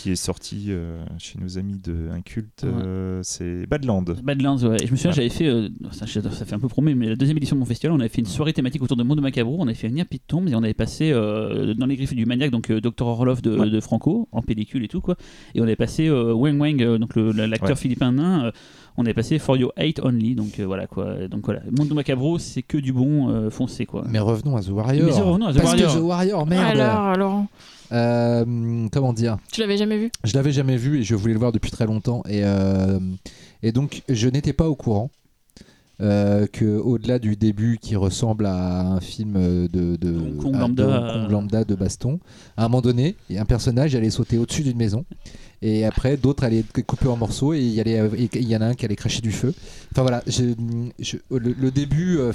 Qui 0.03 0.11
est 0.11 0.15
sorti 0.17 0.65
euh, 0.67 1.01
chez 1.17 1.39
nos 1.39 1.57
amis 1.57 1.79
de 1.81 2.09
Inculte, 2.11 2.63
Ouais. 2.63 2.69
euh, 2.85 3.19
c'est 3.23 3.65
Badland. 3.67 4.03
Badlands, 4.21 4.57
ouais. 4.57 4.75
Et 4.83 4.87
je 4.87 4.91
me 4.91 4.97
souviens, 4.97 5.13
j'avais 5.13 5.29
fait, 5.29 5.47
euh, 5.47 5.69
ça, 5.91 6.05
ça 6.05 6.45
fait 6.45 6.53
un 6.55 6.59
peu 6.59 6.67
promet, 6.67 6.93
mais 6.93 7.07
la 7.07 7.15
deuxième 7.15 7.37
édition 7.37 7.55
de 7.55 7.61
mon 7.61 7.65
festival, 7.65 7.95
on 7.95 7.99
avait 8.01 8.09
fait 8.09 8.19
une 8.19 8.25
soirée 8.27 8.51
thématique 8.51 8.81
autour 8.83 8.97
de 8.97 9.03
Monde 9.03 9.21
Macabro. 9.21 9.55
On 9.59 9.63
avait 9.63 9.75
fait 9.75 9.87
venir 9.87 10.05
Pete 10.05 10.23
Tombs 10.27 10.45
et 10.47 10.55
on 10.55 10.63
avait 10.63 10.73
passé 10.73 11.11
euh, 11.13 11.73
dans 11.73 11.85
les 11.85 11.95
griffes 11.95 12.13
du 12.13 12.25
maniaque, 12.25 12.51
donc 12.51 12.69
euh, 12.69 12.81
Dr. 12.81 13.07
Orloff 13.07 13.41
de, 13.41 13.57
Ouais. 13.57 13.69
de 13.69 13.79
Franco, 13.79 14.27
en 14.33 14.41
pellicule 14.41 14.83
et 14.83 14.89
tout, 14.89 14.99
quoi. 14.99 15.15
Et 15.55 15.61
on 15.61 15.63
avait 15.63 15.77
passé 15.77 16.09
euh, 16.09 16.33
Wang 16.33 16.59
Wang, 16.59 16.81
euh, 16.81 16.97
donc 16.97 17.15
l'acteur 17.15 17.69
Ouais. 17.69 17.75
philippin 17.77 18.11
nain. 18.11 18.45
euh, 18.47 18.51
on 18.97 19.03
avait 19.05 19.13
passé 19.15 19.39
For 19.39 19.55
Your 19.57 19.71
Hate 19.77 19.99
Only, 20.03 20.35
donc 20.35 20.59
euh, 20.59 20.65
voilà 20.65 20.85
quoi. 20.85 21.27
Donc 21.27 21.45
voilà, 21.45 21.61
Monde 21.71 21.91
Macabro, 21.93 22.37
c'est 22.37 22.61
que 22.61 22.77
du 22.77 22.93
bon 22.93 23.29
euh, 23.29 23.49
foncé 23.49 23.85
quoi. 23.87 24.05
Mais 24.07 24.19
revenons 24.19 24.55
à 24.55 24.61
The 24.61 24.67
Warrior. 24.69 25.05
Mais 25.07 25.11
revenons 25.19 25.45
à 25.47 25.51
The 25.53 25.55
Parce 25.57 25.69
Warrior. 25.71 25.93
que 25.93 25.97
The 25.97 26.01
Warrior, 26.03 26.45
merde. 26.45 26.77
Alors, 26.79 26.99
alors. 27.05 27.45
Euh, 27.93 28.87
comment 28.91 29.13
dire? 29.13 29.37
Tu 29.51 29.61
l'avais 29.61 29.77
jamais 29.77 29.97
vu? 29.97 30.11
Je 30.23 30.33
l'avais 30.33 30.51
jamais 30.51 30.77
vu 30.77 30.99
et 30.99 31.03
je 31.03 31.15
voulais 31.15 31.33
le 31.33 31.39
voir 31.39 31.51
depuis 31.51 31.71
très 31.71 31.85
longtemps. 31.85 32.23
Et, 32.27 32.41
euh, 32.43 32.99
et 33.61 33.71
donc, 33.71 34.01
je 34.09 34.27
n'étais 34.29 34.53
pas 34.53 34.67
au 34.67 34.75
courant 34.75 35.11
euh, 36.01 36.47
que 36.51 36.65
au-delà 36.65 37.19
du 37.19 37.35
début 37.35 37.77
qui 37.79 37.95
ressemble 37.95 38.47
à 38.47 38.81
un 38.81 38.99
film 38.99 39.33
de, 39.67 39.95
de, 39.95 40.09
Hong 40.17 40.37
Kong 40.37 40.55
à- 40.55 40.59
lambda, 40.59 40.83
de 40.85 40.91
Hong 40.91 41.21
Kong 41.23 41.31
lambda 41.31 41.63
de 41.63 41.75
baston, 41.75 42.19
à 42.57 42.65
un 42.65 42.67
moment 42.67 42.81
donné, 42.81 43.15
il 43.29 43.35
y 43.35 43.39
a 43.39 43.41
un 43.43 43.45
personnage 43.45 43.93
allait 43.95 44.09
sauter 44.09 44.37
au-dessus 44.39 44.63
d'une 44.63 44.77
maison. 44.77 45.05
Et 45.61 45.85
après, 45.85 46.17
d'autres 46.17 46.43
allaient 46.43 46.59
être 46.59 46.81
coupés 46.81 47.07
en 47.07 47.15
morceaux 47.15 47.53
et 47.53 47.59
il 47.59 47.69
y, 47.73 47.79
allait- 47.79 48.09
et 48.17 48.29
il 48.33 48.47
y 48.49 48.55
en 48.57 48.61
a 48.61 48.65
un 48.65 48.73
qui 48.73 48.85
allait 48.85 48.95
cracher 48.97 49.21
du 49.21 49.31
feu. 49.31 49.53
Enfin 49.91 50.01
voilà, 50.01 50.23
je, 50.27 50.53
je- 50.99 51.17
le, 51.29 51.53
le 51.53 51.71
début, 51.71 52.17
euh, 52.17 52.33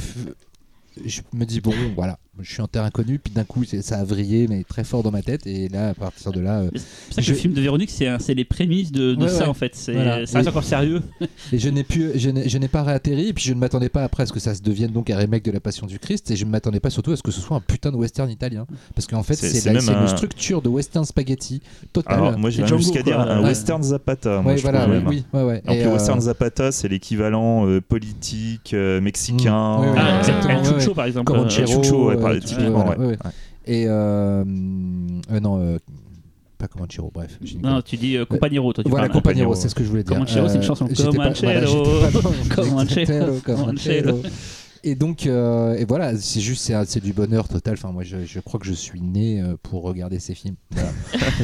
je 1.04 1.20
me 1.34 1.44
dis 1.44 1.60
bon, 1.60 1.74
voilà, 1.94 2.18
je 2.40 2.52
suis 2.52 2.62
en 2.62 2.66
terre 2.66 2.84
inconnue, 2.84 3.18
puis 3.18 3.32
d'un 3.32 3.44
coup, 3.44 3.64
ça 3.64 3.98
a 3.98 4.04
vrillé, 4.04 4.46
mais 4.48 4.64
très 4.64 4.84
fort 4.84 5.02
dans 5.02 5.10
ma 5.10 5.22
tête. 5.22 5.46
Et 5.46 5.68
là, 5.68 5.88
à 5.90 5.94
partir 5.94 6.32
de 6.32 6.40
là, 6.40 6.60
euh, 6.60 6.70
C'est 6.74 6.80
pour 6.80 7.14
ça 7.14 7.20
que 7.20 7.26
Je- 7.26 7.32
le 7.32 7.38
film 7.38 7.54
de 7.54 7.60
Véronique, 7.60 7.90
c'est 7.90 8.34
les 8.34 8.44
prémices 8.44 8.92
de, 8.92 9.14
de 9.14 9.22
Ouais, 9.24 9.28
ça 9.28 9.44
ouais. 9.44 9.48
en 9.48 9.54
fait. 9.54 9.72
C'est 9.74 9.92
Voilà. 9.92 10.20
Et- 10.22 10.48
encore 10.48 10.64
sérieux. 10.64 11.02
Et 11.52 11.58
je 11.58 11.68
n'ai 11.68 11.84
pu, 11.84 12.10
je 12.14 12.30
n'ai 12.30 12.48
je 12.48 12.58
n'ai 12.58 12.68
pas 12.68 12.82
réatterri, 12.82 13.28
et 13.28 13.32
puis 13.32 13.44
je 13.44 13.52
ne 13.54 13.58
m'attendais 13.58 13.88
pas 13.88 14.04
après 14.04 14.22
à 14.22 14.26
ce 14.26 14.32
que 14.32 14.40
ça 14.40 14.54
se 14.54 14.62
devienne 14.62 14.90
donc 14.92 15.10
un 15.10 15.16
remake 15.16 15.44
de 15.44 15.50
La 15.50 15.60
Passion 15.60 15.86
du 15.86 15.98
Christ, 15.98 16.30
et 16.30 16.36
je 16.36 16.44
ne 16.44 16.50
m'attendais 16.50 16.80
pas 16.80 16.90
surtout 16.90 17.12
à 17.12 17.16
ce 17.16 17.22
que 17.22 17.30
ce 17.30 17.40
soit 17.40 17.56
un 17.56 17.60
putain 17.60 17.90
de 17.90 17.96
western 17.96 18.30
italien, 18.30 18.66
parce 18.94 19.06
qu'en 19.06 19.22
fait 19.22 19.34
C'est- 19.34 19.48
c'est 19.48 19.68
un- 19.70 20.00
une 20.02 20.08
structure 20.08 20.62
de 20.62 20.68
western 20.68 21.04
spaghetti 21.04 21.60
totale. 21.92 22.18
Alors, 22.18 22.38
moi, 22.38 22.50
Django, 22.50 22.78
jusqu'à 22.78 23.02
dire 23.02 23.18
un 23.20 23.40
Ouais. 23.42 23.48
western 23.48 23.82
Zapata. 23.82 24.40
moi, 24.42 24.56
je 24.56 24.62
voilà, 24.62 24.80
trouve 24.82 24.94
oui, 24.94 24.98
même. 25.00 25.08
oui, 25.08 25.24
ouais, 25.32 25.42
ouais. 25.42 25.62
Alors 25.64 25.76
Et, 25.76 25.78
que 25.80 25.84
le 25.84 25.90
euh, 25.90 25.92
western 25.94 26.20
Zapata, 26.20 26.72
c'est 26.72 26.88
l'équivalent 26.88 27.66
euh, 27.66 27.80
politique 27.80 28.72
euh, 28.74 29.00
mexicain. 29.00 29.78
Mm. 29.80 29.94
Ah, 29.96 30.18
exactement. 30.18 30.94
par 30.94 31.06
exemple. 31.06 31.32
Euh, 32.36 32.40
typiquement, 32.40 32.88
ouais. 32.88 32.96
ouais. 32.96 33.16
Et 33.66 33.84
euh, 33.86 34.44
euh, 35.32 35.40
non, 35.40 35.60
euh, 35.60 35.78
pas 36.56 36.66
Comanchero, 36.68 37.10
bref. 37.14 37.38
Non, 37.62 37.82
tu 37.82 37.96
dis 37.96 38.16
euh, 38.16 38.24
Compagnero, 38.24 38.72
toi 38.72 38.82
tu 38.82 38.90
Voilà. 38.90 39.08
Compagnero, 39.08 39.54
c'est 39.54 39.68
ce 39.68 39.74
que 39.74 39.84
je 39.84 39.88
voulais 39.88 40.02
dire. 40.02 40.14
Comanchero, 40.14 40.48
c'est 40.48 40.56
une 40.56 40.62
chanson. 40.62 40.86
pas- 40.86 40.94
voilà, 40.94 41.30
Comanchero. 41.30 41.84
Comanchero. 42.54 43.32
Comanchero. 43.44 44.22
Et 44.84 44.94
donc, 44.94 45.26
euh, 45.26 45.74
et 45.76 45.84
voilà, 45.84 46.16
c'est 46.16 46.40
juste, 46.40 46.62
c'est, 46.62 46.74
c'est 46.86 47.02
du 47.02 47.12
bonheur 47.12 47.48
total. 47.48 47.74
Enfin, 47.74 47.90
moi, 47.92 48.04
je, 48.04 48.24
je 48.24 48.40
crois 48.40 48.60
que 48.60 48.66
je 48.66 48.72
suis 48.72 49.00
né 49.00 49.40
euh, 49.40 49.56
pour 49.62 49.82
regarder 49.82 50.18
ces 50.20 50.34
films. 50.34 50.54
Voilà. 50.70 50.90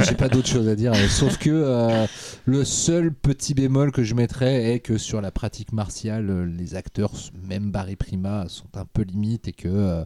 J'ai 0.09 0.15
pas 0.15 0.29
d'autre 0.29 0.49
chose 0.49 0.69
à 0.69 0.77
dire. 0.77 0.93
euh, 0.95 1.09
Sauf 1.09 1.37
que 1.39 1.51
euh, 1.51 2.07
le 2.45 2.65
seul 2.65 3.13
petit 3.13 3.55
bémol 3.55 3.91
que 3.93 4.03
je 4.05 4.15
mettrais 4.15 4.73
est 4.75 4.79
que 4.81 4.99
sur 4.99 5.21
la 5.21 5.31
pratique 5.31 5.73
martiale, 5.73 6.31
euh, 6.31 6.45
les 6.47 6.75
acteurs, 6.77 7.13
même 7.49 7.71
Barry 7.71 7.97
Prima, 7.97 8.45
sont 8.49 8.69
un 8.77 8.85
peu 8.85 9.03
limites 9.03 9.49
et 9.49 9.53
que, 9.53 9.69
euh, 9.69 10.05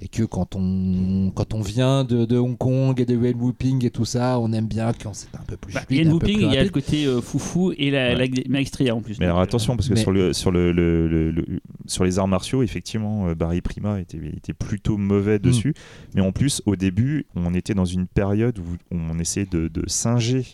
et 0.00 0.08
que 0.08 0.22
quand 0.24 0.54
on, 0.54 1.30
quand 1.34 1.54
on 1.54 1.62
vient 1.62 2.04
de, 2.04 2.24
de 2.26 2.36
Hong 2.36 2.56
Kong 2.58 3.00
et 3.00 3.06
de 3.06 3.16
Wen 3.16 3.36
Whooping 3.36 3.84
et 3.86 3.90
tout 3.90 4.04
ça, 4.04 4.38
on 4.38 4.52
aime 4.52 4.66
bien 4.66 4.92
quand 4.92 5.14
c'est 5.14 5.34
un 5.34 5.44
peu 5.46 5.56
plus 5.56 5.72
Bah, 5.74 5.80
fluide, 5.86 6.04
peu 6.08 6.12
Whooping, 6.12 6.40
il 6.42 6.52
y 6.52 6.58
a 6.58 6.64
le 6.64 6.70
côté 6.70 7.06
euh, 7.06 7.20
foufou 7.20 7.72
et 7.76 7.90
la, 7.90 8.14
Ouais. 8.14 8.28
la 8.28 8.42
maestria 8.48 8.94
en 8.94 9.00
plus. 9.00 9.18
Mais 9.18 9.26
alors 9.26 9.40
attention, 9.40 9.76
parce 9.76 9.88
que 9.88 9.94
mais- 9.94 10.00
sur, 10.00 10.12
le, 10.12 10.32
sur, 10.32 10.50
le, 10.50 10.72
le- 10.72 11.08
le- 11.08 11.30
le- 11.30 11.60
sur 11.86 12.04
les 12.04 12.18
arts 12.18 12.28
martiaux, 12.28 12.57
effectivement, 12.62 13.28
euh, 13.28 13.34
Barry 13.34 13.60
Prima 13.60 14.00
était, 14.00 14.18
était 14.36 14.52
plutôt 14.52 14.96
mauvais 14.96 15.38
dessus. 15.38 15.74
Mais 16.14 16.20
en 16.20 16.32
plus, 16.32 16.62
au 16.66 16.76
début, 16.76 17.26
on 17.34 17.54
était 17.54 17.74
dans 17.74 17.84
une 17.84 18.06
période 18.06 18.58
où 18.58 18.64
on 18.90 19.18
essayait 19.18 19.46
de, 19.46 19.68
de 19.68 19.88
singer 19.88 20.44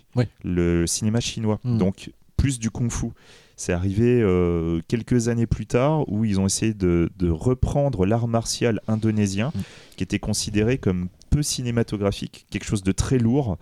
le 0.44 0.86
cinéma 0.86 1.20
chinois. 1.20 1.60
Mm. 1.64 1.78
Donc, 1.78 2.10
plus 2.36 2.59
du 2.59 2.70
kung-fu. 2.70 3.09
C'est 3.56 3.72
arrivé 3.72 4.20
euh, 4.20 4.81
quelques 4.89 5.28
années 5.28 5.47
plus 5.47 5.66
tard 5.66 6.09
où 6.10 6.24
ils 6.24 6.40
ont 6.40 6.47
essayé 6.47 6.74
de, 6.74 7.09
de 7.16 7.31
reprendre 7.31 8.05
l'art 8.05 8.26
martial 8.26 8.81
indonésien, 8.89 9.52
Mm. 9.55 9.60
qui 9.97 10.02
était 10.02 10.18
considéré 10.18 10.78
comme 10.78 11.09
peu 11.31 11.43
cinématographique, 11.43 12.47
quelque 12.51 12.64
chose 12.64 12.82
de 12.82 12.93
très 12.93 13.18
lourd. 13.18 13.59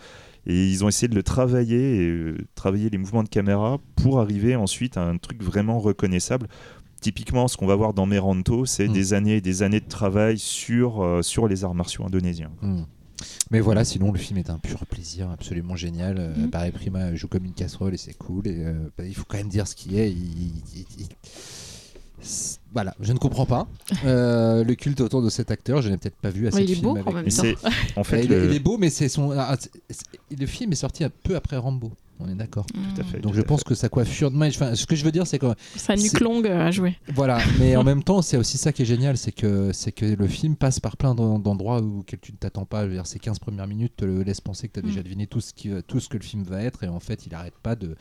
Et 0.46 0.66
ils 0.66 0.82
ont 0.84 0.88
essayé 0.88 1.06
de 1.08 1.14
le 1.14 1.22
travailler, 1.22 1.96
et, 1.96 2.08
euh, 2.08 2.36
travailler 2.56 2.90
les 2.90 2.98
mouvements 2.98 3.22
de 3.22 3.28
caméra 3.28 3.78
pour 3.94 4.18
arriver 4.20 4.56
ensuite 4.56 4.96
à 4.96 5.02
un 5.02 5.16
truc 5.16 5.42
vraiment 5.42 5.78
reconnaissable. 5.78 6.48
Typiquement, 7.02 7.48
ce 7.48 7.56
qu'on 7.58 7.66
va 7.66 7.76
voir 7.76 7.92
dans 7.92 8.06
Meranto, 8.06 8.64
c'est 8.64 8.88
Mm. 8.88 8.92
des 8.94 9.12
années 9.12 9.36
et 9.36 9.40
des 9.42 9.62
années 9.62 9.80
de 9.80 9.88
travail 9.88 10.38
sur, 10.38 11.02
euh, 11.02 11.20
sur 11.20 11.46
les 11.48 11.64
arts 11.64 11.74
martiaux 11.74 12.04
indonésiens. 12.06 12.50
Hmm. 12.62 12.84
Mais 13.52 13.60
voilà, 13.60 13.84
sinon 13.84 14.10
le 14.10 14.18
film 14.18 14.38
est 14.38 14.50
un 14.50 14.58
pur 14.58 14.84
plaisir, 14.86 15.30
absolument 15.30 15.76
génial. 15.76 16.16
Euh, 16.18 16.34
Mhm. 16.36 16.46
Barry 16.50 16.70
Prima 16.72 17.14
joue 17.14 17.28
comme 17.28 17.44
une 17.44 17.52
casserole 17.52 17.94
et 17.94 17.96
c'est 17.96 18.14
cool. 18.16 18.48
Et 18.48 18.64
euh, 18.64 18.88
bah, 18.96 19.04
il 19.06 19.14
faut 19.14 19.24
quand 19.28 19.36
même 19.36 19.48
dire 19.48 19.68
ce 19.68 19.76
qu'il 19.76 19.94
est. 19.96 20.10
Il- 20.10 20.16
il- 20.16 20.62
il- 20.74 20.86
c'est- 20.98 21.16
Voilà, 22.72 22.94
je 23.00 23.12
ne 23.12 23.18
comprends 23.18 23.46
pas 23.46 23.66
Euh, 24.04 24.64
le 24.64 24.74
culte 24.74 25.00
autour 25.00 25.22
de 25.22 25.28
cet 25.30 25.50
acteur. 25.50 25.82
Je 25.82 25.88
n'ai 25.90 25.96
peut-être 25.98 26.16
pas 26.16 26.30
vu 26.30 26.46
assez 26.46 26.56
Ouais, 26.58 26.62
de 26.64 26.68
il 26.68 26.72
est 26.72 26.74
films 26.76 26.86
beau 26.88 26.94
avec 26.96 27.06
en 27.06 27.12
même 27.12 27.24
Mais 27.24 27.30
temps. 27.30 27.42
c'est 27.42 27.98
en 27.98 28.04
fait 28.04 28.24
il, 28.24 28.32
est- 28.32 28.38
le- 28.40 28.44
il 28.50 28.56
est 28.56 28.60
beau, 28.60 28.78
mais 28.78 28.90
c'est 28.90 29.08
son. 29.08 29.30
ah, 29.32 29.56
le 30.38 30.46
film 30.46 30.72
est 30.72 30.76
sorti 30.76 31.04
un 31.04 31.10
peu 31.22 31.36
après 31.36 31.56
Rambo. 31.56 31.92
On 32.20 32.28
est 32.28 32.34
d'accord. 32.36 32.64
Tout 32.66 33.00
à 33.00 33.04
fait. 33.04 33.18
Donc 33.18 33.32
tout 33.32 33.38
je 33.38 33.42
pense 33.42 33.60
fait. 33.60 33.70
que 33.70 33.74
sa 33.74 33.88
coiffure. 33.88 34.30
de 34.30 34.36
Enfin, 34.36 34.76
ce 34.76 34.86
que 34.86 34.94
je 34.94 35.04
veux 35.04 35.10
dire, 35.10 35.26
c'est 35.26 35.40
que 35.40 35.46
Sa 35.74 35.96
nuque 35.96 36.20
longue 36.20 36.46
à 36.46 36.70
jouer. 36.70 36.96
voilà, 37.14 37.38
mais 37.58 37.74
en 37.74 37.82
même 37.82 38.04
temps, 38.04 38.22
c'est 38.22 38.36
aussi 38.36 38.58
ça 38.58 38.72
qui 38.72 38.82
est 38.82 38.86
génial, 38.86 39.16
c'est 39.18 39.32
que 39.32 39.72
c'est 39.72 39.90
que 39.90 40.04
le 40.04 40.26
film 40.28 40.54
passe 40.54 40.78
par 40.78 40.96
plein 40.96 41.16
d'en- 41.16 41.40
d'endroits 41.40 41.80
où 41.82 42.04
que 42.06 42.14
tu 42.14 42.30
ne 42.30 42.36
t'attends 42.36 42.64
pas. 42.64 42.84
Je 42.84 42.88
veux 42.90 42.94
dire, 42.94 43.06
ces 43.08 43.18
15 43.18 43.40
premières 43.40 43.66
minutes 43.66 43.94
te 43.96 44.04
le 44.04 44.22
laissent 44.22 44.40
penser 44.40 44.68
que 44.68 44.74
tu 44.74 44.78
as 44.80 44.82
déjà 44.82 45.00
Mm. 45.00 45.04
deviné 45.04 45.26
tout 45.26 45.40
ce, 45.40 45.52
qui, 45.52 45.70
tout 45.88 45.98
ce 45.98 46.08
que 46.08 46.16
le 46.16 46.22
film 46.22 46.44
va 46.44 46.62
être, 46.62 46.84
et 46.84 46.88
en 46.88 47.00
fait, 47.00 47.26
il 47.26 47.34
arrête 47.34 47.58
pas 47.60 47.74
de, 47.74 47.96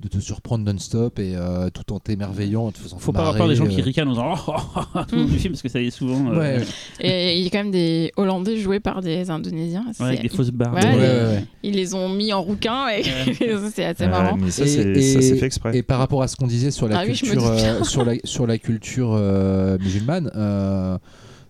de 0.00 0.08
te 0.08 0.18
surprendre 0.18 0.64
non-stop 0.64 1.18
et 1.18 1.34
euh, 1.36 1.68
tout 1.68 1.92
en 1.92 1.98
t'émerveillant, 2.00 2.64
en 2.66 2.70
te 2.72 2.78
faisant 2.78 2.96
Faut 2.98 3.12
pas 3.12 3.18
avoir 3.20 3.34
marrer, 3.34 3.38
peur 3.40 3.48
des 3.48 3.54
gens 3.56 3.66
qui 3.66 3.80
euh, 3.80 3.84
ricanent 3.84 4.08
en 4.08 4.12
disant 4.12 4.34
oh, 4.48 4.52
oh, 4.56 4.60
oh, 4.76 4.80
oh 4.94 4.98
tout 5.06 5.16
le 5.16 5.24
du 5.26 5.38
film 5.38 5.52
parce 5.52 5.60
que 5.62 5.68
ça 5.68 5.80
y 5.80 5.88
est 5.88 5.90
souvent. 5.90 6.32
euh, 6.32 6.38
Ouais, 6.38 6.62
Et 7.00 7.36
il 7.38 7.44
y 7.44 7.46
a 7.46 7.50
quand 7.50 7.58
même 7.58 7.70
des 7.70 8.10
Hollandais 8.16 8.56
joués 8.56 8.80
par 8.80 9.02
des 9.02 9.28
Indonésiens. 9.30 9.84
ouais, 10.00 10.06
avec 10.06 10.22
des 10.22 10.28
fausses 10.30 10.50
barres. 10.52 10.72
Ouais, 10.74 10.82
ouais, 10.84 10.92
les- 10.92 10.98
ouais, 10.98 11.06
ouais. 11.36 11.44
Ils 11.62 11.74
les 11.74 11.94
ont 11.94 12.08
mis 12.08 12.32
en 12.32 12.40
rouquin 12.42 12.88
et 12.88 13.02
c'est 13.74 13.84
assez 13.84 14.06
marrant. 14.06 14.38
mais 14.38 14.50
ça, 14.50 14.64
Et- 14.64 14.68
c'est 15.02 15.36
fait 15.36 15.46
exprès. 15.46 15.76
Et 15.76 15.82
par 15.82 15.98
rapport 15.98 16.22
à 16.22 16.28
ce 16.28 16.36
qu'on 16.36 16.46
disait 16.46 16.70
sur 16.70 16.88
la 16.88 16.98
Ah 17.00 17.04
culture, 17.04 17.46
euh, 17.46 17.84
sur 17.84 18.04
la 18.04 18.14
sur 18.24 18.46
la 18.46 18.56
culture 18.56 19.10
euh, 19.12 19.76
musulmane, 19.78 20.30
euh, 20.34 20.96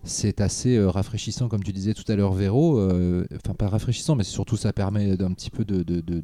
c'est 0.04 0.40
assez 0.40 0.76
euh, 0.76 0.88
rafraîchissant, 0.90 1.48
comme 1.48 1.62
tu 1.62 1.72
disais 1.72 1.94
tout 1.94 2.10
à 2.10 2.16
l'heure, 2.16 2.32
Véro. 2.32 2.78
euh, 2.78 3.24
Enfin, 3.36 3.54
pas 3.54 3.68
rafraîchissant, 3.68 4.16
mais 4.16 4.24
surtout 4.24 4.56
ça 4.56 4.72
permet 4.72 5.16
d'un 5.16 5.32
petit 5.32 5.50
peu 5.50 5.64
de, 5.64 5.82
de, 5.82 6.00
de, 6.00 6.22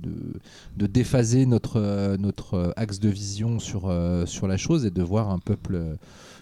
de- 0.76 0.86
déphaser 0.86 1.46
notre 1.46 1.76
euh, 1.76 2.16
notre 2.16 2.72
axe 2.76 2.98
de 3.00 3.08
vision 3.08 3.58
sur 3.58 3.92
sur 4.26 4.48
la 4.48 4.56
chose 4.56 4.86
et 4.86 4.90
de 4.90 5.02
voir 5.02 5.30
un 5.30 5.38
peuple. 5.38 5.80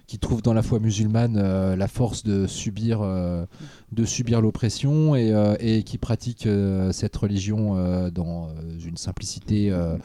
qui 0.07 0.19
trouve 0.19 0.43
dans 0.43 0.53
la 0.53 0.63
foi 0.63 0.81
musulmane 0.81 1.39
la 1.75 1.89
force 1.89 2.25
de 2.25 2.47
subir, 2.47 3.01
de 3.95 4.05
subir 4.05 4.41
l'oppression 4.41 5.15
et, 5.15 5.33
euh, 5.33 5.55
et 5.61 5.83
qui 5.83 5.99
pratique 5.99 6.47
euh, 6.47 6.93
cette 6.93 7.17
religion 7.17 7.77
euh, 7.77 8.11
dans 8.11 8.49
une 8.85 8.97
simplicité 8.97 9.71
euh, 9.71 9.97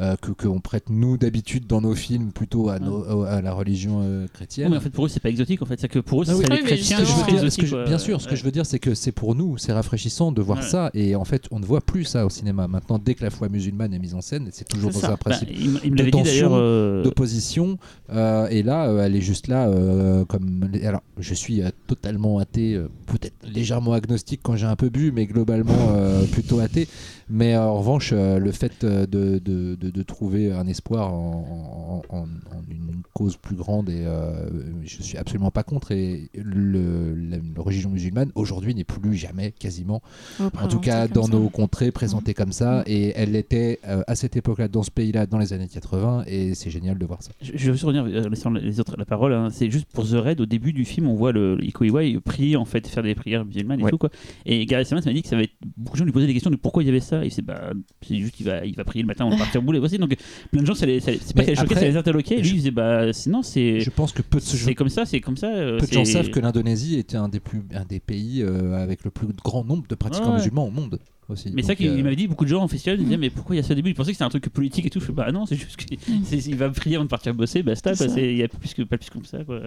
euh, 0.00 0.16
que 0.20 0.30
qu'on 0.32 0.60
prête 0.60 0.90
nous 0.90 1.16
d'habitude 1.16 1.66
dans 1.66 1.80
nos 1.80 1.94
films 1.94 2.32
plutôt 2.32 2.68
à, 2.68 2.78
nos- 2.78 3.04
au- 3.04 3.22
à 3.24 3.40
la 3.40 3.52
religion 3.52 4.00
euh, 4.02 4.26
chrétienne. 4.32 4.70
mais 4.70 4.76
en 4.76 4.80
fait, 4.80 4.90
pour 4.90 5.06
eux, 5.06 5.08
c'est 5.08 5.20
pas 5.20 5.30
exotique. 5.30 5.62
En 5.62 5.66
fait, 5.66 5.80
c'est 5.80 5.88
que 5.88 5.98
pour 5.98 6.22
eux, 6.22 6.24
Ah 6.28 6.32
oui. 6.36 6.44
c'est 6.46 6.52
Oui, 6.52 6.58
les 6.58 6.64
chrétiens. 6.64 6.98
Ce 7.04 7.56
que 7.56 7.66
je 7.66 7.84
bien 7.86 7.98
sûr, 7.98 8.20
ce 8.20 8.28
que 8.28 8.36
je 8.36 8.44
veux 8.44 8.50
dire, 8.50 8.66
c'est 8.66 8.78
que 8.78 8.94
c'est 8.94 9.12
pour 9.12 9.34
nous, 9.34 9.56
c'est 9.58 9.72
rafraîchissant 9.72 10.32
de 10.32 10.42
voir 10.42 10.58
Ouais. 10.58 10.64
ça. 10.64 10.90
Et 10.94 11.14
en 11.16 11.24
fait, 11.24 11.44
on 11.50 11.60
ne 11.60 11.64
voit 11.64 11.80
plus 11.80 12.04
ça 12.04 12.26
au 12.26 12.30
cinéma. 12.30 12.66
Maintenant, 12.68 12.98
dès 12.98 13.14
que 13.14 13.22
la 13.24 13.30
foi 13.30 13.48
musulmane 13.48 13.94
est 13.94 13.98
mise 13.98 14.14
en 14.14 14.20
scène, 14.20 14.48
c'est 14.52 14.66
toujours 14.68 14.90
dans 14.90 14.98
ça. 14.98 15.06
un 15.08 15.10
Bah, 15.10 15.16
principe 15.18 15.48
il 15.52 15.66
m- 15.66 15.80
il 15.84 15.92
me 15.92 15.96
de 15.96 16.10
tension, 16.10 16.50
euh, 16.52 17.02
d'opposition. 17.02 17.78
euh, 18.10 18.48
et 18.48 18.62
là, 18.62 18.88
euh, 18.88 19.04
elle 19.04 19.14
est 19.16 19.20
juste 19.20 19.48
là, 19.48 19.68
euh, 19.68 20.24
comme. 20.24 20.68
Alors, 20.84 21.02
je 21.18 21.34
suis 21.34 21.62
euh, 21.62 21.70
totalement 21.86 22.38
athée, 22.38 22.74
euh, 22.74 22.88
peut-être 23.06 23.34
légèrement 23.42 23.92
agnostique 23.92 24.40
quand 24.42 24.56
j'ai 24.56 24.66
un 24.66 24.76
peu 24.76 24.88
bu, 24.88 25.12
mais 25.12 25.26
globalement 25.26 25.92
euh, 25.92 26.24
plutôt 26.26 26.60
athée. 26.60 26.88
Mais 27.28 27.54
euh, 27.54 27.62
en 27.62 27.78
revanche, 27.78 28.10
euh, 28.12 28.38
le 28.38 28.52
fait 28.52 28.84
euh, 28.84 29.06
de, 29.06 29.38
de, 29.38 29.74
de- 29.74 29.90
de 29.90 30.02
trouver 30.02 30.52
un 30.52 30.66
espoir 30.66 31.12
en, 31.12 32.02
en- 32.10 32.16
en- 32.16 32.20
en 32.22 32.62
une 32.70 33.02
cause 33.14 33.36
plus 33.36 33.56
grande, 33.56 33.88
et 33.88 34.04
euh, 34.06 34.48
je 34.84 35.02
suis 35.02 35.18
absolument 35.18 35.50
pas 35.50 35.62
contre. 35.64 35.90
Et 35.92 36.30
le, 36.34 37.14
la, 37.14 37.36
la 37.38 37.62
religion 37.62 37.90
musulmane 37.90 38.30
aujourd'hui 38.34 38.74
n'est 38.74 38.84
plus 38.84 39.14
jamais 39.14 39.52
quasiment 39.52 40.02
en 40.40 40.68
tout 40.68 40.78
cas 40.80 41.08
dans 41.08 41.28
nos 41.28 41.48
contrées 41.48 41.90
présentées 41.90 42.34
comme 42.34 42.52
ça 42.52 42.82
et 42.86 43.12
elle 43.16 43.32
l'était 43.32 43.78
euh, 43.86 44.02
à 44.06 44.14
cette 44.14 44.36
époque-là 44.36 44.68
dans 44.68 44.82
ce 44.82 44.90
pays-là 44.90 45.26
dans 45.26 45.38
les 45.38 45.52
années 45.52 45.68
80 45.68 46.24
et 46.26 46.54
c'est 46.54 46.70
génial 46.70 46.98
de 46.98 47.06
voir 47.06 47.22
ça 47.22 47.30
Je, 47.40 47.52
je 47.54 47.66
veux 47.66 47.72
juste 47.72 47.84
revenir 47.84 48.04
euh, 48.04 48.28
laissant 48.28 48.50
les 48.50 48.80
autres 48.80 48.96
la 48.98 49.04
parole. 49.04 49.32
hein. 49.32 49.48
C'est 49.50 49.70
juste 49.70 49.86
pour 49.92 50.04
The 50.06 50.12
Raid, 50.14 50.40
au 50.40 50.46
début 50.46 50.72
du 50.72 50.84
film, 50.84 51.08
on 51.08 51.14
voit 51.14 51.32
le 51.32 51.58
Iko 51.62 51.84
Iwai 51.84 52.18
prier, 52.20 52.56
en 52.56 52.64
fait, 52.64 52.86
faire 52.86 53.02
des 53.02 53.14
prières 53.14 53.44
musulmanes 53.44 53.80
et 53.80 53.84
Ouais. 53.84 53.90
tout. 53.90 53.98
Quoi. 53.98 54.10
Et 54.44 54.64
Gary 54.66 54.84
Simmons 54.84 55.00
m'a 55.04 55.12
dit 55.12 55.22
que 55.22 55.28
ça 55.28 55.36
va 55.36 55.42
être... 55.42 55.52
beaucoup 55.76 55.94
de 55.94 55.98
gens 55.98 56.04
lui 56.04 56.12
posaient 56.12 56.26
des 56.26 56.32
questions 56.32 56.50
de 56.50 56.56
pourquoi 56.56 56.82
il 56.82 56.86
y 56.86 56.88
avait 56.88 57.00
ça. 57.00 57.15
Et 57.24 57.30
c'est 57.30 57.42
bah, 57.42 57.72
c'est 58.06 58.16
juste 58.16 58.34
qu'il 58.34 58.46
va, 58.46 58.64
il 58.64 58.74
va 58.76 58.84
prier 58.84 59.02
le 59.02 59.06
matin 59.06 59.26
avant 59.26 59.34
de 59.34 59.38
partir 59.40 59.60
et 59.62 59.78
voici. 59.78 59.98
Donc 59.98 60.16
plein 60.50 60.60
de 60.62 60.66
gens, 60.66 60.74
ça 60.74 60.86
les, 60.86 61.00
ça 61.00 61.12
c'est 61.20 61.34
pas 61.34 61.44
que 61.44 61.54
ça 61.54 61.62
les 61.62 61.68
choquait, 61.68 61.74
ça 61.80 61.88
les 61.88 61.96
interloquait. 61.96 62.34
Et 62.36 62.42
lui, 62.42 62.48
je- 62.48 62.54
il 62.54 62.56
disait 62.58 62.70
bah, 62.70 63.12
sinon, 63.12 63.42
c'est. 63.42 63.80
je 63.80 63.90
pense 63.90 64.12
que 64.12 64.22
peu 64.22 64.38
de, 64.38 64.42
C'est 64.44 64.74
comme 64.74 64.88
ça, 64.88 65.04
c'est 65.04 65.20
comme 65.20 65.36
ça. 65.36 65.48
euh, 65.54 65.78
peu 65.78 65.86
de 65.86 65.92
gens 65.92 66.04
savent 66.04 66.30
que 66.30 66.40
l'Indonésie 66.40 66.98
était 66.98 67.16
un 67.16 67.28
des, 67.28 67.40
plus, 67.40 67.62
un 67.74 67.84
des 67.84 68.00
pays 68.00 68.42
euh, 68.42 68.74
avec 68.74 69.04
le 69.04 69.10
plus 69.10 69.26
grand 69.44 69.64
nombre 69.64 69.84
de 69.88 69.94
pratiquants 69.94 70.34
musulmans 70.34 70.66
au 70.66 70.70
monde 70.70 70.98
aussi 71.28 71.50
Mais 71.52 71.62
ça 71.62 71.68
Donc, 71.68 71.76
qu'il 71.78 71.88
euh, 71.88 71.96
il 71.98 72.04
m'avait 72.04 72.16
dit, 72.16 72.28
beaucoup 72.28 72.44
de 72.44 72.50
gens 72.50 72.62
en 72.62 72.68
festival 72.68 72.98
disaient 72.98 73.16
mais 73.16 73.30
pourquoi 73.30 73.56
il 73.56 73.58
y 73.58 73.60
a 73.60 73.64
ça 73.64 73.72
au 73.72 73.74
début? 73.76 73.90
Ils 73.90 73.94
pensaient 73.94 74.12
que 74.12 74.16
c'était 74.16 74.24
un 74.24 74.28
truc 74.28 74.48
politique 74.48 74.86
et 74.86 74.90
tout. 74.90 75.00
Je 75.00 75.06
fais 75.06 75.12
bah 75.12 75.30
non, 75.32 75.44
c'est 75.46 75.56
juste 75.56 75.76
qu'il 75.76 76.56
va 76.56 76.70
prier 76.70 76.96
avant 76.96 77.04
de 77.04 77.10
partir 77.10 77.34
bosser, 77.34 77.62
basta. 77.62 77.94
Ça. 77.94 78.08
C'est- 78.08 78.30
Il 78.32 78.36
y 78.38 78.42
a 78.42 78.48
plus 78.48 78.74
que, 78.74 78.82
pas 78.82 78.96
plus 78.98 79.10
comme 79.10 79.24
ça. 79.24 79.42
Quoi. 79.44 79.60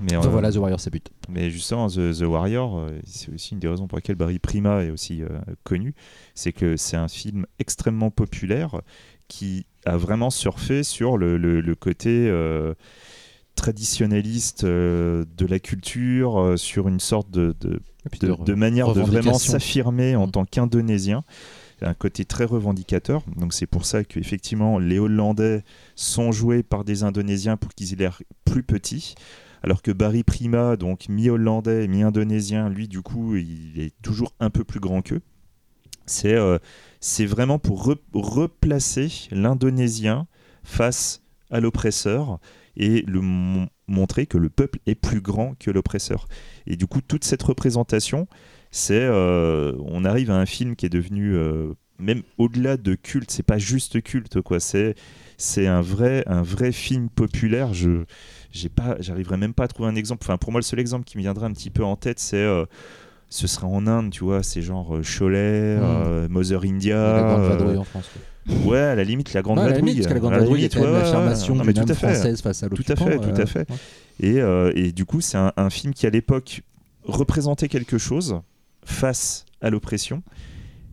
Mais 0.00 0.16
voilà, 0.16 0.50
The 0.50 0.56
Warrior, 0.56 0.80
c'est 0.80 0.90
but. 0.90 1.10
Mais 1.28 1.50
justement, 1.50 1.88
The, 1.88 2.12
The 2.18 2.22
Warrior, 2.22 2.88
c'est 3.04 3.32
aussi 3.32 3.54
une 3.54 3.60
des 3.60 3.68
raisons 3.68 3.86
pour 3.86 3.98
lesquelles 3.98 4.16
Barry 4.16 4.38
Prima 4.38 4.82
est 4.82 4.90
aussi 4.90 5.22
connu, 5.64 5.94
c'est 6.34 6.52
que 6.52 6.76
c'est 6.76 6.96
un 6.96 7.08
film 7.08 7.46
extrêmement 7.58 8.10
populaire 8.10 8.80
qui 9.28 9.66
a 9.84 9.96
vraiment 9.96 10.30
surfé 10.30 10.82
sur 10.82 11.18
le, 11.18 11.36
le, 11.36 11.74
côté 11.74 12.32
traditionnaliste 13.54 14.64
de 14.64 15.46
la 15.46 15.58
culture, 15.60 16.54
sur 16.56 16.88
une 16.88 17.00
sorte 17.00 17.30
de, 17.30 17.54
de, 17.60 17.80
de 18.20 18.54
manière 18.54 18.94
de 18.94 19.00
vraiment 19.02 19.34
s'affirmer 19.34 20.16
en 20.16 20.26
mm. 20.26 20.30
tant 20.32 20.44
qu'Indonésien 20.44 21.22
un 21.84 21.94
côté 21.94 22.24
très 22.24 22.44
revendicateur. 22.44 23.22
Donc 23.36 23.52
c'est 23.52 23.66
pour 23.66 23.84
ça 23.84 24.04
qu'effectivement 24.04 24.78
les 24.78 24.98
Hollandais 24.98 25.64
sont 25.96 26.32
joués 26.32 26.62
par 26.62 26.84
des 26.84 27.02
Indonésiens 27.02 27.56
pour 27.56 27.74
qu'ils 27.74 27.92
aient 27.92 27.96
l'air 27.96 28.22
plus 28.44 28.62
petits. 28.62 29.14
Alors 29.62 29.82
que 29.82 29.92
Barry 29.92 30.24
Prima, 30.24 30.76
donc 30.76 31.08
mi-hollandais, 31.08 31.86
mi-indonésien, 31.86 32.68
lui 32.68 32.88
du 32.88 33.00
coup 33.00 33.36
il 33.36 33.80
est 33.80 33.94
toujours 34.02 34.34
un 34.40 34.50
peu 34.50 34.64
plus 34.64 34.80
grand 34.80 35.02
qu'eux. 35.02 35.22
C'est 36.06 36.34
euh, 36.34 36.58
vraiment 37.20 37.58
pour 37.60 37.84
replacer 38.12 39.28
l'Indonésien 39.30 40.26
face 40.64 41.22
à 41.50 41.60
l'oppresseur 41.60 42.40
et 42.76 43.02
le 43.02 43.20
montrer 43.86 44.26
que 44.26 44.38
le 44.38 44.48
peuple 44.48 44.80
est 44.86 44.94
plus 44.96 45.20
grand 45.20 45.54
que 45.58 45.70
l'oppresseur. 45.70 46.26
Et 46.66 46.76
du 46.76 46.86
coup 46.86 47.00
toute 47.00 47.24
cette 47.24 47.42
représentation 47.42 48.26
c'est 48.72 49.02
euh, 49.02 49.74
on 49.84 50.04
arrive 50.04 50.30
à 50.30 50.36
un 50.36 50.46
film 50.46 50.74
qui 50.74 50.86
est 50.86 50.88
devenu 50.88 51.34
euh, 51.36 51.74
même 51.98 52.22
au-delà 52.38 52.76
de 52.76 52.94
culte, 52.94 53.30
c'est 53.30 53.42
pas 53.42 53.58
juste 53.58 54.02
culte 54.02 54.40
quoi, 54.40 54.58
c'est 54.60 54.94
c'est 55.36 55.66
un 55.66 55.82
vrai 55.82 56.24
un 56.26 56.42
vrai 56.42 56.72
film 56.72 57.08
populaire. 57.08 57.74
Je 57.74 58.04
j'ai 58.52 58.68
pas 58.68 58.96
j'arriverai 59.00 59.36
même 59.36 59.54
pas 59.54 59.64
à 59.64 59.68
trouver 59.68 59.88
un 59.88 59.94
exemple. 59.94 60.24
Enfin 60.24 60.36
pour 60.38 60.52
moi 60.52 60.60
le 60.60 60.64
seul 60.64 60.78
exemple 60.78 61.04
qui 61.04 61.16
me 61.16 61.22
viendrait 61.22 61.46
un 61.46 61.52
petit 61.52 61.70
peu 61.70 61.84
en 61.84 61.96
tête 61.96 62.18
c'est 62.18 62.36
euh, 62.36 62.64
ce 63.28 63.46
serait 63.46 63.66
en 63.66 63.86
Inde, 63.86 64.10
tu 64.10 64.24
vois, 64.24 64.42
c'est 64.42 64.60
genre 64.60 64.98
Cholet, 65.02 65.78
mmh. 65.78 66.26
Mother 66.28 66.64
India. 66.64 67.12
La 67.14 67.22
Grande 67.22 67.48
Vadrouille 67.48 67.76
en 67.78 67.84
France. 67.84 68.10
Ouais, 68.66 68.78
à 68.78 68.94
la 68.94 69.04
limite, 69.04 69.32
la 69.32 69.40
Grande 69.40 69.58
ouais, 69.58 69.72
Vadrouille. 69.72 70.00
que 70.00 70.12
la 70.12 70.20
Grande 70.20 70.34
Vadrouille 70.34 70.64
est 70.64 70.74
l'affirmation 70.74 71.56
d'une 71.56 71.78
âme 71.78 71.94
française 71.94 72.42
face 72.42 72.62
à 72.62 72.68
l'occupant. 72.68 72.94
Tout 72.94 73.04
à 73.04 73.10
fait, 73.10 73.18
tout 73.18 73.40
à 73.40 73.46
fait. 73.46 73.66
Et, 74.20 74.36
et, 74.74 74.92
du 74.92 75.06
coup, 75.06 75.22
c'est 75.22 75.38
un, 75.38 75.50
un, 75.56 75.70
film 75.70 75.94
qui, 75.94 76.06
à 76.06 76.10
l'époque, 76.10 76.60
représentait 77.04 77.68
quelque 77.68 77.96
chose, 77.96 78.42
face 78.84 79.46
à 79.60 79.70
l'oppression 79.70 80.22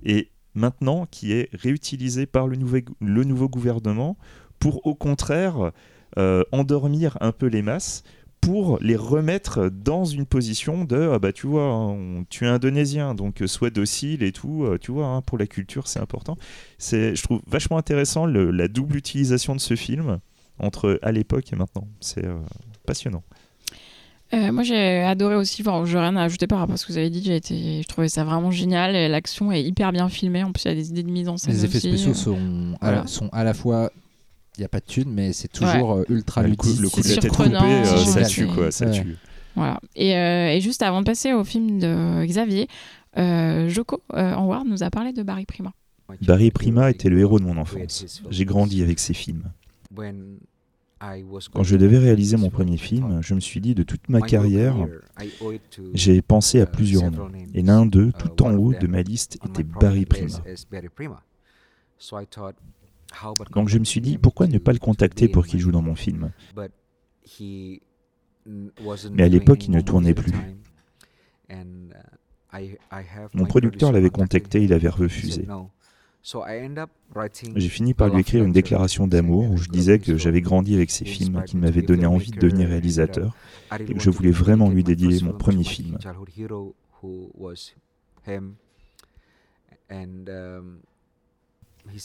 et 0.03 0.29
maintenant 0.53 1.05
qui 1.09 1.33
est 1.33 1.49
réutilisé 1.53 2.25
par 2.25 2.47
le, 2.47 2.57
le 3.01 3.23
nouveau 3.23 3.49
gouvernement 3.49 4.17
pour 4.59 4.85
au 4.85 4.95
contraire 4.95 5.61
euh, 5.61 5.71
endormir 6.51 7.17
un 7.21 7.31
peu 7.31 7.47
les 7.47 7.61
masses 7.61 8.03
pour 8.41 8.79
les 8.81 8.95
remettre 8.95 9.69
dans 9.69 10.05
une 10.05 10.25
position 10.25 10.85
de 10.85 11.11
ah 11.13 11.19
bah 11.19 11.33
tu 11.33 11.47
vois 11.47 11.63
hein, 11.63 12.23
tu 12.29 12.45
es 12.45 12.47
indonésien 12.47 13.15
donc 13.15 13.43
sois 13.45 13.69
docile 13.69 14.23
et 14.23 14.31
tout 14.31 14.63
euh, 14.63 14.77
tu 14.79 14.91
vois 14.91 15.07
hein, 15.07 15.21
pour 15.21 15.37
la 15.37 15.47
culture 15.47 15.87
c'est 15.87 15.99
important 15.99 16.37
c'est 16.77 17.15
je 17.15 17.23
trouve 17.23 17.41
vachement 17.47 17.77
intéressant 17.77 18.25
la 18.25 18.67
double 18.67 18.95
utilisation 18.95 19.55
de 19.55 19.59
ce 19.59 19.75
film 19.75 20.19
entre 20.59 20.99
à 21.01 21.11
l'époque 21.11 21.51
et 21.51 21.55
maintenant 21.55 21.87
c'est 21.99 22.25
euh, 22.25 22.37
passionnant 22.85 23.23
euh, 24.31 24.51
moi, 24.51 24.61
j'ai 24.61 24.99
adoré 24.99 25.33
aussi. 25.33 25.63
Enfin, 25.63 25.83
je 25.85 25.97
n'ai 25.97 26.03
rien 26.03 26.15
à 26.15 26.21
ajouter 26.21 26.45
par 26.45 26.59
rapport 26.59 26.75
à 26.75 26.77
ce 26.77 26.85
que 26.85 26.91
vous 26.91 26.99
avez 26.99 27.09
dit. 27.09 27.23
J'ai 27.23 27.35
été, 27.35 27.81
je 27.81 27.87
trouvais 27.87 28.09
ça 28.09 28.23
vraiment 28.23 28.51
génial. 28.51 28.93
L'action 29.09 29.51
est 29.51 29.63
hyper 29.63 29.91
bien 29.91 30.07
filmée. 30.07 30.43
En 30.43 30.51
plus, 30.51 30.65
il 30.65 30.67
y 30.67 30.71
a 30.71 30.75
des 30.75 30.89
idées 30.89 31.01
de 31.01 31.09
mise 31.09 31.27
en 31.29 31.37
scène. 31.37 31.51
Les 31.51 31.65
effets 31.65 31.79
spéciaux 31.79 32.13
sont, 32.13 32.37
à 32.79 32.91
la, 32.91 33.07
sont 33.07 33.29
à 33.31 33.43
la 33.43 33.55
fois. 33.55 33.91
Il 34.59 34.63
n'y 34.63 34.65
a 34.65 34.69
pas 34.69 34.81
de 34.81 34.85
thune, 34.85 35.09
mais 35.13 35.31
c'est 35.31 35.47
toujours 35.47 35.93
euh, 35.93 36.03
ultra 36.09 36.43
ludique. 36.43 36.81
Le 36.81 36.89
coup, 36.89 36.99
de 37.01 37.07
la 37.07 37.15
tête 37.15 37.31
coupée, 37.31 37.55
euh, 37.55 37.85
ça 37.85 38.25
tue, 38.25 38.45
quoi. 38.45 38.71
Ça 38.71 38.89
tue. 38.89 39.15
Voilà. 39.55 39.79
Et, 39.95 40.09
et, 40.11 40.59
juste 40.59 40.83
avant 40.83 40.99
de 40.99 41.05
passer 41.05 41.31
au 41.31 41.45
film 41.45 41.79
de 41.79 42.25
Xavier, 42.25 42.67
Joko 43.15 44.03
Ward 44.11 44.67
nous 44.67 44.83
a 44.83 44.89
parlé 44.89 45.13
de 45.13 45.23
Barry 45.23 45.45
Prima. 45.45 45.71
Barry 46.21 46.51
Prima 46.51 46.89
était 46.89 47.07
le 47.07 47.19
héros 47.19 47.39
de 47.39 47.45
mon 47.45 47.57
enfance. 47.57 48.21
J'ai 48.29 48.43
grandi 48.43 48.83
avec 48.83 48.99
ses 48.99 49.13
films. 49.13 49.43
Quand 51.53 51.63
je 51.63 51.77
devais 51.77 51.99
réaliser 51.99 52.35
mon 52.35 52.49
premier 52.49 52.77
film, 52.77 53.21
je 53.21 53.33
me 53.33 53.39
suis 53.39 53.61
dit 53.61 53.75
de 53.75 53.83
toute 53.83 54.09
ma 54.09 54.19
carrière, 54.19 54.75
j'ai 55.93 56.21
pensé 56.21 56.59
à 56.59 56.65
plusieurs 56.65 57.09
noms. 57.11 57.31
Et 57.53 57.61
l'un 57.61 57.85
d'eux, 57.85 58.11
tout 58.11 58.43
en 58.43 58.55
haut 58.55 58.73
de 58.73 58.87
ma 58.87 59.03
liste, 59.03 59.39
était 59.45 59.63
Barry 59.63 60.05
Prima. 60.05 60.43
Donc 63.51 63.69
je 63.69 63.77
me 63.77 63.85
suis 63.85 64.01
dit, 64.01 64.17
pourquoi 64.17 64.47
ne 64.47 64.57
pas 64.57 64.73
le 64.73 64.79
contacter 64.79 65.27
pour 65.27 65.45
qu'il 65.45 65.59
joue 65.59 65.71
dans 65.71 65.81
mon 65.81 65.95
film? 65.95 66.31
Mais 69.11 69.23
à 69.23 69.27
l'époque, 69.27 69.65
il 69.65 69.71
ne 69.71 69.81
tournait 69.81 70.13
plus. 70.13 70.33
Mon 73.33 73.45
producteur 73.45 73.91
l'avait 73.91 74.09
contacté, 74.09 74.63
il 74.63 74.73
avait 74.73 74.89
refusé. 74.89 75.47
J'ai 77.55 77.69
fini 77.69 77.93
par 77.93 78.09
lui 78.09 78.21
écrire 78.21 78.43
une 78.43 78.51
déclaration 78.51 79.07
d'amour 79.07 79.49
où 79.51 79.57
je 79.57 79.69
disais 79.69 79.99
que 79.99 80.17
j'avais 80.17 80.41
grandi 80.41 80.75
avec 80.75 80.91
ses 80.91 81.05
films, 81.05 81.43
qu'il 81.45 81.59
m'avait 81.59 81.81
donné 81.81 82.05
envie 82.05 82.31
de 82.31 82.39
devenir 82.39 82.69
réalisateur. 82.69 83.35
Et 83.79 83.93
que 83.93 83.99
je 83.99 84.09
voulais 84.09 84.31
vraiment 84.31 84.69
lui 84.69 84.83
dédier 84.83 85.21
mon 85.21 85.33
premier 85.33 85.63
film. 85.63 85.97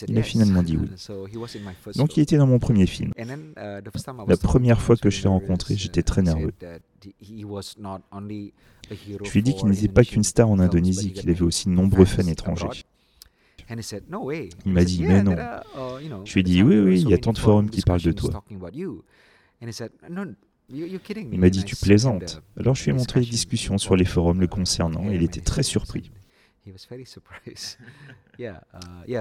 Il 0.09 0.19
a 0.19 0.23
finalement 0.23 0.63
dit 0.63 0.77
oui. 0.77 0.89
Donc 1.97 2.17
il 2.17 2.21
était 2.21 2.37
dans 2.37 2.47
mon 2.47 2.59
premier 2.59 2.87
film. 2.87 3.13
La 3.17 4.37
première 4.37 4.81
fois 4.81 4.97
que 4.97 5.11
je 5.11 5.23
l'ai 5.23 5.29
rencontré, 5.29 5.77
j'étais 5.77 6.03
très 6.03 6.23
nerveux. 6.23 6.53
Je 8.91 9.31
lui 9.31 9.39
ai 9.39 9.43
dit 9.43 9.55
qu'il 9.55 9.69
n'était 9.69 9.89
pas 9.89 10.05
qu'une 10.05 10.25
star 10.25 10.49
en 10.49 10.59
Indonésie, 10.59 11.13
qu'il 11.13 11.31
avait 11.31 11.43
aussi 11.43 11.69
de 11.69 11.73
nombreux 11.73 12.05
fans 12.05 12.27
étrangers. 12.27 12.85
Il 13.71 14.73
m'a 14.73 14.85
dit, 14.85 15.03
mais 15.05 15.23
non. 15.23 15.37
Je 16.25 16.33
lui 16.35 16.41
ai 16.41 16.43
dit, 16.43 16.63
oui, 16.63 16.79
oui, 16.79 17.01
il 17.01 17.09
y 17.09 17.15
a 17.15 17.19
tant 17.19 17.33
de 17.33 17.39
forums 17.39 17.71
qui 17.71 17.81
parlent 17.83 18.03
de 18.03 18.13
toi. 18.13 18.45
Il 18.51 18.59
m'a 21.39 21.51
dit, 21.51 21.65
tu 21.65 21.77
plaisantes. 21.77 22.43
Alors 22.59 22.75
je 22.75 22.85
lui 22.85 22.91
ai 22.91 22.95
montré 22.95 23.21
les 23.21 23.27
discussions 23.27 23.79
sur 23.79 23.97
les 23.97 24.05
forums 24.05 24.41
le 24.41 24.47
concernant 24.47 25.11
et 25.11 25.15
il 25.15 25.23
était 25.23 25.41
très 25.41 25.63
surpris. 25.63 26.11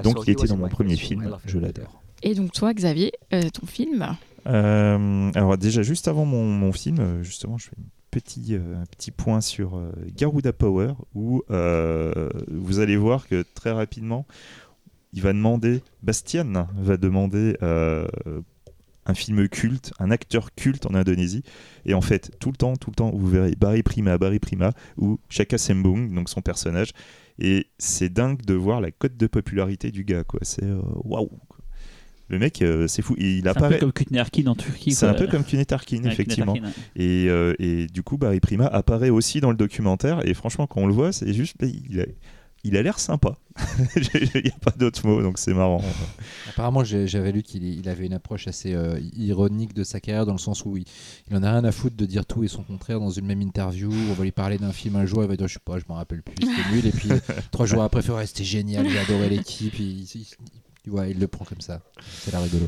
Donc 0.03 0.23
il 0.25 0.31
était 0.31 0.47
dans 0.47 0.57
mon 0.57 0.69
premier 0.69 0.95
film, 0.95 1.37
je 1.45 1.59
l'adore. 1.59 2.01
Et 2.21 2.35
donc 2.35 2.53
toi, 2.53 2.73
Xavier, 2.73 3.11
euh, 3.33 3.49
ton 3.49 3.65
film 3.65 4.15
euh, 4.47 5.31
Alors 5.35 5.57
déjà, 5.57 5.83
juste 5.83 6.07
avant 6.07 6.23
mon, 6.23 6.45
mon 6.45 6.71
film, 6.71 6.99
euh, 6.99 7.21
justement, 7.21 7.57
je 7.57 7.65
fais 7.65 7.75
petit, 8.13 8.55
euh, 8.55 8.75
petit 8.91 9.11
point 9.11 9.41
sur 9.41 9.77
euh, 9.77 9.91
Garuda 10.15 10.53
Power 10.53 10.93
où 11.15 11.43
euh, 11.49 12.29
vous 12.49 12.79
allez 12.79 12.95
voir 12.95 13.27
que 13.27 13.43
très 13.55 13.71
rapidement, 13.71 14.25
il 15.13 15.21
va 15.21 15.33
demander, 15.33 15.81
Bastian 16.01 16.67
va 16.75 16.97
demander 16.97 17.55
un 17.61 19.13
film 19.13 19.47
culte, 19.47 19.93
un 19.99 20.09
acteur 20.09 20.55
culte 20.55 20.87
en 20.87 20.95
Indonésie. 20.95 21.43
Et 21.85 21.93
en 21.93 22.01
fait, 22.01 22.31
tout 22.39 22.49
le 22.49 22.55
temps, 22.55 22.75
tout 22.75 22.89
le 22.89 22.95
temps, 22.95 23.11
vous 23.11 23.27
verrez 23.27 23.53
Barry 23.55 23.83
Prima, 23.83 24.17
Barry 24.17 24.39
Prima 24.39 24.71
ou 24.97 25.19
Chaka 25.29 25.59
Sembung, 25.59 26.11
donc 26.15 26.29
son 26.29 26.41
personnage. 26.41 26.93
Et 27.39 27.67
c'est 27.77 28.09
dingue 28.09 28.41
de 28.41 28.53
voir 28.53 28.81
la 28.81 28.91
cote 28.91 29.17
de 29.17 29.27
popularité 29.27 29.91
du 29.91 30.03
gars, 30.03 30.23
quoi. 30.23 30.39
C'est 30.43 30.69
waouh. 31.03 31.29
Le 32.29 32.39
mec, 32.39 32.61
euh, 32.61 32.87
c'est 32.87 33.01
fou. 33.01 33.15
Il 33.17 33.47
apparaît. 33.47 33.69
C'est 33.69 33.75
un 33.75 33.77
peu 33.77 33.79
comme 33.79 33.91
Kutner 33.91 34.21
en 34.47 34.55
Turquie. 34.55 34.91
C'est 34.91 35.05
un 35.05 35.13
peu 35.13 35.27
comme 35.27 35.43
Kutner 35.43 35.65
effectivement. 36.11 36.55
et, 36.95 37.27
euh, 37.29 37.53
et, 37.59 37.87
du 37.87 38.01
coup, 38.01 38.17
Barry 38.17 38.39
Prima 38.39 38.65
apparaît 38.65 39.09
aussi 39.09 39.41
dans 39.41 39.51
le 39.51 39.57
documentaire. 39.57 40.25
Et 40.27 40.33
franchement, 40.33 40.65
quand 40.65 40.81
on 40.81 40.87
le 40.87 40.93
voit, 40.93 41.11
c'est 41.11 41.31
juste. 41.33 41.57
Il 41.61 41.99
a, 41.99 42.05
il 42.63 42.77
a 42.77 42.81
l'air 42.81 42.99
sympa. 42.99 43.35
Il 44.13 44.41
n'y 44.41 44.49
a 44.49 44.59
pas 44.59 44.71
d'autre 44.71 45.05
mot, 45.05 45.21
donc 45.21 45.37
c'est 45.37 45.53
marrant. 45.53 45.83
Apparemment, 46.49 46.83
j'avais 46.83 47.31
lu 47.31 47.43
qu'il 47.43 47.87
avait 47.87 48.05
une 48.05 48.13
approche 48.13 48.47
assez 48.47 48.73
euh, 48.73 48.99
ironique 49.15 49.73
de 49.73 49.83
sa 49.83 49.99
carrière, 49.99 50.25
dans 50.25 50.33
le 50.33 50.39
sens 50.39 50.65
où 50.65 50.77
il, 50.77 50.85
il, 51.29 51.35
en 51.35 51.43
a 51.43 51.51
rien 51.51 51.63
à 51.63 51.71
foutre 51.71 51.95
de 51.95 52.05
dire 52.05 52.25
tout 52.25 52.43
et 52.43 52.47
son 52.47 52.63
contraire 52.63 52.99
dans 52.99 53.11
une 53.11 53.25
même 53.25 53.41
interview. 53.41 53.91
On 54.09 54.13
va 54.13 54.23
lui 54.23 54.31
parler 54.31 54.57
d'un 54.57 54.71
film 54.71 54.95
un 54.95 55.05
jour, 55.05 55.23
il 55.23 55.29
va 55.29 55.35
dire 55.35 55.47
Je 55.47 55.53
sais 55.53 55.59
pas, 55.63 55.77
je 55.77 55.83
m'en 55.87 55.95
rappelle 55.95 56.23
plus, 56.23 56.35
c'était 56.39 56.71
nul. 56.71 56.85
Et 56.87 56.91
puis 56.91 57.09
trois 57.51 57.65
jours 57.65 57.83
après, 57.83 58.01
il 58.01 58.27
c'était 58.27 58.43
génial, 58.43 58.87
j'ai 58.89 58.99
adoré 58.99 59.29
l'équipe. 59.29 59.77
Il, 59.79 60.07
il 60.85 61.19
le 61.19 61.27
prend 61.27 61.45
comme 61.45 61.61
ça. 61.61 61.81
C'est 62.01 62.31
la 62.31 62.39
rigolo. 62.39 62.67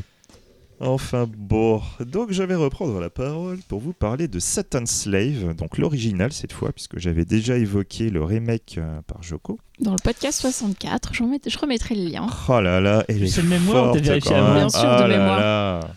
Enfin 0.78 1.26
bon, 1.34 1.80
donc 2.00 2.32
je 2.32 2.42
vais 2.42 2.54
reprendre 2.54 3.00
la 3.00 3.08
parole 3.08 3.58
pour 3.66 3.80
vous 3.80 3.94
parler 3.94 4.28
de 4.28 4.38
Satan 4.38 4.84
Slave, 4.84 5.54
donc 5.54 5.78
l'original 5.78 6.34
cette 6.34 6.52
fois, 6.52 6.70
puisque 6.72 6.98
j'avais 6.98 7.24
déjà 7.24 7.56
évoqué 7.56 8.10
le 8.10 8.22
remake 8.22 8.74
euh, 8.76 9.00
par 9.06 9.22
Joko. 9.22 9.58
Dans 9.80 9.92
le 9.92 10.02
podcast 10.02 10.38
64, 10.38 11.14
je, 11.14 11.22
je 11.46 11.58
remettrai 11.58 11.94
le 11.94 12.10
lien. 12.10 12.26
Oh 12.48 12.60
là 12.60 12.80
là, 12.80 13.04
elle 13.08 13.24
est 13.24 13.36
le 13.38 13.42
mémoire, 13.44 13.92
Bien 13.94 14.20
sûr, 14.20 14.80
de 14.82 15.04
oh 15.04 15.08
mémoire. 15.08 15.88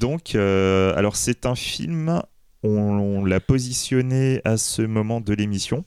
donc, 0.00 0.34
euh, 0.34 0.92
alors 0.96 1.14
c'est 1.14 1.46
un 1.46 1.54
film, 1.54 2.20
on, 2.64 3.24
l'a 3.24 3.38
positionné 3.38 4.40
à 4.44 4.56
ce 4.56 4.82
moment 4.82 5.20
de 5.20 5.32
l'émission, 5.34 5.84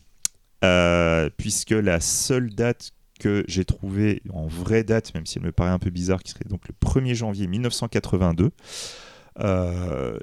euh, 0.64 1.30
puisque 1.36 1.72
la 1.72 2.00
seule 2.00 2.56
date 2.56 2.92
que 3.22 3.46
j'ai 3.48 3.64
trouvé 3.64 4.22
en 4.34 4.48
vraie 4.48 4.84
date, 4.84 5.14
même 5.14 5.26
si 5.26 5.38
elle 5.38 5.46
me 5.46 5.52
paraît 5.52 5.72
un 5.72 5.80
peu 5.80 5.92
bizarre, 5.92 6.24
qui 6.24 6.32
serait 6.32 6.50
donc 6.50 6.62
le 6.68 6.74
1er 6.82 7.14
janvier 7.14 7.46
1982. 7.48 8.52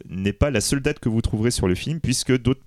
n'est 0.08 0.32
pas 0.32 0.50
la 0.50 0.60
seule 0.60 0.80
date 0.80 0.98
que 0.98 1.08
vous 1.08 1.22
trouverez 1.22 1.50
sur 1.50 1.68
le 1.68 1.74
film, 1.74 2.00
puisque 2.00 2.36
d'autres 2.36 2.64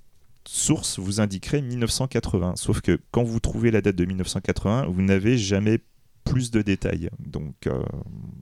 sources 0.47 0.99
vous 0.99 1.19
indiqueraient 1.21 1.61
1980. 1.61 2.55
Sauf 2.55 2.81
que 2.81 2.99
quand 3.11 3.23
vous 3.23 3.39
trouvez 3.39 3.71
la 3.71 3.81
date 3.81 3.95
de 3.95 4.05
1980, 4.05 4.87
vous 4.87 5.01
n'avez 5.01 5.37
jamais 5.37 5.79
plus 6.23 6.51
de 6.51 6.61
détails. 6.61 7.09
Donc 7.19 7.69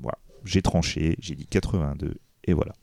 voilà, 0.02 0.18
j'ai 0.46 0.62
tranché, 0.62 1.16
j'ai 1.20 1.36
dit 1.36 1.46
82, 1.46 2.16
et 2.46 2.54
voilà. 2.54 2.74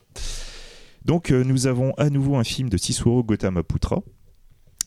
Donc 1.05 1.31
nous 1.31 1.67
avons 1.67 1.93
à 1.93 2.09
nouveau 2.09 2.35
un 2.35 2.43
film 2.43 2.69
de 2.69 2.77
Siswaro 2.77 3.23
Gautamaputra, 3.23 4.03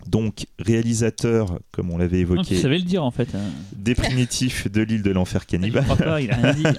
donc 0.06 0.46
réalisateur, 0.58 1.58
comme 1.72 1.90
on 1.90 1.98
l'avait 1.98 2.20
évoqué. 2.20 2.54
tu 2.54 2.56
savais 2.56 2.78
le 2.78 2.84
dire 2.84 3.04
en 3.04 3.10
fait. 3.10 3.34
Hein. 3.34 3.50
Des 3.72 3.94
primitifs 3.94 4.70
de 4.70 4.82
l'île 4.82 5.02
de 5.02 5.10
l'enfer 5.10 5.46
cannibale. 5.46 5.84
il 6.20 6.30
a 6.30 6.36
rien 6.36 6.52
dit. 6.54 6.64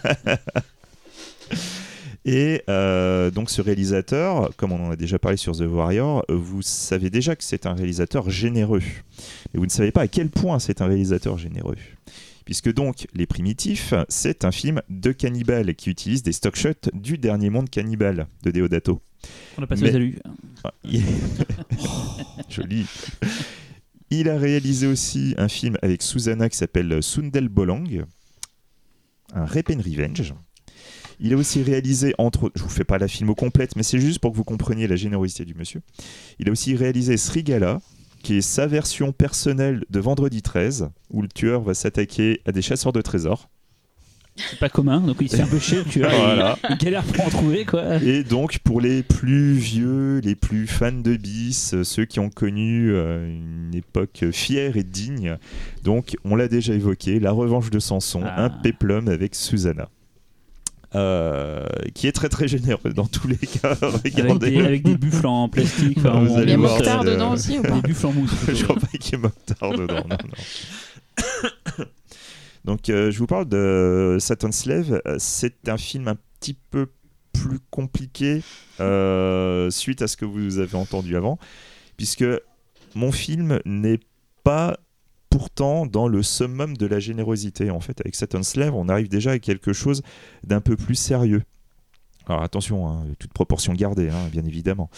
Et 2.23 2.61
euh, 2.69 3.31
donc 3.31 3.49
ce 3.49 3.61
réalisateur, 3.61 4.51
comme 4.55 4.71
on 4.71 4.87
en 4.87 4.91
a 4.91 4.95
déjà 4.95 5.17
parlé 5.17 5.37
sur 5.37 5.57
The 5.57 5.61
Warrior, 5.61 6.23
vous 6.29 6.61
savez 6.61 7.09
déjà 7.09 7.35
que 7.35 7.43
c'est 7.43 7.65
un 7.65 7.73
réalisateur 7.73 8.29
généreux. 8.29 8.83
Mais 9.53 9.59
vous 9.59 9.65
ne 9.65 9.71
savez 9.71 9.91
pas 9.91 10.01
à 10.01 10.07
quel 10.07 10.29
point 10.29 10.59
c'est 10.59 10.81
un 10.81 10.85
réalisateur 10.85 11.37
généreux. 11.37 11.77
Puisque 12.45 12.71
donc 12.71 13.07
Les 13.13 13.25
Primitifs, 13.25 13.93
c'est 14.07 14.45
un 14.45 14.51
film 14.51 14.81
de 14.89 15.11
cannibale 15.11 15.73
qui 15.73 15.89
utilise 15.89 16.21
des 16.21 16.31
stock 16.31 16.55
shots 16.55 16.91
du 16.93 17.17
dernier 17.17 17.49
monde 17.49 17.69
cannibale 17.69 18.27
de 18.43 18.51
Deodato. 18.51 19.01
On 19.57 19.63
a 19.63 19.67
passé 19.67 19.83
Mais... 19.83 19.99
les 19.99 20.15
ah, 20.63 20.73
Joli. 22.49 22.85
Il 24.09 24.29
a 24.29 24.37
réalisé 24.37 24.87
aussi 24.87 25.33
un 25.37 25.47
film 25.47 25.77
avec 25.81 26.01
Susanna 26.01 26.49
qui 26.49 26.57
s'appelle 26.57 27.01
Sundel 27.01 27.47
Bolang, 27.47 28.05
un 29.33 29.45
Rape 29.45 29.69
and 29.69 29.81
Revenge. 29.81 30.33
Il 31.19 31.33
a 31.33 31.37
aussi 31.37 31.61
réalisé, 31.61 32.15
entre 32.17 32.51
je 32.55 32.63
vous 32.63 32.69
fais 32.69 32.83
pas 32.83 32.97
la 32.97 33.07
film 33.07 33.29
au 33.29 33.35
complète, 33.35 33.75
mais 33.75 33.83
c'est 33.83 33.99
juste 33.99 34.19
pour 34.19 34.31
que 34.31 34.37
vous 34.37 34.43
compreniez 34.43 34.87
la 34.87 34.95
générosité 34.95 35.45
du 35.45 35.53
monsieur. 35.53 35.81
Il 36.39 36.49
a 36.49 36.51
aussi 36.51 36.75
réalisé 36.75 37.15
Srigala, 37.15 37.79
qui 38.23 38.37
est 38.37 38.41
sa 38.41 38.67
version 38.67 39.11
personnelle 39.11 39.85
de 39.89 39.99
Vendredi 39.99 40.41
13, 40.41 40.89
où 41.11 41.21
le 41.21 41.27
tueur 41.27 41.61
va 41.61 41.73
s'attaquer 41.73 42.41
à 42.45 42.51
des 42.51 42.61
chasseurs 42.61 42.91
de 42.91 43.01
trésors. 43.01 43.49
C'est 44.35 44.59
pas 44.59 44.69
commun, 44.69 45.01
donc 45.01 45.17
il 45.19 45.29
se 45.29 45.35
fait 45.35 45.41
un 45.41 45.47
peu 45.47 45.59
chier, 45.59 45.83
tu 45.89 45.99
vois. 45.99 46.09
Voilà. 46.09 46.57
Il, 46.69 46.77
galère 46.77 47.03
pour 47.03 47.25
en 47.25 47.29
trouver, 47.29 47.65
quoi. 47.65 47.97
Et 47.97 48.23
donc, 48.23 48.59
pour 48.59 48.79
les 48.79 49.03
plus 49.03 49.53
vieux, 49.53 50.19
les 50.19 50.35
plus 50.35 50.67
fans 50.67 50.91
de 50.91 51.15
bis, 51.15 51.75
ceux 51.83 52.05
qui 52.05 52.19
ont 52.19 52.29
connu 52.29 52.91
euh, 52.91 53.27
une 53.27 53.75
époque 53.75 54.25
fière 54.31 54.77
et 54.77 54.83
digne, 54.83 55.37
donc, 55.83 56.15
on 56.23 56.35
l'a 56.35 56.47
déjà 56.47 56.73
évoqué, 56.73 57.19
La 57.19 57.31
Revanche 57.31 57.69
de 57.69 57.79
Samson, 57.79 58.21
ah. 58.25 58.45
un 58.45 58.49
péplum 58.49 59.09
avec 59.09 59.35
Susanna. 59.35 59.89
Euh, 60.93 61.65
qui 61.93 62.07
est 62.07 62.11
très 62.11 62.27
très 62.27 62.49
généreux 62.49 62.91
dans 62.93 63.05
tous 63.05 63.29
les 63.29 63.37
cas. 63.37 63.77
Regardez. 63.81 64.57
Avec, 64.65 64.83
des, 64.83 64.97
buffles 64.97 65.27
en 65.27 65.47
plastique. 65.47 65.97
il 65.97 66.49
y 66.49 66.51
a 66.51 66.57
moctard 66.57 67.05
dedans 67.05 67.31
aussi 67.31 67.59
ou 67.59 67.61
pas 67.61 67.79
Des 67.79 67.81
buffles 67.81 68.07
en 68.07 68.11
mousse. 68.11 68.33
Je 68.53 68.63
crois 68.63 68.75
pas 68.75 68.97
qu'il 68.99 69.13
y 69.13 69.15
ait 69.15 69.21
moctard 69.21 69.71
dedans. 69.71 70.03
Non, 70.09 70.17
non. 70.21 71.49
Donc 72.65 72.89
euh, 72.89 73.11
je 73.11 73.19
vous 73.19 73.27
parle 73.27 73.47
de 73.47 74.17
Satan's 74.19 74.57
Slave. 74.57 75.01
C'est 75.17 75.67
un 75.69 75.77
film 75.77 76.07
un 76.07 76.17
petit 76.39 76.53
peu 76.53 76.87
plus 77.33 77.59
compliqué 77.69 78.43
euh, 78.79 79.69
suite 79.69 80.01
à 80.01 80.07
ce 80.07 80.17
que 80.17 80.25
vous 80.25 80.59
avez 80.59 80.75
entendu 80.75 81.15
avant, 81.15 81.39
puisque 81.97 82.25
mon 82.95 83.11
film 83.11 83.59
n'est 83.65 83.99
pas 84.43 84.77
pourtant 85.29 85.85
dans 85.85 86.07
le 86.07 86.23
summum 86.23 86.75
de 86.75 86.85
la 86.85 86.99
générosité. 86.99 87.71
En 87.71 87.79
fait, 87.79 87.99
avec 88.01 88.15
Satan's 88.15 88.49
Slave, 88.49 88.75
on 88.75 88.89
arrive 88.89 89.07
déjà 89.07 89.31
à 89.31 89.39
quelque 89.39 89.73
chose 89.73 90.01
d'un 90.43 90.61
peu 90.61 90.75
plus 90.75 90.95
sérieux. 90.95 91.43
Alors 92.27 92.43
attention, 92.43 92.87
hein, 92.87 93.03
toute 93.17 93.33
proportion 93.33 93.73
gardée, 93.73 94.09
hein, 94.09 94.29
bien 94.31 94.43
évidemment. 94.45 94.89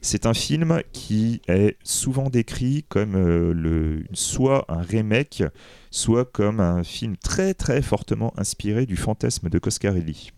C'est 0.00 0.26
un 0.26 0.34
film 0.34 0.82
qui 0.92 1.40
est 1.46 1.76
souvent 1.84 2.28
décrit 2.28 2.84
comme 2.88 3.14
euh, 3.14 3.52
le, 3.52 4.04
soit 4.12 4.64
un 4.68 4.82
remake, 4.82 5.44
soit 5.92 6.24
comme 6.24 6.58
un 6.58 6.82
film 6.82 7.16
très 7.16 7.54
très 7.54 7.82
fortement 7.82 8.32
inspiré 8.36 8.84
du 8.86 8.96
fantasme 8.96 9.48
de 9.48 9.58
Coscarelli. 9.60 10.32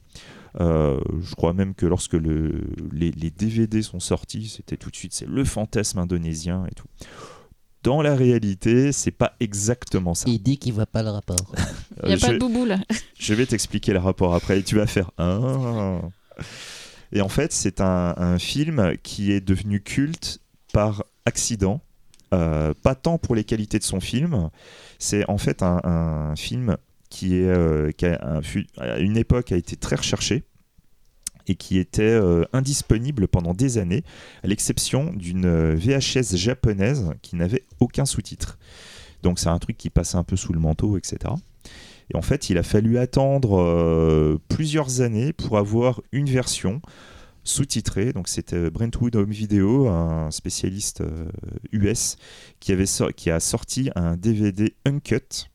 Euh, 0.61 1.01
je 1.21 1.35
crois 1.35 1.55
même 1.55 1.75
que 1.75 1.87
lorsque 1.87 2.13
le, 2.13 2.67
les, 2.93 3.11
les, 3.11 3.31
DVD 3.31 3.83
sont 3.83 3.99
sortis, 3.99 4.49
c'était 4.49 4.77
tout 4.77 4.91
de 4.91 4.95
suite 4.95 5.15
c'est 5.15 5.27
le 5.27 5.45
fantasme 5.45 5.99
indonésien 5.99 6.67
et 6.71 6.75
tout. 6.75 6.87
Dans 7.83 8.03
la 8.03 8.15
réalité, 8.15 8.93
c'est 8.93 9.11
pas 9.11 9.35
exactement 9.41 10.15
ça. 10.15 10.29
Il 10.29 10.43
dit 10.43 10.59
qu'il 10.59 10.73
voit 10.73 10.87
pas 10.87 11.03
le 11.03 11.11
rapport. 11.11 11.55
Il 12.03 12.09
n'y 12.09 12.15
a 12.15 12.19
pas 12.19 12.33
de 12.33 12.39
boubou 12.39 12.65
là. 12.65 12.79
Je 13.19 13.35
vais 13.35 13.47
t'expliquer 13.47 13.93
le 13.93 13.99
rapport 13.99 14.35
après 14.35 14.61
et 14.61 14.63
tu 14.63 14.77
vas 14.77 14.87
faire 14.87 15.11
ah. 15.19 16.01
Et 17.13 17.21
en 17.21 17.29
fait, 17.29 17.53
c'est 17.53 17.81
un, 17.81 18.39
film 18.39 18.95
qui 19.03 19.31
est 19.33 19.41
devenu 19.41 19.81
culte 19.81 20.41
par 20.73 21.05
accident. 21.25 21.81
Euh, 22.35 22.75
pas 22.83 22.95
tant 22.95 23.19
pour 23.19 23.35
les 23.35 23.45
qualités 23.45 23.79
de 23.79 23.85
son 23.85 24.01
film, 24.01 24.51
c'est 24.99 25.29
en 25.29 25.39
fait 25.39 25.63
un, 25.63 26.35
film 26.37 26.77
qui, 27.11 27.37
est, 27.37 27.47
euh, 27.47 27.91
à 28.79 28.99
une 28.99 29.17
époque 29.17 29.53
a 29.53 29.57
été 29.57 29.77
très 29.77 29.97
recherché 29.97 30.43
et 31.47 31.55
qui 31.55 31.79
était 31.79 32.03
euh, 32.03 32.45
indisponible 32.53 33.29
pendant 33.29 33.53
des 33.53 33.79
années, 33.79 34.03
à 34.43 34.49
l'exception 34.49 35.13
d'une 35.13 35.75
VHS 35.75 36.37
japonaise 36.37 37.13
qui 37.23 37.37
n'avait 37.37 37.63
aucun 37.81 38.07
sous-titre. 38.07 38.59
Donc 39.23 39.39
c'est 39.39 39.49
un 39.49 39.59
truc 39.59 39.77
qui 39.77 39.91
passait 39.91 40.17
un 40.17 40.25
peu 40.25 40.37
sous 40.37 40.53
le 40.53 40.61
manteau, 40.61 40.97
etc. 40.97 41.35
Et 42.13 42.17
en 42.17 42.23
fait, 42.23 42.51
il 42.51 42.59
a 42.59 42.63
fallu 42.63 42.99
attendre 42.99 44.39
plusieurs 44.49 45.01
années 45.01 45.33
pour 45.33 45.57
avoir 45.57 46.03
une 46.13 46.29
version 46.29 46.81
sous-titrée. 47.45 48.13
Donc 48.13 48.29
c'était 48.29 48.71
Brentwood 48.71 49.15
Home 49.17 49.31
Video, 49.31 49.89
un 49.89 50.31
spécialiste 50.31 51.03
US, 51.73 52.17
qui, 52.61 52.73
avait 52.73 52.85
qui 53.17 53.31
a 53.31 53.41
sorti 53.41 53.91
un 53.95 54.17
DVD 54.17 54.75
uncut 54.85 55.49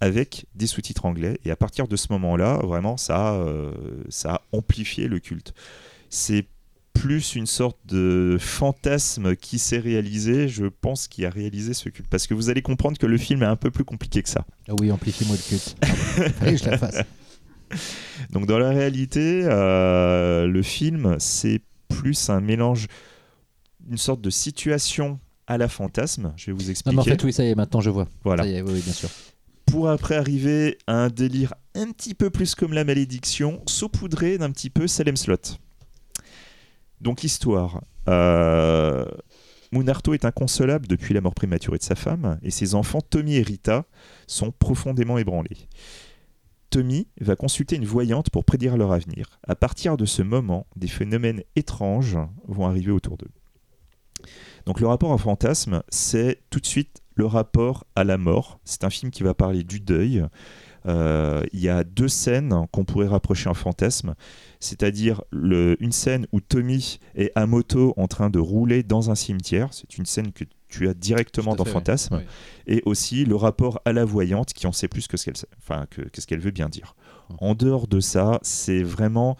avec 0.00 0.46
des 0.54 0.66
sous-titres 0.66 1.06
anglais. 1.06 1.38
Et 1.44 1.50
à 1.50 1.56
partir 1.56 1.88
de 1.88 1.96
ce 1.96 2.08
moment-là, 2.10 2.58
vraiment, 2.62 2.96
ça, 2.96 3.34
euh, 3.34 3.72
ça 4.08 4.34
a 4.34 4.42
amplifié 4.52 5.08
le 5.08 5.18
culte. 5.18 5.54
C'est 6.10 6.46
plus 6.92 7.34
une 7.34 7.46
sorte 7.46 7.78
de 7.86 8.36
fantasme 8.38 9.34
qui 9.34 9.58
s'est 9.58 9.78
réalisé, 9.78 10.48
je 10.48 10.66
pense, 10.66 11.08
qui 11.08 11.24
a 11.24 11.30
réalisé 11.30 11.74
ce 11.74 11.88
culte. 11.88 12.08
Parce 12.08 12.26
que 12.26 12.34
vous 12.34 12.50
allez 12.50 12.62
comprendre 12.62 12.98
que 12.98 13.06
le 13.06 13.18
film 13.18 13.42
est 13.42 13.46
un 13.46 13.56
peu 13.56 13.70
plus 13.70 13.84
compliqué 13.84 14.22
que 14.22 14.28
ça. 14.28 14.44
Ah 14.68 14.72
oui, 14.78 14.92
amplifiez-moi 14.92 15.36
le 15.36 15.42
culte. 15.42 15.76
Fallait 16.38 16.52
que 16.52 16.58
je 16.58 16.70
la 16.70 16.78
fasse. 16.78 16.96
Donc 18.30 18.46
dans 18.46 18.58
la 18.58 18.70
réalité, 18.70 19.42
euh, 19.44 20.46
le 20.46 20.62
film, 20.62 21.16
c'est 21.18 21.60
plus 21.88 22.30
un 22.30 22.40
mélange, 22.40 22.86
une 23.90 23.98
sorte 23.98 24.20
de 24.20 24.30
situation 24.30 25.18
à 25.46 25.58
la 25.58 25.68
fantasme. 25.68 26.32
Je 26.36 26.46
vais 26.46 26.52
vous 26.52 26.70
expliquer. 26.70 26.96
Non, 26.96 27.02
mais 27.04 27.12
en 27.12 27.16
fait, 27.16 27.24
oui, 27.24 27.32
ça 27.32 27.44
y 27.44 27.48
est, 27.48 27.54
maintenant 27.54 27.80
je 27.80 27.90
vois. 27.90 28.08
Voilà. 28.24 28.42
Ça 28.42 28.48
y 28.48 28.54
est, 28.54 28.62
oui, 28.62 28.80
bien 28.80 28.92
sûr 28.92 29.10
pour 29.74 29.88
après 29.88 30.14
arriver 30.14 30.78
à 30.86 30.94
un 30.94 31.08
délire 31.08 31.54
un 31.74 31.90
petit 31.90 32.14
peu 32.14 32.30
plus 32.30 32.54
comme 32.54 32.72
la 32.72 32.84
malédiction, 32.84 33.60
saupoudré 33.66 34.38
d'un 34.38 34.52
petit 34.52 34.70
peu 34.70 34.86
Salem 34.86 35.16
Slot. 35.16 35.58
Donc 37.00 37.22
l'histoire. 37.22 37.82
Euh, 38.08 39.04
Munarto 39.72 40.14
est 40.14 40.24
inconsolable 40.24 40.86
depuis 40.86 41.14
la 41.14 41.20
mort 41.20 41.34
prématurée 41.34 41.78
de 41.78 41.82
sa 41.82 41.96
femme, 41.96 42.38
et 42.44 42.50
ses 42.50 42.76
enfants 42.76 43.00
Tommy 43.00 43.34
et 43.34 43.42
Rita 43.42 43.84
sont 44.28 44.52
profondément 44.52 45.18
ébranlés. 45.18 45.68
Tommy 46.74 47.06
va 47.20 47.36
consulter 47.36 47.76
une 47.76 47.84
voyante 47.84 48.30
pour 48.30 48.44
prédire 48.44 48.76
leur 48.76 48.90
avenir. 48.90 49.38
À 49.46 49.54
partir 49.54 49.96
de 49.96 50.04
ce 50.04 50.22
moment, 50.22 50.66
des 50.74 50.88
phénomènes 50.88 51.44
étranges 51.54 52.18
vont 52.48 52.66
arriver 52.66 52.90
autour 52.90 53.16
d'eux. 53.16 53.30
Donc 54.66 54.80
le 54.80 54.88
rapport 54.88 55.10
au 55.10 55.18
fantasme, 55.18 55.84
c'est 55.88 56.40
tout 56.50 56.58
de 56.58 56.66
suite 56.66 57.00
le 57.14 57.26
rapport 57.26 57.84
à 57.94 58.02
la 58.02 58.18
mort. 58.18 58.58
C'est 58.64 58.82
un 58.82 58.90
film 58.90 59.12
qui 59.12 59.22
va 59.22 59.34
parler 59.34 59.62
du 59.62 59.78
deuil. 59.78 60.24
Euh, 60.86 61.44
il 61.52 61.60
y 61.60 61.68
a 61.68 61.84
deux 61.84 62.08
scènes 62.08 62.66
qu'on 62.72 62.84
pourrait 62.84 63.06
rapprocher 63.06 63.48
un 63.48 63.54
fantasme, 63.54 64.16
c'est-à-dire 64.58 65.22
une 65.32 65.92
scène 65.92 66.26
où 66.32 66.40
Tommy 66.40 66.98
est 67.14 67.30
à 67.36 67.46
moto 67.46 67.94
en 67.96 68.08
train 68.08 68.30
de 68.30 68.40
rouler 68.40 68.82
dans 68.82 69.12
un 69.12 69.14
cimetière. 69.14 69.68
C'est 69.72 69.96
une 69.96 70.06
scène 70.06 70.32
que 70.32 70.42
tu 70.74 70.88
as 70.88 70.94
directement 70.94 71.54
dans 71.54 71.64
Fantasme, 71.64 72.22
et 72.66 72.82
aussi 72.84 73.24
le 73.24 73.36
rapport 73.36 73.80
à 73.84 73.92
la 73.92 74.04
voyante 74.04 74.52
qui 74.52 74.66
en 74.66 74.72
sait 74.72 74.88
plus 74.88 75.06
que 75.06 75.16
ce 75.16 75.26
qu'elle 75.26 75.34
enfin, 75.58 75.86
que, 75.90 76.02
ce 76.18 76.26
qu'elle 76.26 76.40
veut 76.40 76.50
bien 76.50 76.68
dire. 76.68 76.96
Hum. 77.30 77.36
En 77.40 77.54
dehors 77.54 77.86
de 77.86 78.00
ça, 78.00 78.38
c'est 78.42 78.82
vraiment 78.82 79.36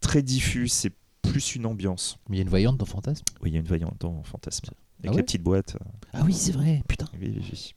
très 0.00 0.22
diffus, 0.22 0.68
c'est 0.68 0.92
plus 1.22 1.54
une 1.54 1.66
ambiance. 1.66 2.18
Mais 2.28 2.36
il 2.36 2.38
y 2.38 2.40
a 2.40 2.44
une 2.44 2.48
voyante 2.48 2.78
dans 2.78 2.86
Fantasme? 2.86 3.24
Oui, 3.42 3.50
il 3.50 3.52
y 3.52 3.56
a 3.56 3.60
une 3.60 3.66
voyante 3.66 3.96
dans 4.00 4.22
Fantasme. 4.22 4.70
Avec 5.00 5.12
ah 5.12 5.16
la 5.16 5.22
petite 5.22 5.42
boîte. 5.42 5.76
Ah 6.12 6.22
oui, 6.24 6.32
c'est 6.32 6.52
vrai, 6.52 6.82
putain. 6.88 7.06
Oui, 7.20 7.38
oui, 7.38 7.74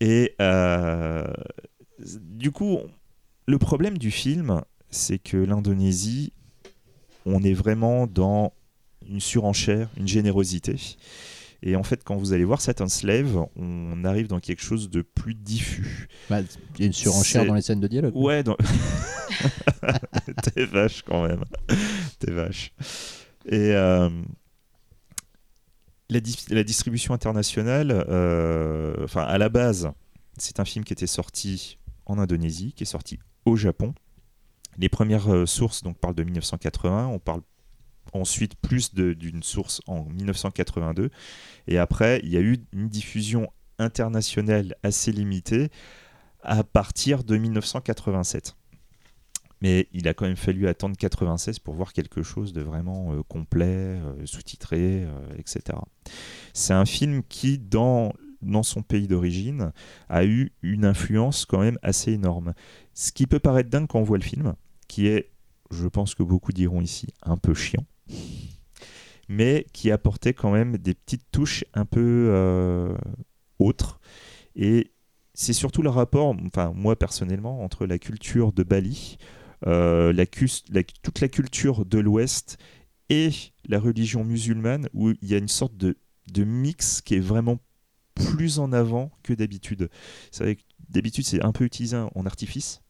Et 0.00 0.34
euh, 0.40 1.24
du 1.98 2.50
coup, 2.50 2.78
le 3.46 3.58
problème 3.58 3.98
du 3.98 4.10
film, 4.10 4.62
c'est 4.90 5.18
que 5.18 5.36
l'Indonésie, 5.36 6.32
on 7.26 7.42
est 7.42 7.54
vraiment 7.54 8.06
dans 8.06 8.52
une 9.06 9.20
surenchère, 9.20 9.88
une 9.96 10.08
générosité. 10.08 10.76
Et 11.62 11.74
en 11.74 11.82
fait, 11.82 12.04
quand 12.04 12.16
vous 12.16 12.32
allez 12.32 12.44
voir 12.44 12.60
Satan's 12.60 12.94
Slave, 12.94 13.46
on 13.56 14.04
arrive 14.04 14.28
dans 14.28 14.38
quelque 14.38 14.62
chose 14.62 14.90
de 14.90 15.02
plus 15.02 15.34
diffus. 15.34 16.08
Bah, 16.30 16.40
il 16.40 16.80
y 16.80 16.82
a 16.84 16.86
une 16.86 16.92
surenchère 16.92 17.46
dans 17.46 17.54
les 17.54 17.62
scènes 17.62 17.80
de 17.80 17.88
dialogue. 17.88 18.14
Ouais, 18.14 18.44
dans... 18.44 18.56
t'es 20.54 20.64
vache 20.66 21.02
quand 21.02 21.26
même. 21.26 21.44
T'es 22.20 22.30
vache. 22.30 22.72
Et 23.46 23.72
euh, 23.72 24.08
la, 26.10 26.20
la, 26.50 26.64
distribution 26.64 27.12
internationale, 27.12 28.04
euh, 28.08 28.94
enfin 29.04 29.22
à 29.22 29.36
la 29.38 29.48
base, 29.48 29.90
c'est 30.36 30.60
un 30.60 30.64
film 30.64 30.84
qui 30.84 30.92
était 30.92 31.06
sorti 31.06 31.78
en 32.06 32.18
Indonésie, 32.18 32.72
qui 32.72 32.84
est 32.84 32.86
sorti 32.86 33.18
au 33.44 33.56
Japon. 33.56 33.94
Les 34.78 34.88
premières 34.88 35.32
euh, 35.32 35.46
sources 35.46 35.82
donc 35.82 35.98
parlent 35.98 36.14
de 36.14 36.22
1980, 36.22 37.08
on 37.08 37.18
parle 37.18 37.42
ensuite 38.12 38.54
plus 38.56 38.94
d'une 38.94 39.42
source 39.42 39.80
en 39.86 40.04
1982, 40.04 41.10
et 41.66 41.78
après 41.78 42.20
il 42.22 42.30
y 42.30 42.36
a 42.36 42.40
eu 42.40 42.58
une 42.72 42.88
diffusion 42.88 43.48
internationale 43.78 44.74
assez 44.82 45.12
limitée 45.12 45.70
à 46.42 46.64
partir 46.64 47.24
de 47.24 47.36
1987. 47.36 48.56
Mais 49.60 49.88
il 49.92 50.06
a 50.06 50.14
quand 50.14 50.26
même 50.26 50.36
fallu 50.36 50.68
attendre 50.68 50.96
96 50.96 51.58
pour 51.58 51.74
voir 51.74 51.92
quelque 51.92 52.22
chose 52.22 52.52
de 52.52 52.60
vraiment 52.60 53.12
euh, 53.12 53.22
complet, 53.24 53.66
euh, 53.66 54.24
sous-titré, 54.24 55.04
etc. 55.36 55.78
C'est 56.52 56.74
un 56.74 56.86
film 56.86 57.22
qui, 57.28 57.58
dans 57.58 58.12
dans 58.42 58.62
son 58.62 58.82
pays 58.82 59.08
d'origine, 59.08 59.72
a 60.08 60.24
eu 60.24 60.52
une 60.62 60.84
influence 60.84 61.44
quand 61.44 61.60
même 61.60 61.78
assez 61.82 62.12
énorme. 62.12 62.54
Ce 62.94 63.12
qui 63.12 63.26
peut 63.26 63.38
paraître 63.38 63.70
dingue 63.70 63.86
quand 63.86 64.00
on 64.00 64.04
voit 64.04 64.18
le 64.18 64.24
film, 64.24 64.54
qui 64.86 65.08
est, 65.08 65.30
je 65.70 65.86
pense 65.86 66.14
que 66.14 66.22
beaucoup 66.22 66.52
diront 66.52 66.80
ici, 66.80 67.08
un 67.22 67.36
peu 67.36 67.54
chiant, 67.54 67.84
mais 69.28 69.66
qui 69.72 69.90
apportait 69.90 70.34
quand 70.34 70.50
même 70.50 70.78
des 70.78 70.94
petites 70.94 71.30
touches 71.30 71.64
un 71.74 71.84
peu 71.84 72.28
euh, 72.30 72.96
autres. 73.58 74.00
Et 74.56 74.92
c'est 75.34 75.52
surtout 75.52 75.82
le 75.82 75.90
rapport, 75.90 76.34
enfin 76.46 76.72
moi 76.74 76.96
personnellement, 76.96 77.62
entre 77.62 77.86
la 77.86 77.98
culture 77.98 78.52
de 78.52 78.62
Bali, 78.62 79.18
euh, 79.66 80.12
toute 81.02 81.20
la 81.20 81.28
culture 81.28 81.84
de 81.84 81.98
l'Ouest 81.98 82.58
et 83.10 83.30
la 83.66 83.78
religion 83.78 84.24
musulmane, 84.24 84.88
où 84.94 85.10
il 85.10 85.28
y 85.28 85.34
a 85.34 85.38
une 85.38 85.48
sorte 85.48 85.76
de, 85.76 85.96
de 86.32 86.44
mix 86.44 87.00
qui 87.00 87.14
est 87.14 87.20
vraiment 87.20 87.58
plus 88.14 88.58
en 88.58 88.72
avant 88.72 89.12
que 89.22 89.32
d'habitude. 89.32 89.90
D'habitude, 90.88 91.24
c'est 91.24 91.42
un 91.42 91.52
peu 91.52 91.64
utilisé 91.64 91.96
en 91.96 92.26
artifice. 92.26 92.82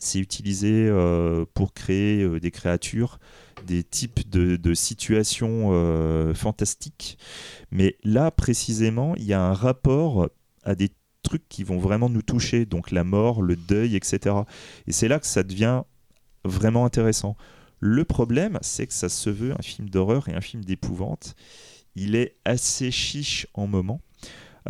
C'est 0.00 0.18
utilisé 0.18 0.88
euh, 0.88 1.44
pour 1.52 1.74
créer 1.74 2.22
euh, 2.22 2.40
des 2.40 2.50
créatures, 2.50 3.20
des 3.66 3.84
types 3.84 4.28
de, 4.30 4.74
situations 4.74 5.68
euh, 5.72 6.32
fantastiques. 6.32 7.18
Mais 7.70 7.98
là, 8.02 8.30
précisément, 8.30 9.14
il 9.16 9.24
y 9.24 9.34
a 9.34 9.42
un 9.42 9.52
rapport 9.52 10.30
à 10.64 10.74
des 10.74 10.88
trucs 11.22 11.46
qui 11.50 11.64
vont 11.64 11.78
vraiment 11.78 12.08
nous 12.08 12.22
toucher, 12.22 12.64
donc 12.64 12.90
la 12.90 13.04
mort, 13.04 13.42
le 13.42 13.56
deuil, 13.56 13.94
etc. 13.94 14.34
Et 14.86 14.92
c'est 14.92 15.06
là 15.06 15.20
que 15.20 15.26
ça 15.26 15.42
devient 15.42 15.82
vraiment 16.46 16.86
intéressant. 16.86 17.36
Le 17.78 18.04
problème, 18.04 18.58
c'est 18.62 18.86
que 18.86 18.94
ça 18.94 19.10
se 19.10 19.28
veut 19.28 19.52
un 19.52 19.62
film 19.62 19.90
d'horreur 19.90 20.30
et 20.30 20.34
un 20.34 20.40
film 20.40 20.64
d'épouvante. 20.64 21.34
Il 21.94 22.14
est 22.14 22.36
assez 22.46 22.90
chiche 22.90 23.46
en 23.52 23.66
moments 23.66 24.00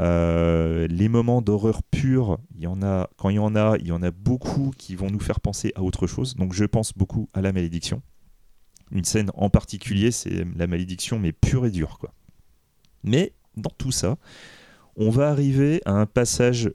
euh, 0.01 0.86
les 0.89 1.09
moments 1.09 1.43
d'horreur 1.43 1.82
pure, 1.82 2.39
il 2.55 2.62
y 2.62 2.66
en 2.66 2.82
a, 2.82 3.10
quand 3.18 3.28
il 3.28 3.36
y 3.36 3.39
en 3.39 3.55
a, 3.55 3.77
il 3.78 3.86
y 3.86 3.93
en 3.93 4.02
a 4.02 4.10
beaucoup 4.10 4.70
qui 4.77 4.97
vont 4.97 5.10
nous 5.10 5.20
faire 5.20 5.40
penser 5.40 5.72
à 5.74 5.82
autre 5.82 6.06
chose. 6.06 6.35
Donc 6.36 6.55
je 6.55 6.64
pense 6.64 6.94
beaucoup 6.94 7.28
à 7.35 7.43
la 7.43 7.52
malédiction. 7.52 8.01
Une 8.90 9.05
scène 9.05 9.31
en 9.35 9.51
particulier, 9.51 10.10
c'est 10.10 10.44
la 10.56 10.66
malédiction, 10.66 11.18
mais 11.18 11.32
pure 11.32 11.66
et 11.66 11.70
dure. 11.70 11.98
Mais 13.05 13.35
dans 13.56 13.70
tout 13.70 13.93
ça, 13.93 14.16
on 14.97 15.10
va 15.10 15.28
arriver 15.28 15.81
à 15.85 15.93
un 15.93 16.06
passage, 16.06 16.72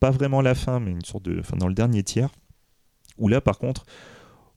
pas 0.00 0.10
vraiment 0.10 0.40
la 0.40 0.54
fin, 0.54 0.80
mais 0.80 0.92
une 0.92 1.04
sorte 1.04 1.24
de, 1.24 1.42
dans 1.58 1.68
le 1.68 1.74
dernier 1.74 2.02
tiers, 2.02 2.30
où 3.18 3.28
là, 3.28 3.40
par 3.40 3.58
contre, 3.58 3.84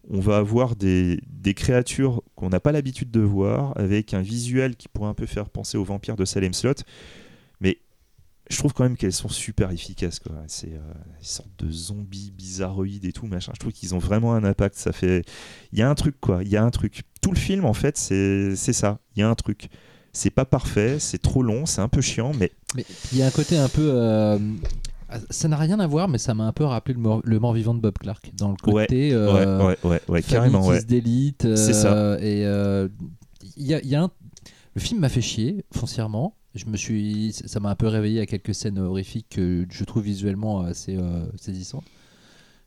on 0.10 0.20
va 0.20 0.38
avoir 0.38 0.76
des, 0.76 1.20
des 1.28 1.54
créatures 1.54 2.22
qu'on 2.36 2.50
n'a 2.50 2.60
pas 2.60 2.72
l'habitude 2.72 3.12
de 3.12 3.20
voir, 3.20 3.78
avec 3.78 4.14
un 4.14 4.22
visuel 4.22 4.76
qui 4.76 4.88
pourrait 4.88 5.10
un 5.10 5.14
peu 5.14 5.26
faire 5.26 5.50
penser 5.50 5.78
aux 5.78 5.84
vampires 5.84 6.16
de 6.16 6.26
Salem 6.26 6.54
Slot, 6.54 6.84
je 8.50 8.58
trouve 8.58 8.74
quand 8.74 8.84
même 8.84 8.98
qu'elles 8.98 9.14
sont 9.14 9.30
super 9.30 9.70
efficaces. 9.72 10.20
Quoi. 10.20 10.36
C'est 10.48 10.74
euh, 10.74 10.94
une 11.20 11.24
sorte 11.24 11.52
de 11.60 11.72
zombies 11.72 12.32
bizarroïdes 12.36 13.06
et 13.06 13.12
tout, 13.12 13.28
machin. 13.28 13.52
Je 13.54 13.60
trouve 13.60 13.72
qu'ils 13.72 13.94
ont 13.94 14.00
vraiment 14.00 14.34
un 14.34 14.44
impact. 14.44 14.76
Ça 14.76 14.92
fait. 14.92 15.24
Il 15.72 15.80
y 15.80 15.84
a 15.84 15.90
un 15.90 15.96
truc, 15.96 16.16
quoi. 16.20 16.44
Il 16.44 16.50
y 16.50 16.58
a 16.58 16.64
un 16.64 16.72
truc. 16.72 17.04
Tout 17.22 17.32
le 17.32 17.38
film, 17.38 17.66
en 17.66 17.74
fait, 17.74 17.98
c'est 17.98 18.56
ça. 18.56 19.00
Il 19.16 19.20
y 19.20 19.24
a 19.24 19.30
un 19.30 19.36
truc. 19.36 19.70
C'est 20.12 20.32
pas 20.32 20.46
parfait, 20.46 20.98
c'est 20.98 21.20
trop 21.22 21.44
long, 21.44 21.68
c'est 21.68 21.82
un 21.82 21.88
peu 21.88 22.02
chiant, 22.02 22.32
mais. 22.34 22.52
Mais 22.76 22.84
il 23.12 23.20
y 23.20 23.22
a 23.22 23.28
un 23.28 23.32
côté 23.32 23.58
un 23.58 23.70
peu. 23.70 23.92
Euh, 23.94 24.40
ça 25.30 25.48
n'a 25.48 25.56
rien 25.56 25.80
à 25.80 25.86
voir, 25.86 26.08
mais 26.08 26.18
ça 26.18 26.34
m'a 26.34 26.46
un 26.46 26.52
peu 26.52 26.64
rappelé 26.64 26.96
le 26.96 27.00
mort, 27.00 27.22
le 27.24 27.40
mort, 27.40 27.54
vivant 27.54 27.76
de 27.76 27.80
Bob 27.80 28.00
Clark. 28.00 28.32
Dans 28.36 28.50
le 28.50 28.56
côté. 28.56 29.12
Ouais, 29.12 29.14
euh, 29.14 29.68
ouais, 29.68 29.78
ouais, 29.84 30.02
ouais, 30.08 30.24
carrément. 30.24 30.66
Ouais. 30.66 30.84
d'élite. 30.84 31.56
c'est 31.56 31.74
ça. 31.74 32.18
Et 32.20 32.42
il 33.56 33.68
y 33.68 33.76
a, 33.76 33.84
y 33.84 33.96
a 33.96 34.04
un... 34.04 34.12
Le 34.74 34.82
film 34.82 35.02
m'a 35.02 35.10
fait 35.10 35.22
chier, 35.22 35.66
foncièrement 35.72 36.36
je 36.56 36.66
me 36.66 36.78
suis, 36.78 37.32
ça 37.34 37.60
m'a 37.60 37.70
un 37.70 37.76
peu 37.76 37.88
réveillé 37.88 38.22
à 38.22 38.26
quelques 38.26 38.56
scènes 38.56 38.80
horrifiques 38.80 39.28
que 39.30 39.66
je 39.70 39.84
trouve 39.84 40.04
visuellement 40.04 40.62
assez 40.62 40.98
euh, 40.98 41.26
saisissantes. 41.36 41.86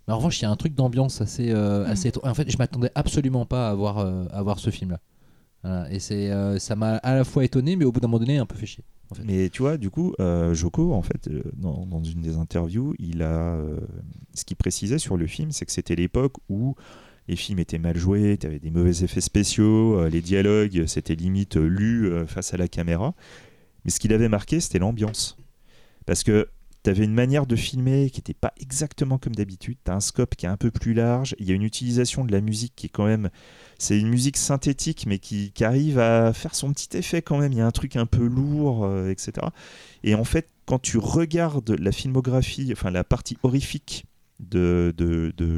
Mais 0.07 0.15
en 0.15 0.19
revanche, 0.19 0.41
il 0.41 0.45
y 0.45 0.47
a 0.47 0.51
un 0.51 0.57
truc 0.57 0.75
d'ambiance 0.75 1.21
assez, 1.21 1.51
euh, 1.51 1.85
mm. 1.85 1.91
assez. 1.91 2.13
En 2.23 2.35
fait, 2.35 2.51
je 2.51 2.59
m'attendais 2.59 2.91
absolument 2.95 3.47
pas 3.47 3.71
à 3.71 3.75
voir, 3.75 3.99
euh, 3.99 4.25
à 4.31 4.43
voir 4.43 4.59
ce 4.59 4.71
film-là. 4.71 5.01
Et 5.91 6.01
c'est, 6.01 6.29
ça 6.59 6.75
m'a 6.75 6.97
à 6.97 7.15
la 7.15 7.23
fois 7.23 7.45
étonné, 7.45 7.77
mais 7.77 7.85
au 7.85 7.93
bout 7.93 8.01
d'un 8.01 8.09
moment 8.09 8.19
donné, 8.19 8.37
un 8.39 8.47
peu 8.47 8.57
fait 8.57 8.67
chier. 8.67 8.83
Mais 9.25 9.49
tu 9.49 9.63
vois, 9.63 9.77
du 9.77 9.91
coup, 9.91 10.13
Joko, 10.53 10.93
en 10.93 11.03
fait, 11.03 11.31
dans, 11.57 11.87
dans, 11.87 12.03
une 12.03 12.21
des 12.21 12.37
interviews, 12.37 12.97
il 12.99 13.23
a, 13.23 13.61
ce 14.35 14.45
qu'il 14.45 14.57
précisait 14.57 14.99
sur 14.99 15.17
le 15.17 15.29
film, 15.29 15.53
c'est 15.53 15.65
que 15.65 15.71
c'était 15.71 15.95
l'époque 15.95 16.33
où 16.49 16.75
les 17.29 17.37
films 17.37 17.61
étaient 17.61 17.79
mal 17.79 17.97
joués, 17.97 18.39
tu 18.39 18.49
avais 18.49 18.59
des 18.59 18.73
mauvais 18.73 19.05
effets 19.05 19.21
spéciaux, 19.21 20.09
les 20.09 20.21
dialogues, 20.21 20.87
c'était 20.89 21.15
limite 21.15 21.55
lu 21.55 22.11
face 22.27 22.55
à 22.55 22.57
la 22.57 22.67
caméra. 22.67 23.15
Mais 23.85 23.91
ce 23.91 24.01
qu'il 24.01 24.13
avait 24.13 24.29
marqué, 24.29 24.61
c'était 24.61 24.79
l'ambiance. 24.79 25.37
Parce 26.07 26.23
que 26.23 26.49
tu 26.83 26.91
avais 26.91 27.05
une 27.05 27.15
manière 27.15 27.47
de 27.47 27.55
filmer 27.55 28.11
qui 28.11 28.19
n'était 28.19 28.35
pas 28.35 28.53
exactement 28.61 29.19
comme 29.19 29.35
d'habitude. 29.35 29.79
Tu 29.85 29.91
as 29.91 29.95
un 29.95 30.01
scope 30.01 30.35
qui 30.35 30.47
est 30.47 30.49
un 30.49 30.57
peu 30.57 30.71
plus 30.71 30.95
large. 30.95 31.37
Il 31.39 31.49
y 31.49 31.53
a 31.53 31.55
une 31.55 31.63
utilisation 31.63 32.25
de 32.25 32.33
la 32.33 32.41
musique 32.41 32.73
qui 32.75 32.87
est 32.87 32.91
quand 32.91 33.07
même. 33.07 33.31
C'est 33.79 33.99
une 33.99 34.09
musique 34.09 34.37
synthétique, 34.37 35.07
mais 35.07 35.19
qui, 35.19 35.53
arrive 35.61 35.99
à 35.99 36.33
faire 36.33 36.55
son 36.55 36.73
petit 36.73 36.97
effet 36.97 37.23
quand 37.23 37.39
même. 37.39 37.53
Il 37.53 37.59
y 37.59 37.61
a 37.61 37.67
un 37.67 37.71
truc 37.71 37.97
un 37.97 38.07
peu 38.07 38.27
lourd, 38.27 38.85
euh, 38.85 39.11
etc. 39.11 39.47
Et 40.03 40.15
en 40.15 40.25
fait, 40.25 40.49
quand 40.67 40.81
tu 40.81 40.99
regardes 40.99 41.71
la 41.71 41.93
filmographie, 41.93 42.71
enfin 42.73 42.91
la 42.91 43.05
partie 43.05 43.37
horrifique 43.43 44.07
de 44.41 44.93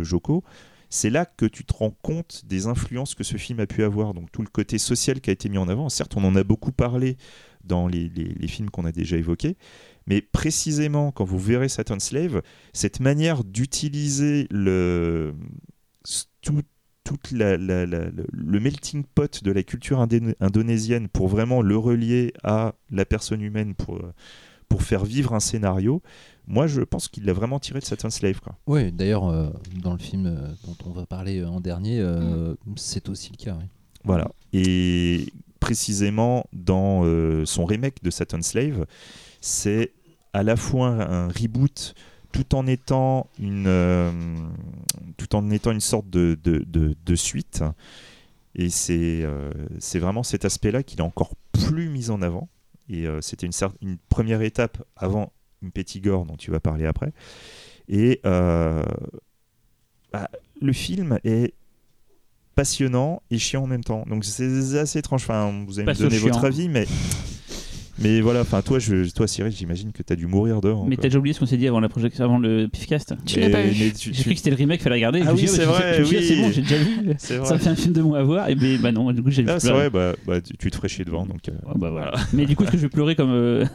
Joko, 0.03 0.45
c'est 0.95 1.11
là 1.11 1.27
que 1.27 1.45
tu 1.45 1.65
te 1.65 1.75
rends 1.75 1.91
compte 1.91 2.45
des 2.47 2.69
influences 2.69 3.17
que 3.17 3.25
ce 3.25 3.37
film 3.37 3.59
a 3.59 3.67
pu 3.67 3.83
avoir. 3.83 4.15
Donc 4.15 4.31
tout 4.31 4.43
le 4.43 4.49
côté 4.49 4.79
social 4.79 5.21
qui 5.21 5.29
a 5.29 5.33
été 5.33 5.49
mis 5.49 5.59
en 5.59 5.69
avant. 5.69 5.89
Certes, 5.89 6.17
on 6.17 6.23
en 6.23 6.37
a 6.37 6.45
beaucoup 6.45 6.71
parlé 6.71 7.17
dans 7.65 7.89
les, 7.89 8.09
films 8.47 8.71
qu'on 8.71 8.85
a 8.85 8.93
déjà 8.93 9.17
évoqués. 9.17 9.57
Mais 10.07 10.21
précisément, 10.21 11.11
quand 11.11 11.25
vous 11.25 11.41
verrez 11.41 11.69
Saturn 11.69 11.99
Slave, 11.99 12.43
cette 12.73 13.01
manière 13.01 13.43
d'utiliser 13.43 14.47
le, 14.53 15.35
tout, 16.43 16.63
le 17.33 18.59
melting 18.61 19.03
pot 19.03 19.43
de 19.43 19.51
la 19.51 19.65
culture 19.65 19.99
indonésienne 19.99 21.09
pour 21.09 21.27
vraiment 21.27 21.61
le 21.61 21.77
relier 21.77 22.33
à 22.45 22.77
la 22.93 23.05
personne 23.05 23.43
humaine 23.43 23.75
pour 23.75 24.83
faire 24.83 25.05
vivre 25.05 25.35
un 25.35 25.41
scénario, 25.41 26.03
moi 26.47 26.67
je 26.67 26.83
pense 26.83 27.09
qu'il 27.09 27.25
l'a 27.25 27.33
vraiment 27.33 27.59
tiré 27.59 27.81
de 27.81 27.85
Saturn 27.85 28.11
Slave. 28.11 28.41
Quoi. 28.41 28.57
Oui, 28.67 28.93
d'ailleurs, 28.93 29.27
euh, 29.29 29.49
dans 29.83 29.93
le 29.93 29.99
film 29.99 30.27
euh, 30.27 30.49
dont 30.67 30.77
on 30.87 30.91
va 30.91 31.07
parler 31.07 31.41
euh, 31.41 31.49
en 31.49 31.61
dernier, 31.61 32.03
mm. 32.03 32.57
c'est 32.77 33.09
aussi 33.09 33.31
le 33.33 33.43
cas. 33.43 33.57
Voilà. 34.05 34.31
Et 34.53 35.27
précisément 35.65 36.45
dans 36.53 37.05
euh, 37.05 37.47
son 37.47 37.65
remake 37.65 38.03
de 38.03 38.11
Saturn 38.11 38.43
Slave, 38.43 38.85
c'est 39.41 39.93
à 40.35 40.43
la 40.43 40.57
fois 40.57 40.89
un 40.89 41.29
reboot 41.29 41.95
tout 42.33 42.55
en 42.55 42.67
étant 42.67 43.31
une, 43.39 43.67
euh, 43.67 44.13
tout 45.17 45.35
en 45.35 45.51
étant 45.51 45.71
une 45.71 45.81
sorte 45.81 46.11
de, 46.11 46.37
de, 46.45 46.65
de, 46.67 47.15
suite. 47.15 47.65
Et 48.55 48.69
c'est 48.69 49.23
euh, 49.23 49.53
c'est 49.79 49.99
vraiment 49.99 50.23
cet 50.23 50.45
aspect-là 50.45 50.83
qu'il 50.83 51.01
a 51.01 51.05
encore 51.05 51.35
plus 51.53 51.89
mis 51.89 52.11
en 52.11 52.21
avant. 52.21 52.49
Et 52.91 53.07
c'était 53.23 53.47
une, 53.47 53.53
une, 53.81 53.97
première 54.11 54.43
étape 54.43 54.85
avant 54.97 55.33
une 55.65 56.01
Gore 56.01 56.27
dont 56.27 56.37
tu 56.37 56.51
vas 56.51 56.61
parler 56.61 56.87
après. 56.87 57.13
Et 57.89 58.21
bah, 58.25 58.85
le 60.61 60.73
film 60.73 61.19
est 61.25 61.55
passionnant 62.55 63.21
et 63.31 63.39
chiant 63.39 63.65
en 63.65 63.67
même 63.67 63.83
temps. 63.83 64.05
Donc 64.09 64.25
c'est 64.25 64.79
assez 64.79 65.01
étrange. 65.01 65.25
Enfin, 65.25 65.65
vous 65.67 65.81
allez 65.81 65.89
me 65.89 65.99
donner 65.99 66.19
votre 66.19 66.45
avis, 66.45 66.69
mais 66.69 66.87
Mais 68.01 68.21
voilà, 68.21 68.41
enfin 68.41 68.61
toi, 68.63 68.79
je, 68.79 69.09
toi 69.13 69.27
Cyril, 69.29 69.53
j'imagine 69.53 69.93
que 69.93 70.03
t'as 70.03 70.17
dû 70.17 70.27
mourir 70.27 70.61
dehors. 70.61 70.85
Mais 70.87 70.97
t'as 70.97 71.05
déjà 71.05 71.19
oublié 71.19 71.33
ce 71.33 71.41
qu'on 71.41 71.47
s'est 71.47 71.57
dit 71.57 71.69
avant 71.69 71.81
la 71.81 71.89
projection, 71.89 72.25
avant 72.25 72.39
le 72.39 72.67
pifcast. 72.69 73.15
Tu 73.25 73.39
l'as 73.41 73.51
pas 73.51 73.59
Mais- 73.59 73.71
vu. 73.71 73.93
J'ai 73.97 74.13
cru 74.23 74.31
que 74.33 74.37
c'était 74.37 74.51
le 74.51 74.57
remake, 74.57 74.83
fallait 74.83 74.97
regarder. 74.97 75.23
Ah 75.27 75.33
oui, 75.33 75.47
c'est 75.47 75.61
ouais, 75.61 75.65
vrai, 75.65 76.03
oui. 76.03 76.25
C'est 76.27 76.37
bon, 76.37 76.51
j'ai 76.53 76.63
déjà 76.63 76.77
vu. 76.77 77.15
Ça 77.19 77.39
vrai. 77.39 77.59
fait 77.59 77.69
un 77.69 77.77
film 77.77 77.93
de 77.93 78.03
moi 78.03 78.19
à 78.19 78.23
voir. 78.25 78.49
Et 78.49 78.55
ben 78.57 78.79
bah 78.81 78.91
non, 78.93 79.13
du 79.13 79.23
coup 79.23 79.31
j'ai 79.31 79.45
Ah, 79.49 79.55
vu 79.55 79.61
c'est 79.61 79.71
vrai, 79.71 79.91
bah, 79.91 80.15
bah, 80.27 80.41
tu, 80.41 80.71
te 80.71 80.77
ferais 80.77 80.89
chier 80.89 81.05
devant. 81.05 81.25
Donc, 81.25 81.49
euh, 81.49 81.53
Ah, 81.69 81.73
bah 81.77 81.91
voilà. 81.91 82.13
Mais 82.33 82.47
du 82.47 82.57
coup, 82.57 82.65
est-ce 82.65 82.73
que 82.73 82.79
je 82.79 82.83
vais 82.83 82.89
pleurer 82.89 83.15
comme. 83.15 83.31
euh, 83.33 83.65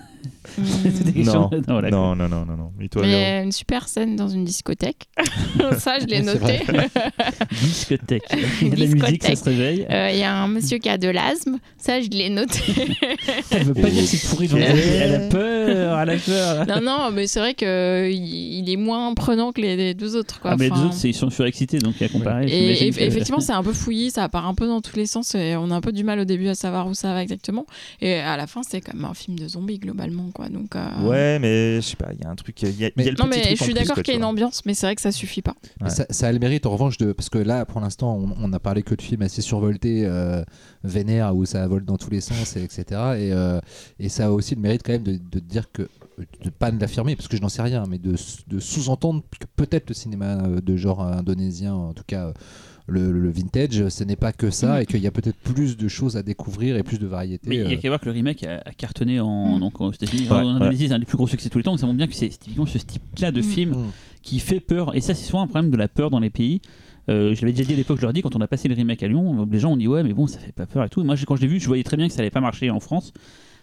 Non. 1.16 1.50
non, 1.52 1.62
voilà. 1.68 1.90
non, 1.90 2.16
non, 2.16 2.28
non, 2.28 2.46
non, 2.46 2.58
non. 2.58 2.72
Et 2.82 2.90
toi, 2.90 3.02
Mais 3.04 3.08
il 3.08 3.12
y 3.12 3.16
Véro 3.16 3.40
a 3.40 3.44
une 3.44 3.52
super 3.54 3.88
scène 3.88 4.16
dans 4.18 4.28
une 4.28 4.44
discothèque. 4.44 5.08
ça, 5.78 5.98
je 6.00 6.06
l'ai 6.08 6.22
noté. 6.22 6.60
Discothèque. 7.62 8.24
Il 8.62 8.68
y 8.68 8.72
a 8.72 8.76
de 8.76 8.80
la 8.82 8.88
musique, 9.06 9.24
ça 9.24 9.36
se 9.36 9.44
réveille. 9.46 9.86
Euh, 9.90 10.10
Il 10.12 10.20
y 10.20 10.24
a 10.24 10.36
un 10.36 10.48
monsieur 10.48 10.78
qui 10.78 10.90
a 10.90 10.98
de 10.98 11.08
l'asthme. 11.08 11.58
Ça, 11.78 12.02
je 12.02 12.10
l'ai 12.10 12.30
noté. 12.30 12.60
Elle 13.52 13.64
veut 13.64 13.74
pas 13.74 13.90
dire 13.90 14.04
c'est 14.18 14.30
pourri 14.30 14.50
elle. 14.54 14.62
Elle 15.02 15.16
a 15.16 15.20
peur, 15.30 16.00
elle 16.00 16.10
a 16.10 16.18
peur. 16.26 16.68
non, 16.68 16.82
non, 16.82 17.12
mais 17.12 17.28
c'est 17.28 17.40
vrai 17.40 17.54
qu'il 17.54 17.68
il 17.70 18.70
est 18.70 18.76
moins 18.78 19.14
prenant 19.14 19.52
que 19.52 19.62
les, 19.62 19.76
les 19.76 19.94
deux 19.94 20.16
autres. 20.16 20.40
Quoi. 20.40 20.52
Ah, 20.52 20.56
mais 20.58 20.66
les 20.66 20.72
Enfin, 20.72 20.82
deux 20.82 20.88
autres, 20.88 20.96
c'est- 20.96 21.10
ils 21.10 21.14
sont 21.14 21.30
surexcités, 21.30 21.80
donc 21.80 22.02
à 22.02 22.08
comparer. 22.10 22.46
Et 22.46 22.50
j'imagine 22.76 22.90
eff- 22.92 22.96
que- 22.98 23.02
effectivement, 23.04 23.40
c'est 23.40 23.54
un 23.54 23.64
peu 23.64 23.74
fouillis, 23.74 24.12
ça 24.12 24.28
part 24.30 24.48
un 24.48 24.54
peu 24.54 24.68
dans 24.68 24.82
tous 24.82 24.96
les 24.96 25.06
sens 25.06 25.36
et 25.36 25.56
on 25.58 25.72
a 25.72 25.76
un 25.76 25.82
peu 25.82 25.92
du 25.92 26.04
mal 26.04 26.20
au 26.20 26.26
début 26.26 26.48
à 26.48 26.56
savoir 26.56 26.88
où 26.88 26.94
ça 26.94 27.14
va 27.14 27.22
exactement. 27.24 27.66
Et 28.02 28.16
à 28.16 28.38
la 28.38 28.48
fin, 28.48 28.62
c'est 28.64 28.82
comme 28.82 29.06
un 29.06 29.14
film 29.14 29.38
de 29.40 29.48
zombies 29.48 29.80
globalement, 29.80 30.30
quoi. 30.34 30.50
Donc, 30.50 30.76
euh, 30.76 31.08
Ouais, 31.08 31.40
mais 31.40 31.76
je 31.78 31.82
sais 31.82 31.96
pas, 31.96 32.10
il 32.18 32.24
y 32.24 32.28
a 32.28 32.30
un 32.30 32.36
truc. 32.36 32.62
Il 32.62 32.80
y 32.80 32.86
a, 32.86 32.90
il 32.96 33.04
y 33.04 33.08
a 33.08 33.12
le 33.12 33.18
Non, 33.18 33.26
petit 33.26 33.40
mais 33.40 33.42
truc 33.46 33.58
je 33.60 33.64
suis 33.64 33.74
d'accord 33.74 33.96
qu'il 33.98 34.14
y 34.14 34.16
a 34.16 34.20
une 34.20 34.26
ambiance, 34.26 34.62
mais 34.66 34.74
c'est 34.74 34.86
vrai 34.86 34.96
que 34.96 35.02
ça 35.02 35.12
suffit 35.12 35.42
pas. 35.42 35.56
Ouais. 35.82 35.90
Ça, 35.90 36.06
ça 36.10 36.28
a 36.28 36.32
le 36.32 36.40
mérite 36.40 36.66
en 36.66 36.72
revanche 36.72 36.98
de 36.98 37.12
parce 37.12 37.30
que 37.30 37.38
là 37.38 37.66
pour 37.66 37.82
l'instant 37.82 38.16
on, 38.18 38.34
on 38.42 38.54
a 38.54 38.60
parlé 38.60 38.84
que 38.84 38.96
de 38.96 39.02
films 39.02 39.22
assez 39.22 39.42
survoltés, 39.42 40.04
euh, 40.06 40.44
vénères 40.84 41.36
où 41.36 41.46
ça 41.46 41.68
vole 41.68 41.86
dans 41.86 41.98
tous 41.98 42.10
les 42.10 42.22
sens 42.22 42.56
et 42.56 42.64
etc. 42.64 42.84
Et, 42.90 43.32
euh, 43.34 43.60
et 44.00 44.10
ça 44.10 44.28
a 44.28 44.32
aussi 44.32 44.56
le 44.56 44.62
mérite 44.62 44.82
quand 44.86 44.94
même 44.94 45.04
de, 45.04 45.20
de 45.32 45.40
dire 45.40 45.72
que 45.72 45.88
de 46.44 46.50
pas 46.50 46.70
de 46.72 46.80
l'affirmer 46.80 47.16
parce 47.16 47.28
que 47.30 47.38
je 47.38 47.42
n'en 47.42 47.48
sais 47.50 47.62
rien, 47.62 47.84
mais 47.90 47.98
de, 47.98 48.16
de 48.48 48.60
sous-entendre 48.60 49.24
que 49.40 49.46
peut-être 49.56 49.90
le 49.90 49.96
cinéma 49.96 50.38
euh, 50.44 50.60
de 50.62 50.76
genre 50.76 51.02
indonésien, 51.02 51.74
en 51.74 51.94
tout 51.94 52.04
cas 52.06 52.28
euh, 52.28 52.34
le, 52.88 53.12
le 53.12 53.30
vintage, 53.30 53.88
ce 53.90 54.04
n'est 54.04 54.16
pas 54.18 54.34
que 54.34 54.50
ça 54.50 54.80
Mm. 54.80 54.82
et 54.82 54.86
qu'il 54.86 55.00
y 55.00 55.08
a 55.08 55.12
peut-être 55.12 55.38
plus 55.38 55.78
de 55.78 55.88
choses 55.88 56.18
à 56.18 56.24
découvrir 56.24 56.76
et 56.76 56.84
plus 56.84 57.00
de 57.00 57.08
variété. 57.08 57.48
Mais 57.48 57.56
il 57.58 57.62
y 57.62 57.66
a 57.66 57.70
euh. 57.70 57.78
qu'à 57.78 57.88
voir 57.90 58.00
que 58.02 58.06
le 58.08 58.12
remake 58.12 58.44
a, 58.44 58.62
a 58.66 58.72
cartonné 58.74 59.20
en, 59.22 59.56
Mm. 59.58 59.60
donc 59.62 59.80
aux 59.80 59.92
États-Unis. 59.94 60.24
Ouais, 60.28 60.32
en 60.38 60.44
ouais. 60.44 60.50
Indonésie, 60.64 60.88
c'est 60.90 60.94
un 60.94 61.00
des 61.00 61.06
plus 61.06 61.16
gros 61.18 61.28
succès 61.28 61.48
de 61.48 61.52
tous 61.54 61.60
les 61.60 61.64
temps. 61.64 61.72
Donc 61.72 61.80
ça 61.80 61.86
montre 61.86 61.98
bien 61.98 62.08
que 62.08 62.16
c'est 62.16 62.28
typiquement 62.30 62.66
ce 62.66 62.80
type-là 62.80 63.32
de 63.32 63.40
Mm. 63.40 63.44
film 63.44 63.72
Mm. 63.72 63.86
qui 64.24 64.40
fait 64.40 64.60
peur. 64.60 64.96
Et 64.96 65.02
ça, 65.02 65.14
c'est 65.14 65.24
souvent 65.26 65.44
un 65.44 65.48
problème 65.48 65.72
de 65.72 65.78
la 65.78 65.88
peur 65.88 66.10
dans 66.10 66.20
les 66.20 66.30
pays. 66.32 66.62
Euh, 67.10 67.34
je 67.34 67.42
l'avais 67.42 67.54
déjà 67.54 67.64
dit 67.64 67.74
à 67.74 67.78
l'époque, 67.78 67.98
je 67.98 68.02
leur 68.04 68.12
dis, 68.14 68.22
quand 68.22 68.36
on 68.36 68.42
a 68.42 68.48
passé 68.48 68.68
le 68.68 68.76
remake 68.76 69.02
à 69.04 69.08
Lyon, 69.08 69.48
les 69.50 69.60
gens 69.60 69.72
ont 69.72 69.78
dit 69.78 69.88
ouais, 69.88 70.04
mais 70.04 70.14
bon, 70.14 70.28
ça 70.28 70.38
fait 70.40 70.52
pas 70.52 70.66
peur 70.66 70.84
et 70.84 70.90
tout. 70.90 71.00
Et 71.02 71.04
moi, 71.06 71.16
quand 71.26 71.36
je 71.38 71.42
l'ai 71.42 71.48
vu, 71.48 71.60
je 71.62 71.68
voyais 71.68 71.84
très 71.84 71.96
bien 71.96 72.08
que 72.08 72.14
ça 72.14 72.20
allait 72.20 72.30
pas 72.30 72.42
marcher 72.42 72.70
en 72.72 72.80
France. 72.82 73.14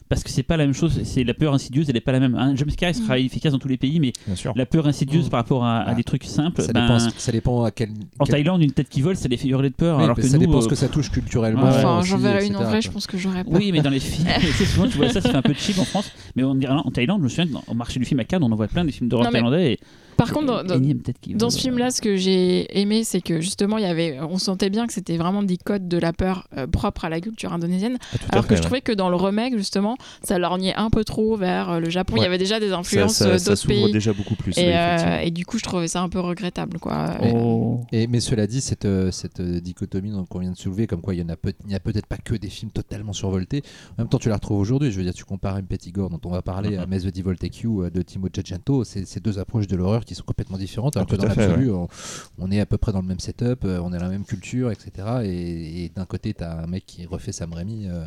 Parce 0.09 0.23
que 0.23 0.31
c'est 0.31 0.45
pas 0.45 0.57
la 0.57 0.65
même 0.67 0.75
chose, 0.75 1.01
c'est 1.03 1.25
la 1.25 1.35
peur 1.35 1.53
insidieuse, 1.53 1.91
elle 1.91 1.97
est 1.97 2.01
pas 2.01 2.13
la 2.13 2.21
même. 2.21 2.37
Un 2.37 2.55
jumpscare 2.55 2.95
sera 2.95 3.17
Mm. 3.17 3.23
efficace 3.27 3.53
dans 3.53 3.59
tous 3.59 3.67
les 3.67 3.77
pays, 3.77 3.99
mais 3.99 4.13
Bien 4.27 4.37
sûr. 4.37 4.53
la 4.55 4.65
peur 4.65 4.87
insidieuse 4.87 5.27
Mm. 5.27 5.31
par 5.31 5.41
rapport 5.41 5.65
à, 5.65 5.79
à 5.79 5.91
Ah. 5.91 5.95
des 5.95 6.05
trucs 6.05 6.23
simples, 6.25 6.63
ça, 6.63 6.73
ben, 6.73 6.83
dépend, 6.83 6.99
ça 7.01 7.33
dépend 7.33 7.65
à 7.65 7.71
quel. 7.73 7.91
en 8.21 8.25
quel- 8.25 8.35
Thaïlande, 8.35 8.63
une 8.63 8.71
tête 8.71 8.89
qui 8.89 9.03
vole, 9.03 9.17
ça 9.17 9.27
les 9.29 9.37
fait 9.37 9.49
hurler 9.49 9.71
de 9.71 9.75
peur. 9.75 9.99
Oui, 9.99 10.05
alors 10.05 10.15
que 10.17 10.23
ça 10.23 10.35
nous, 10.39 10.47
dépend 10.47 10.59
euh, 10.59 10.61
ce 10.61 10.69
que 10.69 10.75
ça 10.77 10.89
touche 10.89 11.11
culturellement. 11.11 11.63
Ouais. 11.65 11.69
Enfin, 11.71 12.03
j'en 12.05 12.19
verrai 12.19 12.47
une 12.47 12.55
en 12.57 12.63
vrai, 12.63 12.81
je 12.81 12.91
pense 12.91 13.07
que 13.09 13.19
j'aurais 13.19 13.43
pas. 13.43 13.51
Oui, 13.51 13.73
mais 13.73 13.81
dans 13.83 13.91
les 13.91 13.99
films, 14.01 14.29
souvent 14.67 14.87
tu 14.89 14.97
vois 14.97 15.09
ça, 15.09 15.21
ça 15.21 15.31
fait 15.31 15.37
un 15.37 15.43
peu 15.43 15.55
cheap 15.55 15.79
en 15.79 15.85
France. 15.85 16.13
Mais 16.37 16.45
on 16.45 16.55
dirait 16.55 16.73
en 16.73 16.91
Thaïlande, 16.91 17.19
je 17.21 17.25
me 17.25 17.29
souviens, 17.29 17.61
au 17.67 17.75
marché 17.75 17.99
du 17.99 18.05
film 18.07 18.21
à 18.21 18.25
Cannes, 18.25 18.45
on 18.45 18.53
en 18.53 18.57
voit 18.57 18.69
plein 18.69 18.85
des 18.85 18.93
films 18.93 19.09
d'horreur 19.09 19.31
thaïlandais. 19.33 19.73
Et, 19.73 19.81
Par 20.17 20.33
contre, 20.33 20.65
dans, 20.65 21.51
ce 21.51 21.59
film-là, 21.59 21.91
ce 21.91 22.01
que 22.01 22.17
j'ai 22.17 22.79
aimé, 22.79 23.05
c'est 23.05 23.21
que 23.21 23.41
justement, 23.41 23.79
il 23.79 23.83
y 23.83 23.87
avait, 23.87 24.19
on 24.21 24.39
sentait 24.39 24.71
bien 24.71 24.87
que 24.87 24.93
c'était 24.93 25.17
vraiment 25.17 25.43
des 25.43 25.57
codes 25.57 25.89
de 25.89 25.99
la 25.99 26.13
peur 26.13 26.49
euh, 26.57 26.67
propres 26.67 27.05
à 27.05 27.09
la 27.09 27.21
culture 27.21 27.53
indonésienne. 27.53 27.99
Ah, 28.01 28.17
à 28.17 28.33
Alors 28.33 28.45
fait, 28.45 28.51
que 28.51 28.55
je 28.55 28.61
ouais. 28.61 28.65
trouvais 28.65 28.81
que 28.81 28.93
dans 28.93 29.09
le 29.09 29.17
remake, 29.17 29.57
justement, 29.57 29.97
ça 30.23 30.39
lorgnait 30.39 30.75
un 30.75 30.91
peu 30.91 31.05
trop 31.05 31.37
vers 31.37 31.71
euh, 31.71 31.81
le 31.81 31.91
Japon. 31.91 32.17
Il 32.17 32.23
y 32.23 32.27
avait 32.27 32.39
déjà 32.39 32.61
des 32.61 32.71
ça, 32.71 32.79
influences 32.79 33.15
ça, 33.15 33.27
euh, 33.27 33.39
ça 33.39 33.51
d'autres 33.51 33.63
s'ouvre 33.63 33.75
pays. 33.85 33.93
déjà 33.93 34.13
beaucoup 34.13 34.37
plus. 34.37 34.57
Et, 34.59 34.77
euh, 34.77 35.19
et 35.21 35.31
du 35.31 35.45
coup, 35.45 35.59
je 35.59 35.65
trouvais 35.65 35.89
ça 35.89 36.03
un 36.03 36.09
peu 36.09 36.21
regrettable. 36.21 36.79
Quoi. 36.79 37.17
Oh. 37.35 37.83
Et, 37.93 38.07
mais 38.07 38.21
cela 38.21 38.47
dit, 38.47 38.61
cette, 38.61 38.89
cette 39.11 39.41
dichotomie 39.41 40.13
qu'on 40.29 40.39
vient 40.39 40.53
de 40.53 40.57
soulever, 40.57 40.87
comme 40.87 41.01
quoi 41.01 41.15
il 41.15 41.21
y 41.21 41.23
en 41.23 41.29
a, 41.29 41.37
peut, 41.37 41.53
il 41.65 41.69
n'y 41.69 41.75
a 41.75 41.81
peut-être 41.81 42.07
pas 42.07 42.19
que 42.19 42.35
des 42.35 42.49
films 42.49 42.71
totalement 42.71 43.13
survoltés. 43.13 43.63
En 43.93 44.03
même 44.03 44.09
temps, 44.09 44.19
tu 44.19 44.29
la 44.29 44.37
retrouves 44.37 44.59
aujourd'hui. 44.59 44.91
Je 44.91 44.97
veux 44.97 45.05
dire, 45.05 45.15
tu 45.15 45.25
compares 45.25 45.59
M. 45.59 45.67
Pettigore, 45.67 46.11
dont 46.11 46.21
on 46.25 46.31
va 46.31 46.43
parler, 46.43 46.77
à 46.77 46.87
the 46.87 47.13
Devil 47.13 47.37
Take 47.37 47.61
You 47.63 47.83
euh, 47.83 47.91
de 47.91 48.03
Timo 48.03 48.29
Giacinto. 48.33 48.85
C'est 48.85 49.23
deux 49.23 49.39
approches 49.39 49.67
de 49.67 49.77
l'horreur 49.77 50.05
qui 50.07 50.15
sont 50.15 50.25
complètement 50.25 50.57
différentes. 50.57 50.97
Alors 50.97 51.07
Ah, 51.11 51.13
que 51.15 51.21
dans 51.21 51.29
l'absolu, 51.29 51.71
on, 51.71 51.89
on 52.39 52.51
est 52.51 52.61
à 52.61 52.67
peu 52.67 52.79
près 52.79 52.93
dans 52.93 53.03
le 53.03 53.07
même 53.09 53.21
setup, 53.21 53.65
euh, 53.65 53.81
on 53.83 53.93
a 53.93 53.99
la 53.99 54.09
même 54.09 54.25
culture, 54.25 54.71
etc. 54.71 54.91
Et, 55.25 55.85
et 55.85 55.89
d'un 55.95 56.07
côté, 56.07 56.33
tu 56.33 56.43
as 56.45 56.59
un 56.63 56.67
mec 56.67 56.85
qui 56.87 57.05
refait 57.05 57.33
Sam 57.33 57.53
Raimi. 57.53 57.87
euh, 57.89 58.05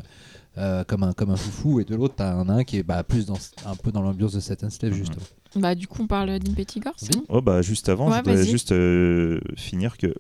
euh, 0.58 0.84
comme 0.84 1.04
un 1.04 1.14
comme 1.14 1.30
un 1.30 1.36
foufou 1.38 1.80
et 1.80 1.86
de 1.86 1.96
l'autre 1.96 2.16
t'as 2.18 2.34
un 2.34 2.46
nain 2.46 2.64
qui 2.64 2.78
est 2.78 2.84
bah, 2.84 3.04
plus 3.04 3.28
dans 3.28 3.38
un 3.66 3.76
peu 3.76 3.92
dans 3.92 4.02
l'ambiance 4.02 4.34
de 4.34 4.40
Satan's 4.40 4.74
Slave 4.74 4.92
Mhm. 4.94 4.98
justement 4.98 5.26
Bah, 5.56 5.76
du 5.76 5.88
coup, 5.88 6.02
on 6.04 6.08
parle 6.08 6.38
d'Impettigore, 6.40 6.94
c'est 6.98 7.14
Oui. 7.14 7.20
bon 7.20 7.26
Oh 7.30 7.42
bah 7.42 7.62
juste 7.62 7.88
avant, 7.88 8.08
Ouais, 8.10 8.16
je 8.26 8.30
voudrais 8.30 8.46
juste 8.46 8.72
euh, 8.72 9.40
finir 9.56 9.96
que 9.96 10.14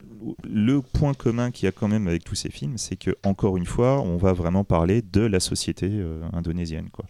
le 0.43 0.81
point 0.81 1.13
commun 1.15 1.49
qu'il 1.51 1.65
y 1.65 1.67
a 1.67 1.71
quand 1.71 1.87
même 1.87 2.07
avec 2.07 2.23
tous 2.23 2.35
ces 2.35 2.49
films, 2.51 2.77
c'est 2.77 2.95
que 2.95 3.11
encore 3.23 3.57
une 3.57 3.65
fois, 3.65 4.01
on 4.01 4.17
va 4.17 4.31
vraiment 4.33 4.63
parler 4.63 5.01
de 5.01 5.21
la 5.21 5.39
société 5.39 5.87
euh, 5.91 6.21
indonésienne 6.31 6.89
quoi. 6.91 7.05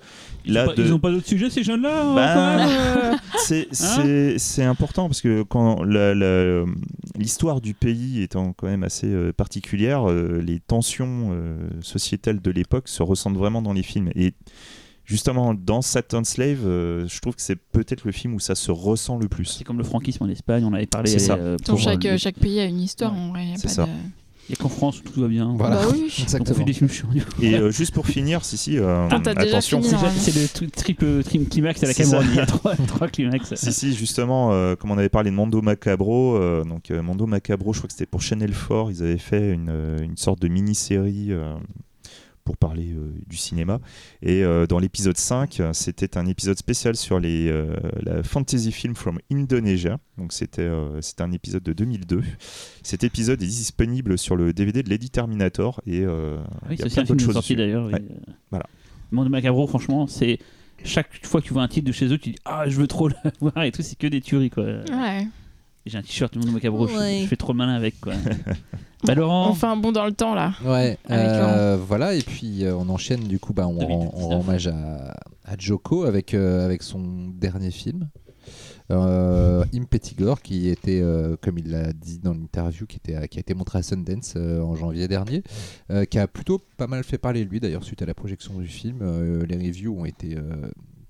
Ils, 0.46 0.54
Là, 0.54 0.64
ont 0.64 0.68
pas, 1.00 1.10
de- 1.10 1.16
d'autres 1.16 1.28
sujets, 1.28 1.50
ces 1.50 1.64
jeunes-là 1.64 2.04
hein, 2.12 2.16
Bah, 2.16 2.32
quand 2.34 2.58
même, 2.58 2.68
euh 2.70 2.79
c'est 3.40 3.68
c'est- 4.38 4.64
important 4.64 5.08
parce 5.08 5.22
que 5.22 5.44
quand 5.44 5.84
l'histoire 7.18 7.62
du 7.62 7.74
pays 7.74 8.22
étant 8.22 8.54
quand 8.54 8.68
même 8.68 8.84
assez 8.84 9.08
euh, 9.08 9.32
particulière, 9.34 10.10
euh, 10.10 10.42
les 10.42 10.60
tensions 10.60 11.30
euh, 11.32 11.58
sociétales 11.82 12.42
de 12.42 12.52
l'époque 12.52 12.88
se 12.88 13.04
ressentent 13.04 13.38
vraiment 13.38 13.62
dans 13.62 13.74
les 13.74 13.84
films. 13.84 14.10
Et 14.16 14.34
justement, 15.06 15.54
dans 15.54 15.82
Saturn 15.82 16.26
Slave, 16.26 16.66
euh, 16.66 17.08
je 17.08 17.20
trouve 17.20 17.36
que 17.36 17.42
c'est 17.42 17.56
peut-être 17.56 18.04
le 18.06 18.12
film 18.12 18.34
où 18.36 18.40
ça 18.40 18.56
se 18.56 18.72
ressent 18.72 19.18
le 19.18 19.28
plus. 19.28 19.46
C'est 19.46 19.64
comme 19.64 19.78
le 19.78 19.84
franquisme 19.84 20.24
en 20.24 20.30
Espagne, 20.30 20.64
on 20.66 20.74
avait 20.74 20.86
parlé. 20.86 21.10
C'est 21.10 21.20
ça. 21.20 21.36
euh, 21.36 21.58
pour, 21.66 21.80
chaque, 21.80 22.06
euh, 22.06 22.18
chaque 22.18 22.36
pays 22.36 22.60
a 22.60 22.66
une 22.66 22.80
histoire. 22.80 23.14
Ouais. 23.14 23.20
en 23.20 23.30
vrai, 23.30 23.54
C'est 23.58 23.68
ça. 23.70 23.86
de- 23.86 23.92
Il 24.50 24.54
n'y 24.54 24.58
a 24.60 24.64
qu'en 24.64 24.70
France 24.70 25.00
où 25.00 25.04
tout 25.04 25.22
va 25.22 25.28
bien. 25.28 25.54
Voilà. 25.56 25.76
Bah 25.76 25.82
oui. 25.92 26.00
Donc 26.00 26.10
on 26.20 26.24
exactement 26.24 26.58
fait 26.58 26.64
des 26.64 26.74
films 26.74 26.90
chiants. 26.90 27.10
Et 27.40 27.54
euh, 27.56 27.70
juste 27.70 27.94
pour 27.94 28.08
finir, 28.08 28.44
si 28.44 28.58
si, 28.58 28.80
euh, 28.80 29.08
Ah, 29.12 29.20
attention. 29.38 29.80
fini, 29.82 29.96
C'est 30.18 30.34
le 30.36 30.48
tri- 30.48 30.72
triple 30.72 31.24
trim 31.24 31.46
climax 31.46 31.84
à 31.84 31.88
la 31.88 31.94
ça. 31.94 32.20
Il 32.24 32.36
y 32.36 32.40
a 32.40 32.46
trois, 32.48 32.76
trois 32.88 33.08
climax. 33.08 33.54
Si, 33.54 33.72
si, 33.72 33.94
justement, 33.94 34.52
euh, 34.52 34.76
comme 34.76 34.90
on 34.90 34.98
avait 34.98 35.08
parlé 35.10 35.30
de 35.30 35.36
Mondo 35.36 35.62
Macabro, 35.62 36.36
euh, 36.36 36.64
donc 36.64 36.90
euh, 36.90 37.04
Mondo 37.04 37.28
Macabro, 37.28 37.74
je 37.74 37.80
crois 37.80 37.88
que 37.88 37.94
c'était 37.94 38.08
pour 38.08 38.22
Channel 38.24 38.52
4, 38.52 38.90
ils 38.92 39.04
avaient 39.04 39.18
fait 39.20 39.52
une, 39.52 39.98
une 40.02 40.18
sorte 40.18 40.42
de 40.42 40.48
mini-série 40.48 41.28
euh, 41.30 41.54
pour 42.44 42.58
parler 42.58 42.92
euh, 42.92 43.14
du 43.28 43.38
cinéma. 43.38 43.80
Et 44.22 44.44
euh, 44.44 44.66
dans 44.68 44.80
l'épisode 44.80 45.18
5, 45.18 45.60
euh, 45.60 45.74
c'était 45.74 46.18
un 46.18 46.26
épisode 46.26 46.58
spécial 46.58 46.96
sur 46.96 47.20
les, 47.20 47.48
euh, 47.50 47.76
la 48.04 48.24
fantasy 48.24 48.72
film 48.72 48.96
from 48.96 49.20
Indonesia. 49.32 50.00
Donc 50.18 50.34
c'était 50.34 50.62
euh, 50.64 51.00
c'était 51.02 51.24
un 51.24 51.32
épisode 51.32 51.64
de 51.64 51.74
2002. 51.74 52.22
Cet 52.84 53.04
épisode 53.04 53.42
est 53.42 53.46
disponible 53.48 54.18
sur 54.18 54.36
le 54.36 54.54
DVD 54.54 54.84
de 54.84 54.90
Lady 54.90 55.10
Terminator 55.10 55.82
et 55.86 56.02
euh, 56.02 56.38
Oui, 56.70 56.76
il 56.76 56.80
y 56.80 56.84
a 56.84 56.90
c'est 56.90 57.02
un 57.02 57.06
film 57.06 57.20
choses 57.20 57.34
sorti 57.34 57.54
dessus. 57.54 57.56
d'ailleurs. 57.58 57.86
Ouais. 57.86 57.94
et, 57.94 58.12
euh, 58.12 58.34
Voilà. 58.50 58.66
Monde 59.12 59.30
Macabro, 59.30 59.66
franchement, 59.68 60.08
c'est 60.08 60.40
chaque 60.84 61.26
fois 61.26 61.42
que 61.42 61.48
tu 61.48 61.54
vois 61.54 61.64
un 61.64 61.68
titre 61.68 61.88
de 61.88 61.92
chez 61.92 62.06
eux, 62.14 62.18
tu 62.18 62.30
dis 62.32 62.36
ah 62.46 62.64
je 62.68 62.78
veux 62.80 62.88
trop 62.88 63.08
le 63.10 63.16
voir 63.42 63.64
et 63.64 63.72
tout, 63.72 63.82
c'est 63.82 63.98
que 63.98 64.08
des 64.08 64.22
tueries 64.22 64.50
quoi. 64.50 64.64
Ouais. 64.66 65.28
J'ai 65.86 65.98
un 65.98 66.02
t-shirt 66.02 66.32
du 66.34 66.40
Monde 66.40 66.54
Macabro, 66.54 66.88
je- 66.88 66.96
Ouais. 66.98 67.20
je, 67.24 67.28
fais 67.28 67.36
trop 67.36 67.54
le 67.54 67.58
malin 67.58 67.74
avec 67.74 68.00
quoi. 68.02 68.14
bah 69.06 69.16
Laurent, 69.16 69.48
Enfin, 69.50 69.76
bon 69.78 69.92
dans 69.92 70.06
le 70.06 70.12
temps 70.12 70.36
là. 70.36 70.54
Ouais, 70.64 70.98
Avec 71.06 71.28
euh, 71.28 71.78
voilà, 71.82 72.14
et 72.14 72.22
puis 72.22 72.64
euh, 72.66 72.76
on 72.76 72.90
enchaîne, 72.90 73.22
du 73.28 73.40
coup, 73.40 73.54
bah, 73.54 73.68
on, 73.68 73.80
rend, 73.80 74.12
on 74.14 74.28
rend 74.28 74.40
hommage 74.42 74.68
à, 74.68 75.16
à 75.46 75.56
Joko 75.58 76.04
avec, 76.04 76.34
euh, 76.34 76.66
avec 76.66 76.84
son 76.84 77.30
dernier 77.30 77.72
film, 77.72 78.10
euh, 78.92 79.64
qui 80.44 80.70
était, 80.70 81.00
euh, 81.02 81.38
comme 81.42 81.58
il 81.58 81.70
l'a 81.72 81.94
dit 81.94 82.20
dans 82.20 82.34
l'interview, 82.34 82.86
qui, 82.86 82.98
était, 82.98 83.28
qui 83.28 83.38
a 83.38 83.42
été 83.42 83.54
montré 83.54 83.80
à 83.80 83.84
Sundance 83.84 84.34
euh, 84.36 84.62
en 84.62 84.76
janvier 84.76 85.08
dernier, 85.08 85.44
euh, 85.92 86.06
qui 86.06 86.20
a 86.20 86.28
plutôt 86.28 86.60
pas 86.78 86.88
mal 86.88 87.04
fait 87.04 87.18
parler 87.18 87.46
de 87.46 87.50
lui 87.50 87.60
d'ailleurs 87.60 87.84
suite 87.84 88.02
à 88.02 88.06
la 88.06 88.14
projection 88.14 88.54
du 88.60 88.68
film. 88.68 89.00
Euh, 89.02 89.46
les 89.48 89.56
reviews 89.58 89.98
ont 89.98 90.06
été. 90.06 90.36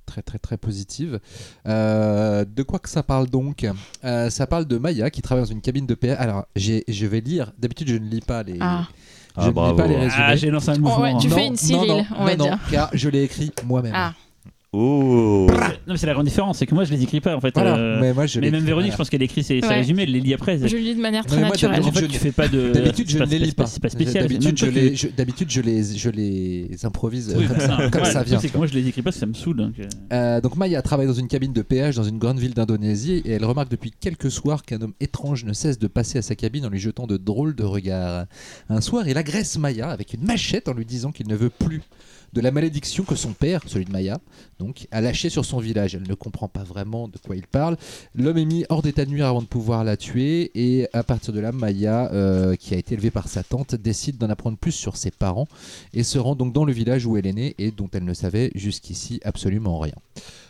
Très 0.10 0.24
très 0.24 0.40
très 0.40 0.58
positives. 0.58 1.20
Euh, 1.68 2.44
de 2.46 2.64
quoi 2.64 2.80
que 2.80 2.90
ça 2.90 3.04
parle 3.04 3.28
donc 3.30 3.66
Euh, 4.04 4.30
Ça 4.32 4.48
parle 4.48 4.66
de 4.66 4.78
Maya 4.80 5.10
qui 5.12 5.22
travaille 5.22 5.44
dans 5.46 5.52
une 5.52 5.62
cabine 5.62 5.86
de 5.86 5.94
péage. 5.94 6.18
Alors 6.20 6.46
je 6.56 7.06
vais 7.06 7.22
lire. 7.22 7.52
D'habitude 7.60 7.90
je 7.90 7.96
ne 7.96 8.08
lis 8.10 8.22
pas 8.22 8.42
les, 8.44 8.58
Ah. 8.60 8.88
Ah, 9.36 9.42
je 9.44 9.50
ne 9.52 9.70
lis 9.70 9.76
pas 9.78 9.88
les 9.88 9.96
résumés. 9.98 10.24
ah, 10.26 10.36
j'ai 10.36 10.50
lancé 10.50 10.70
un 10.70 10.78
mouvement. 10.80 11.02
ouais, 11.02 11.14
tu 11.20 11.28
Non, 11.28 11.36
fais 11.36 11.46
une 11.46 11.52
non, 11.52 11.58
Cyril, 11.58 11.88
non, 11.90 12.06
on 12.18 12.26
va 12.26 12.36
non, 12.36 12.44
dire. 12.46 12.54
non, 12.54 12.60
car 12.72 12.90
je 12.94 13.08
l'ai 13.10 13.24
écrit 13.24 13.52
moi-même. 13.66 13.94
Ah. 13.96 14.14
Oh 14.72 15.48
Non, 15.50 15.94
mais 15.94 15.98
c'est 15.98 16.06
la 16.06 16.14
grande 16.14 16.28
différence, 16.28 16.60
c'est 16.60 16.68
que 16.68 16.76
moi 16.76 16.84
je 16.84 16.92
les 16.94 17.02
écris 17.02 17.22
pas 17.22 17.36
en 17.36 17.42
fait. 17.42 17.52
Voilà, 17.56 17.76
euh, 17.76 17.98
mais 18.00 18.14
moi 18.14 18.28
je 18.28 18.40
mais 18.40 18.46
l'ai- 18.46 18.52
même 18.52 18.64
Véronique, 18.64 18.90
voilà. 18.90 18.92
je 18.94 18.98
pense 18.98 19.10
qu'elle 19.10 19.24
écrit 19.24 19.42
ses, 19.44 19.62
ses 19.62 19.68
Ouais. 19.68 19.74
résumés, 19.78 20.04
elle 20.04 20.12
les 20.12 20.20
lit 20.20 20.34
après. 20.36 20.60
Je 20.60 20.76
le 20.76 20.82
lis 20.84 20.94
de 20.94 21.02
manière 21.02 21.26
très 21.26 21.40
moi, 21.40 21.50
naturelle. 21.50 21.82
En 21.82 21.86
d'habitude, 21.86 22.02
fait, 22.02 22.08
je- 22.08 22.12
tu 22.12 22.20
fais 22.20 22.32
pas 22.32 22.48
de. 22.48 22.72
D'habitude, 22.72 23.10
je 23.10 23.18
ne 23.18 23.26
les 23.26 23.40
lis 23.40 23.46
c'est 23.48 23.56
pas. 23.56 23.66
C'est 23.66 23.82
pas 23.82 23.90
spécial. 23.90 24.28
D'habitude, 24.28 24.58
je 24.60 24.66
les, 24.68 24.96
je- 24.96 25.08
d'habitude, 25.08 25.50
je 25.50 25.62
les, 25.62 25.84
je 25.98 26.10
les 26.12 26.70
improvise 26.84 27.34
Oui, 27.36 27.48
comme 27.48 27.60
ça, 27.60 27.78
comme 27.92 28.02
Ouais, 28.04 28.12
ça 28.12 28.20
le 28.20 28.26
vient. 28.26 28.40
que 28.40 28.58
moi 28.58 28.68
je 28.68 28.74
les 28.76 28.88
écris 28.88 29.02
pas 29.02 29.12
ça 29.12 29.26
me 29.26 29.34
saoule. 29.34 29.58
donc, 29.58 29.74
euh. 29.80 29.86
Euh, 30.14 30.42
donc 30.42 30.56
Maya 30.56 30.84
travaille 30.84 31.08
dans 31.08 31.14
une 31.14 31.28
cabine 31.28 31.52
de 31.54 31.64
péage 31.64 31.96
dans 31.96 32.04
une 32.04 32.20
grande 32.20 32.38
ville 32.38 32.54
d'Indonésie 32.54 33.24
et 33.26 33.32
elle 33.32 33.46
remarque 33.46 33.72
depuis 33.72 33.92
quelques 34.00 34.30
soirs 34.30 34.62
qu'un 34.64 34.80
homme 34.82 34.94
étrange 35.00 35.46
ne 35.46 35.54
cesse 35.54 35.80
de 35.80 35.88
passer 35.88 36.20
à 36.20 36.22
sa 36.22 36.36
cabine 36.36 36.68
en 36.68 36.70
lui 36.70 36.80
jetant 36.80 37.08
de 37.08 37.18
drôles 37.18 37.56
de 37.56 37.64
regards. 37.64 38.26
Un 38.70 38.82
soir, 38.82 39.08
il 39.08 39.18
agresse 39.18 39.58
Maya 39.58 39.90
avec 39.90 40.14
une 40.14 40.24
machette 40.26 40.68
en 40.70 40.74
lui 40.74 40.86
disant 40.86 41.12
qu'il 41.12 41.28
ne 41.28 41.36
veut 41.36 41.50
plus 41.50 41.82
de 42.34 42.42
la 42.42 42.52
malédiction 42.52 43.04
que 43.04 43.16
son 43.16 43.34
père, 43.34 43.62
celui 43.66 43.86
de 43.86 43.92
Maya, 43.92 44.20
donc, 44.60 44.88
a 44.92 45.02
lâché 45.02 45.30
sur 45.30 45.46
son 45.46 45.60
village. 45.60 45.96
Elle 45.96 46.08
ne 46.08 46.14
comprend 46.14 46.48
pas 46.48 46.64
vraiment 46.64 47.08
de 47.08 47.18
quoi 47.18 47.36
il 47.36 47.48
parle. 47.48 47.78
L'homme 48.16 48.38
est 48.38 48.46
mis 48.46 48.66
hors 48.70 48.82
d'état 48.82 49.06
de 49.06 49.10
nuire 49.10 49.28
avant 49.28 49.42
de 49.42 49.48
pouvoir 49.48 49.84
la 49.84 49.98
tuer 49.98 50.52
et 50.56 50.88
à 50.94 51.04
partir 51.04 51.34
de 51.34 51.40
là, 51.40 51.52
Maya, 51.52 52.12
euh, 52.12 52.56
qui 52.56 52.74
a 52.74 52.78
été 52.78 52.96
élevée 52.96 53.12
par 53.12 53.28
sa 53.28 53.44
tante, 53.44 53.76
décide 53.76 54.18
d'en 54.18 54.30
apprendre 54.30 54.58
plus 54.58 54.72
sur 54.72 54.98
ses 54.98 55.12
parents 55.12 55.48
et 55.94 56.04
se 56.04 56.18
rend 56.20 56.36
donc 56.36 56.54
dans 56.54 56.66
le 56.66 56.74
village 56.74 57.06
où 57.06 57.18
elle 57.18 57.28
est 57.28 57.34
née 57.34 57.56
et 57.58 57.72
dont 57.72 57.90
elle 57.94 58.06
ne 58.06 58.14
savait 58.14 58.52
jusqu'ici 58.56 59.20
absolument 59.24 59.80
rien. 59.80 59.96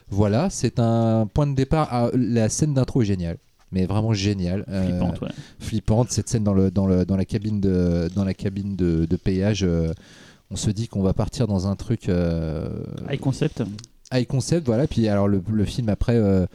Voilà, 0.09 0.49
c'est 0.49 0.79
un 0.79 1.27
point 1.31 1.45
de 1.47 1.55
départ. 1.55 2.09
La 2.15 2.49
scène 2.49 2.73
d'intro 2.73 3.01
est 3.03 3.05
géniale. 3.05 3.37
Mais 3.71 3.85
vraiment 3.85 4.13
géniale. 4.13 4.65
Euh, 4.67 4.83
Flippante, 4.83 5.21
ouais. 5.21 5.29
flippante. 5.59 6.11
Cette 6.11 6.27
scène 6.27 6.43
dans, 6.43 6.55
le, 6.55 6.71
dans, 6.71 6.87
le, 6.87 7.05
dans 7.05 7.15
la 7.15 7.25
cabine 7.25 7.61
de, 7.61 8.09
dans 8.15 8.23
la 8.23 8.33
cabine 8.33 8.75
de, 8.75 9.05
de 9.05 9.15
péage, 9.15 9.63
euh, 9.63 9.93
on 10.51 10.55
se 10.55 10.69
dit 10.71 10.87
qu'on 10.87 11.01
va 11.01 11.13
partir 11.13 11.47
dans 11.47 11.67
un 11.67 11.75
truc 11.75 12.09
euh, 12.09 12.69
High 13.09 13.19
concept. 13.19 13.63
high 14.13 14.25
concept. 14.27 14.65
Voilà. 14.65 14.87
Puis 14.87 15.07
alors 15.07 15.27
le, 15.27 15.41
le 15.51 15.65
film 15.65 15.89
après. 15.89 16.15
euh, 16.15 16.45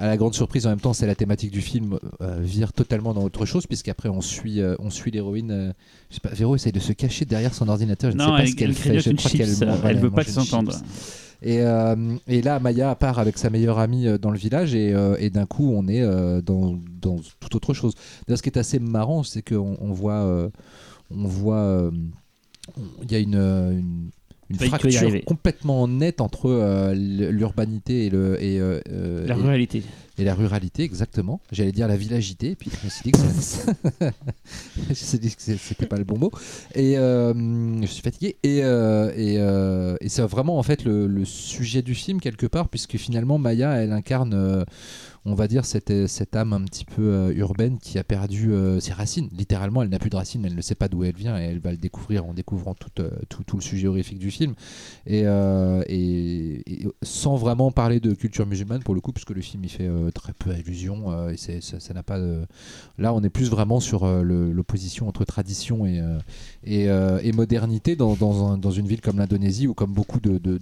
à 0.00 0.06
la 0.06 0.16
grande 0.16 0.32
surprise, 0.32 0.64
en 0.64 0.70
même 0.70 0.78
temps, 0.78 0.92
c'est 0.92 1.08
la 1.08 1.16
thématique 1.16 1.50
du 1.50 1.60
film 1.60 1.98
euh, 2.20 2.38
vire 2.40 2.72
totalement 2.72 3.14
dans 3.14 3.24
autre 3.24 3.46
chose, 3.46 3.66
puisqu'après 3.66 4.08
on 4.08 4.20
suit, 4.20 4.60
euh, 4.60 4.76
on 4.78 4.90
suit 4.90 5.10
l'héroïne. 5.10 5.50
euh, 5.50 5.72
je 6.08 6.14
sais 6.14 6.20
pas, 6.20 6.28
Véro 6.28 6.54
essaye 6.54 6.70
de 6.70 6.78
se 6.78 6.92
cacher 6.92 7.24
derrière 7.24 7.52
son 7.52 7.68
ordinateur. 7.68 8.12
Je 8.12 8.16
ne 8.16 8.20
sais 8.22 8.26
Non, 8.28 8.36
pas 8.36 8.42
elle, 8.42 8.48
ce 8.48 8.54
qu'elle 8.54 8.68
elle 8.68 8.74
fait. 8.76 9.00
Je 9.00 9.10
crois 9.10 9.30
qu'elle 9.32 9.48
elle, 9.86 9.98
veut 9.98 10.10
pas 10.12 10.22
chips. 10.22 10.54
Et, 11.42 11.64
et 12.28 12.42
là, 12.42 12.60
Maya 12.60 12.94
part 12.94 13.18
avec 13.18 13.38
sa 13.38 13.50
meilleure 13.50 13.78
amie 13.80 14.06
dans 14.20 14.30
le 14.30 14.38
village 14.38 14.72
et, 14.72 14.94
et 15.18 15.30
d'un 15.30 15.46
coup, 15.46 15.72
on 15.74 15.88
est 15.88 16.02
dans, 16.42 16.78
dans 17.02 17.16
toute 17.40 17.54
autre 17.56 17.74
chose. 17.74 17.94
D'ailleurs, 18.26 18.38
ce 18.38 18.42
qui 18.44 18.50
est 18.50 18.58
assez 18.58 18.78
marrant, 18.78 19.24
c'est 19.24 19.42
qu'on 19.42 19.76
on 19.80 19.90
voit, 19.92 20.48
on 21.10 21.26
voit, 21.26 21.90
il 23.02 23.12
y 23.12 23.14
a 23.14 23.18
une, 23.18 23.34
euh, 23.36 23.72
une, 24.50 24.58
fracture 24.58 25.10
complètement 25.26 25.86
nette 25.88 26.20
entre 26.20 26.46
euh, 26.50 26.94
l'urbanité 26.94 28.06
et 28.06 28.10
le 28.10 28.42
et, 28.42 28.58
euh, 28.60 28.80
La 29.26 29.34
et- 29.36 29.38
ruralité. 29.38 29.82
et 30.16 30.24
la 30.24 30.34
ruralité, 30.34 30.82
exactement. 30.84 31.40
J'allais 31.52 31.72
dire 31.72 31.86
la 31.86 31.96
villagité, 31.96 32.54
puis 32.56 32.70
je 32.70 32.84
me 32.86 32.90
suis 32.90 33.02
dit 33.04 33.12
que 33.12 33.18
c'était 34.94 35.86
pas 35.86 35.96
le 35.98 36.04
bon 36.04 36.18
mot. 36.18 36.30
Et 36.74 36.96
euh, 36.98 37.34
je 37.82 37.86
suis 37.86 38.02
fatigué. 38.02 38.36
Et, 38.42 38.58
et, 38.58 39.34
et 40.00 40.08
c'est 40.08 40.22
vraiment 40.22 40.58
en 40.58 40.62
fait 40.62 40.84
le, 40.84 41.06
le 41.06 41.24
sujet 41.24 41.82
du 41.82 41.94
film 41.94 42.20
quelque 42.20 42.46
part, 42.46 42.68
puisque 42.68 42.96
finalement 42.96 43.38
Maya, 43.38 43.72
elle 43.82 43.92
incarne, 43.92 44.64
on 45.24 45.34
va 45.34 45.48
dire, 45.48 45.64
cette, 45.64 46.06
cette 46.06 46.36
âme 46.36 46.52
un 46.52 46.62
petit 46.62 46.84
peu 46.84 47.02
euh, 47.02 47.32
urbaine 47.34 47.78
qui 47.78 47.98
a 47.98 48.04
perdu 48.04 48.52
euh, 48.52 48.80
ses 48.80 48.92
racines. 48.92 49.28
Littéralement, 49.36 49.82
elle 49.82 49.88
n'a 49.88 49.98
plus 49.98 50.10
de 50.10 50.16
racines, 50.16 50.44
elle 50.44 50.54
ne 50.54 50.60
sait 50.60 50.74
pas 50.74 50.88
d'où 50.88 51.04
elle 51.04 51.14
vient, 51.14 51.38
et 51.38 51.44
elle 51.44 51.60
va 51.60 51.70
le 51.70 51.76
découvrir 51.76 52.26
en 52.26 52.34
découvrant 52.34 52.74
tout, 52.74 52.90
euh, 53.00 53.10
le 53.54 53.60
sujet 53.60 53.88
horrifique 53.88 54.18
du 54.18 54.30
film. 54.30 54.54
Et, 55.06 55.22
euh, 55.24 55.82
sans 57.02 57.36
vraiment 57.36 57.70
parler 57.70 58.00
de 58.00 58.14
culture 58.14 58.46
musulmane 58.46 58.82
pour 58.82 58.94
le 58.94 59.00
coup, 59.00 59.12
puisque 59.12 59.30
le 59.30 59.40
film 59.40 59.64
il 59.64 59.70
fait 59.70 59.86
euh, 59.86 60.10
très 60.10 60.32
peu 60.32 60.50
allusion, 60.50 61.10
euh, 61.12 61.30
et 61.30 61.60
ça 61.60 61.94
n'a 61.94 62.02
pas. 62.02 62.18
Là, 62.98 63.12
on 63.14 63.22
est 63.22 63.30
plus 63.30 63.50
vraiment 63.50 63.80
sur 63.80 64.04
euh, 64.04 64.22
l'opposition 64.22 65.08
entre 65.08 65.24
tradition 65.24 65.86
et, 65.86 66.00
euh, 66.00 66.18
et, 66.64 66.88
euh, 66.88 67.18
et 67.22 67.32
modernité 67.32 67.96
dans, 67.96 68.14
dans, 68.14 68.46
un- 68.52 68.58
dans 68.58 68.70
une 68.70 68.86
ville 68.86 69.00
comme 69.00 69.18
l'Indonésie 69.18 69.66
ou 69.66 69.74
comme 69.74 69.92
beaucoup 69.92 70.20
de, 70.20 70.58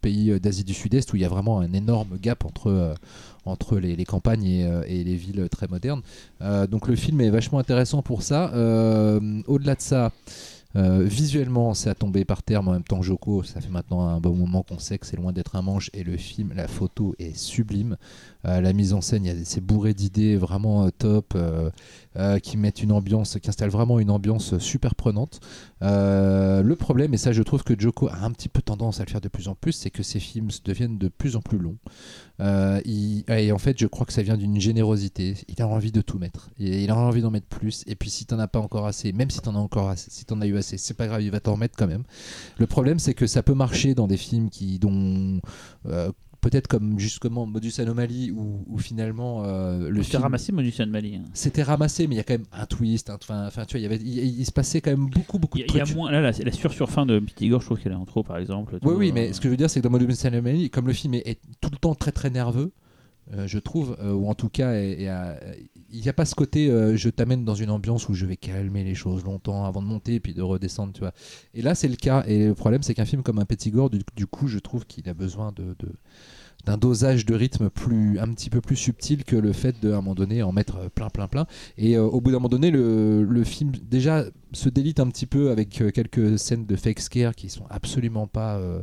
pays 0.00 0.38
d'Asie 0.40 0.64
du 0.64 0.74
Sud-Est 0.74 1.12
où 1.12 1.16
il 1.16 1.22
y 1.22 1.24
a 1.24 1.28
vraiment 1.28 1.60
un 1.60 1.72
énorme 1.72 2.16
gap 2.20 2.44
entre. 2.44 2.68
euh, 2.68 2.94
les, 3.80 4.04
campagnes 4.04 4.44
et, 4.44 4.64
euh, 4.64 4.82
et 4.86 5.04
les 5.04 5.16
villes 5.16 5.48
très 5.50 5.66
modernes. 5.68 6.00
Donc 6.70 6.88
le 6.88 6.96
film 6.96 7.20
est 7.20 7.28
vachement 7.30 7.58
intéressant 7.58 8.00
pour 8.02 8.22
ça. 8.22 8.46
Au-delà 9.46 9.74
de 9.74 9.80
ça, 9.80 10.12
visuellement, 10.74 11.74
c'est 11.74 11.90
à 11.90 11.94
tomber 11.94 12.24
par 12.24 12.42
terre, 12.42 12.62
mais 12.62 12.70
en 12.70 12.72
même 12.72 12.82
temps, 12.84 13.02
Joko, 13.02 13.42
ça 13.42 13.60
fait 13.60 13.68
maintenant 13.70 14.08
un 14.08 14.18
bon 14.20 14.34
moment 14.34 14.62
qu'on 14.62 14.78
sait 14.78 14.98
que 14.98 15.06
c'est 15.06 15.16
loin 15.16 15.32
d'être 15.32 15.56
un 15.56 15.62
manche, 15.62 15.90
et 15.94 16.04
le 16.04 16.16
film, 16.16 16.52
la 16.56 16.68
photo 16.68 17.14
est 17.18 17.36
sublime. 17.36 17.96
Euh, 18.46 18.60
la 18.60 18.72
mise 18.72 18.92
en 18.92 19.00
scène, 19.00 19.44
c'est 19.44 19.60
bourré 19.60 19.94
d'idées 19.94 20.36
vraiment 20.36 20.84
euh, 20.84 20.90
top, 20.96 21.34
euh, 21.36 22.38
qui 22.40 22.56
mettent 22.56 22.82
une 22.82 22.92
ambiance, 22.92 23.38
qui 23.40 23.48
installent 23.48 23.70
vraiment 23.70 23.98
une 23.98 24.10
ambiance 24.10 24.58
super 24.58 24.94
prenante. 24.94 25.40
Le 25.80 26.74
problème, 26.74 27.14
et 27.14 27.16
ça, 27.16 27.32
je 27.32 27.42
trouve 27.42 27.64
que 27.64 27.78
Joko 27.78 28.08
a 28.08 28.18
un 28.22 28.30
petit 28.30 28.48
peu 28.48 28.62
tendance 28.62 29.00
à 29.00 29.04
le 29.04 29.10
faire 29.10 29.20
de 29.20 29.28
plus 29.28 29.48
en 29.48 29.54
plus, 29.54 29.72
c'est 29.72 29.90
que 29.90 30.02
ses 30.02 30.20
films 30.20 30.48
deviennent 30.64 30.98
de 30.98 31.08
plus 31.08 31.36
en 31.36 31.40
plus 31.40 31.58
longs. 31.58 31.76
Et 32.40 33.52
en 33.52 33.58
fait, 33.58 33.78
je 33.78 33.86
crois 33.86 34.06
que 34.06 34.12
ça 34.12 34.22
vient 34.22 34.36
d'une 34.36 34.60
générosité. 34.60 35.36
Il 35.48 35.60
a 35.60 35.68
envie 35.68 35.92
de 35.92 36.00
tout 36.00 36.18
mettre. 36.18 36.50
Il, 36.58 36.90
a 36.90 36.96
envie 36.96 37.22
d'en 37.22 37.30
mettre 37.30 37.46
plus. 37.46 37.82
Et 37.86 37.96
puis, 37.96 38.10
si 38.10 38.26
t'en 38.26 38.38
as 38.38 38.48
pas 38.48 38.60
encore 38.60 38.86
assez, 38.86 39.12
même 39.12 39.30
si 39.30 39.40
t'en 39.40 39.54
as 39.56 39.58
encore 39.58 39.90
assez, 39.90 40.10
si 40.10 40.24
t'en 40.24 40.40
as 40.40 40.46
eu 40.46 40.56
assez, 40.56 40.78
c'est 40.78 40.94
pas 40.94 41.06
grave, 41.06 41.22
il 41.22 41.30
va 41.30 41.40
t'en 41.40 41.56
mettre 41.56 41.76
quand 41.76 41.88
même. 41.88 42.04
Le 42.58 42.66
problème, 42.66 42.98
c'est 42.98 43.14
que 43.14 43.26
ça 43.26 43.42
peut 43.42 43.54
marcher 43.54 43.94
dans 43.94 44.06
des 44.06 44.16
films 44.16 44.50
qui, 44.50 44.78
dont 44.78 45.40
peut-être 46.44 46.68
comme 46.68 46.98
justement 46.98 47.46
Modus 47.46 47.72
Anomaly, 47.78 48.30
où, 48.30 48.64
où 48.68 48.78
finalement 48.78 49.44
euh, 49.44 49.88
le 49.88 50.02
film 50.02 50.22
ramassé 50.22 50.52
Modus 50.52 50.74
Mali. 50.86 51.20
c'était 51.32 51.62
ramassé, 51.62 52.06
mais 52.06 52.16
il 52.16 52.18
y 52.18 52.20
a 52.20 52.24
quand 52.24 52.34
même 52.34 52.46
un 52.52 52.66
twist. 52.66 53.10
Enfin, 53.10 53.48
tu 53.66 53.78
vois, 53.78 53.96
il 53.96 54.44
se 54.44 54.52
passait 54.52 54.82
quand 54.82 54.90
même 54.90 55.08
beaucoup, 55.08 55.38
beaucoup 55.38 55.58
de 55.58 55.64
il 55.66 55.74
y 55.76 55.80
a 55.80 55.86
moins. 55.94 56.10
Là, 56.10 56.20
la, 56.20 56.32
la 56.32 56.52
sur 56.52 56.72
sur 56.72 56.90
fin 56.90 57.06
de 57.06 57.18
Petit 57.18 57.46
Igor, 57.46 57.60
je 57.62 57.66
trouve 57.66 57.80
qu'elle 57.80 57.92
est 57.92 57.96
en 57.96 58.04
trop, 58.04 58.22
par 58.22 58.36
exemple. 58.36 58.78
Oui, 58.82 58.94
oui, 58.94 59.08
euh, 59.08 59.12
mais 59.14 59.32
ce 59.32 59.40
que 59.40 59.44
je 59.44 59.50
veux 59.50 59.56
dire, 59.56 59.70
c'est 59.70 59.80
que 59.80 59.84
dans 59.84 59.90
Modus 59.90 60.26
Anomaly, 60.26 60.68
comme 60.68 60.86
le 60.86 60.92
film 60.92 61.14
est, 61.14 61.26
est 61.26 61.40
tout 61.62 61.70
le 61.72 61.78
temps 61.78 61.94
très 61.94 62.12
très 62.12 62.28
nerveux, 62.28 62.72
euh, 63.32 63.46
je 63.46 63.58
trouve, 63.58 63.96
euh, 64.00 64.12
ou 64.12 64.28
en 64.28 64.34
tout 64.34 64.50
cas, 64.50 64.78
il 64.78 64.98
n'y 64.98 66.08
a 66.08 66.12
pas 66.12 66.24
ce 66.26 66.34
côté 66.34 66.68
euh, 66.68 66.96
je 66.96 67.08
t'amène 67.08 67.44
dans 67.44 67.54
une 67.54 67.70
ambiance 67.70 68.08
où 68.08 68.14
je 68.14 68.26
vais 68.26 68.36
calmer 68.36 68.84
les 68.84 68.94
choses 68.94 69.24
longtemps 69.24 69.64
avant 69.64 69.80
de 69.80 69.86
monter 69.86 70.20
puis 70.20 70.34
de 70.34 70.42
redescendre, 70.42 70.92
tu 70.92 71.00
vois. 71.00 71.12
Et 71.54 71.62
là, 71.62 71.74
c'est 71.74 71.88
le 71.88 71.96
cas. 71.96 72.24
Et 72.26 72.48
le 72.48 72.54
problème, 72.54 72.82
c'est 72.82 72.94
qu'un 72.94 73.06
film 73.06 73.22
comme 73.22 73.38
un 73.38 73.46
Petit 73.46 73.70
Gore, 73.70 73.88
du, 73.90 74.00
du 74.14 74.26
coup, 74.26 74.46
je 74.46 74.58
trouve 74.58 74.84
qu'il 74.86 75.08
a 75.08 75.14
besoin 75.14 75.52
de. 75.52 75.74
de- 75.78 75.92
d'un 76.66 76.76
dosage 76.76 77.26
de 77.26 77.34
rythme 77.34 77.70
plus 77.70 78.18
un 78.18 78.32
petit 78.32 78.50
peu 78.50 78.60
plus 78.60 78.76
subtil 78.76 79.24
que 79.24 79.36
le 79.36 79.52
fait 79.52 79.80
de 79.82 79.92
à 79.92 79.94
un 79.94 79.96
moment 79.96 80.14
donné 80.14 80.42
en 80.42 80.52
mettre 80.52 80.90
plein 80.94 81.08
plein 81.08 81.28
plein. 81.28 81.46
Et 81.78 81.96
euh, 81.96 82.02
au 82.02 82.20
bout 82.20 82.30
d'un 82.30 82.38
moment 82.38 82.48
donné 82.48 82.70
le 82.70 83.44
film 83.44 83.72
déjà 83.90 84.24
se 84.54 84.68
délite 84.68 85.00
un 85.00 85.08
petit 85.08 85.26
peu 85.26 85.50
avec 85.50 85.80
euh, 85.80 85.90
quelques 85.90 86.38
scènes 86.38 86.66
de 86.66 86.76
fake 86.76 87.00
scare 87.00 87.34
qui 87.34 87.48
sont 87.48 87.64
absolument 87.70 88.26
pas 88.26 88.56
euh, 88.56 88.80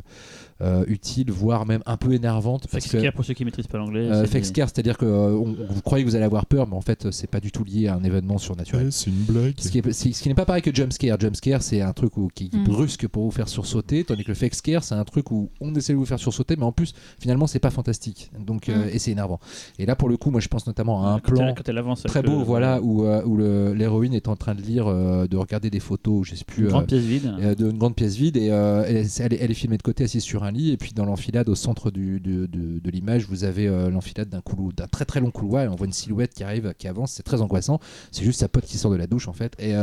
euh, 0.61 0.83
utiles 0.87 1.31
voire 1.31 1.65
même 1.65 1.81
un 1.85 1.97
peu 1.97 2.13
énervantes 2.13 2.67
parce 2.71 2.83
Fake 2.85 2.91
que 2.93 2.99
scare, 2.99 3.13
pour 3.13 3.25
ceux 3.25 3.33
qui 3.33 3.45
maîtrisent 3.45 3.67
pas 3.67 3.77
l'anglais. 3.79 4.01
euh, 4.11 4.25
fake 4.25 4.45
scare 4.45 4.69
c'est-à-dire 4.69 4.97
que 4.97 5.05
euh, 5.05 5.31
on- 5.31 5.55
vous 5.69 5.81
croyez 5.81 6.03
que 6.05 6.09
vous 6.09 6.15
allez 6.15 6.25
avoir 6.25 6.45
peur 6.45 6.67
mais 6.67 6.75
en 6.75 6.81
fait 6.81 7.09
c'est 7.11 7.27
pas 7.29 7.39
du 7.39 7.51
tout 7.51 7.63
lié 7.63 7.87
à 7.87 7.95
un 7.95 8.03
événement 8.03 8.37
surnaturel 8.37 8.91
c'est 8.91 9.09
une 9.09 9.23
blague. 9.23 9.53
ce 9.59 9.69
qui, 9.69 9.79
est- 9.79 9.91
c'est- 9.91 10.11
ce 10.13 10.21
qui 10.21 10.29
n'est 10.29 10.35
pas 10.35 10.45
pareil 10.45 10.61
que 10.61 10.73
jump 10.73 10.91
scare. 10.93 11.19
Jump 11.19 11.35
scare, 11.35 11.61
c'est 11.61 11.81
un 11.81 11.93
truc 11.93 12.17
où, 12.17 12.29
qui, 12.33 12.49
qui 12.49 12.57
Mm. 12.57 12.63
brusque 12.65 13.07
pour 13.07 13.23
vous 13.23 13.31
faire 13.31 13.47
sursauter, 13.49 14.03
tandis 14.03 14.23
que 14.23 14.29
le 14.29 14.35
fake 14.35 14.55
scare, 14.55 14.83
c'est 14.83 14.95
un 14.95 15.03
truc 15.03 15.31
où 15.31 15.49
on 15.61 15.73
essaie 15.75 15.93
de 15.93 15.97
vous 15.97 16.05
faire 16.05 16.19
sursauter, 16.19 16.55
mais 16.57 16.63
en 16.63 16.71
plus, 16.71 16.93
finalement, 17.19 17.47
c'est 17.47 17.59
pas 17.59 17.69
fantastique. 17.69 18.31
Donc, 18.39 18.69
euh, 18.69 18.85
Mm. 18.85 18.89
et 18.93 18.99
c'est 18.99 19.11
énervant. 19.11 19.39
Et 19.79 19.85
là, 19.85 19.95
pour 19.95 20.09
le 20.09 20.17
coup, 20.17 20.31
moi, 20.31 20.41
je 20.41 20.47
pense 20.47 20.65
notamment 20.67 21.05
à 21.05 21.11
un 21.11 21.19
quand 21.19 21.33
plan 21.33 21.47
elle, 21.47 21.55
quand 21.55 21.67
elle 21.69 21.77
avance. 21.77 22.03
très 22.03 22.21
beau, 22.21 22.39
le- 22.39 22.43
voilà, 22.43 22.81
où, 22.81 23.05
euh, 23.05 23.23
où 23.25 23.37
le- 23.37 23.73
l'héroïne 23.73 24.13
est 24.13 24.27
en 24.27 24.35
train 24.35 24.55
de 24.55 24.61
lire, 24.61 24.87
euh, 24.87 25.27
de 25.27 25.37
regarder 25.37 25.60
des 25.69 25.79
photos, 25.79 26.27
je 26.27 26.35
sais 26.35 26.43
plus. 26.45 26.63
Une 26.63 26.69
grande 26.69 26.83
euh, 26.83 26.87
pièce 26.87 27.03
vide. 27.03 27.33
euh, 27.39 27.55
d'une 27.55 27.77
grande 27.77 27.95
pièce 27.95 28.15
vide 28.15 28.37
et 28.37 28.49
euh, 28.49 28.83
elle, 28.87 28.97
est- 28.97 29.19
elle 29.19 29.33
est, 29.33 29.37
elle 29.41 29.51
est 29.51 29.55
filmée 29.55 29.77
de 29.77 29.83
côté 29.83 30.03
assise 30.05 30.23
sur 30.23 30.43
un 30.43 30.51
lit 30.51 30.71
et 30.71 30.77
puis 30.77 30.93
dans 30.93 31.05
l'enfilade 31.05 31.47
au 31.49 31.55
centre 31.55 31.91
du, 31.91 32.19
de, 32.19 32.45
de- 32.47 32.79
de 32.79 32.89
l'image 32.91 33.25
vous 33.27 33.43
avez 33.43 33.67
l'enfilade 33.89 34.29
d'un 34.29 34.41
couloir 34.41 34.73
d'un 34.73 34.87
très 34.87 35.05
très 35.05 35.19
long 35.19 35.31
couloir 35.31 35.63
et 35.63 35.67
on 35.67 35.75
voit 35.75 35.87
une 35.87 35.93
silhouette 35.93 36.33
qui 36.33 36.43
arrive 36.43 36.73
qui 36.77 36.87
avance 36.87 37.11
c'est 37.11 37.23
très 37.23 37.41
angoissant 37.41 37.79
c'est 38.11 38.23
juste 38.23 38.39
sa 38.39 38.47
pote 38.47 38.65
qui 38.65 38.77
sort 38.77 38.91
de 38.91 38.95
la 38.97 39.07
douche 39.07 39.27
en 39.27 39.33
fait 39.33 39.53
et, 39.59 39.73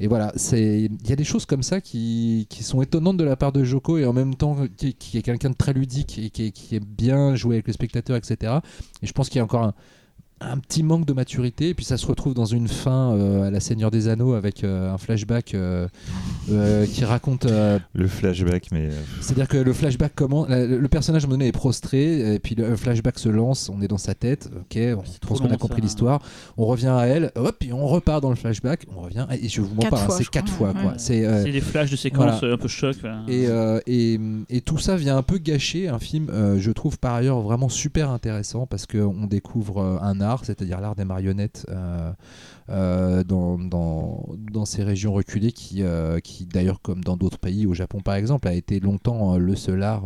et 0.00 0.06
voilà 0.06 0.32
c'est 0.36 0.82
il 0.82 1.08
y 1.08 1.12
a 1.12 1.16
des 1.16 1.24
choses 1.24 1.46
comme 1.46 1.62
ça 1.62 1.80
qui, 1.80 2.46
qui 2.48 2.62
sont 2.62 2.80
étonnantes 2.82 3.16
de 3.16 3.24
la 3.24 3.36
part 3.36 3.52
de 3.52 3.64
Joko 3.64 3.98
et 3.98 4.06
en 4.06 4.12
même 4.12 4.34
temps 4.34 4.56
qui, 4.76 4.94
qui 4.94 5.18
est 5.18 5.22
quelqu'un 5.22 5.50
de 5.50 5.54
très 5.56 5.72
ludique 5.72 6.18
et 6.18 6.30
qui 6.30 6.52
qui 6.52 6.76
est 6.76 6.80
bien 6.84 7.34
joué 7.34 7.56
avec 7.56 7.66
le 7.66 7.72
spectateur 7.72 8.16
etc 8.16 8.54
et 9.02 9.06
je 9.06 9.12
pense 9.12 9.28
qu'il 9.28 9.38
y 9.38 9.40
a 9.40 9.44
encore 9.44 9.62
un 9.62 9.74
un 10.40 10.58
petit 10.58 10.82
manque 10.82 11.06
de 11.06 11.12
maturité 11.12 11.70
et 11.70 11.74
puis 11.74 11.84
ça 11.84 11.96
se 11.96 12.06
retrouve 12.06 12.34
dans 12.34 12.44
une 12.44 12.68
fin 12.68 13.12
euh, 13.12 13.46
à 13.46 13.50
la 13.50 13.60
Seigneur 13.60 13.90
des 13.90 14.08
Anneaux 14.08 14.34
avec 14.34 14.64
euh, 14.64 14.92
un 14.92 14.98
flashback 14.98 15.54
euh, 15.54 15.86
qui 16.86 17.04
raconte 17.04 17.46
le 17.46 18.06
flashback 18.06 18.70
mais 18.72 18.90
c'est 19.20 19.32
à 19.32 19.34
dire 19.36 19.48
que 19.48 19.56
le 19.56 19.72
flashback 19.72 20.12
comment 20.14 20.46
le, 20.48 20.86
personnage 20.88 21.22
à 21.22 21.26
un 21.26 21.28
moment 21.28 21.38
donné 21.38 21.48
est 21.48 21.52
prostré 21.52 22.34
et 22.34 22.38
puis 22.38 22.54
le 22.54 22.76
flashback 22.76 23.18
se 23.18 23.28
lance 23.28 23.68
on 23.68 23.80
est 23.80 23.88
dans 23.88 23.98
sa 23.98 24.14
tête 24.14 24.50
ok 24.54 24.78
on 24.96 25.26
pense 25.26 25.40
qu'on 25.40 25.50
a 25.50 25.56
compris 25.56 25.80
l'histoire 25.80 26.20
on 26.56 26.66
revient 26.66 26.88
à 26.88 27.06
elle 27.06 27.30
hop 27.36 27.62
et 27.62 27.72
on 27.72 27.86
repart 27.86 28.20
dans 28.20 28.30
le 28.30 28.36
flashback 28.36 28.86
on 28.94 29.02
revient 29.02 29.26
et 29.30 29.48
je 29.48 29.60
vous 29.60 29.74
mens 29.74 29.88
pas 29.88 30.02
hein, 30.02 30.14
c'est 30.16 30.28
quatre 30.28 30.52
fois 30.52 30.72
quoi. 30.72 30.94
C'est 30.96 31.44
des 31.44 31.60
flashs 31.60 31.90
de 31.90 31.96
séquences 31.96 32.42
un 32.42 32.56
peu 32.56 32.68
choc 32.68 32.96
et, 33.28 33.46
et, 33.86 34.20
et, 34.50 34.60
tout 34.60 34.78
ça 34.78 34.96
vient 34.96 35.16
un 35.16 35.22
peu 35.22 35.38
gâcher 35.38 35.88
un 35.88 35.98
film 35.98 36.28
je 36.58 36.70
trouve 36.72 36.98
par 36.98 37.14
ailleurs 37.14 37.40
vraiment 37.40 37.68
super 37.68 38.10
intéressant 38.10 38.66
parce 38.66 38.86
qu'on 38.86 39.26
découvre 39.26 39.80
un 40.02 40.20
c'est-à-dire 40.42 40.80
l'art 40.80 40.94
des 40.94 41.04
marionnettes 41.04 41.66
euh, 41.68 42.12
euh, 42.70 43.24
dans, 43.24 44.64
ces 44.64 44.82
régions 44.82 45.12
reculées 45.12 45.52
euh, 45.78 46.20
qui 46.20 46.46
d'ailleurs, 46.46 46.80
comme 46.80 47.04
dans 47.04 47.16
d'autres 47.16 47.38
pays, 47.38 47.66
au 47.66 47.74
Japon 47.74 48.00
par 48.00 48.14
exemple, 48.14 48.48
a 48.48 48.54
été 48.54 48.80
longtemps 48.80 49.36
le 49.36 49.56
seul 49.56 49.82
art 49.82 50.04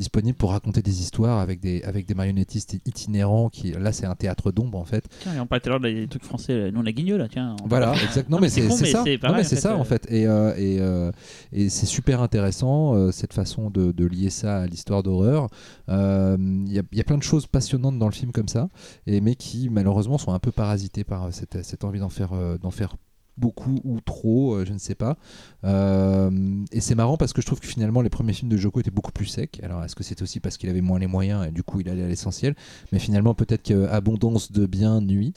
disponible 0.00 0.36
pour 0.36 0.50
raconter 0.50 0.80
des 0.80 1.02
histoires 1.02 1.38
avec 1.38 1.60
des, 1.60 1.82
avec 1.82 2.06
des 2.06 2.14
marionnettistes 2.14 2.74
itinérants. 2.86 3.50
Qui, 3.50 3.72
là, 3.72 3.92
c'est 3.92 4.06
un 4.06 4.14
théâtre 4.14 4.50
d'ombre 4.50 4.78
en 4.78 4.84
fait. 4.84 5.04
Tiens, 5.20 5.34
et 5.34 5.40
on 5.40 5.46
parlait 5.46 5.60
tout 5.60 5.68
à 5.68 5.72
l'heure 5.72 5.80
des 5.80 6.08
trucs 6.08 6.24
français, 6.24 6.72
nous 6.72 6.80
on 6.80 6.86
a 6.86 6.92
Guignol 6.92 7.18
là, 7.18 7.28
tiens. 7.28 7.54
Voilà, 7.66 7.92
exactement. 8.02 8.40
mais 8.40 8.48
c'est 8.48 8.68
ça. 8.68 9.04
Non, 9.22 9.34
mais 9.34 9.44
c'est 9.44 9.56
ça 9.56 9.76
en 9.76 9.84
fait. 9.84 10.10
Et, 10.10 10.26
euh, 10.26 10.54
et, 10.56 10.78
euh, 10.80 11.12
et 11.52 11.68
c'est 11.68 11.86
super 11.86 12.22
intéressant 12.22 12.94
euh, 12.94 13.12
cette 13.12 13.34
façon 13.34 13.70
de, 13.70 13.92
de, 13.92 14.06
lier 14.06 14.30
ça 14.30 14.60
à 14.60 14.66
l'histoire 14.66 15.02
d'horreur. 15.02 15.48
Il 15.88 16.68
y, 16.68 16.96
y, 16.96 17.00
a 17.00 17.04
plein 17.04 17.18
de 17.18 17.22
choses 17.22 17.46
passionnantes 17.46 17.98
dans 17.98 18.08
le 18.08 18.14
film 18.14 18.32
comme 18.32 18.48
ça, 18.48 18.68
et, 19.06 19.20
mais 19.20 19.34
qui 19.34 19.68
malheureusement 19.68 20.18
sont 20.18 20.32
un 20.32 20.38
peu 20.38 20.50
parasitées 20.50 21.04
par 21.04 21.32
cette, 21.32 21.62
cette 21.62 21.84
envie 21.84 22.00
d'en 22.00 22.08
faire, 22.08 22.30
d'en 22.58 22.70
faire 22.70 22.96
beaucoup 23.36 23.80
ou 23.84 24.00
trop, 24.00 24.54
euh, 24.54 24.64
je 24.64 24.72
ne 24.72 24.78
sais 24.78 24.94
pas. 24.94 25.16
Euh, 25.64 26.30
et 26.72 26.80
c'est 26.80 26.94
marrant 26.94 27.16
parce 27.16 27.32
que 27.32 27.40
je 27.40 27.46
trouve 27.46 27.60
que 27.60 27.66
finalement 27.66 28.02
les 28.02 28.10
premiers 28.10 28.32
films 28.32 28.50
de 28.50 28.56
Joko 28.56 28.80
étaient 28.80 28.90
beaucoup 28.90 29.12
plus 29.12 29.26
secs. 29.26 29.60
Alors 29.62 29.82
est-ce 29.84 29.94
que 29.94 30.02
c'est 30.02 30.22
aussi 30.22 30.40
parce 30.40 30.56
qu'il 30.58 30.68
avait 30.68 30.80
moins 30.80 30.98
les 30.98 31.06
moyens 31.06 31.46
et 31.46 31.50
du 31.50 31.62
coup 31.62 31.80
il 31.80 31.88
allait 31.88 32.04
à 32.04 32.08
l'essentiel? 32.08 32.54
Mais 32.92 32.98
finalement 32.98 33.34
peut-être 33.34 33.62
qu'abondance 33.62 34.52
de 34.52 34.66
bien 34.66 35.00
nuit. 35.00 35.34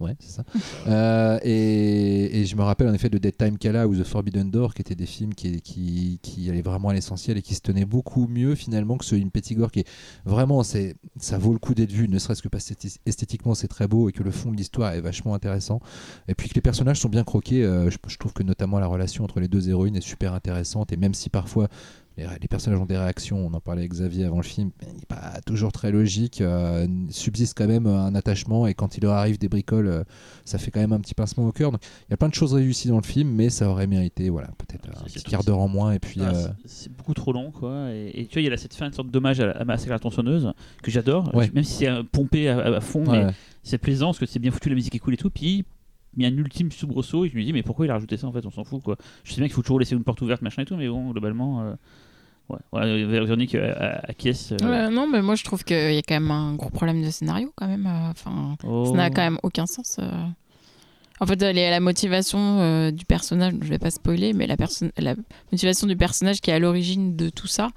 Ouais, 0.00 0.16
c'est 0.18 0.30
ça. 0.30 0.44
Euh, 0.88 1.38
et, 1.42 2.44
je 2.44 2.54
me 2.54 2.62
rappelle 2.62 2.88
en 2.88 2.94
effet 2.94 3.08
de 3.08 3.18
Dead 3.18 3.36
Time 3.36 3.58
Kala 3.58 3.88
ou 3.88 3.96
The 3.96 4.04
Forbidden 4.04 4.50
Door, 4.50 4.74
qui 4.74 4.82
étaient 4.82 4.94
des 4.94 5.06
films 5.06 5.34
qui, 5.34 5.60
qui, 5.60 6.20
qui 6.22 6.48
allaient 6.48 6.62
vraiment 6.62 6.90
à 6.90 6.94
l'essentiel 6.94 7.36
et 7.38 7.42
qui 7.42 7.54
se 7.54 7.60
tenaient 7.60 7.84
beaucoup 7.84 8.28
mieux 8.28 8.54
finalement 8.54 8.96
que 8.98 9.04
ce 9.04 9.16
In 9.16 9.28
Pettigore, 9.28 9.72
qui 9.72 9.80
est 9.80 9.88
vraiment, 10.24 10.62
c'est, 10.62 10.94
ça 11.18 11.38
vaut 11.38 11.52
le 11.52 11.58
coup 11.58 11.74
d'être 11.74 11.90
vu, 11.90 12.08
ne 12.08 12.18
serait-ce 12.18 12.42
que 12.42 12.48
parce 12.48 12.68
que 12.68 12.74
esthétiquement 13.04 13.54
c'est 13.54 13.68
très 13.68 13.88
beau 13.88 14.08
et 14.08 14.12
que 14.12 14.22
le 14.22 14.30
fond 14.30 14.52
de 14.52 14.56
l'histoire 14.56 14.92
est 14.92 15.00
vachement 15.00 15.34
intéressant. 15.34 15.80
Et 16.28 16.34
puis 16.34 16.48
que 16.48 16.54
les 16.54 16.60
personnages 16.60 17.00
sont 17.00 17.08
bien 17.08 17.24
croqués. 17.24 17.64
Euh, 17.64 17.90
je, 17.90 17.98
je, 18.06 18.16
trouve 18.16 18.32
que 18.32 18.44
notamment 18.44 18.78
la 18.78 18.86
relation 18.86 19.24
entre 19.24 19.40
les 19.40 19.48
deux 19.48 19.68
héroïnes 19.68 19.96
est 19.96 20.00
super 20.00 20.34
intéressante. 20.34 20.92
Et 20.92 20.96
même 20.96 21.14
si 21.14 21.30
parfois 21.30 21.68
les, 22.16 22.48
personnages 22.48 22.80
ont 22.80 22.86
des 22.86 22.96
réactions, 22.96 23.46
on 23.46 23.52
en 23.52 23.60
parlait 23.60 23.82
avec 23.82 23.92
Xavier 23.92 24.24
avant 24.24 24.38
le 24.38 24.42
film, 24.42 24.70
il 24.82 24.94
n'est 24.94 25.06
pas 25.06 25.40
toujours 25.44 25.70
très 25.70 25.90
logique, 25.92 26.40
euh, 26.40 26.86
subsiste 27.10 27.56
quand 27.56 27.66
même 27.66 27.86
un 27.86 28.14
attachement 28.14 28.66
et 28.66 28.74
quand 28.74 28.96
il 28.96 29.02
leur 29.02 29.12
arrive 29.12 29.38
des 29.38 29.48
bricoles, 29.48 29.88
euh, 29.88 30.02
ça 30.44 30.58
fait 30.58 30.70
quand 30.70 30.80
même 30.80 30.92
un 30.92 31.00
petit 31.00 31.14
pincement 31.14 31.46
au 31.46 31.52
cœur. 31.52 31.72
Donc 31.72 31.82
il 32.08 32.12
y 32.12 32.14
a 32.14 32.16
plein 32.16 32.28
de 32.28 32.34
choses 32.34 32.54
réussies 32.54 32.88
dans 32.88 32.96
le 32.96 33.02
film, 33.02 33.30
mais 33.30 33.50
ça 33.50 33.68
aurait 33.68 33.86
mérité 33.86 34.30
voilà, 34.30 34.48
peut-être 34.58 34.88
un 34.88 35.04
petit 35.04 35.22
quart 35.24 35.44
d'heure 35.44 35.58
en 35.58 35.68
moins. 35.68 35.92
Et 35.92 35.98
puis, 35.98 36.20
ah, 36.22 36.32
euh, 36.34 36.48
C'est 36.64 36.90
beaucoup 36.94 37.14
trop 37.14 37.32
long, 37.32 37.50
quoi. 37.50 37.90
Et, 37.92 38.26
tu 38.30 38.34
vois, 38.34 38.42
il 38.42 38.50
y 38.50 38.52
a 38.52 38.56
cette 38.56 38.74
fin, 38.74 38.86
une 38.86 38.92
sorte 38.92 39.10
d'hommage 39.10 39.40
à, 39.40 39.50
à 39.50 39.64
Massacre 39.64 39.90
à 39.90 39.94
la 39.94 39.98
tronçonneuse, 39.98 40.52
que 40.82 40.90
j'adore, 40.90 41.30
même 41.34 41.64
si 41.64 41.84
c'est 41.84 42.02
pompé 42.12 42.48
à, 42.48 42.80
fond, 42.80 43.04
mais 43.10 43.26
c'est 43.62 43.78
plaisant 43.78 44.06
parce 44.06 44.18
que 44.18 44.26
c'est 44.26 44.38
bien 44.38 44.50
foutu, 44.50 44.68
la 44.70 44.74
musique 44.74 44.94
est 44.94 45.00
cool 45.00 45.14
et 45.14 45.18
tout. 45.18 45.30
Puis 45.30 45.64
il 46.16 46.22
y 46.22 46.26
a 46.26 46.28
un 46.28 46.36
ultime 46.36 46.72
soubresaut 46.72 47.26
et 47.26 47.28
je 47.28 47.36
me 47.36 47.42
dis 47.42 47.52
mais 47.52 47.62
pourquoi 47.62 47.84
il 47.84 47.90
a 47.90 47.92
rajouté 47.92 48.16
ça 48.16 48.26
en 48.26 48.32
fait 48.32 48.46
on 48.46 48.50
s'en 48.50 48.64
fout 48.64 48.82
quoi 48.82 48.96
je 49.22 49.32
sais 49.32 49.36
bien 49.36 49.48
qu'il 49.48 49.54
faut 49.54 49.60
toujours 49.60 49.78
laisser 49.78 49.94
une 49.94 50.02
porte 50.02 50.22
ouverte 50.22 50.40
machin 50.40 50.62
et 50.62 50.64
tout 50.64 50.74
mais 50.74 50.88
bon 50.88 51.10
globalement 51.10 51.76
Ouais, 52.48 52.58
ouais 52.72 53.04
Véronique 53.04 53.54
euh, 53.54 53.98
acquiesce. 54.04 54.52
Euh... 54.62 54.88
non, 54.88 55.08
mais 55.08 55.22
moi 55.22 55.34
je 55.34 55.44
trouve 55.44 55.64
qu'il 55.64 55.94
y 55.94 55.98
a 55.98 56.02
quand 56.02 56.14
même 56.14 56.30
un 56.30 56.54
gros 56.54 56.70
problème 56.70 57.02
de 57.02 57.10
scénario 57.10 57.52
quand 57.56 57.66
même. 57.66 57.86
Euh, 57.86 58.10
enfin, 58.10 58.56
ça 58.60 58.92
n'a 58.92 59.08
oh. 59.08 59.10
quand 59.14 59.22
même 59.22 59.38
aucun 59.42 59.66
sens. 59.66 59.96
Euh. 59.98 60.10
En 61.18 61.26
fait, 61.26 61.40
la 61.40 61.80
motivation 61.80 62.90
du 62.90 63.06
personnage, 63.06 63.54
je 63.62 63.68
vais 63.68 63.78
pas 63.78 63.90
spoiler, 63.90 64.34
mais 64.34 64.46
la, 64.46 64.56
la 64.98 65.14
motivation 65.50 65.86
du 65.86 65.96
personnage 65.96 66.42
qui 66.42 66.50
est 66.50 66.54
à 66.54 66.58
l'origine 66.58 67.16
de 67.16 67.30
tout 67.30 67.46
ça, 67.46 67.64
euh, 67.64 67.70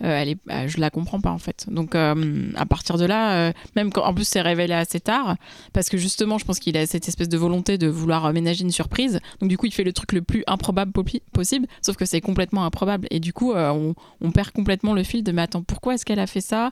elle 0.00 0.30
est, 0.30 0.38
bah, 0.46 0.66
je 0.66 0.78
la 0.78 0.90
comprends 0.90 1.20
pas 1.20 1.30
en 1.30 1.38
fait. 1.38 1.66
Donc 1.70 1.94
euh, 1.94 2.50
à 2.56 2.66
partir 2.66 2.96
de 2.96 3.04
là, 3.04 3.32
euh, 3.32 3.52
même 3.76 3.92
quand 3.92 4.04
en 4.04 4.14
plus 4.14 4.24
c'est 4.24 4.40
révélé 4.40 4.74
assez 4.74 5.00
tard, 5.00 5.36
parce 5.72 5.88
que 5.88 5.98
justement 5.98 6.38
je 6.38 6.44
pense 6.44 6.58
qu'il 6.58 6.76
a 6.76 6.86
cette 6.86 7.08
espèce 7.08 7.28
de 7.28 7.36
volonté 7.36 7.78
de 7.78 7.86
vouloir 7.86 8.24
aménager 8.24 8.62
une 8.62 8.70
surprise. 8.70 9.20
Donc 9.40 9.50
du 9.50 9.58
coup 9.58 9.66
il 9.66 9.72
fait 9.72 9.84
le 9.84 9.92
truc 9.92 10.12
le 10.12 10.22
plus 10.22 10.42
improbable 10.46 10.92
possible, 11.32 11.66
sauf 11.82 11.96
que 11.96 12.04
c'est 12.04 12.20
complètement 12.20 12.64
improbable. 12.64 13.06
Et 13.10 13.20
du 13.20 13.32
coup 13.32 13.52
on, 13.54 13.94
perd 14.32 14.50
complètement 14.52 14.94
le 14.94 15.02
fil 15.02 15.24
de 15.24 15.32
mais 15.32 15.42
attends 15.42 15.62
pourquoi 15.62 15.94
est-ce 15.94 16.04
qu'elle 16.04 16.20
a 16.20 16.26
fait 16.26 16.40
ça? 16.40 16.70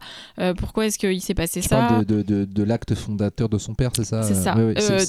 Pourquoi 0.56 0.86
est-ce 0.86 0.98
qu'il 0.98 1.20
s'est 1.20 1.34
passé 1.34 1.60
tu 1.60 1.68
ça? 1.68 2.02
de, 2.02 2.22
de, 2.22 2.44
de, 2.44 2.62
l'acte 2.62 2.94
fondateur 2.94 3.48
de 3.48 3.58
son 3.58 3.74
père, 3.74 3.90
c'est 3.94 4.04
ça? 4.04 4.22
C'est 4.22 4.34
ça. 4.34 4.56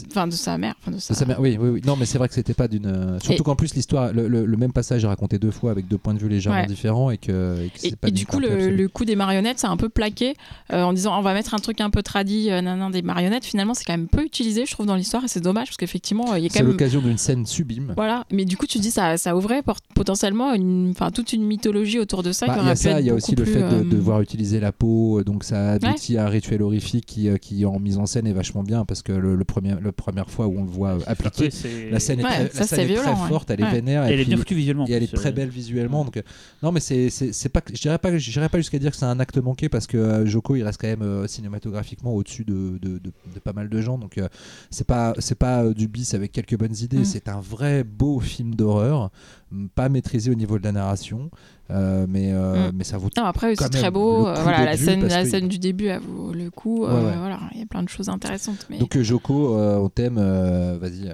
Enfin 0.10 0.28
de 0.28 0.34
sa 0.34 0.58
mère. 0.58 0.76
de, 0.88 0.98
sa... 0.98 1.26
mère. 1.26 1.40
Oui, 1.40 1.58
oui, 1.60 1.70
oui. 1.70 1.82
Non 1.86 1.96
mais 1.96 2.06
c'est 2.06 2.18
vrai 2.18 2.28
que 2.28 2.34
c'était 2.34 2.54
pas 2.54 2.68
d'une. 2.68 3.20
Surtout 3.22 3.44
qu'en 3.44 3.56
plus 3.56 3.76
l'histoire, 3.76 4.12
le, 4.14 4.58
même 4.60 4.74
passage 4.74 5.06
est 5.06 5.08
raconté 5.08 5.40
deux 5.40 5.52
fois 5.52 5.72
avec 5.72 5.88
deux 5.88 5.98
points 5.98 6.14
de 6.14 6.20
vue 6.20 6.28
légèrement 6.28 6.66
différents 6.66 7.12
et 7.12 7.18
que, 7.18 7.56
et 7.84 8.09
et 8.10 8.12
du 8.12 8.26
coup, 8.26 8.40
le, 8.40 8.88
coup 8.88 9.06
des 9.06 9.16
marionnettes, 9.16 9.60
c'est 9.60 9.68
un 9.68 9.78
peu 9.78 9.88
plaqué 9.88 10.36
euh, 10.74 10.82
en 10.82 10.94
disant 10.94 11.18
on 11.18 11.22
va 11.22 11.34
mettre 11.34 11.54
un 11.54 11.60
truc 11.60 11.80
un 11.80 11.92
peu 11.92 12.02
tradit, 12.02 12.50
euh, 12.50 12.62
nan, 12.62 12.92
des 12.92 13.04
marionnettes. 13.04 13.46
Finalement, 13.46 13.76
c'est 13.76 13.86
quand 13.86 13.94
même 13.94 14.08
peu 14.08 14.24
utilisé, 14.24 14.66
je 14.66 14.72
trouve, 14.72 14.88
dans 14.88 14.96
l'histoire 14.96 15.24
et 15.24 15.28
c'est 15.28 15.42
dommage 15.42 15.68
parce 15.68 15.78
qu'effectivement, 15.78 16.36
il 16.36 16.44
y 16.44 16.46
a 16.48 16.50
quand 16.50 16.56
même. 16.56 16.66
C'est 16.66 16.72
l'occasion 16.72 17.02
d'une 17.02 17.18
scène 17.18 17.46
sublime. 17.46 17.94
Voilà, 17.96 18.26
mais 18.32 18.46
du 18.46 18.58
coup, 18.58 18.66
tu 18.66 18.80
dis 18.80 18.90
ça, 18.90 19.18
ça 19.18 19.36
ouvrait 19.36 19.62
potentiellement 19.94 20.54
une, 20.54 20.94
toute 21.14 21.34
une 21.34 21.44
mythologie 21.44 22.00
autour 22.00 22.24
de 22.24 22.32
ça. 22.32 22.48
Bah, 22.48 22.58
il 22.62 22.68
y 22.68 22.72
a 22.72 22.76
ça, 22.76 23.00
il 23.00 23.06
y 23.06 23.10
a 23.12 23.14
aussi 23.14 23.36
le 23.36 23.46
fait 23.46 23.60
de, 23.60 23.64
euh, 23.64 23.84
devoir 23.84 24.22
utiliser 24.22 24.60
la 24.60 24.72
peau, 24.72 25.24
donc 25.24 25.44
ça 25.44 25.74
aboutit 25.74 26.18
à 26.18 26.26
un 26.26 26.30
rituel 26.30 26.64
horrifique 26.64 27.06
qui, 27.06 27.30
qui, 27.40 27.66
en 27.66 27.80
mise 27.80 27.98
en 27.98 28.08
scène 28.08 28.26
est 28.26 28.34
vachement 28.34 28.64
bien 28.64 28.86
parce 28.86 29.04
que 29.04 29.12
le, 29.12 29.44
premier, 29.44 29.76
la 29.84 29.92
première 29.92 30.32
fois 30.32 30.48
où 30.48 30.58
on 30.58 30.64
le 30.64 30.70
voit 30.70 30.98
appliquer, 31.06 31.50
la 31.92 32.00
scène 32.00 32.22
est 32.22 32.24
très, 32.24 32.44
la 32.44 32.66
scène 32.66 32.90
est 32.90 32.96
très 32.96 33.16
forte, 33.28 33.52
elle 33.52 33.62
est 33.62 33.72
vénère. 33.72 34.08
Et 34.08 34.14
elle 34.14 34.22
est 34.22 34.26
bien 34.26 34.38
foutue 34.38 34.56
visuellement. 34.56 34.88
Et 34.88 34.94
elle 34.94 35.04
est 35.04 35.14
très 35.14 35.32
belle 35.32 35.50
visuellement. 35.50 36.04
Donc, 36.04 36.20
non, 36.64 36.72
mais 36.72 36.80
c'est 36.80 37.50
pas, 37.50 37.62
je 37.72 37.82
dirais 37.82 37.99
pas, 38.00 38.18
je 38.18 38.32
dirais 38.32 38.50
pas 38.50 38.58
jusqu'à 38.58 38.80
dire 38.80 38.92
que 38.92 38.98
c'est 38.98 39.06
un 39.06 39.20
acte 39.20 39.38
manqué 39.38 39.70
parce 39.70 39.88
que 39.88 39.98
euh, 39.98 40.26
Joko 40.26 40.56
il 40.56 40.64
reste 40.64 40.80
quand 40.82 40.88
même 40.88 41.02
euh, 41.02 41.28
cinématographiquement 41.28 42.14
au-dessus 42.14 42.46
de, 42.46 42.80
de, 42.80 43.12
pas 43.44 43.54
mal 43.54 43.70
de 43.70 43.82
gens 43.82 43.98
donc 43.98 44.18
euh, 44.18 44.28
c'est 44.70 44.88
pas 44.88 45.14
c'est 45.20 45.38
pas 45.38 45.70
du 45.70 45.88
bis 45.88 46.14
avec 46.14 46.32
quelques 46.32 46.58
bonnes 46.58 46.76
idées 46.76 47.00
mm. 47.00 47.06
c'est 47.06 47.30
un 47.30 47.40
vrai 47.40 47.84
beau 47.84 48.20
film 48.20 48.56
d'horreur 48.56 49.12
pas 49.76 49.90
maîtrisé 49.90 50.32
au 50.32 50.36
niveau 50.36 50.58
de 50.58 50.64
la 50.64 50.72
narration 50.72 51.30
mais, 51.70 52.34
mm. 52.34 52.72
mais 52.74 52.84
ça 52.84 52.98
vaut 52.98 53.10
non, 53.16 53.26
après 53.26 53.56
c'est 53.56 53.70
très 53.70 53.92
beau 53.92 54.24
voilà 54.24 54.66
la 54.66 54.78
scène 54.78 55.06
la 55.06 55.26
scène 55.26 55.48
du 55.48 55.60
début 55.60 55.88
elle 55.88 56.02
vaut 56.02 56.34
le 56.34 56.50
coup 56.50 56.86
voilà 56.86 57.40
il 57.54 57.60
y 57.60 57.64
a 57.64 57.68
plein 57.68 57.84
de 57.84 57.90
choses 57.90 58.10
intéressantes 58.10 58.66
mais... 58.70 58.80
donc 58.80 59.00
Joko 59.00 59.56
on 59.56 59.90
t'aime 59.90 60.20
vas-y 60.80 61.14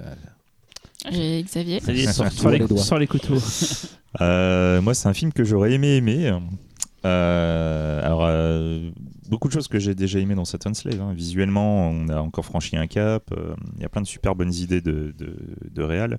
j'ai 1.08 1.42
Xavier. 1.44 1.80
Sans 1.80 2.24
les, 2.50 2.58
les, 2.58 3.06
couteaux. 3.06 3.34
moi, 4.20 4.94
c'est 4.94 5.08
un 5.08 5.12
film 5.12 5.32
que 5.32 5.44
j'aurais 5.44 5.72
aimé 5.72 5.96
aimer. 5.96 6.36
Euh, 7.06 8.04
alors, 8.04 8.24
euh, 8.24 8.90
beaucoup 9.28 9.48
de 9.48 9.52
choses 9.52 9.68
que 9.68 9.78
j'ai 9.78 9.94
déjà 9.94 10.18
aimées 10.18 10.34
dans 10.34 10.44
Saturn 10.44 10.74
Slave. 10.74 11.00
Hein. 11.00 11.12
Visuellement, 11.14 11.88
on 11.90 12.08
a 12.08 12.18
encore 12.20 12.44
franchi 12.44 12.76
un 12.76 12.86
cap. 12.86 13.30
Euh, 13.32 13.54
il 13.76 13.82
y 13.82 13.84
a 13.84 13.88
plein 13.88 14.02
de 14.02 14.06
super 14.06 14.34
bonnes 14.34 14.52
idées 14.52 14.80
de, 14.80 15.14
de, 15.16 15.36
de 15.70 15.82
réal. 15.82 16.18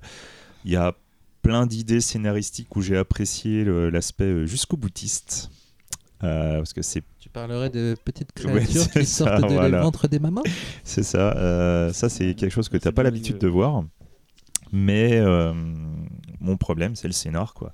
Il 0.64 0.72
y 0.72 0.76
a 0.76 0.94
plein 1.42 1.66
d'idées 1.66 2.00
scénaristiques 2.00 2.74
où 2.76 2.82
j'ai 2.82 2.96
apprécié 2.96 3.64
l'aspect 3.64 4.46
jusqu'au 4.46 4.76
boutiste. 4.76 5.50
parce 6.20 6.72
que 6.72 6.82
c'est 6.82 7.02
tu 7.20 7.28
parlerais 7.28 7.70
de 7.70 7.94
petites 8.04 8.32
créatures 8.32 8.90
qui 8.90 9.04
sortent 9.04 9.42
de 9.42 9.76
ventre 9.76 10.08
des 10.08 10.18
mamans? 10.18 10.42
C'est 10.84 11.04
ça. 11.04 11.92
ça, 11.92 12.08
c'est 12.08 12.34
quelque 12.34 12.52
chose 12.52 12.68
que 12.68 12.76
tu 12.76 12.88
n'as 12.88 12.92
pas 12.92 13.02
l'habitude 13.02 13.38
de 13.38 13.48
voir. 13.48 13.84
Mais 14.72 15.22
mon 16.40 16.56
problème, 16.56 16.96
c'est 16.96 17.08
le 17.08 17.14
scénar. 17.14 17.54
quoi. 17.54 17.70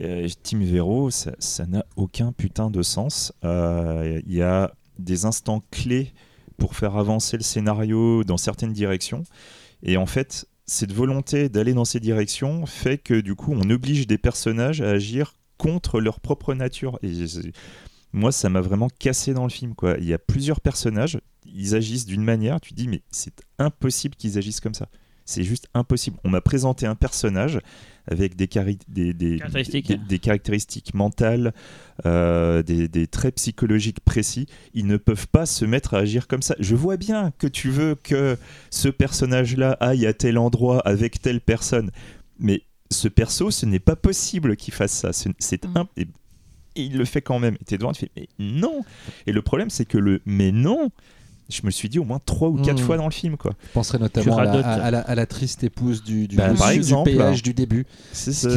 Euh, 0.00 0.28
Team 0.42 0.62
Vero, 0.62 1.10
ça 1.10 1.66
n'a 1.66 1.84
aucun 1.96 2.32
putain 2.32 2.70
de 2.70 2.82
sens. 2.82 3.32
Il 3.42 3.48
euh, 3.48 4.20
y 4.26 4.42
a 4.42 4.72
des 4.98 5.24
instants 5.24 5.62
clés 5.70 6.12
pour 6.56 6.74
faire 6.74 6.96
avancer 6.96 7.36
le 7.36 7.42
scénario 7.42 8.24
dans 8.24 8.36
certaines 8.36 8.72
directions. 8.72 9.24
Et 9.82 9.96
en 9.96 10.06
fait, 10.06 10.48
cette 10.66 10.92
volonté 10.92 11.48
d'aller 11.48 11.72
dans 11.72 11.84
ces 11.84 12.00
directions 12.00 12.66
fait 12.66 12.98
que 12.98 13.20
du 13.20 13.34
coup, 13.34 13.52
on 13.54 13.70
oblige 13.70 14.06
des 14.06 14.18
personnages 14.18 14.80
à 14.80 14.90
agir 14.90 15.34
contre 15.56 16.00
leur 16.00 16.20
propre 16.20 16.54
nature. 16.54 16.98
Et 17.02 17.12
moi, 18.12 18.32
ça 18.32 18.48
m'a 18.48 18.60
vraiment 18.60 18.88
cassé 18.98 19.34
dans 19.34 19.44
le 19.44 19.50
film. 19.50 19.74
Il 19.98 20.04
y 20.04 20.14
a 20.14 20.18
plusieurs 20.18 20.60
personnages, 20.60 21.18
ils 21.46 21.74
agissent 21.74 22.06
d'une 22.06 22.24
manière, 22.24 22.60
tu 22.60 22.74
dis, 22.74 22.88
mais 22.88 23.02
c'est 23.10 23.42
impossible 23.58 24.14
qu'ils 24.14 24.38
agissent 24.38 24.60
comme 24.60 24.74
ça 24.74 24.88
C'est 25.24 25.44
juste 25.44 25.68
impossible. 25.74 26.18
On 26.24 26.30
m'a 26.30 26.40
présenté 26.40 26.86
un 26.86 26.94
personnage 26.94 27.60
avec 28.10 28.36
des, 28.36 28.46
des, 28.88 29.12
des, 29.12 29.38
caractéristiques. 29.38 30.06
des, 30.06 30.18
caractéristiques 30.18 30.94
mentales, 30.94 31.52
euh, 32.06 32.62
des, 32.62 33.06
traits 33.06 33.36
psychologiques 33.36 34.00
précis. 34.00 34.46
Ils 34.74 34.86
ne 34.86 34.96
peuvent 34.96 35.28
pas 35.28 35.46
se 35.46 35.64
mettre 35.64 35.94
à 35.94 35.98
agir 35.98 36.26
comme 36.26 36.42
ça. 36.42 36.54
Je 36.58 36.74
vois 36.74 36.96
bien 36.96 37.32
que 37.38 37.46
tu 37.46 37.70
veux 37.70 37.94
que 37.94 38.36
ce 38.70 38.88
personnage-là 38.88 39.76
aille 39.80 40.06
à 40.06 40.12
tel 40.12 40.38
endroit 40.38 40.80
avec 40.80 41.20
telle 41.20 41.40
personne, 41.40 41.90
mais 42.38 42.62
ce 42.90 43.08
perso, 43.08 43.50
ce 43.50 43.66
n'est 43.66 43.78
pas 43.78 43.96
possible 43.96 44.56
qu'il 44.56 44.74
fasse 44.74 44.92
ça. 44.92 45.12
C'est 45.12 45.64
mm. 45.64 45.76
un... 45.76 45.88
et, 45.96 46.06
il 46.74 46.96
le 46.96 47.04
fait 47.04 47.22
quand 47.22 47.38
même. 47.38 47.56
Et 47.56 47.74
es 47.74 47.78
devant, 47.78 47.92
tu 47.92 48.06
fais 48.06 48.10
mais 48.14 48.28
non. 48.38 48.84
Et 49.26 49.32
le 49.32 49.42
problème, 49.42 49.70
c'est 49.70 49.84
que 49.84 49.98
le 49.98 50.20
mais 50.24 50.52
non, 50.52 50.90
je 51.48 51.62
me 51.64 51.70
suis 51.70 51.88
dit 51.88 51.98
au 51.98 52.04
moins 52.04 52.20
trois 52.24 52.48
ou 52.48 52.56
quatre 52.56 52.80
hmm. 52.80 52.84
fois 52.84 52.96
dans 52.98 53.06
le 53.06 53.10
film. 53.10 53.36
Quoi. 53.36 53.52
Je 53.68 53.72
penserais 53.72 53.98
notamment 53.98 54.36
à 54.36 54.44
la, 54.90 55.00
à, 55.00 55.14
la, 55.14 55.26
triste 55.26 55.64
épouse 55.64 56.02
du, 56.02 56.28
du, 56.28 56.36
bah, 56.36 56.52
par 56.54 56.70
exemple, 56.70 57.10
péage 57.10 57.42
du 57.42 57.54
début. 57.54 57.86
C'est 58.12 58.32
ça. 58.32 58.50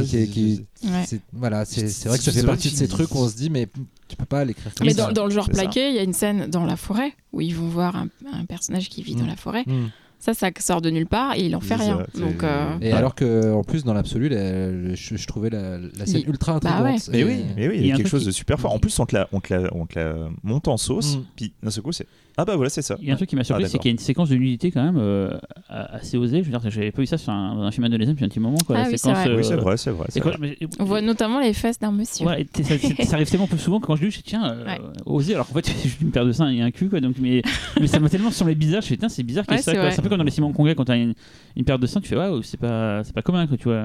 voilà, 1.32 1.66
c'est 1.66 1.86
vrai 2.08 2.18
que 2.18 2.24
ça 2.24 2.32
fait 2.32 2.44
partie 2.44 2.72
de 2.72 2.76
ces 2.76 2.88
trucs 2.88 3.14
où 3.16 3.20
on 3.20 3.30
se 3.30 3.36
dit, 3.36 3.50
mais 3.50 3.68
tu 4.08 4.18
peux 4.18 4.26
pas 4.26 4.44
l'écrire 4.44 4.74
comme 4.76 4.86
mais 4.86 4.94
ça. 4.94 5.08
Mais 5.08 5.14
dans, 5.14 5.26
le 5.26 5.32
genre 5.32 5.50
plaqué, 5.50 5.90
il 5.90 5.96
y 5.96 6.00
a 6.00 6.04
une 6.04 6.14
scène 6.14 6.48
dans 6.48 6.66
la 6.66 6.76
forêt 6.76 7.14
où 7.32 7.40
ils 7.40 7.56
vont 7.56 7.68
voir 7.68 7.96
un, 7.96 8.10
personnage 8.46 8.90
qui 8.90 9.04
vit 9.04 9.16
dans 9.16 9.24
hmm. 9.24 9.28
la 9.28 9.36
forêt. 9.38 9.64
Hmm. 9.66 9.88
Ça, 10.22 10.36
ça 10.36 10.52
sort 10.60 10.82
de 10.82 10.92
nulle 10.92 11.08
part 11.08 11.34
et 11.36 11.48
il 11.48 11.56
en 11.56 11.60
fait 11.60 11.74
rien. 11.74 12.06
Donc, 12.14 12.44
euh, 12.44 12.78
Et 12.80 12.92
alors 12.92 13.16
que, 13.16 13.52
en 13.52 13.64
plus, 13.64 13.84
dans 13.84 13.96
l'absolu, 13.96 14.30
je, 14.30 15.26
trouvais 15.28 15.50
la, 15.50 15.80
scène 16.06 16.22
ultra 16.28 16.60
bah 16.60 16.70
intrigante. 16.70 17.10
Mais 17.12 17.24
oui, 17.24 17.44
mais 17.56 17.68
oui, 17.68 17.78
il 17.80 17.88
y 17.88 17.92
a 17.92 17.96
quelque 17.96 18.08
chose 18.08 18.26
de 18.26 18.32
super 18.32 18.60
fort. 18.60 18.72
En 18.72 18.78
plus, 18.78 19.00
on 19.00 19.08
te 19.08 19.16
la, 19.16 19.28
on 19.32 19.40
te 19.40 19.52
la, 19.52 19.74
on 19.74 19.88
te 19.88 19.98
la 19.98 20.14
monte 20.44 20.68
en 20.68 20.78
sauce, 20.78 21.18
puis 21.36 21.54
d'un 21.64 21.72
seul 21.72 21.84
coup, 21.84 21.92
c'est 21.92 22.06
ah 22.38 22.46
bah 22.46 22.56
voilà, 22.56 22.70
c'est 22.70 22.82
ça. 22.82 22.96
Il 23.02 23.08
y 23.08 23.12
a 23.12 23.14
un 23.14 23.18
truc 23.18 23.30
qui 23.30 23.36
m'a 23.36 23.44
surpris, 23.44 23.66
ah, 23.66 23.68
c'est 23.68 23.78
qu'il 23.78 23.90
y 23.90 23.92
a 23.92 23.92
une 23.92 24.00
séquence 24.00 24.30
de 24.30 24.36
nudité 24.36 24.72
quand 24.72 24.84
même 24.84 24.98
euh, 24.98 25.38
assez 25.68 26.18
osée. 26.18 26.40
Je 26.44 26.50
veux 26.50 26.58
dire, 26.58 26.72
j'avais 26.72 26.92
pas 26.92 27.02
vu 27.02 27.06
ça 27.06 27.18
sur 27.18 27.32
un, 27.32 27.56
dans 27.56 27.64
un 27.64 27.72
film 27.72 27.84
indonésien 27.84 28.14
depuis 28.14 28.26
un 28.26 28.30
petit 28.30 28.40
moment. 28.40 28.58
Quoi, 28.66 28.78
ah, 28.78 28.84
la 28.84 28.90
oui, 28.90 28.98
séquence, 28.98 29.18
vrai. 29.18 29.36
oui, 29.36 29.44
c'est 29.44 29.56
vrai, 29.56 29.76
c'est 29.78 29.92
vrai. 29.92 30.58
On 30.80 30.86
voit 30.86 31.02
notamment 31.02 31.40
les 31.40 31.54
fesses 31.54 31.78
d'un 31.80 31.92
monsieur. 31.92 32.26
Ouais, 32.26 32.48
ça, 32.56 33.06
ça, 33.06 33.16
arrive 33.16 33.30
tellement 33.30 33.48
peu 33.48 33.58
souvent 33.58 33.80
que 33.80 33.88
quand 33.88 33.96
je 33.98 34.06
dis, 34.06 34.12
je 34.12 34.18
dis 34.18 34.24
tiens, 34.24 34.50
euh, 34.50 34.78
osé, 35.06 35.34
alors 35.34 35.48
qu'en 35.48 35.56
fait, 35.56 35.68
juste 35.84 36.02
une 36.02 36.12
paire 36.12 36.26
de 36.26 36.32
seins 36.32 36.50
et 36.50 36.62
un 36.62 36.72
cul. 36.72 36.90
Quoi, 36.90 37.02
donc, 37.02 37.16
mais, 37.20 37.42
mais 37.80 37.88
ça 37.88 38.00
m'a 38.00 38.10
tellement 38.10 38.32
semblé 38.32 38.56
bizarre. 38.56 38.82
Je 38.82 38.94
me 38.94 38.98
tiens, 38.98 39.10
c'est 39.10 39.24
bizarre 39.24 39.46
qu'il 39.46 39.58
y 39.58 39.60
ait 39.60 39.64
ça. 39.64 39.92
C'est 39.92 40.00
un 40.00 40.04
peu 40.04 40.10
comme 40.12 40.20
dans 40.20 40.26
les 40.26 40.32
Simon 40.32 40.52
Congrès, 40.52 40.76
quand 40.76 40.86
t'as 40.86 40.98
une, 40.98 41.14
une 41.56 41.64
paire 41.64 41.80
de 41.80 41.88
seins, 41.88 42.02
tu 42.02 42.10
fais 42.10 42.18
waouh, 42.18 42.44
c'est 42.44 42.60
pas, 42.60 43.02
pas 43.16 43.22
commun. 43.22 43.48
Quoi, 43.48 43.58
tu 43.58 43.66
vois. 43.66 43.82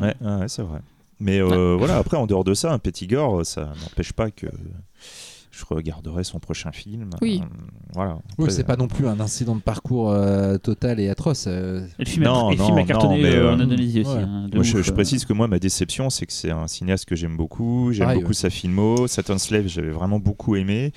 Ouais, 0.00 0.14
ouais 0.20 0.48
c'est 0.48 0.62
vrai. 0.62 0.80
Mais 1.18 1.40
euh, 1.40 1.76
voilà, 1.78 1.96
après, 1.96 2.16
en 2.16 2.26
dehors 2.26 2.44
de 2.44 2.52
ça, 2.52 2.72
un 2.72 2.78
petit 2.78 3.06
gore, 3.06 3.46
ça 3.46 3.72
n'empêche 3.82 4.12
pas 4.12 4.30
que 4.30 4.46
je 5.52 5.64
regarderai 5.68 6.24
son 6.24 6.40
prochain 6.40 6.72
film. 6.72 7.10
Oui. 7.20 7.40
Euh, 7.42 7.46
voilà. 7.92 8.18
Oui, 8.38 8.50
c'est 8.50 8.64
pas 8.64 8.76
non 8.76 8.88
plus 8.88 9.06
un 9.06 9.20
incident 9.20 9.54
de 9.54 9.60
parcours 9.60 10.10
euh, 10.10 10.56
total 10.58 10.98
et 10.98 11.08
atroce. 11.08 11.44
Euh. 11.46 11.86
Le 11.98 12.04
film, 12.04 12.24
non, 12.24 12.48
a, 12.48 12.52
film 12.52 12.78
a 12.78 12.84
cartonné 12.84 13.40
en 13.40 13.60
Indonésie 13.60 14.00
aussi. 14.00 14.10
Hein, 14.10 14.48
moi, 14.52 14.62
je, 14.62 14.90
précise 14.90 15.24
que 15.24 15.32
moi, 15.32 15.48
ma 15.48 15.58
déception, 15.58 16.10
c'est 16.10 16.26
que 16.26 16.32
c'est 16.32 16.50
un 16.50 16.66
cinéaste 16.66 17.04
que 17.04 17.14
j'aime 17.14 17.36
beaucoup. 17.36 17.92
J'aime 17.92 18.14
beaucoup 18.14 18.32
sa 18.32 18.50
filmo. 18.50 19.06
Saturn 19.06 19.38
Slave, 19.38 19.68
j'avais 19.68 19.90
vraiment 19.90 20.18
beaucoup 20.18 20.56
aimé 20.56 20.92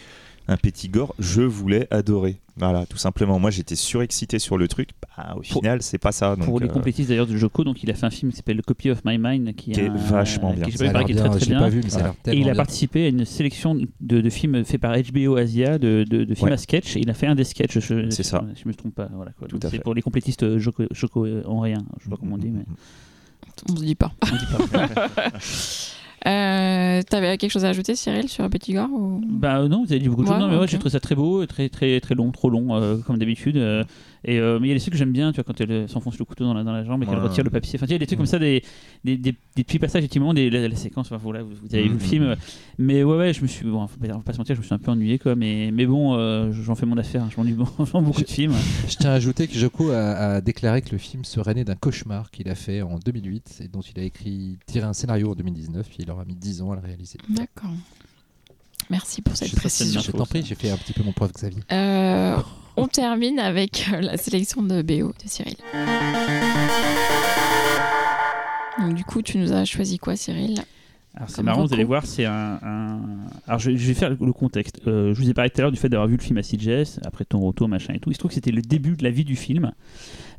un 0.48 0.58
petit 0.58 0.90
gore, 0.90 1.16
je 1.20 1.42
voulais 1.42 1.88
adorer. 1.92 2.40
Voilà, 2.58 2.86
tout 2.86 2.98
simplement. 2.98 3.38
Moi, 3.38 3.52
j'étais 3.52 3.76
surexcité 3.76 4.40
sur 4.40 4.58
le 4.58 4.68
truc. 4.68 4.92
Bah, 5.02 5.36
au 5.38 5.42
final, 5.42 5.82
c'est 5.82 5.98
pas 5.98 6.14
ça. 6.14 6.36
pour 6.38 6.60
les 6.60 6.68
euh, 6.68 6.72
complétistes 6.72 7.10
d'ailleurs 7.10 7.28
de 7.28 7.36
Joko, 7.36 7.66
donc 7.66 7.84
il 7.84 7.92
a 7.92 7.94
fait 7.94 8.06
un 8.06 8.10
film 8.10 8.32
qui 8.32 8.38
s'appelle 8.38 8.62
Copy 8.62 8.92
of 8.92 9.04
My 9.04 9.18
Mind, 9.18 9.56
qui, 9.56 9.72
est 9.72 9.90
vachement 9.90 10.54
bien. 10.54 10.66
Qui, 10.66 10.78
pas, 10.78 11.04
qui 11.04 11.12
est 11.12 11.16
très 11.16 11.30
très 11.30 11.46
bien. 11.46 11.70
et 12.28 12.38
il 12.38 12.50
a 12.50 12.56
participé 12.56 13.06
à 13.06 13.08
une 13.10 13.26
sélection 13.26 13.78
de, 14.00 14.30
films 14.30 14.64
faits 14.64 14.80
par 14.80 14.96
HBO 14.96 15.36
Asia, 15.36 15.78
de, 15.78 16.06
films 16.34 16.52
à 16.54 16.58
sketch. 16.58 16.96
Et 16.96 17.02
il 17.02 17.10
a 17.10 17.14
fait 17.14 17.28
un 17.28 17.36
des 17.36 17.44
sketchs. 17.44 17.80
C'est 18.10 18.24
ça. 18.24 18.46
Je 18.56 18.68
me 18.68 18.74
trompe 18.74 18.96
pas. 18.96 19.10
Voilà, 19.14 19.32
C'est 19.70 19.80
pour 19.80 19.94
les 19.94 20.02
complétistes 20.02 20.44
euh, 20.44 20.60
Joko, 20.60 20.86
Joko 20.92 21.26
euh, 21.26 21.44
en 21.46 21.60
rien. 21.60 21.84
Je 22.00 22.06
sais 22.06 22.10
pas 22.10 22.18
comment 22.18 22.36
on 22.36 22.38
dit, 22.38 22.52
mais. 22.52 22.64
On 23.70 23.76
se 23.76 23.84
dit 23.84 23.96
pas. 23.96 24.14
On 24.22 24.36
dit 24.36 24.68
pas. 24.72 24.88
Euh, 26.28 27.02
T'avais 27.04 27.38
quelque 27.38 27.52
chose 27.52 27.66
à 27.66 27.70
ajouter, 27.70 27.96
Cyril, 27.96 28.28
sur 28.30 28.50
Petit 28.50 28.74
Gore 28.74 28.90
ou... 28.92 29.22
Bah 29.24 29.68
non, 29.68 29.84
vous 29.86 29.92
avez 29.92 30.00
dit 30.00 30.10
beaucoup 30.10 30.24
de 30.24 30.28
choses. 30.28 30.40
Non, 30.40 30.48
mais 30.48 30.56
okay. 30.56 30.68
j'ai 30.68 30.78
trouvé 30.80 30.92
ça 30.92 31.00
très 31.00 31.16
beau, 31.16 31.46
très 31.46 31.70
très 31.70 32.00
très 32.00 32.16
long, 32.16 32.32
trop 32.32 32.50
long, 32.50 32.76
euh, 32.76 32.98
comme 32.98 33.18
d'habitude. 33.18 33.58
Euh, 33.58 33.84
et, 34.28 34.40
euh, 34.40 34.60
mais 34.60 34.68
il 34.68 34.70
y 34.70 34.72
a 34.72 34.76
des 34.76 34.82
trucs 34.82 34.94
que 34.94 34.98
j'aime 34.98 35.12
bien, 35.12 35.32
tu 35.32 35.36
vois, 35.36 35.44
quand 35.44 35.62
elle 35.62 35.88
s'enfonce 35.88 36.18
le 36.18 36.26
couteau 36.26 36.46
dans 36.46 36.56
la, 36.56 36.64
dans 36.64 36.74
la 36.74 36.84
jambe 36.84 37.04
et 37.04 37.06
qu'elle 37.06 37.20
retire 37.20 37.44
le 37.44 37.52
papier. 37.52 37.78
Enfin, 37.78 37.86
il 37.88 37.92
y 37.92 37.96
a 37.96 38.00
des 38.00 38.08
trucs 38.08 38.18
comme 38.18 38.26
ça, 38.26 38.40
des, 38.40 38.64
des, 39.04 39.18
des, 39.18 39.36
des 39.56 39.64
petits 39.64 39.78
passages, 39.78 40.00
effectivement, 40.00 40.34
des, 40.34 40.50
la, 40.50 40.68
la 40.68 40.76
séquence. 40.76 41.12
Enfin, 41.12 41.22
voilà, 41.22 41.44
vous, 41.44 41.54
avez 41.72 41.84
vu 41.84 41.90
le 41.90 41.96
mm-hmm. 41.96 42.00
film. 42.00 42.36
Mais 42.80 43.04
ouais, 43.04 43.18
ouais, 43.18 43.34
je 43.34 43.44
me 43.44 43.48
suis. 43.48 43.66
Bon, 43.66 43.84
on 43.84 44.08
va 44.08 44.20
pas 44.20 44.34
se 44.34 44.40
mentir, 44.40 44.56
je 44.56 44.62
me 44.62 44.66
suis 44.66 44.74
un 44.74 44.80
peu 44.80 44.90
ennuyé, 44.90 45.20
quoi. 45.20 45.36
Mais, 45.36 45.70
mais 45.72 45.86
bon, 45.86 46.16
euh, 46.16 46.52
j'en 46.52 46.74
fais 46.74 46.88
mon 46.88 46.98
affaire. 46.98 47.24
Hein, 47.24 47.30
je 47.32 47.40
m'ennuie 47.40 47.54
beaucoup 47.94 48.22
de 48.24 48.28
films. 48.28 48.54
Je 48.88 48.96
tiens 48.96 49.12
à 49.12 49.14
ajouter 49.14 49.48
que 49.48 49.54
Joko 49.54 49.92
a, 49.92 50.36
a 50.36 50.42
déclaré 50.42 50.82
que 50.82 50.92
le 50.92 50.98
film 50.98 51.24
serait 51.24 51.54
né 51.54 51.64
d'un 51.64 51.76
cauchemar 51.76 52.32
qu'il 52.32 52.50
a 52.50 52.56
fait 52.56 52.82
en 52.82 52.98
2008 52.98 53.62
et 53.64 53.68
dont 53.68 53.82
il 53.82 54.00
a 54.00 54.04
écrit, 54.04 54.58
tiré 54.66 54.86
un 54.86 54.94
scénario 54.94 55.32
en 55.32 55.36
2019. 55.36 55.88
Puis 55.88 55.98
il 56.00 56.10
aura 56.10 56.26
mis 56.26 56.36
10 56.36 56.64
ans 56.64 56.72
à 56.72 56.76
le 56.76 56.82
réaliser. 56.82 57.20
D'accord. 57.30 57.70
Merci 58.90 59.22
pour 59.22 59.36
cette 59.36 59.56
précision. 59.56 60.02
Je 60.02 60.12
t'en 60.12 60.26
prie, 60.26 60.44
j'ai 60.44 60.56
fait 60.56 60.72
un 60.72 60.78
petit 60.78 60.94
peu 60.94 61.04
mon 61.04 61.12
prof 61.12 61.32
Xavier. 61.32 61.62
Euh, 61.72 62.38
on 62.78 62.88
termine 62.88 63.40
avec 63.40 63.88
euh, 63.92 64.02
la 64.02 64.18
sélection 64.18 64.62
de 64.62 64.82
BO 64.82 65.10
de 65.10 65.28
Cyril. 65.28 65.56
Donc, 68.80 68.94
du 68.94 69.04
coup, 69.04 69.22
tu 69.22 69.38
nous 69.38 69.54
as 69.54 69.66
choisi 69.66 69.98
quoi, 69.98 70.16
Cyril? 70.16 70.64
Alors 71.18 71.30
c'est 71.30 71.44
marrant, 71.44 71.66
vous 71.66 71.74
allez 71.74 71.86
voir, 71.86 72.06
c'est 72.06 72.26
un, 72.26 72.60
Alors 73.48 73.60
je, 73.60 73.72
vais 73.72 73.94
faire 73.94 74.10
le 74.10 74.34
contexte. 74.34 74.82
Euh, 74.86 75.14
je 75.14 75.22
vous 75.22 75.30
ai 75.30 75.34
parlé 75.34 75.50
tout 75.50 75.60
à 75.60 75.62
l'heure 75.62 75.72
du 75.72 75.78
fait 75.78 75.88
d'avoir 75.88 76.10
vu 76.10 76.18
le 76.18 76.22
film 76.22 76.38
à 76.38 76.44
CGS, 76.44 77.00
après 77.06 77.24
ton 77.24 77.40
retour, 77.40 77.70
machin 77.70 77.94
et 77.94 78.00
tout. 78.00 78.12
Il 78.12 78.16
se 78.16 78.20
trouve 78.20 78.30
que 78.30 78.36
c'était 78.36 78.52
le 78.52 78.62
début 78.62 78.98
de 78.98 79.04
la 79.04 79.12
vie 79.12 79.24
du 79.24 79.38
film. 79.38 79.72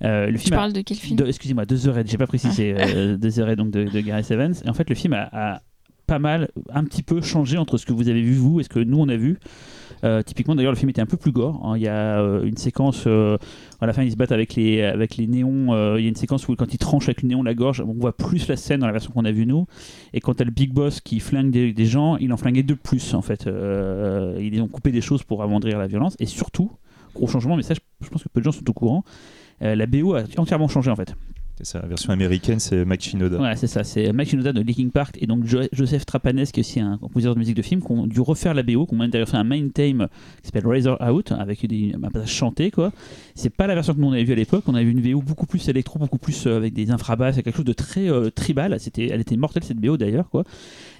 Euh, 0.04 0.26
le 0.26 0.36
film 0.36 0.50
tu 0.50 0.50
parles 0.50 0.74
de 0.74 0.82
quel 0.82 0.98
film? 0.98 1.18
Excusez-moi, 1.26 1.64
The 1.64 1.76
The 1.76 2.06
j'ai 2.06 2.18
pas 2.18 2.26
précisé. 2.26 2.74
Ah. 2.78 2.82
euh, 2.94 3.16
The 3.16 3.56
donc 3.56 3.70
de, 3.70 3.84
de 3.84 4.00
Gary 4.00 4.22
Evans. 4.28 4.52
Et 4.64 4.68
en 4.68 4.74
fait, 4.74 4.90
le 4.90 4.94
film 4.94 5.14
a, 5.14 5.62
pas 6.06 6.18
mal, 6.18 6.50
un 6.72 6.84
petit 6.84 7.02
peu 7.02 7.20
changé 7.20 7.58
entre 7.58 7.78
ce 7.78 7.86
que 7.86 7.92
vous 7.92 8.08
avez 8.08 8.22
vu 8.22 8.34
vous 8.34 8.60
et 8.60 8.62
ce 8.62 8.68
que 8.68 8.78
nous 8.78 8.98
on 8.98 9.08
a 9.08 9.16
vu. 9.16 9.38
Euh, 10.04 10.22
typiquement, 10.22 10.54
d'ailleurs, 10.54 10.72
le 10.72 10.78
film 10.78 10.90
était 10.90 11.00
un 11.00 11.06
peu 11.06 11.16
plus 11.16 11.32
gore. 11.32 11.60
Hein. 11.64 11.76
Il 11.76 11.82
y 11.82 11.88
a 11.88 12.20
euh, 12.20 12.44
une 12.44 12.56
séquence, 12.56 13.04
euh, 13.06 13.38
à 13.80 13.86
la 13.86 13.92
fin, 13.92 14.02
ils 14.02 14.12
se 14.12 14.16
battent 14.16 14.32
avec 14.32 14.54
les, 14.54 14.82
avec 14.82 15.16
les 15.16 15.26
néons. 15.26 15.96
il 15.96 16.02
y 16.02 16.06
a 16.06 16.08
une 16.08 16.16
séquence 16.16 16.48
où, 16.48 16.54
quand 16.54 16.72
ils 16.72 16.78
tranchent 16.78 17.08
avec 17.08 17.22
le 17.22 17.28
néon 17.28 17.42
la 17.42 17.54
gorge, 17.54 17.82
on 17.86 17.92
voit 17.92 18.16
plus 18.16 18.48
la 18.48 18.56
scène 18.56 18.80
dans 18.80 18.86
la 18.86 18.92
version 18.92 19.12
qu'on 19.12 19.24
a 19.24 19.32
vue 19.32 19.46
nous. 19.46 19.66
Et 20.12 20.20
quand 20.20 20.34
t'as 20.34 20.44
le 20.44 20.50
Big 20.50 20.72
Boss 20.72 21.00
qui 21.00 21.20
flingue 21.20 21.50
des, 21.50 21.86
gens, 21.86 22.16
il 22.18 22.32
en 22.32 22.36
flinguait 22.36 22.62
deux 22.62 22.74
de 22.74 22.80
plus, 22.80 23.14
en 23.14 23.22
fait. 23.22 23.46
ils 23.46 24.60
ont 24.60 24.68
coupé 24.68 24.92
des 24.92 25.00
choses 25.00 25.22
pour 25.22 25.42
amoindrir 25.42 25.78
la 25.78 25.86
violence. 25.86 26.16
Et 26.18 26.26
surtout, 26.26 26.70
gros 27.14 27.26
changement, 27.26 27.56
mais 27.56 27.62
ça, 27.62 27.74
je 27.74 28.08
pense 28.08 28.22
que 28.22 28.28
peu 28.28 28.40
de 28.40 28.44
gens 28.44 28.52
sont 28.52 28.68
au 28.68 28.72
courant, 28.72 29.04
la 29.60 29.86
BO 29.86 30.14
a 30.14 30.22
entièrement 30.36 30.68
changé, 30.68 30.90
en 30.90 30.96
fait. 30.96 31.14
C'est 31.58 31.64
ça, 31.64 31.80
la 31.80 31.88
version 31.88 32.12
américaine, 32.12 32.60
c'est 32.60 32.84
Mike 32.84 33.02
Shinoda. 33.02 33.40
Ouais, 33.40 33.56
c'est 33.56 33.66
ça, 33.66 33.82
c'est 33.82 34.12
Mike 34.12 34.28
Shinoda 34.28 34.52
de 34.52 34.60
Linkin 34.60 34.90
Park 34.90 35.16
et 35.18 35.26
donc 35.26 35.44
Joseph 35.72 36.04
Trapanes, 36.04 36.44
qui 36.44 36.60
est 36.60 36.62
aussi 36.62 36.80
un 36.80 36.98
compositeur 36.98 37.32
de 37.32 37.38
musique 37.38 37.56
de 37.56 37.62
film, 37.62 37.82
qui 37.82 37.92
ont 37.92 38.06
dû 38.06 38.20
refaire 38.20 38.52
la 38.52 38.62
BO, 38.62 38.84
qui 38.84 38.94
ont 38.94 39.08
d'ailleurs 39.08 39.28
fait 39.28 39.38
un 39.38 39.44
main 39.44 39.66
theme 39.68 40.08
qui 40.42 40.48
s'appelle 40.48 40.66
Razor 40.66 40.98
Out, 41.00 41.32
avec 41.32 41.66
des, 41.66 41.94
un 41.94 42.10
passage 42.10 42.30
chanté, 42.30 42.70
quoi. 42.70 42.92
C'est 43.34 43.48
pas 43.48 43.66
la 43.66 43.74
version 43.74 43.94
que 43.94 44.00
nous 44.00 44.08
on 44.08 44.12
avait 44.12 44.24
vue 44.24 44.34
à 44.34 44.36
l'époque, 44.36 44.64
on 44.66 44.74
avait 44.74 44.84
vu 44.84 44.90
une 44.90 45.00
BO 45.00 45.22
beaucoup 45.22 45.46
plus 45.46 45.66
électro, 45.70 45.98
beaucoup 45.98 46.18
plus 46.18 46.46
euh, 46.46 46.58
avec 46.58 46.74
des 46.74 46.90
infrabasses, 46.90 47.36
quelque 47.36 47.56
chose 47.56 47.64
de 47.64 47.72
très 47.72 48.10
euh, 48.10 48.28
tribal. 48.28 48.78
C'était, 48.78 49.08
elle 49.08 49.22
était 49.22 49.36
mortelle 49.36 49.64
cette 49.64 49.78
BO 49.78 49.96
d'ailleurs, 49.96 50.28
quoi. 50.28 50.44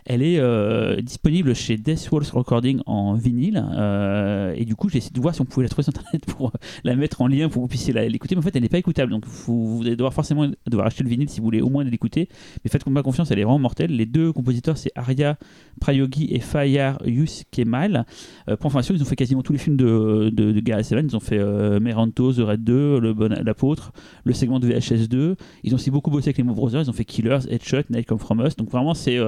Elle 0.09 0.23
est 0.23 0.39
euh, 0.39 1.01
disponible 1.01 1.53
chez 1.55 1.77
Death 1.77 2.09
Walls 2.13 2.27
Recording 2.33 2.81
en 2.87 3.15
vinyle. 3.15 3.63
Euh, 3.77 4.55
et 4.57 4.65
du 4.65 4.77
coup, 4.77 4.89
j'ai 4.89 4.99
essayé 4.99 5.13
de 5.13 5.21
voir 5.21 5.35
si 5.35 5.41
on 5.41 5.45
pouvait 5.45 5.65
la 5.65 5.69
trouver 5.69 5.83
sur 5.83 5.93
Internet 5.99 6.25
pour 6.27 6.49
euh, 6.49 6.59
la 6.85 6.95
mettre 6.95 7.23
en 7.23 7.27
lien 7.27 7.49
pour 7.49 7.55
que 7.55 7.61
vous 7.63 7.69
puissiez 7.69 7.93
l'écouter. 8.09 8.37
Mais 8.37 8.39
en 8.39 8.43
fait, 8.43 8.55
elle 8.55 8.63
n'est 8.63 8.69
pas 8.69 8.79
écoutable. 8.79 9.11
Donc, 9.11 9.27
vous, 9.27 9.81
allez 9.83 9.97
devoir 9.97 10.15
forcément 10.15 10.47
devoir 10.69 10.87
acheter 10.87 11.03
le 11.03 11.11
vinyle 11.11 11.29
si 11.29 11.41
vous 11.41 11.45
voulez 11.47 11.61
au 11.61 11.71
moins 11.71 11.83
l'écouter. 11.83 12.29
Mais 12.65 12.71
faites 12.71 12.87
moi 12.87 13.03
confiance, 13.03 13.33
elle 13.33 13.41
est 13.41 13.45
vraiment 13.45 13.59
mortelle. 13.59 13.91
Les 13.91 14.07
deux 14.07 14.33
compositeurs, 14.33 14.79
c'est 14.79 14.93
Arya 14.95 15.39
Prayogi 15.81 16.29
et 16.31 16.39
Fayar 16.39 17.03
Yus 17.05 17.43
Kemal. 17.51 18.07
pour 18.47 18.67
information, 18.67 18.95
ils 18.95 19.03
ont 19.03 19.07
fait 19.07 19.17
quasiment 19.17 19.43
tous 19.43 19.53
les 19.53 19.59
films 19.59 19.77
de, 19.77 20.31
de, 20.33 20.53
de 20.53 20.61
Gareth 20.61 20.93
Evans. 20.93 21.07
Ils 21.11 21.17
ont 21.17 21.21
fait 21.21 21.41
Meranto, 21.81 22.33
The 22.33 22.39
Red 22.39 22.63
2, 22.63 23.01
L'Apôtre, 23.45 23.93
le 24.23 24.33
segment 24.33 24.61
de 24.61 24.69
VHS 24.69 25.09
2. 25.09 25.35
Ils 25.65 25.73
ont 25.73 25.77
aussi 25.77 25.91
beaucoup 25.91 26.13
bossé 26.13 26.29
avec 26.29 26.39
les 26.39 26.45
Mo 26.45 26.55
Brothers. 26.55 26.83
Ils 26.83 26.91
ont 26.91 26.95
fait 26.95 27.05
Killers, 27.05 27.41
Headshot, 27.51 27.83
Night 27.91 28.07
Come 28.07 28.21
From 28.21 28.41
Us. 28.47 28.55
Donc, 28.55 28.71
vraiment, 28.71 28.95
c'est 28.95 29.19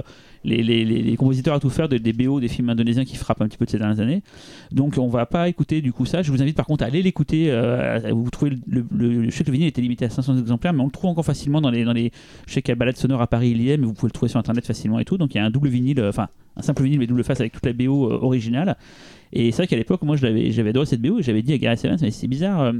les, 0.44 1.16
compositeurs 1.16 1.54
à 1.54 1.60
tout 1.60 1.70
faire 1.70 1.88
des 1.88 2.12
BO 2.12 2.40
des 2.40 2.48
films 2.48 2.70
indonésiens 2.70 3.04
qui 3.04 3.16
frappent 3.16 3.40
un 3.40 3.48
petit 3.48 3.58
peu 3.58 3.64
de 3.64 3.70
ces 3.70 3.78
dernières 3.78 4.00
années. 4.00 4.22
Donc 4.72 4.96
on 4.98 5.08
va 5.08 5.26
pas 5.26 5.48
écouter 5.48 5.80
du 5.80 5.92
coup 5.92 6.06
ça. 6.06 6.22
Je 6.22 6.30
vous 6.30 6.42
invite 6.42 6.56
par 6.56 6.66
contre 6.66 6.84
à 6.84 6.86
aller 6.86 7.02
l'écouter. 7.02 7.50
Euh, 7.50 8.00
vous 8.12 8.30
trouvez 8.30 8.56
le, 8.66 8.84
le, 8.90 9.24
je 9.24 9.30
sais 9.30 9.44
que 9.44 9.50
le 9.50 9.52
vinyle 9.52 9.68
était 9.68 9.82
limité 9.82 10.04
à 10.04 10.10
500 10.10 10.38
exemplaires, 10.38 10.72
mais 10.72 10.82
on 10.82 10.86
le 10.86 10.90
trouve 10.90 11.10
encore 11.10 11.24
facilement 11.24 11.60
dans 11.60 11.70
les, 11.70 11.84
dans 11.84 11.92
les. 11.92 12.12
Je 12.46 12.60
balade 12.74 12.96
sonore 12.96 13.22
à 13.22 13.26
Paris, 13.26 13.50
il 13.50 13.62
y 13.62 13.70
est, 13.70 13.76
mais 13.76 13.86
vous 13.86 13.94
pouvez 13.94 14.08
le 14.08 14.12
trouver 14.12 14.28
sur 14.28 14.38
internet 14.38 14.64
facilement 14.66 14.98
et 14.98 15.04
tout. 15.04 15.18
Donc 15.18 15.34
il 15.34 15.38
y 15.38 15.40
a 15.40 15.44
un 15.44 15.50
double 15.50 15.68
vinyle, 15.68 16.00
euh, 16.00 16.08
enfin 16.10 16.28
un 16.56 16.62
simple 16.62 16.82
vinyle 16.82 16.98
mais 16.98 17.06
double 17.06 17.24
face 17.24 17.40
avec 17.40 17.52
toute 17.52 17.66
la 17.66 17.72
BO 17.72 18.10
euh, 18.10 18.18
originale. 18.20 18.76
Et 19.32 19.50
c'est 19.52 19.58
vrai 19.58 19.66
qu'à 19.66 19.76
l'époque, 19.76 20.02
moi 20.02 20.16
j'avais 20.16 20.68
adoré 20.68 20.86
cette 20.86 21.02
BO 21.02 21.18
et 21.18 21.22
j'avais 21.22 21.42
dit 21.42 21.52
à 21.52 21.58
Gareth 21.58 21.84
Evans, 21.84 21.98
mais 22.00 22.10
c'est 22.10 22.28
bizarre 22.28 22.72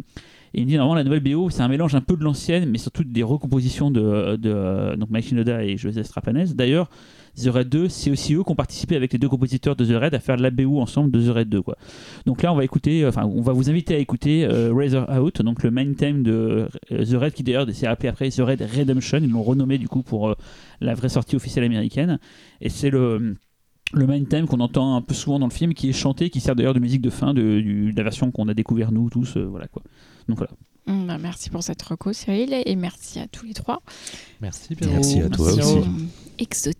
Et 0.55 0.60
il 0.60 0.64
me 0.64 0.68
dit 0.68 0.76
normalement 0.76 0.94
la 0.94 1.05
nouvelle 1.05 1.20
BO, 1.20 1.51
c'est 1.51 1.60
un 1.60 1.68
mélange 1.68 1.94
un 1.94 2.01
peu 2.01 2.16
de 2.16 2.24
l'ancienne, 2.24 2.70
mais 2.70 2.78
surtout 2.78 3.05
des 3.05 3.22
recompositions 3.22 3.90
de, 3.90 4.36
de 4.36 4.97
donc 4.97 5.10
Mike 5.10 5.26
Shinoda 5.26 5.62
et 5.62 5.76
José 5.76 6.05
Strapanès. 6.05 6.55
D'ailleurs, 6.55 6.89
The 7.43 7.48
Red 7.48 7.69
2, 7.69 7.89
c'est 7.89 8.10
aussi 8.10 8.35
eux 8.35 8.43
qui 8.43 8.51
ont 8.51 8.55
participé 8.55 8.97
avec 8.97 9.12
les 9.12 9.19
deux 9.19 9.28
compositeurs 9.28 9.77
de 9.77 9.85
The 9.85 10.01
Red 10.01 10.15
à 10.15 10.20
faire 10.20 10.36
la 10.36 10.51
BO 10.51 10.81
ensemble 10.81 11.10
de 11.10 11.20
The 11.20 11.35
Red 11.35 11.48
2. 11.48 11.62
Quoi. 11.62 11.77
Donc 12.27 12.43
là, 12.43 12.52
on 12.52 12.56
va 12.56 12.65
écouter, 12.65 13.06
enfin, 13.06 13.24
on 13.24 13.43
va 13.43 13.52
vous 13.52 13.70
inviter 13.70 13.94
à 13.94 13.98
écouter 13.98 14.44
euh, 14.44 14.73
Razor 14.74 15.09
Out, 15.09 15.43
donc 15.43 15.62
le 15.62 15.70
main 15.70 15.93
theme 15.94 16.23
de 16.23 16.69
euh, 16.93 17.05
The 17.05 17.15
Red, 17.15 17.32
qui 17.32 17.43
d'ailleurs 17.43 17.69
s'est 17.73 17.86
appelé 17.86 18.09
après 18.09 18.31
The 18.31 18.40
Red 18.40 18.62
Redemption. 18.62 19.19
Ils 19.23 19.31
l'ont 19.31 19.43
renommé 19.43 19.78
du 19.78 19.89
coup 19.89 20.02
pour 20.02 20.28
euh, 20.28 20.35
la 20.81 20.94
vraie 20.94 21.09
sortie 21.09 21.36
officielle 21.36 21.65
américaine. 21.65 22.19
Et 22.60 22.69
c'est 22.69 22.90
le 22.90 23.36
le 23.94 24.06
main 24.06 24.23
theme 24.23 24.47
qu'on 24.47 24.60
entend 24.60 24.97
un 24.97 25.01
peu 25.01 25.15
souvent 25.15 25.39
dans 25.39 25.47
le 25.47 25.52
film, 25.52 25.73
qui 25.73 25.89
est 25.89 25.94
chanté, 25.94 26.28
qui 26.28 26.40
sert 26.40 26.55
d'ailleurs 26.55 26.74
de 26.74 26.78
musique 26.78 27.01
de 27.01 27.09
fin 27.09 27.32
de, 27.32 27.90
la 27.97 28.02
version 28.02 28.31
qu'on 28.31 28.47
a 28.48 28.52
découvert 28.52 28.93
nous 28.93 29.09
tous, 29.09 29.39
voilà 29.39 29.66
quoi. 29.66 29.82
Donc 30.28 30.36
voilà. 30.36 30.52
Mm, 30.89 31.06
bah, 31.06 31.19
merci 31.19 31.51
pour 31.51 31.62
cette 31.62 31.81
reco, 31.82 32.12
Cyril, 32.12 32.55
et 32.65 32.77
merci 32.77 33.19
à 33.19 33.28
tous 33.28 33.47
les 33.47 33.55
trois. 33.55 33.82
Merci, 34.40 34.77
Merci 34.81 35.20
à 35.20 35.28
toi 35.28 35.52
aussi. 35.52 35.78
Exotique. 36.39 36.77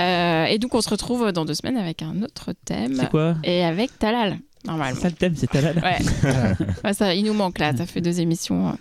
Euh, 0.00 0.44
et 0.46 0.58
donc, 0.58 0.74
on 0.74 0.80
se 0.80 0.88
retrouve 0.88 1.32
dans 1.32 1.44
deux 1.44 1.54
semaines 1.54 1.76
avec 1.76 2.02
un 2.02 2.22
autre 2.22 2.52
thème. 2.64 2.96
C'est 2.98 3.10
quoi 3.10 3.36
Et 3.44 3.64
avec 3.64 3.98
Talal, 3.98 4.38
normalement. 4.64 5.00
Ça, 5.00 5.08
le 5.08 5.14
thème, 5.14 5.34
c'est 5.36 5.50
Talal 5.50 5.76
Ouais. 6.84 6.92
ça, 6.94 7.14
il 7.14 7.24
nous 7.24 7.34
manque 7.34 7.58
là, 7.58 7.76
ça 7.76 7.86
fait 7.86 8.00
deux 8.00 8.20
émissions. 8.20 8.76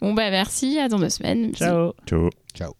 Bon, 0.00 0.12
bah 0.14 0.30
merci, 0.30 0.78
à 0.78 0.88
dans 0.88 0.98
deux 0.98 1.08
semaines. 1.08 1.54
Ciao. 1.54 1.92
Ciao. 2.06 2.30
Ciao. 2.54 2.72